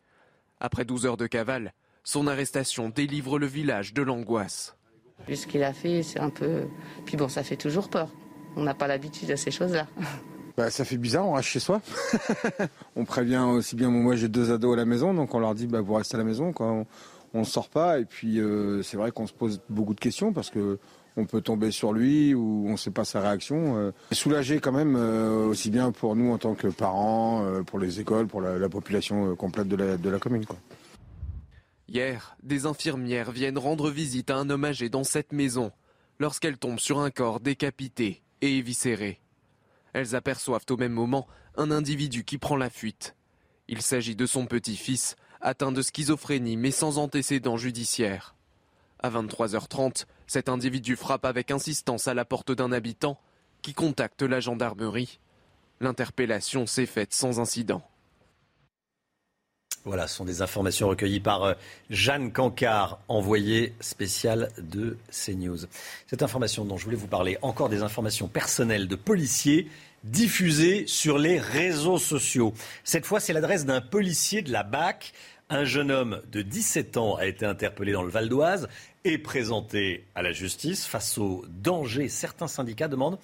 Après 0.61 0.85
12 0.85 1.07
heures 1.07 1.17
de 1.17 1.27
cavale, 1.27 1.73
son 2.05 2.27
arrestation 2.27 2.91
délivre 2.91 3.39
le 3.39 3.47
village 3.47 3.95
de 3.95 4.03
l'angoisse. 4.03 4.77
Ce 5.35 5.47
qu'il 5.47 5.63
a 5.63 5.73
fait, 5.73 6.03
c'est 6.03 6.21
un 6.21 6.29
peu. 6.29 6.65
Puis 7.07 7.17
bon, 7.17 7.29
ça 7.29 7.43
fait 7.43 7.57
toujours 7.57 7.89
peur. 7.89 8.11
On 8.55 8.65
n'a 8.65 8.75
pas 8.75 8.89
l'habitude 8.89 9.31
à 9.31 9.39
ces 9.39 9.51
choses-là. 9.51 9.87
Bah, 10.55 10.69
ça 10.69 10.85
fait 10.85 10.99
bizarre, 10.99 11.27
on 11.27 11.33
reste 11.33 11.49
chez 11.49 11.61
soi. 11.61 11.81
on 12.97 13.07
prévient 13.07 13.39
aussi 13.39 13.75
bien, 13.75 13.89
moi 13.89 14.17
j'ai 14.17 14.29
deux 14.29 14.53
ados 14.53 14.75
à 14.75 14.77
la 14.77 14.85
maison, 14.85 15.15
donc 15.15 15.35
on 15.35 15.39
leur 15.39 15.55
dit 15.55 15.67
bah, 15.67 15.81
vous 15.81 15.95
restez 15.95 16.17
à 16.17 16.19
la 16.19 16.25
maison. 16.25 16.53
Quoi 16.53 16.85
on 17.35 17.41
ne 17.41 17.45
sort 17.45 17.69
pas. 17.69 17.99
Et 17.99 18.05
puis 18.05 18.41
euh, 18.41 18.83
c'est 18.83 18.97
vrai 18.97 19.11
qu'on 19.11 19.27
se 19.27 19.33
pose 19.33 19.61
beaucoup 19.69 19.95
de 19.95 20.01
questions 20.01 20.33
parce 20.33 20.51
que 20.51 20.79
on 21.17 21.27
peut 21.27 21.43
tomber 21.43 21.71
sur 21.71 21.93
lui 21.93 22.33
ou 22.33 22.65
on 22.69 22.73
ne 22.73 22.77
sait 22.77 22.91
pas 22.91 23.05
sa 23.05 23.21
réaction. 23.21 23.77
Euh. 23.77 23.93
Soulagé 24.13 24.61
quand 24.61 24.73
même, 24.73 24.97
euh, 24.97 25.45
aussi 25.47 25.71
bien 25.71 25.93
pour 25.93 26.17
nous 26.17 26.33
en 26.33 26.39
tant 26.39 26.55
que 26.55 26.69
parents, 26.69 27.47
pour 27.67 27.79
les 27.79 28.01
écoles, 28.01 28.27
pour 28.27 28.41
la, 28.41 28.69
population 28.71 29.37
complète 29.37 29.69
de 29.69 30.09
la, 30.09 30.19
commune. 30.19 30.45
Hier, 31.87 32.35
des 32.43 32.65
infirmières 32.65 33.31
viennent 33.31 33.59
rendre 33.59 33.91
visite 33.91 34.31
à 34.31 34.37
un 34.37 34.49
homme 34.49 34.65
âgé 34.65 34.89
dans 34.89 35.05
cette 35.05 35.33
maison 35.33 35.71
lorsqu'elles 36.19 36.57
tombent 36.57 36.79
sur 36.79 36.99
un 37.01 37.11
corps 37.11 37.41
décapité 37.41 38.23
et 38.41 38.57
éviscéré. 38.57 39.21
Elles 39.93 40.15
aperçoivent 40.15 40.65
au 40.71 40.79
même 40.79 40.93
moment 40.93 41.27
un 41.57 41.71
individu 41.71 42.25
qui 42.25 42.39
prend 42.39 42.57
la 42.57 42.71
fuite. 42.71 43.15
Il 43.69 43.83
s'agit 43.83 44.17
de 44.17 44.27
son 44.27 44.47
petit-fils, 44.47 45.17
atteint 45.43 45.73
de 45.73 45.83
schizophrénie 45.83 46.57
mais 46.57 46.71
sans 46.71 46.99
antécédent 46.99 47.57
judiciaire. 47.57 48.35
À 49.01 49.11
23h30, 49.11 50.07
Cet 50.27 50.49
individu 50.49 50.97
frappe 50.97 51.25
avec 51.25 51.51
insistance 51.51 52.09
à 52.09 52.15
la 52.15 52.25
porte 52.25 52.53
d'un 52.53 52.73
habitant 52.73 53.19
qui 53.61 53.75
contacte 53.75 54.23
la 54.23 54.41
gendarmerie. 54.41 55.19
L'interpellation 55.81 56.67
s'est 56.67 56.87
faite 56.87 57.13
sans 57.13 57.41
incident. 57.41 57.83
Voilà, 59.85 60.07
ce 60.07 60.17
sont 60.17 60.25
des 60.25 60.43
informations 60.43 60.89
recueillies 60.89 61.21
par 61.21 61.43
euh, 61.43 61.55
Jeanne 61.91 62.33
Cancard, 62.33 63.01
envoyée 63.09 63.75
spéciale 63.81 64.53
de 64.59 64.97
CNews. 65.11 65.59
Cette 66.07 66.23
information 66.23 66.65
dont 66.65 66.77
je 66.77 66.85
voulais 66.85 66.97
vous 66.97 67.09
parler, 67.09 67.37
encore 67.43 67.69
des 67.69 67.83
informations 67.83 68.29
personnelles 68.29 68.87
de 68.87 68.95
policiers 68.95 69.69
diffusées 70.05 70.85
sur 70.87 71.19
les 71.19 71.39
réseaux 71.39 71.99
sociaux. 71.99 72.55
Cette 72.85 73.07
fois, 73.07 73.21
c'est 73.21 73.33
l'adresse 73.33 73.65
d'un 73.65 73.81
policier 73.81 74.43
de 74.43 74.53
la 74.53 74.63
BAC. 74.63 75.13
Un 75.51 75.65
jeune 75.65 75.91
homme 75.91 76.23
de 76.31 76.43
17 76.43 76.97
ans 76.97 77.17
a 77.17 77.27
été 77.27 77.45
interpellé 77.45 77.93
dans 77.93 78.03
le 78.03 78.11
Val 78.11 78.29
d'Oise 78.29 78.69
et 79.05 79.19
présenté 79.19 80.07
à 80.15 80.23
la 80.23 80.33
justice 80.33 80.87
face 80.87 81.19
au 81.19 81.45
danger. 81.49 82.09
Certains 82.09 82.49
syndicats 82.49 82.89
demandent 82.89 83.19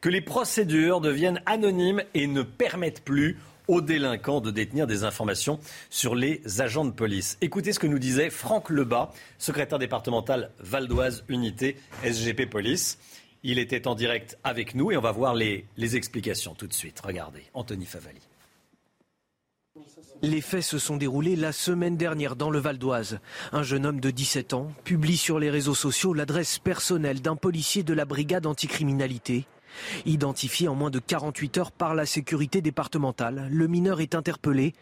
que 0.00 0.08
les 0.08 0.20
procédures 0.20 1.00
deviennent 1.00 1.42
anonymes 1.46 2.02
et 2.14 2.26
ne 2.26 2.42
permettent 2.42 3.04
plus 3.04 3.38
aux 3.68 3.80
délinquants 3.80 4.40
de 4.40 4.50
détenir 4.50 4.86
des 4.86 5.04
informations 5.04 5.58
sur 5.90 6.14
les 6.14 6.42
agents 6.60 6.84
de 6.84 6.90
police. 6.90 7.38
Écoutez 7.40 7.72
ce 7.72 7.78
que 7.78 7.86
nous 7.86 7.98
disait 7.98 8.30
Franck 8.30 8.70
Lebas, 8.70 9.10
secrétaire 9.38 9.78
départemental 9.78 10.50
Val 10.58 10.88
d'Oise 10.88 11.24
Unité 11.28 11.76
SGP 12.04 12.48
Police. 12.48 12.98
Il 13.46 13.58
était 13.58 13.86
en 13.86 13.94
direct 13.94 14.38
avec 14.42 14.74
nous 14.74 14.90
et 14.90 14.96
on 14.96 15.02
va 15.02 15.12
voir 15.12 15.34
les, 15.34 15.66
explications 15.76 16.54
tout 16.54 16.66
de 16.66 16.72
suite. 16.72 16.98
Regardez, 17.00 17.42
Anthony 17.52 17.84
Favali. 17.84 18.20
Les 20.22 20.40
faits 20.40 20.62
se 20.62 20.78
sont 20.78 20.96
déroulés 20.96 21.36
la 21.36 21.52
semaine 21.52 21.98
dernière 21.98 22.36
dans 22.36 22.48
le 22.48 22.58
Val 22.58 22.78
d'Oise. 22.78 23.20
Un 23.52 23.62
jeune 23.62 23.84
homme 23.84 24.00
de 24.00 24.10
17 24.10 24.54
ans 24.54 24.72
publie 24.84 25.18
sur 25.18 25.38
les 25.38 25.50
réseaux 25.50 25.74
sociaux 25.74 26.14
l'adresse 26.14 26.58
personnelle 26.58 27.20
d'un 27.20 27.36
policier 27.36 27.82
de 27.82 27.92
la 27.92 28.06
brigade 28.06 28.46
anticriminalité. 28.46 29.46
Identifié 30.06 30.68
en 30.68 30.74
moins 30.74 30.90
de 30.90 31.00
48 31.00 31.58
heures 31.58 31.72
par 31.72 31.94
la 31.94 32.06
sécurité 32.06 32.62
départementale, 32.62 33.48
le 33.50 33.68
mineur 33.68 34.00
est 34.00 34.14
interpellé, 34.14 34.72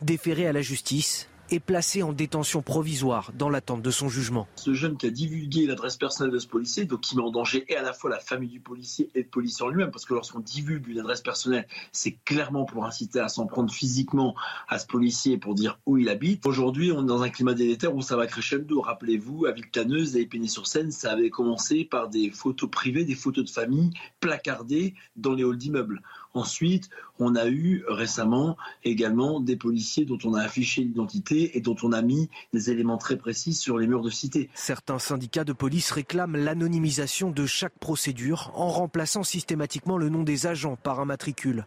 déféré 0.00 0.46
à 0.46 0.52
la 0.52 0.62
justice 0.62 1.28
est 1.52 1.60
placé 1.60 2.02
en 2.02 2.12
détention 2.12 2.62
provisoire 2.62 3.32
dans 3.36 3.50
l'attente 3.50 3.82
de 3.82 3.90
son 3.90 4.08
jugement. 4.08 4.46
Ce 4.56 4.74
jeune 4.74 4.96
qui 4.96 5.06
a 5.06 5.10
divulgué 5.10 5.66
l'adresse 5.66 5.96
personnelle 5.96 6.32
de 6.32 6.38
ce 6.38 6.46
policier, 6.46 6.84
donc 6.84 7.00
qui 7.00 7.16
met 7.16 7.22
en 7.22 7.30
danger 7.30 7.64
et 7.68 7.76
à 7.76 7.82
la 7.82 7.92
fois 7.92 8.10
la 8.10 8.18
famille 8.18 8.48
du 8.48 8.60
policier 8.60 9.10
et 9.14 9.20
le 9.20 9.28
policier 9.28 9.64
en 9.64 9.68
lui-même, 9.68 9.90
parce 9.90 10.04
que 10.04 10.14
lorsqu'on 10.14 10.40
divulgue 10.40 10.88
une 10.88 11.00
adresse 11.00 11.20
personnelle, 11.20 11.66
c'est 11.92 12.16
clairement 12.24 12.64
pour 12.64 12.84
inciter 12.84 13.20
à 13.20 13.28
s'en 13.28 13.46
prendre 13.46 13.72
physiquement 13.72 14.34
à 14.68 14.78
ce 14.78 14.86
policier 14.86 15.38
pour 15.38 15.54
dire 15.54 15.78
où 15.86 15.98
il 15.98 16.08
habite. 16.08 16.46
Aujourd'hui, 16.46 16.92
on 16.92 17.02
est 17.02 17.06
dans 17.06 17.22
un 17.22 17.30
climat 17.30 17.54
délétère 17.54 17.94
où 17.94 18.02
ça 18.02 18.16
va 18.16 18.26
crescendo. 18.26 18.80
Rappelez-vous, 18.80 19.46
à 19.46 19.52
Vilcaneuse 19.52 20.16
et 20.16 20.22
Épinay-sur-Seine, 20.22 20.90
ça 20.90 21.12
avait 21.12 21.30
commencé 21.30 21.84
par 21.84 22.08
des 22.08 22.30
photos 22.30 22.70
privées, 22.70 23.04
des 23.04 23.14
photos 23.14 23.44
de 23.44 23.50
famille 23.50 23.90
placardées 24.20 24.94
dans 25.16 25.34
les 25.34 25.44
halls 25.44 25.56
d'immeubles. 25.56 26.02
Ensuite, 26.34 26.88
on 27.18 27.36
a 27.36 27.46
eu 27.48 27.84
récemment 27.88 28.56
également 28.84 29.40
des 29.40 29.56
policiers 29.56 30.06
dont 30.06 30.18
on 30.24 30.34
a 30.34 30.42
affiché 30.42 30.82
l'identité 30.82 31.56
et 31.56 31.60
dont 31.60 31.76
on 31.82 31.92
a 31.92 32.00
mis 32.00 32.30
des 32.54 32.70
éléments 32.70 32.96
très 32.96 33.16
précis 33.16 33.52
sur 33.52 33.76
les 33.78 33.86
murs 33.86 34.02
de 34.02 34.10
cité. 34.10 34.48
Certains 34.54 34.98
syndicats 34.98 35.44
de 35.44 35.52
police 35.52 35.90
réclament 35.90 36.36
l'anonymisation 36.36 37.30
de 37.30 37.44
chaque 37.44 37.78
procédure 37.78 38.50
en 38.54 38.68
remplaçant 38.68 39.24
systématiquement 39.24 39.98
le 39.98 40.08
nom 40.08 40.22
des 40.22 40.46
agents 40.46 40.76
par 40.76 41.00
un 41.00 41.04
matricule. 41.04 41.66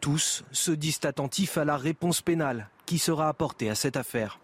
Tous 0.00 0.44
se 0.50 0.72
disent 0.72 1.00
attentifs 1.04 1.56
à 1.56 1.64
la 1.64 1.76
réponse 1.76 2.20
pénale 2.20 2.68
qui 2.86 2.98
sera 2.98 3.28
apportée 3.28 3.70
à 3.70 3.76
cette 3.76 3.96
affaire. 3.96 4.40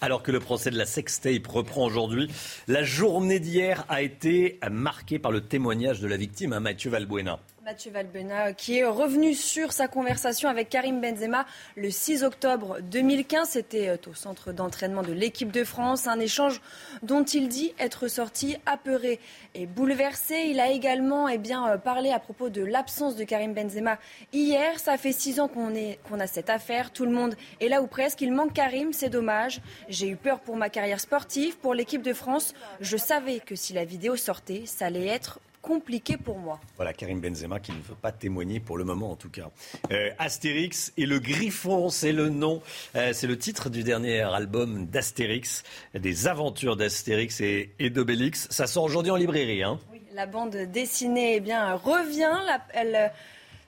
Alors 0.00 0.22
que 0.22 0.32
le 0.32 0.40
procès 0.40 0.70
de 0.70 0.76
la 0.76 0.84
sextape 0.84 1.46
reprend 1.46 1.86
aujourd'hui, 1.86 2.28
la 2.68 2.82
journée 2.82 3.40
d'hier 3.40 3.84
a 3.88 4.02
été 4.02 4.58
marquée 4.70 5.18
par 5.18 5.32
le 5.32 5.40
témoignage 5.40 6.00
de 6.00 6.06
la 6.06 6.16
victime, 6.16 6.52
hein, 6.52 6.60
Mathieu 6.60 6.90
Valbuena. 6.90 7.38
Mathieu 7.66 7.90
Valbena, 7.90 8.52
qui 8.52 8.78
est 8.78 8.84
revenu 8.84 9.34
sur 9.34 9.72
sa 9.72 9.88
conversation 9.88 10.48
avec 10.48 10.68
Karim 10.68 11.00
Benzema 11.00 11.46
le 11.74 11.90
6 11.90 12.22
octobre 12.22 12.78
2015. 12.80 13.48
C'était 13.48 13.88
euh, 13.88 13.96
au 14.08 14.14
centre 14.14 14.52
d'entraînement 14.52 15.02
de 15.02 15.12
l'équipe 15.12 15.50
de 15.50 15.64
France. 15.64 16.06
Un 16.06 16.20
échange 16.20 16.60
dont 17.02 17.24
il 17.24 17.48
dit 17.48 17.74
être 17.80 18.06
sorti 18.06 18.56
apeuré 18.66 19.18
et 19.56 19.66
bouleversé. 19.66 20.44
Il 20.46 20.60
a 20.60 20.70
également 20.70 21.28
eh 21.28 21.38
bien, 21.38 21.68
euh, 21.68 21.76
parlé 21.76 22.12
à 22.12 22.20
propos 22.20 22.50
de 22.50 22.62
l'absence 22.62 23.16
de 23.16 23.24
Karim 23.24 23.52
Benzema 23.52 23.98
hier. 24.32 24.78
Ça 24.78 24.96
fait 24.96 25.10
six 25.10 25.40
ans 25.40 25.48
qu'on 25.48 25.72
qu'on 26.08 26.20
a 26.20 26.28
cette 26.28 26.50
affaire. 26.50 26.92
Tout 26.92 27.04
le 27.04 27.10
monde 27.10 27.34
est 27.60 27.68
là 27.68 27.82
ou 27.82 27.88
presque. 27.88 28.20
Il 28.20 28.32
manque 28.32 28.52
Karim, 28.52 28.92
c'est 28.92 29.10
dommage. 29.10 29.60
J'ai 29.88 30.08
eu 30.08 30.14
peur 30.14 30.38
pour 30.38 30.54
ma 30.54 30.70
carrière 30.70 31.00
sportive, 31.00 31.58
pour 31.58 31.74
l'équipe 31.74 32.02
de 32.02 32.12
France. 32.12 32.54
Je 32.80 32.96
savais 32.96 33.40
que 33.40 33.56
si 33.56 33.72
la 33.72 33.84
vidéo 33.84 34.14
sortait, 34.14 34.62
ça 34.66 34.86
allait 34.86 35.08
être 35.08 35.40
compliqué 35.66 36.16
pour 36.16 36.38
moi. 36.38 36.60
Voilà, 36.76 36.92
Karim 36.92 37.20
Benzema 37.20 37.58
qui 37.58 37.72
ne 37.72 37.82
veut 37.82 37.96
pas 38.00 38.12
témoigner 38.12 38.60
pour 38.60 38.78
le 38.78 38.84
moment 38.84 39.10
en 39.10 39.16
tout 39.16 39.28
cas. 39.28 39.50
Euh, 39.90 40.10
Astérix 40.18 40.92
et 40.96 41.06
le 41.06 41.18
Griffon, 41.18 41.88
c'est 41.88 42.12
le 42.12 42.28
nom, 42.28 42.62
euh, 42.94 43.12
c'est 43.12 43.26
le 43.26 43.36
titre 43.36 43.68
du 43.68 43.82
dernier 43.82 44.20
album 44.20 44.86
d'Astérix, 44.86 45.64
des 45.94 46.28
aventures 46.28 46.76
d'Astérix 46.76 47.40
et, 47.40 47.90
d'Obélix. 47.90 48.46
Ça 48.50 48.68
sort 48.68 48.84
aujourd'hui 48.84 49.10
en 49.10 49.16
librairie. 49.16 49.64
Hein. 49.64 49.80
Oui, 49.92 50.00
la 50.14 50.26
bande 50.26 50.56
dessinée 50.56 51.34
eh 51.36 51.40
bien, 51.40 51.74
revient. 51.74 52.38
elle 52.72 53.10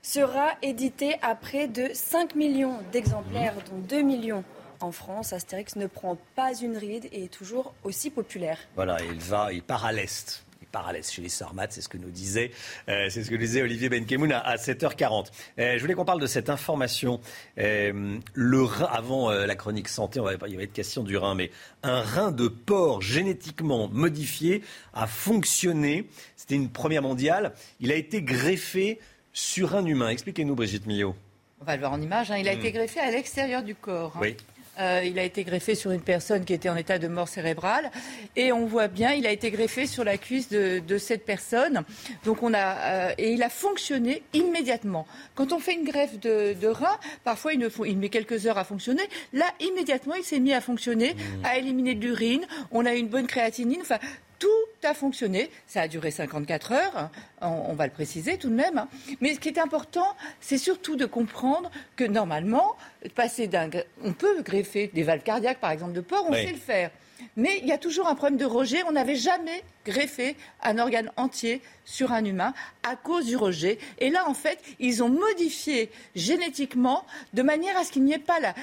sera 0.01 0.51
éditée 0.61 1.15
à 1.21 1.35
près 1.35 1.67
de 1.67 1.89
5 1.93 2.35
millions 2.35 2.77
d'exemplaires, 2.93 3.55
mmh. 3.55 3.69
dont 3.71 3.79
2 3.89 4.01
millions 4.03 4.43
en 4.79 4.93
France. 4.93 5.33
Astérix 5.33 5.75
ne 5.75 5.87
prend 5.87 6.17
pas 6.35 6.53
une 6.53 6.77
ride 6.77 7.09
et 7.11 7.25
est 7.25 7.27
toujours 7.27 7.73
aussi 7.83 8.09
populaire. 8.09 8.57
Voilà, 8.75 8.97
il 9.03 9.19
va, 9.19 9.51
il 9.51 9.63
part 9.63 9.85
à 9.85 9.91
l'est 9.91 10.45
parallèle 10.71 11.03
chez 11.03 11.21
les 11.21 11.29
Sarmats, 11.29 11.67
c'est 11.69 11.81
ce 11.81 11.89
que 11.89 11.97
nous 11.97 12.09
disait, 12.09 12.51
euh, 12.87 13.09
c'est 13.09 13.23
ce 13.23 13.29
que 13.29 13.35
disait 13.35 13.61
Olivier 13.61 13.89
Benkemoun 13.89 14.31
à, 14.31 14.55
7h40. 14.55 15.27
Euh, 15.57 15.75
je 15.75 15.81
voulais 15.81 15.93
qu'on 15.93 16.05
parle 16.05 16.21
de 16.21 16.27
cette 16.27 16.49
information. 16.49 17.19
Euh, 17.57 18.17
le 18.33 18.63
rein, 18.63 18.89
avant 18.91 19.31
la 19.31 19.55
chronique 19.55 19.87
santé, 19.87 20.19
on 20.19 20.23
va, 20.23 20.33
il 20.47 20.57
va 20.57 20.63
être 20.63 20.73
question 20.73 21.03
du 21.03 21.17
rein, 21.17 21.35
mais 21.35 21.51
un 21.83 22.01
rein 22.01 22.31
de 22.31 22.47
porc 22.47 23.01
génétiquement 23.01 23.89
modifié 23.89 24.63
a 24.93 25.07
fonctionné. 25.07 26.07
C'était 26.35 26.55
une 26.55 26.69
première 26.69 27.01
mondiale. 27.01 27.53
Il 27.79 27.91
a 27.91 27.95
été 27.95 28.21
greffé 28.21 28.99
sur 29.33 29.75
un 29.75 29.85
humain. 29.85 30.09
Expliquez-nous, 30.09 30.55
Brigitte 30.55 30.85
Millot. 30.85 31.15
On 31.61 31.65
va 31.65 31.75
le 31.75 31.79
voir 31.81 31.93
en 31.93 32.01
image. 32.01 32.31
Hein. 32.31 32.37
Il 32.37 32.47
a 32.47 32.55
hmm. 32.55 32.59
été 32.59 32.71
greffé 32.71 32.99
à 32.99 33.11
l'extérieur 33.11 33.63
du 33.63 33.75
corps. 33.75 34.13
Hein. 34.15 34.21
Oui. 34.21 34.37
Euh, 34.79 35.01
il 35.05 35.19
a 35.19 35.23
été 35.23 35.43
greffé 35.43 35.75
sur 35.75 35.91
une 35.91 36.01
personne 36.01 36.45
qui 36.45 36.53
était 36.53 36.69
en 36.69 36.75
état 36.75 36.97
de 36.99 37.07
mort 37.07 37.27
cérébrale. 37.27 37.91
Et 38.35 38.51
on 38.51 38.65
voit 38.65 38.87
bien, 38.87 39.13
il 39.13 39.27
a 39.27 39.31
été 39.31 39.51
greffé 39.51 39.87
sur 39.87 40.03
la 40.03 40.17
cuisse 40.17 40.49
de, 40.49 40.97
cette 40.97 41.25
personne. 41.25 41.83
Donc 42.25 42.43
on 42.43 42.53
a, 42.53 42.77
euh, 42.77 43.13
et 43.17 43.33
il 43.33 43.43
a 43.43 43.49
fonctionné 43.49 44.23
immédiatement. 44.33 45.07
Quand 45.35 45.53
on 45.53 45.59
fait 45.59 45.73
une 45.73 45.85
greffe 45.85 46.19
de, 46.19 46.67
rein, 46.67 46.97
parfois 47.23 47.53
il, 47.53 47.67
il, 47.85 47.97
met 47.97 48.09
quelques 48.09 48.47
heures 48.47 48.57
à 48.57 48.63
fonctionner. 48.63 49.03
Là, 49.33 49.45
immédiatement, 49.59 50.15
il 50.15 50.23
s'est 50.23 50.39
mis 50.39 50.53
à 50.53 50.61
fonctionner, 50.61 51.13
mmh. 51.13 51.45
à 51.45 51.57
éliminer 51.57 51.95
de 51.95 52.05
l'urine. 52.05 52.45
On 52.71 52.85
a 52.85 52.93
une 52.93 53.07
bonne 53.07 53.27
créatinine. 53.27 53.79
Enfin, 53.81 53.99
tout 54.39 54.47
a 54.83 54.93
fonctionné. 54.93 55.51
Ça 55.67 55.81
a 55.81 55.87
duré 55.87 56.11
54 56.11 56.71
heures, 56.71 56.97
hein. 56.97 57.11
on, 57.41 57.73
va 57.73 57.85
le 57.85 57.91
préciser 57.91 58.37
tout 58.37 58.49
de 58.49 58.55
même. 58.55 58.77
Hein. 58.77 58.87
Mais 59.21 59.33
ce 59.35 59.39
qui 59.39 59.49
est 59.49 59.59
important, 59.59 60.15
c'est 60.39 60.57
surtout 60.57 60.95
de 60.95 61.05
comprendre 61.05 61.69
que 61.95 62.05
normalement, 62.05 62.75
passer 63.15 63.47
d'un, 63.47 63.69
on 64.03 64.13
peut 64.13 64.41
greffer 64.41 64.89
des 64.93 65.03
valves 65.03 65.23
cardiaques, 65.23 65.59
par 65.59 65.71
exemple, 65.71 65.93
de 65.93 66.01
porc, 66.01 66.25
on 66.29 66.33
sait 66.33 66.51
le 66.51 66.57
faire. 66.57 66.91
Mais 67.35 67.59
il 67.61 67.67
y 67.67 67.71
a 67.71 67.77
toujours 67.77 68.07
un 68.07 68.15
problème 68.15 68.37
de 68.37 68.45
rejet. 68.45 68.81
On 68.87 68.93
n'avait 68.93 69.15
jamais 69.15 69.63
greffé 69.85 70.35
un 70.63 70.77
organe 70.77 71.11
entier 71.17 71.61
sur 71.89 72.11
un 72.11 72.23
humain 72.23 72.53
à 72.83 72.95
cause 72.95 73.25
du 73.25 73.35
rejet. 73.35 73.79
Et 73.97 74.09
là, 74.09 74.29
en 74.29 74.33
fait, 74.33 74.61
ils 74.79 75.03
ont 75.03 75.09
modifié 75.09 75.91
génétiquement 76.15 77.05
de 77.33 77.41
manière 77.41 77.77
à 77.77 77.83
ce 77.83 77.91
qu'il 77.91 78.03
n'y 78.03 78.13
ait 78.13 78.19
pas 78.19 78.39
la, 78.39 78.53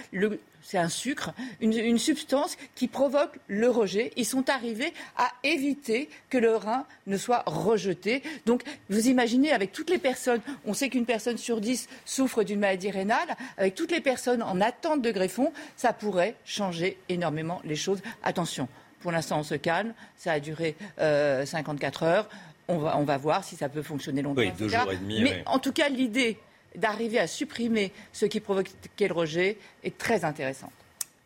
c'est 0.63 0.79
un 0.79 0.89
sucre, 0.89 1.33
une, 1.61 1.99
substance 1.99 2.57
qui 2.75 2.89
provoque 2.89 3.39
le 3.47 3.71
rejet. 3.71 4.13
Ils 4.17 4.25
sont 4.25 4.51
arrivés 4.51 4.93
à 5.17 5.31
éviter 5.45 6.09
que 6.29 6.39
le 6.39 6.57
rein 6.57 6.87
ne 7.07 7.17
soit 7.17 7.45
rejeté. 7.47 8.23
Donc, 8.47 8.65
vous 8.91 9.09
imaginez, 9.09 9.53
avec 9.53 9.71
toutes 9.71 9.91
les 9.91 9.99
personnes, 9.99 10.41
on 10.65 10.75
sait 10.75 10.89
qu'une 10.89 11.07
personne 11.07 11.39
sur 11.39 11.61
dix 11.61 11.89
souffre 12.05 12.43
d'une 12.43 12.59
maladie 12.59 12.91
rénale, 12.91 13.37
avec 13.59 13.77
toutes 13.77 13.93
les 13.93 14.01
personnes 14.01 14.43
en 14.43 14.61
attente 14.61 15.03
de 15.03 15.13
greffon, 15.13 15.53
ça 15.77 15.93
pourrait 15.93 16.35
changer 16.45 16.99
énormément 17.09 17.61
les 17.65 17.77
choses. 17.77 18.03
Attention, 18.25 18.69
pour 19.07 19.13
l'instant, 19.13 19.39
on 19.39 19.45
se 19.45 19.55
calme. 19.55 19.95
Ça 20.17 20.33
a 20.33 20.41
duré 20.41 20.75
54 20.99 22.03
euh, 22.03 22.07
heures. 22.07 22.29
On 22.69 22.79
va, 22.79 22.99
on 22.99 23.05
va, 23.05 23.17
voir 23.17 23.45
si 23.45 23.57
ça 23.57 23.69
peut 23.69 23.83
fonctionner 23.83 24.23
longtemps. 24.23 24.41
Oui, 24.41 24.51
deux 24.59 24.69
jours 24.69 24.91
et 24.91 24.97
demi. 24.97 25.23
Mais 25.23 25.43
en 25.47 25.59
tout 25.59 25.73
cas, 25.73 25.89
l'idée 25.89 26.39
d'arriver 26.75 27.19
à 27.19 27.27
supprimer 27.27 27.93
ce 28.13 28.27
qui 28.27 28.41
provoquait 28.41 29.09
le 29.09 29.15
rejet 29.15 29.59
est 29.83 29.97
très 29.97 30.25
intéressante. 30.25 30.73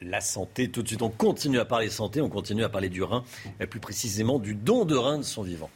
La 0.02 0.20
santé, 0.20 0.70
tout 0.70 0.82
de 0.82 0.88
suite, 0.88 1.02
on 1.02 1.10
continue 1.10 1.58
à 1.58 1.64
parler 1.64 1.90
santé, 1.90 2.20
on 2.20 2.30
continue 2.30 2.64
à 2.64 2.70
parler 2.70 2.88
du 2.88 3.02
rein, 3.02 3.22
et 3.60 3.66
plus 3.66 3.80
précisément 3.80 4.38
du 4.38 4.54
don 4.54 4.86
de 4.86 4.96
rein 4.96 5.18
de 5.18 5.22
son 5.22 5.42
vivant. 5.42 5.68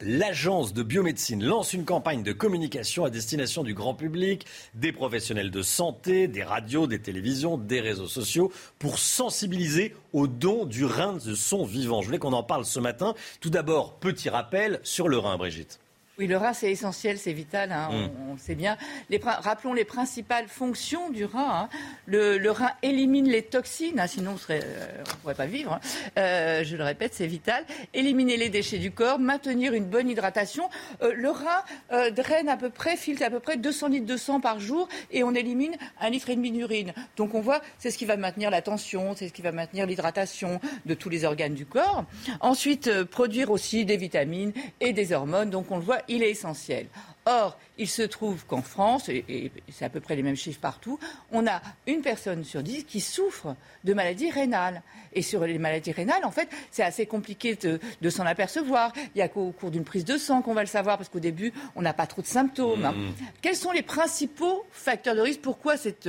L'agence 0.00 0.74
de 0.74 0.82
biomédecine 0.82 1.42
lance 1.42 1.72
une 1.72 1.86
campagne 1.86 2.22
de 2.22 2.32
communication 2.32 3.04
à 3.04 3.10
destination 3.10 3.62
du 3.62 3.72
grand 3.72 3.94
public, 3.94 4.46
des 4.74 4.92
professionnels 4.92 5.50
de 5.50 5.62
santé, 5.62 6.28
des 6.28 6.42
radios, 6.42 6.86
des 6.86 7.00
télévisions, 7.00 7.56
des 7.56 7.80
réseaux 7.80 8.08
sociaux, 8.08 8.52
pour 8.78 8.98
sensibiliser 8.98 9.94
au 10.12 10.26
don 10.26 10.66
du 10.66 10.84
rein 10.84 11.14
de 11.14 11.34
son 11.34 11.64
vivant. 11.64 12.02
Je 12.02 12.06
voulais 12.06 12.18
qu'on 12.18 12.34
en 12.34 12.42
parle 12.42 12.66
ce 12.66 12.78
matin. 12.78 13.14
Tout 13.40 13.50
d'abord, 13.50 13.94
petit 13.94 14.28
rappel 14.28 14.80
sur 14.82 15.08
le 15.08 15.16
rein, 15.16 15.38
Brigitte. 15.38 15.80
Oui, 16.18 16.26
le 16.26 16.38
rein, 16.38 16.54
c'est 16.54 16.70
essentiel, 16.70 17.18
c'est 17.18 17.34
vital, 17.34 17.72
hein, 17.72 17.90
mm. 17.92 18.30
on, 18.30 18.32
le 18.32 18.38
sait 18.38 18.54
bien. 18.54 18.78
rappelons 19.22 19.74
les 19.74 19.84
principales 19.84 20.48
fonctions 20.48 21.10
du 21.10 21.26
rein. 21.26 21.68
Hein. 21.68 21.68
Le, 22.06 22.48
rein 22.48 22.70
élimine 22.82 23.28
les 23.28 23.42
toxines, 23.42 24.00
hein, 24.00 24.06
sinon 24.06 24.36
euh, 24.48 24.60
on 24.98 25.10
ne 25.10 25.16
pourrait 25.20 25.34
pas 25.34 25.44
vivre. 25.44 25.78
Euh, 26.16 26.64
je 26.64 26.74
le 26.74 26.84
répète, 26.84 27.12
c'est 27.12 27.26
vital. 27.26 27.64
Éliminer 27.92 28.38
les 28.38 28.48
déchets 28.48 28.78
du 28.78 28.92
corps, 28.92 29.18
maintenir 29.18 29.74
une 29.74 29.84
bonne 29.84 30.08
hydratation. 30.08 30.70
Euh, 31.02 31.12
le 31.14 31.28
rein 31.28 32.10
draine 32.12 32.48
à 32.48 32.56
peu 32.56 32.70
près, 32.70 32.96
filtre 32.96 33.22
à 33.22 33.28
peu 33.28 33.40
près 33.40 33.58
200 33.58 33.88
litres 33.88 34.06
de 34.06 34.16
sang 34.16 34.40
par 34.40 34.58
jour 34.58 34.88
et 35.10 35.22
on 35.22 35.34
élimine 35.34 35.76
un 36.00 36.08
litre 36.08 36.30
et 36.30 36.36
demi 36.36 36.50
d'urine. 36.50 36.94
Donc 37.18 37.34
on 37.34 37.42
voit, 37.42 37.60
c'est 37.78 37.90
ce 37.90 37.98
qui 37.98 38.06
va 38.06 38.16
maintenir 38.16 38.50
la 38.50 38.62
tension, 38.62 39.14
c'est 39.14 39.28
ce 39.28 39.34
qui 39.34 39.42
va 39.42 39.52
maintenir 39.52 39.84
l'hydratation 39.84 40.60
de 40.86 40.94
tous 40.94 41.10
les 41.10 41.26
organes 41.26 41.54
du 41.54 41.66
corps. 41.66 42.06
Ensuite, 42.40 43.02
produire 43.04 43.50
aussi 43.50 43.84
des 43.84 43.98
vitamines 43.98 44.52
et 44.80 44.94
des 44.94 45.12
hormones. 45.12 45.50
Donc 45.50 45.70
on 45.70 45.76
le 45.76 45.82
voit, 45.82 45.98
il 46.08 46.22
est 46.22 46.30
essentiel. 46.30 46.86
Or, 47.28 47.58
il 47.76 47.88
se 47.88 48.02
trouve 48.02 48.46
qu'en 48.46 48.62
France, 48.62 49.08
et, 49.08 49.50
c'est 49.68 49.84
à 49.84 49.88
peu 49.88 49.98
près 49.98 50.14
les 50.14 50.22
mêmes 50.22 50.36
chiffres 50.36 50.60
partout, 50.60 50.98
on 51.32 51.44
a 51.48 51.60
une 51.88 52.00
personne 52.00 52.44
sur 52.44 52.62
dix 52.62 52.84
qui 52.84 53.00
souffre 53.00 53.56
de 53.82 53.94
maladies 53.94 54.30
rénales. 54.30 54.82
Et 55.12 55.22
sur 55.22 55.44
les 55.44 55.58
maladies 55.58 55.90
rénales, 55.92 56.24
en 56.24 56.30
fait, 56.30 56.48
c'est 56.70 56.84
assez 56.84 57.06
compliqué 57.06 57.56
de, 57.56 58.10
s'en 58.10 58.24
apercevoir. 58.26 58.92
Il 58.96 59.16
n'y 59.16 59.22
a 59.22 59.28
qu'au 59.28 59.50
cours 59.50 59.72
d'une 59.72 59.82
prise 59.82 60.04
de 60.04 60.18
sang 60.18 60.40
qu'on 60.40 60.54
va 60.54 60.60
le 60.60 60.68
savoir, 60.68 60.98
parce 60.98 61.08
qu'au 61.08 61.20
début, 61.20 61.52
on 61.74 61.82
n'a 61.82 61.92
pas 61.92 62.06
trop 62.06 62.22
de 62.22 62.26
symptômes. 62.26 62.82
Mmh. 62.82 63.12
Quels 63.42 63.56
sont 63.56 63.72
les 63.72 63.82
principaux 63.82 64.64
facteurs 64.70 65.16
de 65.16 65.20
risque? 65.20 65.40
Pourquoi 65.40 65.76
cette, 65.76 66.08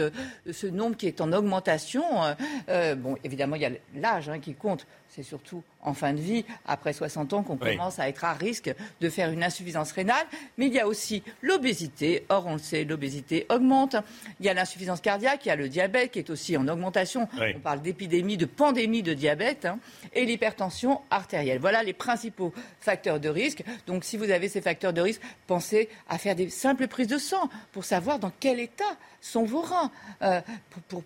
ce 0.51 0.67
nombre 0.67 0.95
qui 0.97 1.07
est 1.07 1.19
en 1.19 1.33
augmentation 1.33 2.03
euh, 2.23 2.33
euh, 2.69 2.95
Bon, 2.95 3.17
évidemment, 3.23 3.55
il 3.55 3.63
y 3.63 3.65
a 3.65 3.71
l'âge 3.95 4.29
hein, 4.29 4.39
qui 4.39 4.53
compte 4.53 4.85
c'est 5.17 5.23
surtout 5.23 5.63
en 5.81 5.95
fin 5.95 6.13
de 6.13 6.19
vie, 6.19 6.45
après 6.67 6.93
60 6.93 7.33
ans, 7.33 7.41
qu'on 7.41 7.57
commence 7.57 7.97
à 7.97 8.07
être 8.07 8.23
à 8.23 8.33
risque 8.33 8.71
de 9.01 9.09
faire 9.09 9.31
une 9.31 9.43
insuffisance 9.43 9.91
rénale. 9.91 10.25
Mais 10.57 10.67
il 10.67 10.73
y 10.73 10.79
a 10.79 10.87
aussi 10.87 11.23
l'obésité. 11.41 12.25
Or, 12.29 12.45
on 12.45 12.53
le 12.53 12.59
sait, 12.59 12.83
l'obésité 12.83 13.47
augmente. 13.49 13.95
Il 14.39 14.45
y 14.45 14.49
a 14.49 14.53
l'insuffisance 14.53 15.01
cardiaque, 15.01 15.45
il 15.45 15.47
y 15.47 15.51
a 15.51 15.55
le 15.55 15.69
diabète 15.69 16.11
qui 16.11 16.19
est 16.19 16.29
aussi 16.29 16.55
en 16.55 16.67
augmentation. 16.67 17.27
On 17.55 17.59
parle 17.59 17.81
d'épidémie, 17.81 18.37
de 18.37 18.45
pandémie 18.45 19.01
de 19.01 19.15
diabète 19.15 19.65
hein, 19.65 19.79
et 20.13 20.23
l'hypertension 20.25 21.01
artérielle. 21.09 21.57
Voilà 21.59 21.81
les 21.81 21.93
principaux 21.93 22.53
facteurs 22.79 23.19
de 23.19 23.29
risque. 23.29 23.63
Donc, 23.87 24.03
si 24.03 24.17
vous 24.17 24.29
avez 24.29 24.49
ces 24.49 24.61
facteurs 24.61 24.93
de 24.93 25.01
risque, 25.01 25.21
pensez 25.47 25.89
à 26.09 26.19
faire 26.19 26.35
des 26.35 26.51
simples 26.51 26.87
prises 26.87 27.07
de 27.07 27.17
sang 27.17 27.49
pour 27.71 27.85
savoir 27.85 28.19
dans 28.19 28.31
quel 28.39 28.59
état 28.59 28.97
sont 29.19 29.43
vos 29.43 29.61
reins 29.61 29.91
euh, 30.21 30.41
pour, 30.87 31.03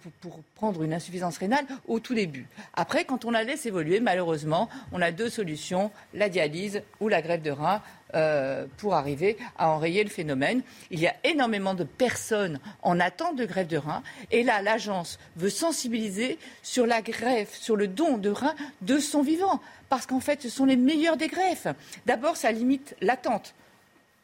prendre 0.56 0.84
une 0.84 0.94
insuffisance 0.94 1.38
rénale 1.38 1.66
au 1.88 2.00
tout 2.00 2.14
début. 2.14 2.46
Après, 2.74 3.06
quand 3.06 3.26
on 3.26 3.32
la 3.32 3.44
laisse 3.44 3.66
évoluer, 3.66 4.01
malheureusement, 4.02 4.70
on 4.92 5.02
a 5.02 5.12
deux 5.12 5.30
solutions, 5.30 5.92
la 6.14 6.30
dialyse 6.30 6.82
ou 7.00 7.08
la 7.08 7.22
greffe 7.22 7.44
de 7.44 7.52
rein. 7.52 7.82
Euh, 8.14 8.66
pour 8.76 8.96
arriver 8.96 9.38
à 9.58 9.70
enrayer 9.70 10.04
le 10.04 10.10
phénomène. 10.10 10.64
Il 10.90 11.00
y 11.00 11.08
a 11.08 11.16
énormément 11.24 11.76
de 11.76 11.86
personnes 11.86 12.60
en 12.82 13.00
attente 13.00 13.38
de 13.38 13.46
greffe 13.46 13.70
de 13.70 13.78
rein. 13.78 14.04
Et 14.32 14.44
là, 14.44 14.62
l'agence 14.62 15.18
veut 15.38 15.50
sensibiliser 15.50 16.38
sur 16.62 16.86
la 16.86 17.02
greffe, 17.02 17.54
sur 17.54 17.78
le 17.78 17.88
don 17.88 18.18
de 18.18 18.30
rein 18.30 18.54
de 18.82 19.00
son 19.00 19.22
vivant. 19.22 19.62
Parce 19.88 20.08
qu'en 20.08 20.20
fait, 20.20 20.42
ce 20.42 20.50
sont 20.50 20.66
les 20.66 20.76
meilleurs 20.76 21.16
des 21.16 21.30
greffes. 21.30 21.68
D'abord, 22.06 22.36
ça 22.36 22.52
limite 22.52 22.98
l'attente 23.00 23.54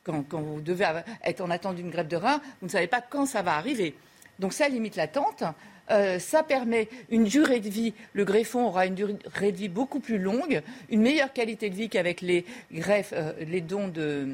quand, 0.08 0.42
vous 0.42 0.62
devez 0.62 0.86
être 1.24 1.42
en 1.42 1.50
attente 1.50 1.76
d'une 1.76 1.90
greffe 1.90 2.08
de 2.08 2.16
rein, 2.16 2.42
vous 2.62 2.68
ne 2.68 2.72
savez 2.72 2.88
pas 2.88 3.02
quand 3.02 3.26
ça 3.26 3.42
va 3.42 3.56
arriver. 3.56 3.96
Donc 4.40 4.54
ça 4.54 4.70
limite 4.70 4.96
l'attente. 4.96 5.44
Euh, 5.90 6.20
ça 6.20 6.44
permet 6.44 6.90
une 7.10 7.24
durée 7.24 7.60
de 7.60 7.70
vie. 7.70 7.94
Le 8.14 8.26
greffon 8.26 8.66
aura 8.68 8.86
une 8.86 8.96
durée 8.96 9.52
de 9.52 9.58
vie 9.58 9.70
beaucoup 9.70 10.00
plus 10.00 10.18
longue, 10.18 10.62
une 10.90 11.02
meilleure 11.02 11.32
qualité 11.32 11.70
de 11.70 11.76
vie 11.76 11.90
qu'avec 11.90 12.22
les 12.22 12.46
greffes, 12.72 13.14
euh, 13.14 13.34
les 13.40 13.62
dons 13.62 13.88
de, 13.88 14.28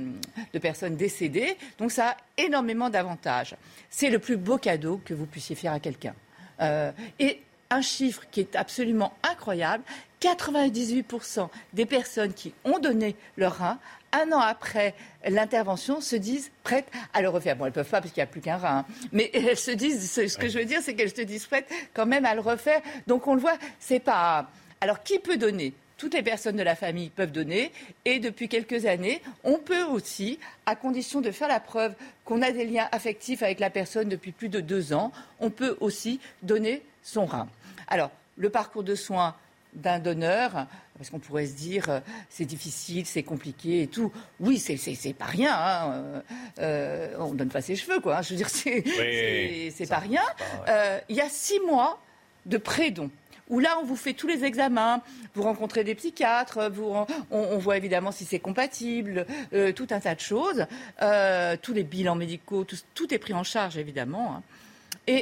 personnes 0.62 0.96
décédées. 0.96 1.56
Donc 1.78 1.92
ça 1.92 2.10
a 2.10 2.18
énormément 2.38 2.90
d'avantages. 2.90 3.56
C'est 3.90 4.10
le 4.10 4.20
plus 4.20 4.38
beau 4.38 4.58
cadeau 4.58 5.00
que 5.06 5.14
vous 5.14 5.26
puissiez 5.26 5.56
faire 5.56 5.74
à 5.74 5.80
quelqu'un. 5.80 6.16
Euh, 6.62 6.92
et 7.20 7.42
un 7.70 7.82
chiffre 7.82 8.24
qui 8.32 8.40
est 8.40 8.56
absolument 8.56 9.14
incroyable, 9.24 9.84
98% 10.22 11.50
des 11.74 11.86
personnes 11.86 12.34
qui 12.34 12.54
ont 12.64 12.80
donné 12.80 13.16
leur 13.36 13.58
rein 13.58 13.80
un 14.14 14.32
an 14.32 14.40
après 14.40 14.94
l'intervention, 15.28 16.00
se 16.00 16.16
disent 16.16 16.52
prêtes 16.64 16.90
à 17.14 17.22
le 17.22 17.30
refaire. 17.30 17.56
Bon, 17.56 17.66
elles 17.66 17.72
ne 17.72 17.76
peuvent 17.76 17.90
pas 17.90 18.00
parce 18.00 18.14
qu'il 18.14 18.22
n'y 18.22 18.30
a 18.30 18.32
plus 18.32 18.42
qu'un 18.42 18.58
rein. 18.58 18.86
Mais 19.12 19.30
elles 19.34 19.58
se 19.58 19.72
disent, 19.72 20.10
ce 20.12 20.38
que 20.38 20.48
je 20.48 20.60
veux 20.60 20.66
dire, 20.66 20.80
c'est 20.82 20.94
qu'elles 20.94 21.16
se 21.16 21.22
disent 21.22 21.46
prêtes 21.46 21.70
quand 21.94 22.06
même 22.06 22.26
à 22.26 22.36
le 22.36 22.42
refaire. 22.42 22.82
Donc 23.08 23.28
on 23.28 23.34
le 23.34 23.42
voit, 23.42 23.58
c'est 23.80 24.00
pas. 24.00 24.48
Alors 24.80 25.04
qui 25.04 25.20
peut 25.20 25.38
donner? 25.38 25.74
Toutes 25.98 26.16
les 26.16 26.24
personnes 26.24 26.58
de 26.58 26.64
la 26.64 26.76
famille 26.76 27.10
peuvent 27.10 27.32
donner. 27.32 27.72
Et 28.04 28.20
depuis 28.20 28.50
quelques 28.50 28.86
années, 28.86 29.22
on 29.44 29.58
peut 29.58 29.84
aussi, 29.84 30.40
à 30.66 30.76
condition 30.76 31.22
de 31.22 31.32
faire 31.32 31.48
la 31.48 31.60
preuve 31.60 31.94
qu'on 32.26 32.42
a 32.42 32.52
des 32.52 32.66
liens 32.66 32.90
affectifs 32.92 33.42
avec 33.42 33.60
la 33.60 33.70
personne 33.70 34.10
depuis 34.10 34.32
plus 34.32 34.50
de 34.50 34.60
deux 34.60 34.92
ans, 34.92 35.12
on 35.40 35.50
peut 35.50 35.78
aussi 35.80 36.20
donner 36.42 36.82
son 37.04 37.26
rein. 37.26 37.48
Alors, 37.88 38.12
le 38.38 38.50
parcours 38.50 38.84
de 38.84 38.96
soins 38.96 39.36
d'un 39.76 40.00
donneur, 40.00 40.68
parce 40.98 41.10
qu'on 41.10 41.20
pourrait 41.20 41.48
se 41.48 41.56
dire 41.56 41.90
euh, 41.90 42.00
c'est 42.30 42.46
difficile, 42.46 43.06
c'est 43.06 43.24
compliqué 43.24 43.84
et 43.84 43.88
tout. 43.88 44.12
Oui, 44.40 44.58
c'est 44.58 45.14
pas 45.14 45.26
rien. 45.26 45.54
Hein. 45.54 45.92
Euh, 45.92 46.22
euh, 46.60 47.16
on 47.20 47.34
donne 47.34 47.50
pas 47.50 47.62
ses 47.62 47.76
cheveux, 47.76 48.00
quoi. 48.00 48.18
Hein. 48.18 48.22
Je 48.22 48.30
veux 48.32 48.36
dire, 48.36 48.50
c'est 48.50 49.90
pas 49.90 50.00
rien. 50.00 50.22
Il 51.10 51.16
y 51.16 51.22
a 51.22 51.30
six 51.30 51.60
mois 51.62 52.00
de 52.46 52.58
pré-don 52.58 53.10
où 53.50 53.60
là, 53.60 53.78
on 53.82 53.86
vous 53.86 53.98
fait 53.98 54.14
tous 54.14 54.28
les 54.28 54.46
examens, 54.46 55.02
vous 55.36 55.44
rencontrez 55.44 55.84
des 55.84 55.96
psychiatres, 55.96 56.72
vous, 56.72 56.96
on, 57.30 57.58
voit 57.58 57.76
évidemment 57.76 58.12
si 58.12 58.24
c'est 58.24 58.40
compatible, 58.40 59.26
tout 59.76 59.88
un 59.92 60.00
tas 60.00 60.16
de 60.16 60.22
choses, 60.22 60.66
tous 61.62 61.74
les 61.74 61.84
bilans 61.84 62.16
médicaux, 62.16 62.66
tout, 62.66 63.14
est 63.14 63.20
pris 63.20 63.34
en 63.34 63.44
charge, 63.44 63.78
évidemment. 63.78 64.38
Hein. 64.38 64.44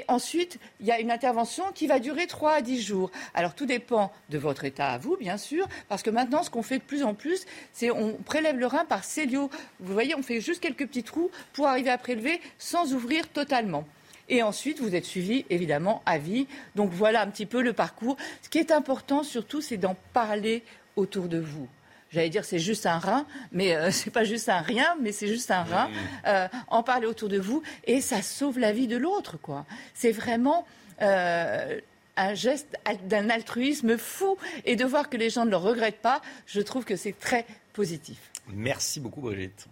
Ensuite, 0.08 0.60
il 0.80 0.86
y 0.86 0.92
a 0.92 1.00
une 1.00 1.10
intervention 1.10 1.64
qui 1.74 1.88
va 1.88 2.00
durer 2.00 2.28
3 2.28 2.54
à 2.54 2.62
10 2.62 2.82
jours. 2.82 3.12
Alors 3.34 3.56
tout 3.56 3.66
dépend 3.66 4.12
de 4.30 4.38
votre 4.38 4.64
état 4.64 4.90
à 4.90 4.98
vous, 4.98 5.18
bien 5.18 5.38
sûr, 5.38 5.68
parce 5.90 6.04
que 6.04 6.10
maintenant, 6.12 6.44
ce 6.44 6.50
qu'on 6.50 6.62
fait 6.62 6.78
de 6.78 6.84
plus 6.84 7.04
en 7.04 7.16
plus, 7.16 7.46
c'est 7.74 7.90
on 7.90 8.14
prélève 8.14 8.58
le 8.58 8.68
rein 8.68 8.86
par 8.86 9.04
cellio. 9.04 9.50
Vous 9.80 9.94
voyez, 9.94 10.16
on 10.16 10.22
fait 10.22 10.40
juste 10.40 10.62
quelques 10.62 10.88
petits 10.88 11.04
trous 11.04 11.32
pour 11.54 11.68
arriver 11.68 11.90
à 11.90 11.98
prélever 11.98 12.42
sans 12.60 12.94
ouvrir 12.94 13.28
totalement. 13.30 13.86
Et 14.30 14.44
ensuite, 14.44 14.80
vous 14.80 14.96
êtes 14.96 15.06
suivi, 15.06 15.46
évidemment, 15.50 16.04
à 16.06 16.18
vie. 16.18 16.48
Donc 16.76 16.92
voilà 16.92 17.22
un 17.22 17.28
petit 17.28 17.46
peu 17.48 17.62
le 17.62 17.74
parcours. 17.74 18.18
Ce 18.44 18.50
qui 18.50 18.60
est 18.60 18.72
important, 18.72 19.24
surtout, 19.24 19.62
c'est 19.62 19.78
d'en 19.78 19.96
parler 20.14 20.64
autour 20.96 21.28
de 21.28 21.40
vous 21.40 21.68
j'allais 22.12 22.30
dire 22.30 22.46
c'est 22.46 22.60
juste 22.60 22.86
un 22.86 23.00
rein, 23.00 23.26
mais 23.52 23.76
euh, 23.76 23.90
c'est 23.92 24.12
pas 24.12 24.24
juste 24.24 24.50
un 24.50 24.62
rien, 24.62 24.96
mais 25.02 25.12
c'est 25.12 25.28
juste 25.28 25.52
un 25.52 25.64
rein. 25.64 25.90
Euh, 26.28 26.48
en 26.68 26.84
parler 26.84 27.08
autour 27.08 27.30
de 27.30 27.40
vous 27.40 27.64
et 27.86 28.02
ça 28.02 28.22
sauve 28.22 28.60
la 28.60 28.72
vie 28.72 28.88
de 28.88 28.98
l'autre, 28.98 29.38
quoi. 29.38 29.66
C'est 29.94 30.12
vraiment 30.12 30.66
euh, 31.02 31.80
un 32.18 32.34
geste 32.34 32.78
d'un 33.06 33.30
altruisme 33.30 33.98
fou 33.98 34.38
et 34.66 34.76
de 34.76 34.86
voir 34.86 35.10
que 35.10 35.18
les 35.18 35.30
gens 35.30 35.46
ne 35.46 35.52
le 35.52 35.58
regrettent 35.58 36.02
pas, 36.02 36.22
je 36.46 36.62
trouve 36.62 36.86
que 36.86 36.96
c'est 36.96 37.18
très 37.18 37.46
positif. 37.74 38.18
Merci 38.48 39.00
beaucoup, 39.00 39.22
Brigitte. 39.22 39.68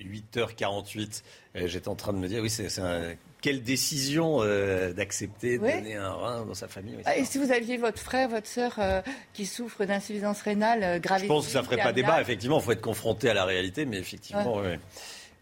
8h48. 0.00 1.22
J'étais 1.66 1.88
en 1.88 1.96
train 1.96 2.12
de 2.12 2.18
me 2.18 2.28
dire, 2.28 2.42
oui, 2.42 2.50
c'est 2.50 2.78
un 2.80 3.14
quelle 3.40 3.62
décision 3.62 4.38
euh, 4.42 4.92
d'accepter 4.92 5.58
de 5.58 5.62
donner 5.62 5.96
un 5.96 6.12
rein 6.12 6.44
dans 6.44 6.54
sa 6.54 6.68
famille. 6.68 6.96
Ah, 7.04 7.16
et 7.16 7.24
si 7.24 7.38
vous 7.38 7.52
aviez 7.52 7.76
votre 7.76 7.98
frère, 7.98 8.28
votre 8.28 8.46
sœur 8.46 8.74
euh, 8.78 9.00
qui 9.32 9.46
souffre 9.46 9.84
d'insuffisance 9.84 10.42
rénale 10.42 10.82
euh, 10.82 10.98
grave 10.98 11.22
Je 11.22 11.26
pense 11.26 11.46
que 11.46 11.52
ça 11.52 11.60
ne 11.60 11.64
ferait 11.64 11.78
pas 11.78 11.92
débat. 11.92 12.20
Effectivement, 12.20 12.58
il 12.58 12.62
faut 12.62 12.72
être 12.72 12.80
confronté 12.80 13.30
à 13.30 13.34
la 13.34 13.44
réalité, 13.44 13.86
mais 13.86 13.98
effectivement, 13.98 14.58
oui. 14.58 14.76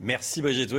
Merci 0.01 0.43
Brigitte. 0.43 0.73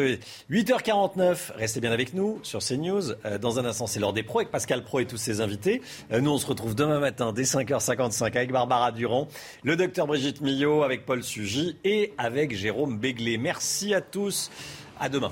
8h49, 0.49 1.51
restez 1.55 1.81
bien 1.81 1.91
avec 1.91 2.13
nous 2.13 2.39
sur 2.43 2.59
CNews. 2.59 3.15
Dans 3.41 3.59
un 3.59 3.65
instant, 3.65 3.85
c'est 3.85 3.99
l'heure 3.99 4.13
des 4.13 4.23
pros 4.23 4.39
avec 4.39 4.49
Pascal 4.49 4.83
Pro 4.83 5.01
et 5.01 5.05
tous 5.05 5.17
ses 5.17 5.41
invités. 5.41 5.81
Nous, 6.09 6.31
on 6.31 6.37
se 6.37 6.47
retrouve 6.47 6.73
demain 6.73 6.99
matin 6.99 7.33
dès 7.33 7.43
5h55 7.43 8.25
avec 8.27 8.51
Barbara 8.51 8.93
Durand, 8.93 9.27
le 9.63 9.75
docteur 9.75 10.07
Brigitte 10.07 10.39
Millot 10.39 10.83
avec 10.83 11.05
Paul 11.05 11.21
Sugy 11.21 11.77
et 11.83 12.13
avec 12.17 12.55
Jérôme 12.55 12.97
Béglé. 12.97 13.37
Merci 13.37 13.93
à 13.93 14.01
tous. 14.01 14.51
À 14.99 15.09
demain. 15.09 15.31